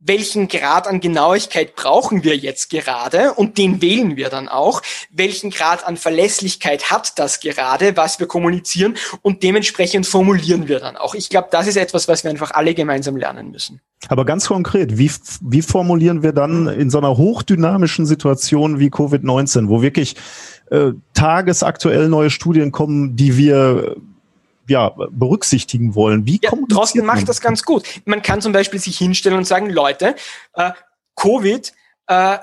welchen 0.00 0.46
Grad 0.46 0.86
an 0.86 1.00
Genauigkeit 1.00 1.74
brauchen 1.74 2.22
wir 2.22 2.36
jetzt 2.36 2.70
gerade 2.70 3.32
und 3.34 3.58
den 3.58 3.82
wählen 3.82 4.16
wir 4.16 4.28
dann 4.28 4.48
auch. 4.48 4.80
Welchen 5.10 5.50
Grad 5.50 5.84
an 5.86 5.96
Verlässlichkeit 5.96 6.90
hat 6.90 7.18
das 7.18 7.40
gerade, 7.40 7.96
was 7.96 8.20
wir 8.20 8.28
kommunizieren 8.28 8.94
und 9.22 9.42
dementsprechend 9.42 10.06
formulieren 10.06 10.68
wir 10.68 10.78
dann 10.78 10.96
auch. 10.96 11.16
Ich 11.16 11.30
glaube, 11.30 11.48
das 11.50 11.66
ist 11.66 11.76
etwas, 11.76 12.06
was 12.06 12.22
wir 12.22 12.30
einfach 12.30 12.52
alle 12.52 12.74
gemeinsam 12.74 13.16
lernen 13.16 13.50
müssen. 13.50 13.80
Aber 14.06 14.24
ganz 14.24 14.46
konkret, 14.46 14.98
wie, 14.98 15.10
wie 15.40 15.62
formulieren 15.62 16.22
wir 16.22 16.32
dann 16.32 16.68
in 16.68 16.90
so 16.90 16.98
einer 16.98 17.16
hochdynamischen 17.16 18.06
Situation 18.06 18.78
wie 18.78 18.90
Covid-19, 18.90 19.68
wo 19.68 19.82
wirklich 19.82 20.14
äh, 20.70 20.92
tagesaktuell 21.14 22.08
neue 22.08 22.30
Studien 22.30 22.70
kommen, 22.70 23.16
die 23.16 23.36
wir 23.36 23.96
ja, 24.68 24.94
berücksichtigen 25.10 25.94
wollen. 25.94 26.26
Wie 26.26 26.40
ja, 26.42 26.50
Drosten 26.68 27.04
macht 27.04 27.28
das 27.28 27.40
ganz 27.40 27.62
gut. 27.62 27.84
Man 28.04 28.22
kann 28.22 28.40
zum 28.40 28.52
Beispiel 28.52 28.80
sich 28.80 28.98
hinstellen 28.98 29.38
und 29.38 29.44
sagen, 29.44 29.70
Leute, 29.70 30.14
äh, 30.54 30.72
Covid, 31.16 31.72
äh, 32.06 32.38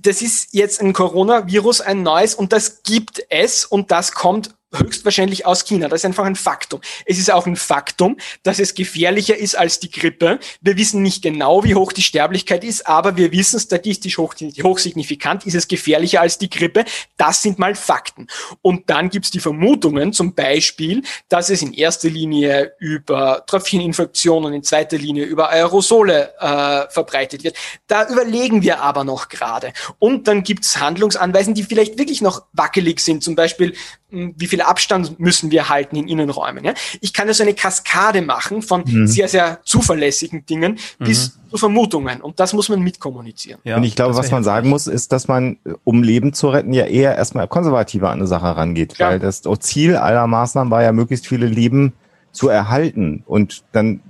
das 0.00 0.22
ist 0.22 0.48
jetzt 0.52 0.80
ein 0.80 0.92
Coronavirus, 0.92 1.80
ein 1.80 2.02
neues 2.02 2.34
und 2.34 2.52
das 2.52 2.82
gibt 2.82 3.24
es 3.28 3.64
und 3.64 3.90
das 3.90 4.12
kommt 4.12 4.54
höchstwahrscheinlich 4.78 5.46
aus 5.46 5.64
China. 5.64 5.88
Das 5.88 6.00
ist 6.00 6.04
einfach 6.04 6.24
ein 6.24 6.36
Faktum. 6.36 6.80
Es 7.06 7.18
ist 7.18 7.30
auch 7.30 7.46
ein 7.46 7.56
Faktum, 7.56 8.16
dass 8.42 8.58
es 8.58 8.74
gefährlicher 8.74 9.36
ist 9.36 9.56
als 9.56 9.80
die 9.80 9.90
Grippe. 9.90 10.38
Wir 10.60 10.76
wissen 10.76 11.02
nicht 11.02 11.22
genau, 11.22 11.64
wie 11.64 11.74
hoch 11.74 11.92
die 11.92 12.02
Sterblichkeit 12.02 12.64
ist, 12.64 12.86
aber 12.86 13.16
wir 13.16 13.32
wissen 13.32 13.58
statistisch 13.60 14.18
hoch, 14.18 14.34
hochsignifikant 14.62 15.46
ist 15.46 15.54
es 15.54 15.68
gefährlicher 15.68 16.20
als 16.20 16.38
die 16.38 16.50
Grippe. 16.50 16.84
Das 17.16 17.42
sind 17.42 17.58
mal 17.58 17.74
Fakten. 17.74 18.26
Und 18.62 18.90
dann 18.90 19.10
gibt's 19.10 19.30
die 19.30 19.40
Vermutungen, 19.40 20.12
zum 20.12 20.34
Beispiel, 20.34 21.02
dass 21.28 21.50
es 21.50 21.62
in 21.62 21.72
erster 21.72 22.08
Linie 22.08 22.72
über 22.78 23.44
Tröpfcheninfektionen, 23.46 24.52
in 24.52 24.62
zweiter 24.62 24.96
Linie 24.96 25.24
über 25.24 25.50
Aerosole 25.50 26.32
äh, 26.38 26.90
verbreitet 26.90 27.44
wird. 27.44 27.56
Da 27.86 28.08
überlegen 28.08 28.62
wir 28.62 28.80
aber 28.80 29.04
noch 29.04 29.28
gerade. 29.28 29.72
Und 29.98 30.28
dann 30.28 30.42
gibt's 30.42 30.80
Handlungsanweisen, 30.80 31.54
die 31.54 31.62
vielleicht 31.62 31.98
wirklich 31.98 32.20
noch 32.20 32.44
wackelig 32.52 33.00
sind. 33.00 33.22
Zum 33.22 33.34
Beispiel, 33.34 33.74
wie 34.10 34.46
viel 34.46 34.62
Abstand 34.66 35.18
müssen 35.18 35.50
wir 35.50 35.68
halten 35.68 35.96
in 35.96 36.08
Innenräumen. 36.08 36.64
Ja? 36.64 36.74
Ich 37.00 37.12
kann 37.12 37.28
also 37.28 37.42
eine 37.42 37.54
Kaskade 37.54 38.22
machen 38.22 38.62
von 38.62 38.84
mhm. 38.86 39.06
sehr, 39.06 39.28
sehr 39.28 39.60
zuverlässigen 39.64 40.46
Dingen 40.46 40.78
mhm. 40.98 41.04
bis 41.04 41.38
zu 41.50 41.56
Vermutungen. 41.56 42.20
Und 42.20 42.40
das 42.40 42.52
muss 42.52 42.68
man 42.68 42.80
mitkommunizieren. 42.80 43.60
Ja, 43.64 43.76
und 43.76 43.84
ich 43.84 43.94
glaube, 43.96 44.16
was 44.16 44.30
man 44.30 44.44
sagen 44.44 44.68
muss, 44.68 44.86
ist, 44.86 45.12
dass 45.12 45.28
man, 45.28 45.58
um 45.84 46.02
Leben 46.02 46.32
zu 46.32 46.48
retten, 46.48 46.72
ja 46.72 46.86
eher 46.86 47.16
erstmal 47.16 47.48
konservativer 47.48 48.10
an 48.10 48.18
eine 48.18 48.26
Sache 48.26 48.56
rangeht. 48.56 48.98
Ja. 48.98 49.08
Weil 49.08 49.20
das 49.20 49.42
Ziel 49.60 49.96
aller 49.96 50.26
Maßnahmen 50.26 50.70
war 50.70 50.82
ja, 50.82 50.92
möglichst 50.92 51.26
viele 51.26 51.46
Leben 51.46 51.92
zu 52.32 52.48
erhalten. 52.48 53.22
Und 53.26 53.64
dann 53.72 54.00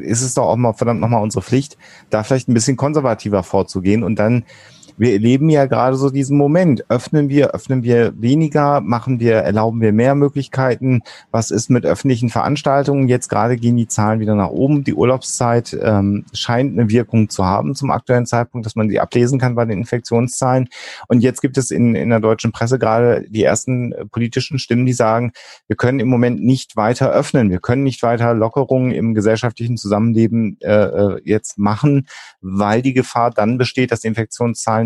ist 0.00 0.22
es 0.22 0.34
doch 0.34 0.44
auch 0.44 0.56
mal 0.56 0.72
verdammt 0.72 1.00
nochmal 1.00 1.22
unsere 1.22 1.42
Pflicht, 1.42 1.76
da 2.10 2.22
vielleicht 2.22 2.48
ein 2.48 2.54
bisschen 2.54 2.76
konservativer 2.76 3.42
vorzugehen 3.42 4.02
und 4.02 4.18
dann 4.18 4.44
wir 4.98 5.12
erleben 5.12 5.50
ja 5.50 5.66
gerade 5.66 5.96
so 5.96 6.10
diesen 6.10 6.38
Moment. 6.38 6.88
Öffnen 6.88 7.28
wir, 7.28 7.50
öffnen 7.50 7.82
wir 7.82 8.14
weniger, 8.16 8.80
machen 8.80 9.20
wir, 9.20 9.34
erlauben 9.34 9.80
wir 9.80 9.92
mehr 9.92 10.14
Möglichkeiten? 10.14 11.02
Was 11.30 11.50
ist 11.50 11.68
mit 11.68 11.84
öffentlichen 11.84 12.30
Veranstaltungen? 12.30 13.08
Jetzt 13.08 13.28
gerade 13.28 13.56
gehen 13.56 13.76
die 13.76 13.88
Zahlen 13.88 14.20
wieder 14.20 14.34
nach 14.34 14.48
oben. 14.48 14.84
Die 14.84 14.94
Urlaubszeit 14.94 15.76
ähm, 15.82 16.24
scheint 16.32 16.78
eine 16.78 16.88
Wirkung 16.88 17.28
zu 17.28 17.44
haben 17.44 17.74
zum 17.74 17.90
aktuellen 17.90 18.26
Zeitpunkt, 18.26 18.64
dass 18.64 18.76
man 18.76 18.88
sie 18.88 19.00
ablesen 19.00 19.38
kann 19.38 19.54
bei 19.54 19.64
den 19.64 19.78
Infektionszahlen. 19.78 20.68
Und 21.08 21.20
jetzt 21.20 21.42
gibt 21.42 21.58
es 21.58 21.70
in, 21.70 21.94
in 21.94 22.10
der 22.10 22.20
deutschen 22.20 22.52
Presse 22.52 22.78
gerade 22.78 23.26
die 23.28 23.42
ersten 23.42 23.92
äh, 23.92 24.06
politischen 24.06 24.58
Stimmen, 24.58 24.86
die 24.86 24.94
sagen, 24.94 25.32
wir 25.66 25.76
können 25.76 26.00
im 26.00 26.08
Moment 26.08 26.42
nicht 26.42 26.76
weiter 26.76 27.10
öffnen. 27.10 27.50
Wir 27.50 27.60
können 27.60 27.82
nicht 27.82 28.02
weiter 28.02 28.32
Lockerungen 28.34 28.92
im 28.92 29.14
gesellschaftlichen 29.14 29.76
Zusammenleben 29.76 30.58
äh, 30.62 30.72
äh 30.72 31.20
jetzt 31.24 31.58
machen, 31.58 32.06
weil 32.40 32.82
die 32.82 32.92
Gefahr 32.92 33.30
dann 33.30 33.58
besteht, 33.58 33.90
dass 33.90 34.00
die 34.00 34.08
Infektionszahlen 34.08 34.85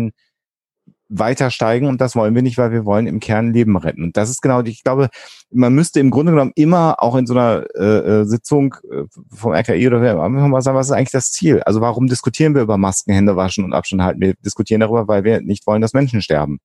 weiter 1.11 1.51
steigen 1.51 1.87
und 1.87 1.99
das 1.99 2.15
wollen 2.15 2.33
wir 2.33 2.41
nicht, 2.41 2.57
weil 2.57 2.71
wir 2.71 2.85
wollen 2.85 3.05
im 3.05 3.19
Kern 3.19 3.53
Leben 3.53 3.75
retten. 3.75 4.03
Und 4.03 4.15
das 4.15 4.29
ist 4.29 4.41
genau, 4.41 4.61
ich 4.61 4.83
glaube, 4.83 5.09
man 5.51 5.73
müsste 5.73 5.99
im 5.99 6.09
Grunde 6.09 6.31
genommen 6.31 6.53
immer 6.55 7.03
auch 7.03 7.15
in 7.15 7.27
so 7.27 7.33
einer 7.33 7.65
äh, 7.75 8.21
äh 8.21 8.25
Sitzung 8.25 8.75
äh, 8.89 9.03
vom 9.29 9.51
RKI 9.53 9.87
oder 9.87 10.01
wer 10.01 10.15
mal 10.29 10.61
sagen, 10.61 10.77
was 10.77 10.87
ist 10.87 10.93
eigentlich 10.93 11.11
das 11.11 11.31
Ziel? 11.31 11.61
Also 11.63 11.81
warum 11.81 12.07
diskutieren 12.07 12.55
wir 12.55 12.61
über 12.61 12.77
Masken, 12.77 13.13
Hände 13.13 13.35
waschen 13.35 13.65
und 13.65 13.73
Abstand 13.73 14.01
halten? 14.01 14.21
Wir 14.21 14.33
diskutieren 14.45 14.79
darüber, 14.79 15.07
weil 15.07 15.23
wir 15.25 15.41
nicht 15.41 15.67
wollen, 15.67 15.81
dass 15.81 15.93
Menschen 15.93 16.21
sterben. 16.21 16.59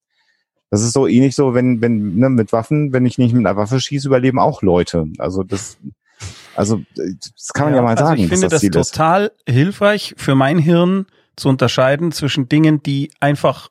Das 0.70 0.82
ist 0.82 0.92
so 0.92 1.06
ähnlich 1.06 1.34
so, 1.34 1.54
wenn, 1.54 1.80
wenn, 1.80 2.16
ne, 2.16 2.28
mit 2.30 2.52
Waffen, 2.52 2.92
wenn 2.92 3.06
ich 3.06 3.18
nicht 3.18 3.34
mit 3.34 3.46
einer 3.46 3.56
Waffe 3.56 3.80
schieße, 3.80 4.08
überleben 4.08 4.38
auch 4.38 4.62
Leute. 4.62 5.06
Also 5.18 5.42
das, 5.42 5.78
also 6.54 6.80
das 6.94 7.48
kann 7.52 7.66
man 7.66 7.74
ja, 7.74 7.78
ja 7.78 7.82
mal 7.82 7.90
also 7.90 8.04
sagen. 8.04 8.20
Ich 8.20 8.28
finde 8.28 8.48
das, 8.48 8.62
das 8.62 8.90
total 8.90 9.32
hilfreich 9.48 10.14
für 10.16 10.34
mein 10.34 10.58
Hirn, 10.58 11.06
zu 11.36 11.48
unterscheiden 11.48 12.12
zwischen 12.12 12.48
Dingen, 12.48 12.82
die 12.82 13.10
einfach 13.20 13.68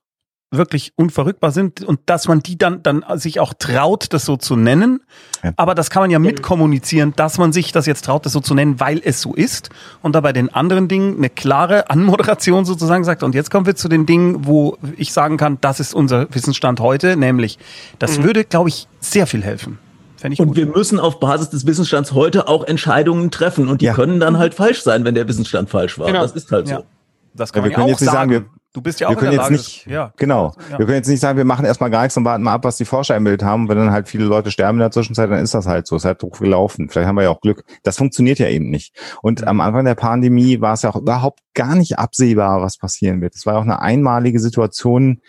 wirklich 0.52 0.94
unverrückbar 0.96 1.52
sind 1.52 1.84
und 1.84 2.00
dass 2.06 2.28
man 2.28 2.42
die 2.42 2.58
dann 2.58 2.84
dann 2.84 3.04
sich 3.16 3.40
auch 3.40 3.54
traut, 3.54 4.14
das 4.14 4.26
so 4.26 4.38
zu 4.38 4.56
nennen. 4.56 5.02
Ja. 5.44 5.52
Aber 5.58 5.76
das 5.76 5.90
kann 5.90 6.04
man 6.04 6.12
ja 6.12 6.20
mitkommunizieren, 6.20 7.14
dass 7.16 7.38
man 7.38 7.52
sich 7.52 7.72
das 7.72 7.86
jetzt 7.86 8.06
traut, 8.06 8.26
das 8.26 8.34
so 8.34 8.40
zu 8.40 8.54
nennen, 8.54 8.80
weil 8.80 9.02
es 9.04 9.22
so 9.22 9.34
ist. 9.34 9.70
Und 10.02 10.16
da 10.16 10.22
bei 10.22 10.34
den 10.34 10.54
anderen 10.54 10.88
Dingen 10.88 11.18
eine 11.18 11.30
klare 11.30 11.90
Anmoderation 11.90 12.66
sozusagen 12.66 13.04
sagt. 13.04 13.24
Und 13.24 13.36
jetzt 13.36 13.52
kommen 13.52 13.66
wir 13.66 13.76
zu 13.76 13.90
den 13.90 14.06
Dingen, 14.06 14.46
wo 14.46 14.78
ich 14.98 15.14
sagen 15.14 15.38
kann, 15.38 15.58
das 15.62 15.80
ist 15.80 15.94
unser 15.94 16.34
Wissensstand 16.34 16.80
heute, 16.80 17.18
nämlich 17.18 17.58
das 18.00 18.20
mhm. 18.20 18.24
würde, 18.24 18.44
glaube 18.46 18.70
ich, 18.70 18.88
sehr 19.00 19.28
viel 19.28 19.44
helfen. 19.44 19.80
und 20.24 20.38
gut. 20.38 20.56
wir 20.56 20.66
müssen 20.68 21.00
auf 21.00 21.20
Basis 21.20 21.50
des 21.50 21.66
Wissensstands 21.66 22.14
heute 22.14 22.48
auch 22.48 22.64
Entscheidungen 22.66 23.32
treffen 23.32 23.68
und 23.68 23.82
die 23.82 23.86
ja. 23.86 23.94
können 23.94 24.20
dann 24.20 24.38
halt 24.38 24.54
falsch 24.54 24.82
sein, 24.82 25.06
wenn 25.06 25.16
der 25.16 25.28
Wissensstand 25.28 25.70
falsch 25.70 26.00
war. 26.00 26.08
Genau. 26.08 26.22
Das 26.22 26.32
ist 26.34 26.52
halt 26.52 26.68
so. 26.68 26.86
Das 27.34 27.52
kann 27.52 27.64
ja, 27.64 27.70
wir 27.70 27.76
können 27.76 27.90
jetzt 27.90 28.00
nicht 28.00 28.12
sagen, 28.12 28.32
wir, 28.32 28.46
Du 28.76 28.82
bist 28.82 29.00
ja 29.00 29.08
auch 29.08 29.12
wir 29.12 29.16
können 29.16 29.32
in 29.32 29.38
der 29.38 29.46
jetzt 29.46 29.52
Lage, 29.52 29.64
nicht, 29.64 29.86
das, 29.86 29.94
ja. 29.94 30.14
genau. 30.18 30.52
Ja. 30.70 30.80
Wir 30.80 30.86
können 30.86 30.98
jetzt 30.98 31.08
nicht 31.08 31.22
sagen, 31.22 31.38
wir 31.38 31.46
machen 31.46 31.64
erstmal 31.64 31.90
gar 31.90 32.02
nichts 32.02 32.18
und 32.18 32.26
warten 32.26 32.44
mal 32.44 32.52
ab, 32.52 32.66
was 32.66 32.76
die 32.76 32.84
Forscher 32.84 33.16
im 33.16 33.24
Bild 33.24 33.42
haben. 33.42 33.70
Wenn 33.70 33.78
dann 33.78 33.92
halt 33.92 34.10
viele 34.10 34.26
Leute 34.26 34.52
sterben 34.52 34.80
in 34.80 34.82
der 34.82 34.92
Zwischenzeit, 34.92 35.32
dann 35.32 35.40
ist 35.40 35.54
das 35.54 35.66
halt 35.66 35.88
so. 35.88 35.96
Es 35.96 36.02
ist 36.02 36.06
halt 36.06 36.22
doof 36.22 36.40
gelaufen. 36.40 36.90
Vielleicht 36.90 37.08
haben 37.08 37.16
wir 37.16 37.24
ja 37.24 37.30
auch 37.30 37.40
Glück. 37.40 37.64
Das 37.84 37.96
funktioniert 37.96 38.38
ja 38.38 38.50
eben 38.50 38.70
nicht. 38.70 38.94
Und 39.22 39.48
am 39.48 39.62
Anfang 39.62 39.86
der 39.86 39.96
Pandemie 39.96 40.60
war 40.60 40.74
es 40.74 40.82
ja 40.82 40.90
auch 40.90 40.98
überhaupt 40.98 41.40
gar 41.54 41.74
nicht 41.76 41.98
absehbar, 41.98 42.62
was 42.62 42.78
passieren 42.78 43.22
wird. 43.22 43.34
Es 43.34 43.46
war 43.46 43.54
ja 43.54 43.60
auch 43.60 43.64
eine 43.64 43.82
einmalige 43.82 44.42
Situation 44.42 45.22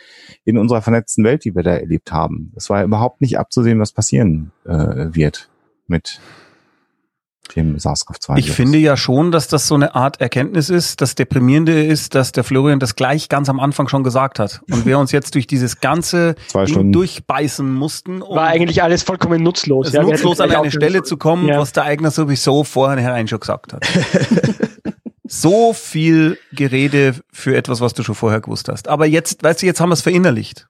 in 0.44 0.58
unserer 0.58 0.82
vernetzten 0.82 1.22
Welt, 1.22 1.44
die 1.44 1.54
wir 1.54 1.62
da 1.62 1.74
erlebt 1.76 2.10
haben. 2.10 2.52
Es 2.56 2.68
war 2.68 2.80
ja 2.80 2.84
überhaupt 2.84 3.20
nicht 3.20 3.38
abzusehen, 3.38 3.78
was 3.78 3.92
passieren 3.92 4.50
äh, 4.64 5.14
wird 5.14 5.50
mit 5.86 6.20
dem 7.48 7.76
SARS-CoV-2. 7.76 8.38
Ich 8.38 8.50
finde 8.50 8.78
ja 8.78 8.96
schon, 8.96 9.30
dass 9.32 9.48
das 9.48 9.68
so 9.68 9.74
eine 9.74 9.94
Art 9.94 10.20
Erkenntnis 10.20 10.70
ist. 10.70 11.00
Das 11.00 11.14
Deprimierende 11.14 11.84
ist, 11.84 12.14
dass 12.14 12.32
der 12.32 12.44
Florian 12.44 12.80
das 12.80 12.96
gleich 12.96 13.28
ganz 13.28 13.48
am 13.48 13.60
Anfang 13.60 13.88
schon 13.88 14.02
gesagt 14.02 14.38
hat. 14.38 14.60
Und 14.70 14.86
wir 14.86 14.98
uns 14.98 15.12
jetzt 15.12 15.34
durch 15.34 15.46
dieses 15.46 15.80
ganze 15.80 16.34
Zwei 16.48 16.64
Ding 16.64 16.74
Stunden. 16.74 16.92
durchbeißen 16.92 17.72
mussten, 17.72 18.22
um 18.22 18.36
War 18.36 18.46
eigentlich 18.48 18.82
alles 18.82 19.02
vollkommen 19.02 19.42
nutzlos. 19.42 19.92
Ja, 19.92 20.02
nutzlos 20.02 20.40
an 20.40 20.50
eine 20.50 20.70
Stelle 20.70 21.02
zu 21.02 21.16
kommen, 21.16 21.46
Ja. 21.48 21.58
was 21.58 21.72
der 21.72 21.84
Eigner 21.84 22.10
sowieso 22.10 22.64
vorhin 22.64 23.26
schon 23.28 23.40
gesagt 23.40 23.72
hat. 23.72 23.86
so 25.28 25.72
viel 25.72 26.38
Gerede 26.52 27.14
für 27.32 27.56
etwas, 27.56 27.80
was 27.80 27.94
du 27.94 28.02
schon 28.02 28.14
vorher 28.14 28.40
gewusst 28.40 28.68
hast. 28.68 28.88
Aber 28.88 29.06
jetzt, 29.06 29.42
weißt 29.42 29.62
du, 29.62 29.66
jetzt 29.66 29.80
haben 29.80 29.88
wir 29.90 29.94
es 29.94 30.02
verinnerlicht. 30.02 30.68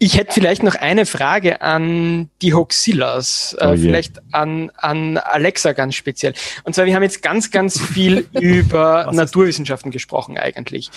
Ich 0.00 0.16
hätte 0.16 0.32
vielleicht 0.32 0.62
noch 0.62 0.76
eine 0.76 1.06
Frage 1.06 1.60
an 1.60 2.30
die 2.40 2.54
Hoxillas, 2.54 3.56
Oh 3.60 3.64
äh, 3.64 3.74
je. 3.74 3.82
vielleicht 3.82 4.20
an, 4.32 4.70
an 4.76 5.16
Alexa 5.18 5.72
ganz 5.72 5.96
speziell. 5.96 6.34
Und 6.62 6.74
zwar, 6.74 6.86
wir 6.86 6.94
haben 6.94 7.02
jetzt 7.02 7.20
ganz, 7.20 7.50
ganz 7.50 7.80
viel 7.80 8.28
über 8.40 9.10
Naturwissenschaften 9.12 9.90
gesprochen 9.90 10.38
eigentlich. 10.38 10.90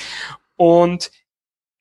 Und 0.56 1.10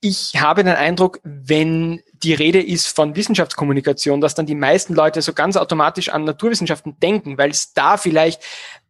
ich 0.00 0.40
habe 0.40 0.64
den 0.64 0.74
Eindruck, 0.74 1.20
wenn 1.22 2.00
die 2.14 2.32
Rede 2.32 2.62
ist 2.62 2.88
von 2.88 3.16
Wissenschaftskommunikation, 3.16 4.22
dass 4.22 4.34
dann 4.34 4.46
die 4.46 4.54
meisten 4.54 4.94
Leute 4.94 5.20
so 5.20 5.34
ganz 5.34 5.58
automatisch 5.58 6.08
an 6.08 6.24
Naturwissenschaften 6.24 6.98
denken, 7.00 7.36
weil 7.36 7.50
es 7.50 7.74
da 7.74 7.98
vielleicht 7.98 8.42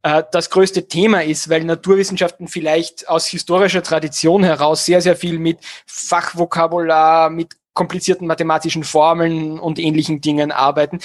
äh, 0.02 0.22
das 0.30 0.50
größte 0.50 0.86
Thema 0.86 1.24
ist, 1.24 1.48
weil 1.48 1.64
Naturwissenschaften 1.64 2.46
vielleicht 2.46 3.08
aus 3.08 3.26
historischer 3.26 3.82
Tradition 3.82 4.44
heraus 4.44 4.84
sehr, 4.84 5.00
sehr 5.00 5.16
viel 5.16 5.40
mit 5.40 5.58
Fachvokabular, 5.86 7.28
mit 7.28 7.59
komplizierten 7.74 8.26
mathematischen 8.26 8.84
Formeln 8.84 9.58
und 9.58 9.78
ähnlichen 9.78 10.20
Dingen 10.20 10.52
arbeiten. 10.52 11.00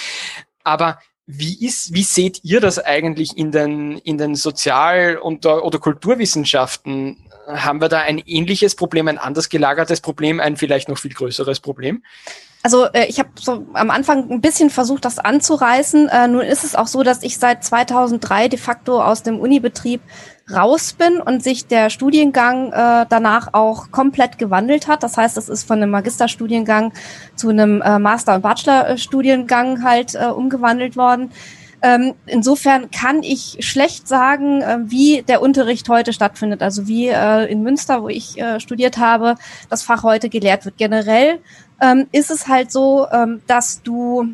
Aber 0.63 0.99
wie 1.27 1.65
ist, 1.65 1.93
wie 1.93 2.03
seht 2.03 2.43
ihr 2.43 2.61
das 2.61 2.77
eigentlich 2.77 3.35
in 3.35 3.51
den, 3.51 3.97
in 3.99 4.17
den 4.17 4.35
Sozial- 4.35 5.17
und, 5.17 5.45
oder 5.45 5.79
Kulturwissenschaften? 5.79 7.17
Haben 7.47 7.81
wir 7.81 7.89
da 7.89 7.99
ein 7.99 8.19
ähnliches 8.19 8.75
Problem, 8.75 9.07
ein 9.07 9.17
anders 9.17 9.49
gelagertes 9.49 10.01
Problem, 10.01 10.39
ein 10.39 10.57
vielleicht 10.57 10.87
noch 10.87 10.97
viel 10.97 11.13
größeres 11.13 11.59
Problem? 11.59 12.03
Also 12.61 12.85
äh, 12.93 13.05
ich 13.05 13.19
habe 13.19 13.29
so 13.39 13.67
am 13.73 13.91
Anfang 13.91 14.29
ein 14.31 14.41
bisschen 14.41 14.71
versucht, 14.71 15.05
das 15.05 15.19
anzureißen. 15.19 16.09
Äh, 16.09 16.27
nun 16.27 16.41
ist 16.41 16.63
es 16.63 16.75
auch 16.75 16.87
so, 16.87 17.03
dass 17.03 17.21
ich 17.21 17.37
seit 17.37 17.63
2003 17.63 18.47
de 18.47 18.59
facto 18.59 19.03
aus 19.03 19.21
dem 19.21 19.39
Unibetrieb 19.39 20.01
raus 20.51 20.93
bin 20.93 21.19
und 21.19 21.43
sich 21.43 21.67
der 21.67 21.89
Studiengang 21.89 22.71
äh, 22.71 23.05
danach 23.09 23.53
auch 23.53 23.91
komplett 23.91 24.37
gewandelt 24.37 24.87
hat. 24.87 25.01
Das 25.01 25.17
heißt, 25.17 25.37
es 25.37 25.49
ist 25.49 25.63
von 25.63 25.81
einem 25.81 25.91
Magisterstudiengang 25.91 26.93
zu 27.35 27.49
einem 27.49 27.81
äh, 27.81 27.97
Master- 27.97 28.35
und 28.35 28.41
Bachelorstudiengang 28.41 29.83
halt 29.83 30.13
äh, 30.15 30.25
umgewandelt 30.25 30.97
worden. 30.97 31.31
Ähm, 31.81 32.13
insofern 32.25 32.89
kann 32.89 33.21
ich 33.21 33.57
schlecht 33.59 34.07
sagen, 34.07 34.61
äh, 34.61 34.79
wie 34.85 35.23
der 35.23 35.41
Unterricht 35.41 35.89
heute 35.89 36.13
stattfindet. 36.13 36.61
Also 36.61 36.87
wie 36.87 37.07
äh, 37.07 37.45
in 37.45 37.63
Münster, 37.63 38.01
wo 38.01 38.09
ich 38.09 38.39
äh, 38.39 38.59
studiert 38.59 38.97
habe, 38.97 39.35
das 39.69 39.83
Fach 39.83 40.03
heute 40.03 40.29
gelehrt 40.29 40.65
wird. 40.65 40.77
Generell 40.77 41.39
ähm, 41.81 42.07
ist 42.11 42.31
es 42.31 42.47
halt 42.47 42.71
so, 42.71 43.07
ähm, 43.11 43.41
dass 43.47 43.81
du 43.81 44.27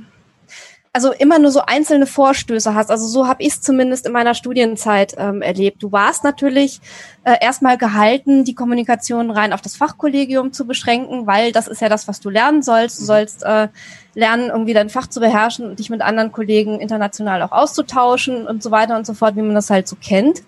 also 0.93 1.13
immer 1.13 1.39
nur 1.39 1.51
so 1.51 1.61
einzelne 1.65 2.05
Vorstöße 2.05 2.75
hast. 2.75 2.91
Also 2.91 3.07
so 3.07 3.25
habe 3.25 3.41
ich 3.43 3.53
es 3.53 3.61
zumindest 3.61 4.05
in 4.05 4.11
meiner 4.11 4.33
Studienzeit 4.33 5.15
ähm, 5.17 5.41
erlebt. 5.41 5.81
Du 5.81 5.91
warst 5.93 6.25
natürlich 6.25 6.81
äh, 7.23 7.35
erstmal 7.39 7.77
gehalten, 7.77 8.43
die 8.43 8.55
Kommunikation 8.55 9.31
rein 9.31 9.53
auf 9.53 9.61
das 9.61 9.77
Fachkollegium 9.77 10.51
zu 10.51 10.67
beschränken, 10.67 11.27
weil 11.27 11.53
das 11.53 11.69
ist 11.69 11.81
ja 11.81 11.87
das, 11.87 12.09
was 12.09 12.19
du 12.19 12.29
lernen 12.29 12.61
sollst. 12.61 12.99
Du 12.99 13.05
sollst 13.05 13.43
äh, 13.43 13.69
lernen, 14.15 14.49
irgendwie 14.49 14.73
dein 14.73 14.89
Fach 14.89 15.07
zu 15.07 15.21
beherrschen 15.21 15.65
und 15.65 15.79
dich 15.79 15.89
mit 15.89 16.01
anderen 16.01 16.33
Kollegen 16.33 16.81
international 16.81 17.41
auch 17.41 17.53
auszutauschen 17.53 18.45
und 18.45 18.61
so 18.61 18.69
weiter 18.71 18.97
und 18.97 19.05
so 19.05 19.13
fort, 19.13 19.37
wie 19.37 19.41
man 19.41 19.55
das 19.55 19.69
halt 19.69 19.87
so 19.87 19.95
kennt. 19.95 20.43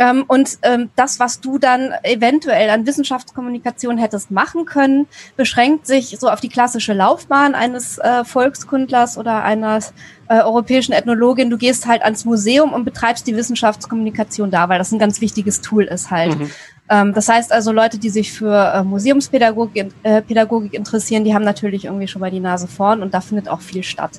Ähm, 0.00 0.24
und 0.26 0.58
ähm, 0.62 0.88
das, 0.96 1.20
was 1.20 1.40
du 1.40 1.58
dann 1.58 1.92
eventuell 2.02 2.70
an 2.70 2.86
Wissenschaftskommunikation 2.86 3.98
hättest 3.98 4.30
machen 4.30 4.64
können, 4.64 5.06
beschränkt 5.36 5.86
sich 5.86 6.16
so 6.18 6.30
auf 6.30 6.40
die 6.40 6.48
klassische 6.48 6.94
Laufbahn 6.94 7.54
eines 7.54 7.98
äh, 7.98 8.24
Volkskundlers 8.24 9.18
oder 9.18 9.44
eines 9.44 9.92
äh, 10.28 10.40
europäischen 10.40 10.92
Ethnologin. 10.92 11.50
Du 11.50 11.58
gehst 11.58 11.86
halt 11.86 12.02
ans 12.02 12.24
Museum 12.24 12.72
und 12.72 12.86
betreibst 12.86 13.26
die 13.26 13.36
Wissenschaftskommunikation 13.36 14.50
da, 14.50 14.70
weil 14.70 14.78
das 14.78 14.90
ein 14.90 14.98
ganz 14.98 15.20
wichtiges 15.20 15.60
Tool 15.60 15.84
ist 15.84 16.10
halt. 16.10 16.38
Mhm. 16.38 16.50
Ähm, 16.88 17.12
das 17.12 17.28
heißt 17.28 17.52
also, 17.52 17.70
Leute, 17.70 17.98
die 17.98 18.08
sich 18.08 18.32
für 18.32 18.72
äh, 18.74 18.82
Museumspädagogik 18.82 19.92
äh, 20.02 20.22
Pädagogik 20.22 20.72
interessieren, 20.72 21.24
die 21.24 21.34
haben 21.34 21.44
natürlich 21.44 21.84
irgendwie 21.84 22.08
schon 22.08 22.20
mal 22.20 22.30
die 22.30 22.40
Nase 22.40 22.68
vorn 22.68 23.02
und 23.02 23.12
da 23.12 23.20
findet 23.20 23.48
auch 23.48 23.60
viel 23.60 23.82
statt. 23.82 24.12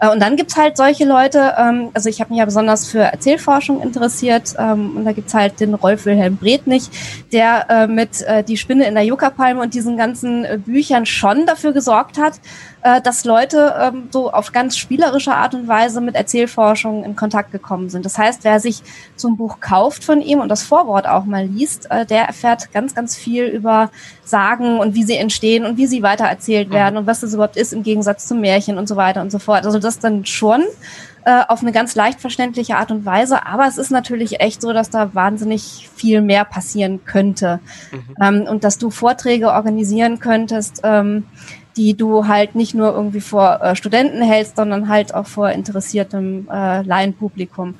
Äh, 0.00 0.10
und 0.10 0.20
dann 0.20 0.36
gibt's 0.36 0.56
halt 0.56 0.76
solche 0.76 1.04
Leute, 1.04 1.54
ähm, 1.58 1.90
also 1.94 2.08
ich 2.08 2.20
habe 2.20 2.30
mich 2.30 2.38
ja 2.38 2.44
besonders 2.44 2.88
für 2.88 3.00
Erzählforschung 3.00 3.82
interessiert 3.82 4.54
ähm, 4.58 4.96
und 4.96 5.04
da 5.04 5.12
gibt's 5.12 5.34
halt 5.34 5.60
den 5.60 5.74
Rolf 5.74 6.06
Wilhelm 6.06 6.36
Bretnich, 6.36 6.88
der 7.32 7.66
äh, 7.68 7.86
mit 7.86 8.22
äh, 8.22 8.42
Die 8.44 8.56
Spinne 8.56 8.86
in 8.86 8.94
der 8.94 9.04
Yucca-Palme 9.04 9.60
und 9.60 9.74
diesen 9.74 9.96
ganzen 9.96 10.44
äh, 10.44 10.58
Büchern 10.58 11.06
schon 11.06 11.46
dafür 11.46 11.72
gesorgt 11.72 12.18
hat, 12.18 12.40
äh, 12.82 13.00
dass 13.00 13.24
Leute 13.24 13.74
ähm, 13.80 14.08
so 14.10 14.30
auf 14.30 14.52
ganz 14.52 14.76
spielerische 14.76 15.34
Art 15.34 15.54
und 15.54 15.66
Weise 15.66 16.00
mit 16.00 16.14
Erzählforschung 16.14 17.04
in 17.04 17.16
Kontakt 17.16 17.50
gekommen 17.50 17.90
sind. 17.90 18.04
Das 18.04 18.16
heißt, 18.18 18.44
wer 18.44 18.60
sich 18.60 18.82
so 19.16 19.28
ein 19.28 19.36
Buch 19.36 19.58
kauft 19.60 20.04
von 20.04 20.20
ihm 20.20 20.40
und 20.40 20.48
das 20.48 20.62
Vorwort 20.62 21.08
auch 21.08 21.24
mal 21.24 21.44
liest, 21.44 21.90
äh, 21.90 22.06
der 22.06 22.24
erfährt 22.24 22.72
ganz, 22.72 22.94
ganz 22.94 23.16
viel 23.16 23.44
über 23.44 23.90
Sagen 24.22 24.78
und 24.78 24.94
wie 24.94 25.04
sie 25.04 25.16
entstehen 25.16 25.64
und 25.64 25.76
wie 25.78 25.86
sie 25.86 26.02
weitererzählt 26.02 26.70
werden 26.70 26.98
und 26.98 27.06
was 27.06 27.20
das 27.20 27.32
überhaupt 27.32 27.56
ist 27.56 27.72
im 27.72 27.82
Gegensatz 27.82 28.26
zum 28.26 28.40
Märchen 28.40 28.78
und 28.78 28.86
so 28.86 28.94
weiter 28.94 29.22
und 29.22 29.32
so 29.32 29.38
fort. 29.38 29.64
Also 29.64 29.78
das 29.88 29.98
dann 29.98 30.24
schon 30.24 30.62
äh, 31.24 31.42
auf 31.48 31.62
eine 31.62 31.72
ganz 31.72 31.94
leicht 31.94 32.20
verständliche 32.20 32.76
Art 32.76 32.90
und 32.90 33.04
Weise. 33.04 33.46
Aber 33.46 33.66
es 33.66 33.78
ist 33.78 33.90
natürlich 33.90 34.40
echt 34.40 34.62
so, 34.62 34.72
dass 34.72 34.90
da 34.90 35.14
wahnsinnig 35.14 35.88
viel 35.94 36.20
mehr 36.20 36.44
passieren 36.44 37.04
könnte. 37.04 37.60
Ähm, 38.22 38.42
und 38.42 38.64
dass 38.64 38.78
du 38.78 38.90
Vorträge 38.90 39.48
organisieren 39.52 40.20
könntest, 40.20 40.80
ähm, 40.84 41.24
die 41.76 41.94
du 41.94 42.26
halt 42.26 42.54
nicht 42.54 42.74
nur 42.74 42.92
irgendwie 42.92 43.20
vor 43.20 43.62
äh, 43.62 43.76
Studenten 43.76 44.22
hältst, 44.22 44.56
sondern 44.56 44.88
halt 44.88 45.14
auch 45.14 45.26
vor 45.26 45.50
interessiertem 45.50 46.48
äh, 46.50 46.82
Laienpublikum. 46.82 47.74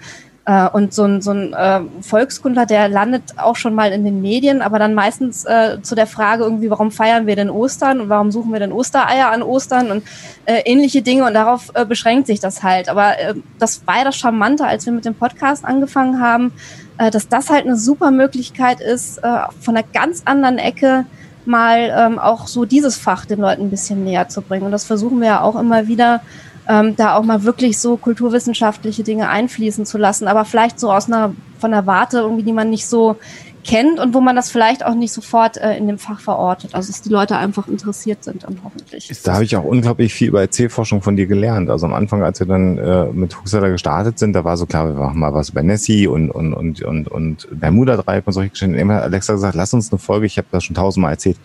Äh, 0.48 0.66
und 0.70 0.94
so 0.94 1.04
ein, 1.04 1.20
so 1.20 1.30
ein 1.32 1.52
äh, 1.52 1.80
Volkskundler, 2.00 2.64
der 2.64 2.88
landet 2.88 3.22
auch 3.36 3.54
schon 3.54 3.74
mal 3.74 3.92
in 3.92 4.02
den 4.02 4.22
Medien, 4.22 4.62
aber 4.62 4.78
dann 4.78 4.94
meistens 4.94 5.44
äh, 5.44 5.82
zu 5.82 5.94
der 5.94 6.06
Frage 6.06 6.42
irgendwie, 6.42 6.70
warum 6.70 6.90
feiern 6.90 7.26
wir 7.26 7.36
denn 7.36 7.50
Ostern 7.50 8.00
und 8.00 8.08
warum 8.08 8.30
suchen 8.30 8.50
wir 8.50 8.58
denn 8.58 8.72
Ostereier 8.72 9.30
an 9.30 9.42
Ostern 9.42 9.90
und 9.90 10.04
äh, 10.46 10.62
ähnliche 10.64 11.02
Dinge 11.02 11.26
und 11.26 11.34
darauf 11.34 11.70
äh, 11.74 11.84
beschränkt 11.84 12.28
sich 12.28 12.40
das 12.40 12.62
halt. 12.62 12.88
Aber 12.88 13.18
äh, 13.18 13.34
das 13.58 13.86
war 13.86 13.98
ja 13.98 14.04
das 14.04 14.16
Charmante, 14.16 14.64
als 14.64 14.86
wir 14.86 14.92
mit 14.94 15.04
dem 15.04 15.14
Podcast 15.14 15.66
angefangen 15.66 16.18
haben, 16.18 16.54
äh, 16.96 17.10
dass 17.10 17.28
das 17.28 17.50
halt 17.50 17.66
eine 17.66 17.76
super 17.76 18.10
Möglichkeit 18.10 18.80
ist, 18.80 19.18
äh, 19.18 19.28
von 19.60 19.76
einer 19.76 19.86
ganz 19.92 20.22
anderen 20.24 20.56
Ecke 20.56 21.04
mal 21.44 21.92
ähm, 21.94 22.18
auch 22.18 22.46
so 22.46 22.64
dieses 22.64 22.96
Fach 22.96 23.26
den 23.26 23.40
Leuten 23.40 23.64
ein 23.64 23.70
bisschen 23.70 24.02
näher 24.02 24.30
zu 24.30 24.40
bringen. 24.40 24.64
Und 24.64 24.72
das 24.72 24.84
versuchen 24.84 25.20
wir 25.20 25.26
ja 25.26 25.40
auch 25.42 25.56
immer 25.56 25.88
wieder, 25.88 26.22
ähm, 26.68 26.94
da 26.96 27.16
auch 27.16 27.24
mal 27.24 27.44
wirklich 27.44 27.78
so 27.78 27.96
kulturwissenschaftliche 27.96 29.02
Dinge 29.02 29.28
einfließen 29.28 29.86
zu 29.86 29.98
lassen, 29.98 30.28
aber 30.28 30.44
vielleicht 30.44 30.78
so 30.78 30.92
aus 30.92 31.06
einer 31.06 31.32
von 31.58 31.72
einer 31.72 31.86
Warte 31.86 32.18
irgendwie, 32.18 32.44
die 32.44 32.52
man 32.52 32.70
nicht 32.70 32.86
so 32.86 33.16
kennt 33.64 33.98
und 33.98 34.14
wo 34.14 34.20
man 34.20 34.36
das 34.36 34.50
vielleicht 34.50 34.84
auch 34.84 34.94
nicht 34.94 35.12
sofort 35.12 35.56
äh, 35.58 35.76
in 35.76 35.86
dem 35.86 35.98
Fach 35.98 36.20
verortet. 36.20 36.74
Also 36.74 36.90
dass 36.90 37.02
die 37.02 37.08
Leute 37.10 37.36
einfach 37.36 37.68
interessiert 37.68 38.24
sind 38.24 38.44
dann 38.44 38.58
hoffentlich. 38.64 39.10
Da 39.24 39.34
habe 39.34 39.44
ich 39.44 39.56
auch 39.56 39.64
unglaublich 39.64 40.14
viel 40.14 40.28
über 40.28 40.40
Erzählforschung 40.40 41.02
von 41.02 41.16
dir 41.16 41.26
gelernt. 41.26 41.68
Also 41.68 41.86
am 41.86 41.92
Anfang, 41.92 42.22
als 42.22 42.40
wir 42.40 42.46
dann 42.46 42.78
äh, 42.78 43.06
mit 43.06 43.36
Huxella 43.38 43.68
gestartet 43.68 44.18
sind, 44.18 44.32
da 44.32 44.44
war 44.44 44.56
so 44.56 44.66
klar, 44.66 44.88
wir 44.88 44.94
machen 44.94 45.18
mal 45.18 45.34
was 45.34 45.50
über 45.50 45.62
Nessie 45.62 46.06
und, 46.06 46.30
und, 46.30 46.54
und, 46.54 46.82
und, 46.82 47.08
und 47.08 47.48
Bermuda-Dreieck 47.50 48.26
und 48.26 48.32
solche 48.32 48.50
Geschichten. 48.50 48.74
Immer 48.74 49.02
Alexa 49.02 49.34
gesagt, 49.34 49.54
lass 49.54 49.74
uns 49.74 49.92
eine 49.92 49.98
Folge, 49.98 50.26
ich 50.26 50.38
habe 50.38 50.48
das 50.50 50.64
schon 50.64 50.76
tausendmal 50.76 51.12
erzählt, 51.12 51.38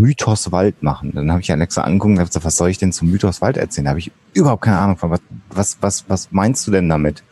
Mythos 0.00 0.50
Wald 0.50 0.82
machen. 0.82 1.12
Dann 1.14 1.30
habe 1.30 1.40
ich 1.40 1.52
Alexa 1.52 1.82
angeguckt 1.82 2.12
und 2.12 2.18
habe 2.18 2.28
gesagt, 2.28 2.46
was 2.46 2.56
soll 2.56 2.70
ich 2.70 2.78
denn 2.78 2.92
zum 2.92 3.10
Mythos 3.10 3.42
Wald 3.42 3.56
erzählen? 3.56 3.84
Da 3.84 3.90
habe 3.90 4.00
ich 4.00 4.10
überhaupt 4.32 4.62
keine 4.62 4.78
Ahnung 4.78 4.96
von. 4.96 5.10
Was, 5.10 5.20
was, 5.50 5.78
was, 5.80 6.04
was 6.08 6.32
meinst 6.32 6.66
du 6.66 6.70
denn 6.70 6.88
damit? 6.88 7.22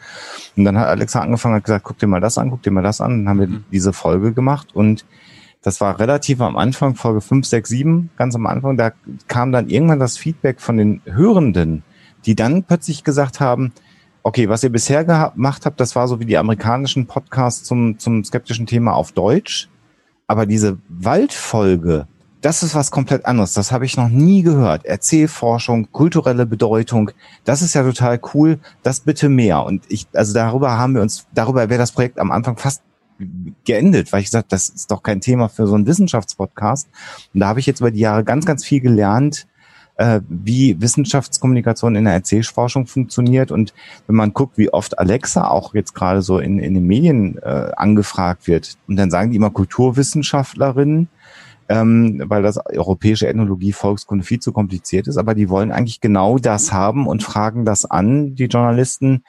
Und 0.57 0.65
dann 0.65 0.79
hat 0.79 0.89
Alexa 0.89 1.21
angefangen 1.21 1.57
und 1.57 1.65
gesagt, 1.65 1.85
guck 1.85 1.99
dir 1.99 2.07
mal 2.07 2.21
das 2.21 2.39
an, 2.39 2.51
guck 2.51 2.63
dir 2.63 2.71
mal 2.71 2.83
das 2.83 3.01
an. 3.01 3.25
Dann 3.25 3.29
haben 3.29 3.41
wir 3.41 3.61
diese 3.73 3.93
Folge 3.93 4.33
gemacht 4.33 4.75
und 4.75 5.05
das 5.63 5.81
war 5.81 5.99
relativ 5.99 6.41
am 6.41 6.57
Anfang, 6.57 6.95
Folge 6.95 7.21
5, 7.21 7.45
6, 7.47 7.69
7, 7.69 8.11
ganz 8.17 8.35
am 8.35 8.47
Anfang, 8.47 8.77
da 8.77 8.93
kam 9.27 9.51
dann 9.51 9.69
irgendwann 9.69 9.99
das 9.99 10.17
Feedback 10.17 10.61
von 10.61 10.77
den 10.77 11.03
Hörenden, 11.05 11.83
die 12.27 12.37
dann 12.37 12.63
plötzlich 12.63 13.03
gesagt 13.03 13.41
haben, 13.41 13.73
okay, 14.23 14.49
was 14.49 14.63
ihr 14.63 14.71
bisher 14.71 15.05
gemacht 15.05 15.67
habt, 15.67 15.81
das 15.81 15.97
war 15.97 16.07
so 16.07 16.21
wie 16.21 16.27
die 16.27 16.39
amerikanischen 16.39 17.07
Podcasts 17.07 17.65
zum, 17.65 17.99
zum 17.99 18.25
skeptischen 18.25 18.67
Thema 18.67 18.95
auf 18.95 19.13
Deutsch. 19.13 19.69
Aber 20.27 20.47
diese 20.47 20.79
Waldfolge, 20.89 22.07
das 22.49 22.63
ist 22.63 22.75
was 22.75 22.91
komplett 22.91 23.27
anderes. 23.27 23.53
Das 23.53 23.73
habe 23.73 23.85
ich 23.85 23.99
noch 23.99 24.09
nie 24.09 24.41
gehört. 24.41 24.87
Erzählforschung, 24.87 25.93
kulturelle 25.93 26.47
Bedeutung, 26.47 27.11
das 27.45 27.61
ist 27.61 27.75
ja 27.75 27.83
total 27.83 28.19
cool. 28.33 28.59
Das 28.83 29.01
bitte 29.01 29.29
mehr. 29.29 29.65
Und 29.65 29.85
ich, 29.91 30.07
also 30.15 30.33
darüber 30.33 30.79
haben 30.79 30.95
wir 30.95 31.03
uns, 31.03 31.27
darüber 31.35 31.69
wäre 31.69 31.79
das 31.79 31.93
Projekt 31.93 32.19
am 32.19 32.31
Anfang 32.31 32.57
fast 32.57 32.81
geendet, 33.67 34.15
weil 34.15 34.21
ich 34.21 34.29
gesagt, 34.29 34.51
das 34.51 34.71
ist 34.71 34.91
doch 34.91 35.03
kein 35.03 35.21
Thema 35.21 35.51
für 35.51 35.67
so 35.67 35.75
einen 35.75 35.87
Wissenschaftspodcast. 35.87 36.89
Und 37.35 37.41
da 37.41 37.49
habe 37.49 37.61
ich 37.61 37.67
jetzt 37.67 37.81
über 37.81 37.91
die 37.91 38.01
Jahre 38.01 38.25
ganz, 38.25 38.47
ganz 38.47 38.65
viel 38.65 38.81
gelernt, 38.81 39.47
äh, 39.97 40.23
wie 40.31 40.81
Wissenschaftskommunikation 40.81 41.97
in 41.97 42.05
der 42.05 42.15
Erzählforschung 42.15 42.87
funktioniert. 42.87 43.53
Und 43.53 43.75
wenn 44.07 44.17
man 44.17 44.33
guckt, 44.33 44.57
wie 44.57 44.73
oft 44.73 44.99
Alexa 44.99 45.47
auch 45.47 45.75
jetzt 45.75 45.95
gerade 45.95 46.23
so 46.23 46.39
in, 46.39 46.61
in 46.61 46.73
den 46.73 46.87
Medien 46.87 47.37
äh, 47.43 47.73
angefragt 47.77 48.47
wird, 48.47 48.79
und 48.87 48.97
dann 48.97 49.11
sagen 49.11 49.33
die 49.33 49.37
immer 49.37 49.51
Kulturwissenschaftlerinnen, 49.51 51.09
ähm, 51.69 52.23
weil 52.27 52.43
das 52.43 52.59
europäische 52.65 53.29
Ethnologie, 53.29 53.73
Volkskunde 53.73 54.25
viel 54.25 54.41
zu 54.41 54.53
kompliziert 54.53 55.07
ist, 55.07 55.17
aber 55.17 55.35
die 55.35 55.49
wollen 55.49 55.71
eigentlich 55.71 56.01
genau 56.01 56.39
das 56.39 56.73
haben 56.73 57.07
und 57.07 57.23
fragen 57.23 57.65
das 57.65 57.85
an, 57.85 58.35
die 58.35 58.45
Journalisten, 58.45 59.23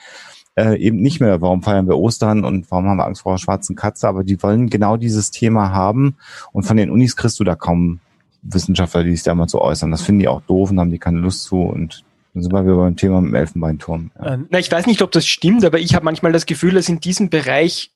äh, 0.56 0.78
eben 0.78 1.02
nicht 1.02 1.20
mehr, 1.20 1.41
warum 1.41 1.64
feiern 1.64 1.88
wir 1.88 1.98
Ostern 1.98 2.44
und 2.44 2.70
warum 2.72 2.88
haben 2.88 2.98
wir 2.98 3.06
Angst 3.06 3.22
vor 3.22 3.34
der 3.34 3.40
schwarzen 3.40 3.76
Katze, 3.76 4.07
aber 4.07 4.24
die 4.24 4.41
wollen 4.41 4.70
genau 4.70 4.98
dieses 4.98 5.32
Thema 5.32 5.72
haben 5.72 6.16
und 6.52 6.64
von 6.64 6.78
den 6.78 6.90
Unis 6.90 7.16
kriegst 7.16 7.40
du 7.40 7.44
da 7.44 7.56
kaum 7.56 7.99
Wissenschaftler, 8.41 9.03
die 9.03 9.11
sich 9.11 9.24
da 9.24 9.36
mal 9.36 9.48
zu 9.48 9.60
äußern. 9.60 9.91
Das 9.91 10.02
finden 10.02 10.20
die 10.20 10.28
auch 10.30 10.41
doof 10.41 10.72
und 10.72 10.80
haben 10.80 10.91
die 10.91 10.99
keine 10.99 11.20
Lust 11.20 11.44
zu 11.44 11.61
und 11.61 12.03
dann 12.34 12.44
sind 12.44 12.53
wir 12.53 12.64
wieder 12.64 12.76
beim 12.78 12.95
Thema 12.95 13.22
mit 13.22 13.32
dem 13.32 13.36
Elfenbeinturm. 13.36 14.11
Ja. 14.22 14.38
Na, 14.49 14.60
ich 14.60 14.72
weiß 14.72 14.86
nicht, 14.86 15.02
ob 15.02 15.11
das 15.11 15.26
stimmt, 15.26 15.66
aber 15.66 15.80
ich 15.80 15.95
habe 15.95 16.06
manchmal 16.06 16.32
das 16.32 16.45
Gefühl, 16.45 16.74
dass 16.74 16.88
in 16.88 16.99
diesem 16.99 17.30
Bereich 17.30 17.91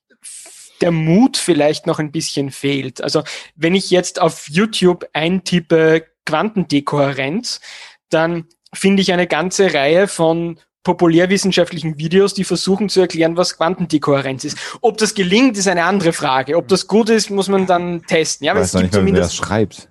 der 0.84 0.92
Mut 0.92 1.38
vielleicht 1.38 1.88
noch 1.88 2.00
ein 2.00 2.12
bisschen 2.12 2.52
fehlt. 2.52 3.02
Also 3.02 3.24
wenn 3.56 3.74
ich 3.74 3.90
jetzt 3.90 4.20
auf 4.20 4.50
YouTube 4.50 5.08
eintippe 5.14 6.06
Quantendekohärenz, 6.26 7.62
dann 8.10 8.48
finde 8.74 9.02
ich 9.02 9.14
eine 9.14 9.28
ganze 9.28 9.74
Reihe 9.74 10.10
von 10.10 10.60
populärwissenschaftlichen 10.84 11.98
Videos, 11.98 12.34
die 12.34 12.44
versuchen 12.44 12.90
zu 12.90 13.00
erklären, 13.00 13.38
was 13.38 13.56
Quantendekohärenz 13.56 14.44
ist. 14.44 14.58
Ob 14.82 14.98
das 14.98 15.14
gelingt, 15.14 15.58
ist 15.58 15.70
eine 15.70 15.86
andere 15.86 16.12
Frage. 16.12 16.58
Ob 16.58 16.68
das 16.68 16.88
gut 16.88 17.10
ist, 17.10 17.30
muss 17.30 17.48
man 17.48 17.66
dann 17.66 18.04
testen. 18.04 18.46
Ja, 18.46 18.52
aber 18.52 18.62
es 18.62 18.74
gibt 18.74 18.84
nicht, 18.84 18.94
zumindest 18.94 19.30
das 19.30 19.36
schreibt. 19.36 19.88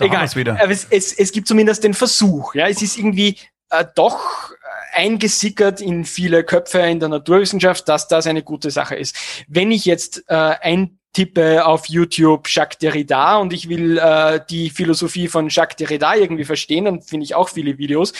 Egal. 0.00 0.26
Aber 0.58 0.70
es, 0.70 0.86
es, 0.88 1.12
es 1.12 1.32
gibt 1.32 1.46
zumindest 1.46 1.84
den 1.84 1.92
Versuch. 1.92 2.54
Ja, 2.54 2.68
es 2.68 2.80
ist 2.80 2.96
irgendwie 2.96 3.36
äh, 3.68 3.84
doch 3.94 4.50
eingesickert 4.92 5.80
in 5.80 6.04
viele 6.04 6.44
Köpfe 6.44 6.80
in 6.80 7.00
der 7.00 7.08
Naturwissenschaft, 7.08 7.88
dass 7.88 8.08
das 8.08 8.26
eine 8.26 8.42
gute 8.42 8.70
Sache 8.70 8.94
ist. 8.94 9.16
Wenn 9.48 9.70
ich 9.70 9.84
jetzt 9.84 10.24
äh, 10.28 10.34
ein 10.34 10.98
tippe 11.12 11.66
auf 11.66 11.86
YouTube 11.86 12.48
Jacques 12.48 12.78
Derrida 12.78 13.36
und 13.38 13.52
ich 13.52 13.68
will 13.68 13.98
äh, 13.98 14.40
die 14.48 14.70
Philosophie 14.70 15.28
von 15.28 15.48
Jacques 15.48 15.76
Derrida 15.76 16.14
irgendwie 16.14 16.44
verstehen, 16.44 16.86
dann 16.86 17.02
finde 17.02 17.24
ich 17.24 17.34
auch 17.34 17.50
viele 17.50 17.78
Videos 17.78 18.12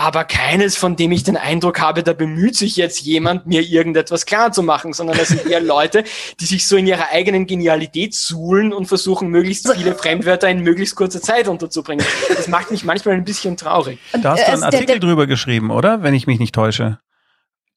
aber 0.00 0.24
keines, 0.24 0.78
von 0.78 0.96
dem 0.96 1.12
ich 1.12 1.24
den 1.24 1.36
Eindruck 1.36 1.78
habe, 1.78 2.02
da 2.02 2.14
bemüht 2.14 2.56
sich 2.56 2.76
jetzt 2.76 3.02
jemand, 3.02 3.46
mir 3.46 3.60
irgendetwas 3.60 4.24
klar 4.24 4.50
zu 4.50 4.62
machen, 4.62 4.94
sondern 4.94 5.18
das 5.18 5.28
sind 5.28 5.46
eher 5.46 5.60
Leute, 5.60 6.04
die 6.40 6.46
sich 6.46 6.66
so 6.66 6.76
in 6.76 6.86
ihrer 6.86 7.10
eigenen 7.12 7.46
Genialität 7.46 8.14
suhlen 8.14 8.72
und 8.72 8.86
versuchen, 8.86 9.28
möglichst 9.28 9.70
viele 9.70 9.94
Fremdwörter 9.94 10.48
in 10.48 10.60
möglichst 10.62 10.96
kurzer 10.96 11.20
Zeit 11.20 11.48
unterzubringen. 11.48 12.04
Das 12.28 12.48
macht 12.48 12.70
mich 12.70 12.82
manchmal 12.82 13.14
ein 13.14 13.24
bisschen 13.24 13.58
traurig. 13.58 13.98
Da 14.22 14.32
hast 14.32 14.48
du 14.48 14.52
einen 14.52 14.62
Artikel 14.62 15.00
drüber 15.00 15.26
geschrieben, 15.26 15.70
oder? 15.70 16.02
Wenn 16.02 16.14
ich 16.14 16.26
mich 16.26 16.38
nicht 16.38 16.54
täusche. 16.54 16.98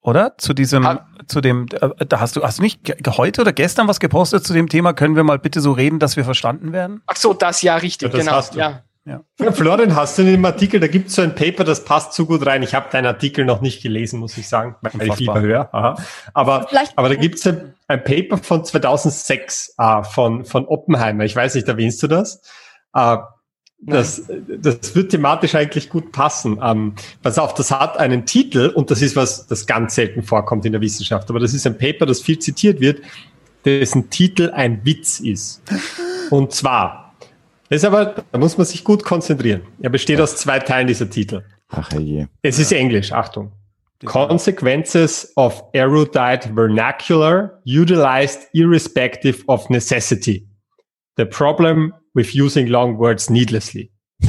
Oder? 0.02 0.38
Zu 0.38 0.54
diesem, 0.54 0.86
ah. 0.86 1.06
zu 1.28 1.41
dem, 1.41 1.68
äh, 1.82 2.06
da 2.06 2.22
hast 2.22 2.38
du, 2.38 2.44
hast 2.44 2.60
du 2.60 2.64
nicht 2.64 2.82
heute 3.08 3.41
oder 3.41 3.52
gestern 3.52 3.88
was 3.90 4.00
gepostet 4.00 4.45
zu 4.45 4.54
dem 4.54 4.70
Thema? 4.70 4.94
Können 4.94 5.18
wir 5.18 5.24
mal 5.24 5.40
bitte 5.40 5.60
so 5.60 5.74
reden, 5.74 6.00
dass 6.00 6.16
wir 6.16 6.24
verstanden 6.24 6.72
werden? 6.72 7.02
Ach 7.06 7.18
so, 7.18 7.34
das 7.34 7.62
ja, 7.62 7.76
richtig, 7.76 8.14
ja, 8.14 8.18
das 8.24 8.52
genau. 8.52 8.62
Ja. 8.62 8.84
Ja. 9.05 9.21
ja. 9.39 9.51
Florian, 9.51 9.95
hast 9.95 10.17
du 10.17 10.21
in 10.21 10.30
dem 10.30 10.45
Artikel, 10.45 10.80
da 10.80 10.88
gibt 10.88 11.09
es 11.09 11.15
so 11.15 11.21
ein 11.21 11.35
Paper, 11.35 11.65
das 11.65 11.84
passt 11.84 12.13
so 12.13 12.25
gut 12.25 12.45
rein. 12.45 12.63
Ich 12.63 12.73
habe 12.73 12.88
deinen 12.89 13.07
Artikel 13.07 13.43
noch 13.43 13.59
nicht 13.59 13.84
gelesen, 13.84 14.19
muss 14.19 14.38
ich 14.38 14.47
sagen, 14.47 14.75
weil 14.81 15.09
ich 15.09 15.19
lieber 15.19 15.41
höre. 15.41 15.73
Aha. 15.73 15.97
Aber, 16.34 16.67
aber 16.95 17.09
da 17.09 17.15
gibt 17.15 17.35
es 17.35 17.47
ein, 17.47 17.73
ein, 17.88 18.03
Paper 18.03 18.38
von 18.38 18.63
2006 18.63 19.75
äh, 19.77 20.03
von, 20.03 20.45
von 20.45 20.65
Oppenheimer. 20.65 21.25
Ich 21.25 21.35
weiß 21.35 21.55
nicht, 21.55 21.67
erwähnst 21.67 22.01
du 22.01 22.07
das? 22.07 22.41
Äh, 22.93 23.17
das, 23.85 24.23
das 24.47 24.95
wird 24.95 25.11
thematisch 25.11 25.55
eigentlich 25.55 25.89
gut 25.89 26.13
passen. 26.13 26.59
Ähm, 26.63 26.95
pass 27.21 27.38
auf, 27.38 27.53
das 27.53 27.71
hat 27.71 27.97
einen 27.97 28.25
Titel 28.25 28.71
und 28.73 28.89
das 28.89 29.01
ist 29.01 29.17
was, 29.17 29.47
das 29.47 29.67
ganz 29.67 29.95
selten 29.95 30.23
vorkommt 30.23 30.65
in 30.65 30.71
der 30.71 30.80
Wissenschaft. 30.80 31.30
Aber 31.30 31.39
das 31.39 31.53
ist 31.53 31.67
ein 31.67 31.77
Paper, 31.77 32.05
das 32.05 32.21
viel 32.21 32.39
zitiert 32.39 32.80
wird, 32.80 33.01
dessen 33.65 34.09
Titel 34.09 34.51
ein 34.53 34.85
Witz 34.85 35.19
ist. 35.19 35.61
Und 36.30 36.53
zwar 36.53 37.02
das 37.69 37.77
ist 37.77 37.85
aber, 37.85 38.15
da 38.31 38.38
muss 38.38 38.57
man 38.57 38.65
sich 38.65 38.84
gut 38.84 39.03
konzentrieren. 39.03 39.61
Er 39.81 39.90
besteht 39.90 40.19
aus 40.19 40.35
zwei 40.35 40.60
Teilen, 40.60 40.88
dieser 40.88 41.10
Titel. 41.10 41.44
Ach 41.69 41.91
je. 41.94 42.27
Es 42.41 42.60
ist 42.60 42.72
Englisch, 42.72 43.11
Achtung. 43.11 43.52
Consequences 44.06 45.31
of 45.38 45.64
erudite 45.73 46.49
vernacular 46.53 47.61
utilized 47.65 48.48
irrespective 48.53 49.44
of 49.48 49.69
necessity. 49.69 50.45
The 51.15 51.26
problem 51.26 51.94
with 52.14 52.35
using 52.35 52.68
long 52.68 52.98
words 52.98 53.30
needlessly. 53.30 53.91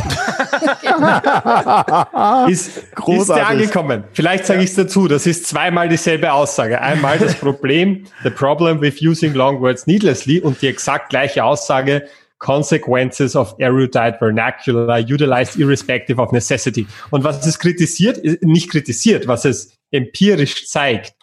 ist, 2.49 2.95
Großartig. 2.95 3.21
ist 3.21 3.29
der 3.29 3.49
angekommen. 3.49 4.05
Vielleicht 4.13 4.47
sage 4.47 4.61
ich 4.63 4.71
es 4.71 4.77
dazu. 4.77 5.09
Das 5.09 5.27
ist 5.27 5.47
zweimal 5.47 5.89
dieselbe 5.89 6.33
Aussage. 6.33 6.81
Einmal 6.81 7.19
das 7.19 7.35
Problem, 7.35 8.05
the 8.23 8.31
problem 8.31 8.81
with 8.81 9.01
using 9.03 9.35
long 9.35 9.61
words 9.61 9.87
needlessly 9.87 10.41
und 10.41 10.61
die 10.63 10.69
exakt 10.69 11.11
gleiche 11.11 11.45
Aussage, 11.45 12.09
consequences 12.45 13.35
of 13.35 13.55
erudite 13.59 14.19
vernacular 14.19 14.99
utilized 14.99 15.57
irrespective 15.59 16.21
of 16.21 16.31
necessity. 16.31 16.87
Und 17.11 17.25
was 17.25 17.45
es 17.47 17.59
kritisiert, 17.59 18.21
nicht 18.43 18.71
kritisiert, 18.71 19.27
was 19.27 19.47
es 19.47 19.75
empirisch 19.91 20.69
zeigt, 20.69 21.15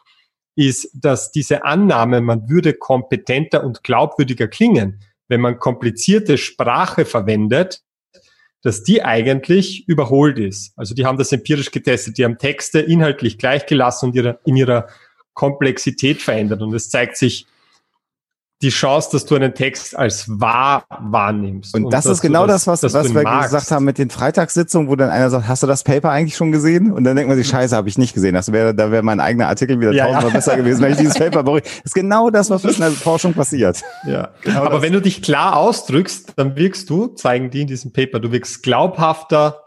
ist, 0.55 0.89
dass 0.93 1.31
diese 1.31 1.63
Annahme, 1.63 2.21
man 2.21 2.49
würde 2.49 2.73
kompetenter 2.73 3.63
und 3.63 3.83
glaubwürdiger 3.83 4.47
klingen, 4.47 4.99
wenn 5.27 5.41
man 5.41 5.59
komplizierte 5.59 6.39
Sprache 6.39 7.05
verwendet, 7.05 7.83
dass 8.63 8.83
die 8.83 9.03
eigentlich 9.03 9.87
überholt 9.87 10.39
ist. 10.39 10.73
Also 10.75 10.95
die 10.95 11.05
haben 11.05 11.19
das 11.19 11.31
empirisch 11.31 11.71
getestet, 11.71 12.17
die 12.17 12.25
haben 12.25 12.39
Texte 12.39 12.79
inhaltlich 12.79 13.37
gleichgelassen 13.37 14.09
und 14.09 14.15
ihre, 14.15 14.39
in 14.45 14.55
ihrer 14.55 14.87
Komplexität 15.33 16.21
verändert. 16.21 16.61
Und 16.61 16.73
es 16.73 16.89
zeigt 16.89 17.15
sich, 17.15 17.45
die 18.61 18.69
Chance, 18.69 19.09
dass 19.11 19.25
du 19.25 19.35
einen 19.35 19.55
Text 19.55 19.97
als 19.97 20.25
wahr 20.29 20.83
wahrnimmst. 20.99 21.75
Und, 21.75 21.85
und 21.85 21.93
das 21.93 22.05
ist 22.05 22.21
genau 22.21 22.45
das, 22.45 22.67
was, 22.67 22.83
was 22.83 23.13
wir 23.13 23.23
magst. 23.23 23.49
gesagt 23.49 23.71
haben 23.71 23.85
mit 23.85 23.97
den 23.97 24.09
Freitagssitzungen, 24.09 24.87
wo 24.87 24.95
dann 24.95 25.09
einer 25.09 25.29
sagt, 25.29 25.47
hast 25.47 25.63
du 25.63 25.67
das 25.67 25.83
Paper 25.83 26.11
eigentlich 26.11 26.35
schon 26.35 26.51
gesehen? 26.51 26.91
Und 26.91 27.03
dann 27.03 27.15
denkt 27.15 27.29
man 27.29 27.37
sich, 27.37 27.47
scheiße, 27.47 27.75
habe 27.75 27.89
ich 27.89 27.97
nicht 27.97 28.13
gesehen. 28.13 28.35
Das 28.35 28.51
wäre, 28.51 28.75
da 28.75 28.91
wäre 28.91 29.01
mein 29.01 29.19
eigener 29.19 29.47
Artikel 29.47 29.79
wieder 29.79 29.91
ja, 29.91 30.05
tausendmal 30.05 30.29
ja. 30.29 30.35
besser 30.35 30.57
gewesen, 30.57 30.81
wenn 30.81 30.91
ich 30.91 30.97
dieses 30.97 31.17
Paper 31.17 31.43
brauche. 31.43 31.61
Das 31.61 31.71
ist 31.85 31.95
genau 31.95 32.29
das, 32.29 32.49
was 32.51 32.63
in 32.63 32.79
der 32.79 32.91
Forschung 32.91 33.33
passiert. 33.33 33.81
Ja. 34.05 34.29
Genau 34.43 34.61
Aber 34.61 34.75
das. 34.75 34.81
wenn 34.83 34.93
du 34.93 35.01
dich 35.01 35.23
klar 35.23 35.57
ausdrückst, 35.57 36.33
dann 36.35 36.55
wirkst 36.55 36.89
du, 36.89 37.07
zeigen 37.07 37.49
die 37.49 37.61
in 37.61 37.67
diesem 37.67 37.91
Paper, 37.91 38.19
du 38.19 38.31
wirkst 38.31 38.61
glaubhafter 38.61 39.63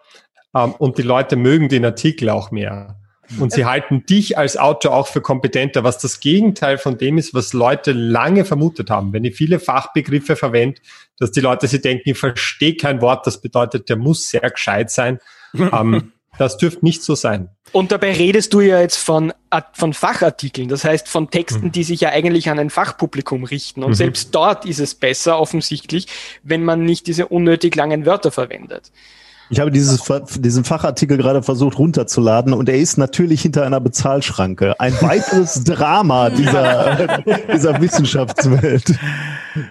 ähm, 0.54 0.72
und 0.78 0.98
die 0.98 1.02
Leute 1.02 1.36
mögen 1.36 1.68
den 1.68 1.84
Artikel 1.84 2.30
auch 2.30 2.52
mehr. 2.52 2.96
Und 3.38 3.52
sie 3.52 3.64
halten 3.64 4.04
dich 4.06 4.38
als 4.38 4.56
Autor 4.56 4.94
auch 4.94 5.06
für 5.06 5.20
kompetenter, 5.20 5.84
was 5.84 5.98
das 5.98 6.20
Gegenteil 6.20 6.78
von 6.78 6.98
dem 6.98 7.18
ist, 7.18 7.34
was 7.34 7.52
Leute 7.52 7.92
lange 7.92 8.44
vermutet 8.44 8.90
haben. 8.90 9.12
Wenn 9.12 9.24
ich 9.24 9.34
viele 9.34 9.60
Fachbegriffe 9.60 10.36
verwende, 10.36 10.80
dass 11.18 11.32
die 11.32 11.40
Leute 11.40 11.66
sich 11.66 11.80
denken, 11.80 12.10
ich 12.10 12.18
verstehe 12.18 12.76
kein 12.76 13.00
Wort, 13.00 13.26
das 13.26 13.40
bedeutet, 13.40 13.88
der 13.88 13.96
muss 13.96 14.28
sehr 14.28 14.50
gescheit 14.50 14.90
sein. 14.90 15.18
ähm, 15.54 16.12
das 16.38 16.56
dürfte 16.56 16.84
nicht 16.84 17.02
so 17.02 17.14
sein. 17.14 17.48
Und 17.72 17.92
dabei 17.92 18.12
redest 18.12 18.52
du 18.54 18.60
ja 18.60 18.80
jetzt 18.80 18.96
von, 18.96 19.32
von 19.72 19.92
Fachartikeln, 19.92 20.68
das 20.68 20.84
heißt 20.84 21.08
von 21.08 21.30
Texten, 21.30 21.66
mhm. 21.66 21.72
die 21.72 21.84
sich 21.84 22.00
ja 22.00 22.10
eigentlich 22.10 22.48
an 22.50 22.58
ein 22.58 22.70
Fachpublikum 22.70 23.44
richten. 23.44 23.82
Und 23.82 23.90
mhm. 23.90 23.94
selbst 23.94 24.34
dort 24.34 24.64
ist 24.64 24.80
es 24.80 24.94
besser, 24.94 25.38
offensichtlich, 25.38 26.06
wenn 26.42 26.64
man 26.64 26.84
nicht 26.84 27.06
diese 27.06 27.26
unnötig 27.26 27.74
langen 27.74 28.06
Wörter 28.06 28.30
verwendet. 28.30 28.90
Ich 29.54 29.60
habe 29.60 29.70
dieses, 29.70 30.02
diesen 30.40 30.64
Fachartikel 30.64 31.16
gerade 31.16 31.40
versucht 31.44 31.78
runterzuladen 31.78 32.52
und 32.52 32.68
er 32.68 32.76
ist 32.76 32.98
natürlich 32.98 33.42
hinter 33.42 33.64
einer 33.64 33.78
Bezahlschranke. 33.78 34.80
Ein 34.80 35.00
weiteres 35.00 35.62
Drama 35.64 36.28
dieser, 36.30 37.22
dieser 37.54 37.80
Wissenschaftswelt. 37.80 38.98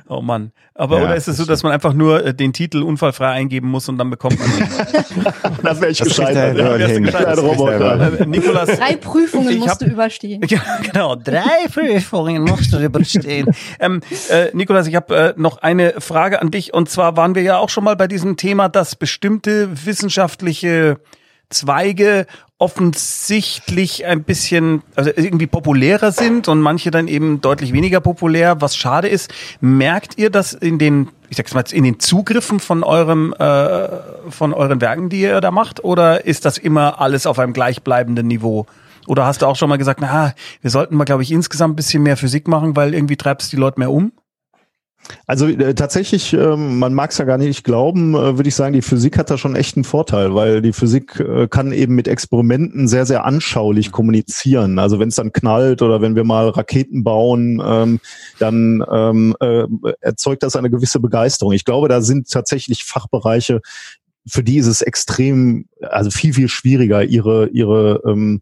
Oh 0.07 0.21
Mann. 0.21 0.53
Aber 0.75 0.97
ja, 0.97 1.03
oder 1.03 1.15
ist 1.15 1.27
es 1.27 1.37
so, 1.37 1.45
dass 1.45 1.61
man 1.61 1.71
einfach 1.71 1.93
nur 1.93 2.25
äh, 2.25 2.33
den 2.33 2.51
Titel 2.51 2.81
unfallfrei 2.81 3.27
eingeben 3.27 3.69
muss 3.69 3.89
und 3.89 3.99
dann 3.99 4.09
bekommt 4.09 4.39
man 4.39 4.49
den? 4.49 5.23
das 5.63 5.81
wäre 5.81 5.91
ich 5.91 5.99
gescheitert. 5.99 6.57
Äh, 6.57 8.25
Nikolas, 8.25 8.79
drei 8.79 8.95
Prüfungen 8.95 9.59
musst 9.59 9.69
hab, 9.69 9.79
du 9.79 9.85
überstehen. 9.85 10.41
Ja, 10.47 10.61
genau. 10.81 11.15
Drei 11.15 11.67
Prüfungen 11.71 12.43
musst 12.43 12.73
du 12.73 12.79
überstehen. 12.79 13.49
ähm, 13.79 14.01
äh, 14.29 14.47
Nikolas, 14.53 14.87
ich 14.87 14.95
habe 14.95 15.15
äh, 15.15 15.33
noch 15.37 15.57
eine 15.57 16.01
Frage 16.01 16.41
an 16.41 16.49
dich. 16.49 16.73
Und 16.73 16.89
zwar 16.89 17.17
waren 17.17 17.35
wir 17.35 17.43
ja 17.43 17.57
auch 17.57 17.69
schon 17.69 17.83
mal 17.83 17.95
bei 17.95 18.07
diesem 18.07 18.35
Thema, 18.35 18.67
dass 18.67 18.95
bestimmte 18.95 19.72
wissenschaftliche 19.85 20.99
Zweige 21.49 22.25
offensichtlich 22.57 24.05
ein 24.05 24.23
bisschen, 24.23 24.83
also 24.95 25.11
irgendwie 25.15 25.47
populärer 25.47 26.11
sind 26.11 26.47
und 26.47 26.61
manche 26.61 26.91
dann 26.91 27.07
eben 27.07 27.41
deutlich 27.41 27.73
weniger 27.73 27.99
populär, 27.99 28.61
was 28.61 28.77
schade 28.77 29.09
ist. 29.09 29.33
Merkt 29.59 30.17
ihr 30.17 30.29
das 30.29 30.53
in 30.53 30.79
den, 30.79 31.09
ich 31.29 31.37
sag's 31.37 31.53
mal, 31.53 31.63
in 31.71 31.83
den 31.83 31.99
Zugriffen 31.99 32.59
von 32.59 32.83
eurem, 32.83 33.33
äh, 33.33 33.89
von 34.29 34.53
euren 34.53 34.79
Werken, 34.79 35.09
die 35.09 35.21
ihr 35.21 35.41
da 35.41 35.51
macht, 35.51 35.83
oder 35.83 36.25
ist 36.25 36.45
das 36.45 36.57
immer 36.57 37.01
alles 37.01 37.25
auf 37.27 37.37
einem 37.37 37.53
gleichbleibenden 37.53 38.27
Niveau? 38.27 38.65
Oder 39.07 39.25
hast 39.25 39.41
du 39.41 39.45
auch 39.45 39.57
schon 39.57 39.67
mal 39.67 39.77
gesagt, 39.77 39.99
na, 40.01 40.33
wir 40.61 40.71
sollten 40.71 40.95
mal, 40.95 41.03
glaube 41.03 41.23
ich, 41.23 41.31
insgesamt 41.31 41.73
ein 41.73 41.75
bisschen 41.75 42.03
mehr 42.03 42.15
Physik 42.15 42.47
machen, 42.47 42.77
weil 42.77 42.93
irgendwie 42.93 43.17
treibt 43.17 43.41
es 43.41 43.49
die 43.49 43.57
Leute 43.57 43.79
mehr 43.79 43.91
um? 43.91 44.13
Also 45.25 45.47
äh, 45.47 45.73
tatsächlich, 45.73 46.33
ähm, 46.33 46.79
man 46.79 46.93
mag 46.93 47.11
es 47.11 47.17
ja 47.17 47.25
gar 47.25 47.37
nicht 47.37 47.63
glauben, 47.63 48.13
äh, 48.13 48.37
würde 48.37 48.47
ich 48.47 48.55
sagen, 48.55 48.73
die 48.73 48.81
Physik 48.81 49.17
hat 49.17 49.29
da 49.29 49.37
schon 49.37 49.55
echt 49.55 49.75
einen 49.75 49.83
Vorteil, 49.83 50.33
weil 50.33 50.61
die 50.61 50.73
Physik 50.73 51.19
äh, 51.19 51.47
kann 51.47 51.71
eben 51.71 51.95
mit 51.95 52.07
Experimenten 52.07 52.87
sehr, 52.87 53.05
sehr 53.05 53.25
anschaulich 53.25 53.91
kommunizieren. 53.91 54.79
Also 54.79 54.99
wenn 54.99 55.09
es 55.09 55.15
dann 55.15 55.31
knallt 55.31 55.81
oder 55.81 56.01
wenn 56.01 56.15
wir 56.15 56.23
mal 56.23 56.49
Raketen 56.49 57.03
bauen, 57.03 57.61
ähm, 57.65 57.99
dann 58.39 58.83
ähm, 58.91 59.35
äh, 59.39 59.65
erzeugt 60.01 60.43
das 60.43 60.55
eine 60.55 60.69
gewisse 60.69 60.99
Begeisterung. 60.99 61.53
Ich 61.53 61.65
glaube, 61.65 61.89
da 61.89 62.01
sind 62.01 62.29
tatsächlich 62.29 62.83
Fachbereiche, 62.83 63.61
für 64.25 64.43
die 64.43 64.57
ist 64.57 64.67
es 64.67 64.81
extrem, 64.81 65.65
also 65.81 66.09
viel, 66.09 66.33
viel 66.33 66.47
schwieriger, 66.47 67.03
ihre, 67.03 67.47
ihre 67.49 68.01
ähm, 68.05 68.41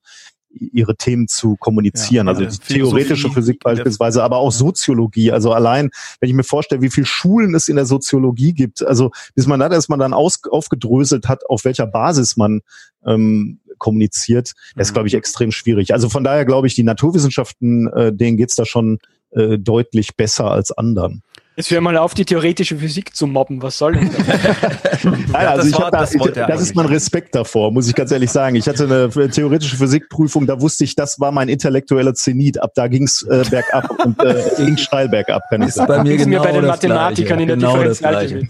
ihre 0.53 0.95
Themen 0.95 1.27
zu 1.27 1.55
kommunizieren. 1.55 2.27
Ja, 2.27 2.33
also 2.33 2.43
ja, 2.43 2.49
theoretische 2.49 3.29
Physik 3.29 3.59
beispielsweise, 3.63 4.23
aber 4.23 4.37
auch 4.37 4.51
Soziologie. 4.51 5.31
Also 5.31 5.53
allein, 5.53 5.89
wenn 6.19 6.29
ich 6.29 6.35
mir 6.35 6.43
vorstelle, 6.43 6.81
wie 6.81 6.89
viele 6.89 7.05
Schulen 7.05 7.55
es 7.55 7.67
in 7.67 7.75
der 7.75 7.85
Soziologie 7.85 8.53
gibt, 8.53 8.85
also 8.85 9.11
bis 9.35 9.47
man 9.47 9.59
das 9.59 9.71
erstmal 9.71 9.99
dann 9.99 10.13
aus, 10.13 10.39
aufgedröselt 10.49 11.27
hat, 11.27 11.47
auf 11.49 11.65
welcher 11.65 11.87
Basis 11.87 12.37
man 12.37 12.61
ähm, 13.05 13.59
kommuniziert, 13.77 14.53
das 14.75 14.87
ist, 14.87 14.91
mhm. 14.91 14.93
glaube 14.95 15.07
ich, 15.07 15.15
extrem 15.15 15.51
schwierig. 15.51 15.93
Also 15.93 16.09
von 16.09 16.23
daher 16.23 16.45
glaube 16.45 16.67
ich, 16.67 16.75
die 16.75 16.83
Naturwissenschaften, 16.83 17.87
äh, 17.87 18.13
denen 18.13 18.37
geht's 18.37 18.55
da 18.55 18.65
schon 18.65 18.99
äh, 19.31 19.57
deutlich 19.57 20.15
besser 20.15 20.51
als 20.51 20.71
anderen. 20.71 21.23
Jetzt 21.57 21.69
hör 21.69 21.81
mal 21.81 21.97
auf, 21.97 22.13
die 22.13 22.23
theoretische 22.23 22.77
Physik 22.77 23.13
zu 23.13 23.27
mobben. 23.27 23.61
Was 23.61 23.77
soll 23.77 23.93
das? 23.93 25.03
Nein, 25.03 25.47
also 25.47 25.67
ich 25.67 25.77
war, 25.77 25.91
da, 25.91 25.99
das, 25.99 26.15
ich, 26.15 26.21
das 26.21 26.61
ist 26.61 26.75
mein 26.75 26.85
Respekt 26.85 27.35
davor, 27.35 27.71
muss 27.71 27.89
ich 27.89 27.95
ganz 27.95 28.11
ehrlich 28.11 28.31
sagen. 28.31 28.55
Ich 28.55 28.69
hatte 28.69 28.85
eine 28.85 29.29
theoretische 29.29 29.75
Physikprüfung, 29.75 30.47
da 30.47 30.61
wusste 30.61 30.85
ich, 30.85 30.95
das 30.95 31.19
war 31.19 31.33
mein 31.33 31.49
intellektueller 31.49 32.13
Zenit. 32.13 32.61
Ab 32.61 32.71
da 32.75 32.87
ging's 32.87 33.23
äh, 33.23 33.43
bergab 33.49 33.89
und 34.05 34.23
äh, 34.23 34.43
ging 34.57 34.77
steil 34.77 35.09
bergab, 35.09 35.43
kann 35.49 35.63
ich 35.63 35.73
sagen. 35.73 35.89
Bei 35.89 36.03
mir, 36.03 36.15
genau 36.15 36.37
mir 36.37 36.39
bei 36.39 36.51
den 36.53 36.65
Mathematikern 36.65 37.37
Gleiche. 37.37 37.41
in 37.41 37.47
der 37.47 37.57
genau 37.57 37.77
Differentialgleichung. 37.77 38.49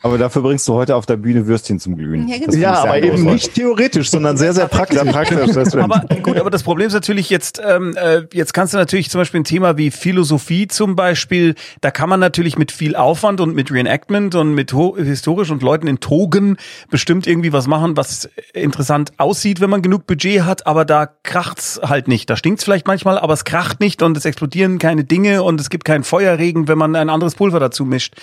Aber 0.00 0.16
dafür 0.16 0.42
bringst 0.42 0.68
du 0.68 0.74
heute 0.74 0.94
auf 0.94 1.06
der 1.06 1.16
Bühne 1.16 1.48
Würstchen 1.48 1.80
zum 1.80 1.96
Glühen. 1.96 2.28
Ja, 2.28 2.38
genau. 2.38 2.56
ja 2.56 2.74
aber 2.74 3.02
eben 3.02 3.24
nicht 3.24 3.54
theoretisch, 3.54 4.10
sondern 4.10 4.36
sehr, 4.36 4.52
sehr 4.52 4.68
praktisch. 4.68 5.02
praktisch 5.02 5.74
aber 5.74 6.04
gut, 6.22 6.36
aber 6.38 6.50
das 6.50 6.62
Problem 6.62 6.86
ist 6.86 6.92
natürlich 6.92 7.30
jetzt, 7.30 7.60
ähm, 7.64 7.96
äh, 7.96 8.22
jetzt 8.32 8.54
kannst 8.54 8.74
du 8.74 8.78
natürlich 8.78 9.10
zum 9.10 9.20
Beispiel 9.20 9.40
ein 9.40 9.44
Thema 9.44 9.76
wie 9.76 9.90
Philosophie 9.90 10.68
zum 10.68 10.94
Beispiel, 10.94 11.56
da 11.80 11.90
kann 11.90 12.08
man 12.08 12.20
natürlich 12.20 12.56
mit 12.56 12.70
viel 12.70 12.94
Aufwand 12.94 13.40
und 13.40 13.56
mit 13.56 13.72
Reenactment 13.72 14.36
und 14.36 14.54
mit 14.54 14.72
historisch 14.72 15.50
und 15.50 15.62
Leuten 15.62 15.88
in 15.88 15.98
Togen 15.98 16.58
bestimmt 16.90 17.26
irgendwie 17.26 17.52
was 17.52 17.66
machen, 17.66 17.96
was 17.96 18.28
interessant 18.54 19.12
aussieht, 19.18 19.60
wenn 19.60 19.70
man 19.70 19.82
genug 19.82 20.06
Budget 20.06 20.44
hat, 20.44 20.66
aber 20.68 20.84
da 20.84 21.08
kracht's 21.24 21.80
halt 21.82 22.06
nicht. 22.06 22.30
Da 22.30 22.36
stinkt's 22.36 22.62
vielleicht 22.62 22.86
manchmal, 22.86 23.18
aber 23.18 23.32
es 23.32 23.44
kracht 23.44 23.80
nicht 23.80 24.02
und 24.02 24.16
es 24.16 24.24
explodieren 24.24 24.78
keine 24.78 25.02
Dinge 25.02 25.42
und 25.42 25.60
es 25.60 25.70
gibt 25.70 25.84
keinen 25.84 26.04
Feuerregen, 26.04 26.68
wenn 26.68 26.78
man 26.78 26.94
ein 26.94 27.10
anderes 27.10 27.34
Pulver 27.34 27.58
dazu 27.58 27.84
mischt. 27.84 28.14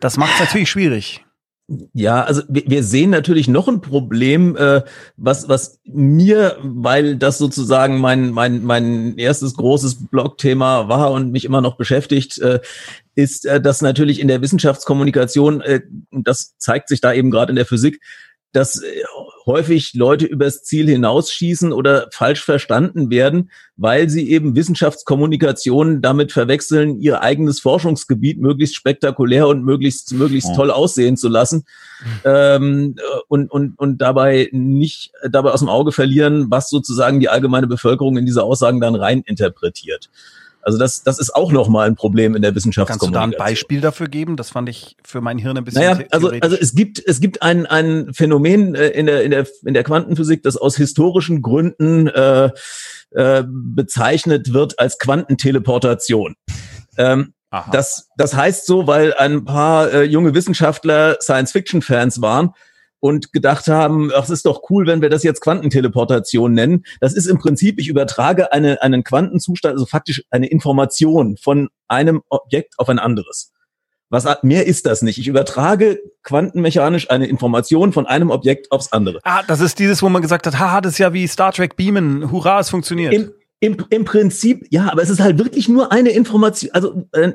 Das 0.00 0.18
macht's 0.18 0.38
natürlich 0.38 0.68
schwierig. 0.68 1.21
Ja, 1.94 2.24
also 2.24 2.42
wir, 2.48 2.82
sehen 2.82 3.10
natürlich 3.10 3.48
noch 3.48 3.68
ein 3.68 3.80
Problem, 3.80 4.56
äh, 4.56 4.82
was, 5.16 5.48
was 5.48 5.80
mir, 5.84 6.58
weil 6.60 7.16
das 7.16 7.38
sozusagen 7.38 7.98
mein, 7.98 8.30
mein, 8.30 8.64
mein 8.64 9.16
erstes 9.16 9.54
großes 9.54 10.08
Blogthema 10.08 10.88
war 10.88 11.12
und 11.12 11.30
mich 11.30 11.44
immer 11.44 11.60
noch 11.60 11.76
beschäftigt, 11.76 12.38
äh, 12.40 12.60
ist, 13.14 13.46
äh, 13.46 13.60
dass 13.60 13.80
natürlich 13.80 14.20
in 14.20 14.28
der 14.28 14.42
Wissenschaftskommunikation, 14.42 15.60
äh, 15.60 15.80
und 16.10 16.26
das 16.26 16.56
zeigt 16.58 16.88
sich 16.88 17.00
da 17.00 17.12
eben 17.12 17.30
gerade 17.30 17.50
in 17.50 17.56
der 17.56 17.66
Physik, 17.66 18.00
dass 18.52 18.82
äh, 18.82 19.02
häufig 19.46 19.94
Leute 19.94 20.26
übers 20.26 20.62
Ziel 20.62 20.88
hinausschießen 20.88 21.72
oder 21.72 22.08
falsch 22.12 22.44
verstanden 22.44 23.10
werden, 23.10 23.50
weil 23.76 24.08
sie 24.08 24.30
eben 24.30 24.54
Wissenschaftskommunikation 24.54 26.00
damit 26.02 26.32
verwechseln, 26.32 27.00
ihr 27.00 27.22
eigenes 27.22 27.60
Forschungsgebiet 27.60 28.40
möglichst 28.40 28.76
spektakulär 28.76 29.48
und 29.48 29.64
möglichst 29.64 30.12
möglichst 30.12 30.50
ja. 30.50 30.54
toll 30.54 30.70
aussehen 30.70 31.16
zu 31.16 31.28
lassen 31.28 31.64
ähm, 32.24 32.96
und, 33.28 33.50
und, 33.50 33.78
und 33.78 33.98
dabei 33.98 34.48
nicht 34.52 35.12
dabei 35.28 35.50
aus 35.50 35.60
dem 35.60 35.68
Auge 35.68 35.92
verlieren, 35.92 36.50
was 36.50 36.68
sozusagen 36.70 37.20
die 37.20 37.28
allgemeine 37.28 37.66
Bevölkerung 37.66 38.16
in 38.16 38.26
diese 38.26 38.42
Aussagen 38.42 38.80
dann 38.80 38.94
rein 38.94 39.22
interpretiert. 39.22 40.10
Also 40.62 40.78
das, 40.78 41.02
das 41.02 41.18
ist 41.18 41.34
auch 41.34 41.50
nochmal 41.50 41.88
ein 41.88 41.96
Problem 41.96 42.36
in 42.36 42.42
der 42.42 42.54
Wissenschaftskommunikation. 42.54 43.12
Kannst 43.12 43.34
du 43.34 43.38
da 43.38 43.44
ein 43.44 43.50
Beispiel 43.50 43.80
dafür 43.80 44.08
geben? 44.08 44.36
Das 44.36 44.50
fand 44.50 44.68
ich 44.68 44.96
für 45.04 45.20
mein 45.20 45.38
Hirn 45.38 45.58
ein 45.58 45.64
bisschen 45.64 45.82
naja, 45.82 46.04
also, 46.10 46.32
also 46.40 46.56
es 46.56 46.74
gibt, 46.74 47.02
es 47.04 47.20
gibt 47.20 47.42
ein, 47.42 47.66
ein 47.66 48.14
Phänomen 48.14 48.74
äh, 48.74 48.88
in, 48.88 49.06
der, 49.06 49.24
in, 49.24 49.32
der, 49.32 49.46
in 49.64 49.74
der 49.74 49.82
Quantenphysik, 49.82 50.42
das 50.42 50.56
aus 50.56 50.76
historischen 50.76 51.42
Gründen 51.42 52.06
äh, 52.06 52.50
äh, 53.10 53.44
bezeichnet 53.46 54.52
wird 54.52 54.78
als 54.78 54.98
Quantenteleportation. 54.98 56.36
Ähm, 56.96 57.34
das, 57.70 58.08
das 58.16 58.34
heißt 58.34 58.64
so, 58.64 58.86
weil 58.86 59.12
ein 59.14 59.44
paar 59.44 59.92
äh, 59.92 60.04
junge 60.04 60.34
Wissenschaftler 60.34 61.18
Science-Fiction-Fans 61.20 62.22
waren 62.22 62.54
und 63.02 63.32
gedacht 63.32 63.66
haben, 63.66 64.12
ach, 64.14 64.22
es 64.22 64.30
ist 64.30 64.46
doch 64.46 64.62
cool, 64.70 64.86
wenn 64.86 65.02
wir 65.02 65.10
das 65.10 65.24
jetzt 65.24 65.40
Quantenteleportation 65.40 66.54
nennen. 66.54 66.84
Das 67.00 67.14
ist 67.14 67.26
im 67.26 67.36
Prinzip, 67.38 67.80
ich 67.80 67.88
übertrage 67.88 68.52
eine, 68.52 68.80
einen 68.80 69.02
Quantenzustand, 69.02 69.72
also 69.72 69.86
faktisch 69.86 70.22
eine 70.30 70.46
Information 70.46 71.36
von 71.36 71.68
einem 71.88 72.22
Objekt 72.28 72.78
auf 72.78 72.88
ein 72.88 73.00
anderes. 73.00 73.52
Was 74.08 74.24
mehr 74.42 74.66
ist 74.66 74.86
das 74.86 75.02
nicht? 75.02 75.18
Ich 75.18 75.26
übertrage 75.26 75.98
quantenmechanisch 76.22 77.10
eine 77.10 77.26
Information 77.26 77.92
von 77.92 78.06
einem 78.06 78.30
Objekt 78.30 78.70
aufs 78.70 78.92
andere. 78.92 79.18
Ah, 79.24 79.42
das 79.42 79.60
ist 79.60 79.80
dieses, 79.80 80.00
wo 80.00 80.08
man 80.08 80.22
gesagt 80.22 80.46
hat, 80.46 80.60
haha, 80.60 80.80
das 80.80 80.92
ist 80.92 80.98
ja 80.98 81.12
wie 81.12 81.26
Star 81.26 81.52
Trek 81.52 81.74
Beamen. 81.74 82.30
Hurra, 82.30 82.60
es 82.60 82.70
funktioniert. 82.70 83.12
Im, 83.12 83.32
im, 83.62 83.76
Im 83.90 84.04
Prinzip, 84.04 84.66
ja, 84.70 84.90
aber 84.90 85.02
es 85.02 85.08
ist 85.08 85.20
halt 85.20 85.38
wirklich 85.38 85.68
nur 85.68 85.92
eine 85.92 86.10
Information, 86.10 86.72
also 86.72 87.06
äh, 87.12 87.34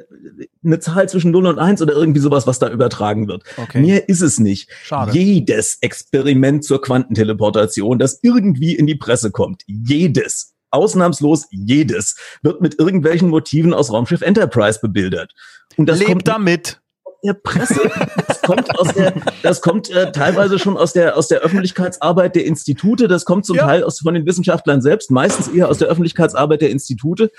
eine 0.61 0.79
Zahl 0.81 1.07
zwischen 1.07 1.31
0 1.31 1.47
und 1.47 1.57
1 1.57 1.81
oder 1.81 1.93
irgendwie 1.93 2.19
sowas, 2.19 2.45
was 2.45 2.59
da 2.59 2.69
übertragen 2.69 3.29
wird. 3.29 3.43
Okay. 3.55 3.79
Mehr 3.79 4.09
ist 4.09 4.19
es 4.19 4.37
nicht. 4.37 4.69
Schade. 4.83 5.17
Jedes 5.17 5.77
Experiment 5.79 6.65
zur 6.65 6.81
Quantenteleportation, 6.81 7.97
das 7.97 8.19
irgendwie 8.23 8.75
in 8.75 8.87
die 8.87 8.95
Presse 8.95 9.31
kommt, 9.31 9.63
jedes, 9.67 10.53
ausnahmslos 10.69 11.47
jedes, 11.49 12.17
wird 12.41 12.59
mit 12.59 12.77
irgendwelchen 12.77 13.29
Motiven 13.29 13.73
aus 13.73 13.89
Raumschiff 13.89 14.21
Enterprise 14.21 14.79
bebildert. 14.81 15.33
Und 15.77 15.87
das 15.87 15.99
Lebt 15.99 16.11
kommt 16.11 16.27
damit 16.27 16.81
der 17.23 17.33
Presse. 17.33 17.91
Das 18.27 18.41
kommt 18.41 18.79
aus 18.79 18.93
der, 18.93 19.13
das 19.43 19.61
kommt 19.61 19.89
äh, 19.89 20.11
teilweise 20.11 20.59
schon 20.59 20.77
aus 20.77 20.93
der 20.93 21.17
aus 21.17 21.27
der 21.27 21.39
Öffentlichkeitsarbeit 21.39 22.35
der 22.35 22.45
Institute. 22.45 23.07
Das 23.07 23.25
kommt 23.25 23.45
zum 23.45 23.57
ja. 23.57 23.65
Teil 23.65 23.83
aus 23.83 23.99
von 23.99 24.13
den 24.13 24.25
Wissenschaftlern 24.25 24.81
selbst, 24.81 25.11
meistens 25.11 25.47
eher 25.47 25.69
aus 25.69 25.77
der 25.77 25.87
Öffentlichkeitsarbeit 25.87 26.61
der 26.61 26.69
Institute. 26.69 27.31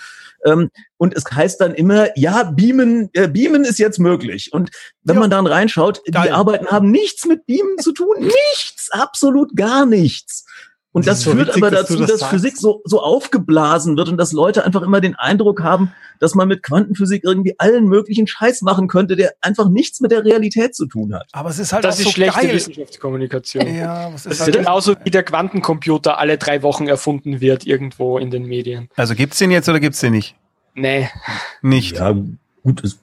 Ähm, 0.45 0.71
und 0.97 1.17
es 1.17 1.25
heißt 1.31 1.61
dann 1.61 1.75
immer, 1.75 2.09
ja, 2.17 2.45
Beamen, 2.45 3.11
äh, 3.13 3.29
Beamen 3.29 3.65
ist 3.65 3.79
jetzt 3.79 3.99
möglich. 3.99 4.53
Und 4.53 4.71
wenn 5.03 5.17
jo. 5.17 5.21
man 5.21 5.31
dann 5.31 5.47
reinschaut, 5.47 6.03
Geil. 6.11 6.25
die 6.25 6.31
Arbeiten 6.31 6.69
haben 6.69 6.91
nichts 6.91 7.25
mit 7.25 7.47
Beamen 7.47 7.79
zu 7.79 7.93
tun, 7.93 8.17
nichts, 8.21 8.91
absolut 8.91 9.57
gar 9.57 9.87
nichts. 9.87 10.45
Und 10.93 11.07
das, 11.07 11.23
das 11.23 11.33
führt 11.33 11.49
witzig, 11.49 11.63
aber 11.63 11.71
dazu, 11.71 11.97
dass, 11.97 12.11
das 12.11 12.21
dass 12.21 12.31
Physik 12.31 12.57
so, 12.57 12.81
so 12.85 13.03
aufgeblasen 13.03 13.97
wird 13.97 14.09
und 14.09 14.17
dass 14.17 14.33
Leute 14.33 14.65
einfach 14.65 14.83
immer 14.83 15.01
den 15.01 15.15
Eindruck 15.15 15.63
haben, 15.63 15.93
dass 16.19 16.35
man 16.35 16.49
mit 16.49 16.63
Quantenphysik 16.63 17.25
irgendwie 17.25 17.55
allen 17.59 17.85
möglichen 17.87 18.27
Scheiß 18.27 18.63
machen 18.63 18.89
könnte, 18.89 19.15
der 19.15 19.35
einfach 19.43 19.69
nichts 19.69 20.01
mit 20.01 20.13
der 20.13 20.25
Realität 20.25 20.75
zu 20.75 20.87
tun 20.87 21.15
hat. 21.15 21.29
Aber 21.33 21.51
es 21.51 21.59
ist 21.59 21.73
halt 21.73 21.85
das 21.85 21.97
auch 21.97 21.99
ist 22.01 22.05
so 22.07 22.11
schlechte 22.13 22.41
geil. 22.41 22.55
Wissenschaftskommunikation. 22.55 23.75
Ja, 23.75 24.13
was 24.13 24.25
ist 24.25 24.33
das 24.33 24.41
halt 24.41 24.57
ist 24.57 24.63
genauso 24.63 24.97
wie 25.05 25.11
der 25.11 25.23
Quantencomputer 25.23 26.19
alle 26.19 26.39
drei 26.39 26.63
Wochen 26.63 26.89
erfunden 26.89 27.41
wird 27.41 27.67
irgendwo 27.67 28.19
in 28.19 28.31
den 28.31 28.45
Medien. 28.45 28.89
Also 28.97 29.15
gibt's 29.15 29.39
den 29.39 29.51
jetzt 29.51 29.69
oder 29.69 29.81
gibt's 29.81 30.01
den 30.01 30.13
nicht? 30.13 30.37
Nee. 30.75 31.09
Nicht. 31.61 31.99
Ja, 31.99 32.17
gut, 32.63 32.83
es 32.83 32.99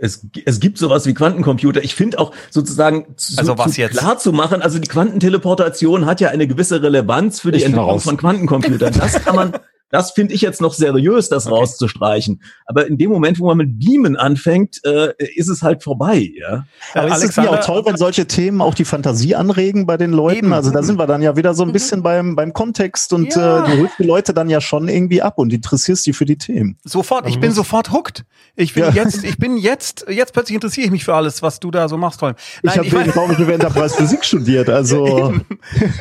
es, 0.00 0.26
es 0.44 0.60
gibt 0.60 0.78
sowas 0.78 1.06
wie 1.06 1.14
Quantencomputer. 1.14 1.82
Ich 1.82 1.94
finde 1.94 2.18
auch 2.18 2.32
sozusagen 2.50 3.06
zu, 3.16 3.38
also 3.38 3.58
was 3.58 3.72
zu 3.72 3.80
jetzt? 3.80 3.98
klar 3.98 4.18
zu 4.18 4.32
machen, 4.32 4.62
also 4.62 4.78
die 4.78 4.88
Quantenteleportation 4.88 6.06
hat 6.06 6.20
ja 6.20 6.30
eine 6.30 6.46
gewisse 6.46 6.82
Relevanz 6.82 7.40
für 7.40 7.52
die 7.52 7.58
ich 7.58 7.64
Entwicklung 7.64 8.00
von 8.00 8.16
Quantencomputern. 8.16 8.94
Das 8.98 9.24
kann 9.24 9.36
man, 9.36 9.52
Das 9.90 10.10
finde 10.10 10.34
ich 10.34 10.40
jetzt 10.40 10.60
noch 10.60 10.74
seriös, 10.74 11.28
das 11.28 11.46
okay. 11.46 11.54
rauszustreichen. 11.54 12.42
Aber 12.64 12.86
in 12.88 12.98
dem 12.98 13.10
Moment, 13.10 13.38
wo 13.38 13.46
man 13.46 13.58
mit 13.58 13.78
Beamen 13.78 14.16
anfängt, 14.16 14.80
äh, 14.84 15.12
ist 15.36 15.48
es 15.48 15.62
halt 15.62 15.84
vorbei. 15.84 16.28
Ja? 16.34 16.66
Aber 16.94 17.08
ist 17.08 17.22
es 17.22 17.36
nicht 17.36 17.48
auch 17.48 17.64
toll, 17.64 17.82
wenn 17.86 17.96
solche 17.96 18.26
Themen 18.26 18.60
auch 18.60 18.74
die 18.74 18.84
Fantasie 18.84 19.36
anregen 19.36 19.86
bei 19.86 19.96
den 19.96 20.10
Leuten? 20.10 20.38
Eben. 20.38 20.52
Also 20.52 20.72
da 20.72 20.82
sind 20.82 20.98
wir 20.98 21.06
dann 21.06 21.22
ja 21.22 21.36
wieder 21.36 21.54
so 21.54 21.62
ein 21.62 21.68
mhm. 21.68 21.72
bisschen 21.72 22.02
beim, 22.02 22.34
beim 22.34 22.52
Kontext 22.52 23.12
und 23.12 23.34
ja. 23.36 23.64
äh, 23.64 23.70
du 23.70 23.82
holst 23.82 23.94
die 24.00 24.04
Leute 24.04 24.34
dann 24.34 24.50
ja 24.50 24.60
schon 24.60 24.88
irgendwie 24.88 25.22
ab 25.22 25.38
und 25.38 25.52
interessierst 25.52 26.04
die 26.04 26.12
für 26.12 26.24
die 26.24 26.36
Themen. 26.36 26.78
Sofort, 26.82 27.28
ich 27.28 27.38
bin 27.38 27.52
sofort 27.52 27.92
hooked. 27.92 28.24
Ich 28.56 28.74
bin 28.74 28.82
ja. 28.84 28.90
jetzt, 28.90 29.22
ich 29.22 29.38
bin 29.38 29.56
jetzt, 29.56 30.06
jetzt 30.08 30.32
plötzlich 30.32 30.56
interessiere 30.56 30.86
ich 30.86 30.90
mich 30.90 31.04
für 31.04 31.14
alles, 31.14 31.42
was 31.42 31.60
du 31.60 31.70
da 31.70 31.88
so 31.88 31.96
machst, 31.96 32.22
Holm. 32.22 32.34
Nein, 32.62 32.80
ich 32.82 32.92
habe 32.92 33.12
bauliche 33.12 33.52
Enterprise 33.52 33.94
Physik 33.94 34.24
studiert, 34.24 34.68
also. 34.68 35.32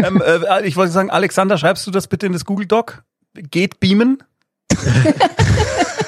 ähm, 0.03 0.21
äh, 0.25 0.65
ich 0.65 0.75
wollte 0.75 0.91
sagen, 0.91 1.11
Alexander, 1.11 1.57
schreibst 1.57 1.85
du 1.85 1.91
das 1.91 2.07
bitte 2.07 2.25
in 2.25 2.33
das 2.33 2.45
Google 2.45 2.65
Doc? 2.65 3.03
Geht 3.51 3.79
beamen. 3.79 4.23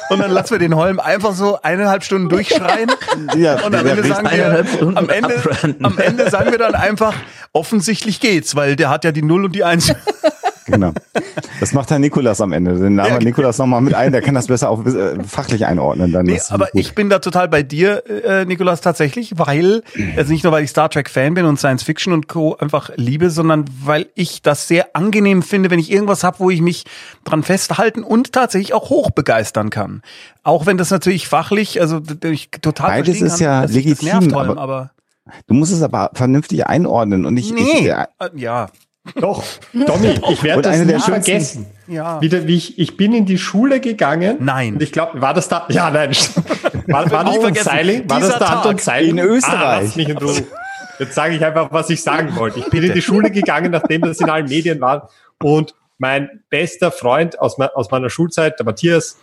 und 0.09 0.19
dann 0.19 0.31
lassen 0.31 0.51
wir 0.51 0.59
den 0.59 0.75
Holm 0.75 0.99
einfach 0.99 1.33
so 1.33 1.61
eineinhalb 1.61 2.03
Stunden 2.03 2.29
durchschreien. 2.29 2.91
Ja, 3.35 3.65
und 3.65 3.75
am 3.75 3.85
Ende, 3.85 4.03
sagen 4.03 4.29
wir, 4.29 4.97
am, 4.97 5.09
Ende, 5.09 5.41
am 5.83 5.97
Ende 5.97 6.29
sagen 6.29 6.51
wir 6.51 6.57
dann 6.57 6.75
einfach, 6.75 7.13
offensichtlich 7.53 8.19
geht's, 8.19 8.55
weil 8.55 8.75
der 8.75 8.89
hat 8.89 9.03
ja 9.03 9.11
die 9.11 9.21
Null 9.21 9.45
und 9.45 9.53
die 9.53 9.63
Eins. 9.63 9.93
Genau. 10.67 10.91
Das 11.59 11.73
macht 11.73 11.89
Herr 11.89 11.99
Nikolas 11.99 12.41
am 12.41 12.51
Ende. 12.51 12.77
Den 12.77 12.95
Namen 12.95 13.09
ja, 13.09 13.19
Nikolas 13.19 13.57
nochmal 13.57 13.81
mit 13.81 13.93
ein, 13.93 14.11
der 14.11 14.21
kann 14.21 14.35
das 14.35 14.47
besser 14.47 14.69
auch 14.69 14.85
äh, 14.85 15.23
fachlich 15.23 15.65
einordnen. 15.65 16.11
Dann 16.11 16.25
nee, 16.25 16.39
aber 16.49 16.67
ich 16.73 16.93
bin 16.93 17.09
da 17.09 17.19
total 17.19 17.47
bei 17.47 17.63
dir, 17.63 18.03
äh, 18.07 18.45
Nikolas, 18.45 18.81
tatsächlich, 18.81 19.33
weil, 19.37 19.83
also 20.15 20.31
nicht 20.31 20.43
nur, 20.43 20.53
weil 20.53 20.63
ich 20.63 20.69
Star 20.69 20.89
Trek-Fan 20.89 21.33
bin 21.33 21.45
und 21.45 21.57
Science 21.57 21.83
Fiction 21.83 22.13
und 22.13 22.27
Co. 22.27 22.55
einfach 22.57 22.91
liebe, 22.95 23.29
sondern 23.29 23.65
weil 23.83 24.07
ich 24.13 24.41
das 24.41 24.67
sehr 24.67 24.95
angenehm 24.95 25.41
finde, 25.41 25.71
wenn 25.71 25.79
ich 25.79 25.91
irgendwas 25.91 26.23
habe, 26.23 26.39
wo 26.39 26.49
ich 26.49 26.61
mich 26.61 26.83
dran 27.23 27.43
festhalten 27.43 28.03
und 28.03 28.33
tatsächlich 28.33 28.73
auch 28.73 28.89
hoch 28.89 29.11
begeistern 29.11 29.69
kann. 29.69 30.01
Auch 30.43 30.65
wenn 30.65 30.77
das 30.77 30.91
natürlich 30.91 31.27
fachlich, 31.27 31.79
also 31.81 32.01
ich 32.23 32.51
total 32.61 32.89
Beides 32.89 33.21
ist 33.21 33.39
ja 33.39 33.63
legitim, 33.63 34.33
aber, 34.33 34.57
aber, 34.57 34.91
du 35.47 35.53
musst 35.53 35.71
es 35.71 35.81
aber 35.81 36.11
vernünftig 36.13 36.67
einordnen 36.67 37.25
und 37.25 37.33
nicht. 37.33 37.53
Nee, 37.53 37.61
ich, 37.79 37.85
äh, 37.87 38.05
ja. 38.35 38.67
Doch, 39.15 39.43
Tommy, 39.85 40.15
ich 40.31 40.43
werde 40.43 40.61
das 40.61 40.79
nicht 40.79 41.05
vergessen. 41.05 41.65
Ja. 41.87 42.21
Wieder, 42.21 42.47
wie 42.47 42.55
ich, 42.55 42.77
ich 42.79 42.97
bin 42.97 43.13
in 43.13 43.25
die 43.25 43.37
Schule 43.37 43.79
gegangen. 43.79 44.37
Nein. 44.39 44.73
Und 44.73 44.83
ich 44.83 44.91
glaube, 44.91 45.21
war 45.21 45.33
das 45.33 45.47
da? 45.47 45.65
Ja, 45.69 45.89
nein. 45.89 46.11
War, 46.87 47.11
war 47.11 47.25
das 47.25 47.39
der 47.39 47.63
Seiling? 47.63 48.09
War 48.09 48.21
das 48.21 48.37
der 48.37 48.49
Anton 48.49 48.77
Seiling? 48.77 49.17
In 49.17 49.19
Österreich. 49.19 49.91
Ah, 49.97 49.99
in 49.99 50.17
Ruhe. 50.17 50.47
Jetzt 50.99 51.15
sage 51.15 51.35
ich 51.35 51.43
einfach, 51.43 51.69
was 51.71 51.89
ich 51.89 52.01
sagen 52.01 52.33
wollte. 52.37 52.59
Ich 52.59 52.69
bin 52.69 52.81
in 52.81 52.93
die 52.93 53.01
Schule 53.01 53.29
gegangen, 53.29 53.71
nachdem 53.71 54.01
das 54.01 54.21
in 54.21 54.29
allen 54.29 54.47
Medien 54.47 54.79
war. 54.79 55.09
Und 55.43 55.75
mein 55.97 56.43
bester 56.49 56.91
Freund 56.91 57.39
aus, 57.39 57.59
aus 57.59 57.91
meiner 57.91 58.09
Schulzeit, 58.09 58.57
der 58.59 58.65
Matthias, 58.65 59.17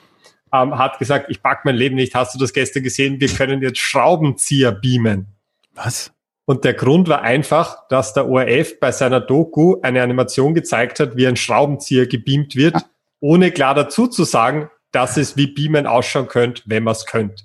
ähm, 0.53 0.79
hat 0.79 0.99
gesagt, 0.99 1.27
ich 1.31 1.43
pack 1.43 1.65
mein 1.65 1.75
Leben 1.75 1.97
nicht. 1.97 2.15
Hast 2.15 2.35
du 2.35 2.39
das 2.39 2.53
gestern 2.53 2.83
gesehen? 2.83 3.21
Wir 3.21 3.29
können 3.29 3.63
jetzt 3.63 3.79
Schraubenzieher 3.79 4.73
beamen. 4.73 5.27
Was? 5.75 6.13
Und 6.47 6.65
der 6.65 6.75
Grund 6.75 7.09
war 7.09 7.23
einfach, 7.23 7.89
dass 7.89 8.13
der 8.13 8.29
ORF 8.29 8.79
bei 8.79 8.93
seiner 8.93 9.21
Doku 9.21 9.77
eine 9.83 10.03
Animation 10.03 10.55
gezeigt 10.55 11.01
hat, 11.01 11.17
wie 11.17 11.27
ein 11.27 11.37
Schraubenzieher 11.37 12.07
gebeamt 12.07 12.55
wird, 12.55 12.77
ah. 12.77 12.83
ohne 13.21 13.51
klar 13.51 13.75
dazu 13.75 14.07
zu 14.07 14.25
sagen, 14.25 14.71
dass 14.93 15.17
es 15.17 15.37
wie 15.37 15.47
Beamen 15.47 15.87
ausschauen 15.87 16.29
könnte, 16.29 16.63
wenn 16.67 16.85
man 16.85 16.93
es 16.93 17.07
könnte. 17.07 17.45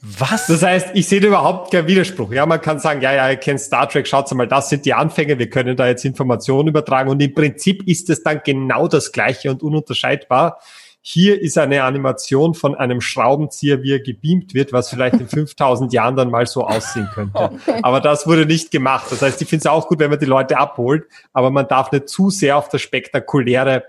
Was? 0.00 0.46
Das 0.46 0.62
heißt, 0.62 0.90
ich 0.94 1.08
sehe 1.08 1.18
überhaupt 1.20 1.72
keinen 1.72 1.88
Widerspruch. 1.88 2.32
Ja, 2.32 2.46
man 2.46 2.60
kann 2.60 2.78
sagen, 2.78 3.00
ja, 3.00 3.12
ja, 3.12 3.30
ihr 3.30 3.36
kennt 3.36 3.60
Star 3.60 3.88
Trek, 3.88 4.06
schaut 4.06 4.32
mal, 4.32 4.46
das 4.46 4.68
sind 4.68 4.86
die 4.86 4.94
Anfänge, 4.94 5.40
wir 5.40 5.50
können 5.50 5.76
da 5.76 5.88
jetzt 5.88 6.04
Informationen 6.04 6.68
übertragen 6.68 7.10
und 7.10 7.20
im 7.20 7.34
Prinzip 7.34 7.82
ist 7.88 8.08
es 8.08 8.22
dann 8.22 8.42
genau 8.44 8.86
das 8.86 9.10
Gleiche 9.10 9.50
und 9.50 9.62
ununterscheidbar. 9.62 10.60
Hier 11.00 11.40
ist 11.40 11.56
eine 11.56 11.84
Animation 11.84 12.54
von 12.54 12.74
einem 12.74 13.00
Schraubenzieher, 13.00 13.82
wie 13.82 13.92
er 13.92 14.00
gebeamt 14.00 14.52
wird, 14.54 14.72
was 14.72 14.90
vielleicht 14.90 15.20
in 15.20 15.28
5000 15.28 15.92
Jahren 15.92 16.16
dann 16.16 16.30
mal 16.30 16.46
so 16.46 16.66
aussehen 16.66 17.08
könnte. 17.14 17.50
Aber 17.82 18.00
das 18.00 18.26
wurde 18.26 18.46
nicht 18.46 18.70
gemacht. 18.70 19.06
Das 19.10 19.22
heißt, 19.22 19.40
ich 19.40 19.48
finde 19.48 19.60
es 19.62 19.66
auch 19.66 19.88
gut, 19.88 20.00
wenn 20.00 20.10
man 20.10 20.18
die 20.18 20.26
Leute 20.26 20.58
abholt, 20.58 21.06
aber 21.32 21.50
man 21.50 21.68
darf 21.68 21.92
nicht 21.92 22.08
zu 22.08 22.30
sehr 22.30 22.56
auf 22.56 22.68
das 22.68 22.82
Spektakuläre 22.82 23.84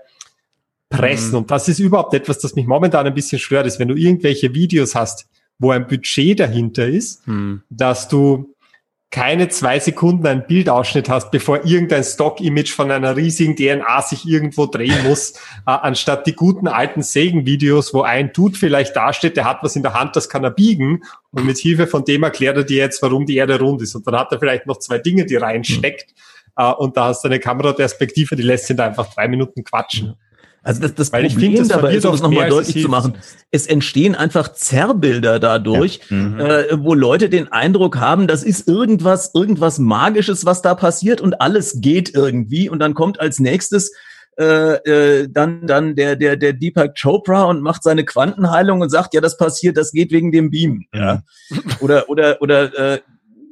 pressen. 0.88 1.30
Mhm. 1.30 1.36
Und 1.38 1.50
das 1.50 1.68
ist 1.68 1.78
überhaupt 1.78 2.14
etwas, 2.14 2.38
das 2.38 2.54
mich 2.54 2.66
momentan 2.66 3.06
ein 3.06 3.14
bisschen 3.14 3.38
stört, 3.38 3.66
ist, 3.66 3.78
wenn 3.78 3.88
du 3.88 3.94
irgendwelche 3.94 4.54
Videos 4.54 4.94
hast, 4.94 5.28
wo 5.58 5.70
ein 5.70 5.86
Budget 5.86 6.40
dahinter 6.40 6.86
ist, 6.86 7.26
mhm. 7.26 7.62
dass 7.70 8.08
du 8.08 8.54
keine 9.10 9.48
zwei 9.48 9.80
Sekunden 9.80 10.26
einen 10.26 10.46
Bildausschnitt 10.46 11.08
hast, 11.08 11.32
bevor 11.32 11.64
irgendein 11.64 12.04
Stock-Image 12.04 12.72
von 12.72 12.92
einer 12.92 13.16
riesigen 13.16 13.56
DNA 13.56 14.02
sich 14.02 14.24
irgendwo 14.24 14.66
drehen 14.66 15.02
muss, 15.02 15.32
äh, 15.66 15.72
anstatt 15.72 16.26
die 16.26 16.34
guten 16.34 16.68
alten 16.68 17.02
Sägen-Videos, 17.02 17.92
wo 17.92 18.02
ein 18.02 18.32
Dude 18.32 18.56
vielleicht 18.56 18.94
dasteht, 18.94 19.36
der 19.36 19.44
hat 19.44 19.62
was 19.62 19.74
in 19.74 19.82
der 19.82 19.94
Hand, 19.94 20.14
das 20.14 20.28
kann 20.28 20.44
er 20.44 20.50
biegen 20.50 21.02
und 21.32 21.44
mit 21.44 21.58
Hilfe 21.58 21.88
von 21.88 22.04
dem 22.04 22.22
erklärt 22.22 22.56
er 22.56 22.64
dir 22.64 22.78
jetzt, 22.78 23.02
warum 23.02 23.26
die 23.26 23.36
Erde 23.36 23.58
rund 23.58 23.82
ist 23.82 23.96
und 23.96 24.06
dann 24.06 24.16
hat 24.16 24.30
er 24.30 24.38
vielleicht 24.38 24.66
noch 24.66 24.78
zwei 24.78 24.98
Dinge, 24.98 25.26
die 25.26 25.36
reinsteckt 25.36 26.14
mhm. 26.56 26.64
äh, 26.64 26.72
und 26.72 26.96
da 26.96 27.06
hast 27.06 27.24
du 27.24 27.28
eine 27.28 27.40
Kameraperspektive, 27.40 28.36
die 28.36 28.44
lässt 28.44 28.70
ihn 28.70 28.76
da 28.76 28.86
einfach 28.86 29.12
drei 29.12 29.26
Minuten 29.26 29.64
quatschen. 29.64 30.14
Also 30.62 30.82
das, 30.82 30.94
das 30.94 31.12
Weil 31.12 31.26
Problem 31.26 31.52
find, 31.52 31.60
das 31.60 31.68
dabei 31.68 31.94
ist, 31.94 32.04
um 32.04 32.14
es 32.14 32.20
nochmal 32.20 32.48
deutlich 32.48 32.82
zu 32.82 32.88
machen, 32.88 33.14
es 33.50 33.66
entstehen 33.66 34.14
einfach 34.14 34.52
Zerrbilder 34.52 35.38
dadurch, 35.38 36.00
ja. 36.10 36.16
mhm. 36.16 36.40
äh, 36.40 36.84
wo 36.84 36.94
Leute 36.94 37.30
den 37.30 37.50
Eindruck 37.50 37.98
haben, 37.98 38.26
das 38.26 38.42
ist 38.42 38.68
irgendwas, 38.68 39.30
irgendwas 39.34 39.78
Magisches, 39.78 40.44
was 40.44 40.60
da 40.60 40.74
passiert 40.74 41.20
und 41.20 41.40
alles 41.40 41.80
geht 41.80 42.14
irgendwie. 42.14 42.68
Und 42.68 42.80
dann 42.80 42.94
kommt 42.94 43.20
als 43.20 43.38
nächstes 43.38 43.92
äh, 44.38 44.74
äh, 44.74 45.28
dann 45.30 45.66
dann 45.66 45.96
der 45.96 46.16
der 46.16 46.36
der 46.36 46.52
Deepak 46.52 46.94
Chopra 46.98 47.44
und 47.44 47.62
macht 47.62 47.82
seine 47.82 48.04
Quantenheilung 48.04 48.80
und 48.80 48.88
sagt 48.88 49.12
ja 49.12 49.20
das 49.20 49.36
passiert 49.36 49.76
das 49.76 49.92
geht 49.92 50.12
wegen 50.12 50.32
dem 50.32 50.50
Beam. 50.50 50.86
Ja. 50.94 51.22
Oder 51.80 52.08
oder 52.08 52.40
oder 52.40 52.94
äh, 52.94 53.00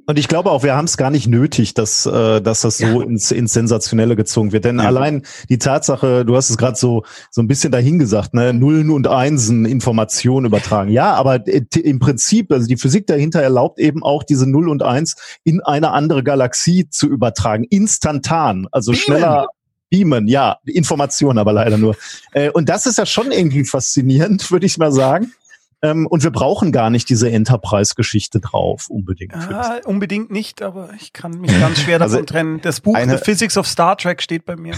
und 0.08 0.18
ich 0.18 0.26
glaube 0.26 0.50
auch, 0.50 0.62
wir 0.62 0.74
haben 0.74 0.86
es 0.86 0.96
gar 0.96 1.10
nicht 1.10 1.26
nötig, 1.26 1.74
dass, 1.74 2.06
äh, 2.06 2.40
dass 2.40 2.62
das 2.62 2.78
so 2.78 3.02
ins, 3.02 3.30
ins 3.30 3.52
Sensationelle 3.52 4.16
gezogen 4.16 4.52
wird. 4.52 4.64
Denn 4.64 4.78
ja. 4.78 4.86
allein 4.86 5.26
die 5.50 5.58
Tatsache, 5.58 6.24
du 6.24 6.34
hast 6.34 6.48
es 6.48 6.56
gerade 6.56 6.78
so, 6.78 7.04
so 7.30 7.42
ein 7.42 7.46
bisschen 7.46 7.72
dahingesagt, 7.72 8.32
ne, 8.32 8.54
Nullen 8.54 8.88
und 8.88 9.06
Einsen 9.06 9.66
Informationen 9.66 10.46
übertragen. 10.46 10.90
Ja, 10.90 11.12
aber 11.12 11.46
im 11.46 11.98
Prinzip, 11.98 12.50
also 12.50 12.66
die 12.66 12.78
Physik 12.78 13.06
dahinter 13.06 13.42
erlaubt 13.42 13.78
eben 13.78 14.02
auch 14.02 14.22
diese 14.22 14.48
Null 14.48 14.70
und 14.70 14.82
Eins 14.82 15.14
in 15.44 15.60
eine 15.60 15.90
andere 15.90 16.24
Galaxie 16.24 16.88
zu 16.88 17.06
übertragen. 17.06 17.64
Instantan, 17.64 18.66
also 18.72 18.92
Beamen. 18.92 19.02
schneller. 19.02 19.48
Beamen, 19.90 20.26
ja, 20.26 20.56
Informationen 20.64 21.38
aber 21.38 21.52
leider 21.52 21.76
nur. 21.76 21.96
Äh, 22.32 22.48
und 22.48 22.70
das 22.70 22.86
ist 22.86 22.96
ja 22.96 23.04
schon 23.04 23.30
irgendwie 23.30 23.64
faszinierend, 23.64 24.50
würde 24.50 24.64
ich 24.64 24.78
mal 24.78 24.90
sagen. 24.90 25.32
Ähm, 25.80 26.06
und 26.06 26.24
wir 26.24 26.30
brauchen 26.30 26.72
gar 26.72 26.90
nicht 26.90 27.08
diese 27.08 27.30
Enterprise-Geschichte 27.30 28.40
drauf, 28.40 28.86
unbedingt. 28.88 29.34
Ah, 29.34 29.78
unbedingt 29.84 30.30
nicht, 30.30 30.60
aber 30.62 30.90
ich 31.00 31.12
kann 31.12 31.40
mich 31.40 31.50
ganz 31.60 31.80
schwer 31.80 31.98
davon 31.98 32.14
also 32.14 32.24
trennen. 32.24 32.60
Das 32.60 32.80
Buch 32.80 32.96
The 32.98 33.18
Physics 33.18 33.56
of 33.56 33.66
Star 33.66 33.96
Trek 33.96 34.22
steht 34.22 34.44
bei 34.44 34.56
mir. 34.56 34.74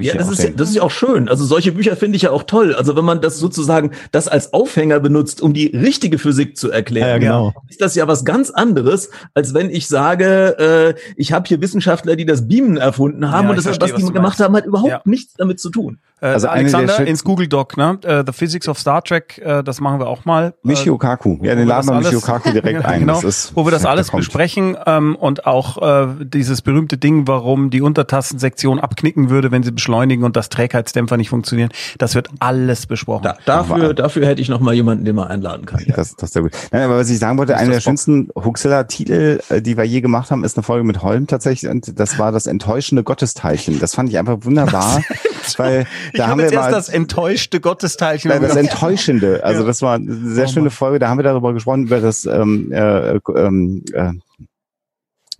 Ja, 0.00 0.14
das 0.14 0.30
ist, 0.30 0.42
ja, 0.42 0.50
das 0.50 0.70
ist 0.70 0.76
ja 0.76 0.82
auch 0.82 0.90
schön. 0.90 1.28
Also 1.28 1.44
solche 1.44 1.72
Bücher 1.72 1.96
finde 1.96 2.16
ich 2.16 2.22
ja 2.22 2.30
auch 2.30 2.42
toll. 2.42 2.74
Also 2.74 2.96
wenn 2.96 3.04
man 3.04 3.20
das 3.20 3.38
sozusagen 3.38 3.92
das 4.12 4.28
als 4.28 4.52
Aufhänger 4.52 5.00
benutzt, 5.00 5.42
um 5.42 5.54
die 5.54 5.66
richtige 5.66 6.18
Physik 6.18 6.56
zu 6.56 6.70
erklären, 6.70 7.08
ja, 7.08 7.18
genau. 7.18 7.54
ist 7.68 7.80
das 7.80 7.94
ja 7.94 8.08
was 8.08 8.24
ganz 8.24 8.50
anderes, 8.50 9.10
als 9.34 9.54
wenn 9.54 9.70
ich 9.70 9.88
sage, 9.88 10.94
äh, 10.96 11.00
ich 11.16 11.32
habe 11.32 11.46
hier 11.46 11.60
Wissenschaftler, 11.60 12.16
die 12.16 12.26
das 12.26 12.48
Beamen 12.48 12.76
erfunden 12.76 13.30
haben 13.30 13.44
ja, 13.44 13.50
und 13.50 13.56
das, 13.56 13.64
verstehe, 13.64 13.92
was 13.92 13.96
die 13.96 14.06
was 14.06 14.12
gemacht 14.12 14.40
haben, 14.40 14.56
hat 14.56 14.66
überhaupt 14.66 14.90
ja. 14.90 15.02
nichts 15.04 15.34
damit 15.34 15.60
zu 15.60 15.70
tun. 15.70 15.98
Äh, 16.24 16.28
also 16.28 16.48
Alexander 16.48 17.06
ins 17.06 17.22
Google 17.22 17.48
Doc, 17.48 17.76
ne? 17.76 17.98
Uh, 18.04 18.22
The 18.26 18.32
Physics 18.32 18.66
of 18.66 18.78
Star 18.78 19.02
Trek, 19.02 19.42
uh, 19.44 19.62
das 19.62 19.80
machen 19.80 20.00
wir 20.00 20.06
auch 20.06 20.24
mal. 20.24 20.54
Michio 20.62 20.96
Kaku. 20.96 21.38
Ja, 21.42 21.54
den 21.54 21.68
laden 21.68 21.88
wir 21.90 22.00
Michio 22.00 22.20
Kaku 22.20 22.50
direkt 22.50 22.84
ein. 22.84 23.00
Genau, 23.00 23.20
ist, 23.20 23.54
wo 23.54 23.66
wir 23.66 23.70
das 23.70 23.84
alles 23.84 24.10
besprechen 24.10 24.76
ähm, 24.86 25.16
und 25.16 25.46
auch 25.46 25.82
äh, 25.82 26.06
dieses 26.24 26.62
berühmte 26.62 26.96
Ding, 26.96 27.28
warum 27.28 27.68
die 27.68 27.82
Untertassensektion 27.82 28.80
abknicken 28.80 29.28
würde, 29.28 29.50
wenn 29.50 29.62
sie 29.62 29.73
beschleunigen 29.74 30.24
und 30.24 30.36
das 30.36 30.48
Trägheitsdämpfer 30.48 31.16
nicht 31.16 31.28
funktionieren. 31.28 31.70
Das 31.98 32.14
wird 32.14 32.28
alles 32.40 32.86
besprochen. 32.86 33.24
Da, 33.24 33.36
dafür, 33.44 33.94
dafür 33.94 34.26
hätte 34.26 34.40
ich 34.40 34.48
noch 34.48 34.60
mal 34.60 34.74
jemanden, 34.74 35.04
den 35.04 35.16
man 35.16 35.28
einladen 35.28 35.66
kann. 35.66 35.80
Ja. 35.86 35.94
Das, 35.96 36.16
das 36.16 36.30
ist 36.30 36.32
sehr 36.34 36.42
gut. 36.42 36.52
Nein, 36.72 36.82
aber 36.82 36.96
was 36.98 37.10
ich 37.10 37.18
sagen 37.18 37.38
wollte, 37.38 37.56
einer 37.56 37.72
der 37.72 37.80
schönsten 37.80 38.28
Huxilla-Titel, 38.34 39.40
äh, 39.48 39.62
die 39.62 39.76
wir 39.76 39.84
je 39.84 40.00
gemacht 40.00 40.30
haben, 40.30 40.44
ist 40.44 40.56
eine 40.56 40.62
Folge 40.62 40.84
mit 40.84 41.02
Holm 41.02 41.26
tatsächlich 41.26 41.70
und 41.70 41.98
das 41.98 42.18
war 42.18 42.32
das 42.32 42.46
enttäuschende 42.46 43.02
Gottesteilchen. 43.04 43.78
Das 43.78 43.94
fand 43.94 44.08
ich 44.08 44.18
einfach 44.18 44.38
wunderbar, 44.40 45.02
weil 45.56 45.86
da 46.14 46.28
haben 46.28 46.40
wir 46.40 46.52
mal 46.52 46.70
das 46.70 46.88
enttäuschte 46.88 47.60
Gottesteilchen. 47.60 48.30
Nein, 48.30 48.42
das 48.42 48.56
enttäuschende. 48.56 49.42
Also 49.54 49.66
das 49.66 49.82
war 49.82 49.96
eine 49.96 50.14
sehr 50.14 50.46
oh 50.46 50.48
schöne 50.48 50.70
Folge. 50.70 50.98
Da 50.98 51.08
haben 51.08 51.18
wir 51.18 51.22
darüber 51.22 51.52
gesprochen 51.52 51.84
über 51.84 52.00
das 52.00 52.24
ähm, 52.24 52.72
äh, 52.72 53.18
ähm, 53.36 53.84
äh, 53.92 54.12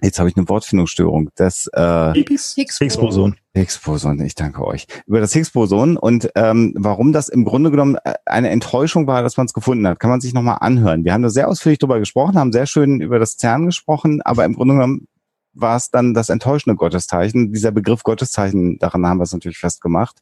Jetzt 0.02 0.18
habe 0.18 0.28
ich 0.28 0.36
eine 0.36 0.48
Wortfindungsstörung. 0.48 1.30
Das 1.34 1.66
äh, 1.72 2.12
Higgs-Boson. 2.12 3.36
Higgs-Boson, 3.54 4.20
ich 4.20 4.34
danke 4.34 4.64
euch. 4.64 4.86
Über 5.06 5.20
das 5.20 5.32
Higgs-Boson 5.32 5.96
und 5.96 6.30
ähm, 6.34 6.74
warum 6.76 7.12
das 7.12 7.28
im 7.28 7.44
Grunde 7.44 7.70
genommen 7.70 7.96
äh, 8.04 8.14
eine 8.26 8.50
Enttäuschung 8.50 9.06
war, 9.06 9.22
dass 9.22 9.36
man 9.36 9.46
es 9.46 9.52
gefunden 9.52 9.86
hat, 9.86 10.00
kann 10.00 10.10
man 10.10 10.20
sich 10.20 10.34
nochmal 10.34 10.58
anhören. 10.60 11.04
Wir 11.04 11.12
haben 11.12 11.22
da 11.22 11.30
sehr 11.30 11.48
ausführlich 11.48 11.78
drüber 11.78 11.98
gesprochen, 11.98 12.38
haben 12.38 12.52
sehr 12.52 12.66
schön 12.66 13.00
über 13.00 13.18
das 13.18 13.36
CERN 13.36 13.66
gesprochen, 13.66 14.22
aber 14.22 14.44
im 14.44 14.54
Grunde 14.54 14.74
genommen 14.74 15.06
war 15.54 15.76
es 15.76 15.90
dann 15.90 16.14
das 16.14 16.28
enttäuschende 16.28 16.76
Gotteszeichen. 16.76 17.52
Dieser 17.52 17.70
Begriff 17.70 18.02
Gotteszeichen, 18.02 18.78
daran 18.78 19.06
haben 19.06 19.18
wir 19.18 19.24
es 19.24 19.32
natürlich 19.32 19.58
festgemacht. 19.58 20.18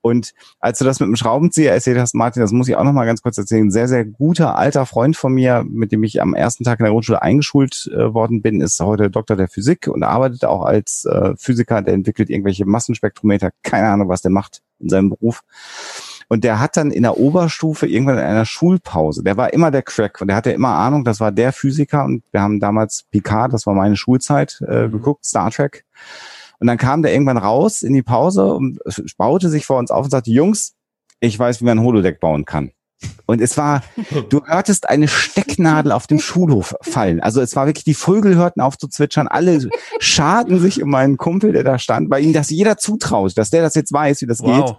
Und 0.00 0.32
als 0.58 0.78
du 0.78 0.84
das 0.84 1.00
mit 1.00 1.08
dem 1.08 1.16
Schraubenzieher 1.16 1.72
erzählt 1.72 1.98
hast, 1.98 2.14
Martin, 2.14 2.40
das 2.40 2.52
muss 2.52 2.68
ich 2.68 2.76
auch 2.76 2.84
noch 2.84 2.92
mal 2.92 3.06
ganz 3.06 3.22
kurz 3.22 3.38
erzählen. 3.38 3.70
Sehr, 3.70 3.88
sehr 3.88 4.04
guter 4.04 4.56
alter 4.56 4.86
Freund 4.86 5.16
von 5.16 5.32
mir, 5.32 5.64
mit 5.68 5.92
dem 5.92 6.02
ich 6.02 6.22
am 6.22 6.34
ersten 6.34 6.64
Tag 6.64 6.80
in 6.80 6.84
der 6.84 6.92
Grundschule 6.92 7.22
eingeschult 7.22 7.90
äh, 7.92 8.14
worden 8.14 8.42
bin, 8.42 8.60
ist 8.60 8.80
heute 8.80 9.10
Doktor 9.10 9.36
der 9.36 9.48
Physik 9.48 9.88
und 9.88 10.02
arbeitet 10.02 10.44
auch 10.44 10.64
als 10.64 11.04
äh, 11.04 11.34
Physiker. 11.36 11.82
Der 11.82 11.94
entwickelt 11.94 12.30
irgendwelche 12.30 12.66
Massenspektrometer. 12.66 13.50
Keine 13.62 13.88
Ahnung, 13.88 14.08
was 14.08 14.22
der 14.22 14.30
macht 14.30 14.62
in 14.78 14.88
seinem 14.88 15.10
Beruf. 15.10 15.42
Und 16.32 16.44
der 16.44 16.60
hat 16.60 16.76
dann 16.76 16.92
in 16.92 17.02
der 17.02 17.18
Oberstufe 17.18 17.88
irgendwann 17.88 18.18
in 18.18 18.24
einer 18.24 18.44
Schulpause, 18.44 19.24
der 19.24 19.36
war 19.36 19.52
immer 19.52 19.72
der 19.72 19.82
Crack 19.82 20.20
und 20.20 20.28
der 20.28 20.36
hatte 20.36 20.52
immer 20.52 20.68
Ahnung, 20.68 21.04
das 21.04 21.18
war 21.18 21.32
der 21.32 21.52
Physiker 21.52 22.04
und 22.04 22.22
wir 22.30 22.40
haben 22.40 22.60
damals 22.60 23.02
Picard, 23.10 23.52
das 23.52 23.66
war 23.66 23.74
meine 23.74 23.96
Schulzeit, 23.96 24.62
äh, 24.68 24.86
mhm. 24.86 24.92
geguckt, 24.92 25.24
Star 25.24 25.50
Trek. 25.50 25.84
Und 26.60 26.68
dann 26.68 26.78
kam 26.78 27.02
der 27.02 27.12
irgendwann 27.12 27.36
raus 27.36 27.82
in 27.82 27.94
die 27.94 28.04
Pause 28.04 28.54
und 28.54 28.78
baute 29.16 29.48
sich 29.48 29.66
vor 29.66 29.78
uns 29.78 29.90
auf 29.90 30.04
und 30.04 30.10
sagte, 30.12 30.30
Jungs, 30.30 30.76
ich 31.18 31.36
weiß, 31.36 31.60
wie 31.60 31.64
man 31.64 31.78
ein 31.78 31.84
Holodeck 31.84 32.20
bauen 32.20 32.44
kann. 32.44 32.70
Und 33.26 33.40
es 33.40 33.56
war, 33.56 33.82
du 34.28 34.44
hörtest 34.44 34.88
eine 34.88 35.08
Stecknadel 35.08 35.90
auf 35.90 36.06
dem 36.06 36.20
Schulhof 36.20 36.76
fallen. 36.82 37.20
Also 37.20 37.40
es 37.40 37.56
war 37.56 37.66
wirklich, 37.66 37.84
die 37.84 37.94
Vögel 37.94 38.36
hörten 38.36 38.60
auf 38.60 38.76
zu 38.78 38.88
zwitschern, 38.88 39.26
alle 39.26 39.68
scharten 39.98 40.60
sich 40.60 40.82
um 40.82 40.90
meinen 40.90 41.16
Kumpel, 41.16 41.52
der 41.52 41.64
da 41.64 41.78
stand, 41.78 42.10
weil 42.10 42.22
ihnen 42.22 42.34
das 42.34 42.50
jeder 42.50 42.76
zutraut, 42.76 43.36
dass 43.36 43.50
der 43.50 43.62
das 43.62 43.74
jetzt 43.74 43.92
weiß, 43.92 44.20
wie 44.22 44.26
das 44.26 44.40
wow. 44.40 44.66
geht. 44.66 44.76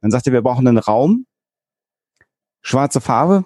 Dann 0.00 0.10
sagte 0.10 0.30
er, 0.30 0.34
wir 0.34 0.42
brauchen 0.42 0.66
einen 0.66 0.78
Raum, 0.78 1.26
schwarze 2.62 3.00
Farbe 3.00 3.44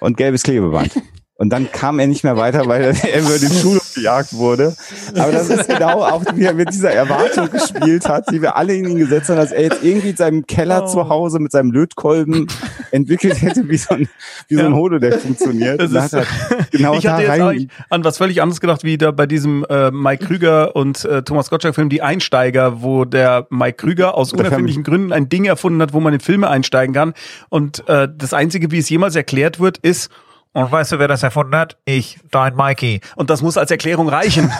und 0.00 0.16
gelbes 0.16 0.42
Klebeband. 0.42 1.00
Und 1.36 1.50
dann 1.50 1.72
kam 1.72 1.98
er 1.98 2.06
nicht 2.06 2.22
mehr 2.22 2.36
weiter, 2.36 2.66
weil 2.66 2.82
er 2.82 3.20
über 3.20 3.38
den 3.38 3.50
Schulhof 3.50 3.92
gejagt 3.92 4.34
wurde. 4.34 4.76
Aber 5.18 5.32
das 5.32 5.50
ist 5.50 5.68
genau 5.68 6.04
auch, 6.04 6.22
wie 6.34 6.44
er 6.44 6.54
mit 6.54 6.72
dieser 6.72 6.92
Erwartung 6.92 7.50
gespielt 7.50 8.08
hat, 8.08 8.30
die 8.30 8.40
wir 8.40 8.56
alle 8.56 8.74
in 8.74 8.88
ihn 8.88 8.98
gesetzt 8.98 9.30
haben, 9.30 9.38
dass 9.38 9.50
er 9.50 9.62
jetzt 9.62 9.82
irgendwie 9.82 10.10
in 10.10 10.16
seinem 10.16 10.46
Keller 10.46 10.84
oh. 10.84 10.86
zu 10.86 11.08
Hause 11.08 11.40
mit 11.40 11.50
seinem 11.50 11.72
Lötkolben 11.72 12.46
entwickelt 12.92 13.42
hätte, 13.42 13.68
wie 13.68 13.76
so 13.76 13.94
ein, 13.94 14.08
wie 14.46 14.54
ja. 14.54 14.60
so 14.60 14.66
ein 14.66 14.74
Holodeck 14.74 15.20
funktioniert. 15.20 15.80
Das 15.80 15.90
ist, 15.90 16.12
halt 16.12 16.28
genau 16.70 16.94
ich 16.94 17.06
hatte 17.06 17.22
jetzt 17.22 17.40
rein. 17.40 17.70
an 17.90 18.04
was 18.04 18.18
völlig 18.18 18.40
anderes 18.40 18.60
gedacht, 18.60 18.84
wie 18.84 18.96
da 18.96 19.10
bei 19.10 19.26
diesem 19.26 19.64
äh, 19.68 19.90
Mike 19.90 20.26
Krüger 20.26 20.76
und 20.76 21.04
äh, 21.04 21.22
Thomas 21.22 21.50
Gottschalk-Film 21.50 21.88
Die 21.88 22.00
Einsteiger, 22.00 22.80
wo 22.80 23.04
der 23.04 23.48
Mike 23.50 23.78
Krüger 23.78 24.14
aus 24.14 24.32
unerfindlichen 24.32 24.84
Gründen 24.84 25.12
ein 25.12 25.28
Ding 25.28 25.46
erfunden 25.46 25.82
hat, 25.82 25.92
wo 25.92 25.98
man 25.98 26.14
in 26.14 26.20
Filme 26.20 26.48
einsteigen 26.48 26.94
kann. 26.94 27.12
Und 27.48 27.88
äh, 27.88 28.08
das 28.16 28.32
Einzige, 28.32 28.70
wie 28.70 28.78
es 28.78 28.88
jemals 28.88 29.16
erklärt 29.16 29.58
wird, 29.58 29.78
ist, 29.78 30.10
und 30.54 30.70
weißt 30.70 30.92
du, 30.92 30.98
wer 31.00 31.08
das 31.08 31.22
erfunden 31.22 31.56
hat? 31.56 31.76
Ich, 31.84 32.20
dein 32.30 32.54
Mikey. 32.54 33.00
Und 33.16 33.28
das 33.28 33.42
muss 33.42 33.58
als 33.58 33.70
Erklärung 33.72 34.08
reichen. 34.08 34.50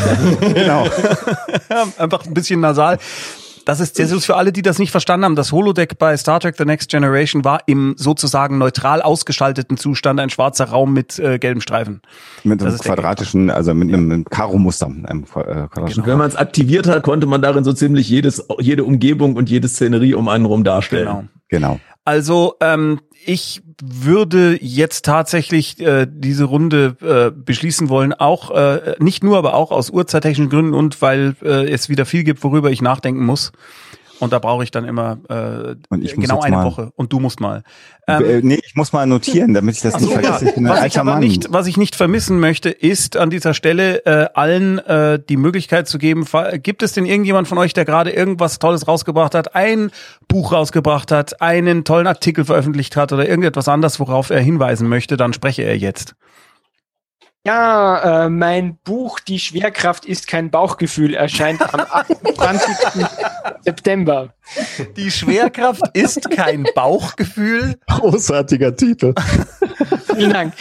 genau. 0.40 0.88
Einfach 1.98 2.24
ein 2.26 2.34
bisschen 2.34 2.60
nasal. 2.60 2.98
Das 3.64 3.78
ist 3.78 3.98
Jesus 3.98 4.24
für 4.24 4.36
alle, 4.36 4.50
die 4.50 4.62
das 4.62 4.78
nicht 4.78 4.90
verstanden 4.90 5.24
haben. 5.24 5.36
Das 5.36 5.52
Holodeck 5.52 5.98
bei 5.98 6.16
Star 6.16 6.40
Trek 6.40 6.56
The 6.56 6.64
Next 6.64 6.90
Generation 6.90 7.44
war 7.44 7.60
im 7.66 7.94
sozusagen 7.96 8.58
neutral 8.58 9.02
ausgestalteten 9.02 9.76
Zustand 9.76 10.20
ein 10.20 10.30
schwarzer 10.30 10.64
Raum 10.64 10.92
mit 10.92 11.18
äh, 11.18 11.38
gelben 11.38 11.60
Streifen. 11.60 12.00
Mit 12.44 12.62
einem 12.62 12.76
quadratischen, 12.78 13.50
also 13.50 13.74
mit 13.74 13.92
einem 13.92 14.24
Karo-Muster. 14.24 14.86
Einem, 14.86 15.24
äh, 15.36 15.68
genau. 15.74 16.06
Wenn 16.06 16.18
man 16.18 16.28
es 16.28 16.36
aktiviert 16.36 16.88
hat, 16.88 17.02
konnte 17.02 17.26
man 17.26 17.42
darin 17.42 17.62
so 17.62 17.72
ziemlich 17.72 18.08
jedes, 18.08 18.44
jede 18.58 18.84
Umgebung 18.84 19.36
und 19.36 19.48
jede 19.48 19.68
Szenerie 19.68 20.14
um 20.14 20.28
einen 20.28 20.46
rum 20.46 20.64
darstellen. 20.64 21.28
Genau. 21.48 21.76
genau. 21.76 21.80
Also 22.04 22.56
ähm, 22.60 23.00
ich 23.24 23.62
würde 23.82 24.58
jetzt 24.60 25.04
tatsächlich 25.04 25.80
äh, 25.80 26.06
diese 26.10 26.44
Runde 26.44 26.96
äh, 27.00 27.30
beschließen 27.30 27.88
wollen, 27.88 28.12
auch 28.12 28.50
äh, 28.50 28.96
nicht 28.98 29.22
nur, 29.22 29.38
aber 29.38 29.54
auch 29.54 29.70
aus 29.70 29.90
urzeittechnischen 29.90 30.50
Gründen 30.50 30.74
und 30.74 31.00
weil 31.00 31.36
äh, 31.42 31.70
es 31.70 31.88
wieder 31.88 32.04
viel 32.04 32.24
gibt, 32.24 32.42
worüber 32.42 32.70
ich 32.70 32.82
nachdenken 32.82 33.24
muss. 33.24 33.52
Und 34.22 34.32
da 34.32 34.38
brauche 34.38 34.62
ich 34.62 34.70
dann 34.70 34.84
immer 34.84 35.18
äh, 35.28 35.74
genau 35.90 36.42
eine 36.42 36.54
mal, 36.58 36.64
Woche. 36.64 36.92
Und 36.94 37.12
du 37.12 37.18
musst 37.18 37.40
mal. 37.40 37.64
Ähm, 38.06 38.24
äh, 38.24 38.40
nee, 38.40 38.60
ich 38.64 38.76
muss 38.76 38.92
mal 38.92 39.04
notieren, 39.04 39.52
damit 39.52 39.74
ich 39.74 39.80
das 39.80 39.98
nicht 39.98 40.12
vergesse. 40.12 40.44
Ich 40.44 40.54
bin 40.54 40.68
was 40.68 40.84
ich 40.84 40.96
aber 40.96 41.14
Mann. 41.14 41.20
nicht, 41.20 41.52
was 41.52 41.66
ich 41.66 41.76
nicht 41.76 41.96
vermissen 41.96 42.38
möchte, 42.38 42.70
ist 42.70 43.16
an 43.16 43.30
dieser 43.30 43.52
Stelle 43.52 44.06
äh, 44.06 44.28
allen 44.34 44.78
äh, 44.78 45.18
die 45.18 45.36
Möglichkeit 45.36 45.88
zu 45.88 45.98
geben. 45.98 46.24
Gibt 46.62 46.84
es 46.84 46.92
denn 46.92 47.04
irgendjemand 47.04 47.48
von 47.48 47.58
euch, 47.58 47.74
der 47.74 47.84
gerade 47.84 48.12
irgendwas 48.12 48.60
Tolles 48.60 48.86
rausgebracht 48.86 49.34
hat, 49.34 49.56
ein 49.56 49.90
Buch 50.28 50.52
rausgebracht 50.52 51.10
hat, 51.10 51.40
einen 51.40 51.82
tollen 51.82 52.06
Artikel 52.06 52.44
veröffentlicht 52.44 52.94
hat 52.94 53.12
oder 53.12 53.28
irgendetwas 53.28 53.66
anderes, 53.66 53.98
worauf 53.98 54.30
er 54.30 54.40
hinweisen 54.40 54.88
möchte? 54.88 55.16
Dann 55.16 55.32
spreche 55.32 55.62
er 55.62 55.76
jetzt. 55.76 56.14
Ja, 57.44 58.26
äh, 58.26 58.28
mein 58.30 58.78
Buch 58.84 59.18
Die 59.18 59.40
Schwerkraft 59.40 60.04
ist 60.04 60.28
kein 60.28 60.50
Bauchgefühl 60.50 61.14
erscheint 61.14 61.60
am 61.74 61.80
28. 61.90 63.04
September. 63.62 64.32
Die 64.96 65.10
Schwerkraft 65.10 65.82
ist 65.92 66.30
kein 66.30 66.66
Bauchgefühl. 66.76 67.80
Großartiger 67.88 68.76
Titel. 68.76 69.14
Vielen 70.14 70.32
Dank. 70.32 70.54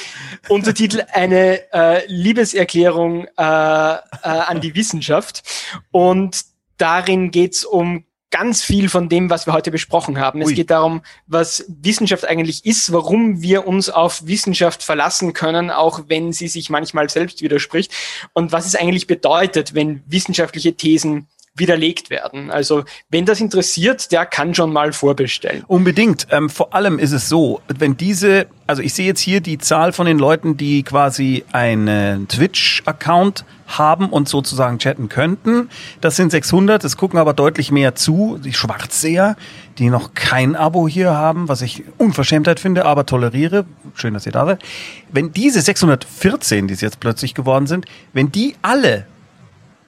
Untertitel 0.50 1.04
eine 1.14 1.72
äh, 1.72 2.06
Liebeserklärung 2.08 3.26
äh, 3.26 3.30
äh, 3.38 3.98
an 4.24 4.60
die 4.60 4.74
Wissenschaft. 4.74 5.44
Und 5.92 6.46
darin 6.78 7.30
geht's 7.30 7.64
um 7.64 8.06
ganz 8.32 8.64
viel 8.64 8.90
von 8.90 9.10
dem, 9.10 9.30
was 9.30 9.46
wir 9.46 9.54
heute 9.54 9.72
besprochen 9.72 10.20
haben. 10.20 10.42
Ui. 10.42 10.50
Es 10.50 10.56
geht 10.56 10.72
darum, 10.72 11.02
was 11.28 11.66
Wissenschaft 11.68 12.26
eigentlich 12.26 12.66
ist, 12.66 12.92
warum 12.92 13.42
wir 13.42 13.68
uns 13.68 13.90
auf 13.90 14.26
Wissenschaft 14.26 14.84
verlassen 14.84 15.34
können, 15.34 15.70
auch 15.70 16.06
wenn 16.08 16.34
sie 16.34 16.48
sich 16.48 16.70
manchmal 16.70 17.10
selbst 17.10 17.42
widerspricht 17.42 17.92
und 18.34 18.52
was 18.52 18.66
es 18.66 18.76
eigentlich 18.76 19.06
bedeutet, 19.06 19.76
wenn 19.76 20.02
wissenschaftliche 20.08 20.74
Thesen 20.74 21.28
widerlegt 21.56 22.10
werden. 22.10 22.50
Also 22.50 22.84
wenn 23.10 23.26
das 23.26 23.42
interessiert, 23.42 24.12
der 24.12 24.26
kann 24.26 24.56
schon 24.56 24.72
mal 24.72 24.94
vorbestellen. 24.94 25.64
Unbedingt. 25.68 26.28
Ähm, 26.32 26.50
vor 26.50 26.74
allem 26.74 26.98
ist 26.98 27.12
es 27.12 27.28
so, 27.28 27.62
wenn 27.68 27.98
diese, 27.98 28.48
also 28.68 28.82
ich 28.82 28.94
sehe 28.94 29.06
jetzt 29.06 29.20
hier 29.20 29.42
die 29.42 29.58
Zahl 29.58 29.92
von 29.92 30.06
den 30.06 30.18
Leuten, 30.18 30.56
die 30.56 30.84
quasi 30.84 31.44
einen 31.52 32.28
Twitch-Account 32.30 33.44
haben 33.68 34.10
und 34.10 34.30
sozusagen 34.30 34.80
chatten 34.80 35.10
könnten. 35.10 35.70
Das 36.00 36.16
sind 36.16 36.32
600, 36.32 36.84
es 36.84 36.98
gucken 36.98 37.20
aber 37.20 37.34
deutlich 37.34 37.72
mehr 37.72 37.96
zu, 37.96 38.40
die 38.44 38.54
Schwarzseher, 38.54 39.36
die 39.78 39.90
noch 39.90 40.14
kein 40.14 40.56
Abo 40.56 40.88
hier 40.88 41.12
haben, 41.12 41.48
was 41.48 41.62
ich 41.62 41.84
Unverschämtheit 41.98 42.60
finde, 42.60 42.86
aber 42.86 43.06
toleriere. 43.06 43.66
Schön, 43.96 44.14
dass 44.14 44.26
ihr 44.26 44.32
da 44.32 44.46
seid. 44.46 44.64
Wenn 45.12 45.32
diese 45.32 45.62
614, 45.62 46.68
die 46.68 46.74
es 46.74 46.82
jetzt 46.82 47.00
plötzlich 47.00 47.34
geworden 47.34 47.68
sind, 47.68 47.86
wenn 48.14 48.32
die 48.32 48.56
alle 48.62 49.06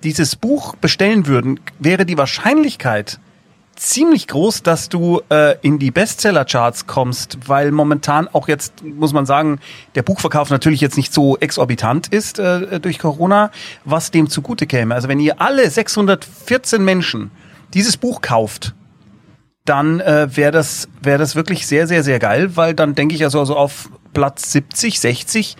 dieses 0.04 0.36
Buch 0.36 0.76
bestellen 0.76 1.28
würden, 1.28 1.60
wäre 1.80 2.06
die 2.06 2.18
Wahrscheinlichkeit 2.18 3.20
ziemlich 3.76 4.28
groß, 4.28 4.64
dass 4.64 4.90
du 4.90 5.22
äh, 5.30 5.58
in 5.62 5.80
die 5.80 5.92
Bestseller-Charts 5.92 6.86
kommst, 6.86 7.38
weil 7.48 7.72
momentan 7.72 8.28
auch 8.28 8.48
jetzt, 8.48 8.84
muss 8.84 9.14
man 9.14 9.26
sagen, 9.26 9.60
der 9.96 10.04
Buchverkauf 10.04 10.50
natürlich 10.50 10.82
jetzt 10.82 10.98
nicht 10.98 11.14
so 11.14 11.38
exorbitant 11.38 12.08
ist 12.08 12.40
äh, 12.40 12.80
durch 12.80 13.00
Corona, 13.00 13.52
was 13.84 14.12
dem 14.12 14.30
zugute 14.30 14.68
käme. 14.68 14.94
Also 14.94 15.08
wenn 15.08 15.20
ihr 15.20 15.42
alle 15.42 15.70
614 15.70 16.84
Menschen 16.84 17.32
dieses 17.74 17.98
Buch 17.98 18.22
kauft, 18.22 18.76
dann 19.66 20.02
äh, 20.02 20.28
wäre 20.36 20.52
das, 20.52 20.88
wäre 21.02 21.18
das 21.18 21.36
wirklich 21.36 21.66
sehr, 21.66 21.88
sehr, 21.88 22.04
sehr 22.04 22.20
geil, 22.20 22.56
weil 22.56 22.74
dann 22.74 22.96
denke 22.96 23.16
ich 23.16 23.24
also, 23.24 23.40
also 23.40 23.56
auf 23.56 23.90
Platz 24.14 24.52
70, 24.52 25.00
60 25.00 25.58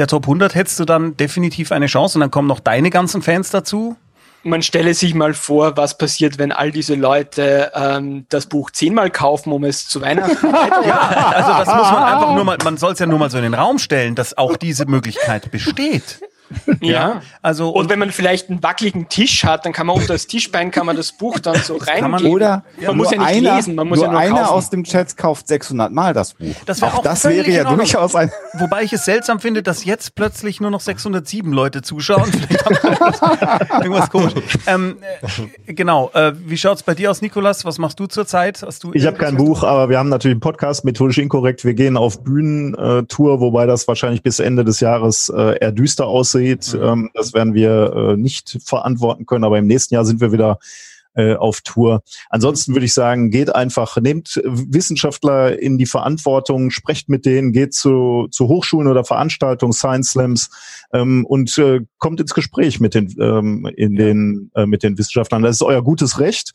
der 0.00 0.06
Top 0.06 0.24
100 0.24 0.54
hättest 0.54 0.80
du 0.80 0.86
dann 0.86 1.16
definitiv 1.18 1.72
eine 1.72 1.86
Chance 1.86 2.16
und 2.16 2.22
dann 2.22 2.30
kommen 2.30 2.48
noch 2.48 2.60
deine 2.60 2.88
ganzen 2.88 3.20
Fans 3.20 3.50
dazu. 3.50 3.96
Man 4.42 4.62
stelle 4.62 4.94
sich 4.94 5.14
mal 5.14 5.34
vor, 5.34 5.76
was 5.76 5.98
passiert, 5.98 6.38
wenn 6.38 6.50
all 6.50 6.70
diese 6.70 6.94
Leute 6.94 7.70
ähm, 7.74 8.24
das 8.30 8.46
Buch 8.46 8.70
zehnmal 8.70 9.10
kaufen, 9.10 9.52
um 9.52 9.62
es 9.64 9.86
zu 9.86 10.00
Weihnachten. 10.00 10.46
ja, 10.86 11.32
also 11.34 11.50
das 11.50 11.66
muss 11.66 11.92
man 11.92 12.02
einfach 12.02 12.34
nur 12.34 12.44
mal, 12.44 12.56
man 12.64 12.78
soll 12.78 12.94
es 12.94 12.98
ja 12.98 13.04
nur 13.04 13.18
mal 13.18 13.30
so 13.30 13.36
in 13.36 13.42
den 13.42 13.52
Raum 13.52 13.78
stellen, 13.78 14.14
dass 14.14 14.38
auch 14.38 14.56
diese 14.56 14.86
Möglichkeit 14.86 15.50
besteht. 15.50 16.20
Ja, 16.80 17.22
also 17.42 17.70
und, 17.70 17.82
und, 17.82 17.90
wenn 17.90 17.98
man 17.98 18.10
vielleicht 18.10 18.48
einen 18.48 18.62
wackeligen 18.62 19.08
Tisch 19.08 19.44
hat, 19.44 19.66
dann 19.66 19.72
kann 19.72 19.86
man 19.86 19.96
unter 19.96 20.14
das 20.14 20.26
Tischbein 20.26 20.70
kann 20.70 20.86
man 20.86 20.96
das 20.96 21.12
Buch 21.12 21.38
dann 21.38 21.56
so 21.56 21.76
reingeben. 21.80 22.32
Oder 22.32 22.64
man 22.76 22.82
ja, 22.82 22.92
muss 22.92 23.10
ja 23.10 23.18
nicht 23.18 23.28
einer, 23.28 23.56
lesen, 23.56 23.74
man 23.74 23.88
muss 23.88 23.98
nur 23.98 24.06
ja 24.06 24.12
nur 24.12 24.20
einer 24.20 24.40
kaufen. 24.40 24.54
aus 24.54 24.70
dem 24.70 24.84
Chat 24.84 25.16
kauft 25.16 25.48
600 25.48 25.92
Mal 25.92 26.14
das 26.14 26.34
Buch. 26.34 26.54
Das, 26.66 26.82
auch, 26.82 26.98
auch 26.98 27.02
das 27.02 27.24
wäre 27.24 27.48
ja 27.48 27.64
durchaus 27.64 28.14
ein. 28.14 28.30
Wobei 28.54 28.82
ich 28.82 28.92
es 28.92 29.04
seltsam 29.04 29.40
finde, 29.40 29.62
dass 29.62 29.84
jetzt 29.84 30.14
plötzlich 30.14 30.60
nur 30.60 30.70
noch 30.70 30.80
607 30.80 31.52
Leute 31.52 31.82
zuschauen. 31.82 32.30
irgendwas 33.80 34.10
komisch. 34.10 34.32
Ähm, 34.66 34.96
äh, 35.66 35.74
genau. 35.74 36.10
Äh, 36.14 36.32
wie 36.46 36.56
schaut's 36.56 36.82
bei 36.82 36.94
dir 36.94 37.10
aus, 37.10 37.22
Nikolas? 37.22 37.64
Was 37.64 37.78
machst 37.78 38.00
du 38.00 38.06
zurzeit? 38.06 38.62
Hast 38.62 38.84
du? 38.84 38.92
Ich 38.94 39.06
habe 39.06 39.18
kein 39.18 39.36
Buch, 39.36 39.62
aber 39.62 39.88
wir 39.88 39.98
haben 39.98 40.08
natürlich 40.08 40.34
einen 40.34 40.40
Podcast 40.40 40.84
methodisch 40.84 41.18
inkorrekt. 41.18 41.64
Wir 41.64 41.74
gehen 41.74 41.96
auf 41.96 42.22
Bühnentour, 42.24 43.40
wobei 43.40 43.66
das 43.66 43.86
wahrscheinlich 43.86 44.22
bis 44.22 44.38
Ende 44.38 44.64
des 44.64 44.80
Jahres 44.80 45.30
äh, 45.34 45.58
eher 45.60 45.72
düster 45.72 46.06
aussieht 46.06 46.39
aussieht. 46.40 46.74
Mhm. 46.74 46.82
Ähm, 46.82 47.10
das 47.14 47.34
werden 47.34 47.54
wir 47.54 47.92
äh, 47.94 48.16
nicht 48.16 48.58
verantworten 48.64 49.26
können, 49.26 49.44
aber 49.44 49.58
im 49.58 49.66
nächsten 49.66 49.94
Jahr 49.94 50.04
sind 50.04 50.20
wir 50.20 50.32
wieder 50.32 50.58
äh, 51.14 51.34
auf 51.34 51.60
Tour. 51.62 52.02
Ansonsten 52.28 52.72
würde 52.74 52.86
ich 52.86 52.94
sagen, 52.94 53.30
geht 53.30 53.54
einfach, 53.54 53.96
nehmt 53.96 54.40
Wissenschaftler 54.44 55.58
in 55.60 55.76
die 55.76 55.86
Verantwortung, 55.86 56.70
sprecht 56.70 57.08
mit 57.08 57.26
denen, 57.26 57.52
geht 57.52 57.74
zu, 57.74 58.28
zu 58.30 58.48
Hochschulen 58.48 58.88
oder 58.88 59.04
Veranstaltungen, 59.04 59.72
Science 59.72 60.10
Slams 60.10 60.50
ähm, 60.92 61.26
und 61.26 61.56
äh, 61.58 61.80
kommt 61.98 62.20
ins 62.20 62.34
Gespräch 62.34 62.80
mit 62.80 62.94
den, 62.94 63.14
ähm, 63.20 63.68
in 63.76 63.96
den, 63.96 64.50
äh, 64.54 64.66
mit 64.66 64.82
den 64.82 64.98
Wissenschaftlern. 64.98 65.42
Das 65.42 65.56
ist 65.56 65.62
euer 65.62 65.82
gutes 65.82 66.20
Recht. 66.20 66.52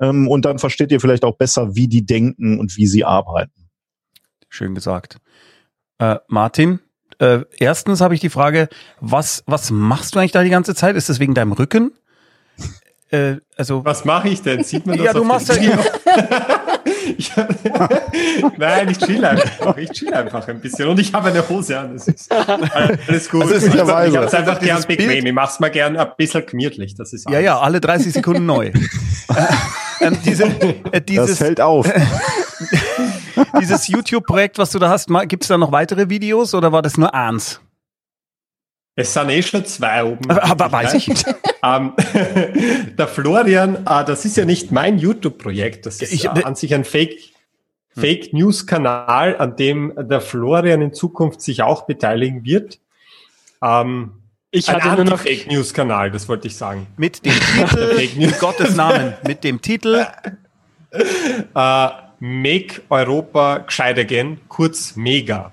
Ähm, 0.00 0.28
und 0.28 0.44
dann 0.44 0.58
versteht 0.58 0.92
ihr 0.92 1.00
vielleicht 1.00 1.24
auch 1.24 1.36
besser, 1.36 1.74
wie 1.74 1.88
die 1.88 2.04
denken 2.04 2.58
und 2.58 2.76
wie 2.76 2.86
sie 2.86 3.04
arbeiten. 3.04 3.68
Schön 4.48 4.74
gesagt. 4.74 5.18
Äh, 5.98 6.16
Martin, 6.28 6.80
äh, 7.18 7.40
erstens 7.58 8.00
habe 8.00 8.14
ich 8.14 8.20
die 8.20 8.30
Frage, 8.30 8.68
was, 9.00 9.42
was 9.46 9.70
machst 9.70 10.14
du 10.14 10.18
eigentlich 10.18 10.32
da 10.32 10.42
die 10.42 10.50
ganze 10.50 10.74
Zeit? 10.74 10.96
Ist 10.96 11.08
das 11.08 11.18
wegen 11.20 11.34
deinem 11.34 11.52
Rücken? 11.52 11.92
Äh, 13.10 13.36
also 13.56 13.84
was 13.84 14.04
mache 14.04 14.28
ich 14.28 14.42
denn? 14.42 14.64
Sieht 14.64 14.86
man 14.86 14.96
das 14.98 15.06
Ja, 15.06 15.12
du 15.12 15.24
machst 15.24 15.48
ja 15.48 15.56
Nein, 18.58 18.88
ich 18.90 18.98
chill 18.98 19.24
einfach. 19.24 19.76
Ich 19.76 19.90
chill 19.90 20.12
einfach 20.12 20.46
ein 20.48 20.60
bisschen. 20.60 20.88
Und 20.88 20.98
ich 20.98 21.12
habe 21.12 21.28
eine 21.28 21.48
Hose 21.48 21.78
an. 21.78 21.94
Das 21.94 22.08
ist 22.08 22.30
alles 22.32 23.28
gut. 23.28 23.42
Also 23.44 23.66
ich 23.66 23.74
ich 23.74 23.80
habe 23.80 24.24
es 24.26 24.34
einfach 24.34 24.60
gern 24.60 24.82
bequem. 24.82 25.26
Ich 25.26 25.32
mache 25.32 25.52
es 25.52 25.60
mal 25.60 25.70
gern 25.70 25.96
ein 25.96 26.08
bisschen 26.16 26.44
gemütlich. 26.46 26.94
Das 26.94 27.12
ist 27.12 27.28
Ja, 27.30 27.38
ja, 27.40 27.58
alle 27.58 27.80
30 27.80 28.12
Sekunden 28.12 28.46
neu. 28.46 28.72
ähm, 30.00 30.18
diese, 30.24 30.44
äh, 30.92 31.00
dieses, 31.00 31.30
das 31.30 31.38
fällt 31.38 31.60
auf. 31.60 31.88
Dieses 33.60 33.88
YouTube-Projekt, 33.88 34.58
was 34.58 34.70
du 34.72 34.78
da 34.78 34.88
hast, 34.88 35.08
gibt 35.28 35.44
es 35.44 35.48
da 35.48 35.58
noch 35.58 35.72
weitere 35.72 36.08
Videos 36.08 36.54
oder 36.54 36.72
war 36.72 36.82
das 36.82 36.96
nur 36.96 37.12
eins? 37.14 37.60
Es 38.98 39.12
sind 39.12 39.28
eh 39.28 39.42
schon 39.42 39.64
zwei 39.66 40.04
oben. 40.04 40.30
Aber 40.30 40.70
weiß 40.72 40.94
ich. 40.94 41.08
Ähm, 41.62 41.94
der 42.96 43.08
Florian, 43.08 43.76
äh, 43.86 44.04
das 44.04 44.24
ist 44.24 44.36
ja 44.36 44.44
nicht 44.44 44.70
mein 44.70 44.98
YouTube-Projekt, 44.98 45.84
das 45.86 46.00
ist 46.00 46.12
Ich- 46.12 46.26
äh, 46.26 46.44
an 46.44 46.54
sich 46.54 46.72
ein 46.74 46.84
Fake, 46.84 47.18
Fake 47.88 48.32
News-Kanal, 48.32 49.36
an 49.38 49.56
dem 49.56 49.92
der 49.98 50.20
Florian 50.20 50.80
in 50.80 50.92
Zukunft 50.94 51.40
sich 51.40 51.62
auch 51.62 51.86
beteiligen 51.86 52.44
wird. 52.44 52.78
Ähm, 53.64 54.12
Ich 54.52 54.68
hatte 54.68 54.94
nur 54.94 55.04
noch, 55.06 55.18
Fake 55.20 55.50
News-Kanal, 55.50 56.12
das 56.12 56.28
wollte 56.28 56.46
ich 56.46 56.56
sagen. 56.56 56.86
Mit 56.98 57.24
dem 57.24 57.32
Titel, 57.56 57.94
Fake 57.96 58.16
News. 58.16 58.32
in 58.34 58.38
Gottes 58.38 58.76
Namen, 58.76 59.14
mit 59.26 59.42
dem 59.42 59.60
Titel, 59.60 60.06
Äh, 60.92 61.88
Make 62.18 62.82
Europa 62.88 63.58
gescheit 63.58 63.98
again, 63.98 64.40
kurz 64.48 64.96
Mega. 64.96 65.52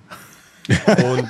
Und 0.67 1.29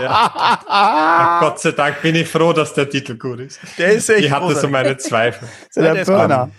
ja, 0.00 1.38
Gott 1.40 1.60
sei 1.60 1.72
Dank 1.72 2.02
bin 2.02 2.16
ich 2.16 2.28
froh, 2.28 2.52
dass 2.52 2.74
der 2.74 2.88
Titel 2.90 3.16
gut 3.16 3.40
ist. 3.40 3.60
der 3.78 3.92
ist 3.92 4.08
echt 4.08 4.24
Ich 4.24 4.30
hatte 4.30 4.46
so 4.46 4.52
großartig. 4.52 4.70
meine 4.70 4.96
Zweifel. 4.96 5.48
Der 5.76 5.94
ist 6.00 6.06
Burner. 6.08 6.50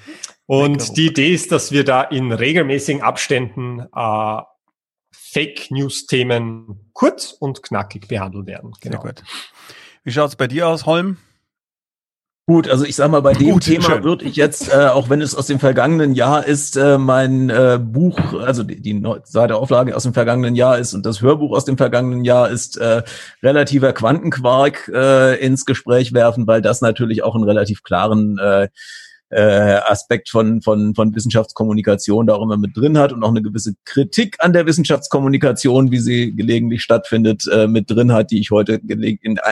Und 0.45 0.95
die 0.95 1.07
Idee 1.07 1.33
ist, 1.33 1.51
dass 1.51 1.71
wir 1.73 1.83
da 1.83 2.03
in 2.03 2.31
regelmäßigen 2.31 3.01
Abständen 3.01 3.81
äh, 3.93 4.41
Fake 5.11 5.69
News-Themen 5.71 6.89
kurz 6.93 7.33
und 7.33 7.61
knackig 7.63 8.07
behandelt 8.07 8.47
werden. 8.47 8.71
Sehr 8.81 8.91
Genau. 8.91 9.03
gut. 9.03 9.23
Wie 10.05 10.11
schaut's 10.13 10.37
bei 10.37 10.47
dir 10.47 10.69
aus, 10.69 10.85
Holm? 10.85 11.17
Gut, 12.49 12.69
also 12.69 12.85
ich 12.85 12.95
sag 12.95 13.11
mal, 13.11 13.19
bei 13.19 13.33
dem 13.33 13.51
Gut, 13.51 13.65
Thema 13.65 14.05
würde 14.05 14.23
ich 14.23 14.37
jetzt, 14.37 14.73
äh, 14.73 14.87
auch 14.87 15.09
wenn 15.09 15.19
es 15.19 15.35
aus 15.35 15.47
dem 15.47 15.59
vergangenen 15.59 16.13
Jahr 16.13 16.45
ist, 16.45 16.77
äh, 16.77 16.97
mein 16.97 17.49
äh, 17.49 17.77
Buch, 17.77 18.17
also 18.41 18.63
die, 18.63 18.79
die 18.79 19.03
zweite 19.25 19.57
Auflage 19.57 19.93
aus 19.93 20.03
dem 20.03 20.13
vergangenen 20.13 20.55
Jahr 20.55 20.77
ist 20.77 20.93
und 20.93 21.05
das 21.05 21.21
Hörbuch 21.21 21.53
aus 21.53 21.65
dem 21.65 21.75
vergangenen 21.75 22.23
Jahr 22.23 22.49
ist 22.49 22.77
äh, 22.77 23.03
relativer 23.43 23.91
Quantenquark 23.91 24.89
äh, 24.93 25.35
ins 25.45 25.65
Gespräch 25.65 26.13
werfen, 26.13 26.47
weil 26.47 26.61
das 26.61 26.79
natürlich 26.79 27.21
auch 27.21 27.35
einen 27.35 27.43
relativ 27.43 27.83
klaren 27.83 28.37
äh, 28.39 28.69
äh, 29.29 29.41
Aspekt 29.41 30.29
von, 30.29 30.61
von, 30.61 30.95
von 30.95 31.13
Wissenschaftskommunikation 31.15 32.27
da 32.27 32.35
auch 32.35 32.43
immer 32.43 32.57
mit 32.57 32.77
drin 32.77 32.97
hat 32.97 33.11
und 33.11 33.23
auch 33.23 33.29
eine 33.29 33.41
gewisse 33.41 33.73
Kritik 33.85 34.37
an 34.39 34.53
der 34.53 34.65
Wissenschaftskommunikation, 34.65 35.91
wie 35.91 35.99
sie 35.99 36.33
gelegentlich 36.35 36.81
stattfindet, 36.81 37.45
äh, 37.51 37.67
mit 37.67 37.89
drin 37.89 38.13
hat, 38.13 38.31
die 38.31 38.39
ich 38.39 38.51
heute 38.51 38.79
in, 38.87 39.03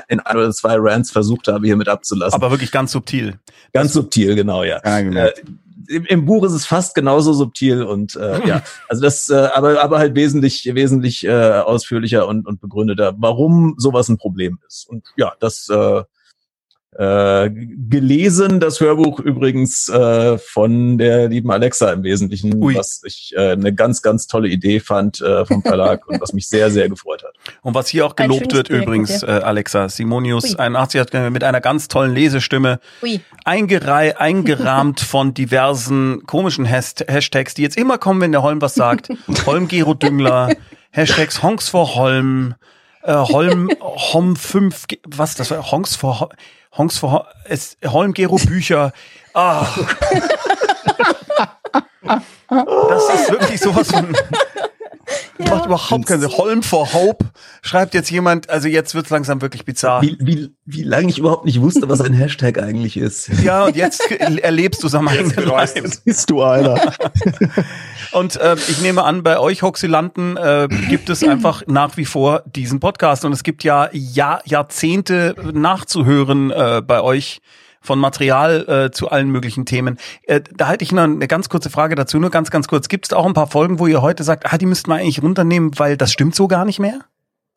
in 0.07 0.19
ein 0.19 0.37
oder 0.37 0.51
zwei 0.51 0.75
Rants 0.77 1.11
versucht 1.11 1.47
habe, 1.47 1.65
hier 1.65 1.75
mit 1.75 1.89
abzulassen. 1.89 2.35
Aber 2.35 2.51
wirklich 2.51 2.71
ganz 2.71 2.91
subtil. 2.91 3.39
Ganz 3.73 3.93
subtil, 3.93 4.35
genau, 4.35 4.63
ja. 4.63 4.79
Ja, 4.83 5.01
gemerkt. 5.01 5.39
Äh, 5.39 5.43
im, 5.87 6.05
Im 6.05 6.25
Buch 6.25 6.43
ist 6.45 6.53
es 6.53 6.65
fast 6.65 6.95
genauso 6.95 7.33
subtil 7.33 7.83
und 7.83 8.15
äh, 8.15 8.47
ja, 8.47 8.63
also 8.89 9.03
das, 9.03 9.29
äh, 9.29 9.49
aber 9.53 9.83
aber 9.83 9.99
halt 9.99 10.15
wesentlich 10.15 10.69
wesentlich 10.73 11.25
äh, 11.25 11.29
ausführlicher 11.31 12.27
und, 12.27 12.47
und 12.47 12.59
begründeter, 12.59 13.13
warum 13.17 13.75
sowas 13.77 14.09
ein 14.09 14.17
Problem 14.17 14.57
ist. 14.67 14.87
Und 14.89 15.05
ja, 15.15 15.33
das 15.39 15.69
äh, 15.69 16.03
äh, 16.97 17.49
gelesen, 17.89 18.59
das 18.59 18.79
Hörbuch 18.79 19.19
übrigens 19.19 19.89
äh, 19.89 20.37
von 20.37 20.97
der 20.97 21.27
lieben 21.27 21.51
Alexa 21.51 21.91
im 21.91 22.03
Wesentlichen, 22.03 22.61
Ui. 22.63 22.75
was 22.75 23.01
ich 23.03 23.33
äh, 23.35 23.51
eine 23.51 23.73
ganz, 23.73 24.01
ganz 24.01 24.27
tolle 24.27 24.47
Idee 24.47 24.79
fand 24.79 25.19
äh, 25.21 25.45
vom 25.45 25.61
Verlag 25.61 26.07
und 26.07 26.21
was 26.21 26.31
mich 26.31 26.47
sehr, 26.47 26.71
sehr 26.71 26.87
gefreut 26.87 27.23
hat. 27.23 27.33
Und 27.61 27.73
was 27.75 27.89
hier 27.89 28.05
auch 28.05 28.15
gelobt 28.15 28.53
wird 28.53 28.69
Projekt 28.69 28.85
übrigens, 28.85 29.23
äh, 29.23 29.25
Alexa, 29.25 29.89
Simonius 29.89 30.51
Ui. 30.51 30.55
81 30.57 31.01
hat 31.01 31.31
mit 31.31 31.43
einer 31.43 31.59
ganz 31.59 31.89
tollen 31.89 32.13
Lesestimme 32.13 32.79
Ui. 33.03 33.19
eingerei 33.43 34.17
eingerahmt 34.19 35.01
von 35.01 35.33
diversen 35.33 36.25
komischen 36.25 36.69
Hast 36.69 37.05
Hashtags, 37.09 37.55
die 37.55 37.61
jetzt 37.61 37.75
immer 37.77 37.97
kommen, 37.97 38.21
wenn 38.21 38.31
der 38.31 38.41
Holm 38.41 38.61
was 38.61 38.73
sagt. 38.73 39.09
Holm 39.45 39.67
Gero 39.67 39.95
Düngler, 39.95 40.55
Hashtags 40.91 41.43
Honks 41.43 41.67
vor 41.67 41.95
Holm, 41.95 42.55
äh, 43.03 43.13
Holm 43.13 43.69
Hom 43.81 44.37
5, 44.37 44.85
was 45.07 45.35
das 45.35 45.51
war? 45.51 45.71
Honks 45.71 45.95
vor 45.97 46.21
Ho- 46.21 46.29
Honks 46.77 46.97
vor 46.97 47.27
es, 47.45 47.77
Holm 47.85 48.13
Gero 48.13 48.37
Bücher. 48.37 48.93
Ah. 49.33 49.67
Das 52.47 53.09
ist 53.09 53.31
wirklich 53.31 53.59
sowas 53.59 53.89
von 53.89 54.15
macht 55.37 55.65
überhaupt 55.65 56.05
keinen 56.05 56.21
Sinn. 56.21 56.31
Holm 56.31 56.63
for 56.63 56.93
Hope 56.93 57.25
schreibt 57.61 57.93
jetzt 57.93 58.09
jemand, 58.09 58.49
also 58.49 58.67
jetzt 58.67 58.95
wird's 58.95 59.09
langsam 59.09 59.41
wirklich 59.41 59.65
bizarr. 59.65 60.01
Wie, 60.01 60.17
wie, 60.19 60.49
wie 60.65 60.83
lange 60.83 61.09
ich 61.09 61.19
überhaupt 61.19 61.45
nicht 61.45 61.61
wusste, 61.61 61.89
was 61.89 62.01
ein 62.01 62.13
Hashtag 62.13 62.61
eigentlich 62.61 62.97
ist. 62.97 63.29
Ja, 63.43 63.65
und 63.65 63.75
jetzt 63.75 64.09
erlebst 64.19 64.83
du 64.83 64.87
es 64.87 64.95
am 64.95 65.07
eigenen 65.07 65.45
Leib. 65.45 65.83
Bist 66.03 66.29
du 66.29 66.43
einer? 66.43 66.75
Und 68.11 68.37
äh, 68.37 68.55
ich 68.55 68.79
nehme 68.81 69.03
an, 69.03 69.23
bei 69.23 69.39
euch 69.39 69.61
Hoxylanten 69.61 70.37
äh, 70.37 70.69
gibt 70.89 71.09
es 71.09 71.21
einfach 71.23 71.63
nach 71.67 71.97
wie 71.97 72.05
vor 72.05 72.43
diesen 72.45 72.79
Podcast. 72.79 73.25
Und 73.25 73.33
es 73.33 73.43
gibt 73.43 73.63
ja 73.63 73.89
Jahr, 73.91 74.41
Jahrzehnte 74.45 75.35
nachzuhören 75.53 76.51
äh, 76.51 76.81
bei 76.85 77.01
euch 77.01 77.41
von 77.85 77.99
Material 77.99 78.65
äh, 78.87 78.91
zu 78.91 79.09
allen 79.09 79.29
möglichen 79.29 79.65
Themen. 79.65 79.97
Äh, 80.23 80.41
da 80.55 80.69
hätte 80.69 80.83
ich 80.83 80.91
noch 80.91 81.03
eine 81.03 81.27
ganz 81.27 81.49
kurze 81.49 81.69
Frage 81.69 81.95
dazu, 81.95 82.19
nur 82.19 82.29
ganz, 82.31 82.51
ganz 82.51 82.67
kurz. 82.67 82.87
Gibt 82.89 83.05
es 83.05 83.13
auch 83.13 83.25
ein 83.25 83.33
paar 83.33 83.47
Folgen, 83.47 83.79
wo 83.79 83.87
ihr 83.87 84.01
heute 84.01 84.23
sagt, 84.23 84.51
ah, 84.51 84.57
die 84.57 84.65
müssten 84.65 84.89
wir 84.89 84.95
eigentlich 84.95 85.21
runternehmen, 85.23 85.71
weil 85.77 85.97
das 85.97 86.11
stimmt 86.11 86.35
so 86.35 86.47
gar 86.47 86.65
nicht 86.65 86.79
mehr? 86.79 86.99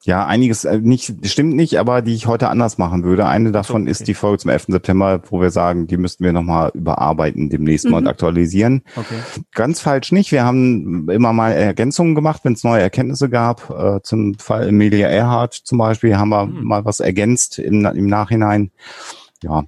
Ja, 0.04 0.24
einiges 0.26 0.64
äh, 0.64 0.78
nicht, 0.78 1.12
stimmt 1.26 1.56
nicht, 1.56 1.76
aber 1.80 2.02
die 2.02 2.14
ich 2.14 2.28
heute 2.28 2.48
anders 2.50 2.78
machen 2.78 3.02
würde. 3.02 3.26
Eine 3.26 3.50
davon 3.50 3.82
okay. 3.82 3.90
ist 3.90 4.06
die 4.06 4.14
Folge 4.14 4.38
zum 4.38 4.50
11. 4.52 4.66
September, 4.68 5.20
wo 5.28 5.40
wir 5.40 5.50
sagen, 5.50 5.88
die 5.88 5.96
müssten 5.96 6.22
wir 6.22 6.32
nochmal 6.32 6.70
überarbeiten 6.72 7.50
demnächst 7.50 7.88
mal 7.90 7.96
und 7.98 8.04
Mhm. 8.04 8.08
aktualisieren. 8.10 8.82
Okay. 8.94 9.16
Ganz 9.54 9.80
falsch 9.80 10.12
nicht. 10.12 10.30
Wir 10.30 10.44
haben 10.44 11.08
immer 11.10 11.32
mal 11.32 11.50
Ergänzungen 11.50 12.14
gemacht, 12.14 12.42
wenn 12.44 12.52
es 12.52 12.62
neue 12.62 12.80
Erkenntnisse 12.80 13.28
gab. 13.28 13.70
Äh, 13.70 14.00
zum 14.04 14.34
Fall 14.38 14.68
Emilia 14.68 15.08
Earhart 15.08 15.54
zum 15.54 15.78
Beispiel 15.78 16.16
haben 16.16 16.28
wir 16.28 16.42
Hm. 16.42 16.62
mal 16.62 16.84
was 16.84 17.00
ergänzt 17.00 17.58
im, 17.58 17.84
im 17.84 18.06
Nachhinein. 18.06 18.70
Ja. 19.42 19.64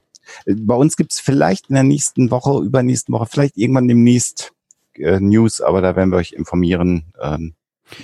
Bei 0.46 0.74
uns 0.74 0.96
gibt's 0.96 1.20
vielleicht 1.20 1.68
in 1.68 1.74
der 1.74 1.84
nächsten 1.84 2.30
Woche, 2.30 2.64
übernächsten 2.64 3.12
Woche, 3.14 3.26
vielleicht 3.30 3.56
irgendwann 3.56 3.88
demnächst 3.88 4.52
äh, 4.94 5.20
News, 5.20 5.60
aber 5.60 5.80
da 5.82 5.96
werden 5.96 6.10
wir 6.10 6.16
euch 6.16 6.32
informieren. 6.32 7.12
Ähm, 7.20 7.54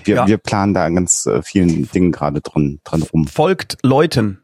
wir, 0.05 0.17
Ja. 0.17 0.27
wir 0.27 0.39
planen 0.39 0.75
da 0.75 0.85
an 0.85 0.95
ganz 0.97 1.27
äh, 1.27 1.43
vielen 1.43 1.89
Dingen 1.91 2.13
gerade 2.13 2.41
dran, 2.41 2.81
dran 2.85 3.03
rum. 3.03 3.27
folgt 3.27 3.79
Leuten. 3.83 4.39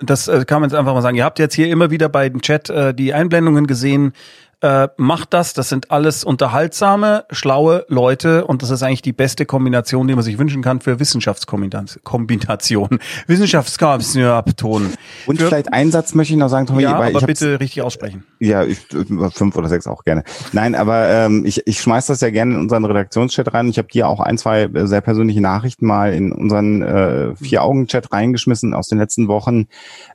Das 0.00 0.28
äh, 0.28 0.44
kann 0.44 0.60
man 0.60 0.68
jetzt 0.70 0.78
einfach 0.78 0.92
mal 0.92 1.00
sagen. 1.02 1.16
Ihr 1.16 1.24
habt 1.24 1.38
jetzt 1.38 1.54
hier 1.54 1.68
immer 1.68 1.90
wieder 1.90 2.08
bei 2.08 2.28
dem 2.28 2.42
Chat 2.42 2.68
äh, 2.68 2.94
die 2.94 3.14
Einblendungen 3.14 3.66
gesehen. 3.66 4.12
Äh, 4.60 4.88
macht 4.96 5.34
das. 5.34 5.52
Das 5.54 5.68
sind 5.68 5.90
alles 5.90 6.24
unterhaltsame, 6.24 7.24
schlaue 7.30 7.84
Leute 7.88 8.46
und 8.46 8.62
das 8.62 8.70
ist 8.70 8.82
eigentlich 8.82 9.02
die 9.02 9.12
beste 9.12 9.46
Kombination, 9.46 10.08
die 10.08 10.14
man 10.14 10.24
sich 10.24 10.38
wünschen 10.38 10.62
kann 10.62 10.80
für 10.80 10.98
Wissenschaftskombination. 11.00 12.98
Wissenschaftskombination. 13.26 14.92
Und 15.26 15.38
Für- 15.38 15.48
vielleicht 15.48 15.72
einen 15.72 15.90
Satz 15.90 16.14
möchte 16.14 16.34
ich 16.34 16.38
noch 16.38 16.48
sagen, 16.48 16.66
Tommy, 16.66 16.82
Ja, 16.82 16.96
aber 16.96 17.20
bitte 17.20 17.60
richtig 17.60 17.82
aussprechen. 17.82 18.24
Ja, 18.40 18.64
ich, 18.64 18.78
fünf 19.32 19.56
oder 19.56 19.68
sechs 19.68 19.86
auch 19.86 20.04
gerne. 20.04 20.24
Nein, 20.52 20.74
aber 20.74 21.08
ähm, 21.08 21.44
ich, 21.46 21.66
ich 21.66 21.80
schmeiß 21.80 22.06
das 22.06 22.20
ja 22.20 22.30
gerne 22.30 22.54
in 22.54 22.60
unseren 22.60 22.84
Redaktionschat 22.84 23.52
rein. 23.54 23.68
Ich 23.68 23.78
habe 23.78 23.88
dir 23.88 24.08
auch 24.08 24.20
ein, 24.20 24.38
zwei 24.38 24.68
sehr 24.84 25.00
persönliche 25.00 25.40
Nachrichten 25.40 25.86
mal 25.86 26.12
in 26.12 26.32
unseren 26.32 26.82
äh, 26.82 27.36
Vier-Augen-Chat 27.36 28.12
reingeschmissen 28.12 28.74
aus 28.74 28.88
den 28.88 28.98
letzten 28.98 29.28
Wochen. 29.28 29.66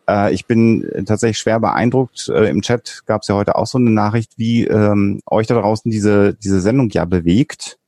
Äh, 0.10 0.34
ich 0.34 0.46
bin 0.46 0.84
äh, 0.90 1.04
tatsächlich 1.04 1.38
schwer 1.38 1.60
beeindruckt. 1.60 2.30
Äh, 2.30 2.50
Im 2.50 2.62
Chat 2.62 3.04
gab 3.06 3.22
es 3.22 3.28
ja 3.28 3.36
heute 3.36 3.56
auch 3.56 3.68
so 3.68 3.78
eine 3.78 3.92
Nachricht, 3.92 4.34
wie 4.38 4.66
ähm, 4.66 5.22
euch 5.26 5.48
da 5.48 5.56
draußen 5.60 5.92
diese, 5.92 6.34
diese 6.34 6.62
Sendung 6.62 6.90
ja 6.90 7.06
bewegt 7.06 7.80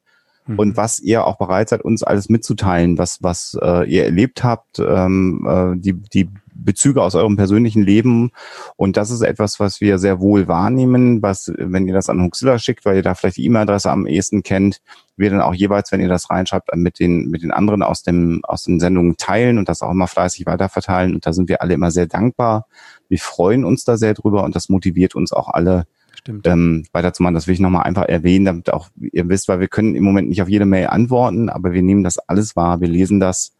Mhm. 0.48 0.60
und 0.60 0.77
was 0.77 0.99
ihr 0.99 1.26
auch 1.26 1.38
bereit 1.38 1.69
seid, 1.69 1.84
uns 1.84 2.03
alles 2.03 2.30
mitzuteilen, 2.30 2.98
was, 2.98 3.22
was 3.22 3.57
äh, 3.61 3.89
ihr 3.89 4.06
erlebt 4.06 4.43
habt, 4.43 4.80
ähm, 4.80 5.45
äh, 5.48 5.80
die, 5.80 5.93
die 5.93 6.30
Bezüge 6.63 7.01
aus 7.01 7.15
eurem 7.15 7.35
persönlichen 7.35 7.83
Leben. 7.83 8.31
Und 8.75 8.97
das 8.97 9.11
ist 9.11 9.21
etwas, 9.21 9.59
was 9.59 9.81
wir 9.81 9.97
sehr 9.97 10.19
wohl 10.19 10.47
wahrnehmen, 10.47 11.21
was, 11.21 11.51
wenn 11.57 11.88
ihr 11.88 11.93
das 11.93 12.09
an 12.09 12.21
Huxilla 12.21 12.59
schickt, 12.59 12.85
weil 12.85 12.97
ihr 12.97 13.03
da 13.03 13.15
vielleicht 13.15 13.38
die 13.38 13.45
E-Mail-Adresse 13.45 13.91
am 13.91 14.05
ehesten 14.07 14.43
kennt, 14.43 14.81
wir 15.17 15.29
dann 15.29 15.41
auch 15.41 15.53
jeweils, 15.53 15.91
wenn 15.91 16.01
ihr 16.01 16.09
das 16.09 16.29
reinschreibt, 16.29 16.69
mit 16.75 16.99
den, 16.99 17.29
mit 17.29 17.43
den 17.43 17.51
anderen 17.51 17.83
aus 17.83 18.03
dem, 18.03 18.41
aus 18.43 18.63
den 18.63 18.79
Sendungen 18.79 19.17
teilen 19.17 19.57
und 19.57 19.69
das 19.69 19.81
auch 19.81 19.91
immer 19.91 20.07
fleißig 20.07 20.45
weiterverteilen. 20.45 21.13
Und 21.15 21.25
da 21.25 21.33
sind 21.33 21.49
wir 21.49 21.61
alle 21.61 21.73
immer 21.73 21.91
sehr 21.91 22.07
dankbar. 22.07 22.65
Wir 23.07 23.19
freuen 23.19 23.65
uns 23.65 23.83
da 23.83 23.97
sehr 23.97 24.13
drüber 24.13 24.43
und 24.43 24.55
das 24.55 24.69
motiviert 24.69 25.15
uns 25.15 25.31
auch 25.31 25.47
alle, 25.49 25.85
Stimmt. 26.13 26.45
ähm, 26.47 26.85
weiterzumachen. 26.91 27.35
Das 27.35 27.47
will 27.47 27.53
ich 27.53 27.59
nochmal 27.59 27.83
einfach 27.83 28.05
erwähnen, 28.05 28.45
damit 28.45 28.73
auch 28.73 28.89
ihr 28.95 29.27
wisst, 29.29 29.47
weil 29.47 29.59
wir 29.59 29.67
können 29.67 29.95
im 29.95 30.03
Moment 30.03 30.29
nicht 30.29 30.41
auf 30.41 30.49
jede 30.49 30.65
Mail 30.65 30.88
antworten, 30.88 31.49
aber 31.49 31.73
wir 31.73 31.81
nehmen 31.81 32.03
das 32.03 32.17
alles 32.17 32.55
wahr, 32.55 32.81
wir 32.81 32.88
lesen 32.88 33.19
das 33.19 33.53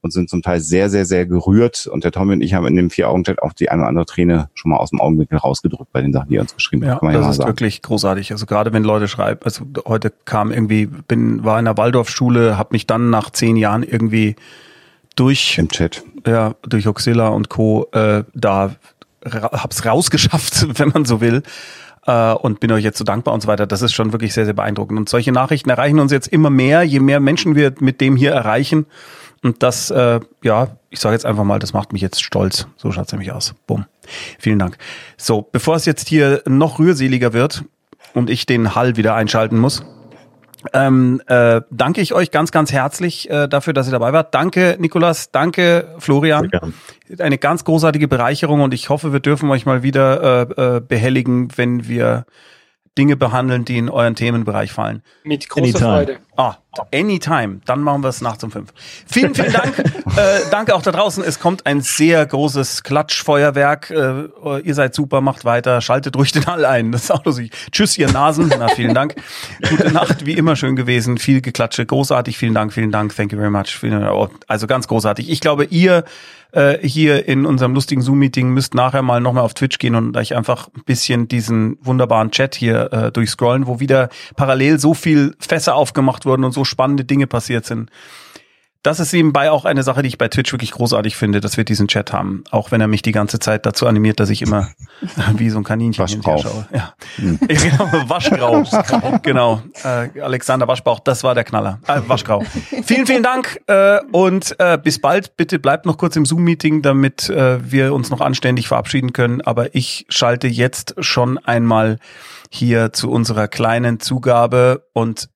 und 0.00 0.12
sind 0.12 0.30
zum 0.30 0.42
Teil 0.42 0.60
sehr, 0.60 0.90
sehr, 0.90 1.04
sehr 1.04 1.26
gerührt. 1.26 1.86
Und 1.86 2.04
der 2.04 2.12
Tommy 2.12 2.34
und 2.34 2.40
ich 2.40 2.54
haben 2.54 2.66
in 2.66 2.76
dem 2.76 2.90
Vier-Augen-Chat 2.90 3.42
auch 3.42 3.52
die 3.52 3.68
eine 3.70 3.82
oder 3.82 3.88
andere 3.88 4.06
Träne 4.06 4.48
schon 4.54 4.70
mal 4.70 4.76
aus 4.76 4.90
dem 4.90 5.00
Augenwinkel 5.00 5.38
rausgedrückt 5.38 5.92
bei 5.92 6.00
den 6.02 6.12
Sachen, 6.12 6.28
die 6.28 6.36
er 6.36 6.42
uns 6.42 6.54
geschrieben 6.54 6.84
Ja, 6.84 6.96
hat. 6.96 7.02
Ja 7.02 7.12
das 7.12 7.22
mal 7.22 7.30
ist 7.30 7.36
sagen. 7.38 7.48
wirklich 7.48 7.82
großartig. 7.82 8.30
Also 8.32 8.46
gerade 8.46 8.72
wenn 8.72 8.84
Leute 8.84 9.08
schreiben, 9.08 9.40
also 9.44 9.64
heute 9.86 10.12
kam 10.24 10.52
irgendwie, 10.52 10.86
bin, 10.86 11.42
war 11.44 11.58
in 11.58 11.64
der 11.64 11.76
Waldorfschule, 11.76 12.56
habe 12.56 12.70
mich 12.72 12.86
dann 12.86 13.10
nach 13.10 13.30
zehn 13.30 13.56
Jahren 13.56 13.82
irgendwie 13.82 14.36
durch, 15.16 15.58
Im 15.58 15.68
Chat. 15.68 16.04
ja, 16.26 16.54
durch 16.62 16.86
Oxilla 16.86 17.28
und 17.28 17.48
Co. 17.48 17.88
Äh, 17.92 18.22
da 18.34 18.76
ra 19.24 19.50
hab's 19.52 19.84
rausgeschafft, 19.84 20.66
wenn 20.78 20.90
man 20.90 21.04
so 21.06 21.20
will. 21.20 21.42
Äh, 22.06 22.32
und 22.34 22.60
bin 22.60 22.70
euch 22.70 22.84
jetzt 22.84 22.98
so 22.98 23.04
dankbar 23.04 23.34
und 23.34 23.40
so 23.40 23.48
weiter. 23.48 23.66
Das 23.66 23.82
ist 23.82 23.92
schon 23.92 24.12
wirklich 24.12 24.32
sehr, 24.32 24.44
sehr 24.44 24.54
beeindruckend. 24.54 24.96
Und 24.98 25.08
solche 25.08 25.32
Nachrichten 25.32 25.70
erreichen 25.70 25.98
uns 25.98 26.12
jetzt 26.12 26.28
immer 26.28 26.50
mehr, 26.50 26.84
je 26.84 27.00
mehr 27.00 27.18
Menschen 27.18 27.56
wir 27.56 27.74
mit 27.80 28.00
dem 28.00 28.14
hier 28.16 28.30
erreichen. 28.30 28.86
Und 29.42 29.62
das, 29.62 29.90
äh, 29.90 30.20
ja, 30.42 30.68
ich 30.90 31.00
sage 31.00 31.14
jetzt 31.14 31.26
einfach 31.26 31.44
mal, 31.44 31.58
das 31.58 31.72
macht 31.72 31.92
mich 31.92 32.02
jetzt 32.02 32.22
stolz. 32.22 32.66
So 32.76 32.90
schaut's 32.90 33.12
nämlich 33.12 33.32
aus. 33.32 33.54
Bumm. 33.66 33.86
Vielen 34.38 34.58
Dank. 34.58 34.78
So, 35.16 35.42
bevor 35.42 35.76
es 35.76 35.84
jetzt 35.84 36.08
hier 36.08 36.42
noch 36.46 36.78
rührseliger 36.78 37.32
wird 37.32 37.64
und 38.14 38.30
ich 38.30 38.46
den 38.46 38.74
Hall 38.74 38.96
wieder 38.96 39.14
einschalten 39.14 39.58
muss, 39.58 39.84
ähm, 40.72 41.22
äh, 41.26 41.60
danke 41.70 42.00
ich 42.00 42.14
euch 42.14 42.30
ganz, 42.30 42.50
ganz 42.50 42.72
herzlich 42.72 43.30
äh, 43.30 43.46
dafür, 43.46 43.72
dass 43.72 43.86
ihr 43.86 43.92
dabei 43.92 44.12
wart. 44.12 44.34
Danke, 44.34 44.76
Nikolas. 44.80 45.30
Danke, 45.30 45.94
Florian. 45.98 46.50
Eine 47.18 47.38
ganz 47.38 47.64
großartige 47.64 48.08
Bereicherung 48.08 48.62
und 48.62 48.74
ich 48.74 48.88
hoffe, 48.88 49.12
wir 49.12 49.20
dürfen 49.20 49.50
euch 49.50 49.66
mal 49.66 49.82
wieder 49.82 50.48
äh, 50.58 50.76
äh, 50.76 50.80
behelligen, 50.80 51.56
wenn 51.56 51.86
wir 51.86 52.26
Dinge 52.98 53.16
behandeln, 53.16 53.64
die 53.64 53.78
in 53.78 53.88
euren 53.88 54.16
Themenbereich 54.16 54.72
fallen. 54.72 55.02
Mit 55.22 55.48
großer 55.48 55.62
Anytime. 55.62 55.90
Freude. 55.90 56.18
Ah, 56.36 56.56
anytime. 56.92 57.60
Dann 57.64 57.80
machen 57.80 58.02
wir 58.02 58.08
es 58.08 58.20
nachts 58.20 58.44
um 58.44 58.50
fünf. 58.50 58.72
Vielen, 59.06 59.34
vielen 59.34 59.52
Dank. 59.52 59.78
äh, 60.16 60.40
danke 60.50 60.74
auch 60.74 60.82
da 60.82 60.90
draußen. 60.90 61.22
Es 61.24 61.40
kommt 61.40 61.66
ein 61.66 61.80
sehr 61.80 62.24
großes 62.26 62.82
Klatschfeuerwerk. 62.82 63.90
Äh, 63.90 64.60
ihr 64.62 64.74
seid 64.74 64.94
super, 64.94 65.20
macht 65.20 65.44
weiter, 65.44 65.80
schaltet 65.80 66.16
ruhig 66.16 66.32
den 66.32 66.46
Hall 66.46 66.64
ein. 66.64 66.92
Das 66.92 67.04
ist 67.04 67.10
auch 67.10 67.24
lustig. 67.24 67.52
Tschüss, 67.70 67.96
ihr 67.98 68.10
Nasen. 68.10 68.52
Na, 68.58 68.68
vielen 68.68 68.94
Dank. 68.94 69.14
Gute 69.68 69.92
Nacht, 69.92 70.26
wie 70.26 70.34
immer 70.34 70.56
schön 70.56 70.76
gewesen. 70.76 71.18
Viel 71.18 71.40
Geklatsche. 71.40 71.86
Großartig. 71.86 72.36
Vielen 72.36 72.54
Dank, 72.54 72.72
vielen 72.72 72.90
Dank. 72.90 73.14
Thank 73.14 73.32
you 73.32 73.38
very 73.38 73.50
much. 73.50 73.78
Also 74.48 74.66
ganz 74.66 74.88
großartig. 74.88 75.30
Ich 75.30 75.40
glaube, 75.40 75.64
ihr 75.64 76.04
äh, 76.52 76.78
hier 76.86 77.28
in 77.28 77.46
unserem 77.46 77.74
lustigen 77.74 78.02
Zoom-Meeting 78.02 78.50
müsst 78.50 78.74
nachher 78.74 79.02
mal 79.02 79.20
nochmal 79.20 79.44
auf 79.44 79.54
Twitch 79.54 79.78
gehen 79.78 79.94
und 79.94 80.16
euch 80.16 80.34
einfach 80.34 80.68
ein 80.74 80.84
bisschen 80.84 81.28
diesen 81.28 81.78
wunderbaren 81.82 82.30
Chat 82.30 82.54
hier 82.54 82.92
äh, 82.92 83.12
durchscrollen, 83.12 83.66
wo 83.66 83.80
wieder 83.80 84.08
parallel 84.36 84.78
so 84.78 84.94
viel 84.94 85.34
Fässer 85.38 85.74
aufgemacht 85.74 86.24
wurden 86.26 86.44
und 86.44 86.52
so 86.52 86.64
spannende 86.64 87.04
Dinge 87.04 87.26
passiert 87.26 87.66
sind. 87.66 87.90
Das 88.82 89.00
ist 89.00 89.12
nebenbei 89.12 89.50
auch 89.50 89.64
eine 89.64 89.82
Sache, 89.82 90.02
die 90.02 90.08
ich 90.08 90.18
bei 90.18 90.28
Twitch 90.28 90.52
wirklich 90.52 90.70
großartig 90.70 91.16
finde, 91.16 91.40
dass 91.40 91.56
wir 91.56 91.64
diesen 91.64 91.88
Chat 91.88 92.12
haben. 92.12 92.44
Auch 92.52 92.70
wenn 92.70 92.80
er 92.80 92.86
mich 92.86 93.02
die 93.02 93.10
ganze 93.10 93.40
Zeit 93.40 93.66
dazu 93.66 93.86
animiert, 93.86 94.20
dass 94.20 94.30
ich 94.30 94.40
immer 94.40 94.68
wie 95.36 95.50
so 95.50 95.58
ein 95.58 95.64
Kaninchen 95.64 96.02
Waschbrauch. 96.02 96.42
schaue. 96.42 96.68
Ja. 96.72 96.94
ja 97.18 97.36
genau, 97.48 98.08
Waschgrau. 98.08 98.64
genau. 99.22 99.62
Äh, 99.82 100.20
Alexander 100.20 100.68
Waschbauch, 100.68 101.00
das 101.00 101.24
war 101.24 101.34
der 101.34 101.42
Knaller. 101.42 101.80
Äh, 101.88 102.02
Waschgrau. 102.06 102.44
vielen, 102.84 103.06
vielen 103.06 103.24
Dank 103.24 103.60
äh, 103.66 103.98
und 104.12 104.54
äh, 104.60 104.78
bis 104.78 105.00
bald. 105.00 105.36
Bitte 105.36 105.58
bleibt 105.58 105.84
noch 105.84 105.98
kurz 105.98 106.14
im 106.14 106.24
Zoom-Meeting, 106.24 106.82
damit 106.82 107.28
äh, 107.28 107.58
wir 107.68 107.92
uns 107.92 108.10
noch 108.10 108.20
anständig 108.20 108.68
verabschieden 108.68 109.12
können. 109.12 109.40
Aber 109.40 109.74
ich 109.74 110.06
schalte 110.08 110.46
jetzt 110.46 110.94
schon 111.00 111.36
einmal 111.38 111.98
hier 112.50 112.92
zu 112.92 113.10
unserer 113.10 113.48
kleinen 113.48 113.98
Zugabe 113.98 114.86
und 114.92 115.28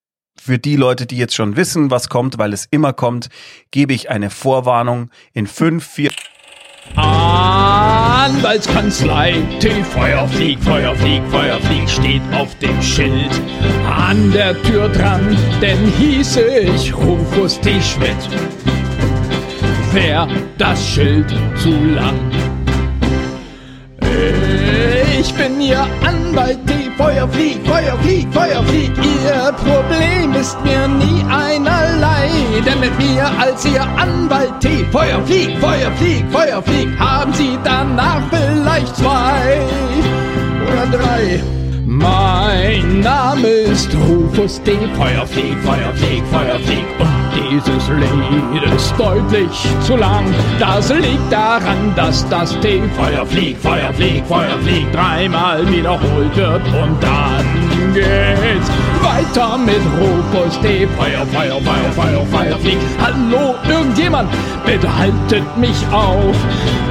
für 0.45 0.59
die 0.59 0.75
Leute, 0.75 1.07
die 1.07 1.19
jetzt 1.19 1.37
schon 1.37 1.57
wissen, 1.57 1.93
was 1.93 2.09
kommt, 2.09 2.39
weil 2.39 2.53
es 2.53 2.67
immer 2.71 2.93
kommt, 2.93 3.29
gebe 3.71 3.93
ich 3.93 4.11
eine 4.11 4.29
Vorwarnung 4.29 5.09
in 5.33 5.47
fünf, 5.47 5.87
vier. 5.87 6.11
Anwaltskanzlei, 6.97 9.41
T, 9.61 9.85
Feuerflieg, 9.85 10.59
Feuerflieg, 10.59 11.23
Feuerflieg 11.31 11.89
steht 11.89 12.23
auf 12.33 12.59
dem 12.59 12.83
Schild 12.83 13.31
an 13.89 14.33
der 14.33 14.61
Tür 14.65 14.89
dran, 14.89 15.39
denn 15.61 15.79
hieße 15.99 16.43
ich 16.43 16.93
Rufus 16.93 17.61
T. 17.61 17.81
Schmidt, 17.81 18.17
wär 19.93 20.27
das 20.59 20.85
Schild 20.85 21.33
zu 21.57 21.71
lang. 21.71 22.19
Ich 25.19 25.33
bin 25.35 25.61
Ihr 25.61 25.87
Anwalt, 26.05 26.59
die 26.69 26.91
Feuerflieg, 26.97 27.59
Feuerflieg, 27.67 28.27
Feuerflieg. 28.33 28.93
Ihr 28.99 29.53
Problem 29.53 30.33
ist 30.35 30.57
mir 30.65 30.89
nie 30.89 31.25
einerlei, 31.31 32.29
denn 32.67 32.81
mit 32.81 32.97
mir 32.99 33.31
als 33.39 33.65
Ihr 33.65 33.83
Anwalt, 33.83 34.53
die 34.63 34.85
Feuerflieg, 34.91 35.59
Feuerflieg, 35.59 36.25
Feuerflieg, 36.31 36.89
haben 36.99 37.33
Sie 37.35 37.59
danach 37.63 38.23
vielleicht 38.31 38.97
zwei 38.97 39.61
oder 40.67 40.99
drei. 40.99 41.43
Mein 41.87 43.01
Name 43.01 43.49
ist 43.49 43.91
Rufus 43.95 44.63
D. 44.63 44.73
Feuerflieg, 44.97 45.57
Feuerflieg, 45.63 46.23
Feuerflieg. 46.31 46.85
Und 46.99 47.22
dieses 47.35 47.89
Lied 47.89 48.63
ist 48.75 48.95
deutlich 48.99 49.67
zu 49.83 49.97
lang. 49.97 50.25
Das 50.59 50.91
liegt 50.91 51.31
daran, 51.31 51.95
dass 51.97 52.29
das 52.29 52.59
T. 52.61 52.83
Feuerflieg, 52.97 53.57
Feuerflieg, 53.59 54.25
Feuerflieg 54.27 54.93
dreimal 54.93 55.67
wiederholt 55.71 56.37
wird. 56.37 56.63
Und 56.67 57.03
dann 57.03 57.95
geht's 57.95 58.71
weiter 59.03 59.59
mit 59.59 59.81
Rufus 59.99 60.61
D. 60.61 60.87
Feuer, 60.97 61.27
Feuer, 61.27 61.61
Feuer, 61.61 61.93
Feuer, 61.93 62.27
Feuerflieg. 62.27 62.79
Hallo, 63.01 63.55
irgendjemand, 63.69 64.31
bitte 64.65 64.89
haltet 64.97 65.57
mich 65.57 65.87
auf. 65.93 66.37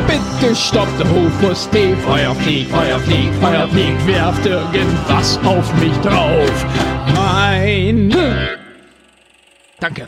Bitte 0.07 0.55
stoppt 0.55 1.01
Rufus 1.11 1.69
D. 1.69 1.95
Feuerflieg, 1.95 2.69
Feuerflieg, 2.69 3.33
Feuerflieg, 3.39 4.07
werft 4.07 4.45
irgendwas 4.45 5.39
auf 5.45 5.73
mich 5.75 5.95
drauf. 6.01 6.65
Meine. 7.15 8.57
Danke. 9.79 10.07